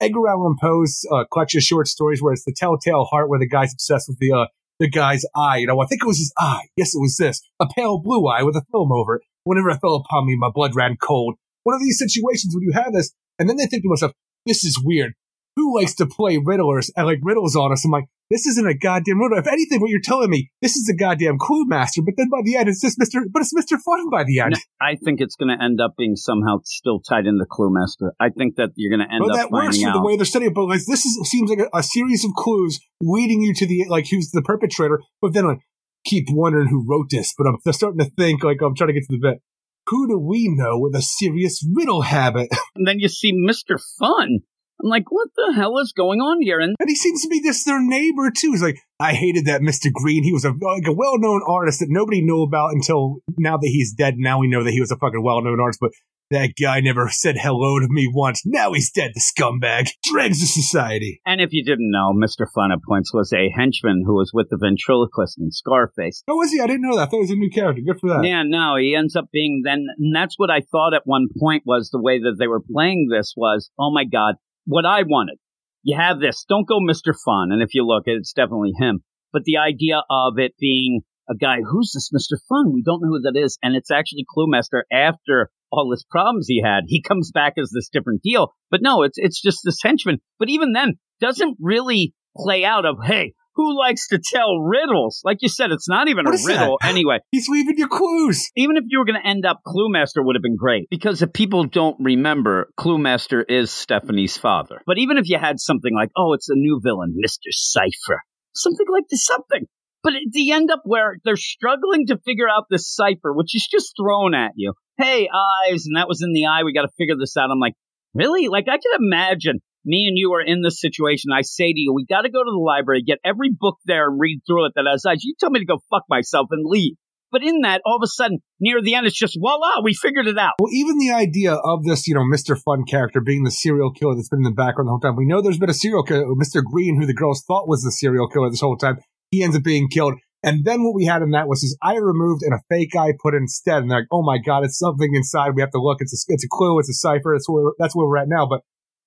Edgar 0.02 0.28
Allan 0.28 0.56
Poe's 0.62 1.06
uh, 1.12 1.24
collection 1.32 1.60
of 1.60 1.64
short 1.64 1.88
stories 1.88 2.22
where 2.22 2.34
it's 2.34 2.46
the 2.46 2.54
Telltale 2.56 3.06
Heart, 3.06 3.30
where 3.30 3.40
the 3.40 3.48
guy's 3.48 3.74
obsessed 3.74 4.08
with 4.10 4.20
the 4.20 4.32
uh, 4.32 4.46
the 4.80 4.90
guy's 4.90 5.26
eye. 5.36 5.58
You 5.58 5.68
know, 5.68 5.80
I 5.82 5.86
think 5.86 6.02
it 6.04 6.08
was 6.08 6.18
his 6.18 6.34
eye. 6.38 6.68
Yes, 6.76 6.94
it 6.96 7.00
was 7.00 7.18
this 7.18 7.42
a 7.60 7.68
pale 7.68 8.00
blue 8.00 8.28
eye 8.28 8.44
with 8.44 8.56
a 8.56 8.66
film 8.72 8.92
over 8.92 9.16
it. 9.16 9.22
Whenever 9.44 9.70
it 9.70 9.80
fell 9.80 9.96
upon 9.96 10.26
me, 10.26 10.36
my 10.38 10.50
blood 10.54 10.76
ran 10.76 10.98
cold. 11.02 11.36
One 11.64 11.76
of 11.76 11.82
these 11.82 11.98
situations 11.98 12.54
when 12.54 12.64
you 12.64 12.74
have 12.74 12.94
this, 12.94 13.14
and 13.40 13.50
then 13.50 13.58
they 13.58 13.66
think 13.66 13.84
to 13.84 13.90
myself, 13.90 14.12
"This 14.46 14.64
is 14.64 14.82
weird. 14.84 15.14
Who 15.56 15.78
likes 15.80 15.96
to 15.96 16.06
play 16.06 16.38
riddlers 16.38 16.90
and 16.96 17.08
like 17.08 17.20
riddles 17.24 17.56
on 17.56 17.72
us?" 17.72 17.86
I'm 17.86 17.92
like, 17.92 18.06
"This 18.30 18.46
isn't 18.46 18.68
a 18.68 18.74
goddamn 18.74 19.20
riddle. 19.20 19.38
If 19.38 19.48
anything, 19.48 19.80
what 19.82 19.90
you're 19.90 20.02
telling 20.04 20.30
me, 20.30 20.50
this 20.62 20.76
is 20.76 20.90
a 20.90 20.96
goddamn 20.96 21.38
clue 21.40 21.66
master." 21.66 22.02
But 22.06 22.16
then 22.18 22.30
by 22.30 22.40
the 22.44 22.58
end, 22.58 22.68
it's 22.70 22.82
just 22.82 22.98
Mister. 23.00 23.22
But 23.32 23.42
it's 23.42 23.54
Mister 23.54 23.78
Fun 23.78 24.10
by 24.10 24.24
the 24.24 24.40
end. 24.40 24.52
No, 24.52 24.58
I 24.82 24.96
think 24.96 25.22
it's 25.22 25.36
going 25.36 25.56
to 25.58 25.64
end 25.64 25.80
up 25.80 25.94
being 25.98 26.16
somehow 26.16 26.58
still 26.66 27.00
tied 27.00 27.26
into 27.26 27.46
Cluemaster. 27.46 28.12
I 28.20 28.30
think 28.30 28.56
that 28.58 28.72
you're 28.76 28.96
going 28.96 29.08
to 29.08 29.14
end 29.14 29.22
Well, 29.24 29.32
up 29.32 29.38
that 29.38 29.52
works 29.52 29.82
for 29.82 29.90
out. 29.90 29.94
the 29.94 30.02
way 30.02 30.18
they're 30.18 30.26
studying 30.26 30.52
it, 30.52 30.56
but 30.56 30.66
like 30.66 30.82
this 30.88 31.06
is 31.06 31.30
seems 31.30 31.50
like 31.50 31.60
a, 31.60 31.70
a 31.78 31.84
series 31.84 32.26
of 32.26 32.32
clues 32.36 32.80
leading 33.02 33.42
you 33.42 33.54
to 33.54 33.66
the 33.66 33.86
like 33.88 34.08
who's 34.10 34.32
the 34.32 34.42
perpetrator. 34.42 35.02
But 35.22 35.34
then 35.34 35.46
like 35.48 35.60
keep 36.06 36.26
wondering 36.30 36.68
who 36.68 36.86
wrote 36.88 37.08
this. 37.10 37.34
But 37.38 37.48
I'm 37.48 37.74
starting 37.74 38.00
to 38.00 38.12
think 38.18 38.44
like 38.44 38.58
I'm 38.62 38.76
trying 38.76 38.90
to 38.90 38.94
get 38.94 39.04
to 39.10 39.18
the 39.18 39.20
bit. 39.20 39.42
Who 39.88 40.08
do 40.08 40.18
we 40.18 40.50
know 40.50 40.80
with 40.80 40.96
a 40.96 41.02
serious 41.02 41.64
riddle 41.74 42.02
habit? 42.02 42.50
and 42.76 42.88
then 42.88 43.00
you 43.00 43.08
see 43.08 43.32
Mr. 43.34 43.80
Fun. 44.00 44.40
I'm 44.84 44.90
like, 44.90 45.10
what 45.10 45.30
the 45.36 45.54
hell 45.56 45.78
is 45.80 45.94
going 45.96 46.20
on 46.20 46.42
here? 46.42 46.60
And 46.60 46.76
And 46.80 46.90
he 46.90 46.96
seems 46.96 47.22
to 47.24 47.30
be 47.30 47.42
just 47.42 47.66
their 47.66 47.82
neighbor 47.82 48.32
too. 48.36 48.52
He's 48.52 48.62
like, 48.62 48.80
I 49.00 49.14
hated 49.14 49.46
that 49.46 49.62
Mr. 49.62 49.92
Green. 49.92 50.24
He 50.24 50.34
was 50.34 50.46
a 50.46 50.50
like 50.50 50.88
a 50.88 50.94
well 50.94 51.18
known 51.18 51.42
artist 51.48 51.80
that 51.80 51.88
nobody 51.90 52.22
knew 52.22 52.44
about 52.44 52.74
until 52.74 53.18
now 53.38 53.58
that 53.58 53.68
he's 53.68 53.94
dead. 53.94 54.16
Now 54.18 54.40
we 54.40 54.48
know 54.48 54.64
that 54.64 54.72
he 54.72 54.80
was 54.80 54.92
a 54.92 54.98
fucking 54.98 55.24
well 55.24 55.42
known 55.42 55.60
artist, 55.60 55.80
but 55.82 55.92
that 56.32 56.54
guy 56.60 56.80
never 56.80 57.08
said 57.10 57.36
hello 57.38 57.80
to 57.80 57.88
me 57.90 58.10
once. 58.12 58.42
Now 58.46 58.74
he's 58.74 58.92
dead, 58.92 59.12
the 59.14 59.22
scumbag. 59.22 59.90
Dregs 60.04 60.42
of 60.42 60.50
society. 60.50 61.22
and 61.26 61.40
if 61.40 61.50
you 61.52 61.64
didn't 61.64 61.92
know, 61.92 62.14
Mr. 62.14 62.46
Fun 62.54 62.72
was 63.14 63.32
a 63.32 63.50
henchman 63.56 64.04
who 64.06 64.16
was 64.16 64.32
with 64.34 64.48
the 64.50 64.58
ventriloquist 64.58 65.38
in 65.40 65.52
Scarface. 65.52 66.24
Oh, 66.28 66.36
was 66.36 66.52
he? 66.52 66.60
I 66.60 66.68
didn't 66.68 66.82
know 66.82 66.96
that. 66.96 67.04
I 67.04 67.06
thought 67.06 67.18
he 67.18 67.22
was 67.22 67.32
a 67.32 67.36
new 67.36 67.52
character. 67.52 67.82
Good 67.86 68.00
for 68.00 68.10
that. 68.10 68.28
Yeah, 68.28 68.44
no, 68.44 68.76
he 68.78 68.96
ends 68.96 69.16
up 69.16 69.26
being 69.32 69.62
then, 69.64 69.86
and 69.98 70.16
that's 70.16 70.36
what 70.38 70.50
I 70.50 70.62
thought 70.72 70.94
at 70.96 71.04
one 71.06 71.28
point 71.40 71.64
was 71.66 71.90
the 71.92 72.02
way 72.02 72.20
that 72.20 72.38
they 72.40 72.48
were 72.48 72.62
playing 72.62 73.08
this 73.12 73.34
was, 73.38 73.70
oh 73.80 73.94
my 73.94 74.06
god, 74.06 74.36
what 74.66 74.86
I 74.86 75.04
wanted. 75.04 75.38
You 75.84 75.98
have 75.98 76.20
this, 76.20 76.46
don't 76.48 76.68
go 76.68 76.80
Mr. 76.80 77.14
Fun, 77.14 77.52
and 77.52 77.62
if 77.62 77.70
you 77.74 77.86
look, 77.86 78.04
it's 78.06 78.34
definitely 78.34 78.74
him. 78.78 79.02
But 79.32 79.44
the 79.44 79.58
idea 79.58 80.02
of 80.10 80.40
it 80.40 80.54
being 80.60 81.02
a 81.30 81.36
guy, 81.36 81.58
who's 81.62 81.92
this 81.94 82.10
Mr. 82.14 82.38
Fun? 82.50 82.74
We 82.74 82.84
don't 82.84 83.02
know 83.02 83.10
who 83.10 83.22
that 83.22 83.40
is, 83.40 83.58
and 83.62 83.76
it's 83.76 83.92
actually 83.92 84.26
Cluemaster 84.36 84.82
after 84.92 85.50
all 85.72 85.92
his 85.92 86.06
problems 86.10 86.48
he 86.48 86.62
had. 86.64 86.86
He 86.88 87.02
comes 87.02 87.32
back 87.32 87.54
as 87.58 87.72
this 87.74 87.90
different 87.90 88.22
deal, 88.22 88.54
but 88.72 88.82
no, 88.82 89.04
it's 89.04 89.18
it's 89.18 89.42
just 89.42 89.62
this 89.64 89.80
henchman. 89.82 90.20
But 90.40 90.50
even 90.50 90.74
then, 90.74 90.94
doesn't 91.20 91.58
really 91.60 92.14
play 92.36 92.66
out 92.66 92.86
of 92.86 92.98
hey. 93.04 93.34
Who 93.56 93.78
likes 93.78 94.08
to 94.10 94.20
tell 94.24 94.60
riddles? 94.60 95.22
Like 95.24 95.38
you 95.42 95.50
said, 95.50 95.72
it's 95.72 95.88
not 95.90 96.08
even 96.08 96.26
What 96.26 96.34
a 96.34 96.36
is 96.36 96.44
that? 96.46 96.60
riddle 96.60 96.78
anyway 96.84 97.20
He's 97.32 97.48
leaving 97.50 97.76
you 97.78 97.88
clues. 97.88 98.50
even 98.56 98.78
if 98.78 98.84
you 98.88 99.00
were 99.00 99.06
going 99.06 99.22
to 99.22 99.28
end 99.28 99.46
up 99.46 99.62
Cluemaster 99.66 100.24
would 100.26 100.36
have 100.36 100.44
been 100.44 100.58
great 100.58 100.88
because 100.90 101.22
if 101.22 101.32
people 101.34 101.64
don't 101.66 101.96
remember, 102.00 102.70
Cluemaster 102.80 103.44
is 103.48 103.72
Stephanie's 103.72 104.38
father. 104.38 104.82
But 104.86 104.98
even 104.98 105.18
if 105.18 105.30
you 105.30 105.38
had 105.40 105.60
something 105.60 105.94
like, 105.96 106.10
oh, 106.18 106.34
it's 106.34 106.50
a 106.50 106.56
new 106.56 106.80
villain, 106.84 107.16
Mr. 107.24 107.50
Cipher, 107.52 108.22
something 108.54 108.86
like 108.92 109.06
this, 109.10 109.26
something. 109.26 109.66
But 110.04 110.14
it, 110.14 110.24
they 110.34 110.54
end 110.54 110.70
up 110.70 110.82
where 110.84 111.16
they're 111.26 111.36
struggling 111.36 112.06
to 112.08 112.18
figure 112.26 112.48
out 112.48 112.66
this 112.70 112.94
cipher, 112.94 113.34
which 113.34 113.56
is 113.56 113.68
just 113.72 113.94
thrown 114.00 114.36
at 114.36 114.52
you. 114.56 114.74
Hey, 114.98 115.28
eyes, 115.34 115.86
and 115.88 115.96
that 115.98 116.08
was 116.08 116.22
in 116.22 116.32
the 116.32 116.46
eye. 116.46 116.64
We 116.64 116.74
got 116.74 116.84
to 116.84 116.92
figure 116.98 117.16
this 117.20 117.36
out. 117.38 117.50
I'm 117.52 117.60
like, 117.60 117.74
really? 118.14 118.48
Like, 118.48 118.66
I 118.70 118.78
can 118.78 118.92
imagine 119.00 119.60
me 119.86 120.08
and 120.08 120.18
you 120.18 120.34
are 120.34 120.42
in 120.42 120.62
this 120.62 120.82
situation. 120.82 121.32
I 121.34 121.42
say 121.42 121.72
to 121.72 121.80
you, 121.80 121.94
we 121.94 122.06
got 122.06 122.22
to 122.22 122.30
go 122.30 122.44
to 122.44 122.52
the 122.52 122.64
library, 122.64 123.04
get 123.04 123.20
every 123.24 123.52
book 123.52 123.78
there 123.86 124.10
and 124.10 124.20
read 124.20 124.42
through 124.46 124.66
it 124.66 124.74
that 124.76 124.86
has 124.90 125.06
eyes. 125.06 125.24
You 125.24 125.36
tell 125.40 125.50
me 125.52 125.60
to 125.60 125.66
go 125.66 125.80
fuck 125.90 126.04
myself 126.10 126.48
and 126.52 126.66
leave. 126.66 126.96
But 127.32 127.44
in 127.44 127.62
that, 127.62 127.82
all 127.86 127.98
of 127.98 128.02
a 128.04 128.08
sudden, 128.08 128.40
near 128.62 128.82
the 128.82 128.96
end, 128.96 129.08
it's 129.08 129.18
just 129.18 129.38
voila, 129.38 129.82
we 129.84 129.94
figured 129.94 130.28
it 130.28 130.38
out. 130.38 130.54
Well, 130.60 130.72
even 130.72 130.98
the 130.98 131.12
idea 131.12 131.54
of 131.54 131.84
this, 131.84 132.08
you 132.08 132.16
know, 132.16 132.22
Mr. 132.22 132.58
Fun 132.58 132.86
character 132.86 133.20
being 133.20 133.44
the 133.44 133.52
serial 133.52 133.92
killer 133.92 134.16
that's 134.16 134.30
been 134.30 134.40
in 134.40 134.44
the 134.44 134.52
background 134.52 134.88
the 134.88 134.92
whole 134.92 135.00
time. 135.00 135.18
We 135.18 135.26
know 135.26 135.42
there's 135.42 135.60
been 135.60 135.70
a 135.70 135.74
serial 135.74 136.04
killer, 136.04 136.24
Mr. 136.36 136.64
Green, 136.64 137.00
who 137.00 137.06
the 137.06 137.14
girls 137.14 137.44
thought 137.46 137.68
was 137.68 137.84
the 137.84 137.92
serial 137.92 138.30
killer 138.30 138.50
this 138.50 138.62
whole 138.62 138.78
time. 138.78 139.00
He 139.32 139.44
ends 139.44 139.56
up 139.56 139.64
being 139.64 139.90
killed. 139.90 140.14
And 140.44 140.64
then 140.64 140.84
what 140.84 140.94
we 140.94 141.06
had 141.06 141.24
in 141.24 141.32
that 141.32 141.48
was 141.48 141.62
his 141.62 141.76
eye 141.82 141.98
removed 141.98 142.44
and 142.44 142.54
a 142.54 142.62
fake 142.70 142.96
eye 142.96 143.14
put 143.20 143.34
instead. 143.34 143.82
And 143.82 143.90
they're 143.90 144.00
like, 144.02 144.08
oh 144.12 144.22
my 144.22 144.38
God, 144.38 144.64
it's 144.64 144.78
something 144.78 145.14
inside. 145.14 145.56
We 145.56 145.62
have 145.62 145.72
to 145.72 145.82
look. 145.82 145.98
It's 146.02 146.14
a, 146.14 146.32
it's 146.32 146.46
a 146.46 146.50
clue. 146.50 146.80
It's 146.80 146.90
a 146.90 146.94
cipher. 146.94 147.34
That's 147.36 147.50
where, 147.50 147.72
that's 147.80 147.96
where 147.96 148.08
we're 148.08 148.20
at 148.20 148.30
now. 148.30 148.48
But 148.48 148.62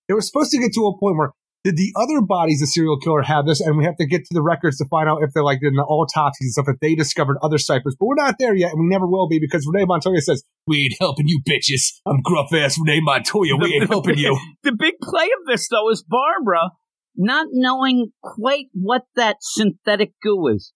they 0.09 0.14
were 0.14 0.20
supposed 0.20 0.51
to 0.52 0.59
get 0.59 0.72
to 0.74 0.86
a 0.86 0.98
point 0.98 1.16
where 1.16 1.32
did 1.64 1.76
the 1.76 1.93
other 1.97 2.20
bodies 2.22 2.62
of 2.62 2.68
serial 2.68 2.98
killer 2.98 3.22
have 3.22 3.47
this? 3.47 3.60
And 3.60 3.76
we 3.76 3.85
have 3.85 3.97
to 3.97 4.06
get 4.06 4.24
to 4.24 4.30
the 4.32 4.43
records 4.43 4.78
to 4.78 4.86
find 4.86 5.09
out 5.09 5.22
if 5.22 5.30
they're 5.35 5.44
like 5.44 5.59
in 5.60 5.74
the 5.74 5.82
autopsies 5.82 6.47
and 6.47 6.52
stuff, 6.52 6.66
if 6.68 6.80
they 6.80 6.94
discovered 6.94 7.36
other 7.43 7.59
ciphers. 7.59 7.97
But 7.98 8.06
we're 8.06 8.14
not 8.14 8.36
there 8.39 8.55
yet, 8.55 8.72
and 8.72 8.80
we 8.80 8.86
never 8.86 9.06
will 9.06 9.28
be 9.28 9.39
because 9.40 9.68
Renee 9.70 9.85
Montoya 9.86 10.20
says, 10.20 10.44
We 10.66 10.85
ain't 10.85 10.94
helping 11.01 11.26
you 11.28 11.40
bitches. 11.47 11.94
I'm 12.06 12.22
gruff 12.22 12.52
ass 12.55 12.78
Renee 12.78 13.01
Montoya. 13.02 13.56
We 13.56 13.74
ain't 13.74 13.89
helping 13.89 14.18
you. 14.18 14.39
The 14.62 14.72
big 14.72 14.94
play 15.02 15.24
of 15.24 15.47
this, 15.47 15.68
though, 15.68 15.90
is 15.90 16.05
Barbara 16.06 16.70
not 17.16 17.48
knowing 17.51 18.12
quite 18.22 18.66
what 18.72 19.02
that 19.16 19.36
synthetic 19.40 20.12
goo 20.22 20.47
is. 20.48 20.72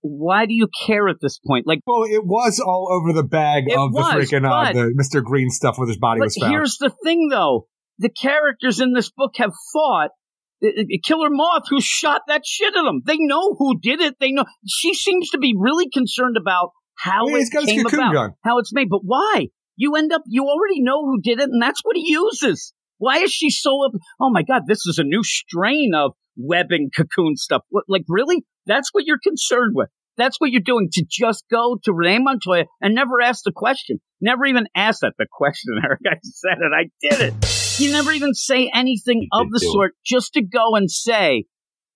Why 0.00 0.46
do 0.46 0.54
you 0.54 0.68
care 0.86 1.08
at 1.08 1.16
this 1.20 1.38
point? 1.38 1.66
Like, 1.66 1.80
Well, 1.86 2.04
it 2.04 2.24
was 2.24 2.58
all 2.58 2.88
over 2.90 3.12
the 3.12 3.26
bag 3.26 3.64
It 3.68 3.78
of 3.78 3.92
the 3.92 4.00
was, 4.00 4.14
freaking 4.14 4.48
uh, 4.48 4.72
the 4.72 4.94
Mr. 4.98 5.22
Green 5.22 5.50
stuff 5.50 5.78
where 5.78 5.86
his 5.86 5.98
body 5.98 6.20
was 6.20 6.36
found. 6.36 6.52
here's 6.52 6.78
the 6.78 6.90
thing, 7.04 7.28
though. 7.30 7.66
The 7.98 8.10
characters 8.10 8.80
in 8.80 8.92
this 8.92 9.10
book 9.10 9.32
have 9.36 9.52
fought 9.72 10.10
Killer 11.04 11.28
Moth 11.30 11.64
who 11.68 11.80
shot 11.80 12.22
that 12.28 12.42
shit 12.44 12.74
at 12.74 12.82
them. 12.82 13.02
They 13.04 13.18
know 13.18 13.54
who 13.58 13.78
did 13.80 14.00
it. 14.00 14.16
They 14.18 14.32
know. 14.32 14.44
She 14.66 14.94
seems 14.94 15.30
to 15.30 15.38
be 15.38 15.54
really 15.58 15.88
concerned 15.92 16.36
about 16.40 16.70
how 16.96 17.26
Well, 17.26 17.36
it 17.36 17.52
got 17.52 17.66
came 17.66 17.86
about, 17.86 18.12
gun. 18.12 18.30
how 18.42 18.58
it's 18.58 18.72
made. 18.72 18.88
But 18.88 19.00
why? 19.02 19.48
You 19.76 19.96
end 19.96 20.12
up, 20.12 20.22
you 20.26 20.44
already 20.44 20.80
know 20.80 21.04
who 21.04 21.20
did 21.20 21.40
it, 21.40 21.48
and 21.50 21.60
that's 21.60 21.80
what 21.82 21.96
he 21.96 22.10
uses. 22.10 22.72
Why 22.98 23.18
is 23.18 23.32
she 23.32 23.50
so 23.50 23.84
up? 23.84 23.92
Oh 24.20 24.30
my 24.30 24.42
God, 24.42 24.62
this 24.66 24.86
is 24.86 24.98
a 24.98 25.04
new 25.04 25.22
strain 25.24 25.92
of 25.94 26.12
webbing 26.36 26.90
cocoon 26.96 27.36
stuff. 27.36 27.62
What, 27.70 27.84
like, 27.88 28.04
really? 28.08 28.44
That's 28.66 28.90
what 28.92 29.04
you're 29.04 29.18
concerned 29.22 29.72
with. 29.74 29.88
That's 30.16 30.40
what 30.40 30.52
you're 30.52 30.62
doing 30.64 30.88
to 30.92 31.04
just 31.10 31.44
go 31.50 31.76
to 31.82 31.92
Renee 31.92 32.20
Montoya 32.20 32.66
and 32.80 32.94
never 32.94 33.20
ask 33.20 33.42
the 33.44 33.52
question. 33.52 33.98
Never 34.20 34.46
even 34.46 34.68
ask 34.76 35.00
that 35.00 35.14
the 35.18 35.26
question, 35.30 35.74
Eric. 35.84 36.00
I 36.06 36.16
said 36.22 36.58
it. 36.58 36.72
I 36.72 36.88
did 37.00 37.34
it. 37.34 37.53
You 37.78 37.90
never 37.90 38.12
even 38.12 38.34
say 38.34 38.70
anything 38.72 39.28
of 39.32 39.50
the 39.50 39.58
do 39.58 39.66
it. 39.66 39.72
sort 39.72 39.92
just 40.04 40.34
to 40.34 40.42
go 40.42 40.74
and 40.76 40.90
say, 40.90 41.44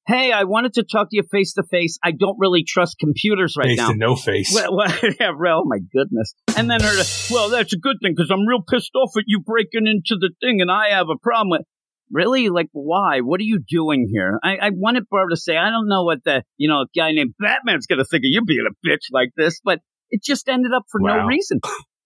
Hey, 0.06 0.32
I 0.32 0.44
wanted 0.44 0.72
to 0.74 0.84
talk 0.84 1.10
to 1.10 1.16
you 1.16 1.22
face 1.30 1.52
to 1.54 1.62
face. 1.70 1.98
I 2.02 2.12
don't 2.12 2.36
really 2.38 2.64
trust 2.66 2.98
computers 2.98 3.56
right 3.58 3.66
Face 3.66 3.76
now. 3.76 3.90
no 3.94 4.16
face. 4.16 4.50
Well, 4.54 4.74
well, 4.74 4.88
yeah, 5.20 5.32
well, 5.38 5.60
oh 5.60 5.64
my 5.66 5.78
goodness. 5.92 6.34
And 6.56 6.70
then 6.70 6.80
her, 6.80 7.02
well, 7.30 7.50
that's 7.50 7.74
a 7.74 7.78
good 7.78 7.96
thing 8.02 8.14
because 8.16 8.30
I'm 8.30 8.46
real 8.46 8.62
pissed 8.62 8.92
off 8.94 9.10
at 9.18 9.24
you 9.26 9.40
breaking 9.40 9.86
into 9.86 10.16
the 10.18 10.30
thing 10.40 10.60
and 10.62 10.70
I 10.70 10.90
have 10.90 11.08
a 11.10 11.18
problem 11.22 11.50
with. 11.50 11.62
Really? 12.10 12.48
Like, 12.48 12.68
why? 12.72 13.20
What 13.20 13.38
are 13.38 13.44
you 13.44 13.60
doing 13.68 14.08
here? 14.10 14.38
I, 14.42 14.56
I 14.56 14.70
wanted 14.72 15.04
Barbara 15.10 15.34
to 15.34 15.36
say, 15.36 15.58
I 15.58 15.68
don't 15.68 15.88
know 15.88 16.04
what 16.04 16.24
the, 16.24 16.42
you 16.56 16.66
know, 16.66 16.86
guy 16.96 17.12
named 17.12 17.34
Batman's 17.38 17.86
going 17.86 17.98
to 17.98 18.06
think 18.06 18.20
of 18.22 18.30
you 18.30 18.42
being 18.46 18.66
a 18.66 18.88
bitch 18.88 19.12
like 19.12 19.28
this, 19.36 19.60
but 19.62 19.80
it 20.08 20.22
just 20.24 20.48
ended 20.48 20.72
up 20.74 20.84
for 20.90 21.00
no 21.02 21.26
reason. 21.26 21.60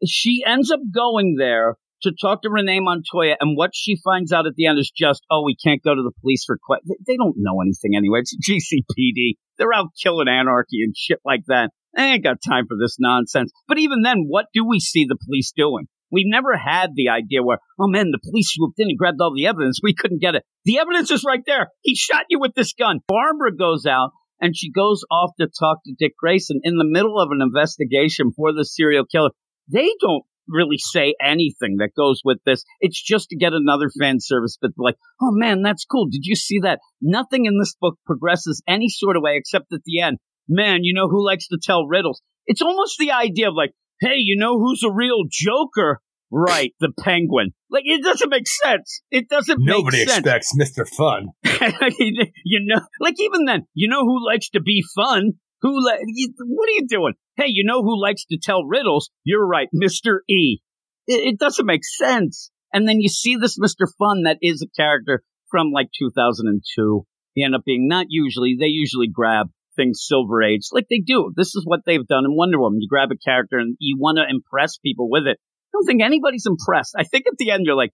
She 0.05 0.43
ends 0.45 0.73
up 0.73 0.81
going 0.93 1.37
there 1.39 1.77
to 2.03 2.13
talk 2.21 2.43
to 2.43 2.51
Renee 2.51 2.81
Montoya, 2.81 3.37
and 3.41 3.57
what 3.57 3.71
she 3.75 3.97
finds 4.03 4.33
out 4.33 4.47
at 4.47 4.55
the 4.57 4.67
end 4.67 4.79
is 4.79 4.91
just, 4.95 5.23
oh, 5.31 5.43
we 5.45 5.57
can't 5.57 5.83
go 5.83 5.95
to 5.95 6.03
the 6.03 6.13
police 6.21 6.45
for 6.45 6.59
questions. 6.63 6.99
They 7.07 7.17
don't 7.17 7.37
know 7.37 7.61
anything 7.61 7.97
anyway. 7.97 8.21
It's 8.21 8.37
GCPD. 8.37 9.35
They're 9.59 9.73
out 9.73 9.89
killing 10.03 10.29
anarchy 10.29 10.83
and 10.83 10.95
shit 10.97 11.21
like 11.25 11.43
that. 11.49 11.71
They 11.95 12.03
ain't 12.03 12.25
got 12.25 12.39
time 12.47 12.67
for 12.67 12.77
this 12.81 12.97
nonsense. 12.99 13.53
But 13.69 13.79
even 13.79 14.03
then, 14.03 14.25
what 14.27 14.47
do 14.55 14.67
we 14.67 14.81
see 14.81 15.05
the 15.05 15.19
police 15.27 15.53
doing? 15.55 15.87
We've 16.11 16.27
never 16.27 16.57
had 16.57 16.91
the 16.95 17.09
idea 17.09 17.43
where, 17.43 17.59
oh 17.79 17.89
man, 17.89 18.11
the 18.11 18.21
police 18.23 18.51
swooped 18.53 18.79
in 18.79 18.89
and 18.89 18.99
grabbed 18.99 19.21
all 19.21 19.35
the 19.35 19.47
evidence. 19.47 19.81
We 19.83 19.95
couldn't 19.95 20.21
get 20.21 20.35
it. 20.35 20.45
The 20.65 20.79
evidence 20.79 21.11
is 21.11 21.25
right 21.27 21.43
there. 21.47 21.69
He 21.81 21.95
shot 21.95 22.25
you 22.29 22.39
with 22.39 22.53
this 22.55 22.75
gun. 22.75 23.01
Barbara 23.09 23.57
goes 23.57 23.87
out 23.87 24.11
and 24.39 24.55
she 24.57 24.71
goes 24.71 25.05
off 25.11 25.31
to 25.41 25.47
talk 25.47 25.79
to 25.85 25.95
Dick 25.99 26.13
Grayson 26.19 26.61
in 26.65 26.77
the 26.77 26.85
middle 26.85 27.19
of 27.19 27.31
an 27.31 27.41
investigation 27.41 28.33
for 28.37 28.53
the 28.53 28.65
serial 28.65 29.07
killer. 29.07 29.31
They 29.69 29.89
don't 30.01 30.25
really 30.49 30.79
say 30.79 31.15
anything 31.23 31.77
that 31.79 31.91
goes 31.97 32.21
with 32.25 32.39
this. 32.45 32.65
It's 32.81 33.01
just 33.03 33.29
to 33.31 33.37
get 33.37 33.53
another 33.53 33.91
fan 34.01 34.17
service, 34.21 34.59
but 34.61 34.73
like, 34.77 34.97
oh 35.21 35.31
man, 35.33 35.63
that's 35.63 35.85
cool. 35.85 36.07
Did 36.11 36.25
you 36.25 36.37
see 36.37 36.61
that? 36.61 36.81
Nothing 37.01 37.47
in 37.47 37.59
this 37.59 37.75
book 37.81 37.97
progresses 38.07 38.63
any 38.69 38.89
sort 38.89 39.17
of 39.17 39.23
way 39.23 39.37
except 39.37 39.73
at 39.73 39.81
the 39.85 40.01
end. 40.01 40.19
Man, 40.49 40.81
you 40.83 40.95
know 40.95 41.09
who 41.09 41.25
likes 41.25 41.49
to 41.49 41.59
tell 41.63 41.87
riddles? 41.87 42.21
It's 42.47 42.63
almost 42.63 42.99
the 42.99 43.13
idea 43.13 43.49
of 43.49 43.55
like, 43.55 43.71
hey, 44.01 44.17
you 44.17 44.37
know 44.39 44.59
who's 44.59 44.83
a 44.83 44.93
real 44.93 45.23
joker? 45.31 46.01
Right, 46.35 46.73
the 46.81 46.91
penguin. 46.99 47.51
Like, 47.71 47.83
it 47.85 48.03
doesn't 48.03 48.31
make 48.31 48.49
sense. 48.49 49.03
It 49.11 49.29
doesn't 49.29 49.59
Nobody 49.61 49.99
make 49.99 50.09
sense. 50.09 50.27
expects 50.27 50.53
Mr. 50.59 50.89
Fun. 50.89 51.27
you 51.99 52.61
know, 52.65 52.81
like 53.01 53.17
even 53.21 53.45
then, 53.45 53.65
you 53.75 53.89
know 53.89 54.01
who 54.01 54.27
likes 54.27 54.49
to 54.51 54.61
be 54.63 54.83
fun? 54.97 55.33
Who, 55.61 55.71
you- 56.07 56.33
what 56.39 56.69
are 56.69 56.73
you 56.73 56.87
doing? 56.89 57.13
Hey, 57.37 57.47
you 57.49 57.65
know 57.65 57.83
who 57.83 58.01
likes 58.01 58.25
to 58.27 58.39
tell 58.41 58.65
riddles? 58.65 59.11
You're 59.25 59.47
right, 59.47 59.69
Mr. 59.75 60.19
E. 60.29 60.61
It, 61.07 61.35
it 61.35 61.39
doesn't 61.39 61.67
make 61.67 61.85
sense. 61.85 62.51
And 62.73 62.87
then 62.87 63.01
you 63.01 63.09
see 63.09 63.37
this 63.37 63.59
Mr. 63.59 63.87
Fun 63.99 64.23
that 64.25 64.39
is 64.43 64.63
a 64.63 64.81
character 64.81 65.23
from 65.51 65.71
like 65.73 65.89
2002. 65.99 67.07
He 67.35 67.45
end 67.45 67.55
up 67.55 67.63
being 67.65 67.89
not 67.89 68.07
usually, 68.09 68.57
they 68.59 68.67
usually 68.67 69.09
grab 69.09 69.49
things 69.77 70.05
Silver 70.07 70.43
Age 70.43 70.69
like 70.73 70.87
they 70.91 71.03
do. 71.05 71.33
This 71.35 71.55
is 71.55 71.65
what 71.65 71.81
they've 71.87 72.07
done 72.07 72.25
in 72.25 72.37
Wonder 72.37 72.61
Woman. 72.61 72.81
You 72.81 72.89
grab 72.89 73.11
a 73.11 73.17
character 73.17 73.59
and 73.59 73.77
you 73.81 73.97
want 73.99 74.19
to 74.19 74.25
impress 74.29 74.77
people 74.79 75.09
with 75.11 75.27
it. 75.27 75.39
I 75.39 75.71
don't 75.73 75.87
think 75.87 76.03
anybody's 76.03 76.47
impressed. 76.47 76.95
I 76.99 77.05
think 77.05 77.25
at 77.27 77.39
the 77.39 77.51
end 77.51 77.63
you're 77.65 77.77
like, 77.77 77.93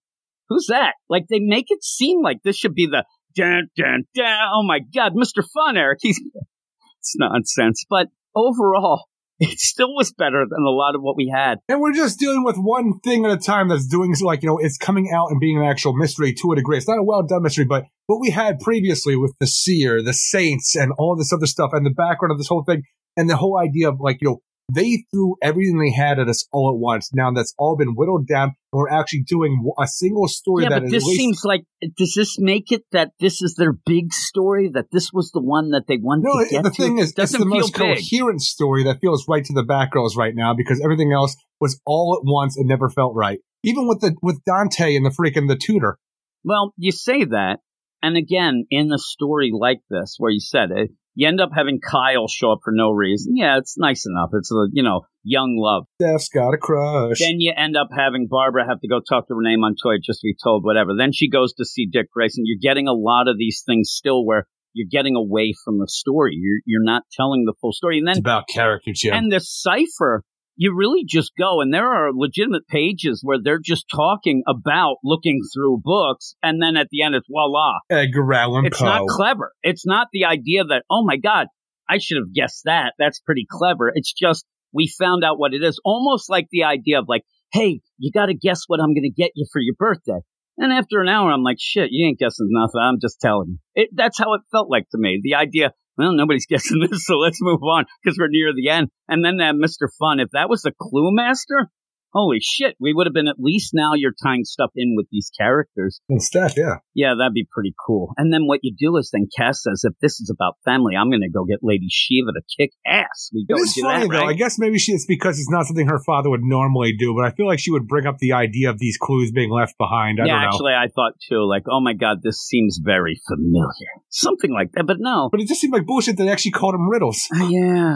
who's 0.49 0.67
that? 0.67 0.93
Like 1.09 1.25
they 1.29 1.39
make 1.39 1.67
it 1.69 1.83
seem 1.83 2.21
like 2.21 2.39
this 2.43 2.57
should 2.57 2.73
be 2.73 2.87
the 2.87 3.05
dun 3.35 3.69
dun 3.77 4.03
dun. 4.15 4.49
Oh 4.53 4.63
my 4.65 4.79
God, 4.93 5.13
Mr. 5.13 5.43
Fun, 5.53 5.77
Eric. 5.77 5.99
He's 6.01 6.19
it's 6.99 7.15
nonsense. 7.17 7.85
But 7.89 8.07
overall, 8.35 9.05
it 9.39 9.59
still 9.59 9.93
was 9.95 10.11
better 10.11 10.45
than 10.49 10.63
a 10.63 10.69
lot 10.69 10.95
of 10.95 11.01
what 11.01 11.15
we 11.15 11.31
had. 11.33 11.59
And 11.69 11.79
we're 11.79 11.93
just 11.93 12.19
dealing 12.19 12.43
with 12.43 12.57
one 12.57 12.99
thing 12.99 13.25
at 13.25 13.31
a 13.31 13.37
time 13.37 13.69
that's 13.69 13.87
doing 13.87 14.13
like, 14.21 14.43
you 14.43 14.49
know, 14.49 14.57
it's 14.57 14.77
coming 14.77 15.11
out 15.13 15.27
and 15.29 15.39
being 15.39 15.57
an 15.57 15.63
actual 15.63 15.93
mystery 15.93 16.33
to 16.33 16.51
a 16.51 16.55
degree. 16.55 16.77
It's 16.77 16.87
not 16.87 16.99
a 16.99 17.03
well 17.03 17.23
done 17.23 17.43
mystery, 17.43 17.65
but 17.65 17.85
what 18.07 18.19
we 18.19 18.31
had 18.31 18.59
previously 18.59 19.15
with 19.15 19.33
the 19.39 19.47
seer, 19.47 20.03
the 20.03 20.13
saints, 20.13 20.75
and 20.75 20.91
all 20.97 21.15
this 21.15 21.31
other 21.31 21.45
stuff, 21.45 21.71
and 21.73 21.85
the 21.85 21.91
background 21.91 22.31
of 22.31 22.37
this 22.37 22.47
whole 22.47 22.63
thing, 22.63 22.83
and 23.15 23.29
the 23.29 23.37
whole 23.37 23.57
idea 23.57 23.89
of 23.89 23.99
like, 23.99 24.17
you 24.21 24.29
know, 24.29 24.41
they 24.73 25.03
threw 25.11 25.35
everything 25.41 25.79
they 25.79 25.91
had 25.91 26.19
at 26.19 26.27
us 26.27 26.47
all 26.51 26.73
at 26.73 26.79
once. 26.79 27.09
Now 27.13 27.31
that's 27.31 27.53
all 27.57 27.75
been 27.77 27.95
whittled 27.95 28.27
down, 28.27 28.53
we're 28.71 28.89
actually 28.89 29.23
doing 29.23 29.63
a 29.79 29.87
single 29.87 30.27
story 30.27 30.63
yeah, 30.63 30.69
that 30.69 30.79
but 30.81 30.85
is 30.85 30.91
this 30.91 31.03
least 31.05 31.19
seems 31.19 31.41
like 31.43 31.61
does 31.97 32.13
this 32.15 32.37
make 32.39 32.71
it 32.71 32.83
that 32.91 33.11
this 33.19 33.41
is 33.41 33.55
their 33.57 33.73
big 33.85 34.13
story? 34.13 34.69
That 34.73 34.85
this 34.91 35.11
was 35.11 35.31
the 35.31 35.41
one 35.41 35.71
that 35.71 35.83
they 35.87 35.97
wanted 35.97 36.25
No, 36.25 36.43
to 36.43 36.49
get 36.49 36.63
the 36.63 36.69
to? 36.69 36.75
thing 36.75 36.97
is, 36.99 37.09
it's 37.09 37.13
doesn't 37.13 37.39
the 37.39 37.45
most 37.45 37.73
big. 37.73 37.97
coherent 37.97 38.41
story 38.41 38.83
that 38.83 38.99
feels 39.01 39.25
right 39.27 39.43
to 39.43 39.53
the 39.53 39.63
Batgirls 39.63 40.15
right 40.15 40.35
now 40.35 40.53
because 40.53 40.81
everything 40.83 41.11
else 41.11 41.35
was 41.59 41.79
all 41.85 42.17
at 42.21 42.25
once 42.25 42.57
and 42.57 42.67
never 42.67 42.89
felt 42.89 43.13
right. 43.15 43.39
Even 43.63 43.87
with 43.87 44.01
the 44.01 44.15
with 44.21 44.39
Dante 44.45 44.95
and 44.95 45.05
the 45.05 45.09
freaking 45.09 45.47
the 45.47 45.57
tutor. 45.57 45.97
Well, 46.43 46.73
you 46.77 46.91
say 46.91 47.25
that, 47.25 47.57
and 48.01 48.15
again, 48.15 48.65
in 48.69 48.91
a 48.93 48.97
story 48.97 49.51
like 49.53 49.81
this, 49.89 50.15
where 50.17 50.31
you 50.31 50.39
said 50.39 50.69
it, 50.73 50.91
you 51.19 51.27
end 51.27 51.41
up 51.41 51.49
having 51.53 51.81
Kyle 51.81 52.29
show 52.29 52.53
up 52.53 52.59
for 52.63 52.71
no 52.73 52.91
reason. 52.91 53.35
Yeah, 53.35 53.57
it's 53.57 53.75
nice 53.77 54.05
enough. 54.07 54.29
It's 54.31 54.49
a 54.53 54.67
you 54.71 54.83
know 54.83 55.01
young 55.21 55.57
love. 55.59 55.83
Steph's 56.01 56.29
got 56.29 56.53
a 56.53 56.57
crush. 56.57 57.19
Then 57.19 57.41
you 57.41 57.51
end 57.55 57.75
up 57.75 57.89
having 57.91 58.27
Barbara 58.29 58.65
have 58.65 58.79
to 58.79 58.87
go 58.87 59.01
talk 59.01 59.27
to 59.27 59.35
Renee 59.35 59.57
Montoya 59.57 59.97
just 60.01 60.21
to 60.21 60.27
be 60.27 60.35
told 60.41 60.63
whatever. 60.63 60.91
Then 60.97 61.11
she 61.11 61.29
goes 61.29 61.53
to 61.55 61.65
see 61.65 61.89
Dick 61.91 62.09
Grayson. 62.13 62.45
You're 62.45 62.61
getting 62.61 62.87
a 62.87 62.93
lot 62.93 63.27
of 63.27 63.37
these 63.37 63.63
things 63.65 63.91
still 63.91 64.25
where 64.25 64.47
you're 64.73 64.87
getting 64.89 65.17
away 65.17 65.53
from 65.65 65.79
the 65.79 65.89
story. 65.89 66.37
You're 66.39 66.61
you're 66.65 66.85
not 66.85 67.03
telling 67.11 67.43
the 67.43 67.53
full 67.59 67.73
story. 67.73 67.99
And 67.99 68.07
it's 68.07 68.15
then 68.15 68.21
about 68.21 68.47
character, 68.47 68.91
Jim. 68.95 69.13
and 69.13 69.29
the 69.29 69.41
cipher, 69.41 70.23
you 70.59 70.75
really 70.75 71.05
just 71.07 71.31
go 71.39 71.61
and 71.61 71.73
there 71.73 71.87
are 71.87 72.09
legitimate 72.13 72.67
pages 72.67 73.21
where 73.23 73.37
they're 73.41 73.61
just 73.63 73.85
talking 73.89 74.43
about 74.45 74.97
looking 75.05 75.39
through 75.53 75.79
books, 75.81 76.35
and 76.43 76.61
then 76.61 76.75
at 76.75 76.87
the 76.91 77.01
end 77.01 77.15
it's 77.15 77.27
voila. 77.31 77.79
Edgar 77.89 78.33
Allan 78.33 78.65
It's 78.65 78.77
Poe. 78.77 78.85
not 78.85 79.07
clever. 79.07 79.53
It's 79.63 79.85
not 79.85 80.07
the 80.11 80.25
idea 80.25 80.65
that, 80.65 80.83
oh 80.91 81.05
my 81.05 81.15
God, 81.15 81.47
I 81.89 81.97
should 81.97 82.17
have 82.17 82.33
guessed 82.33 82.63
that. 82.65 82.93
That's 82.99 83.21
pretty 83.21 83.45
clever. 83.49 83.89
It's 83.95 84.11
just 84.11 84.45
we 84.73 84.91
found 84.99 85.23
out 85.23 85.39
what 85.39 85.53
it 85.53 85.63
is. 85.63 85.79
Almost 85.85 86.29
like 86.29 86.47
the 86.51 86.65
idea 86.65 86.99
of 86.99 87.05
like, 87.07 87.23
hey, 87.53 87.79
you 87.97 88.11
got 88.13 88.25
to 88.25 88.35
guess 88.35 88.63
what 88.67 88.81
I'm 88.81 88.93
going 88.93 89.09
to 89.09 89.21
get 89.21 89.31
you 89.35 89.47
for 89.51 89.61
your 89.61 89.75
birthday. 89.79 90.19
And 90.57 90.73
after 90.73 90.99
an 90.99 91.07
hour, 91.07 91.31
I'm 91.31 91.41
like, 91.41 91.55
shit, 91.57 91.87
you 91.89 92.05
ain't 92.05 92.19
guessing 92.19 92.49
nothing. 92.49 92.81
I'm 92.83 92.99
just 93.01 93.21
telling 93.21 93.47
you. 93.47 93.57
It, 93.75 93.89
that's 93.95 94.19
how 94.19 94.33
it 94.33 94.41
felt 94.51 94.69
like 94.69 94.89
to 94.91 94.97
me. 94.99 95.21
The 95.23 95.35
idea, 95.35 95.71
well, 95.99 96.13
nobody's 96.13 96.45
guessing 96.49 96.79
this, 96.79 97.05
so 97.05 97.17
let's 97.17 97.41
move 97.41 97.61
on 97.61 97.85
because 98.01 98.17
we're 98.17 98.29
near 98.29 98.53
the 98.55 98.69
end. 98.69 98.89
And 99.07 99.23
then 99.23 99.39
uh, 99.39 99.51
that 99.51 99.55
Mr. 99.55 99.89
Fun, 99.99 100.19
if 100.19 100.29
that 100.31 100.49
was 100.49 100.61
the 100.61 100.71
clue 100.71 101.13
master, 101.13 101.69
holy 102.13 102.39
shit, 102.41 102.75
we 102.79 102.93
would 102.93 103.07
have 103.07 103.13
been 103.13 103.27
at 103.27 103.39
least 103.39 103.71
now 103.73 103.93
you're 103.95 104.13
tying 104.23 104.43
stuff 104.43 104.71
in 104.75 104.95
with 104.95 105.07
these 105.11 105.31
characters. 105.37 106.01
and 106.09 106.21
Steph, 106.21 106.57
yeah. 106.57 106.77
Yeah, 106.93 107.13
that'd 107.17 107.33
be 107.33 107.47
pretty 107.51 107.73
cool. 107.85 108.13
And 108.17 108.33
then 108.33 108.47
what 108.47 108.59
you 108.63 108.73
do 108.77 108.97
is 108.97 109.09
then 109.11 109.27
Cass 109.37 109.63
says, 109.63 109.81
if 109.83 109.93
this 110.01 110.19
is 110.19 110.31
about 110.33 110.55
family, 110.65 110.95
I'm 110.95 111.09
going 111.09 111.21
to 111.21 111.29
go 111.29 111.45
get 111.45 111.59
Lady 111.61 111.87
Shiva 111.89 112.31
to 112.33 112.41
kick 112.57 112.71
ass. 112.85 113.29
We 113.33 113.45
It 113.47 113.53
go 113.53 113.61
is 113.61 113.73
do 113.73 113.81
funny 113.81 114.07
that, 114.07 114.11
though. 114.11 114.25
I 114.25 114.33
guess 114.33 114.57
maybe 114.59 114.77
she, 114.77 114.93
it's 114.93 115.05
because 115.05 115.39
it's 115.39 115.49
not 115.49 115.65
something 115.65 115.87
her 115.87 116.01
father 116.05 116.29
would 116.29 116.43
normally 116.43 116.93
do, 116.97 117.13
but 117.15 117.25
I 117.25 117.31
feel 117.31 117.47
like 117.47 117.59
she 117.59 117.71
would 117.71 117.87
bring 117.87 118.05
up 118.05 118.17
the 118.19 118.33
idea 118.33 118.69
of 118.69 118.79
these 118.79 118.97
clues 118.97 119.31
being 119.31 119.51
left 119.51 119.77
behind. 119.77 120.19
I 120.21 120.25
yeah, 120.25 120.33
don't 120.33 120.41
know. 120.41 120.47
actually, 120.47 120.73
I 120.73 120.87
thought 120.93 121.13
too, 121.29 121.47
like, 121.47 121.63
oh 121.69 121.79
my 121.79 121.93
god, 121.93 122.17
this 122.23 122.39
seems 122.39 122.79
very 122.83 123.19
familiar. 123.27 123.91
Something 124.09 124.51
like 124.51 124.71
that, 124.73 124.85
but 124.85 124.97
no. 124.99 125.29
but 125.31 125.39
it 125.39 125.47
just 125.47 125.61
seemed 125.61 125.73
like 125.73 125.85
bullshit 125.85 126.17
that 126.17 126.23
they 126.23 126.31
actually 126.31 126.51
called 126.51 126.75
him 126.75 126.89
riddles. 126.89 127.27
Uh, 127.33 127.47
yeah, 127.49 127.95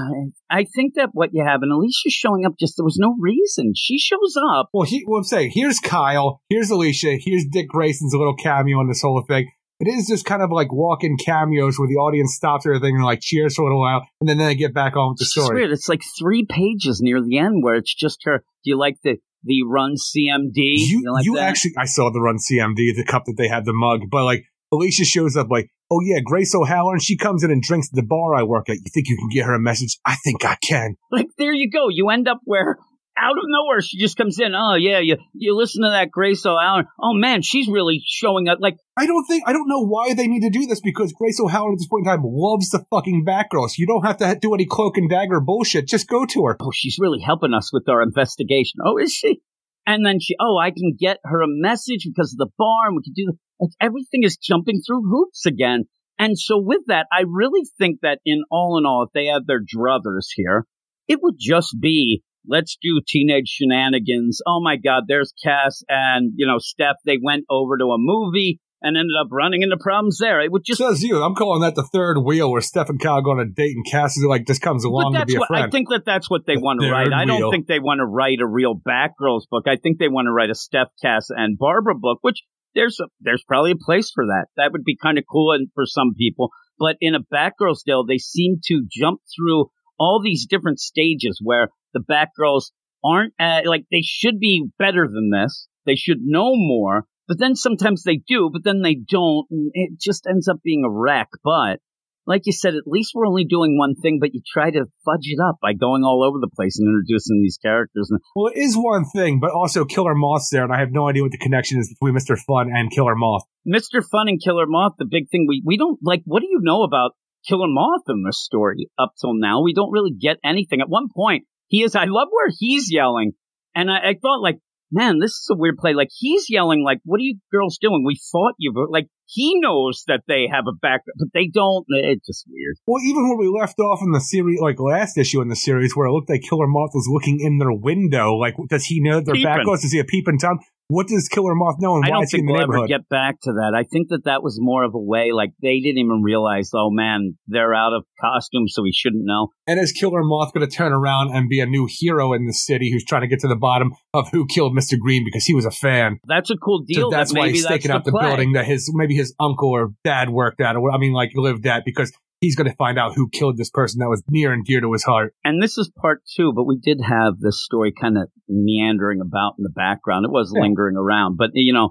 I 0.49 0.65
think 0.75 0.95
that 0.95 1.09
what 1.13 1.29
you 1.33 1.43
have, 1.45 1.61
and 1.61 1.71
Alicia 1.71 2.09
showing 2.09 2.45
up 2.45 2.53
just, 2.59 2.77
there 2.77 2.85
was 2.85 2.97
no 2.99 3.15
reason. 3.19 3.73
She 3.75 3.97
shows 4.03 4.35
up. 4.55 4.69
Well, 4.73 4.83
he, 4.85 5.03
well, 5.07 5.19
I'm 5.19 5.23
saying, 5.23 5.51
here's 5.53 5.79
Kyle, 5.79 6.41
here's 6.49 6.69
Alicia, 6.69 7.17
here's 7.19 7.45
Dick 7.51 7.67
Grayson's 7.69 8.13
little 8.13 8.35
cameo 8.35 8.79
in 8.81 8.87
this 8.87 9.01
whole 9.01 9.23
thing. 9.27 9.49
It 9.79 9.87
is 9.87 10.07
just 10.07 10.25
kind 10.25 10.41
of 10.41 10.51
like 10.51 10.71
walk-in 10.71 11.17
cameos 11.17 11.77
where 11.77 11.87
the 11.87 11.95
audience 11.95 12.35
stops 12.35 12.65
everything 12.65 12.95
and 12.95 13.03
like 13.03 13.19
cheers 13.21 13.55
for 13.55 13.63
a 13.63 13.65
little 13.65 13.81
while, 13.81 14.05
and 14.21 14.29
then 14.29 14.37
they 14.37 14.55
get 14.55 14.73
back 14.73 14.95
on 14.95 15.09
with 15.09 15.17
the 15.19 15.23
It's 15.23 15.31
story. 15.33 15.55
weird. 15.61 15.71
It's 15.71 15.89
like 15.89 16.01
three 16.17 16.45
pages 16.45 17.01
near 17.01 17.21
the 17.21 17.37
end 17.39 17.63
where 17.63 17.75
it's 17.75 17.93
just 17.93 18.19
her. 18.25 18.39
Do 18.63 18.69
you 18.69 18.77
like 18.77 18.95
the, 19.03 19.17
the 19.43 19.63
run 19.67 19.95
CMD? 19.95 20.53
You, 20.55 21.11
like 21.11 21.25
you 21.25 21.35
that? 21.35 21.49
actually, 21.49 21.73
I 21.77 21.85
saw 21.85 22.11
the 22.11 22.21
run 22.21 22.37
CMD, 22.37 22.95
the 22.95 23.03
cup 23.07 23.23
that 23.25 23.35
they 23.37 23.47
had, 23.47 23.65
the 23.65 23.73
mug, 23.73 24.01
but 24.09 24.23
like 24.23 24.43
Alicia 24.71 25.03
shows 25.05 25.35
up 25.35 25.47
like, 25.49 25.69
oh 25.91 25.99
yeah, 26.01 26.19
Grace 26.23 26.55
O'Halloran, 26.55 26.99
she 26.99 27.17
comes 27.17 27.43
in 27.43 27.51
and 27.51 27.61
drinks 27.61 27.89
at 27.91 27.95
the 27.95 28.03
bar 28.07 28.35
I 28.35 28.43
work 28.43 28.69
at. 28.69 28.75
You 28.77 28.91
think 28.93 29.07
you 29.09 29.17
can 29.17 29.29
get 29.33 29.45
her 29.45 29.53
a 29.53 29.59
message? 29.59 29.97
I 30.05 30.15
think 30.23 30.45
I 30.45 30.55
can. 30.63 30.95
like 31.11 31.27
there 31.37 31.51
you 31.53 31.69
go. 31.69 31.89
You 31.89 32.09
end 32.09 32.27
up 32.29 32.39
where 32.45 32.77
out 33.17 33.37
of 33.37 33.43
nowhere 33.45 33.81
she 33.81 33.97
just 33.97 34.17
comes 34.17 34.39
in. 34.39 34.53
Oh 34.55 34.75
yeah, 34.75 34.99
you 34.99 35.17
you 35.33 35.55
listen 35.55 35.83
to 35.83 35.89
that 35.89 36.11
Grace 36.11 36.45
O'Halloran. 36.45 36.87
Oh 36.99 37.13
man, 37.13 37.41
she's 37.41 37.67
really 37.67 38.01
showing 38.05 38.47
up. 38.47 38.59
Like 38.61 38.77
I 38.97 39.05
don't 39.05 39.25
think, 39.25 39.43
I 39.47 39.53
don't 39.53 39.67
know 39.67 39.85
why 39.85 40.13
they 40.13 40.27
need 40.27 40.41
to 40.41 40.49
do 40.49 40.65
this 40.65 40.81
because 40.81 41.13
Grace 41.13 41.39
O'Halloran 41.39 41.73
at 41.73 41.79
this 41.79 41.87
point 41.87 42.05
in 42.05 42.11
time 42.11 42.23
loves 42.23 42.69
the 42.69 42.85
fucking 42.89 43.25
Batgirl. 43.25 43.69
So 43.69 43.75
you 43.77 43.87
don't 43.87 44.05
have 44.05 44.17
to 44.17 44.37
do 44.39 44.53
any 44.53 44.65
cloak 44.65 44.97
and 44.97 45.09
dagger 45.09 45.39
bullshit. 45.39 45.87
Just 45.87 46.07
go 46.07 46.25
to 46.25 46.45
her. 46.45 46.57
oh, 46.59 46.71
she's 46.73 46.97
really 46.99 47.19
helping 47.19 47.53
us 47.53 47.71
with 47.71 47.87
our 47.89 48.01
investigation. 48.01 48.79
Oh, 48.85 48.97
is 48.97 49.13
she? 49.13 49.41
And 49.85 50.05
then 50.05 50.19
she, 50.19 50.35
oh, 50.39 50.57
I 50.57 50.71
can 50.71 50.95
get 50.97 51.17
her 51.25 51.41
a 51.41 51.47
message 51.47 52.05
because 52.05 52.33
of 52.33 52.37
the 52.37 52.51
bar, 52.57 52.87
and 52.87 52.95
we 52.95 53.03
can 53.03 53.13
do 53.13 53.33
like 53.59 53.71
everything 53.81 54.23
is 54.23 54.37
jumping 54.37 54.81
through 54.81 55.03
hoops 55.03 55.45
again. 55.45 55.85
And 56.19 56.37
so 56.37 56.59
with 56.59 56.81
that, 56.87 57.07
I 57.11 57.23
really 57.27 57.67
think 57.77 57.99
that 58.01 58.19
in 58.25 58.43
all 58.51 58.77
in 58.77 58.85
all, 58.85 59.03
if 59.03 59.13
they 59.13 59.25
had 59.25 59.47
their 59.47 59.61
druthers 59.61 60.27
here, 60.35 60.65
it 61.07 61.19
would 61.21 61.35
just 61.39 61.75
be 61.79 62.23
let's 62.47 62.77
do 62.81 63.01
teenage 63.07 63.47
shenanigans. 63.47 64.41
Oh 64.45 64.61
my 64.61 64.77
God, 64.77 65.03
there's 65.07 65.33
Cass 65.43 65.83
and 65.87 66.33
you 66.35 66.47
know 66.47 66.57
Steph. 66.59 66.97
They 67.05 67.17
went 67.21 67.45
over 67.49 67.77
to 67.77 67.85
a 67.85 67.97
movie 67.97 68.59
and 68.83 68.97
ended 68.97 69.15
up 69.19 69.29
running 69.31 69.61
into 69.61 69.77
problems 69.77 70.17
there. 70.19 70.41
It 70.41 70.51
would 70.51 70.63
just 70.65 70.79
Says 70.79 71.01
you. 71.01 71.23
I'm 71.23 71.35
calling 71.35 71.61
that 71.61 71.75
the 71.75 71.83
third 71.83 72.19
wheel 72.19 72.51
where 72.51 72.61
Steph 72.61 72.89
and 72.89 72.99
Kyle 72.99 73.21
go 73.21 73.31
on 73.31 73.39
a 73.39 73.45
date 73.45 73.75
and 73.75 73.85
Cass 73.89 74.17
is 74.17 74.25
like 74.25 74.45
just 74.45 74.61
comes 74.61 74.83
along 74.83 75.13
to 75.13 75.25
be 75.25 75.35
a 75.35 75.39
what 75.39 75.47
friend. 75.47 75.65
I 75.65 75.69
think 75.69 75.89
that 75.89 76.03
that's 76.05 76.29
what 76.29 76.45
they 76.45 76.55
The 76.55 76.61
want 76.61 76.81
to 76.81 76.91
write. 76.91 77.13
I 77.13 77.25
don't 77.25 77.49
think 77.49 77.67
they 77.67 77.79
want 77.79 77.99
to 77.99 78.05
write 78.05 78.39
a 78.41 78.45
real 78.47 78.75
Batgirls 78.75 79.43
book. 79.49 79.63
I 79.67 79.77
think 79.81 79.99
they 79.99 80.09
want 80.09 80.27
to 80.27 80.33
write 80.33 80.49
a 80.49 80.55
Steph 80.55 80.89
Cass 81.01 81.27
and 81.29 81.57
Barbara 81.57 81.95
book, 81.95 82.19
which 82.21 82.43
there's 82.75 82.99
a, 82.99 83.05
there's 83.21 83.43
probably 83.47 83.71
a 83.71 83.75
place 83.83 84.11
for 84.13 84.25
that. 84.25 84.47
That 84.57 84.71
would 84.73 84.83
be 84.83 84.97
kind 85.01 85.17
of 85.17 85.23
cool 85.31 85.53
and 85.53 85.69
for 85.73 85.85
some 85.85 86.13
people. 86.17 86.49
But 86.77 86.97
in 86.99 87.15
a 87.15 87.19
Batgirls 87.19 87.83
deal, 87.85 88.05
they 88.05 88.17
seem 88.17 88.57
to 88.65 88.85
jump 88.91 89.21
through 89.35 89.67
all 89.97 90.21
these 90.21 90.45
different 90.49 90.79
stages 90.79 91.39
where 91.41 91.69
the 91.93 92.01
Batgirls 92.01 92.71
aren't 93.03 93.33
uh, 93.39 93.61
like 93.65 93.85
they 93.91 94.01
should 94.01 94.39
be 94.39 94.69
better 94.77 95.07
than 95.07 95.29
this. 95.29 95.67
They 95.85 95.95
should 95.95 96.19
know 96.21 96.53
more. 96.55 97.05
But 97.27 97.39
then 97.39 97.55
sometimes 97.55 98.03
they 98.03 98.17
do, 98.17 98.49
but 98.51 98.63
then 98.63 98.81
they 98.81 98.95
don't. 98.95 99.47
and 99.49 99.71
It 99.73 99.99
just 99.99 100.27
ends 100.27 100.47
up 100.47 100.57
being 100.63 100.83
a 100.85 100.91
wreck. 100.91 101.29
But 101.43 101.79
like 102.25 102.43
you 102.45 102.53
said, 102.53 102.75
at 102.75 102.83
least 102.85 103.11
we're 103.13 103.27
only 103.27 103.45
doing 103.45 103.77
one 103.77 103.95
thing, 103.95 104.17
but 104.19 104.33
you 104.33 104.41
try 104.45 104.71
to 104.71 104.85
fudge 105.05 105.23
it 105.25 105.39
up 105.41 105.57
by 105.61 105.73
going 105.73 106.03
all 106.03 106.23
over 106.23 106.37
the 106.39 106.49
place 106.53 106.79
and 106.79 106.87
introducing 106.87 107.41
these 107.41 107.57
characters. 107.61 108.11
Well, 108.35 108.51
it 108.53 108.59
is 108.59 108.75
one 108.75 109.05
thing, 109.05 109.39
but 109.39 109.51
also 109.51 109.85
Killer 109.85 110.15
Moth's 110.15 110.49
there, 110.49 110.63
and 110.63 110.73
I 110.73 110.79
have 110.79 110.91
no 110.91 111.09
idea 111.09 111.23
what 111.23 111.31
the 111.31 111.37
connection 111.37 111.79
is 111.79 111.93
between 111.93 112.15
Mr. 112.15 112.37
Fun 112.37 112.69
and 112.73 112.91
Killer 112.91 113.15
Moth. 113.15 113.43
Mr. 113.67 114.01
Fun 114.09 114.27
and 114.27 114.41
Killer 114.41 114.65
Moth, 114.67 114.93
the 114.97 115.07
big 115.09 115.29
thing 115.29 115.45
we, 115.47 115.61
we 115.65 115.77
don't 115.77 115.99
like, 116.01 116.21
what 116.25 116.41
do 116.41 116.47
you 116.49 116.59
know 116.61 116.83
about 116.83 117.11
Killer 117.47 117.67
Moth 117.67 118.03
in 118.07 118.23
this 118.25 118.39
story 118.39 118.89
up 118.97 119.13
till 119.19 119.33
now? 119.33 119.61
We 119.61 119.73
don't 119.73 119.91
really 119.91 120.13
get 120.13 120.37
anything. 120.43 120.81
At 120.81 120.89
one 120.89 121.07
point, 121.13 121.45
he 121.73 121.81
is, 121.81 121.95
I 121.95 122.05
love 122.05 122.27
where 122.29 122.49
he's 122.57 122.89
yelling. 122.91 123.31
And 123.73 123.89
I, 123.89 124.09
I 124.09 124.13
thought 124.21 124.43
like, 124.43 124.59
man, 124.91 125.17
this 125.19 125.31
is 125.31 125.49
a 125.51 125.57
weird 125.57 125.77
play. 125.77 125.95
Like 125.95 126.09
he's 126.15 126.45
yelling 126.49 126.83
like, 126.85 126.99
what 127.03 127.17
are 127.17 127.23
you 127.23 127.39
girls 127.51 127.79
doing? 127.81 128.03
We 128.05 128.19
fought 128.31 128.53
you. 128.59 128.73
Like 128.91 129.07
he 129.25 129.59
knows 129.59 130.03
that 130.05 130.21
they 130.27 130.45
have 130.51 130.65
a 130.69 130.75
back, 130.79 131.01
but 131.17 131.29
they 131.33 131.49
don't. 131.51 131.83
It's 131.89 132.27
just 132.27 132.45
weird. 132.47 132.77
Well, 132.85 133.01
even 133.03 133.27
when 133.27 133.39
we 133.39 133.47
left 133.47 133.79
off 133.79 134.01
in 134.03 134.11
the 134.11 134.21
series, 134.21 134.59
like 134.61 134.79
last 134.79 135.17
issue 135.17 135.41
in 135.41 135.47
the 135.47 135.55
series, 135.55 135.95
where 135.95 136.05
it 136.05 136.11
looked 136.11 136.29
like 136.29 136.43
Killer 136.47 136.67
Moth 136.67 136.91
was 136.93 137.09
looking 137.11 137.39
in 137.41 137.57
their 137.57 137.73
window, 137.73 138.35
like, 138.35 138.53
does 138.69 138.85
he 138.85 139.01
know 139.01 139.15
that 139.15 139.25
their 139.25 139.43
back 139.43 139.57
Peeping. 139.57 139.65
goes? 139.65 139.81
Does 139.81 139.91
he 139.91 139.99
a 139.99 140.05
peeping 140.05 140.37
Tom? 140.37 140.59
What 140.93 141.07
does 141.07 141.27
Killer 141.27 141.55
Moth 141.55 141.77
know, 141.79 141.95
and 141.95 142.05
I 142.05 142.09
don't 142.09 142.23
is 142.23 142.31
he 142.31 142.37
in 142.37 142.45
think 142.45 142.59
the 142.59 142.67
we'll 142.67 142.77
ever 142.77 142.87
get 142.87 143.09
back 143.09 143.41
to 143.41 143.53
that. 143.53 143.73
I 143.75 143.83
think 143.83 144.09
that 144.09 144.25
that 144.25 144.43
was 144.43 144.59
more 144.61 144.83
of 144.83 144.93
a 144.93 144.99
way, 144.99 145.31
like 145.33 145.53
they 145.59 145.79
didn't 145.79 145.97
even 145.97 146.21
realize, 146.21 146.69
oh 146.75 146.91
man, 146.91 147.35
they're 147.47 147.73
out 147.73 147.93
of 147.93 148.03
costume, 148.21 148.67
so 148.67 148.83
we 148.83 148.91
shouldn't 148.93 149.25
know. 149.25 149.47
And 149.65 149.79
is 149.79 149.91
Killer 149.91 150.23
Moth 150.23 150.53
going 150.53 150.67
to 150.67 150.71
turn 150.71 150.93
around 150.93 151.35
and 151.35 151.49
be 151.49 151.59
a 151.59 151.65
new 151.65 151.87
hero 151.89 152.33
in 152.33 152.45
the 152.45 152.53
city 152.53 152.91
who's 152.91 153.03
trying 153.03 153.21
to 153.21 153.27
get 153.27 153.39
to 153.39 153.47
the 153.47 153.55
bottom 153.55 153.93
of 154.13 154.29
who 154.31 154.45
killed 154.45 154.77
Mr. 154.77 154.99
Green 154.99 155.25
because 155.25 155.45
he 155.45 155.55
was 155.55 155.65
a 155.65 155.71
fan? 155.71 156.19
That's 156.27 156.51
a 156.51 156.57
cool 156.57 156.83
deal. 156.83 157.09
so 157.09 157.17
that's 157.17 157.33
that 157.33 157.39
why 157.39 157.45
maybe 157.47 157.57
he's 157.57 157.65
taking 157.65 157.89
out 157.89 158.05
the 158.05 158.11
play. 158.11 158.27
building 158.27 158.53
that 158.53 158.65
his 158.65 158.91
maybe 158.93 159.15
his 159.15 159.33
uncle 159.39 159.71
or 159.71 159.93
dad 160.03 160.29
worked 160.29 160.61
at, 160.61 160.75
or 160.75 160.91
I 160.91 160.99
mean, 160.99 161.13
like 161.13 161.31
lived 161.33 161.65
at, 161.65 161.85
because 161.85 162.11
he's 162.43 162.55
going 162.55 162.69
to 162.69 162.75
find 162.75 162.99
out 162.99 163.13
who 163.15 163.29
killed 163.29 163.57
this 163.57 163.69
person 163.71 163.99
that 163.99 164.09
was 164.09 164.21
near 164.29 164.51
and 164.53 164.63
dear 164.65 164.81
to 164.81 164.91
his 164.93 165.03
heart. 165.03 165.33
and 165.43 165.61
this 165.63 165.77
is 165.77 165.89
part 165.99 166.21
two, 166.35 166.51
but 166.55 166.65
we 166.65 166.77
did 166.77 166.99
have 167.01 167.39
this 167.39 167.63
story 167.63 167.91
kind 167.99 168.17
of 168.17 168.27
meandering 168.47 169.21
about 169.21 169.53
in 169.57 169.63
the 169.63 169.69
background. 169.73 170.25
It 170.25 170.31
was 170.31 170.51
Yeah. 170.53 170.61
lingering 170.61 170.97
around, 170.97 171.37
but 171.37 171.49
you 171.53 171.73
know, 171.73 171.89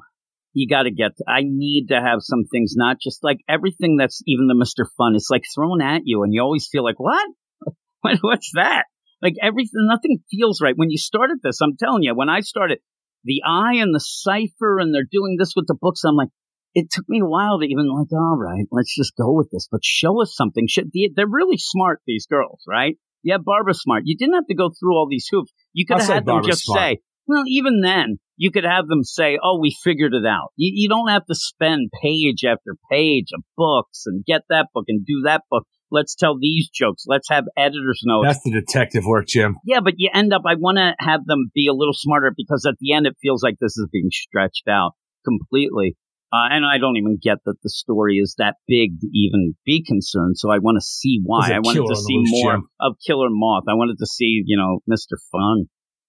you 0.54 0.68
got 0.68 0.82
to 0.82 0.90
get. 0.90 1.12
I 1.26 1.40
need 1.44 1.86
to 1.88 2.00
have 2.00 2.18
some 2.20 2.44
things, 2.52 2.74
not 2.76 2.98
just 3.02 3.24
like 3.24 3.38
everything 3.48 3.96
that's 3.96 4.22
even 4.26 4.46
the 4.48 4.54
Mister 4.54 4.86
Fun. 4.98 5.14
It's 5.16 5.30
like 5.30 5.44
thrown 5.54 5.80
at 5.80 6.02
you, 6.04 6.22
and 6.22 6.32
you 6.34 6.42
always 6.42 6.68
feel 6.70 6.84
like, 6.84 7.00
what? 7.00 7.26
What- 8.02 8.18
What's 8.20 8.50
that? 8.54 8.84
Like 9.22 9.34
everything, 9.40 9.86
nothing 9.88 10.18
feels 10.30 10.60
right. 10.60 10.74
When 10.76 10.90
you 10.90 10.98
started 10.98 11.38
this, 11.42 11.60
I'm 11.62 11.76
telling 11.78 12.02
you, 12.02 12.14
when 12.14 12.28
I 12.28 12.40
started, 12.40 12.80
the 13.24 13.40
eye 13.46 13.76
and 13.76 13.94
the 13.94 14.00
cipher, 14.00 14.78
and 14.80 14.92
they're 14.92 15.08
doing 15.10 15.36
this 15.38 15.52
with 15.56 15.66
the 15.68 15.76
books, 15.80 16.02
I'm 16.04 16.16
like. 16.16 16.28
It 16.74 16.88
took 16.90 17.04
me 17.08 17.20
a 17.20 17.26
while 17.28 17.58
to 17.60 17.66
even 17.66 17.88
like, 17.88 18.12
all 18.12 18.36
right, 18.38 18.64
let's 18.70 18.94
just 18.96 19.12
go 19.16 19.32
with 19.32 19.48
this. 19.52 19.68
But 19.70 19.80
show 19.84 20.22
us 20.22 20.34
something. 20.34 20.66
Should- 20.68 20.90
They're 21.14 21.26
really 21.28 21.58
smart, 21.58 22.00
these 22.06 22.26
girls, 22.26 22.62
right? 22.66 22.96
Yeah, 23.22 23.36
Barbara's 23.44 23.80
smart. 23.80 24.02
You 24.06 24.16
didn't 24.16 24.34
have 24.34 24.46
to 24.48 24.54
go 24.54 24.70
through 24.70 24.94
all 24.96 25.06
these 25.08 25.28
hoops. 25.30 25.52
You 25.72 25.86
could 25.86 25.98
I'll 25.98 26.00
have 26.06 26.14
had 26.14 26.26
them 26.26 26.42
just 26.44 26.64
smart. 26.64 26.80
say, 26.80 26.98
well, 27.26 27.44
even 27.46 27.80
then, 27.82 28.18
you 28.36 28.50
could 28.50 28.64
have 28.64 28.88
them 28.88 29.04
say, 29.04 29.38
oh, 29.42 29.60
we 29.60 29.76
figured 29.84 30.12
it 30.14 30.26
out. 30.26 30.48
You, 30.56 30.72
you 30.74 30.88
don't 30.88 31.08
have 31.08 31.24
to 31.26 31.34
spend 31.34 31.90
page 32.02 32.44
after 32.44 32.74
page 32.90 33.28
of 33.32 33.42
books 33.56 34.02
and 34.06 34.24
get 34.24 34.42
that 34.48 34.68
book 34.74 34.86
and 34.88 35.06
do 35.06 35.22
that 35.24 35.42
book. 35.50 35.64
Let's 35.92 36.16
tell 36.16 36.36
these 36.40 36.68
jokes. 36.70 37.04
Let's 37.06 37.28
have 37.28 37.44
editor's 37.56 38.00
notes. 38.04 38.26
That's 38.26 38.42
the 38.44 38.50
detective 38.60 39.04
work, 39.06 39.26
Jim. 39.28 39.58
yeah, 39.64 39.80
but 39.84 39.94
you 39.98 40.08
end 40.12 40.32
up, 40.32 40.42
I 40.46 40.54
want 40.54 40.78
to 40.78 40.94
have 40.98 41.20
them 41.26 41.50
be 41.54 41.68
a 41.68 41.74
little 41.74 41.92
smarter 41.94 42.32
because 42.34 42.64
at 42.66 42.74
the 42.80 42.94
end, 42.94 43.06
it 43.06 43.14
feels 43.22 43.42
like 43.42 43.56
this 43.60 43.76
is 43.76 43.86
being 43.92 44.08
stretched 44.10 44.66
out 44.68 44.92
completely. 45.24 45.96
Uh, 46.32 46.48
and 46.50 46.64
I 46.64 46.78
don't 46.78 46.96
even 46.96 47.18
get 47.22 47.38
that 47.44 47.56
the 47.62 47.68
story 47.68 48.16
is 48.16 48.36
that 48.38 48.54
big 48.66 49.00
to 49.00 49.06
even 49.12 49.54
be 49.66 49.84
concerned. 49.86 50.38
So 50.38 50.50
I 50.50 50.58
want 50.58 50.76
to 50.76 50.80
see 50.80 51.20
why. 51.22 51.50
I 51.52 51.58
wanted 51.58 51.86
to 51.86 51.96
see 51.96 52.22
more 52.24 52.52
Jim. 52.54 52.68
of 52.80 52.96
Killer 53.06 53.28
Moth. 53.28 53.64
I 53.68 53.74
wanted 53.74 53.98
to 53.98 54.06
see, 54.06 54.42
you 54.46 54.56
know, 54.56 54.80
Mr. 54.90 55.18
Fun. 55.30 55.66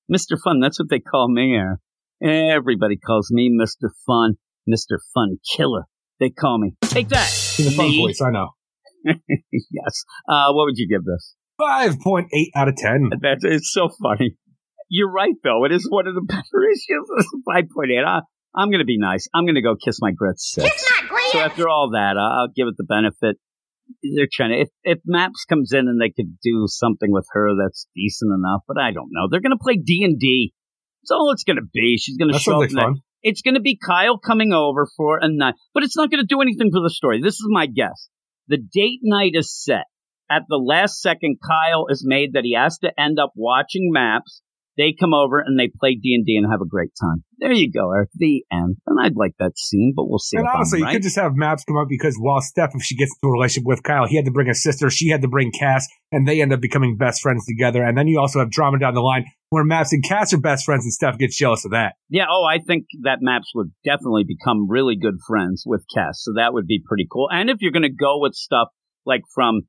Mr. 0.09 0.39
Fun, 0.41 0.61
that's 0.61 0.79
what 0.79 0.89
they 0.89 0.99
call 0.99 1.27
me. 1.29 1.59
Everybody 2.21 2.95
calls 2.95 3.31
me 3.31 3.51
Mr. 3.51 3.89
Fun, 4.05 4.35
Mr. 4.69 4.97
Fun 5.13 5.39
Killer. 5.57 5.83
They 6.21 6.29
call 6.29 6.57
me. 6.57 6.75
Take 6.83 7.09
that. 7.09 7.29
In 7.59 7.65
the 7.65 7.71
fun 7.71 7.89
Me. 7.89 8.01
voice, 8.01 8.21
I 8.21 8.31
know. 8.31 8.51
yes. 9.51 10.05
Uh, 10.27 10.53
what 10.53 10.65
would 10.65 10.77
you 10.77 10.87
give 10.87 11.03
this? 11.03 11.35
5.8 11.59 12.27
out 12.55 12.69
of 12.69 12.75
10. 12.77 13.09
That's 13.21 13.43
it's 13.43 13.71
so 13.73 13.89
funny. 14.01 14.37
You're 14.89 15.11
right, 15.11 15.33
though. 15.43 15.65
It 15.65 15.71
is 15.71 15.87
one 15.89 16.07
of 16.07 16.15
the 16.15 16.21
better 16.21 16.63
issues. 16.71 17.27
Five 17.45 17.65
point 17.73 17.91
eight. 17.91 18.05
I, 18.05 18.19
I'm 18.55 18.69
going 18.69 18.80
to 18.80 18.85
be 18.85 18.97
nice. 18.99 19.27
I'm 19.34 19.45
going 19.45 19.55
to 19.55 19.61
go 19.61 19.75
kiss 19.75 19.97
my 20.01 20.11
grits 20.11 20.51
six. 20.53 20.69
Kiss 20.69 20.91
my 21.01 21.07
grits. 21.07 21.31
So 21.31 21.39
after 21.39 21.69
all 21.69 21.91
that, 21.93 22.17
I- 22.17 22.41
I'll 22.41 22.53
give 22.55 22.67
it 22.67 22.75
the 22.77 22.84
benefit. 22.84 23.38
They're 24.15 24.27
trying 24.31 24.51
to. 24.51 24.59
If, 24.61 24.69
if 24.84 24.99
Maps 25.05 25.45
comes 25.45 25.71
in 25.73 25.88
and 25.88 25.99
they 25.99 26.09
could 26.09 26.38
do 26.41 26.65
something 26.67 27.11
with 27.11 27.25
her 27.34 27.49
that's 27.61 27.88
decent 27.95 28.31
enough, 28.34 28.61
but 28.67 28.77
I 28.80 28.91
don't 28.91 29.09
know. 29.11 29.27
They're 29.30 29.41
going 29.41 29.51
to 29.57 29.61
play 29.61 29.75
D 29.75 30.03
and 30.03 30.17
D. 30.19 30.53
That's 31.01 31.11
all 31.11 31.31
it's 31.31 31.43
going 31.43 31.57
to 31.57 31.67
be. 31.73 31.97
She's 31.97 32.17
going 32.17 32.31
to 32.31 32.38
show 32.39 32.53
up. 32.53 32.59
like 32.75 32.85
fun. 32.85 33.01
It's 33.23 33.41
going 33.41 33.55
to 33.55 33.59
be 33.61 33.77
Kyle 33.77 34.17
coming 34.17 34.53
over 34.53 34.88
for 34.97 35.17
a 35.21 35.27
night, 35.30 35.55
but 35.73 35.84
it's 35.84 35.97
not 35.97 36.09
going 36.11 36.21
to 36.23 36.27
do 36.27 36.41
anything 36.41 36.71
for 36.71 36.81
the 36.81 36.89
story. 36.89 37.21
This 37.21 37.35
is 37.35 37.47
my 37.49 37.65
guess. 37.65 38.09
The 38.47 38.57
date 38.57 38.99
night 39.01 39.31
is 39.34 39.51
set. 39.53 39.85
At 40.31 40.43
the 40.49 40.57
last 40.57 41.01
second, 41.01 41.38
Kyle 41.45 41.85
is 41.89 42.03
made 42.05 42.34
that 42.34 42.43
he 42.43 42.55
has 42.57 42.77
to 42.80 42.91
end 42.99 43.19
up 43.19 43.31
watching 43.35 43.91
maps. 43.91 44.41
They 44.75 44.95
come 44.99 45.13
over 45.13 45.39
and 45.39 45.59
they 45.59 45.67
play 45.67 45.95
D 46.01 46.15
and 46.15 46.25
D 46.25 46.35
and 46.35 46.51
have 46.51 46.61
a 46.61 46.67
great 46.67 46.91
time. 46.99 47.23
There 47.37 47.51
you 47.51 47.71
go, 47.71 47.91
Eric. 47.91 48.09
The 48.15 48.43
end. 48.51 48.77
And 48.87 48.97
I'd 48.99 49.15
like 49.15 49.33
that 49.37 49.57
scene, 49.57 49.93
but 49.95 50.05
we'll 50.07 50.19
see. 50.19 50.37
And 50.37 50.47
honestly, 50.47 50.79
you 50.79 50.87
could 50.87 51.03
just 51.03 51.17
have 51.17 51.33
maps 51.35 51.63
come 51.63 51.77
up 51.77 51.87
because 51.89 52.15
while 52.17 52.41
Steph, 52.41 52.71
if 52.73 52.81
she 52.81 52.95
gets 52.95 53.11
into 53.11 53.29
a 53.29 53.33
relationship 53.33 53.67
with 53.67 53.83
Kyle, 53.83 54.07
he 54.07 54.15
had 54.15 54.25
to 54.25 54.31
bring 54.31 54.49
a 54.49 54.55
sister, 54.55 54.89
she 54.89 55.09
had 55.09 55.21
to 55.21 55.27
bring 55.27 55.51
Cass, 55.51 55.87
and 56.11 56.27
they 56.27 56.41
end 56.41 56.53
up 56.53 56.61
becoming 56.61 56.97
best 56.97 57.21
friends 57.21 57.45
together. 57.45 57.83
And 57.83 57.97
then 57.97 58.07
you 58.07 58.19
also 58.19 58.39
have 58.39 58.49
drama 58.49 58.79
down 58.79 58.95
the 58.95 59.01
line 59.01 59.25
where 59.49 59.63
Maps 59.63 59.93
and 59.93 60.03
Cass 60.03 60.33
are 60.33 60.39
best 60.39 60.65
friends, 60.65 60.85
and 60.85 60.93
Steph 60.93 61.19
gets 61.19 61.37
jealous 61.37 61.65
of 61.65 61.71
that. 61.71 61.93
Yeah, 62.09 62.25
oh, 62.31 62.43
I 62.49 62.57
think 62.57 62.85
that 63.03 63.19
Maps 63.21 63.51
would 63.53 63.71
definitely 63.85 64.23
become 64.23 64.67
really 64.67 64.95
good 64.95 65.19
friends 65.27 65.63
with 65.65 65.85
Cass, 65.93 66.23
so 66.23 66.33
that 66.37 66.53
would 66.53 66.65
be 66.65 66.81
pretty 66.83 67.07
cool. 67.11 67.27
And 67.31 67.51
if 67.51 67.57
you're 67.61 67.71
going 67.71 67.83
to 67.83 67.89
go 67.93 68.19
with 68.19 68.33
stuff 68.33 68.69
like 69.05 69.21
from 69.35 69.61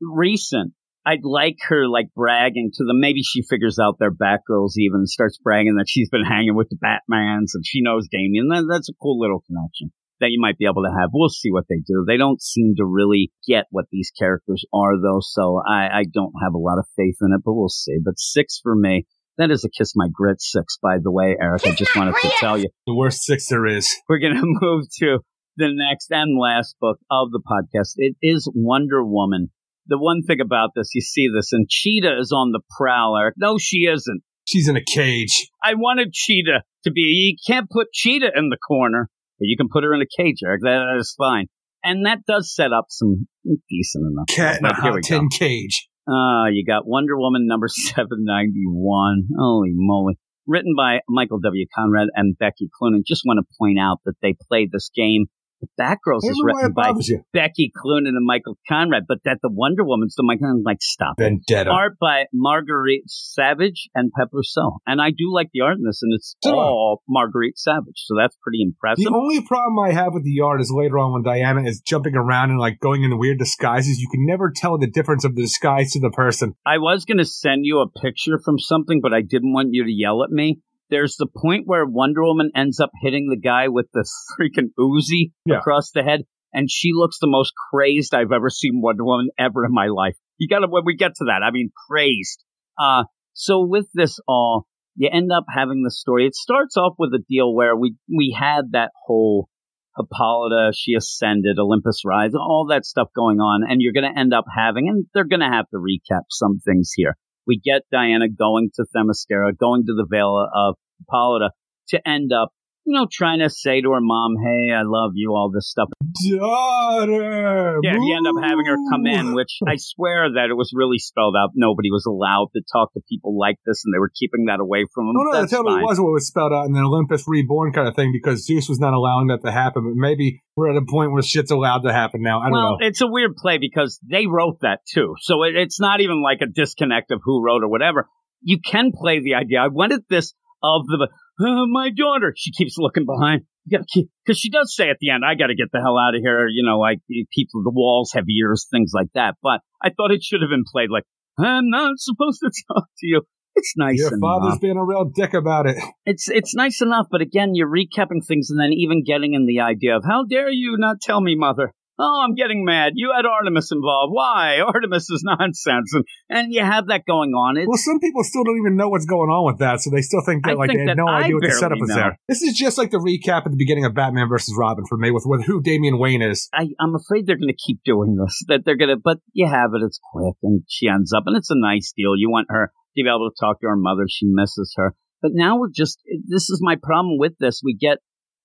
recent, 0.00 0.74
I'd 1.06 1.24
like 1.24 1.56
her 1.68 1.88
like 1.88 2.08
bragging 2.14 2.70
to 2.74 2.84
them. 2.84 3.00
Maybe 3.00 3.22
she 3.22 3.42
figures 3.42 3.78
out 3.78 3.96
they're 3.98 4.10
Batgirls 4.10 4.76
even 4.76 5.00
and 5.00 5.08
starts 5.08 5.38
bragging 5.42 5.76
that 5.76 5.88
she's 5.88 6.10
been 6.10 6.24
hanging 6.28 6.56
with 6.56 6.68
the 6.68 6.76
Batmans 6.76 7.54
and 7.54 7.64
she 7.64 7.82
knows 7.82 8.08
Damian. 8.10 8.48
That, 8.48 8.66
that's 8.70 8.90
a 8.90 8.98
cool 9.00 9.18
little 9.18 9.42
connection 9.46 9.92
that 10.20 10.30
you 10.30 10.40
might 10.40 10.58
be 10.58 10.66
able 10.66 10.84
to 10.84 10.92
have. 10.92 11.10
We'll 11.12 11.30
see 11.30 11.50
what 11.50 11.64
they 11.68 11.80
do. 11.86 12.04
They 12.06 12.18
don't 12.18 12.42
seem 12.42 12.74
to 12.76 12.84
really 12.84 13.32
get 13.48 13.64
what 13.70 13.86
these 13.90 14.12
characters 14.18 14.64
are 14.72 15.00
though, 15.00 15.20
so 15.20 15.62
I, 15.66 16.00
I 16.00 16.04
don't 16.12 16.34
have 16.42 16.52
a 16.54 16.58
lot 16.58 16.78
of 16.78 16.84
faith 16.96 17.16
in 17.22 17.32
it, 17.34 17.40
but 17.44 17.54
we'll 17.54 17.68
see. 17.68 17.98
But 18.04 18.18
six 18.18 18.60
for 18.62 18.76
me. 18.76 19.06
That 19.38 19.50
is 19.50 19.64
a 19.64 19.70
kiss 19.70 19.94
my 19.96 20.08
grit 20.12 20.42
six, 20.42 20.76
by 20.82 20.98
the 21.02 21.10
way, 21.10 21.34
Eric. 21.40 21.66
I 21.66 21.70
just 21.70 21.96
my 21.96 22.04
wanted 22.04 22.20
to 22.20 22.28
tell 22.36 22.58
you. 22.58 22.68
The 22.86 22.94
worst 22.94 23.22
six 23.22 23.48
there 23.48 23.64
is. 23.64 23.88
We're 24.08 24.18
going 24.18 24.34
to 24.34 24.42
move 24.44 24.84
to 24.98 25.20
the 25.56 25.68
next 25.72 26.10
and 26.10 26.38
last 26.38 26.76
book 26.78 26.98
of 27.10 27.30
the 27.30 27.40
podcast. 27.40 27.94
It 27.96 28.16
is 28.20 28.50
Wonder 28.54 29.02
Woman. 29.02 29.50
The 29.90 29.98
one 29.98 30.22
thing 30.22 30.40
about 30.40 30.70
this, 30.76 30.94
you 30.94 31.00
see 31.00 31.26
this, 31.34 31.52
and 31.52 31.68
Cheetah 31.68 32.16
is 32.20 32.32
on 32.32 32.52
the 32.52 32.60
prowl, 32.78 33.18
Eric. 33.18 33.34
No, 33.36 33.58
she 33.58 33.86
isn't. 33.92 34.22
She's 34.46 34.68
in 34.68 34.76
a 34.76 34.84
cage. 34.84 35.50
I 35.62 35.74
wanted 35.74 36.12
Cheetah 36.12 36.62
to 36.84 36.90
be, 36.90 37.00
you 37.00 37.36
can't 37.46 37.68
put 37.68 37.88
Cheetah 37.92 38.30
in 38.34 38.50
the 38.50 38.56
corner, 38.56 39.08
but 39.38 39.46
you 39.46 39.56
can 39.56 39.68
put 39.70 39.84
her 39.84 39.92
in 39.92 40.00
a 40.00 40.06
cage, 40.06 40.38
Eric. 40.44 40.62
That 40.62 40.96
is 40.98 41.12
fine. 41.18 41.46
And 41.82 42.06
that 42.06 42.20
does 42.26 42.54
set 42.54 42.72
up 42.72 42.86
some 42.88 43.26
decent 43.68 44.04
enough. 44.10 44.26
Cat 44.28 44.60
in 44.60 44.66
a 44.66 44.68
But 44.68 44.76
here 44.76 44.92
we 44.92 44.96
hot 44.96 45.02
tin 45.02 45.28
cage. 45.28 45.88
Ah, 46.08 46.46
you 46.46 46.64
got 46.64 46.86
Wonder 46.86 47.18
Woman 47.18 47.46
number 47.46 47.66
791. 47.68 49.28
Holy 49.38 49.72
moly. 49.74 50.18
Written 50.46 50.74
by 50.76 51.00
Michael 51.08 51.38
W. 51.40 51.66
Conrad 51.76 52.08
and 52.14 52.36
Becky 52.38 52.68
Cloonan. 52.80 53.02
Just 53.06 53.22
want 53.24 53.38
to 53.44 53.56
point 53.58 53.78
out 53.78 53.98
that 54.04 54.14
they 54.22 54.34
played 54.48 54.70
this 54.72 54.90
game. 54.94 55.26
The 55.60 55.68
Batgirls 55.78 56.24
is 56.24 56.36
don't 56.36 56.46
know 56.46 56.52
why 56.54 56.62
written 56.62 56.74
by 56.74 56.92
you. 57.00 57.22
Becky 57.32 57.70
Cloonan 57.76 58.16
and 58.16 58.24
Michael 58.24 58.56
Conrad, 58.68 59.04
but 59.06 59.18
that 59.24 59.38
the 59.42 59.50
Wonder 59.52 59.84
Woman's 59.84 60.14
the 60.14 60.22
Michael, 60.22 60.46
I'm 60.46 60.62
like, 60.64 60.80
stop. 60.80 61.14
it. 61.18 61.24
Vendetta. 61.24 61.70
Art 61.70 61.98
by 62.00 62.24
Marguerite 62.32 63.04
Sauvage 63.06 63.88
and 63.94 64.10
Pep 64.16 64.28
Rousseau. 64.32 64.78
And 64.86 65.00
I 65.00 65.10
do 65.10 65.32
like 65.32 65.48
the 65.52 65.60
art 65.60 65.76
in 65.76 65.84
this, 65.84 66.00
and 66.02 66.14
it's 66.14 66.34
So 66.42 66.54
all 66.54 67.02
Marguerite 67.08 67.58
Sauvage. 67.58 67.96
So 67.96 68.14
that's 68.18 68.36
pretty 68.42 68.62
impressive. 68.62 69.04
The 69.04 69.14
only 69.14 69.42
problem 69.42 69.78
I 69.78 69.92
have 69.92 70.14
with 70.14 70.24
the 70.24 70.40
art 70.40 70.60
is 70.60 70.72
later 70.74 70.98
on 70.98 71.12
when 71.12 71.22
Diana 71.22 71.62
is 71.64 71.80
jumping 71.80 72.16
around 72.16 72.50
and 72.50 72.58
like 72.58 72.80
going 72.80 73.02
into 73.02 73.16
weird 73.16 73.38
disguises, 73.38 73.98
you 73.98 74.08
can 74.10 74.24
never 74.24 74.50
tell 74.54 74.78
the 74.78 74.86
difference 74.86 75.24
of 75.24 75.34
the 75.36 75.42
disguise 75.42 75.92
to 75.92 76.00
the 76.00 76.10
person. 76.10 76.54
I 76.64 76.78
was 76.78 77.04
going 77.04 77.18
to 77.18 77.24
send 77.24 77.66
you 77.66 77.80
a 77.80 78.00
picture 78.00 78.40
from 78.42 78.58
something, 78.58 79.00
but 79.02 79.12
I 79.12 79.20
didn't 79.20 79.52
want 79.52 79.68
you 79.72 79.84
to 79.84 79.92
yell 79.92 80.22
at 80.24 80.30
me. 80.30 80.60
There's 80.90 81.16
the 81.16 81.28
point 81.34 81.62
where 81.66 81.86
Wonder 81.86 82.22
Woman 82.22 82.50
ends 82.54 82.80
up 82.80 82.90
hitting 83.02 83.28
the 83.28 83.40
guy 83.40 83.68
with 83.68 83.86
the 83.94 84.04
freaking 84.40 84.70
Uzi 84.78 85.32
Yeah. 85.46 85.58
across 85.58 85.90
the 85.92 86.02
head, 86.02 86.22
and 86.52 86.70
she 86.70 86.90
looks 86.92 87.18
the 87.20 87.28
most 87.28 87.52
crazed 87.70 88.14
I've 88.14 88.32
ever 88.32 88.50
seen 88.50 88.80
Wonder 88.82 89.04
Woman 89.04 89.28
ever 89.38 89.64
in 89.64 89.72
my 89.72 89.86
life. 89.86 90.16
You 90.38 90.48
got 90.48 90.60
to 90.60 90.68
when 90.68 90.84
we 90.84 90.96
get 90.96 91.12
to 91.16 91.24
that, 91.26 91.42
I 91.44 91.50
mean 91.50 91.70
crazed. 91.88 92.42
Uh, 92.78 93.04
so 93.34 93.64
with 93.66 93.86
this 93.94 94.18
all, 94.26 94.66
you 94.96 95.08
end 95.12 95.30
up 95.32 95.44
having 95.54 95.82
the 95.84 95.90
story. 95.90 96.26
It 96.26 96.34
starts 96.34 96.76
off 96.76 96.94
with 96.98 97.10
a 97.14 97.22
deal 97.28 97.54
where 97.54 97.76
we 97.76 97.94
we 98.08 98.36
had 98.38 98.72
that 98.72 98.90
whole 99.06 99.48
Hippolyta, 99.96 100.72
she 100.74 100.94
ascended, 100.94 101.58
Olympus 101.58 102.02
rise, 102.04 102.34
all 102.34 102.66
that 102.70 102.84
stuff 102.84 103.08
going 103.14 103.38
on, 103.38 103.62
and 103.68 103.80
you're 103.80 103.92
going 103.92 104.10
to 104.12 104.18
end 104.18 104.32
up 104.32 104.44
having, 104.54 104.88
and 104.88 105.06
they're 105.14 105.24
going 105.26 105.40
to 105.40 105.46
have 105.46 105.68
to 105.70 105.76
recap 105.78 106.22
some 106.30 106.58
things 106.64 106.92
here. 106.94 107.16
We 107.50 107.58
get 107.58 107.82
Diana 107.90 108.28
going 108.28 108.70
to 108.76 108.84
Themyscira, 108.94 109.58
going 109.58 109.84
to 109.86 109.92
the 109.92 110.06
Vale 110.08 110.48
of 110.54 110.76
Hippolyta 111.00 111.50
to 111.88 112.08
end 112.08 112.30
up, 112.32 112.50
you 112.84 112.96
know, 112.96 113.06
trying 113.10 113.40
to 113.40 113.50
say 113.50 113.80
to 113.80 113.90
her 113.92 114.00
mom, 114.00 114.36
"Hey, 114.42 114.72
I 114.72 114.82
love 114.84 115.12
you," 115.14 115.32
all 115.32 115.50
this 115.52 115.68
stuff. 115.68 115.88
Daughter. 116.28 117.78
Yeah, 117.82 117.94
you 117.94 118.16
end 118.16 118.26
up 118.26 118.42
having 118.42 118.64
her 118.66 118.76
come 118.90 119.06
in, 119.06 119.34
which 119.34 119.58
I 119.66 119.76
swear 119.76 120.32
that 120.34 120.48
it 120.50 120.54
was 120.56 120.72
really 120.74 120.98
spelled 120.98 121.34
out. 121.38 121.50
Nobody 121.54 121.90
was 121.90 122.06
allowed 122.06 122.48
to 122.56 122.62
talk 122.72 122.92
to 122.94 123.00
people 123.08 123.38
like 123.38 123.56
this, 123.66 123.82
and 123.84 123.94
they 123.94 123.98
were 123.98 124.10
keeping 124.14 124.46
that 124.46 124.60
away 124.60 124.86
from 124.94 125.06
them. 125.06 125.14
Oh, 125.18 125.24
no, 125.24 125.30
no, 125.30 125.40
That's 125.40 125.50
that 125.50 125.56
totally 125.58 125.76
fine. 125.76 125.84
was 125.84 126.00
what 126.00 126.12
was 126.12 126.26
spelled 126.26 126.52
out 126.52 126.66
in 126.66 126.72
the 126.72 126.80
Olympus 126.80 127.24
Reborn 127.28 127.72
kind 127.72 127.86
of 127.86 127.94
thing 127.94 128.12
because 128.12 128.44
Zeus 128.46 128.68
was 128.68 128.80
not 128.80 128.94
allowing 128.94 129.28
that 129.28 129.42
to 129.44 129.52
happen. 129.52 129.84
But 129.84 129.94
maybe 129.94 130.42
we're 130.56 130.70
at 130.70 130.76
a 130.76 130.86
point 130.88 131.12
where 131.12 131.22
shit's 131.22 131.50
allowed 131.50 131.82
to 131.82 131.92
happen 131.92 132.22
now. 132.22 132.40
I 132.40 132.44
don't 132.44 132.52
well, 132.52 132.70
know. 132.80 132.86
it's 132.86 133.00
a 133.00 133.06
weird 133.06 133.36
play 133.36 133.58
because 133.58 134.00
they 134.08 134.26
wrote 134.26 134.60
that 134.62 134.80
too. 134.88 135.14
So 135.20 135.42
it, 135.44 135.54
it's 135.54 135.80
not 135.80 136.00
even 136.00 136.22
like 136.22 136.40
a 136.40 136.46
disconnect 136.46 137.10
of 137.10 137.20
who 137.22 137.44
wrote 137.44 137.62
or 137.62 137.68
whatever. 137.68 138.08
You 138.42 138.58
can 138.64 138.90
play 138.94 139.20
the 139.20 139.34
idea. 139.34 139.60
I 139.60 139.68
wanted 139.68 140.00
this 140.08 140.34
of 140.62 140.86
the, 140.86 141.08
uh, 141.40 141.66
my 141.66 141.90
daughter. 141.90 142.32
She 142.36 142.52
keeps 142.52 142.76
looking 142.78 143.06
behind. 143.06 143.42
You 143.64 143.78
gotta 143.78 143.86
keep, 143.92 144.08
cause 144.26 144.38
she 144.38 144.50
does 144.50 144.74
say 144.74 144.88
at 144.90 144.96
the 145.00 145.10
end, 145.10 145.22
I 145.24 145.34
gotta 145.34 145.54
get 145.54 145.68
the 145.72 145.80
hell 145.80 145.98
out 145.98 146.14
of 146.14 146.20
here. 146.22 146.48
You 146.48 146.64
know, 146.64 146.78
like 146.78 146.98
people, 147.08 147.62
the 147.62 147.72
walls 147.74 148.12
have 148.14 148.24
ears, 148.28 148.66
things 148.70 148.92
like 148.94 149.08
that. 149.14 149.36
But 149.42 149.60
I 149.82 149.90
thought 149.90 150.10
it 150.10 150.22
should 150.22 150.40
have 150.42 150.50
been 150.50 150.64
played 150.70 150.90
like, 150.90 151.04
I'm 151.38 151.70
not 151.70 151.98
supposed 151.98 152.40
to 152.40 152.50
talk 152.74 152.86
to 152.98 153.06
you. 153.06 153.22
It's 153.56 153.74
nice 153.76 153.98
Your 153.98 154.08
enough. 154.08 154.20
father's 154.20 154.58
being 154.60 154.76
a 154.76 154.84
real 154.84 155.04
dick 155.04 155.34
about 155.34 155.66
it. 155.66 155.76
It's 156.06 156.28
it's 156.28 156.54
nice 156.54 156.80
enough, 156.80 157.06
but 157.10 157.20
again, 157.20 157.50
you're 157.54 157.68
recapping 157.70 158.24
things 158.26 158.50
and 158.50 158.58
then 158.58 158.72
even 158.72 159.04
getting 159.04 159.34
in 159.34 159.46
the 159.46 159.60
idea 159.60 159.96
of 159.96 160.02
how 160.04 160.24
dare 160.24 160.50
you 160.50 160.76
not 160.78 161.00
tell 161.00 161.20
me, 161.20 161.36
mother? 161.36 161.72
Oh, 162.00 162.24
I'm 162.24 162.34
getting 162.34 162.64
mad. 162.64 162.94
You 162.96 163.12
had 163.14 163.26
Artemis 163.26 163.70
involved. 163.72 164.12
Why? 164.14 164.60
Artemis 164.66 165.10
is 165.10 165.22
nonsense, 165.22 165.92
and 165.92 166.04
and 166.30 166.52
you 166.52 166.64
have 166.64 166.86
that 166.86 167.04
going 167.06 167.32
on. 167.32 167.56
Well, 167.66 167.76
some 167.76 168.00
people 168.00 168.24
still 168.24 168.42
don't 168.42 168.56
even 168.56 168.76
know 168.76 168.88
what's 168.88 169.04
going 169.04 169.28
on 169.28 169.44
with 169.44 169.58
that, 169.58 169.80
so 169.80 169.90
they 169.90 170.00
still 170.00 170.22
think 170.24 170.44
that 170.44 170.52
I 170.52 170.54
like 170.54 170.70
think 170.70 170.80
they 170.80 170.86
had 170.88 170.96
no 170.96 171.06
I 171.06 171.24
idea 171.24 171.34
what 171.34 171.44
the 171.44 171.52
setup 171.52 171.78
is 171.82 171.88
there. 171.88 172.18
This 172.26 172.40
is 172.40 172.56
just 172.56 172.78
like 172.78 172.90
the 172.90 172.98
recap 172.98 173.44
at 173.44 173.52
the 173.52 173.58
beginning 173.58 173.84
of 173.84 173.94
Batman 173.94 174.28
versus 174.28 174.56
Robin 174.58 174.84
for 174.88 174.96
me 174.96 175.10
with, 175.10 175.24
with 175.26 175.44
who 175.44 175.60
Damian 175.60 175.98
Wayne 175.98 176.22
is. 176.22 176.48
I, 176.54 176.68
I'm 176.80 176.94
afraid 176.94 177.26
they're 177.26 177.36
going 177.36 177.52
to 177.52 177.62
keep 177.66 177.80
doing 177.84 178.16
this. 178.16 178.44
That 178.48 178.64
they're 178.64 178.78
going 178.78 178.90
to, 178.90 178.96
but 178.96 179.18
you 179.32 179.46
have 179.46 179.70
it. 179.74 179.84
It's 179.84 180.00
quick, 180.12 180.36
and 180.42 180.62
she 180.68 180.88
ends 180.88 181.12
up, 181.12 181.24
and 181.26 181.36
it's 181.36 181.50
a 181.50 181.58
nice 181.58 181.92
deal. 181.94 182.16
You 182.16 182.30
want 182.30 182.46
her 182.48 182.72
to 182.96 183.02
be 183.02 183.08
able 183.08 183.28
to 183.28 183.36
talk 183.38 183.60
to 183.60 183.68
her 183.68 183.76
mother. 183.76 184.04
She 184.08 184.24
misses 184.26 184.72
her, 184.76 184.94
but 185.20 185.32
now 185.34 185.58
we're 185.58 185.70
just. 185.74 185.98
This 186.26 186.48
is 186.48 186.60
my 186.62 186.76
problem 186.80 187.18
with 187.18 187.36
this. 187.38 187.60
We 187.62 187.76
get, 187.76 187.98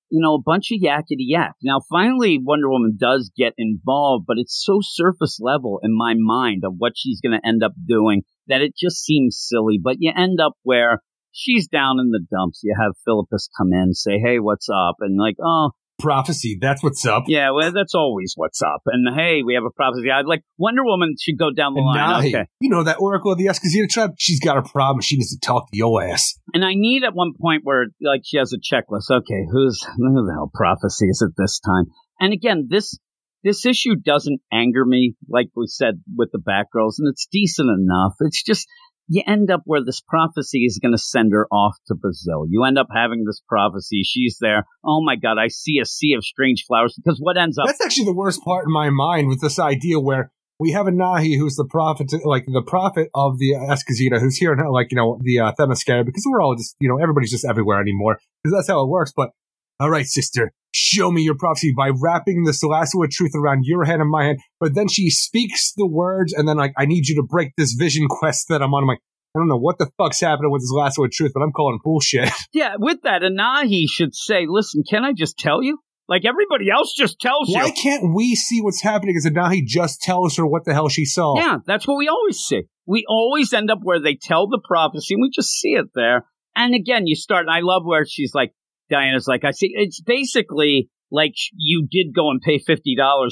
you 0.10 0.22
know, 0.22 0.36
a 0.36 0.42
bunch 0.42 0.72
of 0.72 0.82
yakety 0.82 1.26
yak. 1.28 1.54
Now, 1.64 1.82
finally, 1.90 2.40
Wonder 2.42 2.70
Woman 2.70 2.98
does 3.00 3.32
get 3.36 3.54
involved, 3.58 4.26
but 4.28 4.38
it's 4.38 4.64
so 4.64 4.80
surface 4.82 5.40
level 5.42 5.80
in 5.84 5.96
my 5.96 6.14
mind 6.18 6.64
of 6.66 6.76
what 6.78 6.94
she's 6.96 7.22
going 7.22 7.40
to 7.40 7.48
end 7.48 7.64
up 7.64 7.74
doing 7.88 8.24
that 8.48 8.62
it 8.62 8.74
just 8.78 9.04
seems 9.04 9.38
silly. 9.40 9.80
But 9.82 9.98
you 10.00 10.12
end 10.16 10.40
up 10.40 10.54
where. 10.64 11.02
She's 11.38 11.68
down 11.68 12.00
in 12.00 12.12
the 12.12 12.26
dumps. 12.32 12.62
You 12.64 12.78
have 12.80 12.94
Philippus 13.04 13.50
come 13.58 13.74
in, 13.74 13.94
say, 13.94 14.20
"Hey, 14.20 14.40
what's 14.40 14.70
up?" 14.70 14.96
And 15.02 15.20
like, 15.20 15.36
"Oh, 15.44 15.72
Prophecy, 16.00 16.58
that's 16.60 16.84
what's 16.84 17.06
up. 17.06 17.24
yeah, 17.28 17.52
well, 17.52 17.72
that's 17.72 17.96
always 17.96 18.34
what's 18.36 18.62
up. 18.62 18.82
And 18.86 19.08
hey, 19.16 19.44
we 19.46 19.54
have 19.56 19.64
a 19.64 19.72
prophecy. 19.72 20.12
I'd 20.12 20.26
like 20.26 20.42
Wonder 20.58 20.84
Woman 20.84 21.16
should 21.20 21.38
go 21.40 21.52
down 21.52 21.74
the 21.74 21.80
And 21.80 21.88
line. 21.88 22.24
Nahi, 22.24 22.28
Okay. 22.36 22.46
you 22.60 22.70
know 22.70 22.84
that 22.84 22.98
Oracle 23.00 23.32
of 23.32 23.38
the 23.38 23.46
Escazita 23.46 23.88
tribe? 23.90 24.12
She's 24.18 24.40
got 24.40 24.58
a 24.58 24.62
problem. 24.62 25.02
She 25.02 25.16
needs 25.16 25.32
to 25.32 25.40
talk 25.40 25.72
to 25.72 25.78
your 25.78 26.04
ass. 26.04 26.38
And 26.54 26.66
I 26.66 26.74
need 26.76 27.04
at 27.04 27.14
one 27.16 27.32
point 27.40 27.62
where 27.64 27.88
like 28.02 28.22
she 28.26 28.38
has 28.38 28.52
a 28.54 28.58
checklist. 28.58 29.10
Okay, 29.10 29.46
who's 29.52 29.82
who 29.98 30.26
the 30.26 30.34
hell 30.34 30.52
prophecy 30.54 31.08
is 31.08 31.22
at 31.22 31.32
this 31.38 31.60
time? 31.60 31.86
And 32.20 32.34
again, 32.34 32.68
this 32.70 32.98
this 33.44 33.66
issue 33.66 33.96
doesn't 33.96 34.42
anger 34.52 34.84
me, 34.86 35.14
like 35.30 35.48
we 35.56 35.68
said 35.68 36.02
with 36.18 36.30
the 36.34 36.40
Batgirls, 36.40 36.96
and 36.98 37.08
it's 37.08 37.28
decent 37.32 37.70
enough. 37.70 38.14
It's 38.20 38.44
just 38.44 38.68
you 39.08 39.24
end 39.26 39.52
up 39.52 39.62
where 39.66 39.84
this 39.84 40.02
prophecy 40.02 40.66
is 40.66 40.80
going 40.82 40.94
to 40.94 40.98
send 40.98 41.32
her 41.34 41.48
off 41.52 41.76
to 41.88 41.96
Brazil. 41.96 42.46
You 42.50 42.64
end 42.64 42.78
up 42.78 42.88
having 42.94 43.24
this 43.26 43.42
prophecy. 43.48 44.04
She's 44.04 44.38
there. 44.40 44.66
Oh 44.84 45.04
my 45.04 45.16
God, 45.16 45.38
I 45.38 45.48
see 45.48 45.80
a 45.82 45.86
sea 45.86 46.14
of 46.14 46.24
strange 46.24 46.66
flowers. 46.68 46.96
Because 46.96 47.20
what 47.20 47.38
ends 47.38 47.58
up 47.58 47.66
That's 47.68 47.84
actually 47.84 48.06
the 48.06 48.16
worst 48.16 48.42
part 48.44 48.66
in 48.66 48.74
my 48.74 48.90
mind 48.90 49.28
with 49.28 49.42
this 49.42 49.60
idea 49.60 50.00
where 50.00 50.32
we 50.60 50.72
have 50.72 50.88
a 50.88 50.92
Nahi 50.92 51.38
who's 51.38 51.56
the 51.56 51.68
prophet, 51.70 52.12
like 52.24 52.46
the 52.46 52.64
prophet 52.66 53.10
of 53.14 53.38
the 53.38 53.54
Escazita, 53.54 54.20
who's 54.20 54.38
here 54.38 54.54
in 54.54 54.60
like, 54.72 54.88
you 54.90 54.96
know, 54.96 55.20
the 55.22 55.40
uh, 55.40 55.52
Themyscira, 55.60 56.06
because 56.06 56.24
we're 56.30 56.42
all 56.42 56.56
just, 56.56 56.76
you 56.80 56.88
know, 56.88 56.98
everybody's 56.98 57.32
just 57.32 57.46
everywhere 57.46 57.82
anymore, 57.82 58.18
because 58.44 58.58
that's 58.58 58.70
how 58.70 58.82
it 58.82 58.90
works. 58.90 59.12
But, 59.16 59.32
all 59.80 59.90
right, 59.90 60.06
sister, 60.06 60.52
show 60.74 61.12
me 61.12 61.22
your 61.22 61.36
prophecy 61.36 61.74
by 61.76 61.90
wrapping 61.90 62.44
this 62.44 62.64
lasso 62.64 63.04
of 63.04 63.10
truth 63.10 63.32
around 63.36 63.64
your 63.66 63.86
hand 63.86 64.02
and 64.02 64.10
my 64.10 64.26
hand. 64.26 64.40
But 64.60 64.76
then 64.76 64.88
she 64.88 65.10
speaks 65.10 65.74
the 65.76 65.88
words, 65.88 66.34
and 66.34 66.48
then, 66.48 66.58
like, 66.58 66.74
I 66.78 66.86
need 66.86 67.08
you 67.08 67.16
to 67.16 67.24
break 67.24 67.54
this 67.58 67.74
vision 67.74 68.08
quest 68.10 68.48
that 68.50 68.62
I'm 68.62 68.74
on. 68.74 68.84
I'm 68.84 68.88
like, 68.88 69.02
I 69.36 69.40
don't 69.40 69.50
know 69.50 69.58
what 69.58 69.78
the 69.78 69.90
fuck's 69.98 70.22
happening 70.22 70.52
with 70.52 70.62
this 70.62 70.72
lasso 70.72 71.04
of 71.04 71.12
truth, 71.12 71.32
but 71.34 71.42
I'm 71.42 71.52
calling 71.52 71.80
bullshit. 71.84 72.30
Yeah, 72.54 72.76
with 72.80 73.02
that, 73.02 73.22
Anahi 73.22 73.84
should 73.90 74.16
say, 74.16 74.46
listen, 74.48 74.84
can 74.90 75.04
I 75.04 75.12
just 75.12 75.38
tell 75.38 75.62
you? 75.62 75.80
Like 76.08 76.24
everybody 76.24 76.70
else 76.70 76.94
just 76.96 77.20
tells 77.20 77.50
Why 77.50 77.66
you. 77.66 77.66
Why 77.66 77.72
can't 77.72 78.16
we 78.16 78.36
see 78.36 78.62
what's 78.62 78.82
happening 78.82 79.18
as 79.18 79.26
Anahi 79.26 79.66
just 79.66 80.02
tells 80.02 80.38
her 80.38 80.46
what 80.48 80.64
the 80.64 80.74
hell 80.74 80.88
she 80.88 81.04
saw? 81.04 81.38
Yeah, 81.38 81.58
that's 81.66 81.86
what 81.86 81.98
we 81.98 82.08
always 82.08 82.38
see. 82.38 82.64
We 82.86 83.06
always 83.10 83.52
end 83.52 83.72
up 83.72 83.80
where 83.82 84.00
they 84.00 84.16
tell 84.16 84.48
the 84.48 84.62
prophecy 84.64 85.16
and 85.16 85.22
we 85.22 85.32
just 85.36 85.52
see 85.52 85.74
it 85.74 85.88
there. 85.94 86.26
And 86.56 86.74
again, 86.74 87.06
you 87.08 87.16
start, 87.16 87.48
and 87.48 87.54
I 87.54 87.60
love 87.62 87.82
where 87.84 88.06
she's 88.08 88.34
like, 88.34 88.54
Diana's 88.90 89.28
like, 89.28 89.44
I 89.44 89.52
see, 89.52 89.72
it's 89.74 90.02
basically 90.02 90.90
like 91.12 91.34
you 91.56 91.88
did 91.90 92.14
go 92.16 92.30
and 92.32 92.42
pay 92.42 92.60
$50 92.60 92.78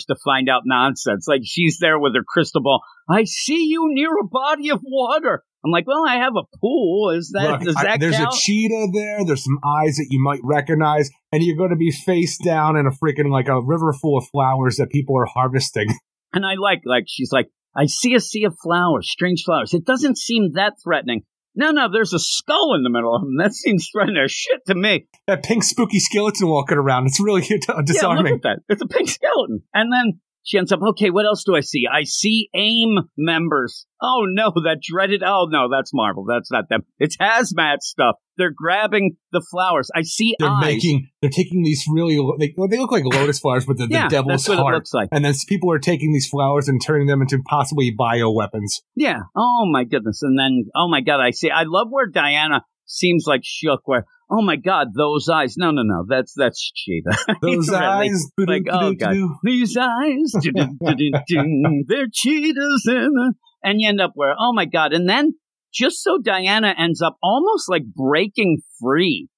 to 0.07 0.15
find 0.23 0.49
out 0.49 0.61
nonsense. 0.65 1.25
Like 1.27 1.41
she's 1.43 1.77
there 1.79 1.99
with 1.99 2.15
her 2.15 2.23
crystal 2.27 2.61
ball. 2.61 2.81
I 3.09 3.23
see 3.25 3.65
you 3.65 3.87
near 3.93 4.09
a 4.09 4.27
body 4.27 4.69
of 4.69 4.79
water. 4.83 5.43
I'm 5.65 5.71
like, 5.71 5.87
well, 5.87 6.03
I 6.07 6.15
have 6.17 6.33
a 6.37 6.57
pool. 6.61 7.11
Is 7.11 7.31
that, 7.33 7.49
Look, 7.51 7.61
does 7.61 7.75
I- 7.77 7.83
that 7.83 7.99
there's 7.99 8.15
count? 8.17 8.33
a 8.33 8.37
cheetah 8.37 8.87
there. 8.93 9.25
There's 9.25 9.43
some 9.45 9.59
eyes 9.63 9.95
that 9.95 10.07
you 10.09 10.21
might 10.21 10.41
recognize, 10.43 11.09
and 11.31 11.41
you're 11.41 11.55
going 11.57 11.69
to 11.69 11.77
be 11.77 11.91
face 11.91 12.37
down 12.37 12.75
in 12.75 12.85
a 12.85 12.91
freaking 12.91 13.31
like 13.31 13.47
a 13.47 13.61
river 13.61 13.93
full 13.93 14.17
of 14.17 14.25
flowers 14.27 14.75
that 14.77 14.89
people 14.89 15.17
are 15.17 15.25
harvesting. 15.25 15.87
And 16.35 16.43
I 16.47 16.55
like, 16.59 16.81
like, 16.83 17.03
she's 17.07 17.31
like, 17.31 17.49
I 17.77 17.85
see 17.85 18.15
a 18.15 18.19
sea 18.19 18.45
of 18.45 18.55
flowers, 18.63 19.07
strange 19.07 19.43
flowers. 19.45 19.75
It 19.75 19.85
doesn't 19.85 20.17
seem 20.17 20.53
that 20.53 20.73
threatening. 20.83 21.21
No, 21.55 21.71
no, 21.71 21.87
there's 21.91 22.13
a 22.13 22.19
skull 22.19 22.73
in 22.75 22.83
the 22.83 22.89
middle 22.89 23.15
of 23.15 23.21
them. 23.21 23.37
That 23.37 23.53
seems 23.53 23.89
threatening 23.91 24.23
as 24.23 24.31
shit 24.31 24.65
to 24.67 24.75
me. 24.75 25.07
That 25.27 25.43
pink 25.43 25.63
spooky 25.63 25.99
skeleton 25.99 26.47
walking 26.47 26.77
around. 26.77 27.07
It's 27.07 27.19
really 27.19 27.41
disarming. 27.41 27.85
Yeah, 27.93 28.31
look 28.31 28.31
at 28.33 28.41
that. 28.43 28.59
It's 28.69 28.81
a 28.81 28.87
pink 28.87 29.09
skeleton. 29.09 29.63
And 29.73 29.91
then 29.93 30.19
she 30.43 30.57
ends 30.57 30.71
up, 30.71 30.81
okay, 30.81 31.09
what 31.09 31.25
else 31.25 31.43
do 31.45 31.55
I 31.55 31.61
see? 31.61 31.85
I 31.91 32.03
see 32.03 32.49
AIM 32.53 33.09
members. 33.17 33.85
Oh 34.01 34.25
no, 34.27 34.51
that 34.63 34.79
dreaded, 34.81 35.23
oh 35.23 35.47
no, 35.49 35.69
that's 35.71 35.91
Marvel. 35.93 36.25
That's 36.27 36.51
not 36.51 36.67
them. 36.69 36.81
It's 36.99 37.15
hazmat 37.17 37.77
stuff. 37.79 38.15
They're 38.35 38.51
grabbing 38.55 39.15
the 39.31 39.45
flowers. 39.49 39.89
I 39.95 40.01
see 40.01 40.35
they're 40.39 40.49
eyes. 40.49 40.65
making. 40.65 41.07
They're 41.21 41.29
taking 41.29 41.63
these 41.63 41.85
really. 41.87 42.19
They, 42.39 42.53
they 42.69 42.77
look 42.77 42.91
like 42.91 43.05
lotus 43.05 43.39
flowers, 43.39 43.65
but 43.65 43.77
the, 43.77 43.87
yeah, 43.89 44.07
the 44.07 44.09
devil's 44.09 44.45
that's 44.45 44.49
what 44.49 44.59
it 44.59 44.75
looks 44.75 44.93
like. 44.93 45.09
And 45.11 45.23
then 45.23 45.33
people 45.47 45.71
are 45.71 45.79
taking 45.79 46.11
these 46.11 46.27
flowers 46.27 46.67
and 46.67 46.81
turning 46.83 47.07
them 47.07 47.21
into 47.21 47.41
possibly 47.47 47.95
bioweapons. 47.97 48.81
Yeah. 48.95 49.19
Oh 49.35 49.65
my 49.71 49.85
goodness. 49.85 50.21
And 50.23 50.37
then, 50.37 50.65
oh 50.75 50.89
my 50.89 51.01
God, 51.01 51.21
I 51.21 51.31
see. 51.31 51.49
I 51.49 51.63
love 51.63 51.87
where 51.89 52.07
Diana 52.07 52.65
seems 52.85 53.25
like 53.27 53.41
shook. 53.43 53.81
Where, 53.85 54.05
oh 54.29 54.41
my 54.41 54.55
God, 54.55 54.87
those 54.95 55.29
eyes. 55.29 55.55
No, 55.57 55.71
no, 55.71 55.83
no. 55.83 56.05
That's 56.07 56.33
that's 56.35 56.71
Cheetah. 56.75 57.35
Those 57.41 57.69
eyes. 57.69 58.31
like, 58.37 58.63
oh, 58.71 58.93
God. 58.93 59.15
These 59.43 59.77
eyes, 59.77 60.33
they're 61.87 62.07
cheetahs, 62.11 62.83
and 62.85 63.35
and 63.63 63.81
you 63.81 63.89
end 63.89 64.01
up 64.01 64.11
where, 64.15 64.35
oh 64.37 64.53
my 64.53 64.65
God. 64.65 64.93
And 64.93 65.07
then 65.07 65.33
just 65.73 66.03
so 66.03 66.19
Diana 66.23 66.73
ends 66.77 67.01
up 67.01 67.17
almost 67.21 67.69
like 67.69 67.83
breaking 67.85 68.61
free 68.81 69.29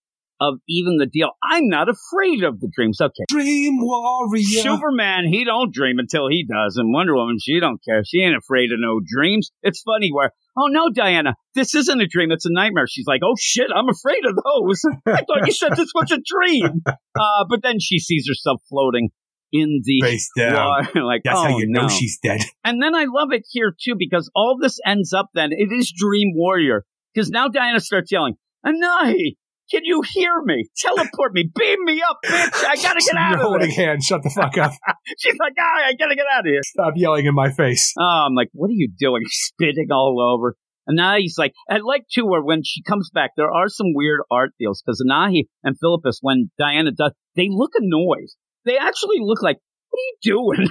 of 0.42 0.56
even 0.68 0.98
the 0.98 1.06
deal. 1.06 1.32
I'm 1.44 1.70
not 1.70 1.88
afraid 1.90 2.44
of 2.44 2.60
the 2.60 2.70
dreams. 2.74 3.00
Okay. 3.02 3.24
Dream 3.30 3.80
warrior. 3.80 4.44
Superman, 4.44 5.28
he 5.28 5.46
don't 5.46 5.74
dream 5.74 6.00
until 6.00 6.28
he 6.28 6.46
does, 6.46 6.78
and 6.78 6.94
Wonder 6.94 7.16
Woman, 7.16 7.38
she 7.42 7.60
don't 7.60 7.82
care. 7.84 8.04
She 8.06 8.22
ain't 8.22 8.38
afraid 8.38 8.72
of 8.72 8.80
no 8.80 9.00
dreams. 9.06 9.52
It's 9.62 9.82
funny 9.82 10.10
where, 10.12 10.32
oh 10.58 10.68
no, 10.68 10.90
Diana, 10.94 11.36
this 11.54 11.76
isn't 11.76 12.02
a 12.02 12.08
dream. 12.08 12.32
It's 12.32 12.46
a 12.46 12.52
nightmare. 12.52 12.86
She's 12.88 13.06
like, 13.08 13.22
oh 13.24 13.36
shit, 13.40 13.68
I'm 13.76 13.90
afraid 13.90 14.26
of 14.26 14.36
those. 14.36 14.82
I 15.06 15.22
thought 15.22 15.46
you 15.46 15.54
said 15.54 15.72
this 15.76 15.92
was 15.94 16.12
a 16.12 16.20
dream. 16.26 16.82
Uh, 17.18 17.46
but 17.50 17.64
then 17.64 17.80
she 17.80 17.98
sees 17.98 18.26
herself 18.28 18.62
floating 18.68 19.08
in 19.54 19.82
the 19.86 20.02
Face 20.02 20.30
down. 20.38 20.54
water, 20.54 21.04
like, 21.06 21.22
That's 21.24 21.38
oh, 21.38 21.44
how 21.44 21.58
you 21.58 21.66
know 21.66 21.88
she's 21.88 22.20
dead. 22.22 22.42
And 22.66 22.84
then 22.84 22.94
I 22.94 23.06
love 23.06 23.30
it 23.32 23.46
here 23.50 23.72
too 23.72 23.96
because 23.98 24.30
all 24.36 24.58
this 24.62 24.80
ends 24.86 25.14
up 25.14 25.30
then 25.34 25.52
it 25.52 25.72
is 25.72 25.94
Dream 25.96 26.34
Warrior 26.36 26.84
because 27.14 27.30
now 27.30 27.48
Diana 27.48 27.80
starts 27.80 28.12
yelling, 28.12 28.36
Anahi, 28.66 29.38
can 29.72 29.82
you 29.84 30.02
hear 30.14 30.42
me? 30.44 30.66
Teleport 30.78 31.34
me, 31.34 31.50
beam 31.56 31.84
me 31.84 32.02
up, 32.08 32.20
bitch! 32.26 32.64
I 32.66 32.76
gotta 32.76 33.00
get 33.00 33.14
You're 33.14 33.20
out 33.20 33.34
of 33.36 33.42
holding 33.42 33.70
here. 33.72 33.88
hands. 33.90 34.06
Shut 34.06 34.24
the 34.24 34.30
fuck 34.30 34.58
up. 34.58 34.72
She's 35.20 35.36
like, 35.40 35.54
ah, 35.60 35.88
I 35.88 35.94
gotta 35.94 36.16
get 36.16 36.26
out 36.32 36.42
of 36.42 36.46
here. 36.46 36.62
Stop 36.64 36.94
yelling 36.96 37.26
in 37.26 37.36
my 37.36 37.52
face. 37.52 37.94
Oh, 38.00 38.26
I'm 38.28 38.36
like, 38.36 38.50
what 38.54 38.68
are 38.68 38.74
you 38.74 38.90
doing? 38.98 39.24
Spitting 39.28 39.88
all 39.92 40.22
over. 40.22 40.56
And 40.88 40.98
now 40.98 41.18
he's 41.18 41.36
like, 41.38 41.54
I 41.70 41.78
like 41.78 42.06
too, 42.14 42.28
where 42.28 42.44
when 42.44 42.62
she 42.64 42.84
comes 42.84 43.10
back, 43.12 43.32
there 43.36 43.52
are 43.52 43.70
some 43.70 43.88
weird 43.96 44.22
art 44.30 44.52
deals 44.60 44.84
because 44.86 45.04
Nahi 45.08 45.46
and 45.64 45.76
Philippus, 45.80 46.20
when 46.22 46.52
Diana 46.60 46.92
does, 46.92 47.12
they 47.36 47.48
look 47.50 47.72
annoyed. 47.76 48.28
They 48.66 48.78
actually 48.78 49.18
look 49.20 49.42
like, 49.42 49.58
what 49.90 49.98
are 49.98 50.04
you 50.04 50.18
doing? 50.22 50.68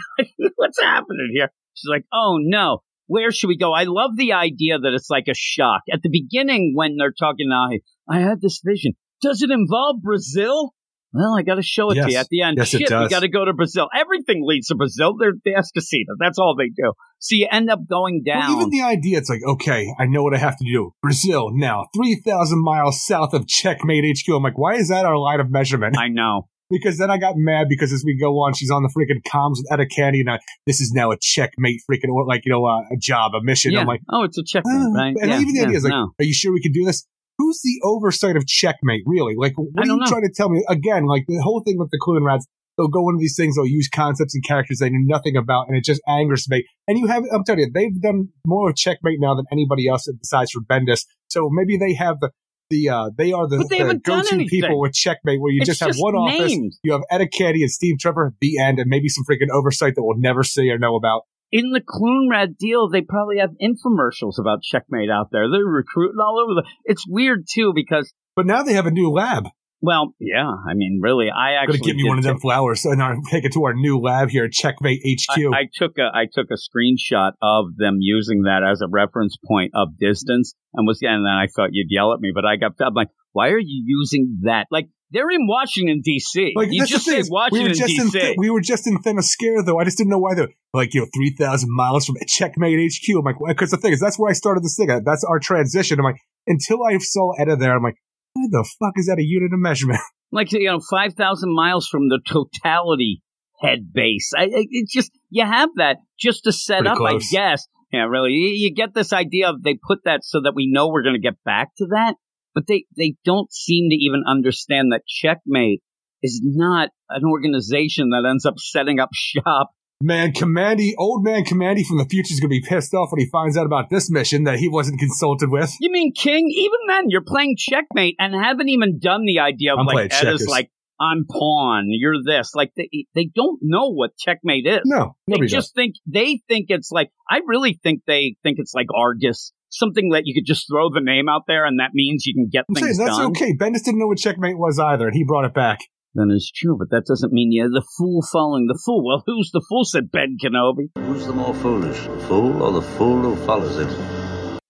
What's 0.57 0.81
happening 0.81 1.31
here? 1.33 1.49
She's 1.75 1.91
like, 1.91 2.05
oh 2.13 2.39
no, 2.41 2.79
where 3.07 3.33
should 3.33 3.49
we 3.49 3.57
go? 3.59 3.73
I 3.73 3.85
love 3.85 4.13
the 4.17 4.35
idea 4.35 4.79
that 4.79 4.93
it's 4.95 5.11
like 5.11 5.25
a 5.29 5.35
shock. 5.35 5.83
At 5.93 6.03
the 6.03 6.11
beginning, 6.11 6.73
when 6.77 6.97
they're 6.97 7.13
talking 7.19 7.49
Nahi, 7.51 7.81
I 8.09 8.21
had 8.21 8.41
this 8.41 8.61
vision. 8.65 8.93
Does 9.23 9.43
it 9.43 9.51
involve 9.51 10.03
Brazil? 10.03 10.75
Well, 11.13 11.37
I 11.39 11.43
got 11.43 11.55
to 11.55 11.63
show 11.63 11.91
it 11.91 11.95
to 11.95 12.11
you 12.11 12.19
at 12.19 12.27
the 12.29 12.43
end. 12.43 12.57
Yes, 12.59 12.75
it 12.75 12.81
Shit, 12.81 12.91
we 12.91 13.09
got 13.09 13.21
to 13.21 13.29
go 13.29 13.45
to 13.45 13.53
Brazil. 13.53 13.89
Everything 13.95 14.43
leads 14.45 14.67
to 14.69 14.75
Brazil. 14.75 15.17
They're 15.17 15.33
the 15.45 15.53
Escocita. 15.53 16.17
That's 16.19 16.41
all 16.41 16.57
they 16.59 16.71
do. 16.71 16.93
So 17.21 17.37
you 17.37 17.47
end 17.51 17.71
up 17.71 17.79
going 17.89 18.25
down. 18.27 18.49
Well, 18.49 18.57
even 18.57 18.71
the 18.71 18.83
idea, 18.83 19.19
it's 19.19 19.31
like, 19.31 19.43
okay, 19.47 19.87
I 19.97 20.07
know 20.07 20.25
what 20.25 20.35
I 20.35 20.39
have 20.39 20.57
to 20.57 20.65
do. 20.65 20.91
Brazil, 21.03 21.51
now, 21.53 21.87
3,000 21.95 22.63
miles 22.63 23.07
south 23.07 23.33
of 23.33 23.47
Checkmate 23.47 24.05
HQ. 24.05 24.35
I'm 24.35 24.43
like, 24.43 24.59
why 24.59 24.75
is 24.75 24.89
that 24.89 25.05
our 25.05 25.17
line 25.17 25.39
of 25.39 25.53
measurement? 25.53 25.97
I 25.97 26.09
know. 26.09 26.49
because 26.71 26.99
then 26.99 27.11
I 27.11 27.19
got 27.19 27.35
mad 27.37 27.67
because 27.69 27.93
as 27.93 28.03
we 28.05 28.19
go 28.19 28.33
on, 28.41 28.55
she's 28.55 28.71
on 28.71 28.83
the 28.83 28.89
freaking 28.89 29.23
comms 29.23 29.57
with 29.59 29.67
Etta 29.71 29.87
Candy, 29.87 30.21
and 30.21 30.31
I, 30.31 30.39
this 30.67 30.81
is 30.81 30.93
now 30.93 31.13
a 31.13 31.17
checkmate 31.21 31.81
freaking, 31.91 32.11
or 32.13 32.27
like, 32.27 32.43
you 32.45 32.53
know, 32.53 32.65
uh, 32.65 32.81
a 32.93 32.97
job, 32.99 33.33
a 33.35 33.43
mission. 33.43 33.73
Yeah. 33.73 33.81
I'm 33.81 33.87
like, 33.87 34.01
oh, 34.11 34.25
it's 34.25 34.39
a 34.39 34.45
checkmate, 34.45 34.75
uh, 34.75 34.91
right? 34.91 35.15
and 35.21 35.31
yeah, 35.31 35.41
even 35.41 35.55
the 35.55 35.61
yeah, 35.61 35.67
idea 35.67 35.77
is 35.77 35.85
like, 35.85 35.93
no. 35.93 36.11
are 36.19 36.25
you 36.25 36.35
sure 36.35 36.53
we 36.53 36.63
can 36.63 36.73
do 36.73 36.85
this? 36.85 37.07
Who's 37.39 37.61
the 37.63 37.81
oversight 37.83 38.37
of 38.37 38.47
checkmate, 38.47 39.03
really? 39.07 39.35
Like, 39.37 39.55
what 39.57 39.85
are 39.85 39.87
you 39.87 39.97
know. 39.97 40.07
trying 40.07 40.23
to 40.23 40.33
tell 40.33 40.49
me? 40.49 40.65
Again, 40.69 41.07
like 41.07 41.25
the 41.27 41.41
whole 41.43 41.63
thing 41.65 41.79
with 41.79 41.91
the 41.91 41.99
Clue 42.01 42.17
and 42.17 42.25
Rats, 42.25 42.47
they'll 42.77 42.89
go 42.89 43.09
into 43.09 43.19
these 43.19 43.37
things, 43.37 43.57
they'll 43.57 43.67
use 43.67 43.89
concepts 43.89 44.35
and 44.35 44.45
characters 44.45 44.79
they 44.79 44.91
know 44.91 44.99
nothing 45.03 45.37
about, 45.37 45.67
and 45.69 45.77
it 45.77 45.85
just 45.85 46.01
angers 46.09 46.49
me. 46.49 46.65
And 46.87 46.99
you 46.99 47.07
have, 47.07 47.25
I'm 47.33 47.45
telling 47.45 47.61
you, 47.61 47.71
they've 47.73 48.01
done 48.01 48.29
more 48.47 48.71
of 48.71 48.77
checkmate 48.77 49.19
now 49.21 49.35
than 49.35 49.47
anybody 49.51 49.89
else 49.89 50.09
besides 50.21 50.53
for 50.53 50.61
Bendis. 50.61 51.07
So 51.29 51.49
maybe 51.51 51.77
they 51.77 51.95
have 51.95 52.21
the, 52.21 52.31
the, 52.71 52.89
uh, 52.89 53.11
they 53.17 53.33
are 53.33 53.49
the, 53.49 53.67
they 53.69 53.83
the 53.83 53.95
go-to 53.95 54.45
people 54.47 54.81
with 54.81 54.93
checkmate 54.93 55.41
where 55.41 55.53
you 55.53 55.61
It's 55.61 55.71
just 55.71 55.81
have 55.81 55.91
just 55.91 56.03
one 56.03 56.15
office, 56.15 56.53
you 56.83 56.93
have 56.93 57.03
Etta 57.11 57.29
Candy 57.29 57.63
and 57.63 57.71
Steve 57.71 57.99
Trevor, 57.99 58.35
the 58.41 58.59
end, 58.59 58.79
and 58.79 58.89
maybe 58.89 59.09
some 59.09 59.25
freaking 59.29 59.51
oversight 59.53 59.95
that 59.97 60.03
we'll 60.03 60.19
never 60.19 60.43
see 60.43 60.71
or 60.71 60.79
know 60.79 60.97
about. 60.97 61.23
In 61.55 61.71
the 61.71 61.81
Clunrad 61.81 62.59
deal, 62.59 62.89
they 62.89 63.01
probably 63.01 63.39
have 63.39 63.51
infomercials 63.63 64.41
about 64.41 64.65
Checkmate 64.65 65.09
out 65.09 65.29
there. 65.31 65.49
They're 65.49 65.65
recruiting 65.65 66.19
all 66.21 66.43
over 66.43 66.53
the. 66.53 66.65
It's 66.85 67.05
weird 67.09 67.45
too 67.49 67.71
because, 67.73 68.13
But 68.35 68.45
now 68.45 68.65
they 68.65 68.73
have 68.73 68.87
a 68.87 68.91
new 68.91 69.09
lab. 69.09 69.47
well, 69.81 70.15
yeah, 70.19 70.51
I 70.69 70.75
mean, 70.75 70.99
really, 71.01 71.29
I 71.31 71.53
actually 71.63 71.79
gonna 71.79 71.87
give 71.93 71.97
me 71.97 72.09
one 72.09 72.19
of 72.19 72.25
them 72.25 72.41
flowers 72.41 72.85
and 72.85 73.01
I'll 73.01 73.23
take 73.31 73.45
it 73.45 73.53
to 73.53 73.63
our 73.67 73.73
new 73.73 74.01
lab 74.01 74.31
here 74.31 74.47
at 74.47 74.51
Checkmate 74.51 74.99
HQ. 75.07 75.39
I, 75.55 75.61
I 75.61 75.63
took 75.73 75.93
a 75.97 76.11
I 76.13 76.25
took 76.25 76.49
a 76.51 76.59
screenshot 76.59 77.35
of 77.41 77.77
them 77.77 77.99
using 78.01 78.43
that 78.43 78.63
as 78.69 78.81
a 78.81 78.89
reference 78.91 79.37
point 79.47 79.71
of 79.77 79.97
distance 79.97 80.55
and 80.75 80.89
was 80.89 80.99
and 81.03 81.25
then 81.25 81.33
I 81.33 81.47
thought 81.55 81.69
you'd 81.71 81.87
yell 81.89 82.13
at 82.15 82.19
me, 82.19 82.33
but 82.35 82.45
I 82.45 82.57
got 82.57 82.73
I'm 82.85 82.95
like, 82.95 83.11
why 83.31 83.51
are 83.51 83.61
you 83.61 83.85
using 83.87 84.39
that? 84.43 84.67
Like 84.73 84.89
they're 85.15 85.31
in 85.31 85.47
Washington 85.47 86.01
D.C. 86.05 86.53
Like 86.57 86.69
you 86.73 86.85
just 86.85 87.05
say 87.05 87.19
is, 87.19 87.31
we 87.31 87.35
Washington 87.35 87.69
were 87.69 87.75
just 87.75 87.99
in 87.99 88.07
D.C. 88.07 88.21
Th- 88.21 88.37
we 88.37 88.51
were 88.51 88.61
just 88.61 88.87
in 88.87 88.99
Themyscira 88.99 89.65
though. 89.65 89.79
I 89.79 89.85
just 89.85 89.97
didn't 89.97 90.11
know 90.11 90.19
why 90.19 90.35
they're 90.35 90.49
like 90.75 90.93
you 90.93 91.01
know 91.01 91.07
three 91.15 91.31
thousand 91.31 91.71
miles 91.73 92.05
from 92.05 92.17
Checkmate 92.27 92.93
HQ. 92.93 93.17
I'm 93.17 93.25
like, 93.25 93.37
because 93.47 93.71
the 93.71 93.77
thing 93.77 93.93
is 93.93 94.01
that's 94.01 94.19
where 94.19 94.29
I 94.29 94.35
started 94.35 94.65
this 94.65 94.77
thing. 94.77 94.89
That's 95.05 95.25
our 95.25 95.39
transition. 95.39 95.99
I'm 96.01 96.05
like, 96.05 96.21
until 96.47 96.83
I 96.83 96.99
saw 96.99 97.33
Etta 97.39 97.57
there, 97.57 97.77
I'm 97.77 97.83
like, 97.83 97.97
why 98.35 98.49
the 98.51 98.69
fuck 98.79 98.95
is 98.97 99.07
that 99.07 99.19
a 99.19 99.25
unit 99.25 99.53
of 99.53 99.61
measurement? 99.61 100.01
like 100.33 100.53
you 100.53 100.67
know 100.67 100.81
five 100.91 101.15
thousand 101.15 101.55
miles 101.55 101.87
from 101.89 102.09
the 102.09 102.21
totality 102.27 103.23
head 103.61 103.93
base. 103.93 104.33
I, 104.37 104.43
I, 104.43 104.67
it's 104.71 104.93
just 104.93 105.13
you 105.31 105.47
have 105.47 105.71
that 105.77 105.99
just 106.19 106.45
to 106.45 106.53
set 106.53 106.81
Pretty 106.81 106.91
up, 106.91 106.97
close. 106.97 107.33
I 107.33 107.37
guess. 107.37 107.69
Yeah, 107.93 108.07
really. 108.07 108.33
You, 108.33 108.49
you 108.49 108.75
get 108.75 108.93
this 108.93 109.13
idea 109.13 109.51
of 109.51 109.63
they 109.63 109.79
put 109.81 110.01
that 110.05 110.25
so 110.25 110.41
that 110.43 110.55
we 110.57 110.69
know 110.69 110.89
we're 110.89 111.05
going 111.05 111.15
to 111.15 111.21
get 111.21 111.37
back 111.45 111.69
to 111.79 111.87
that, 111.91 112.17
but 112.55 112.67
they 112.67 112.85
they 112.97 113.15
don't 113.25 113.53
seem 113.53 113.91
to 113.91 113.97
even 113.97 114.23
understand 114.27 114.93
that 114.93 115.03
checkmate 115.07 115.83
is 116.23 116.41
not 116.43 116.91
an 117.11 117.25
organization 117.25 118.11
that 118.11 118.27
ends 118.29 118.47
up 118.47 118.55
setting 118.59 118.99
up 118.99 119.11
shop. 119.13 119.71
Man, 120.03 120.33
Kamandi, 120.33 120.93
old 120.99 121.25
man 121.25 121.45
Kamandi 121.45 121.85
from 121.87 121.99
the 121.99 122.05
future 122.05 122.33
is 122.33 122.41
gonna 122.41 122.49
be 122.49 122.63
pissed 122.63 122.95
off 122.95 123.11
when 123.13 123.21
he 123.21 123.31
finds 123.31 123.57
out 123.57 123.67
about 123.67 123.91
this 123.91 124.11
mission 124.11 124.45
that 124.45 124.59
he 124.59 124.69
wasn't 124.69 124.99
consulted 124.99 125.51
with. 125.51 125.73
You 125.81 125.91
mean 125.91 126.13
King? 126.13 126.51
Even 126.51 126.79
then, 126.89 127.05
you're 127.09 127.25
playing 127.25 127.57
checkmate 127.57 128.17
and 128.19 128.35
haven't 128.35 128.69
even 128.69 128.99
done 128.99 129.25
the 129.25 129.41
idea 129.41 129.73
of 129.73 129.79
I'm 129.81 129.87
like 129.87 130.11
Etta's 130.11 130.21
checkers. 130.21 130.47
like 130.47 130.71
I'm 131.01 131.25
pawn, 131.29 131.87
you're 131.89 132.23
this. 132.25 132.53
Like 132.55 132.73
they 132.77 132.89
they 133.15 133.29
don't 133.35 133.59
know 133.63 133.91
what 133.93 134.17
checkmate 134.19 134.67
is. 134.67 134.81
No, 134.85 135.17
They 135.27 135.33
nobody 135.33 135.49
does. 135.49 135.53
just 135.53 135.75
think 135.75 135.95
they 136.07 136.41
think 136.49 136.67
it's 136.69 136.91
like 136.93 137.11
I 137.31 137.41
really 137.47 137.79
think 137.83 138.03
they 138.07 138.37
think 138.43 138.59
it's 138.59 138.75
like 138.75 138.87
Argus, 138.97 139.53
something 139.71 140.11
that 140.11 140.23
you 140.25 140.35
could 140.35 140.47
just 140.47 140.67
throw 140.71 140.89
the 140.91 141.01
name 141.03 141.29
out 141.29 141.43
there 141.49 141.65
and 141.67 141.81
that 141.81 141.91
means 141.95 142.27
you 142.27 142.35
can 142.35 142.49
get 142.51 142.65
I'm 142.69 142.77
saying 142.77 142.97
that's 142.99 143.19
done. 143.19 143.31
okay. 143.33 143.53
Bendis 143.57 143.85
didn't 143.85 143.99
know 143.99 144.07
what 144.07 144.19
Checkmate 144.19 144.57
was 144.59 144.79
either, 144.79 145.07
and 145.09 145.15
he 145.17 145.25
brought 145.25 145.45
it 145.45 145.55
back. 145.55 145.81
Then 146.17 146.31
it's 146.31 146.49
true, 146.53 146.77
but 146.79 146.91
that 146.91 147.07
doesn't 147.07 147.33
mean 147.33 147.51
you're 147.51 147.69
the 147.69 147.85
fool 147.99 148.23
following 148.23 148.69
the 148.69 148.79
fool. 148.87 149.05
Well, 149.05 149.25
who's 149.27 149.51
the 149.53 149.65
fool? 149.69 149.85
Said 149.85 150.13
Ben 150.13 150.37
Kenobi. 150.41 150.91
Who's 150.97 151.27
the 151.27 151.33
more 151.33 151.53
foolish, 151.57 152.01
the 152.03 152.21
fool 152.29 152.63
or 152.63 152.71
the 152.73 152.83
fool 152.83 153.21
who 153.35 153.45
follows 153.45 153.79
it? 153.79 154.14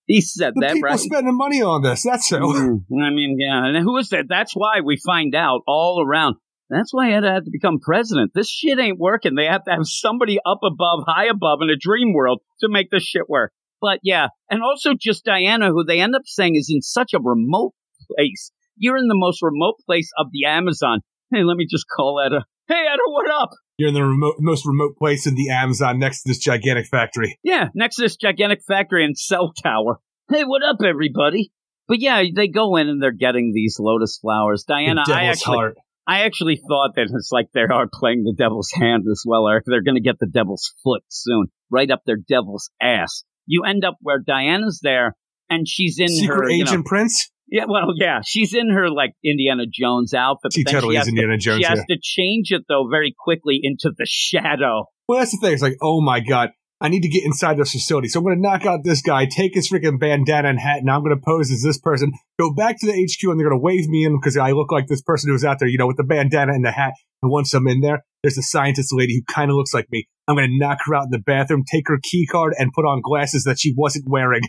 He 0.06 0.20
said 0.20 0.52
The 0.54 0.60
that, 0.60 0.74
people 0.74 0.90
right? 0.90 0.98
spending 0.98 1.36
money 1.36 1.62
on 1.62 1.82
this. 1.82 2.02
That's 2.02 2.28
so. 2.28 2.38
Mm, 2.38 2.80
I 3.02 3.10
mean, 3.10 3.36
yeah. 3.38 3.64
And 3.66 3.76
who 3.78 3.96
is 3.96 4.10
that? 4.10 4.26
That's 4.28 4.52
why 4.54 4.80
we 4.84 4.98
find 5.04 5.34
out 5.34 5.62
all 5.66 6.04
around. 6.06 6.36
That's 6.70 6.92
why 6.92 7.12
Ed 7.12 7.24
had 7.24 7.44
to 7.44 7.50
become 7.50 7.78
president. 7.80 8.32
This 8.34 8.50
shit 8.50 8.78
ain't 8.78 8.98
working. 8.98 9.34
They 9.34 9.44
have 9.46 9.64
to 9.64 9.70
have 9.70 9.84
somebody 9.84 10.38
up 10.44 10.60
above, 10.64 11.04
high 11.06 11.26
above 11.26 11.60
in 11.62 11.70
a 11.70 11.76
dream 11.78 12.12
world 12.12 12.40
to 12.60 12.68
make 12.68 12.90
this 12.90 13.02
shit 13.04 13.28
work. 13.28 13.52
But 13.80 14.00
yeah, 14.02 14.28
and 14.50 14.62
also 14.62 14.92
just 14.98 15.24
Diana, 15.24 15.68
who 15.70 15.84
they 15.84 16.00
end 16.00 16.14
up 16.16 16.22
saying 16.24 16.56
is 16.56 16.70
in 16.74 16.80
such 16.80 17.12
a 17.12 17.20
remote 17.22 17.74
place. 18.08 18.50
You're 18.76 18.96
in 18.96 19.08
the 19.08 19.16
most 19.16 19.42
remote 19.42 19.76
place 19.86 20.10
of 20.18 20.28
the 20.32 20.46
Amazon. 20.48 21.00
Hey, 21.32 21.44
let 21.44 21.56
me 21.56 21.66
just 21.70 21.84
call 21.94 22.20
Etta. 22.24 22.44
Hey, 22.66 22.86
Etta, 22.90 23.02
what 23.08 23.30
up? 23.30 23.50
You're 23.76 23.88
in 23.88 23.94
the 23.94 24.04
remote, 24.04 24.36
most 24.38 24.64
remote 24.64 24.96
place 24.96 25.26
in 25.26 25.34
the 25.34 25.50
Amazon 25.50 25.98
next 25.98 26.22
to 26.22 26.28
this 26.28 26.38
gigantic 26.38 26.86
factory. 26.86 27.38
Yeah, 27.42 27.68
next 27.74 27.96
to 27.96 28.02
this 28.02 28.16
gigantic 28.16 28.62
factory 28.66 29.04
and 29.04 29.18
cell 29.18 29.52
tower. 29.52 29.98
Hey, 30.30 30.44
what 30.44 30.62
up, 30.62 30.76
everybody? 30.84 31.50
But 31.88 32.00
yeah, 32.00 32.22
they 32.34 32.46
go 32.46 32.76
in 32.76 32.88
and 32.88 33.02
they're 33.02 33.10
getting 33.10 33.52
these 33.52 33.78
lotus 33.80 34.18
flowers. 34.22 34.64
Diana, 34.66 35.02
I 35.08 35.24
actually, 35.24 35.56
heart. 35.56 35.76
I 36.06 36.20
actually 36.20 36.56
thought 36.56 36.92
that 36.94 37.08
it's 37.12 37.30
like 37.32 37.48
they 37.52 37.62
are 37.62 37.88
playing 37.92 38.22
the 38.22 38.32
devil's 38.32 38.70
hand 38.72 39.04
as 39.10 39.24
well, 39.26 39.48
Eric. 39.48 39.64
They're 39.66 39.82
going 39.82 39.96
to 39.96 40.00
get 40.00 40.20
the 40.20 40.28
devil's 40.28 40.72
foot 40.84 41.02
soon, 41.08 41.46
right 41.68 41.90
up 41.90 42.02
their 42.06 42.16
devil's 42.16 42.70
ass. 42.80 43.24
You 43.44 43.64
end 43.64 43.84
up 43.84 43.96
where 44.00 44.20
Diana's 44.24 44.80
there, 44.82 45.16
and 45.50 45.66
she's 45.66 45.98
in 45.98 46.08
Secret 46.08 46.36
her, 46.36 46.50
you 46.50 46.62
Agent 46.62 46.84
know, 46.84 46.88
Prince. 46.88 47.30
Yeah, 47.48 47.64
well, 47.68 47.92
yeah, 47.94 48.20
she's 48.24 48.54
in 48.54 48.70
her 48.70 48.90
like 48.90 49.12
Indiana 49.24 49.64
Jones 49.70 50.14
outfit. 50.14 50.52
She 50.52 50.64
totally 50.64 50.96
has 50.96 51.06
is 51.06 51.12
to- 51.12 51.16
Indiana 51.16 51.38
Jones. 51.38 51.58
She 51.58 51.66
has 51.66 51.80
yeah. 51.88 51.94
to 51.94 52.00
change 52.02 52.50
it 52.50 52.62
though 52.68 52.88
very 52.90 53.14
quickly 53.18 53.60
into 53.62 53.90
the 53.96 54.06
shadow. 54.08 54.86
Well, 55.08 55.18
that's 55.18 55.32
the 55.32 55.38
thing. 55.38 55.52
It's 55.52 55.62
like, 55.62 55.76
oh 55.82 56.00
my 56.00 56.20
god, 56.20 56.50
I 56.80 56.88
need 56.88 57.02
to 57.02 57.08
get 57.08 57.24
inside 57.24 57.56
this 57.56 57.72
facility. 57.72 58.08
So 58.08 58.20
I'm 58.20 58.24
going 58.24 58.36
to 58.36 58.42
knock 58.42 58.66
out 58.66 58.80
this 58.84 59.00
guy, 59.00 59.26
take 59.26 59.54
his 59.54 59.70
freaking 59.70 59.98
bandana 59.98 60.48
and 60.48 60.58
hat, 60.58 60.78
and 60.78 60.90
I'm 60.90 61.02
going 61.02 61.16
to 61.16 61.22
pose 61.24 61.50
as 61.50 61.62
this 61.62 61.78
person. 61.78 62.12
Go 62.38 62.52
back 62.52 62.78
to 62.80 62.86
the 62.86 62.92
HQ, 62.92 63.30
and 63.30 63.38
they're 63.38 63.48
going 63.48 63.58
to 63.58 63.62
wave 63.62 63.88
me 63.88 64.04
in 64.04 64.16
because 64.18 64.36
I 64.36 64.50
look 64.50 64.72
like 64.72 64.86
this 64.86 65.02
person 65.02 65.30
who's 65.30 65.44
out 65.44 65.58
there, 65.58 65.68
you 65.68 65.78
know, 65.78 65.86
with 65.86 65.96
the 65.96 66.04
bandana 66.04 66.52
and 66.52 66.64
the 66.64 66.72
hat. 66.72 66.92
And 67.22 67.30
once 67.30 67.54
I'm 67.54 67.66
in 67.68 67.80
there, 67.80 68.04
there's 68.22 68.38
a 68.38 68.42
scientist 68.42 68.92
lady 68.92 69.14
who 69.14 69.32
kind 69.32 69.50
of 69.50 69.56
looks 69.56 69.72
like 69.72 69.86
me. 69.90 70.08
I'm 70.28 70.36
going 70.36 70.48
to 70.48 70.58
knock 70.58 70.78
her 70.84 70.94
out 70.94 71.04
in 71.04 71.10
the 71.10 71.18
bathroom, 71.18 71.64
take 71.70 71.88
her 71.88 71.98
key 72.02 72.26
card, 72.26 72.54
and 72.58 72.72
put 72.72 72.84
on 72.84 73.00
glasses 73.02 73.44
that 73.44 73.58
she 73.58 73.72
wasn't 73.76 74.08
wearing. 74.08 74.42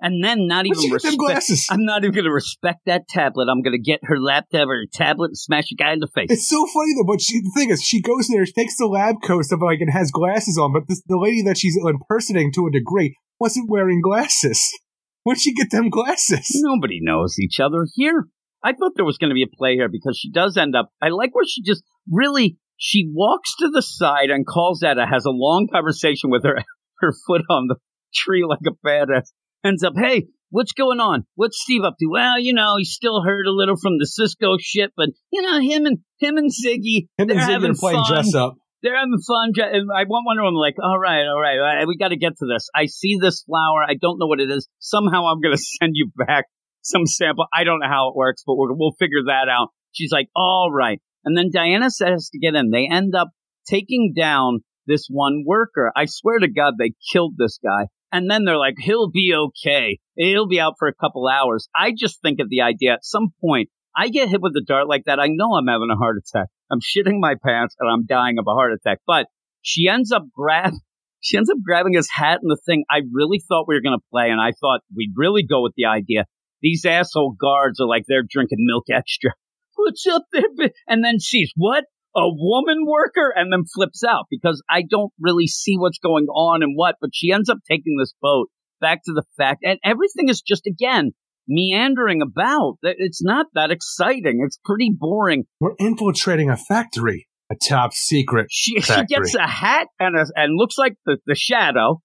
And 0.00 0.24
then 0.24 0.46
not 0.46 0.64
Where'd 0.64 0.78
even 0.78 0.82
you 0.82 0.90
get 0.90 1.02
them 1.02 1.10
respect. 1.10 1.18
glasses? 1.18 1.66
I'm 1.70 1.84
not 1.84 2.02
even 2.02 2.14
going 2.14 2.24
to 2.24 2.32
respect 2.32 2.80
that 2.86 3.06
tablet. 3.08 3.48
I'm 3.50 3.60
going 3.60 3.76
to 3.76 3.82
get 3.82 4.00
her 4.04 4.18
laptop 4.18 4.68
or 4.68 4.80
her 4.80 4.86
tablet 4.92 5.28
and 5.28 5.38
smash 5.38 5.70
a 5.72 5.74
guy 5.74 5.92
in 5.92 6.00
the 6.00 6.08
face. 6.14 6.28
It's 6.30 6.48
so 6.48 6.66
funny 6.72 6.92
though, 6.96 7.06
but 7.06 7.20
she, 7.20 7.40
the 7.40 7.52
thing 7.54 7.70
is, 7.70 7.82
she 7.82 8.00
goes 8.00 8.28
there, 8.28 8.46
she 8.46 8.52
takes 8.52 8.76
the 8.78 8.86
lab 8.86 9.16
coat 9.22 9.44
stuff 9.44 9.60
like 9.62 9.80
and 9.80 9.92
has 9.92 10.10
glasses 10.10 10.56
on, 10.56 10.72
but 10.72 10.88
this, 10.88 11.02
the 11.06 11.18
lady 11.18 11.42
that 11.42 11.58
she's 11.58 11.76
impersonating 11.76 12.52
to 12.54 12.66
a 12.66 12.70
degree 12.70 13.16
wasn't 13.38 13.68
wearing 13.68 14.00
glasses. 14.00 14.60
Where'd 15.22 15.38
she 15.38 15.54
get 15.54 15.70
them 15.70 15.90
glasses? 15.90 16.48
Nobody 16.54 16.98
knows 17.02 17.38
each 17.38 17.60
other 17.60 17.86
here. 17.94 18.24
I 18.64 18.72
thought 18.72 18.92
there 18.96 19.04
was 19.04 19.18
going 19.18 19.30
to 19.30 19.34
be 19.34 19.42
a 19.42 19.56
play 19.56 19.74
here 19.74 19.88
because 19.90 20.18
she 20.18 20.30
does 20.30 20.56
end 20.56 20.74
up. 20.74 20.90
I 21.00 21.08
like 21.08 21.34
where 21.34 21.44
she 21.46 21.62
just 21.62 21.82
really 22.10 22.58
she 22.80 23.06
walks 23.12 23.54
to 23.58 23.68
the 23.70 23.82
side 23.82 24.30
and 24.30 24.46
calls 24.46 24.82
Etta, 24.82 25.06
has 25.06 25.26
a 25.26 25.30
long 25.30 25.68
conversation 25.70 26.30
with 26.30 26.44
her, 26.44 26.56
her 27.00 27.12
foot 27.26 27.42
on 27.50 27.66
the 27.68 27.76
tree 28.14 28.44
like 28.44 28.60
a 28.66 28.86
badass. 28.86 29.28
Ends 29.64 29.82
up, 29.84 29.92
hey, 29.96 30.28
what's 30.50 30.72
going 30.72 31.00
on? 31.00 31.24
What's 31.34 31.60
Steve 31.60 31.82
up 31.84 31.94
to? 32.00 32.06
Well, 32.10 32.38
you 32.38 32.54
know, 32.54 32.74
he's 32.78 32.92
still 32.92 33.22
hurt 33.22 33.46
a 33.46 33.52
little 33.52 33.76
from 33.76 33.98
the 33.98 34.06
Cisco 34.06 34.56
shit, 34.58 34.90
but 34.96 35.08
you 35.32 35.42
know, 35.42 35.60
him 35.60 35.86
and 35.86 35.98
him 36.18 36.36
and 36.36 36.50
Ziggy, 36.50 37.08
Him 37.18 37.28
they're 37.28 37.36
and 37.38 37.40
Ziggy 37.40 37.52
having 37.52 37.70
are 37.72 37.74
playing 37.78 38.02
fun. 38.04 38.12
dress 38.14 38.34
up. 38.34 38.54
they're 38.82 38.96
having 38.96 39.18
fun. 39.26 39.52
And 39.56 39.90
I 39.94 40.04
want 40.04 40.24
one 40.26 40.38
of 40.38 40.44
them 40.44 40.54
like, 40.54 40.74
all 40.82 40.98
right, 40.98 41.26
all 41.26 41.40
right, 41.40 41.58
all 41.58 41.76
right, 41.76 41.86
we 41.86 41.96
got 41.98 42.08
to 42.08 42.16
get 42.16 42.32
to 42.38 42.46
this. 42.46 42.68
I 42.74 42.86
see 42.86 43.18
this 43.20 43.42
flower. 43.42 43.82
I 43.86 43.94
don't 44.00 44.18
know 44.18 44.26
what 44.26 44.40
it 44.40 44.50
is. 44.50 44.68
Somehow 44.78 45.26
I'm 45.26 45.40
going 45.40 45.56
to 45.56 45.62
send 45.62 45.92
you 45.94 46.10
back 46.16 46.46
some 46.82 47.06
sample. 47.06 47.46
I 47.52 47.64
don't 47.64 47.80
know 47.80 47.88
how 47.88 48.08
it 48.08 48.16
works, 48.16 48.42
but 48.46 48.56
we're, 48.56 48.72
we'll 48.72 48.96
figure 48.98 49.24
that 49.26 49.48
out. 49.50 49.68
She's 49.92 50.12
like, 50.12 50.28
all 50.34 50.70
right. 50.72 51.00
And 51.24 51.36
then 51.36 51.50
Diana 51.52 51.90
says 51.90 52.30
to 52.32 52.38
get 52.38 52.54
in. 52.54 52.70
They 52.70 52.88
end 52.90 53.14
up 53.14 53.28
taking 53.68 54.14
down 54.16 54.60
this 54.86 55.06
one 55.10 55.44
worker. 55.46 55.92
I 55.94 56.06
swear 56.06 56.38
to 56.38 56.48
God, 56.48 56.74
they 56.78 56.92
killed 57.12 57.34
this 57.36 57.58
guy. 57.62 57.88
And 58.12 58.30
then 58.30 58.44
they're 58.44 58.58
like, 58.58 58.74
he'll 58.78 59.10
be 59.10 59.32
okay. 59.34 59.98
He'll 60.16 60.48
be 60.48 60.60
out 60.60 60.74
for 60.78 60.88
a 60.88 60.94
couple 60.94 61.28
hours. 61.28 61.68
I 61.74 61.92
just 61.96 62.20
think 62.20 62.40
of 62.40 62.48
the 62.48 62.62
idea 62.62 62.94
at 62.94 63.04
some 63.04 63.28
point, 63.40 63.68
I 63.96 64.08
get 64.08 64.28
hit 64.28 64.40
with 64.40 64.54
a 64.56 64.64
dart 64.64 64.88
like 64.88 65.04
that. 65.06 65.20
I 65.20 65.28
know 65.28 65.54
I'm 65.54 65.66
having 65.66 65.90
a 65.92 65.96
heart 65.96 66.16
attack. 66.18 66.48
I'm 66.70 66.80
shitting 66.80 67.20
my 67.20 67.34
pants 67.44 67.76
and 67.78 67.90
I'm 67.90 68.06
dying 68.06 68.38
of 68.38 68.46
a 68.48 68.54
heart 68.54 68.72
attack. 68.72 68.98
But 69.06 69.26
she 69.62 69.88
ends 69.88 70.12
up 70.12 70.24
grab, 70.34 70.72
she 71.20 71.36
ends 71.36 71.50
up 71.50 71.58
grabbing 71.64 71.94
his 71.94 72.08
hat 72.12 72.40
and 72.42 72.50
the 72.50 72.60
thing. 72.64 72.84
I 72.90 73.00
really 73.12 73.42
thought 73.46 73.66
we 73.68 73.74
were 73.74 73.82
going 73.82 73.98
to 73.98 74.06
play 74.10 74.30
and 74.30 74.40
I 74.40 74.52
thought 74.60 74.80
we'd 74.94 75.14
really 75.16 75.44
go 75.44 75.62
with 75.62 75.72
the 75.76 75.86
idea. 75.86 76.26
These 76.62 76.84
asshole 76.84 77.36
guards 77.40 77.80
are 77.80 77.88
like, 77.88 78.04
they're 78.06 78.24
drinking 78.28 78.58
milk 78.60 78.84
extra. 78.92 79.32
What's 79.76 80.06
up 80.06 80.24
there? 80.32 80.70
And 80.86 81.04
then 81.04 81.18
she's, 81.20 81.52
what? 81.56 81.84
A 82.16 82.28
woman 82.28 82.84
worker? 82.86 83.32
And 83.34 83.52
then 83.52 83.64
flips 83.72 84.02
out 84.02 84.26
because 84.30 84.62
I 84.68 84.82
don't 84.88 85.12
really 85.20 85.46
see 85.46 85.76
what's 85.76 85.98
going 85.98 86.26
on 86.26 86.62
and 86.62 86.72
what, 86.76 86.96
but 87.00 87.10
she 87.14 87.32
ends 87.32 87.48
up 87.48 87.58
taking 87.68 87.96
this 87.98 88.14
boat 88.20 88.48
back 88.80 89.00
to 89.04 89.12
the 89.12 89.24
fact 89.36 89.60
and 89.62 89.78
everything 89.84 90.28
is 90.28 90.40
just 90.40 90.66
again 90.66 91.12
meandering 91.46 92.22
about. 92.22 92.78
It's 92.82 93.22
not 93.22 93.46
that 93.54 93.70
exciting. 93.70 94.40
It's 94.44 94.58
pretty 94.64 94.90
boring. 94.96 95.44
We're 95.60 95.74
infiltrating 95.78 96.48
a 96.48 96.56
factory, 96.56 97.28
a 97.50 97.56
top 97.56 97.92
secret. 97.92 98.46
She, 98.50 98.80
she 98.80 99.04
gets 99.06 99.34
a 99.34 99.46
hat 99.46 99.88
and 99.98 100.16
a, 100.16 100.26
and 100.36 100.56
looks 100.56 100.78
like 100.78 100.94
the, 101.06 101.18
the 101.26 101.34
shadow. 101.34 102.00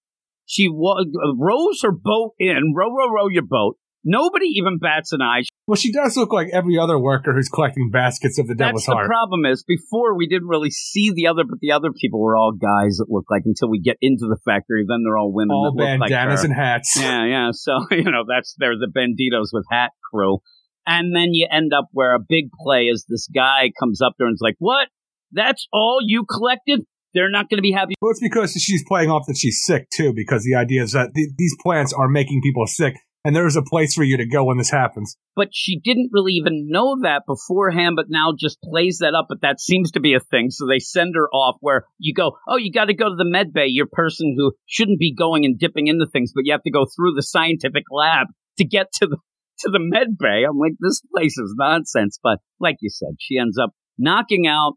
She 0.45 0.67
wa- 0.69 0.99
uh, 0.99 1.35
rows 1.37 1.81
her 1.83 1.91
boat 1.91 2.33
in, 2.39 2.73
row, 2.75 2.89
row, 2.89 3.09
row 3.09 3.27
your 3.29 3.45
boat. 3.45 3.77
Nobody 4.03 4.45
even 4.57 4.77
bats 4.79 5.11
an 5.13 5.21
eye. 5.21 5.43
Well, 5.67 5.75
she 5.75 5.91
does 5.91 6.15
look 6.15 6.31
like 6.31 6.49
every 6.53 6.77
other 6.77 6.99
worker 6.99 7.33
who's 7.33 7.49
collecting 7.49 7.89
baskets 7.89 8.37
of 8.37 8.45
the 8.47 8.53
devil's 8.53 8.85
That's 8.85 8.93
devil's 8.93 9.05
the 9.05 9.07
problem 9.07 9.45
is 9.45 9.63
before 9.63 10.15
we 10.15 10.27
didn't 10.27 10.47
really 10.47 10.69
see 10.69 11.11
the 11.11 11.25
other, 11.25 11.43
but 11.43 11.59
the 11.59 11.71
other 11.71 11.91
people 11.91 12.21
were 12.21 12.37
all 12.37 12.51
guys 12.51 12.97
that 12.97 13.07
looked 13.09 13.31
like 13.31 13.41
until 13.45 13.71
we 13.71 13.79
get 13.79 13.97
into 13.99 14.27
the 14.27 14.37
factory, 14.45 14.85
then 14.87 15.01
they're 15.03 15.17
all 15.17 15.33
women 15.33 15.55
All 15.55 15.73
that 15.75 15.81
look 15.81 15.99
like 16.01 16.09
bandanas 16.11 16.41
her. 16.41 16.45
and 16.45 16.55
hats. 16.55 16.95
Yeah, 17.01 17.25
yeah. 17.25 17.49
So, 17.51 17.71
you 17.91 18.03
know, 18.03 18.25
that's 18.27 18.55
they're 18.59 18.77
the 18.77 18.91
banditos 18.95 19.47
with 19.53 19.65
hat 19.71 19.91
crew. 20.11 20.37
And 20.85 21.15
then 21.15 21.29
you 21.33 21.47
end 21.51 21.73
up 21.73 21.87
where 21.93 22.13
a 22.13 22.19
big 22.19 22.49
play 22.59 22.83
is 22.83 23.05
this 23.09 23.27
guy 23.33 23.71
comes 23.79 24.01
up 24.03 24.13
there 24.19 24.27
and 24.27 24.35
is 24.35 24.41
like, 24.43 24.55
What? 24.59 24.89
That's 25.31 25.67
all 25.73 25.97
you 26.05 26.25
collected? 26.29 26.81
They're 27.15 27.31
not 27.31 27.49
going 27.49 27.57
to 27.57 27.63
be 27.63 27.71
happy. 27.71 27.95
Well, 28.01 28.11
it's 28.11 28.21
because 28.21 28.51
she's 28.53 28.83
playing 28.87 29.09
off 29.09 29.23
that 29.27 29.37
she's 29.37 29.63
sick 29.63 29.87
too, 29.89 30.13
because 30.13 30.43
the 30.43 30.53
idea 30.53 30.83
is 30.83 30.91
that 30.91 31.09
th- 31.15 31.29
these 31.37 31.55
plants 31.63 31.91
are 31.91 32.07
making 32.09 32.41
people 32.43 32.67
sick, 32.67 32.93
and 33.25 33.35
there's 33.35 33.55
a 33.55 33.63
place 33.63 33.95
for 33.95 34.03
you 34.03 34.17
to 34.17 34.27
go 34.27 34.43
when 34.43 34.59
this 34.59 34.69
happens. 34.69 35.17
But 35.35 35.49
she 35.51 35.79
didn't 35.79 36.11
really 36.13 36.33
even 36.33 36.67
know 36.69 36.97
that 37.01 37.23
beforehand, 37.25 37.95
but 37.95 38.05
now 38.07 38.33
just 38.37 38.61
plays 38.61 38.99
that 38.99 39.15
up. 39.15 39.25
But 39.27 39.41
that 39.41 39.59
seems 39.59 39.91
to 39.91 39.99
be 39.99 40.13
a 40.13 40.19
thing. 40.19 40.51
So 40.51 40.67
they 40.67 40.77
send 40.77 41.15
her 41.15 41.27
off 41.29 41.57
where 41.59 41.85
you 41.97 42.13
go, 42.13 42.37
Oh, 42.47 42.57
you 42.57 42.71
got 42.71 42.85
to 42.85 42.93
go 42.93 43.09
to 43.09 43.15
the 43.17 43.25
med 43.25 43.51
bay. 43.51 43.65
You're 43.67 43.87
a 43.87 43.95
person 43.95 44.35
who 44.37 44.53
shouldn't 44.67 44.99
be 44.99 45.13
going 45.13 45.43
and 45.43 45.57
dipping 45.57 45.87
into 45.87 46.05
things, 46.05 46.33
but 46.35 46.43
you 46.45 46.53
have 46.53 46.61
to 46.63 46.71
go 46.71 46.85
through 46.85 47.15
the 47.15 47.23
scientific 47.23 47.85
lab 47.91 48.27
to 48.59 48.63
get 48.63 48.91
to 48.99 49.07
the 49.07 49.17
to 49.59 49.71
the 49.71 49.79
med 49.79 50.17
bay. 50.19 50.43
I'm 50.47 50.59
like, 50.59 50.73
this 50.79 51.01
place 51.11 51.35
is 51.39 51.55
nonsense. 51.57 52.19
But 52.21 52.37
like 52.59 52.75
you 52.81 52.91
said, 52.91 53.15
she 53.19 53.39
ends 53.39 53.57
up 53.57 53.71
knocking 53.97 54.45
out 54.45 54.73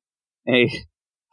a 0.49 0.71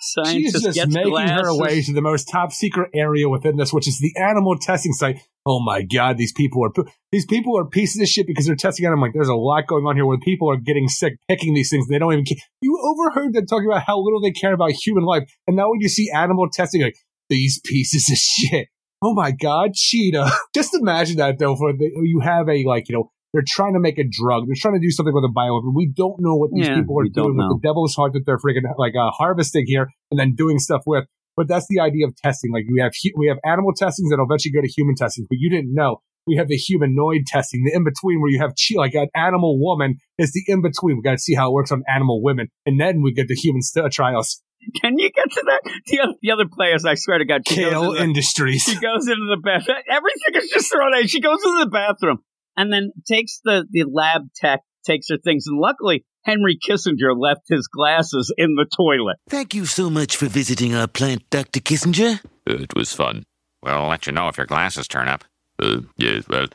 She's 0.06 0.54
scientist. 0.54 0.66
just 0.66 0.76
gets 0.76 0.94
making 0.94 1.28
her 1.30 1.58
way 1.58 1.82
to 1.82 1.94
the 1.94 2.02
most 2.02 2.30
top 2.30 2.52
secret 2.52 2.92
area 2.94 3.28
within 3.28 3.58
this, 3.58 3.74
which 3.74 3.88
is 3.88 4.00
the 4.00 4.14
animal 4.22 4.58
testing 4.58 4.94
site. 4.94 5.20
Oh 5.46 5.60
my 5.60 5.82
god, 5.82 6.18
these 6.18 6.32
people 6.32 6.64
are 6.64 6.86
these 7.12 7.26
people 7.26 7.58
are 7.58 7.66
pieces 7.66 8.02
of 8.02 8.08
shit 8.08 8.28
because 8.28 8.46
they're 8.46 8.56
testing 8.56 8.86
on 8.86 8.92
them. 8.92 9.02
Like, 9.02 9.14
there's 9.14 9.30
a 9.30 9.36
lot 9.36 9.68
going 9.68 9.86
on 9.86 9.96
here 9.96 10.06
where 10.06 10.18
people 10.20 10.50
are 10.52 10.58
getting 10.58 10.88
sick, 10.88 11.18
picking 11.28 11.54
these 11.54 11.70
things. 11.70 11.88
They 11.88 12.00
don't 12.00 12.14
even. 12.14 12.26
Care. 12.26 12.38
You 12.62 12.80
overheard 12.84 13.34
them 13.34 13.46
talking 13.46 13.68
about 13.68 13.84
how 13.84 14.00
little 14.00 14.22
they 14.22 14.32
care 14.32 14.54
about 14.54 14.72
human 14.72 15.04
life, 15.04 15.24
and 15.48 15.56
now 15.56 15.70
when 15.70 15.82
you 15.82 15.90
see 15.90 16.10
animal 16.14 16.48
testing, 16.52 16.82
like 16.82 16.98
these 17.30 17.60
pieces 17.64 18.10
of 18.10 18.18
shit. 18.18 18.68
Oh 19.02 19.14
my 19.14 19.32
god, 19.32 19.74
cheetah! 19.74 20.32
Just 20.56 20.74
imagine 20.74 21.18
that 21.18 21.38
though. 21.38 21.56
For 21.56 21.74
the, 21.74 21.92
you 22.04 22.22
have 22.22 22.50
a 22.50 22.64
like 22.66 22.90
you 22.90 22.96
know 22.96 23.12
they're 23.36 23.44
trying 23.46 23.74
to 23.74 23.80
make 23.82 24.00
a 24.00 24.06
drug. 24.10 24.48
They're 24.48 24.56
trying 24.58 24.76
to 24.76 24.80
do 24.80 24.90
something 24.90 25.14
with 25.14 25.26
a 25.26 25.34
bioweapon. 25.36 25.76
We 25.76 25.92
don't 25.94 26.16
know 26.20 26.36
what 26.36 26.52
these 26.54 26.68
Yeah, 26.68 26.76
people 26.80 26.96
are 27.00 27.04
doing 27.12 27.36
with 27.36 27.50
the 27.52 27.60
devil's 27.62 27.94
heart 27.94 28.14
that 28.14 28.24
they're 28.26 28.38
freaking 28.40 28.64
like 28.78 28.94
uh, 28.96 29.12
harvesting 29.12 29.66
here 29.68 29.90
and 30.10 30.18
then 30.20 30.34
doing 30.36 30.58
stuff 30.60 30.84
with. 30.88 31.04
But 31.36 31.50
that's 31.50 31.68
the 31.68 31.82
idea 31.82 32.08
of 32.08 32.16
testing. 32.16 32.54
Like 32.54 32.64
we 32.72 32.80
have 32.80 32.94
we 33.18 33.28
have 33.28 33.38
animal 33.44 33.74
testing 33.76 34.08
that'll 34.10 34.26
eventually 34.26 34.54
go 34.54 34.62
to 34.62 34.68
human 34.72 34.96
testing. 34.96 35.26
But 35.30 35.38
you 35.40 35.50
didn't 35.50 35.74
know 35.74 36.02
we 36.26 36.38
have 36.38 36.48
the 36.48 36.56
humanoid 36.56 37.26
testing, 37.28 37.64
the 37.66 37.74
in 37.76 37.84
between 37.84 38.22
where 38.22 38.32
you 38.32 38.40
have 38.40 38.52
chi- 38.56 38.80
like 38.80 38.94
an 38.96 39.10
animal 39.14 39.60
woman 39.60 39.98
is 40.18 40.32
the 40.32 40.42
in 40.48 40.62
between. 40.62 40.96
We 40.96 41.02
got 41.04 41.12
to 41.12 41.18
see 41.20 41.36
how 41.36 41.50
it 41.50 41.54
works 41.54 41.72
on 41.74 41.84
animal 41.94 42.24
women, 42.24 42.48
and 42.66 42.80
then 42.80 43.02
we 43.04 43.12
get 43.14 43.28
the 43.28 43.36
human 43.36 43.62
st- 43.62 43.92
trials. 43.92 44.42
Can 44.82 44.98
you 44.98 45.12
get 45.12 45.30
to 45.30 45.44
that? 45.46 45.62
The 45.86 46.00
other, 46.00 46.14
the 46.24 46.32
other 46.32 46.46
players, 46.52 46.86
I 46.86 46.96
swear 46.96 47.20
to 47.20 47.26
God, 47.26 47.48
she 47.48 47.62
goes 47.62 47.70
Cale 47.72 47.84
into 47.84 47.98
the- 47.98 48.04
Industries. 48.06 48.64
she 48.64 48.74
goes 48.80 49.08
into 49.08 49.28
the 49.30 49.40
bathroom. 49.44 49.78
Everything 49.88 50.42
is 50.42 50.50
just 50.50 50.72
thrown 50.72 50.92
out. 50.96 51.08
She 51.08 51.20
goes 51.22 51.38
into 51.46 51.66
the 51.66 51.70
bathroom 51.70 52.20
and 52.58 52.72
then 52.72 52.92
takes 53.08 53.40
the, 53.44 53.66
the 53.70 53.84
lab 53.92 54.24
tech, 54.36 54.62
takes 54.86 55.08
her 55.10 55.18
things. 55.24 55.46
And 55.48 55.60
luckily, 55.60 56.06
Henry 56.24 56.58
Kissinger 56.58 57.14
left 57.18 57.42
his 57.48 57.68
glasses 57.68 58.34
in 58.38 58.56
the 58.56 58.66
toilet. 58.76 59.18
Thank 59.30 59.54
you 59.54 59.66
so 59.66 59.90
much 59.90 60.16
for 60.18 60.26
visiting 60.28 60.74
our 60.76 60.88
plant, 60.88 61.30
Dr. 61.30 61.60
Kissinger. 61.60 62.20
It 62.48 62.76
was 62.76 62.94
fun. 62.94 63.24
We'll 63.64 63.74
Uh, 63.74 63.88
let 63.88 64.06
you 64.08 64.14
know 64.14 64.28
if 64.30 64.38
your 64.38 64.46
glasses 64.48 64.88
turn 64.88 65.08
up. 65.08 65.24
Uh, 65.62 65.82
yes, 65.98 66.28
well, 66.28 66.48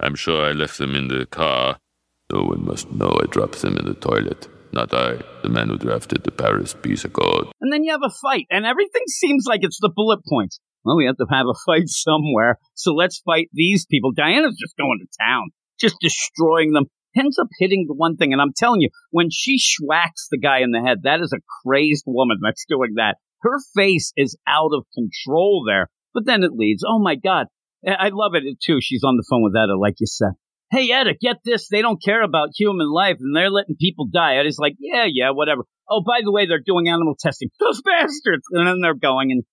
I'm 0.00 0.14
sure 0.14 0.44
I 0.46 0.52
left 0.52 0.78
them 0.78 0.94
in 0.94 1.08
the 1.08 1.26
car. 1.26 1.78
No 2.32 2.42
one 2.42 2.64
must 2.66 2.90
know 2.92 3.18
I 3.22 3.26
dropped 3.26 3.62
them 3.62 3.76
in 3.78 3.84
the 3.86 3.94
toilet. 3.94 4.48
Not 4.72 4.92
I, 4.92 5.18
the 5.42 5.48
man 5.48 5.68
who 5.70 5.78
drafted 5.78 6.24
the 6.24 6.30
Paris 6.30 6.74
Peace 6.74 7.04
Accord. 7.04 7.46
And 7.60 7.72
then 7.72 7.84
you 7.84 7.92
have 7.92 8.02
a 8.04 8.10
fight, 8.10 8.44
and 8.50 8.66
everything 8.66 9.02
seems 9.06 9.44
like 9.48 9.60
it's 9.62 9.78
the 9.80 9.90
bullet 9.94 10.20
points. 10.28 10.60
Well, 10.88 10.96
we 10.96 11.04
have 11.04 11.18
to 11.18 11.26
have 11.30 11.46
a 11.46 11.58
fight 11.66 11.88
somewhere, 11.88 12.56
so 12.72 12.94
let's 12.94 13.20
fight 13.20 13.48
these 13.52 13.84
people. 13.84 14.12
Diana's 14.16 14.56
just 14.58 14.76
going 14.78 14.98
to 15.00 15.18
town, 15.22 15.50
just 15.78 15.96
destroying 16.00 16.72
them. 16.72 16.86
Ends 17.14 17.38
up 17.38 17.48
hitting 17.58 17.84
the 17.86 17.94
one 17.94 18.16
thing, 18.16 18.32
and 18.32 18.40
I'm 18.40 18.52
telling 18.56 18.80
you, 18.80 18.88
when 19.10 19.28
she 19.30 19.58
schwacks 19.58 20.28
the 20.30 20.38
guy 20.38 20.60
in 20.60 20.70
the 20.70 20.80
head, 20.80 21.00
that 21.02 21.20
is 21.20 21.34
a 21.34 21.44
crazed 21.62 22.04
woman 22.06 22.38
that's 22.42 22.64
doing 22.68 22.94
that. 22.96 23.16
Her 23.42 23.58
face 23.76 24.12
is 24.16 24.38
out 24.48 24.70
of 24.72 24.86
control 24.94 25.64
there, 25.66 25.88
but 26.14 26.24
then 26.24 26.42
it 26.42 26.52
leads. 26.54 26.82
Oh 26.86 26.98
my 26.98 27.14
God. 27.14 27.46
I 27.86 28.08
love 28.12 28.32
it 28.34 28.42
too. 28.64 28.78
She's 28.80 29.04
on 29.04 29.16
the 29.16 29.26
phone 29.28 29.44
with 29.44 29.54
Etta, 29.54 29.78
like 29.78 29.94
you 30.00 30.06
said. 30.06 30.32
Hey, 30.70 30.90
Etta, 30.90 31.14
get 31.20 31.36
this. 31.44 31.68
They 31.68 31.80
don't 31.80 32.02
care 32.02 32.22
about 32.22 32.48
human 32.56 32.90
life 32.90 33.16
and 33.20 33.34
they're 33.34 33.50
letting 33.50 33.76
people 33.80 34.06
die. 34.12 34.36
Etta's 34.36 34.58
like, 34.58 34.74
yeah, 34.78 35.06
yeah, 35.10 35.30
whatever. 35.30 35.62
Oh, 35.88 36.02
by 36.04 36.20
the 36.22 36.32
way, 36.32 36.46
they're 36.46 36.60
doing 36.64 36.88
animal 36.88 37.14
testing. 37.18 37.48
Those 37.60 37.80
bastards. 37.80 38.42
And 38.50 38.66
then 38.66 38.80
they're 38.82 38.94
going 38.94 39.30
and 39.30 39.44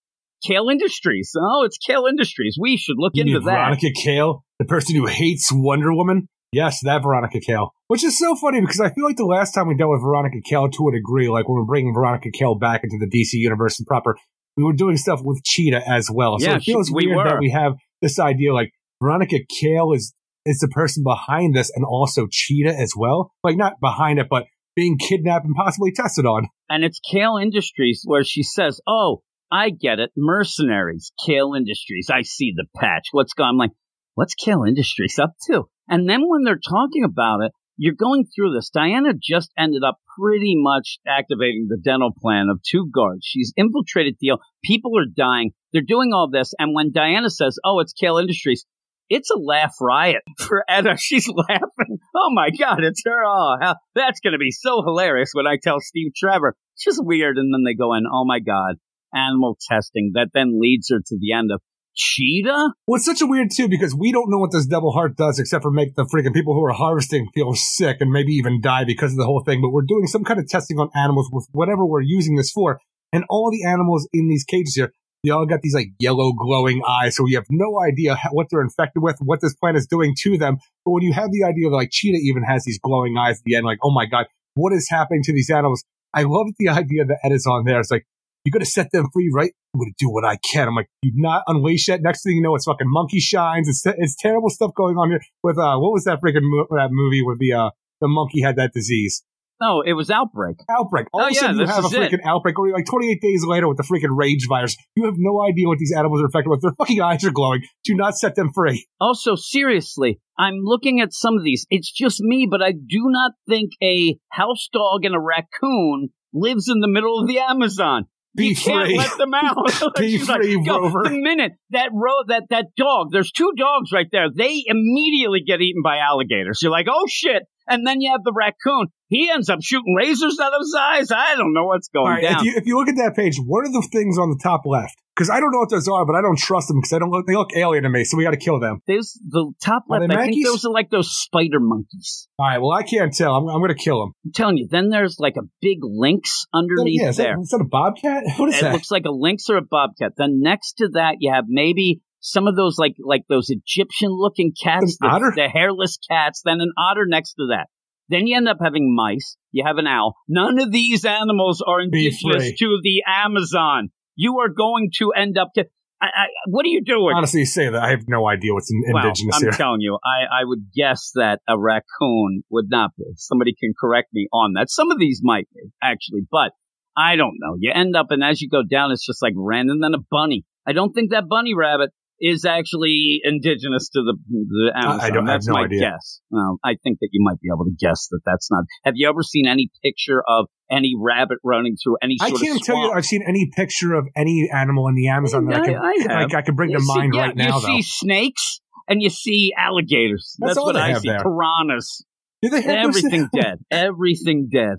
Cale 0.46 0.70
Industries. 0.70 1.32
Oh, 1.40 1.64
it's 1.66 1.78
Cale 1.78 2.06
Industries. 2.10 2.58
We 2.60 2.78
should 2.78 2.96
look 2.98 3.14
You 3.16 3.22
into 3.24 3.40
that. 3.40 3.46
Veronica 3.46 3.88
Cale, 3.96 4.44
the 4.60 4.66
person 4.66 4.96
who 4.96 5.06
hates 5.08 5.50
Wonder 5.52 5.94
Woman. 5.94 6.28
Yes, 6.52 6.80
that 6.84 7.04
Veronica 7.04 7.40
Cale. 7.46 7.72
Which 7.88 8.04
is 8.04 8.18
so 8.18 8.36
funny 8.36 8.62
because 8.62 8.80
I 8.80 8.90
feel 8.90 9.04
like 9.06 9.18
the 9.18 9.26
last 9.26 9.52
time 9.54 9.68
we 9.68 9.76
dealt 9.76 9.92
with 9.92 10.02
Veronica 10.02 10.38
Cale 10.44 10.70
to 10.70 10.88
a 10.90 10.92
degree, 10.94 11.28
like 11.30 11.48
when 11.50 11.58
we're 11.58 11.66
bringing 11.66 11.94
Veronica 11.94 12.30
Cale 12.32 12.56
back 12.56 12.82
into 12.84 12.98
the 13.00 13.08
DC 13.08 13.34
universe 13.34 13.78
and 13.80 13.86
proper, 13.86 14.18
we 14.56 14.64
were 14.64 14.74
doing 14.74 14.96
stuff 14.98 15.22
with 15.24 15.44
Cheetah 15.44 15.82
as 15.88 16.10
well. 16.10 16.40
So 16.40 16.48
Yeah, 16.50 16.56
it 16.58 16.64
feels 16.64 16.88
she- 16.88 16.94
we 16.94 17.08
weird 17.08 17.18
were. 17.18 17.24
that 17.26 17.40
we 17.40 17.50
have 17.52 17.74
this 18.02 18.20
idea 18.20 18.54
like 18.54 18.72
Veronica 19.02 19.38
Cale 19.60 19.92
is 19.94 20.14
is 20.46 20.60
the 20.60 20.68
person 20.68 21.04
behind 21.04 21.56
this 21.56 21.72
and 21.76 21.84
also 21.84 22.28
Cheetah 22.32 22.74
as 22.80 22.94
well. 22.96 23.32
Like 23.44 23.58
not 23.58 23.80
behind 23.82 24.20
it, 24.20 24.28
but 24.30 24.46
being 24.76 24.98
kidnapped 24.98 25.44
and 25.46 25.56
possibly 25.56 25.92
tested 25.92 26.26
on. 26.26 26.48
and 26.70 26.84
it's 26.84 27.00
Cale 27.12 27.38
Industries 27.42 28.04
where 28.06 28.24
she 28.24 28.44
says, 28.44 28.80
"Oh, 28.88 29.22
I 29.56 29.70
get 29.70 30.00
it, 30.00 30.12
mercenaries, 30.18 31.12
Cale 31.26 31.54
Industries. 31.56 32.10
I 32.12 32.24
see 32.24 32.54
the 32.56 32.66
patch. 32.76 33.08
What's 33.12 33.34
going?" 33.34 33.50
I'm 33.52 33.58
like, 33.58 33.72
"What's 34.16 34.36
Cale 34.36 34.64
Industries 34.64 35.18
up 35.20 35.34
to?" 35.48 35.70
And 35.88 36.10
then 36.10 36.24
when 36.28 36.44
they're 36.44 36.60
talking 36.60 37.04
about 37.04 37.42
it, 37.42 37.52
you're 37.78 37.94
going 37.94 38.26
through 38.26 38.54
this. 38.54 38.70
Diana 38.70 39.14
just 39.14 39.52
ended 39.58 39.84
up 39.84 39.98
pretty 40.20 40.56
much 40.56 40.98
activating 41.08 41.68
the 41.70 41.78
dental 41.78 42.12
plan 42.22 42.48
of 42.50 42.62
two 42.64 42.90
guards. 42.94 43.26
She's 43.26 43.54
infiltrated 43.56 44.18
deal. 44.20 44.40
People 44.64 44.98
are 44.98 45.06
dying. 45.06 45.52
They're 45.72 45.82
doing 45.82 46.12
all 46.14 46.30
this, 46.30 46.54
and 46.60 46.74
when 46.76 46.92
Diana 46.92 47.30
says, 47.30 47.58
"Oh, 47.64 47.80
it's 47.80 47.94
Cale 47.94 48.18
Industries," 48.18 48.66
it's 49.10 49.30
a 49.30 49.38
laugh 49.38 49.76
riot 49.80 50.24
for 50.40 50.64
Etta. 50.68 50.98
She's 50.98 51.30
laughing. 51.30 52.00
Oh 52.16 52.30
my 52.34 52.50
God, 52.50 52.84
it's 52.84 53.04
her. 53.06 53.24
Oh, 53.26 53.58
how, 53.62 53.76
that's 53.94 54.20
going 54.20 54.34
to 54.34 54.40
be 54.40 54.52
so 54.52 54.82
hilarious 54.84 55.32
when 55.34 55.48
I 55.48 55.58
tell 55.62 55.80
Steve 55.80 56.12
Trevor. 56.16 56.56
It's 56.76 56.86
just 56.86 57.04
weird. 57.04 57.38
And 57.38 57.54
then 57.54 57.64
they 57.66 57.76
go 57.76 57.94
in, 57.94 58.04
oh 58.12 58.26
my 58.26 58.40
God, 58.40 58.76
animal 59.16 59.58
testing. 59.70 60.12
That 60.14 60.30
then 60.34 60.60
leads 60.60 60.90
her 60.90 61.00
to 61.00 61.18
the 61.20 61.34
end 61.34 61.52
of 61.52 61.62
Cheetah? 61.96 62.74
Well, 62.88 62.98
it's 62.98 63.06
such 63.06 63.22
a 63.22 63.26
weird 63.26 63.50
too 63.56 63.70
because 63.70 63.96
we 63.96 64.12
don't 64.12 64.30
know 64.30 64.38
what 64.38 64.52
this 64.52 64.68
devil 64.68 64.92
heart 64.92 65.16
does 65.16 65.40
except 65.40 65.64
for 65.64 65.72
make 65.72 65.96
the 65.96 66.04
freaking 66.04 66.34
people 66.34 66.54
who 66.54 66.64
are 66.66 66.74
harvesting 66.74 67.30
feel 67.34 67.54
sick 67.54 67.98
and 68.02 68.12
maybe 68.12 68.34
even 68.34 68.60
die 68.62 68.84
because 68.84 69.12
of 69.12 69.18
the 69.18 69.26
whole 69.26 69.44
thing. 69.46 69.62
But 69.62 69.72
we're 69.72 69.88
doing 69.88 70.08
some 70.08 70.24
kind 70.24 70.40
of 70.40 70.48
testing 70.48 70.78
on 70.78 70.90
animals 70.94 71.30
with 71.32 71.48
whatever 71.54 71.86
we're 71.86 72.02
using 72.02 72.36
this 72.36 72.52
for, 72.52 72.80
and 73.14 73.24
all 73.30 73.50
the 73.50 73.66
animals 73.66 74.08
in 74.14 74.28
these 74.28 74.44
cages 74.44 74.76
here, 74.76 74.92
they 75.24 75.32
all 75.32 75.46
got 75.46 75.62
these 75.62 75.74
like 75.74 75.88
yellow 75.98 76.34
glowing 76.34 76.82
eyes, 76.88 77.16
so 77.16 77.24
we 77.24 77.34
have 77.34 77.46
no 77.50 77.82
idea 77.82 78.18
what 78.32 78.48
they're 78.52 78.62
infected 78.62 79.02
with, 79.02 79.18
what 79.22 79.42
this 79.42 79.56
plant 79.56 79.78
is 79.78 79.88
doing 79.88 80.14
to 80.20 80.38
them. 80.38 80.58
But 80.84 80.92
when 80.92 81.04
you 81.04 81.14
have 81.14 81.32
the 81.32 81.46
idea 81.46 81.68
of 81.68 81.74
like 81.74 81.90
cheetah 81.92 82.20
even 82.22 82.44
has 82.44 82.64
these 82.66 82.80
glowing 82.80 83.16
eyes 83.18 83.38
at 83.38 83.44
the 83.46 83.56
end, 83.56 83.66
like 83.66 83.80
oh 83.84 83.92
my 83.92 84.06
god, 84.06 84.26
what 84.56 84.74
is 84.74 84.90
happening 84.90 85.24
to 85.24 85.34
these 85.34 85.50
animals? 85.50 85.84
I 86.14 86.24
love 86.24 86.48
the 86.60 86.70
idea 86.70 87.06
that 87.06 87.20
Ed 87.24 87.32
is 87.32 87.48
on 87.48 87.64
there. 87.66 87.80
It's 87.80 87.92
like 87.92 88.06
You 88.46 88.52
got 88.52 88.60
to 88.60 88.66
set 88.66 88.92
them 88.94 89.08
free, 89.12 89.30
right? 89.34 89.52
I'm 89.74 89.80
going 89.80 89.92
to 89.92 89.96
do 90.06 90.10
what 90.10 90.24
I 90.24 90.38
can. 90.38 90.68
I'm 90.70 90.76
like, 90.76 90.88
you 91.02 91.12
not 91.16 91.44
unleash 91.48 91.88
that. 91.88 92.02
Next 92.02 92.24
thing 92.24 92.36
you 92.38 92.42
know, 92.42 92.56
it's 92.56 92.66
fucking 92.66 92.88
monkey 92.90 93.20
shines. 93.20 93.68
It's 93.68 93.84
it's 93.86 94.16
terrible 94.16 94.50
stuff 94.50 94.72
going 94.76 94.96
on 94.98 95.10
here 95.10 95.20
with 95.44 95.58
uh, 95.58 95.76
what 95.80 95.92
was 95.92 96.04
that 96.06 96.20
freaking 96.24 96.44
mo- 96.44 96.68
that 96.72 96.90
movie 96.92 97.22
where 97.24 97.36
the 97.40 97.52
uh 97.54 97.70
the 98.02 98.08
monkey 98.08 98.42
had 98.42 98.56
that 98.58 98.72
disease 98.74 99.24
No, 99.62 99.82
it 99.82 99.94
was 99.94 100.12
Outbreak. 100.12 100.58
outbreak. 100.70 101.08
All 101.14 101.22
Oh, 101.22 101.26
of 101.28 101.32
a 101.32 101.34
yeah, 101.34 101.40
sudden, 101.40 101.60
you 101.60 101.66
have 101.66 101.84
a 101.86 101.88
is 101.88 101.94
it. 101.94 102.12
freaking 102.12 102.26
outbreak. 102.26 102.60
Or 102.60 102.70
like 102.72 102.86
28 102.86 103.22
days 103.22 103.44
later 103.46 103.68
with 103.70 103.78
the 103.78 103.84
freaking 103.84 104.12
rage 104.16 104.46
virus. 104.50 104.76
You 104.98 105.06
have 105.06 105.16
no 105.18 105.42
idea 105.42 105.68
what 105.68 105.80
these 105.80 105.94
animals 105.98 106.22
are 106.22 106.26
affected 106.26 106.50
with. 106.50 106.62
Their 106.62 106.74
fucking 106.78 107.02
eyes 107.02 107.24
are 107.24 107.32
glowing. 107.32 107.62
Do 107.86 107.96
not 107.96 108.16
set 108.18 108.36
them 108.36 108.52
free. 108.54 108.86
Also, 109.00 109.36
seriously, 109.36 110.20
I'm 110.38 110.56
looking 110.62 111.00
at 111.02 111.14
some 111.14 111.38
of 111.38 111.44
these. 111.44 111.66
It's 111.70 111.90
just 111.92 112.20
me, 112.22 112.48
but 112.50 112.62
I 112.62 112.72
do 112.74 113.02
not 113.08 113.32
think 113.48 113.72
a 113.82 114.18
house 114.30 114.68
dog 114.72 115.04
and 115.06 115.16
a 115.16 115.20
raccoon 115.20 116.10
lives 116.34 116.68
in 116.70 116.82
the 116.82 116.90
middle 116.90 117.20
of 117.22 117.28
the 117.28 117.40
Amazon. 117.40 118.06
Be 118.36 118.48
you 118.48 118.56
can't 118.56 118.92
let 118.96 119.18
them 119.18 119.34
out. 119.34 119.56
Be 119.98 120.18
She's 120.18 120.28
like, 120.28 120.42
free, 120.42 120.60
"Yo, 120.64 120.80
Rover." 120.80 121.04
The 121.04 121.12
minute 121.12 121.54
that 121.72 121.90
ro- 121.94 122.24
that 122.28 122.44
that 122.50 122.66
dog, 122.76 123.12
there's 123.12 123.32
two 123.32 123.52
dogs 123.58 123.92
right 123.92 124.08
there. 124.12 124.28
They 124.34 124.64
immediately 124.68 125.42
get 125.46 125.62
eaten 125.62 125.82
by 125.84 125.98
alligators. 125.98 126.60
You're 126.62 126.72
like, 126.72 126.88
oh 126.90 127.06
shit! 127.08 127.44
And 127.68 127.86
then 127.86 128.02
you 128.02 128.12
have 128.12 128.24
the 128.24 128.34
raccoon. 128.34 128.88
He 129.08 129.30
ends 129.30 129.50
up 129.50 129.60
shooting 129.62 129.96
lasers 130.00 130.40
out 130.42 130.54
of 130.54 130.60
his 130.62 130.76
eyes. 130.78 131.12
I 131.12 131.36
don't 131.36 131.54
know 131.54 131.66
what's 131.66 131.90
going 131.90 132.08
right, 132.08 132.24
down. 132.24 132.40
if 132.40 132.44
you, 132.44 132.54
if 132.56 132.66
you 132.66 132.78
look 132.78 132.90
at 132.90 132.96
that 132.98 133.16
page, 133.16 133.38
what 133.38 133.66
are 133.66 133.72
the 133.72 133.88
things 133.92 134.18
on 134.18 134.30
the 134.30 134.40
top 134.42 134.62
left? 134.66 134.96
Because 135.16 135.30
I 135.30 135.40
don't 135.40 135.52
know 135.52 135.60
what 135.60 135.70
those 135.70 135.88
are, 135.88 136.06
but 136.06 136.16
I 136.16 136.22
don't 136.22 136.38
trust 136.38 136.68
them 136.68 136.78
because 136.80 136.92
I 136.92 137.00
don't 137.00 137.10
look, 137.10 137.26
they 137.26 137.36
look 137.36 137.56
alien 137.56 137.84
to 137.84 137.90
me. 137.90 138.04
So 138.04 138.18
we 138.18 138.24
got 138.24 138.32
to 138.32 138.38
kill 138.38 138.60
them. 138.60 138.82
There's 138.86 139.18
the 139.26 139.54
top 139.64 139.86
left. 139.88 140.12
I 140.12 140.26
think 140.26 140.46
those 140.46 140.66
are 140.66 140.72
like 140.72 140.90
those 140.90 141.10
spider 141.10 141.60
monkeys. 141.62 142.28
All 142.38 142.46
right, 142.46 142.58
well 142.58 142.72
I 142.72 142.84
can't 142.84 143.14
tell. 143.14 143.34
I'm, 143.34 143.48
I'm 143.48 143.60
going 143.62 143.70
to 143.70 143.82
kill 143.82 144.02
them. 144.02 144.12
I'm 144.26 144.32
telling 144.34 144.58
you. 144.58 144.68
Then 144.70 144.90
there's 144.90 145.18
like 145.18 145.38
a 145.38 145.44
big 145.62 145.78
lynx 145.84 146.46
underneath 146.54 147.02
yeah, 147.02 147.10
is 147.10 147.18
that, 147.18 147.24
there. 147.24 147.40
is 147.40 147.50
that 147.50 147.62
a 147.62 147.68
bobcat? 147.70 148.24
What 148.38 148.50
is 148.50 148.58
it 148.58 148.62
that? 148.64 148.74
looks 148.74 148.92
like 148.92 149.06
a 149.06 149.12
lynx 149.12 149.50
or 149.50 149.56
a 149.56 149.62
bobcat. 149.62 150.14
Then 150.18 150.42
next 150.42 150.74
to 150.80 150.90
that, 150.94 151.18
you 151.20 151.32
have 151.32 151.46
maybe 151.48 152.02
some 152.26 152.48
of 152.48 152.56
those 152.56 152.78
like 152.80 152.96
like 153.00 153.22
those 153.30 153.50
Egyptian 153.50 154.10
looking 154.10 154.52
cats, 154.52 154.98
the, 155.00 155.32
the 155.36 155.48
hairless 155.48 155.98
cats. 156.10 156.42
Then 156.44 156.60
an 156.60 156.72
otter 156.76 157.06
next 157.08 157.36
to 157.36 157.48
that. 157.52 157.68
Then 158.10 158.26
you 158.26 158.36
end 158.36 158.48
up 158.48 158.58
having 158.62 158.96
mice. 158.96 159.38
You 159.52 159.64
have 159.66 159.78
an 159.78 159.86
owl. 159.86 160.16
None 160.28 160.60
of 160.60 160.72
these 160.72 161.06
animals 161.06 161.64
are 161.66 161.82
indigenous 161.82 162.52
to 162.58 162.80
the 162.82 163.04
Amazon. 163.08 163.90
You 164.16 164.40
are 164.40 164.50
going 164.50 164.90
to 164.98 165.12
end 165.16 165.38
up. 165.38 165.50
To, 165.56 165.66
I, 166.02 166.06
I, 166.06 166.26
what 166.48 166.66
are 166.66 166.70
you 166.70 166.84
doing? 166.84 167.14
Honestly, 167.16 167.42
you 167.42 167.46
say 167.46 167.70
that. 167.70 167.82
I 167.82 167.90
have 167.90 168.04
no 168.08 168.28
idea 168.28 168.54
what's 168.54 168.72
in, 168.72 168.82
Well, 168.92 169.06
I'm 169.06 169.42
here. 169.42 169.52
telling 169.52 169.82
you, 169.82 169.98
I, 170.04 170.42
I 170.42 170.46
would 170.46 170.72
guess 170.76 171.12
that 171.16 171.42
a 171.48 171.60
raccoon 171.60 172.44
would 172.50 172.70
not 172.70 172.92
be. 172.98 173.06
Somebody 173.18 173.54
can 173.60 173.74
correct 173.80 174.10
me 174.14 174.28
on 174.34 174.54
that. 174.54 174.70
Some 174.70 174.92
of 174.92 175.00
these 175.00 175.22
might 175.24 175.48
be, 175.54 175.70
actually, 175.82 176.22
but 176.32 176.52
I 176.98 177.16
don't 177.18 177.36
know. 177.40 177.56
You 177.60 177.72
end 177.74 177.96
up, 177.96 178.08
and 178.10 178.24
as 178.24 178.42
you 178.42 178.50
go 178.50 178.62
down, 178.64 178.92
it's 178.92 179.06
just 179.06 179.22
like 179.22 179.34
random. 179.36 179.82
Then 179.82 179.94
a 179.94 180.04
bunny. 180.12 180.46
I 180.68 180.74
don't 180.74 180.94
think 180.94 181.12
that 181.12 181.28
bunny 181.30 181.54
rabbit 181.54 181.92
is 182.22 182.46
actually 182.46 183.20
indigenous 183.24 183.90
to 183.90 184.02
the, 184.02 184.18
the 184.30 184.72
Amazon. 184.76 185.00
I 185.02 185.10
don't- 185.10 185.28
I 185.28 185.32
have 185.34 185.42
that's 185.42 185.48
no 185.48 185.54
my 185.56 185.64
idea. 185.66 185.80
guess. 185.92 186.22
Well, 186.30 186.58
I 186.64 186.76
think 186.84 187.00
that 187.02 187.10
you 187.12 187.24
might 187.24 187.40
be 187.42 187.50
able 187.54 187.66
to 187.66 187.72
guess 187.80 188.08
that 188.12 188.22
that's 188.26 188.50
not. 188.50 188.64
Have 188.84 188.94
you 188.96 189.10
ever 189.10 189.22
seen 189.22 189.48
any 189.48 189.70
picture 189.84 190.24
of 190.28 190.48
any 190.72 190.94
rabbit 190.98 191.40
running 191.44 191.76
through 191.84 191.98
any 192.02 192.16
I 192.22 192.32
can't 192.32 192.64
tell 192.64 192.78
you? 192.78 192.92
I've 192.92 193.06
seen 193.06 193.24
any 193.28 193.50
picture 193.56 193.94
of 193.94 194.08
any 194.16 194.50
animal 194.54 194.88
in 194.88 194.96
the 194.96 195.10
Amazon 195.10 195.46
that 195.48 195.58
I, 195.58 195.62
I- 195.62 195.66
can, 195.66 196.12
I 196.12 196.22
like, 196.24 196.34
I 196.36 196.42
can 196.42 196.56
bring 196.56 196.70
You 196.72 196.78
to 196.78 196.84
see- 196.84 196.96
mind 196.96 197.14
yeah, 197.16 197.22
right 197.22 197.36
now, 197.36 197.46
You 197.58 197.62
though. 197.62 197.68
see 197.68 197.82
snakes 197.82 198.62
and 198.88 199.02
you 199.02 199.10
see 199.10 199.52
alligators. 199.58 200.36
That's 200.40 200.56
That's, 200.56 200.66
what 200.66 200.76
I 200.78 200.94
see. 200.94 201.10
there. 201.10 201.20
Piranhas. 201.20 202.04
Do 202.42 202.50
they 202.50 202.62
have 202.62 202.88
Everything 202.90 203.28
dead. 203.34 203.60
Everything 203.72 204.50
dead. 204.52 204.76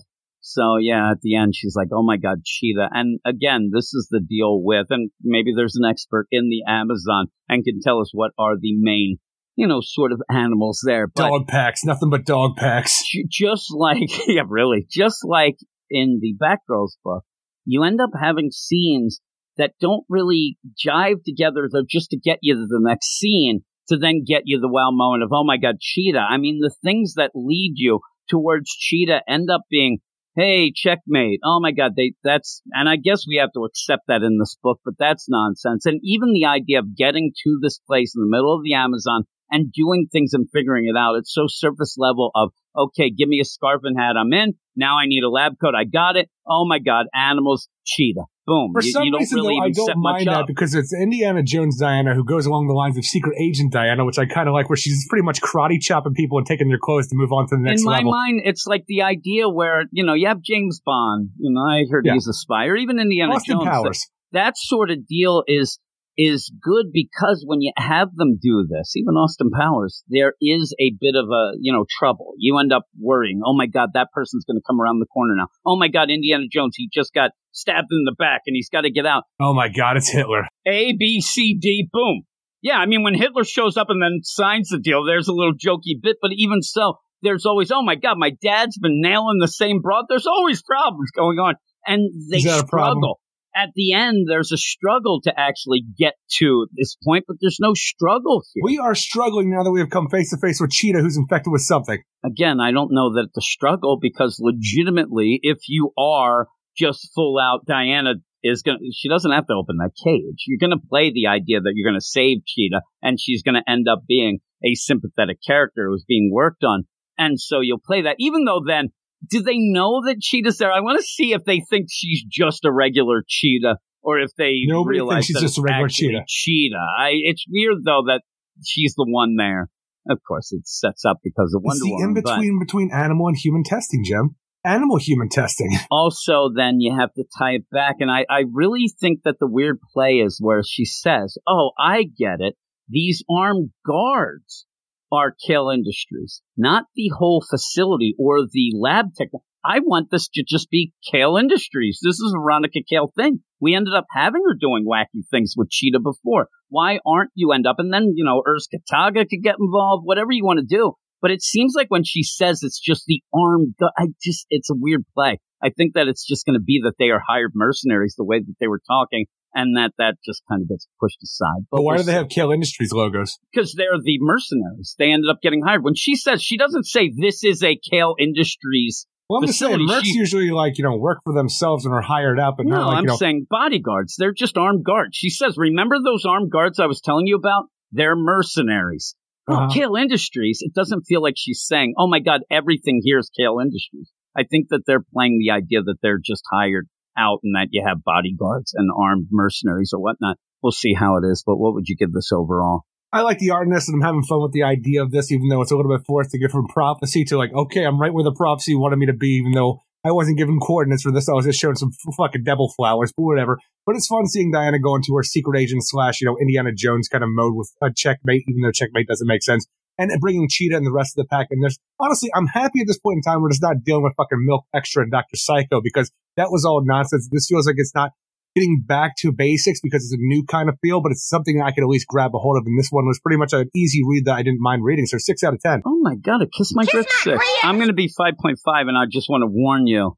So 0.49 0.77
yeah, 0.81 1.11
at 1.11 1.23
the 1.23 1.35
end 1.35 1.55
she's 1.57 1.75
like, 1.75 1.89
"Oh 1.93 2.05
my 2.05 2.19
God, 2.19 2.45
cheetah!" 2.45 2.89
And 2.93 3.19
again, 3.25 3.71
this 3.73 3.93
is 3.93 4.07
the 4.11 4.21
deal 4.21 4.63
with, 4.63 4.87
and 4.91 5.11
maybe 5.21 5.53
there's 5.55 5.75
an 5.75 5.91
expert 5.91 6.29
in 6.31 6.49
the 6.49 6.63
Amazon 6.71 7.27
and 7.49 7.65
can 7.65 7.81
tell 7.83 8.01
us 8.01 8.11
what 8.13 8.31
are 8.39 8.55
the 8.57 8.73
main, 8.79 9.17
you 9.57 9.67
know, 9.67 9.81
sort 9.83 10.13
of 10.13 10.23
animals 10.31 10.81
there. 10.87 11.09
But 11.09 11.29
dog 11.29 11.49
packs, 11.49 11.85
nothing 11.85 12.11
but 12.11 12.25
dog 12.25 12.57
packs. 12.57 13.03
just 13.29 13.75
like, 13.75 14.09
yeah, 14.29 14.43
really, 14.47 14.87
just 14.89 15.25
like 15.25 15.57
in 15.91 16.21
the 16.21 16.37
Batgirls 16.41 16.93
book, 17.03 17.25
you 17.65 17.83
end 17.83 18.01
up 18.01 18.11
having 18.17 18.53
scenes 18.53 19.21
that 19.57 19.73
don't 19.81 20.05
really 20.09 20.59
jive 20.87 21.25
together. 21.25 21.69
They're 21.69 21.83
just 21.89 22.11
to 22.11 22.19
get 22.19 22.39
you 22.41 22.55
to 22.55 22.67
the 22.69 22.81
next 22.81 23.19
scene 23.19 23.63
to 23.89 23.97
then 23.97 24.23
get 24.25 24.43
you 24.45 24.61
the 24.61 24.69
wow 24.69 24.91
moment 24.93 25.25
of, 25.25 25.31
oh 25.33 25.45
my 25.45 25.57
God, 25.57 25.77
Cheetah. 25.81 26.25
I 26.31 26.37
mean, 26.37 26.61
the 26.61 26.75
things 26.85 27.15
that 27.15 27.33
lead 27.35 27.75
you 27.77 28.01
towards 28.29 28.71
Cheetah 28.71 29.23
end 29.29 29.49
up 29.51 29.63
being, 29.71 29.99
hey, 30.37 30.71
checkmate. 30.75 31.41
Oh 31.43 31.61
my 31.61 31.73
God, 31.73 31.93
they, 31.97 32.13
that's, 32.23 32.63
and 32.73 32.89
I 32.89 32.97
guess 32.97 33.25
we 33.27 33.37
have 33.37 33.53
to 33.55 33.65
accept 33.65 34.03
that 34.09 34.23
in 34.23 34.39
this 34.39 34.57
book, 34.63 34.81
but 34.85 34.95
that's 34.99 35.27
nonsense. 35.29 35.87
And 35.87 36.01
even 36.05 36.33
the 36.33 36.47
idea 36.47 36.79
of 36.79 36.97
getting 36.97 37.33
to 37.45 37.59
this 37.63 37.81
place 37.87 38.13
in 38.15 38.23
the 38.23 38.31
middle 38.31 38.55
of 38.55 38.63
the 38.63 38.75
Amazon 38.75 39.25
and 39.51 39.73
doing 39.73 40.09
things 40.13 40.35
and 40.35 40.47
figuring 40.53 40.87
it 40.87 40.99
out, 40.99 41.15
it's 41.15 41.33
so 41.33 41.45
surface 41.47 41.97
level 41.99 42.31
of, 42.35 42.51
okay, 42.77 43.11
give 43.11 43.29
me 43.29 43.41
a 43.41 43.45
scarf 43.45 43.81
and 43.85 43.99
hat, 43.99 44.17
I'm 44.17 44.33
in. 44.33 44.55
Now 44.77 44.99
I 44.99 45.07
need 45.07 45.23
a 45.25 45.31
lab 45.31 45.55
coat, 45.59 45.75
I 45.75 45.85
got 45.85 46.17
it. 46.17 46.29
Oh 46.47 46.67
my 46.69 46.81
God, 46.81 47.07
animals, 47.15 47.69
cheetah. 47.85 48.25
Boom. 48.47 48.71
For 48.73 48.81
you, 48.83 48.93
some 48.93 49.03
you 49.05 49.11
don't 49.11 49.21
reason, 49.21 49.37
really 49.41 49.57
though, 49.57 49.65
I 49.65 49.71
don't 49.95 50.03
mind 50.03 50.27
that 50.29 50.47
because 50.47 50.75
it's 50.75 50.95
Indiana 50.95 51.43
Jones 51.43 51.79
Diana 51.81 52.15
who 52.15 52.25
goes 52.25 52.47
along 52.47 52.69
the 52.69 52.75
lines 52.75 52.97
of 52.97 53.05
Secret 53.05 53.37
Agent 53.41 53.73
Diana, 53.73 54.05
which 54.05 54.19
I 54.19 54.27
kind 54.27 54.49
of 54.49 54.55
like, 54.55 54.69
where 54.71 54.77
she's 54.77 55.05
pretty 55.09 55.25
much 55.25 55.41
karate 55.41 55.81
chopping 55.81 56.15
people 56.15 56.39
and 56.39 56.47
taking 56.47 56.69
their 56.69 56.79
clothes 56.79 57.09
to 57.09 57.17
move 57.17 57.33
on 57.33 57.49
to 57.49 57.57
the 57.57 57.63
next 57.63 57.85
level. 57.85 57.99
in 57.99 58.05
my 58.05 58.11
level. 58.11 58.13
mind, 58.13 58.43
it's 58.45 58.67
like 58.67 58.85
the 58.87 59.03
idea 59.03 59.49
where, 59.49 59.85
you 59.91 60.05
know, 60.05 60.15
you 60.15 60.29
have 60.29 60.41
James 60.43 60.81
Bond, 60.85 61.31
you 61.39 61.53
know, 61.53 61.61
I 61.61 61.85
heard 61.91 62.07
Yeah. 62.07 62.15
he's 62.15 62.29
a 62.29 62.33
spy, 62.33 62.67
or 62.67 62.77
even 62.77 63.01
Indiana 63.01 63.35
Austin 63.35 63.57
Jones. 63.57 63.65
Powers. 63.67 64.07
that 64.33 64.55
sort 64.57 64.91
of 64.91 65.07
deal 65.09 65.43
is 65.49 65.79
is 66.19 66.51
good 66.63 66.87
because 66.93 67.45
when 67.47 67.61
you 67.61 67.73
have 67.77 68.09
them 68.15 68.39
do 68.41 68.67
this, 68.69 68.97
even 68.97 69.15
Austin 69.15 69.51
Powers, 69.51 70.03
there 70.09 70.35
is 70.41 70.75
a 70.81 70.93
bit 71.01 71.15
of 71.15 71.29
a 71.29 71.53
you 71.61 71.73
know 71.73 71.85
trouble. 71.99 72.33
You 72.39 72.59
end 72.59 72.73
up 72.73 72.85
worrying, 72.99 73.41
oh 73.45 73.55
my 73.55 73.67
god, 73.67 73.91
that 73.95 74.09
person's 74.13 74.45
going 74.45 74.57
to 74.57 74.63
come 74.67 74.81
around 74.81 75.01
the 75.01 75.07
corner 75.07 75.35
now. 75.37 75.47
Oh 75.65 75.77
my 75.77 75.89
god, 75.89 76.11
Indiana 76.11 76.45
Jones, 76.51 76.75
he 76.77 76.89
just 76.93 77.13
got 77.13 77.33
stabbed 77.53 77.89
in 77.91 78.05
the 78.05 78.15
back 78.19 78.43
and 78.47 78.55
he's 78.55 78.69
got 78.69 78.83
to 78.83 78.91
get 78.91 79.07
out. 79.07 79.25
Oh 79.41 79.55
my 79.55 79.69
God, 79.69 79.97
it's 79.97 80.11
Hitler. 80.11 80.47
A 80.67 80.95
B 80.99 81.21
C 81.21 81.57
D, 81.61 81.89
boom. 81.93 82.23
Yeah, 82.63 82.79
I 82.79 82.87
mean 82.87 83.03
when 83.03 83.15
Hitler 83.15 83.45
shows 83.45 83.77
up 83.77 83.89
and 83.91 84.03
then 84.03 84.21
signs 84.23 84.71
the 84.71 84.79
deal, 84.79 85.05
there's 85.05 85.29
a 85.29 85.33
little 85.33 85.55
jokey 85.55 86.01
bit, 86.03 86.17
but 86.21 86.31
even 86.35 86.63
so, 86.63 86.95
there's 87.23 87.47
always, 87.47 87.71
oh 87.71 87.83
my 87.83 87.95
god, 87.95 88.17
my 88.19 88.31
dad's 88.43 88.79
been 88.79 89.01
nailing 89.01 89.39
the 89.41 89.49
same 89.49 89.81
broad. 89.81 90.07
There's 90.09 90.27
always 90.27 90.63
problems 90.63 91.11
going 91.15 91.39
on, 91.39 91.55
and 91.87 92.11
they 92.31 92.39
Is 92.39 92.47
a 92.47 92.65
problem? 92.65 92.99
struggle. 92.99 93.21
At 93.57 93.71
the 93.75 93.95
end, 93.95 94.27
there's 94.29 94.53
a 94.53 94.59
struggle 94.59 95.23
to 95.23 95.33
actually 95.35 95.83
get 95.99 96.13
to 96.39 96.67
this 96.77 96.97
point, 97.03 97.25
but 97.27 97.39
there's 97.41 97.57
no 97.59 97.73
struggle 97.73 98.43
here. 98.53 98.63
We 98.63 98.79
are 98.79 98.95
struggling 98.95 99.51
now 99.51 99.63
that 99.63 99.71
we 99.71 99.81
have 99.81 99.89
come 99.89 100.09
face 100.11 100.31
to 100.31 100.37
face 100.37 100.61
with 100.61 100.71
Cheetah, 100.71 101.01
who's 101.01 101.17
infected 101.17 101.51
with 101.51 101.63
something. 101.63 102.03
Again, 102.23 102.61
I 102.61 102.71
don't 102.71 102.93
know 102.93 103.15
that 103.15 103.31
the 103.35 103.41
struggle 103.41 103.99
because 104.01 104.39
legitimately, 104.41 105.41
if 105.43 105.59
you 105.69 105.93
are 105.97 106.49
just 106.77 107.09
full 107.15 107.39
out 107.41 107.65
Diana 107.67 108.17
is 108.43 108.63
going 108.63 108.79
to, 108.79 108.85
she 108.95 109.09
doesn't 109.09 109.33
have 109.33 109.47
to 109.47 109.55
open 109.55 109.79
that 109.79 109.93
cage. 110.05 110.45
You're 110.47 110.59
going 110.59 110.79
to 110.79 110.89
play 110.89 111.11
the 111.11 111.29
idea 111.29 111.61
that 111.61 111.73
you're 111.75 111.91
going 111.91 111.99
to 111.99 112.05
save 112.05 112.45
Cheetah 112.47 112.83
and 113.03 113.19
she's 113.19 113.43
going 113.43 113.55
to 113.55 113.71
end 113.71 113.87
up 113.91 114.03
being 114.07 114.41
a 114.63 114.75
sympathetic 114.75 115.39
character 115.47 115.89
who's 115.89 116.05
being 116.07 116.31
worked 116.33 116.63
on. 116.63 116.85
And 117.19 117.41
so 117.41 117.61
you'll 117.61 117.81
play 117.85 118.03
that, 118.03 118.17
even 118.19 118.45
though 118.45 118.61
then, 118.67 118.91
do 119.29 119.43
they 119.43 119.59
know 119.59 120.03
that 120.07 120.21
Cheetah's 120.21 120.59
there? 120.59 120.73
I 120.73 120.81
want 120.81 120.99
to 120.99 121.05
see 121.05 121.33
if 121.33 121.45
they 121.45 121.63
think 121.69 121.87
she's 121.91 122.23
just 122.25 122.65
a 122.65 122.73
regular 122.73 123.23
Cheetah 123.27 123.77
or 124.07 124.21
if 124.21 124.31
they 124.39 124.61
Nobody 124.65 124.99
realize 124.99 125.27
she's 125.27 125.41
just 125.41 125.59
a 125.59 125.63
regular 125.63 125.89
cheetah. 125.89 126.23
Cheetah. 126.29 126.77
I, 126.77 127.11
it's 127.13 127.45
weird 127.49 127.79
though 127.85 128.05
that 128.07 128.23
she's 128.65 128.95
the 128.95 129.05
one 129.07 129.35
there. 129.37 129.69
Of 130.09 130.21
course, 130.27 130.53
it 130.53 130.67
sets 130.67 131.05
up 131.05 131.19
because 131.25 131.53
of 131.53 131.63
It's 131.65 131.81
Wonder 131.81 131.85
the 131.85 131.91
Woman. 131.91 132.09
in 132.09 132.23
but- 132.23 132.25
between 132.25 132.59
between 132.61 132.91
animal 132.93 133.27
and 133.27 133.37
human 133.37 133.65
testing, 133.65 134.05
Jim. 134.05 134.37
Animal 134.65 134.99
human 134.99 135.29
testing. 135.29 135.71
also 135.93 136.51
then 136.55 136.81
you 136.81 136.97
have 136.99 137.13
to 137.15 137.25
tie 137.39 137.53
it 137.53 137.71
back 137.71 137.97
and 138.01 138.11
I, 138.11 138.27
I 138.29 138.45
really 138.53 138.91
think 139.01 139.21
that 139.25 139.37
the 139.39 139.47
weird 139.47 139.79
play 139.93 140.15
is 140.15 140.41
where 140.43 140.63
she 140.67 140.85
says 140.85 141.39
oh 141.47 141.71
i 141.79 142.03
get 142.03 142.41
it 142.41 142.55
these 142.89 143.23
armed 143.31 143.71
guards 143.87 144.67
are 145.13 145.35
Cale 145.47 145.71
Industries, 145.71 146.43
not 146.57 146.85
the 146.95 147.11
whole 147.17 147.45
facility 147.49 148.15
or 148.19 148.43
the 148.43 148.73
lab 148.75 149.15
tech. 149.15 149.29
I 149.65 149.81
want 149.81 150.11
this 150.11 150.29
to 150.35 150.45
just 150.47 150.71
be 150.71 150.93
Cale 151.11 151.37
Industries. 151.37 151.99
This 152.03 152.21
is 152.21 152.33
a 152.35 152.41
Veronica 152.41 152.81
Cale 152.89 153.13
thing. 153.17 153.41
We 153.61 153.75
ended 153.75 153.95
up 153.95 154.07
having 154.11 154.43
her 154.47 154.55
doing 154.55 154.87
wacky 154.87 155.23
things 155.31 155.55
with 155.57 155.71
Cheetah 155.71 156.01
before. 156.01 156.49
Why 156.69 156.99
aren't 157.07 157.31
you 157.35 157.53
end 157.53 157.67
up? 157.67 157.77
And 157.79 157.93
then, 157.93 158.13
you 158.15 158.25
know, 158.25 158.43
Urzkartaga 158.47 159.29
could 159.29 159.43
get 159.43 159.57
involved, 159.59 160.05
whatever 160.05 160.31
you 160.31 160.45
want 160.45 160.61
to 160.61 160.77
do. 160.77 160.93
But 161.23 161.31
it 161.31 161.43
seems 161.43 161.73
like 161.75 161.89
when 161.89 162.05
she 162.05 162.23
says 162.23 162.63
it's 162.63 162.79
just 162.79 163.05
the 163.07 163.23
armed, 163.35 163.75
gu- 163.79 163.89
I 163.97 164.09
just, 164.23 164.47
it's 164.51 164.71
a 164.71 164.77
weird 164.77 165.05
play. 165.15 165.39
I 165.63 165.71
think 165.71 165.95
that 165.95 166.07
it's 166.07 166.27
just 166.27 166.45
going 166.45 166.59
to 166.59 166.63
be 166.63 166.83
that 166.85 166.95
they 166.99 167.09
are 167.09 167.23
hired 167.27 167.53
mercenaries 167.55 168.15
the 168.17 168.25
way 168.25 168.39
that 168.39 168.55
they 168.61 168.69
were 168.69 168.83
talking 168.87 169.27
and 169.57 169.77
that 169.77 169.91
that 169.99 170.15
just 170.25 170.43
kind 170.49 170.63
of 170.63 170.69
gets 170.69 170.87
pushed 171.01 171.19
aside. 171.25 171.67
But 171.73 171.83
why 171.83 171.97
do 171.97 172.05
they 172.05 172.13
have 172.13 172.29
Cale 172.29 172.53
Industries 172.53 172.93
logos? 172.93 173.39
because 173.53 173.75
they're 173.77 173.99
the 174.01 174.19
mercenaries. 174.21 174.95
They 174.99 175.11
ended 175.11 175.31
up 175.31 175.39
getting 175.43 175.63
hired. 175.67 175.83
When 175.83 175.95
she 175.97 176.15
says, 176.15 176.43
she 176.43 176.57
doesn't 176.57 176.85
say 176.85 177.11
this 177.17 177.43
is 177.43 177.63
a 177.65 177.77
Cale 177.91 178.15
Industries 178.21 179.07
Well, 179.29 179.41
I'm 179.41 179.47
just 179.47 179.59
saying, 179.59 179.73
facility. 179.73 179.93
mercs 179.93 180.05
She- 180.13 180.19
usually 180.19 180.51
like 180.51 180.79
you 180.79 180.85
know 180.85 180.97
work 180.97 181.19
for 181.25 181.35
themselves 181.35 181.85
and 181.87 181.93
are 181.95 182.03
hired 182.03 182.39
out, 182.39 182.55
but 182.57 182.67
no, 182.67 182.77
not 182.77 182.87
like 182.89 182.97
I'm 182.99 183.05
you 183.05 183.09
know. 183.09 183.17
saying 183.17 183.47
bodyguards. 183.51 184.15
They're 184.19 184.33
just 184.33 184.57
armed 184.57 184.85
guards. 184.85 185.17
She 185.17 185.31
says, 185.31 185.57
remember 185.57 185.97
those 185.99 186.25
armed 186.25 186.53
guards 186.53 186.79
I 186.79 186.87
was 186.87 187.01
telling 187.01 187.27
you 187.27 187.37
about? 187.37 187.65
They're 187.93 188.15
mercenaries. 188.17 189.17
Oh, 189.49 189.55
Uh-huh. 189.55 189.69
Cale 189.73 189.95
Industries. 189.97 190.59
It 190.61 190.75
doesn't 190.75 191.05
feel 191.07 191.23
like 191.23 191.35
she's 191.37 191.63
saying, 191.65 191.95
oh 191.99 192.09
my 192.09 192.19
God, 192.21 192.41
everything 192.51 193.01
here 193.03 193.19
is 193.19 193.31
Cale 193.37 193.59
Industries. 193.63 194.11
I 194.37 194.43
think 194.45 194.67
that 194.71 194.83
they're 194.87 195.05
playing 195.15 195.39
the 195.39 195.53
idea 195.53 195.83
that 195.83 195.97
they're 196.03 196.21
just 196.23 196.43
hired 196.53 196.89
out 197.17 197.41
and 197.43 197.55
that 197.55 197.69
you 197.71 197.85
have 197.87 198.05
bodyguards 198.05 198.73
and 198.75 198.91
armed 198.97 199.29
mercenaries 199.31 199.93
or 199.93 200.01
whatnot. 200.01 200.37
We'll 200.63 200.73
see 200.73 200.95
how 200.95 201.17
it 201.17 201.27
is, 201.27 201.43
but 201.47 201.57
what 201.57 201.75
would 201.75 201.89
you 201.89 201.97
give 201.97 202.13
this 202.13 202.33
overall? 202.33 202.83
I 203.13 203.23
like 203.23 203.39
the 203.39 203.51
artness, 203.51 203.89
and 203.89 203.95
I'm 203.95 204.07
having 204.07 204.25
fun 204.25 204.43
with 204.43 204.53
the 204.53 204.65
idea 204.65 205.03
of 205.03 205.11
this, 205.11 205.31
even 205.31 205.49
though 205.49 205.63
it's 205.63 205.71
a 205.71 205.77
little 205.77 205.97
bit 205.97 206.05
forced 206.07 206.33
to 206.33 206.39
get 206.39 206.51
from 206.51 206.67
prophecy 206.67 207.25
to 207.27 207.39
like, 207.39 207.53
okay, 207.55 207.85
I'm 207.85 208.01
right 208.01 208.13
where 208.13 208.25
the 208.25 208.35
prophecy 208.35 208.75
wanted 208.75 208.97
me 208.97 209.07
to 209.07 209.13
be, 209.13 209.37
even 209.37 209.53
though 209.53 209.81
I 210.05 210.13
wasn't 210.13 210.39
given 210.39 210.59
coordinates 210.59 211.03
for 211.03 211.13
this. 211.13 211.29
I 211.29 211.33
was 211.33 211.47
just 211.47 211.61
showing 211.61 211.77
some 211.77 211.91
fucking 212.17 212.45
devil 212.45 212.73
flowers, 212.77 213.13
but 213.17 213.23
whatever. 213.23 213.59
But 213.87 213.97
it's 213.97 214.07
fun 214.07 214.27
seeing 214.27 214.53
Diana 214.53 214.79
go 214.79 214.97
into 214.97 215.15
her 215.17 215.23
secret 215.23 215.59
agent 215.59 215.83
slash, 215.85 216.21
you 216.21 216.27
know, 216.27 216.37
Indiana 216.41 216.71
Jones 216.77 217.09
kind 217.09 217.25
of 217.25 217.31
mode 217.33 217.55
with 217.55 217.73
a 217.83 217.91
checkmate, 217.95 218.45
even 218.49 218.63
though 218.63 218.73
checkmate 218.73 219.09
doesn't 219.09 219.27
make 219.27 219.43
sense. 219.43 219.67
And 219.99 220.11
bringing 220.21 220.47
Cheetah 220.51 220.77
and 220.77 220.87
the 220.87 220.93
rest 220.93 221.17
of 221.17 221.25
the 221.25 221.29
pack 221.29 221.49
And 221.51 221.63
there's 221.63 221.79
honestly, 221.99 222.31
I'm 222.35 222.47
happy 222.47 222.81
at 222.81 222.87
this 222.87 222.99
point 222.99 223.19
in 223.19 223.23
time 223.23 223.41
we're 223.41 223.51
just 223.51 223.63
not 223.63 223.83
dealing 223.85 224.05
with 224.05 224.15
fucking 224.17 224.45
Milk 224.45 224.65
Extra 224.75 225.03
and 225.03 225.13
Dr. 225.13 225.37
Psycho 225.37 225.81
because 225.83 226.11
that 226.37 226.51
was 226.51 226.65
all 226.65 226.83
nonsense. 226.85 227.29
This 227.33 227.47
feels 227.49 227.67
like 227.67 227.77
it's 227.79 227.95
not 227.95 228.11
getting 228.57 228.83
back 228.85 229.13
to 229.19 229.33
basics 229.33 229.81
because 229.83 230.03
it's 230.05 230.15
a 230.15 230.19
new 230.19 230.43
kind 230.45 230.69
of 230.69 230.77
feel, 230.81 231.03
but 231.03 231.13
it's 231.13 231.29
something 231.29 231.61
I 231.61 231.73
could 231.73 231.85
at 231.85 231.89
least 231.89 232.07
grab 232.09 232.35
a 232.35 232.39
hold 232.39 232.57
of. 232.57 232.65
And 232.67 232.79
this 232.79 232.89
one 232.91 233.07
was 233.07 233.21
pretty 233.21 233.37
much 233.37 233.53
an 233.53 233.69
easy 233.77 234.01
read 234.07 234.25
that 234.25 234.35
I 234.35 234.43
didn't 234.43 234.61
mind 234.61 234.83
reading. 234.83 235.07
So 235.07 235.19
six 235.19 235.45
out 235.45 235.53
of 235.53 235.61
ten. 235.61 235.83
Oh 235.87 235.99
my 236.01 236.17
God, 236.17 236.43
a 236.43 236.47
kiss 236.47 236.75
my 236.75 236.85
grits 236.85 237.15
six. 237.23 237.45
I'm 237.63 237.77
going 237.77 237.89
to 237.89 237.95
be 237.95 238.09
5.5, 238.09 238.57
and 238.67 238.97
I 238.97 239.05
just 239.11 239.29
want 239.29 239.43
to 239.43 239.49
warn 239.51 239.87
you, 239.87 240.17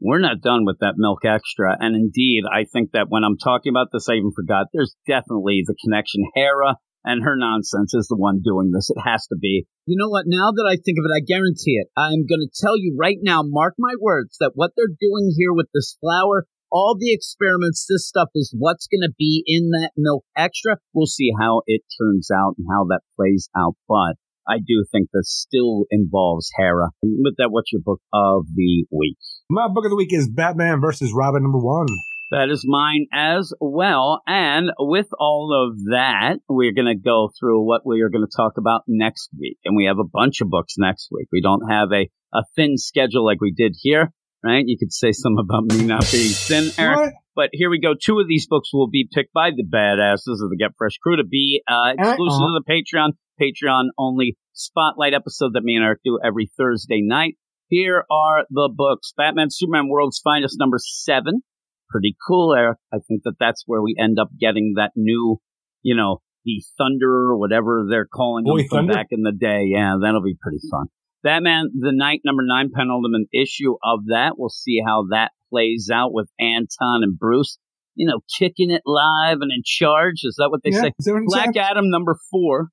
we're 0.00 0.20
not 0.20 0.40
done 0.42 0.64
with 0.64 0.78
that 0.80 0.94
milk 0.96 1.24
extra. 1.24 1.76
And 1.80 1.96
indeed, 1.96 2.44
I 2.50 2.64
think 2.70 2.92
that 2.92 3.06
when 3.08 3.24
I'm 3.24 3.38
talking 3.38 3.72
about 3.72 3.88
this, 3.92 4.06
I 4.08 4.14
even 4.14 4.32
forgot, 4.36 4.66
there's 4.72 4.94
definitely 5.06 5.64
the 5.66 5.74
connection. 5.82 6.24
Hera 6.34 6.76
and 7.04 7.24
her 7.24 7.36
nonsense 7.36 7.94
is 7.94 8.08
the 8.08 8.16
one 8.16 8.42
doing 8.42 8.72
this. 8.72 8.90
It 8.90 9.00
has 9.04 9.26
to 9.28 9.36
be. 9.40 9.66
You 9.86 9.96
know 9.98 10.08
what? 10.08 10.24
Now 10.26 10.50
that 10.50 10.68
I 10.68 10.76
think 10.76 10.98
of 10.98 11.06
it, 11.06 11.16
I 11.16 11.24
guarantee 11.24 11.78
it. 11.78 11.88
I'm 11.96 12.26
going 12.26 12.44
to 12.44 12.60
tell 12.60 12.76
you 12.76 12.96
right 12.98 13.18
now, 13.22 13.42
mark 13.44 13.74
my 13.78 13.94
words, 14.00 14.36
that 14.40 14.52
what 14.54 14.72
they're 14.76 14.86
doing 14.88 15.32
here 15.36 15.52
with 15.52 15.68
this 15.72 15.96
flour, 16.00 16.46
all 16.70 16.96
the 16.98 17.12
experiments, 17.12 17.86
this 17.88 18.06
stuff 18.06 18.28
is 18.34 18.54
what's 18.56 18.86
going 18.86 19.06
to 19.06 19.14
be 19.18 19.42
in 19.46 19.70
that 19.70 19.92
milk 19.96 20.24
extra. 20.36 20.76
We'll 20.92 21.06
see 21.06 21.30
how 21.40 21.62
it 21.66 21.82
turns 21.98 22.28
out 22.34 22.54
and 22.58 22.66
how 22.70 22.84
that 22.90 23.00
plays 23.16 23.48
out. 23.56 23.76
But 23.88 24.20
I 24.48 24.58
do 24.58 24.84
think 24.90 25.08
this 25.12 25.30
still 25.30 25.84
involves 25.90 26.50
Hera. 26.56 26.88
With 27.02 27.34
that, 27.38 27.50
what's 27.50 27.72
your 27.72 27.82
book 27.84 28.00
of 28.12 28.46
the 28.54 28.86
week? 28.90 29.18
My 29.50 29.68
book 29.68 29.84
of 29.84 29.90
the 29.90 29.96
week 29.96 30.12
is 30.12 30.28
Batman 30.28 30.80
versus 30.80 31.12
Robin 31.14 31.42
number 31.42 31.58
one. 31.58 31.86
That 32.30 32.50
is 32.50 32.64
mine 32.66 33.06
as 33.12 33.54
well. 33.58 34.20
And 34.26 34.70
with 34.78 35.08
all 35.18 35.48
of 35.54 35.78
that, 35.90 36.40
we're 36.48 36.74
going 36.74 36.94
to 36.94 36.94
go 36.94 37.30
through 37.38 37.66
what 37.66 37.86
we 37.86 38.02
are 38.02 38.10
going 38.10 38.26
to 38.26 38.36
talk 38.36 38.52
about 38.58 38.82
next 38.86 39.30
week. 39.38 39.58
And 39.64 39.74
we 39.76 39.86
have 39.86 39.98
a 39.98 40.04
bunch 40.04 40.42
of 40.42 40.50
books 40.50 40.74
next 40.76 41.08
week. 41.10 41.28
We 41.32 41.40
don't 41.40 41.70
have 41.70 41.88
a, 41.92 42.10
a 42.34 42.42
thin 42.54 42.76
schedule 42.76 43.24
like 43.24 43.40
we 43.40 43.52
did 43.52 43.76
here, 43.80 44.12
right? 44.44 44.64
You 44.66 44.76
could 44.78 44.92
say 44.92 45.12
some 45.12 45.38
about 45.38 45.64
me 45.72 45.86
not 45.86 46.06
being 46.12 46.32
thin, 46.32 46.70
Eric. 46.76 46.98
What? 46.98 47.12
But 47.34 47.50
here 47.52 47.70
we 47.70 47.80
go. 47.80 47.94
Two 47.94 48.18
of 48.18 48.28
these 48.28 48.46
books 48.46 48.74
will 48.74 48.90
be 48.90 49.08
picked 49.10 49.32
by 49.32 49.50
the 49.50 49.64
badasses 49.64 50.42
of 50.42 50.50
the 50.50 50.56
Get 50.58 50.72
Fresh 50.76 50.98
crew 51.02 51.16
to 51.16 51.24
be 51.24 51.62
uh, 51.66 51.92
exclusive 51.96 52.42
Uh-uh. 52.42 52.58
to 52.58 52.62
the 52.66 52.68
Patreon, 52.68 53.10
Patreon 53.40 53.84
only 53.96 54.36
spotlight 54.52 55.14
episode 55.14 55.52
that 55.54 55.62
me 55.62 55.76
and 55.76 55.84
Eric 55.84 56.00
do 56.04 56.18
every 56.22 56.50
Thursday 56.58 57.00
night. 57.00 57.36
Here 57.68 58.04
are 58.10 58.44
the 58.50 58.68
books. 58.74 59.12
Batman, 59.16 59.48
Superman, 59.50 59.88
World's 59.88 60.20
Finest, 60.22 60.56
number 60.58 60.78
seven. 60.80 61.42
Pretty 61.88 62.16
cool, 62.26 62.54
Eric. 62.54 62.78
I 62.92 62.98
think 63.06 63.22
that 63.24 63.34
that's 63.40 63.64
where 63.66 63.82
we 63.82 63.96
end 63.98 64.18
up 64.20 64.28
getting 64.38 64.74
that 64.76 64.92
new, 64.96 65.38
you 65.82 65.96
know, 65.96 66.18
the 66.44 66.62
Thunder 66.76 67.30
or 67.30 67.38
whatever 67.38 67.86
they're 67.88 68.06
calling 68.06 68.44
Boy 68.44 68.58
them 68.58 68.68
from 68.68 68.76
Thunder? 68.78 68.92
back 68.94 69.06
in 69.10 69.22
the 69.22 69.32
day. 69.32 69.64
Yeah, 69.66 69.96
that'll 70.00 70.22
be 70.22 70.36
pretty 70.40 70.60
fun. 70.70 70.86
Batman, 71.22 71.70
the 71.74 71.92
Knight, 71.92 72.20
number 72.24 72.42
nine, 72.46 72.70
penultimate 72.74 73.28
issue 73.34 73.74
of 73.82 74.06
that. 74.06 74.34
We'll 74.38 74.48
see 74.50 74.80
how 74.86 75.06
that 75.10 75.32
plays 75.50 75.90
out 75.92 76.12
with 76.12 76.28
Anton 76.38 77.02
and 77.02 77.18
Bruce, 77.18 77.58
you 77.94 78.06
know, 78.06 78.20
kicking 78.38 78.70
it 78.70 78.82
live 78.86 79.38
and 79.40 79.50
in 79.50 79.62
charge. 79.64 80.20
Is 80.22 80.36
that 80.38 80.48
what 80.50 80.60
they 80.62 80.70
Yeah, 80.70 80.82
say? 80.82 80.92
is 80.98 81.04
that 81.06 81.12
what 81.14 81.22
it 81.22 81.26
Black? 81.26 81.56
Adam, 81.56 81.90
number 81.90 82.16
four. 82.30 82.68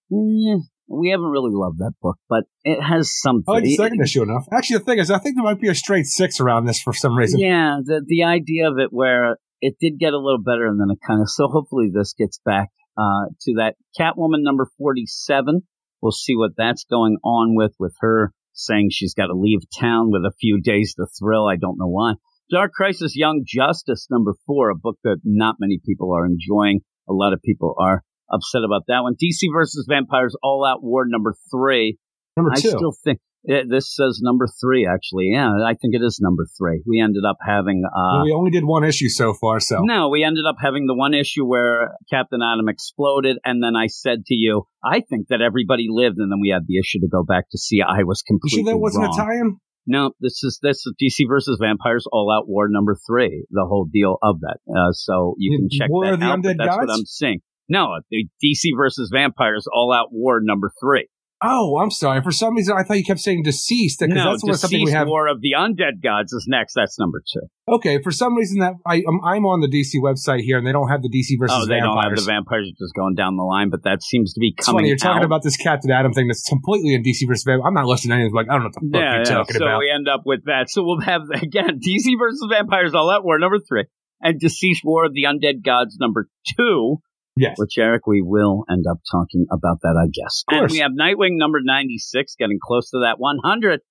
We 0.88 1.10
haven't 1.10 1.28
really 1.28 1.52
loved 1.54 1.80
that 1.80 1.94
book, 2.02 2.18
but 2.30 2.44
it 2.64 2.82
has 2.82 3.12
something. 3.20 3.46
I 3.48 3.54
like 3.54 3.64
the 3.64 3.76
second 3.76 4.02
issue 4.02 4.24
enough. 4.24 4.46
Actually, 4.52 4.80
the 4.80 4.86
thing 4.86 5.00
is, 5.00 5.10
I 5.10 5.20
think 5.20 5.36
there 5.36 5.44
might 5.44 5.60
be 5.60 5.70
a 5.70 5.76
straight 5.76 6.06
six 6.06 6.40
around 6.40 6.66
this 6.66 6.82
for 6.82 6.94
some 6.94 7.16
reason. 7.16 7.40
Yeah, 7.40 7.80
the 7.84 8.04
the 8.06 8.24
idea 8.24 8.70
of 8.70 8.78
it 8.78 8.90
where 8.92 9.38
it 9.62 9.76
did 9.80 10.00
get 10.00 10.14
a 10.14 10.20
little 10.20 10.42
better 10.42 10.68
and 10.68 10.80
then 10.80 10.90
it 10.92 11.00
kind 11.06 11.22
of 11.22 11.30
so 11.30 11.48
hopefully 11.48 11.90
this 11.94 12.14
gets 12.14 12.40
back 12.46 12.70
uh 12.98 13.32
to 13.42 13.54
that 13.56 13.76
Catwoman 14.00 14.44
number 14.44 14.68
47. 14.78 15.62
We'll 16.02 16.12
see 16.12 16.36
what 16.36 16.52
that's 16.56 16.86
going 16.90 17.18
on 17.24 17.56
with 17.56 17.74
with 17.80 17.96
her 18.02 18.32
saying 18.54 18.90
she's 18.92 19.14
got 19.14 19.28
to 19.28 19.34
leave 19.36 19.60
town 19.80 20.12
with 20.12 20.22
a 20.22 20.34
few 20.40 20.62
days 20.62 20.94
to 20.96 21.08
thrill. 21.20 21.48
I 21.48 21.58
don't 21.58 21.78
know 21.78 21.88
why. 21.88 22.14
Dark 22.52 22.74
Crisis 22.74 23.16
Young 23.16 23.44
Justice 23.46 24.08
number 24.10 24.36
4, 24.46 24.70
a 24.70 24.76
book 24.76 24.98
that 25.04 25.18
not 25.24 25.56
many 25.60 25.80
people 25.84 26.14
are 26.14 26.28
enjoying. 26.28 26.82
A 27.10 27.14
lot 27.14 27.34
of 27.34 27.42
people 27.42 27.76
are 27.80 28.04
upset 28.32 28.62
about 28.66 28.84
that 28.88 29.02
one. 29.02 29.16
DC 29.16 29.48
versus 29.54 29.86
Vampires 29.90 30.36
All 30.44 30.66
Out 30.66 30.84
War 30.84 31.06
number 31.08 31.36
3. 31.52 31.98
Number 32.38 32.52
two. 32.56 32.70
I 32.70 32.72
still 32.72 32.94
think 33.04 33.20
yeah, 33.48 33.62
this 33.70 33.96
says 33.96 34.20
number 34.22 34.48
three. 34.60 34.88
Actually, 34.88 35.30
yeah, 35.34 35.50
I 35.50 35.76
think 35.76 35.94
it 35.94 36.02
is 36.02 36.20
number 36.20 36.46
three. 36.58 36.82
We 36.86 37.00
ended 37.00 37.24
up 37.28 37.38
having. 37.46 37.84
Uh, 37.86 38.18
Well, 38.18 38.24
we 38.24 38.34
only 38.34 38.52
did 38.52 38.66
one 38.66 38.84
issue 38.84 39.10
so 39.10 39.34
far, 39.34 39.60
so 39.60 39.82
no, 39.82 40.10
we 40.10 40.24
ended 40.24 40.46
up 40.48 40.56
having 40.60 40.88
the 40.88 40.96
one 40.96 41.14
issue 41.14 41.46
where 41.46 41.92
Captain 42.10 42.42
Atom 42.42 42.68
exploded, 42.70 43.38
and 43.46 43.64
then 43.64 43.76
I 43.76 43.88
said 43.88 44.26
to 44.26 44.34
you, 44.34 44.64
"I 44.84 45.02
think 45.02 45.28
that 45.30 45.42
everybody 45.42 45.88
lived," 45.90 46.18
and 46.18 46.32
then 46.32 46.40
we 46.42 46.50
had 46.50 46.64
the 46.68 46.80
issue 46.80 47.00
to 47.02 47.08
go 47.08 47.24
back 47.24 47.46
to 47.52 47.58
see. 47.58 47.82
I 47.82 48.04
was 48.04 48.24
you 48.28 48.34
completely 48.34 48.64
sure 48.64 48.74
that 48.74 48.80
wasn't 48.80 49.06
wrong. 49.06 49.18
tie-in? 49.18 49.58
No, 49.88 50.12
this 50.20 50.44
is 50.44 50.60
this 50.64 50.78
is 50.78 50.94
DC 51.00 51.28
versus 51.28 51.60
Vampires 51.62 52.08
All 52.12 52.32
Out 52.36 52.48
War 52.48 52.68
number 52.68 52.98
three. 53.08 53.46
The 53.52 53.66
whole 53.70 53.86
deal 53.86 54.18
of 54.24 54.40
that. 54.42 54.58
Uh, 54.68 54.92
so 54.94 55.36
you 55.38 55.58
can 55.58 55.70
check 55.70 55.90
War 55.90 56.06
that 56.06 56.14
of 56.16 56.20
the 56.20 56.26
out. 56.26 56.40
that's 56.58 56.78
what 56.78 56.90
I'm 56.90 57.06
seeing. 57.06 57.42
No, 57.68 58.00
the 58.10 58.28
DC 58.44 58.70
versus 58.78 59.10
Vampires 59.14 59.66
All 59.74 59.92
Out 59.92 60.10
War 60.12 60.40
number 60.42 60.72
three. 60.80 61.08
Oh, 61.44 61.78
I'm 61.78 61.92
sorry. 61.92 62.22
For 62.22 62.32
some 62.32 62.56
reason, 62.56 62.76
I 62.78 62.84
thought 62.84 62.98
you 62.98 63.04
kept 63.04 63.20
saying 63.20 63.44
deceased 63.44 64.02
No, 64.02 64.32
that's 64.32 64.44
what 64.44 64.58
something 64.58 64.86
we 64.86 64.90
DCeased 64.90 64.94
have. 64.94 65.08
War 65.08 65.28
of 65.28 65.42
the 65.42 65.52
Undead 65.58 66.02
Gods 66.02 66.32
is 66.32 66.46
next. 66.48 66.74
That's 66.76 66.98
number 66.98 67.22
two. 67.22 67.42
Okay, 67.68 68.02
for 68.02 68.12
some 68.12 68.36
reason 68.36 68.60
that 68.60 68.74
I 68.86 69.04
um, 69.08 69.20
I'm 69.24 69.46
on 69.46 69.60
the 69.60 69.68
DC 69.68 70.02
website 70.02 70.42
here 70.42 70.58
and 70.58 70.66
they 70.66 70.72
don't 70.72 70.88
have 70.88 71.02
the 71.02 71.10
DC 71.10 71.38
versus 71.38 71.58
oh, 71.60 71.68
they 71.68 71.80
don't 71.80 71.94
have 71.98 72.16
vampires. 72.16 72.26
the 72.26 72.32
vampires 72.32 72.72
just 72.80 72.94
going 72.96 73.16
down 73.16 73.36
the 73.36 73.44
line, 73.44 73.70
but 73.70 73.84
that 73.84 74.02
seems 74.02 74.34
to 74.34 74.40
be 74.40 74.56
coming 74.56 74.80
funny 74.80 74.88
you're 74.88 74.98
talking 74.98 75.24
out. 75.24 75.26
about 75.26 75.44
this 75.44 75.58
Captain 75.58 75.92
Atom 75.92 76.14
thing 76.14 76.28
that's 76.28 76.48
completely 76.48 76.96
in 76.96 77.04
DC 77.04 77.28
versus 77.28 77.44
vampires. 77.44 77.68
I'm 77.68 77.74
not 77.74 77.86
listening 77.86 78.12
to 78.12 78.22
anything. 78.22 78.34
Like 78.34 78.48
I 78.50 78.54
don't 78.54 78.64
know 78.64 78.72
what 78.72 78.74
the 78.74 78.90
fuck 78.92 79.02
yeah, 79.02 79.16
you're 79.16 79.26
talking 79.26 79.56
so 79.58 79.66
about. 79.66 79.76
So 79.76 79.80
we 79.80 79.92
end 79.92 80.08
up 80.08 80.22
with 80.26 80.46
that. 80.46 80.70
So 80.70 80.84
we'll 80.84 81.02
have 81.02 81.24
again 81.34 81.80
DC 81.84 82.16
versus 82.18 82.48
vampires 82.50 82.96
all 82.96 83.12
out 83.12 83.26
war 83.26 83.38
number 83.40 83.60
three, 83.60 83.86
and 84.22 84.40
DCeased 84.40 84.86
War 84.86 85.06
of 85.06 85.14
the 85.14 85.24
Undead 85.24 85.66
Gods 85.66 85.98
number 86.00 86.30
two. 86.56 87.02
Yes. 87.38 87.56
Which 87.58 87.78
Eric, 87.78 88.08
we 88.08 88.22
will 88.22 88.64
end 88.70 88.86
up 88.90 89.00
talking 89.12 89.46
about 89.52 89.80
that, 89.82 90.00
I 90.02 90.08
guess. 90.08 90.44
Of 90.48 90.58
And 90.58 90.72
we 90.72 90.78
have 90.80 90.92
Nightwing 90.92 91.38
number 91.38 91.60
ninety 91.62 91.98
six, 91.98 92.36
getting 92.38 92.60
close 92.62 92.90
to 92.92 93.00
that 93.00 93.16
one 93.18 93.40
hundred, 93.44 93.82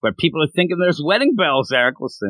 where 0.00 0.12
people 0.12 0.42
are 0.42 0.52
thinking 0.54 0.76
there's 0.78 1.00
wedding 1.02 1.34
bells. 1.34 1.72
Eric, 1.72 1.98
we'll 1.98 2.10
see. 2.10 2.28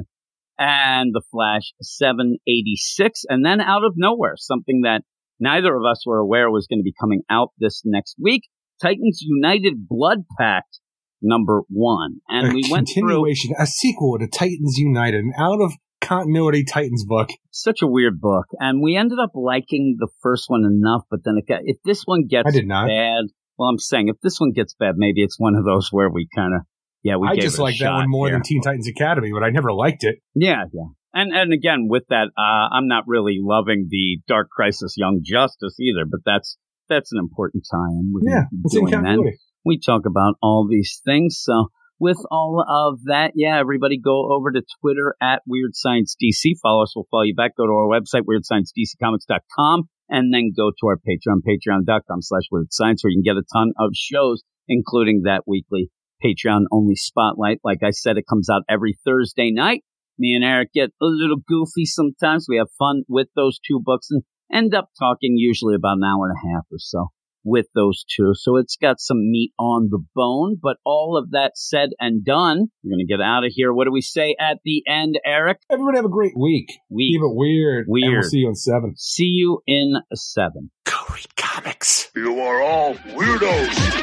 And 0.58 1.10
the 1.12 1.22
Flash 1.30 1.72
seven 1.80 2.36
eighty 2.46 2.76
six, 2.76 3.24
and 3.28 3.44
then 3.44 3.60
out 3.60 3.84
of 3.84 3.94
nowhere, 3.96 4.34
something 4.36 4.82
that 4.84 5.02
neither 5.40 5.74
of 5.74 5.82
us 5.90 6.04
were 6.06 6.18
aware 6.18 6.50
was 6.50 6.66
going 6.68 6.80
to 6.80 6.84
be 6.84 6.94
coming 7.00 7.22
out 7.28 7.48
this 7.58 7.82
next 7.84 8.16
week. 8.20 8.42
Titans 8.80 9.20
United 9.22 9.88
Blood 9.88 10.18
Pact 10.38 10.78
number 11.20 11.62
one, 11.68 12.20
and 12.28 12.52
a 12.52 12.54
we 12.54 12.62
went 12.70 12.88
through 12.88 13.08
continuation, 13.08 13.54
a 13.58 13.66
sequel 13.66 14.18
to 14.18 14.28
Titans 14.28 14.76
United, 14.76 15.24
an 15.24 15.32
out 15.38 15.60
of 15.60 15.72
continuity 16.10 16.64
Titans 16.64 17.04
book. 17.04 17.30
such 17.50 17.82
a 17.82 17.86
weird 17.86 18.20
book, 18.20 18.46
and 18.58 18.82
we 18.82 18.96
ended 18.96 19.18
up 19.22 19.30
liking 19.34 19.96
the 19.98 20.08
first 20.22 20.44
one 20.48 20.64
enough. 20.64 21.02
But 21.10 21.20
then 21.24 21.36
it 21.38 21.46
got, 21.46 21.60
if 21.64 21.76
this 21.84 22.02
one 22.04 22.26
gets 22.26 22.48
I 22.48 22.50
did 22.50 22.66
not. 22.66 22.88
bad, 22.88 23.24
well, 23.56 23.68
I'm 23.68 23.78
saying 23.78 24.08
if 24.08 24.16
this 24.22 24.40
one 24.40 24.52
gets 24.52 24.74
bad, 24.74 24.94
maybe 24.96 25.22
it's 25.22 25.38
one 25.38 25.54
of 25.54 25.64
those 25.64 25.88
where 25.90 26.10
we 26.10 26.28
kind 26.34 26.54
of 26.54 26.62
yeah 27.02 27.16
we 27.16 27.28
I 27.28 27.36
just 27.36 27.58
like 27.58 27.78
that 27.78 27.92
one 27.92 28.10
more 28.10 28.26
here. 28.26 28.34
than 28.34 28.42
Teen 28.42 28.62
Titans 28.62 28.88
Academy, 28.88 29.30
but 29.32 29.44
I 29.44 29.50
never 29.50 29.72
liked 29.72 30.04
it. 30.04 30.16
Yeah, 30.34 30.64
yeah. 30.72 30.88
And 31.12 31.32
and 31.32 31.52
again 31.52 31.86
with 31.88 32.04
that, 32.08 32.28
uh, 32.36 32.74
I'm 32.74 32.88
not 32.88 33.04
really 33.06 33.38
loving 33.40 33.88
the 33.90 34.18
Dark 34.26 34.48
Crisis 34.50 34.94
Young 34.96 35.22
Justice 35.24 35.78
either, 35.80 36.04
but 36.10 36.20
that's 36.24 36.56
that's 36.88 37.12
an 37.12 37.18
important 37.18 37.64
time. 37.70 38.12
We're 38.12 38.30
Yeah, 38.30 38.42
it's 38.64 38.76
in 38.76 38.84
that. 38.84 39.36
We 39.64 39.78
talk 39.78 40.02
about 40.06 40.34
all 40.42 40.66
these 40.68 41.00
things. 41.04 41.38
So 41.40 41.68
with 42.00 42.18
all 42.30 42.64
of 42.66 43.04
that, 43.04 43.32
yeah, 43.34 43.60
everybody 43.60 44.00
go 44.00 44.32
over 44.32 44.50
to 44.50 44.62
Twitter 44.80 45.14
at 45.20 45.42
Weird 45.46 45.72
Science 45.74 46.16
DC. 46.20 46.54
Follow 46.62 46.82
us. 46.82 46.94
We'll 46.96 47.06
follow 47.10 47.24
you 47.24 47.34
back. 47.34 47.54
Go 47.56 47.66
to 47.66 47.72
our 47.72 47.86
website, 47.86 48.22
weirdsciencedccomics.com, 48.22 49.82
and 50.08 50.32
then 50.32 50.52
go 50.56 50.70
to 50.70 50.86
our 50.86 50.96
Patreon, 50.96 51.42
patreon.com 51.46 52.22
slash 52.22 52.44
weird 52.50 52.72
science, 52.72 53.04
where 53.04 53.10
you 53.10 53.22
can 53.22 53.34
get 53.34 53.38
a 53.38 53.44
ton 53.52 53.72
of 53.78 53.90
shows, 53.94 54.42
including 54.66 55.22
that 55.24 55.42
weekly 55.46 55.90
Patreon 56.24 56.62
only 56.72 56.96
spotlight. 56.96 57.58
Like 57.62 57.82
I 57.84 57.90
said, 57.90 58.16
it 58.16 58.24
comes 58.28 58.48
out 58.48 58.62
every 58.68 58.98
Thursday 59.04 59.50
night. 59.52 59.84
Me 60.18 60.34
and 60.34 60.44
Eric 60.44 60.72
get 60.74 60.90
a 61.00 61.06
little 61.06 61.38
goofy 61.46 61.84
sometimes. 61.84 62.46
We 62.48 62.56
have 62.56 62.68
fun 62.78 63.02
with 63.08 63.28
those 63.36 63.58
two 63.58 63.80
books 63.82 64.08
and 64.10 64.22
end 64.52 64.74
up 64.74 64.88
talking 64.98 65.34
usually 65.36 65.74
about 65.74 65.98
an 65.98 66.04
hour 66.04 66.28
and 66.28 66.36
a 66.36 66.54
half 66.54 66.64
or 66.72 66.78
so 66.78 67.08
with 67.44 67.66
those 67.74 68.04
two. 68.16 68.32
So 68.34 68.56
it's 68.56 68.76
got 68.76 69.00
some 69.00 69.30
meat 69.30 69.52
on 69.58 69.88
the 69.90 70.02
bone. 70.14 70.56
But 70.60 70.76
all 70.84 71.16
of 71.16 71.30
that 71.30 71.52
said 71.56 71.90
and 71.98 72.24
done, 72.24 72.66
we're 72.82 72.90
going 72.96 73.06
to 73.06 73.12
get 73.12 73.20
out 73.20 73.44
of 73.44 73.52
here. 73.54 73.72
What 73.72 73.84
do 73.86 73.92
we 73.92 74.00
say 74.02 74.36
at 74.40 74.58
the 74.64 74.82
end, 74.86 75.18
Eric? 75.24 75.58
Everybody 75.70 75.96
have 75.96 76.04
a 76.04 76.08
great 76.10 76.36
week. 76.36 76.70
We 76.90 77.10
Keep 77.12 77.22
it 77.22 77.34
weird. 77.34 77.86
And 77.88 78.12
we'll 78.12 78.22
see 78.22 78.38
you 78.38 78.48
in 78.48 78.54
seven. 78.54 78.94
see 78.96 79.24
you 79.24 79.62
in 79.66 79.94
seven. 80.14 80.70
Go 80.84 80.96
read 81.12 81.36
comics. 81.36 82.10
You 82.14 82.40
are 82.40 82.60
all 82.62 82.94
weirdos. 82.94 84.00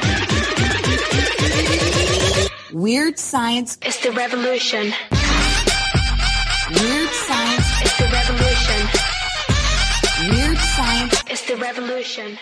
Weird 2.72 3.18
science 3.18 3.78
is 3.84 3.98
the 4.00 4.12
revolution. 4.12 4.92
Weird 6.70 7.10
science. 7.10 7.66
is 7.84 7.96
the 7.96 8.08
revolution. 8.12 8.88
Weird 10.30 10.58
science. 10.58 11.24
is 11.30 11.42
the 11.46 11.56
revolution. 11.56 12.38